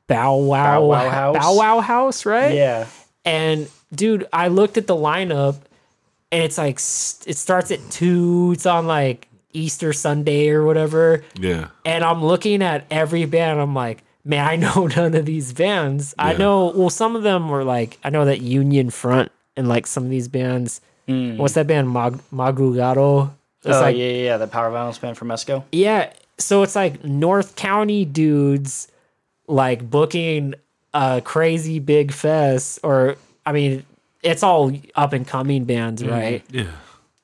Bow 0.07 0.35
Wow 0.37 0.81
Bow 0.81 0.85
Wow 0.87 1.09
House? 1.09 1.37
Bow 1.37 1.55
Wow 1.55 1.79
House, 1.79 2.25
right? 2.25 2.53
Yeah. 2.53 2.87
And 3.25 3.69
dude, 3.93 4.27
I 4.31 4.47
looked 4.49 4.77
at 4.77 4.87
the 4.87 4.95
lineup, 4.95 5.55
and 6.31 6.43
it's 6.43 6.57
like 6.57 6.75
it 6.75 7.37
starts 7.37 7.71
at 7.71 7.79
two. 7.89 8.51
It's 8.53 8.65
on 8.65 8.85
like 8.87 9.27
Easter 9.53 9.91
Sunday 9.93 10.49
or 10.49 10.65
whatever 10.65 11.23
Yeah. 11.37 11.67
and 11.83 12.05
I'm 12.05 12.23
looking 12.23 12.61
at 12.63 12.85
every 12.89 13.25
band. 13.25 13.59
I'm 13.59 13.73
like, 13.75 14.01
man, 14.23 14.47
I 14.47 14.55
know 14.55 14.87
none 14.95 15.13
of 15.15 15.25
these 15.25 15.51
bands. 15.51 16.15
I 16.17 16.33
know, 16.33 16.71
well, 16.73 16.89
some 16.89 17.15
of 17.17 17.23
them 17.23 17.49
were 17.49 17.63
like, 17.65 17.97
I 18.03 18.09
know 18.11 18.23
that 18.25 18.39
Union 18.41 18.89
Front 18.91 19.29
and 19.57 19.67
like 19.67 19.87
some 19.87 20.03
of 20.05 20.09
these 20.09 20.27
bands. 20.29 20.79
Mm. 21.07 21.37
What's 21.37 21.53
that 21.55 21.67
band, 21.67 21.91
Mag- 21.91 22.21
Magugado? 22.33 23.31
It's 23.63 23.75
oh 23.77 23.81
like, 23.81 23.95
yeah, 23.95 24.05
yeah, 24.05 24.23
yeah, 24.23 24.37
the 24.37 24.47
power 24.47 24.69
violence 24.71 24.97
band 24.97 25.17
from 25.17 25.27
Mesco. 25.27 25.63
yeah. 25.71 26.13
So 26.37 26.63
it's 26.63 26.75
like 26.75 27.03
North 27.03 27.55
County 27.55 28.03
dudes 28.05 28.87
like 29.47 29.87
booking 29.87 30.55
a 30.93 31.21
crazy 31.23 31.77
big 31.79 32.11
fest, 32.11 32.79
or 32.81 33.15
I 33.45 33.51
mean, 33.51 33.85
it's 34.23 34.41
all 34.41 34.71
up 34.95 35.13
and 35.13 35.27
coming 35.27 35.65
bands, 35.65 36.01
mm. 36.01 36.09
right? 36.09 36.43
Yeah. 36.49 36.71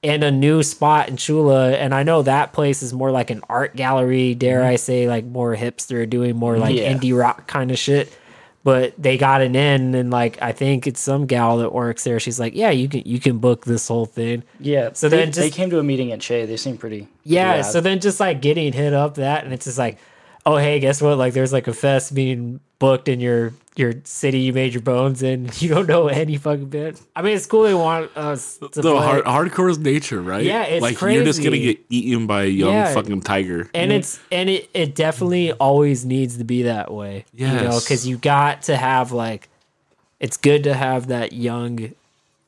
and 0.03 0.23
a 0.23 0.29
new 0.31 0.61
spot 0.61 1.09
in 1.09 1.17
Chula. 1.17 1.71
And 1.71 1.95
I 1.95 2.03
know 2.03 2.21
that 2.21 2.53
place 2.53 2.83
is 2.83 2.93
more 2.93 3.09
like 3.09 3.31
an 3.31 3.41
art 3.49 3.75
gallery, 3.75 4.35
dare 4.35 4.59
mm-hmm. 4.59 4.69
I 4.69 4.75
say, 4.75 5.07
like 5.07 5.25
more 5.25 5.55
hipster, 5.55 6.07
doing 6.07 6.35
more 6.35 6.57
like 6.59 6.75
Yeah. 6.75 6.93
indie 6.93 7.17
rock 7.17 7.47
kind 7.47 7.71
of 7.71 7.79
shit. 7.79 8.15
But 8.67 9.01
they 9.01 9.17
got 9.17 9.39
an 9.39 9.55
in, 9.55 9.95
and 9.95 10.11
like 10.11 10.41
I 10.41 10.51
think 10.51 10.87
it's 10.87 10.99
some 10.99 11.25
gal 11.25 11.59
that 11.59 11.71
works 11.71 12.03
there. 12.03 12.19
She's 12.19 12.37
like, 12.37 12.53
"Yeah, 12.53 12.69
you 12.69 12.89
can 12.89 13.01
you 13.05 13.17
can 13.17 13.37
book 13.37 13.63
this 13.63 13.87
whole 13.87 14.05
thing." 14.05 14.43
Yeah. 14.59 14.89
So 14.91 15.07
they, 15.07 15.23
then 15.23 15.31
they 15.31 15.49
came 15.49 15.69
to 15.69 15.79
a 15.79 15.83
meeting 15.83 16.11
at 16.11 16.19
Che. 16.19 16.45
They 16.45 16.57
seem 16.57 16.77
pretty. 16.77 17.07
Yeah. 17.23 17.51
rad. 17.51 17.61
So 17.61 17.79
then 17.79 18.01
just 18.01 18.19
like 18.19 18.41
getting 18.41 18.73
hit 18.73 18.93
up 18.93 19.15
that, 19.15 19.45
and 19.45 19.53
it's 19.53 19.63
just 19.63 19.77
like, 19.77 19.99
oh 20.47 20.55
hey, 20.57 20.79
guess 20.79 21.01
what? 21.01 21.17
Like 21.17 21.33
there's 21.33 21.51
like 21.53 21.67
a 21.67 21.73
fest 21.73 22.13
being 22.15 22.59
booked 22.79 23.07
in 23.09 23.19
your 23.19 23.53
your 23.75 23.93
city 24.05 24.39
you 24.39 24.53
made 24.53 24.73
your 24.73 24.81
bones 24.81 25.21
in. 25.21 25.49
You 25.59 25.69
don't 25.69 25.87
know 25.87 26.07
any 26.07 26.37
fucking 26.37 26.69
bit. 26.69 26.99
I 27.15 27.21
mean, 27.21 27.35
it's 27.35 27.45
cool 27.45 27.63
they 27.63 27.73
want 27.75 28.15
us 28.17 28.57
to 28.59 28.69
The 28.69 28.81
play. 28.81 28.93
hard, 28.97 29.25
hardcore's 29.25 29.77
nature, 29.77 30.21
right? 30.21 30.43
Yeah, 30.43 30.63
it's 30.63 30.81
like 30.81 30.99
you're 31.01 31.23
just 31.23 31.43
gonna 31.43 31.57
get 31.59 31.79
eaten 31.89 32.25
by 32.27 32.43
a 32.43 32.47
young 32.47 32.73
Yeah. 32.73 32.93
fucking 32.93 33.21
tiger. 33.21 33.69
and 33.75 33.91
it's 33.91 34.19
and 34.31 34.49
it, 34.49 34.69
it 34.73 34.95
definitely 34.95 35.51
always 35.53 36.05
needs 36.05 36.37
to 36.37 36.43
be 36.43 36.63
that 36.63 36.91
way 36.93 37.25
you 37.33 37.47
know 37.47 37.53
Yes. 37.73 37.83
because 37.83 38.07
you 38.07 38.17
got 38.17 38.63
to 38.63 38.75
have 38.77 39.11
like 39.11 39.49
it's 40.19 40.37
good 40.37 40.63
to 40.63 40.73
have 40.73 41.07
that 41.07 41.33
young 41.33 41.93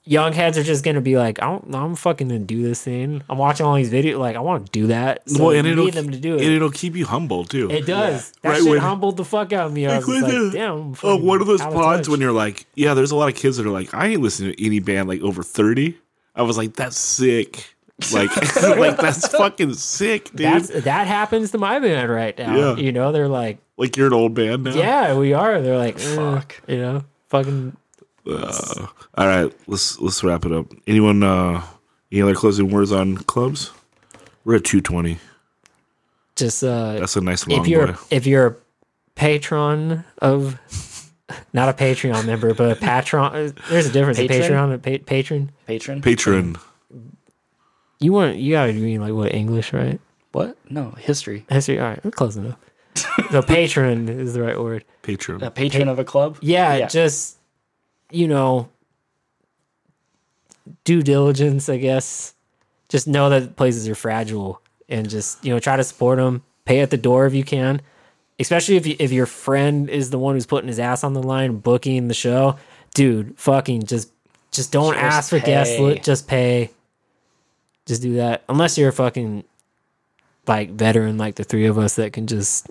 young 0.10 0.34
heads 0.34 0.58
are 0.58 0.64
just 0.64 0.84
gonna 0.84 1.00
be 1.02 1.18
like 1.18 1.40
i'm, 1.42 1.62
I'm 1.74 1.96
fucking 1.96 2.28
gonna 2.30 2.40
do 2.40 2.64
this 2.64 2.82
thing 2.84 3.22
i'm 3.30 3.38
watching 3.38 3.66
all 3.66 3.76
these 3.76 3.92
videos 3.92 4.18
like 4.18 4.36
i 4.36 4.40
want 4.40 4.66
to 4.66 4.72
do 4.72 4.88
that 4.88 5.30
so 5.30 5.46
well, 5.46 5.56
and 5.56 5.68
it'll 5.68 5.86
need 5.86 5.94
them 5.94 6.10
to 6.10 6.18
do 6.18 6.34
and 6.34 6.42
it 6.42 6.54
it'll 6.54 6.72
keep 6.72 6.96
you 6.96 7.06
humble 7.06 7.46
too. 7.46 7.70
it 7.70 7.86
does 7.86 8.32
that 8.42 8.50
Right 8.50 8.58
shit 8.62 8.70
when- 8.72 8.80
humbled 8.80 9.18
the 9.18 9.24
fuck 9.26 9.54
out 9.54 9.68
of 9.68 9.74
me 9.74 9.86
i 9.86 9.98
was 9.98 10.08
Like 10.08 10.22
when 10.22 10.24
like 10.24 10.32
the- 10.32 10.52
damn 10.58 10.96
Oh, 11.04 11.16
one 11.18 11.42
of 11.42 11.48
those 11.48 11.62
pods 11.62 12.10
when 12.10 12.20
you're 12.22 12.32
like, 12.32 12.66
yeah, 12.76 12.94
there's 12.96 13.12
a 13.12 13.16
lot 13.16 13.30
of 13.30 13.36
kids 13.36 13.58
that 13.58 13.66
are 13.68 13.70
like, 13.70 13.94
I 13.94 14.08
ain't 14.08 14.22
listening 14.22 14.54
to 14.54 14.66
any 14.66 14.80
band 14.80 15.08
like 15.08 15.22
over 15.22 15.44
30. 15.44 15.96
I 16.36 16.42
was 16.42 16.58
like, 16.58 16.74
that's 16.76 16.98
sick. 16.98 17.76
Like, 18.14 18.36
like 18.64 18.98
that's 18.98 19.28
fucking 19.28 19.74
sick, 19.76 20.26
dude. 20.32 20.40
that's 20.40 20.70
that 20.86 21.06
happens 21.08 21.52
to 21.52 21.58
my 21.58 21.80
band 21.80 22.10
right 22.10 22.36
now 22.38 22.56
Yeah. 22.56 22.76
you 22.78 22.92
know 22.92 23.12
they're 23.12 23.28
like 23.28 23.60
like 23.78 23.96
you're 23.98 24.08
an 24.08 24.14
old 24.14 24.34
band 24.34 24.64
now. 24.64 24.74
yeah 24.74 25.14
we 25.18 25.34
are 25.34 25.62
they're 25.62 25.78
like 25.78 26.00
eh, 26.00 26.16
Fuck. 26.16 26.62
you 26.68 26.78
know 26.78 27.04
fucking 27.28 27.76
Uh, 28.30 28.88
all 29.16 29.27
right, 29.27 29.51
let's 29.67 29.99
let's 29.99 30.24
wrap 30.24 30.45
it 30.45 30.51
up. 30.51 30.67
Anyone? 30.88 31.24
uh 31.24 31.61
Any 32.11 32.22
other 32.22 32.35
closing 32.35 32.69
words 32.72 32.91
on 32.91 33.17
clubs? 33.17 33.72
We're 34.45 34.56
at 34.58 34.64
220. 34.64 35.17
just 36.35 36.64
uh 36.64 36.93
That's 36.99 37.16
a 37.16 37.22
nice 37.22 37.48
long 37.48 37.61
if 37.61 37.67
you're 37.67 37.88
boy. 37.88 37.95
if 38.11 38.25
you're 38.27 38.48
a 38.48 38.56
patron 39.16 40.03
of 40.22 40.59
not 41.53 41.69
a 41.69 41.74
Patreon 41.74 42.25
member, 42.25 42.53
but 42.56 42.72
a 42.72 42.75
patron. 42.75 43.53
There's 43.69 43.85
a 43.85 43.91
difference. 43.91 44.17
Patron? 44.17 44.41
A 44.41 44.43
Patreon, 44.49 44.74
and 44.74 44.83
pa- 44.83 45.06
patron. 45.06 45.51
patron. 45.67 46.01
Patron. 46.01 46.58
You 47.99 48.14
want 48.14 48.38
you 48.38 48.53
gotta 48.53 48.74
mean 48.74 49.01
like 49.01 49.14
what 49.14 49.33
English, 49.33 49.74
right? 49.74 49.99
what? 50.32 50.56
No 50.69 50.91
history. 50.91 51.45
History. 51.49 51.80
All 51.80 51.88
right, 51.90 52.03
we're 52.06 52.11
close 52.11 52.35
enough. 52.38 52.58
so 53.32 53.41
patron 53.41 54.08
is 54.09 54.33
the 54.33 54.41
right 54.41 54.59
word. 54.59 54.85
Patron. 55.01 55.43
A 55.43 55.51
patron 55.51 55.88
of 55.88 55.99
a 55.99 56.03
club. 56.03 56.38
Yeah, 56.41 56.75
Yeah. 56.75 56.88
just 56.88 57.38
you 58.12 58.28
know, 58.28 58.70
due 60.84 61.02
diligence, 61.02 61.70
I 61.70 61.78
guess. 61.78 62.34
Just 62.88 63.08
know 63.08 63.30
that 63.30 63.56
places 63.56 63.88
are 63.88 63.96
fragile, 63.96 64.62
and 64.88 65.10
just 65.10 65.44
you 65.46 65.54
know 65.54 65.60
try 65.60 65.76
to 65.78 65.84
support 65.84 66.18
them. 66.18 66.44
Pay 66.66 66.80
at 66.82 66.90
the 66.92 66.98
door 66.98 67.26
if 67.26 67.34
you 67.34 67.44
can, 67.44 67.82
especially 68.40 68.76
if 68.78 68.86
you, 68.86 68.96
if 69.00 69.12
your 69.12 69.26
friend 69.26 69.90
is 69.90 70.10
the 70.12 70.20
one 70.20 70.36
who's 70.36 70.46
putting 70.46 70.68
his 70.68 70.80
ass 70.80 71.04
on 71.04 71.14
the 71.14 71.24
line, 71.24 71.58
booking 71.58 72.08
the 72.08 72.14
show. 72.14 72.58
Dude, 72.94 73.38
fucking 73.40 73.84
just 73.84 74.12
just 74.52 74.72
don't 74.72 74.94
Just 74.94 75.04
ask 75.04 75.30
for 75.30 75.40
guest 75.40 75.78
pay. 75.78 75.84
li- 75.84 76.00
Just 76.00 76.28
pay. 76.28 76.72
Just 77.86 78.02
do 78.04 78.16
that, 78.16 78.44
unless 78.50 78.78
you're 78.78 78.90
a 78.90 78.94
fucking 78.94 79.44
like 80.48 80.72
veteran 80.72 81.18
like 81.18 81.36
the 81.36 81.44
three 81.44 81.66
of 81.66 81.78
us 81.78 81.96
that 81.96 82.14
can 82.14 82.26
just 82.28 82.68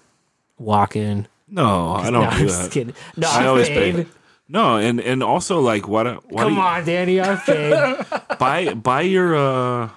walk 0.59 0.95
in. 0.97 1.27
No, 1.49 1.93
I 1.95 2.05
don't 2.11 2.13
no, 2.15 2.21
do 2.23 2.27
I'm 2.27 2.47
just 2.47 2.63
that. 2.63 2.71
kidding. 2.73 2.95
No, 3.17 3.29
I 3.29 3.45
I 3.45 3.47
always 3.47 3.69
paid. 3.69 3.95
pay. 3.97 4.07
No, 4.49 4.79
and 4.79 5.01
and 5.01 5.23
also 5.23 5.61
like 5.61 5.87
why 5.89 6.05
don't 6.05 6.25
why 6.31 6.43
Come 6.45 6.53
do 6.53 6.57
you 6.57 6.65
on, 6.67 6.85
Danny, 6.85 7.21
I 7.21 7.37
paid. 7.37 8.39
buy 8.39 8.73
buy 8.75 9.03
your 9.03 9.37
uh 9.37 9.91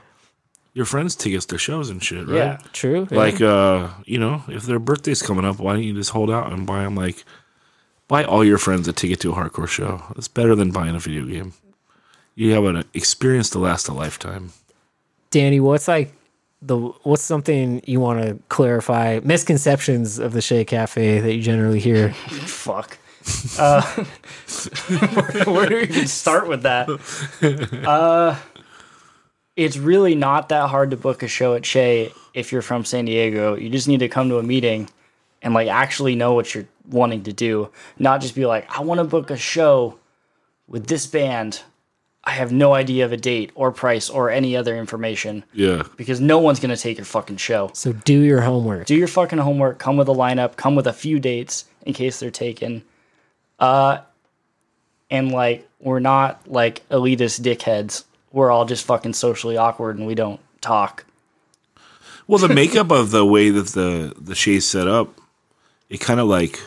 your 0.74 0.86
friends 0.86 1.16
tickets 1.16 1.46
to 1.48 1.58
shows 1.58 1.90
and 1.90 2.04
shit, 2.04 2.28
right? 2.28 2.36
Yeah. 2.36 2.58
True. 2.74 3.08
yeah. 3.10 3.18
Like 3.18 3.42
uh, 3.42 3.90
you 4.06 4.18
know, 4.18 4.44
if 4.48 4.64
their 4.64 4.80
birthday's 4.80 5.22
coming 5.22 5.46
up, 5.46 5.60
why 5.60 5.74
don't 5.74 5.84
you 5.84 5.94
just 5.94 6.12
hold 6.12 6.30
out 6.30 6.52
and 6.52 6.66
buy 6.68 6.84
them 6.84 6.96
like 6.96 7.24
buy 8.08 8.24
all 8.24 8.44
your 8.44 8.58
friends 8.58 8.88
a 8.88 8.94
ticket 8.94 9.20
to 9.22 9.32
a 9.32 9.36
hardcore 9.36 9.68
show? 9.68 10.04
It's 10.18 10.28
better 10.28 10.56
than 10.56 10.72
buying 10.72 10.96
a 10.96 11.00
video 11.00 11.26
game. 11.26 11.54
You 12.36 12.52
have 12.52 12.64
an 12.66 12.84
experience 12.94 13.50
to 13.52 13.60
last 13.60 13.88
a 13.88 13.94
lifetime. 13.94 14.52
Danny, 15.30 15.60
what's 15.60 15.88
like 15.88 16.14
the 16.62 16.78
what's 16.78 17.24
something 17.24 17.82
you 17.86 18.00
want 18.00 18.22
to 18.22 18.38
clarify 18.50 19.20
misconceptions 19.24 20.20
of 20.20 20.34
the 20.34 20.42
Che 20.42 20.66
Cafe 20.66 21.20
that 21.20 21.34
you 21.34 21.42
generally 21.42 21.80
hear? 21.80 22.14
Fuck. 22.14 22.98
Uh, 23.60 23.82
where, 23.84 25.44
where 25.46 25.70
do 25.70 25.76
we 25.76 25.84
even 25.84 26.08
start 26.08 26.48
with 26.48 26.64
that? 26.64 26.88
Uh, 27.88 28.36
it's 29.56 29.78
really 29.78 30.16
not 30.16 30.50
that 30.50 30.70
hard 30.70 30.92
to 30.92 30.98
book 30.98 31.24
a 31.24 31.28
show 31.28 31.54
at 31.56 31.64
Che 31.64 32.12
if 32.34 32.52
you're 32.52 32.62
from 32.62 32.86
San 32.86 33.06
Diego. 33.06 33.56
You 33.56 33.70
just 33.70 33.88
need 33.88 34.00
to 34.00 34.08
come 34.08 34.30
to 34.30 34.38
a 34.40 34.44
meeting 34.44 34.90
and 35.42 35.54
like 35.54 35.68
actually 35.68 36.16
know 36.16 36.34
what 36.34 36.54
you're 36.56 36.68
wanting 36.90 37.24
to 37.24 37.34
do, 37.34 37.70
not 38.00 38.22
just 38.22 38.36
be 38.36 38.46
like, 38.46 38.66
I 38.78 38.82
want 38.82 39.00
to 39.00 39.04
book 39.04 39.30
a 39.30 39.38
show 39.38 39.98
with 40.68 40.88
this 40.88 41.06
band. 41.08 41.62
I 42.24 42.32
have 42.32 42.52
no 42.52 42.74
idea 42.76 43.04
of 43.06 43.12
a 43.12 43.18
date 43.18 43.52
or 43.56 43.72
price 43.72 44.08
or 44.08 44.30
any 44.30 44.56
other 44.56 44.78
information 44.78 45.44
Yeah. 45.54 45.82
because 45.98 46.22
no 46.22 46.38
one's 46.38 46.60
gonna 46.60 46.78
take 46.78 46.98
your 47.00 47.06
fucking 47.06 47.38
show 47.38 47.72
So 47.74 47.94
do 47.94 48.20
your 48.22 48.42
homework. 48.42 48.86
do 48.86 48.96
your 48.96 49.08
fucking 49.08 49.40
homework 49.40 49.80
come 49.80 49.98
with 49.98 50.08
a 50.08 50.14
lineup 50.14 50.56
come 50.56 50.76
with 50.76 50.86
a 50.86 50.94
few 50.94 51.20
dates 51.20 51.66
in 51.84 51.94
case 51.94 52.20
they're 52.20 52.30
taken 52.30 52.84
uh 53.62 54.00
and 55.10 55.32
like 55.32 55.66
we're 55.80 56.00
not 56.00 56.42
like 56.48 56.88
elitist 56.90 57.40
dickheads 57.42 58.04
we're 58.34 58.52
all 58.52 58.66
just 58.66 58.86
fucking 58.86 59.14
socially 59.14 59.56
awkward 59.58 59.98
and 59.98 60.06
we 60.08 60.16
don't 60.16 60.40
talk 60.62 61.06
Well, 62.28 62.40
the 62.40 62.54
makeup 62.54 62.92
of 62.92 63.12
the 63.12 63.26
way 63.26 63.50
that 63.50 63.68
the 63.68 64.14
the 64.20 64.36
Che's 64.36 64.66
set 64.66 64.88
up, 64.88 65.10
it 65.90 66.00
kind 66.00 66.20
of 66.20 66.28
like 66.28 66.60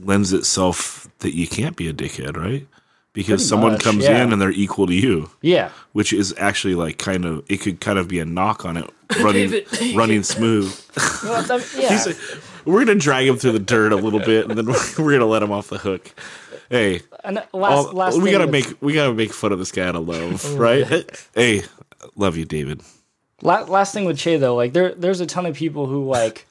lends 0.00 0.32
itself 0.32 1.08
that 1.18 1.34
you 1.34 1.48
can't 1.48 1.74
be 1.76 1.88
a 1.88 1.92
dickhead, 1.92 2.36
right? 2.36 2.66
Because 3.12 3.40
Pretty 3.42 3.48
someone 3.48 3.72
much, 3.72 3.82
comes 3.82 4.04
yeah. 4.04 4.22
in 4.22 4.32
and 4.32 4.40
they're 4.40 4.52
equal 4.52 4.86
to 4.86 4.94
you, 4.94 5.30
yeah 5.42 5.70
which 5.92 6.12
is 6.12 6.32
actually 6.38 6.76
like 6.76 6.98
kind 6.98 7.24
of 7.24 7.44
it 7.48 7.60
could 7.60 7.80
kind 7.80 7.98
of 7.98 8.06
be 8.06 8.20
a 8.20 8.24
knock 8.24 8.64
on 8.64 8.76
it 8.76 8.88
running 9.20 9.50
running 9.96 10.22
smooth. 10.22 10.70
He's 11.88 12.06
like, 12.06 12.16
we're 12.64 12.84
gonna 12.84 12.98
drag 12.98 13.26
him 13.26 13.36
through 13.36 13.52
the 13.52 13.58
dirt 13.58 13.92
a 13.92 13.96
little 13.96 14.20
bit, 14.20 14.48
and 14.48 14.56
then 14.56 14.66
we're 14.98 15.12
gonna 15.12 15.26
let 15.26 15.42
him 15.42 15.52
off 15.52 15.68
the 15.68 15.78
hook. 15.78 16.12
Hey, 16.68 17.02
and 17.24 17.42
last, 17.52 17.86
all- 17.88 17.92
last 17.92 18.20
we 18.20 18.30
gotta 18.30 18.46
with- 18.46 18.52
make 18.52 18.82
we 18.82 18.94
gotta 18.94 19.14
make 19.14 19.32
fun 19.32 19.52
of 19.52 19.58
this 19.58 19.72
guy 19.72 19.86
out 19.86 19.96
of 19.96 20.06
love, 20.08 20.42
mm. 20.42 20.58
right? 20.58 21.26
hey, 21.34 21.62
love 22.16 22.36
you, 22.36 22.44
David. 22.44 22.82
La- 23.42 23.64
last 23.64 23.94
thing 23.94 24.04
with 24.04 24.18
Che 24.18 24.36
though, 24.36 24.54
like 24.54 24.72
there 24.72 24.94
there's 24.94 25.20
a 25.20 25.26
ton 25.26 25.46
of 25.46 25.56
people 25.56 25.86
who 25.86 26.04
like 26.04 26.46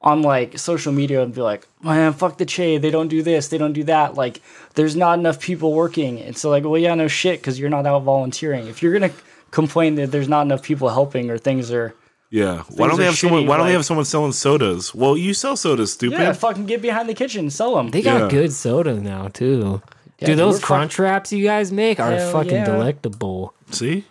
on 0.00 0.22
like 0.22 0.58
social 0.58 0.92
media 0.92 1.22
and 1.22 1.32
be 1.32 1.40
like, 1.40 1.66
man, 1.82 2.12
fuck 2.12 2.38
the 2.38 2.46
Che, 2.46 2.78
they 2.78 2.90
don't 2.90 3.08
do 3.08 3.22
this, 3.22 3.48
they 3.48 3.58
don't 3.58 3.72
do 3.72 3.84
that. 3.84 4.14
Like 4.14 4.40
there's 4.74 4.96
not 4.96 5.18
enough 5.18 5.40
people 5.40 5.72
working, 5.74 6.20
and 6.20 6.36
so 6.36 6.50
like, 6.50 6.64
well, 6.64 6.78
yeah, 6.78 6.94
no 6.94 7.08
shit, 7.08 7.40
because 7.40 7.58
you're 7.58 7.70
not 7.70 7.86
out 7.86 8.02
volunteering. 8.02 8.66
If 8.66 8.82
you're 8.82 8.92
gonna 8.92 9.12
complain 9.50 9.94
that 9.96 10.10
there's 10.10 10.28
not 10.28 10.42
enough 10.42 10.62
people 10.62 10.88
helping 10.88 11.30
or 11.30 11.38
things 11.38 11.70
are 11.70 11.94
Yeah. 12.32 12.62
Why 12.70 12.86
don't 12.86 12.94
are 12.94 12.96
they 12.96 13.04
have 13.04 13.16
someone? 13.18 13.42
shitty, 13.42 13.46
Why 13.46 13.58
don't 13.58 13.66
they 13.66 13.74
have 13.74 13.84
someone 13.84 14.06
selling 14.06 14.32
sodas? 14.32 14.94
Well, 14.94 15.18
you 15.18 15.34
sell 15.34 15.54
sodas, 15.54 15.92
stupid. 15.92 16.18
Yeah, 16.18 16.32
fucking 16.32 16.64
get 16.64 16.80
behind 16.80 17.06
the 17.08 17.14
kitchen, 17.14 17.50
sell 17.50 17.76
them. 17.76 17.90
They 17.90 18.00
got 18.00 18.22
Yeah. 18.22 18.28
good 18.30 18.52
soda 18.54 18.94
now 18.98 19.28
too. 19.28 19.82
Yeah, 20.18 20.28
Dude, 20.28 20.38
those 20.38 20.54
we're 20.54 20.60
fuck- 20.60 20.66
crunch 20.66 20.98
wraps 20.98 21.30
you 21.32 21.44
guys 21.44 21.70
make 21.70 22.00
are 22.00 22.10
Hell 22.12 22.32
fucking 22.32 22.50
yeah. 22.52 22.64
delectable. 22.64 23.52
See, 23.70 24.06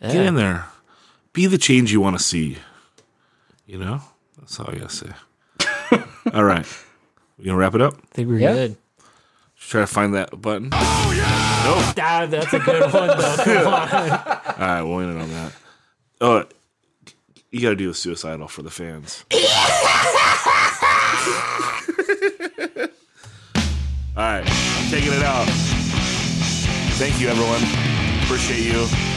get 0.00 0.14
in 0.16 0.36
there. 0.36 0.64
Be 1.34 1.44
the 1.46 1.58
change 1.58 1.92
you 1.92 2.00
want 2.00 2.16
to 2.16 2.24
see. 2.24 2.56
You 3.66 3.76
know, 3.78 4.00
that's 4.38 4.58
all 4.58 4.70
I 4.70 4.76
gotta 4.76 4.88
say. 4.88 5.10
all 6.32 6.44
right, 6.44 6.64
we 7.36 7.44
gonna 7.44 7.58
wrap 7.58 7.74
it 7.74 7.82
up. 7.82 7.94
I 7.98 8.14
think 8.14 8.28
we're 8.28 8.38
Yeah. 8.38 8.54
good. 8.54 8.76
Just 9.58 9.70
try 9.70 9.80
to 9.82 9.86
find 9.86 10.14
that 10.14 10.40
button. 10.40 10.70
Ah, 10.72 12.26
that's 12.30 12.52
a 12.54 12.58
good 12.58 12.82
one 12.92 13.08
though. 13.08 13.36
Come 13.44 13.66
on. 13.66 13.88
All 13.92 14.66
right, 14.66 14.82
we'll 14.82 15.00
end 15.00 15.18
it 15.18 15.22
on 15.22 15.30
that. 15.30 15.52
Oh, 16.22 16.44
you 17.56 17.62
got 17.62 17.70
to 17.70 17.76
do 17.76 17.88
a 17.88 17.94
suicidal 17.94 18.48
for 18.48 18.60
the 18.60 18.70
fans. 18.70 19.24
All 24.14 24.22
right, 24.22 24.44
I'm 24.46 24.90
taking 24.90 25.12
it 25.12 25.22
out. 25.22 25.46
Thank 26.98 27.18
you, 27.18 27.28
everyone. 27.28 27.62
Appreciate 28.24 28.60
you. 28.60 29.15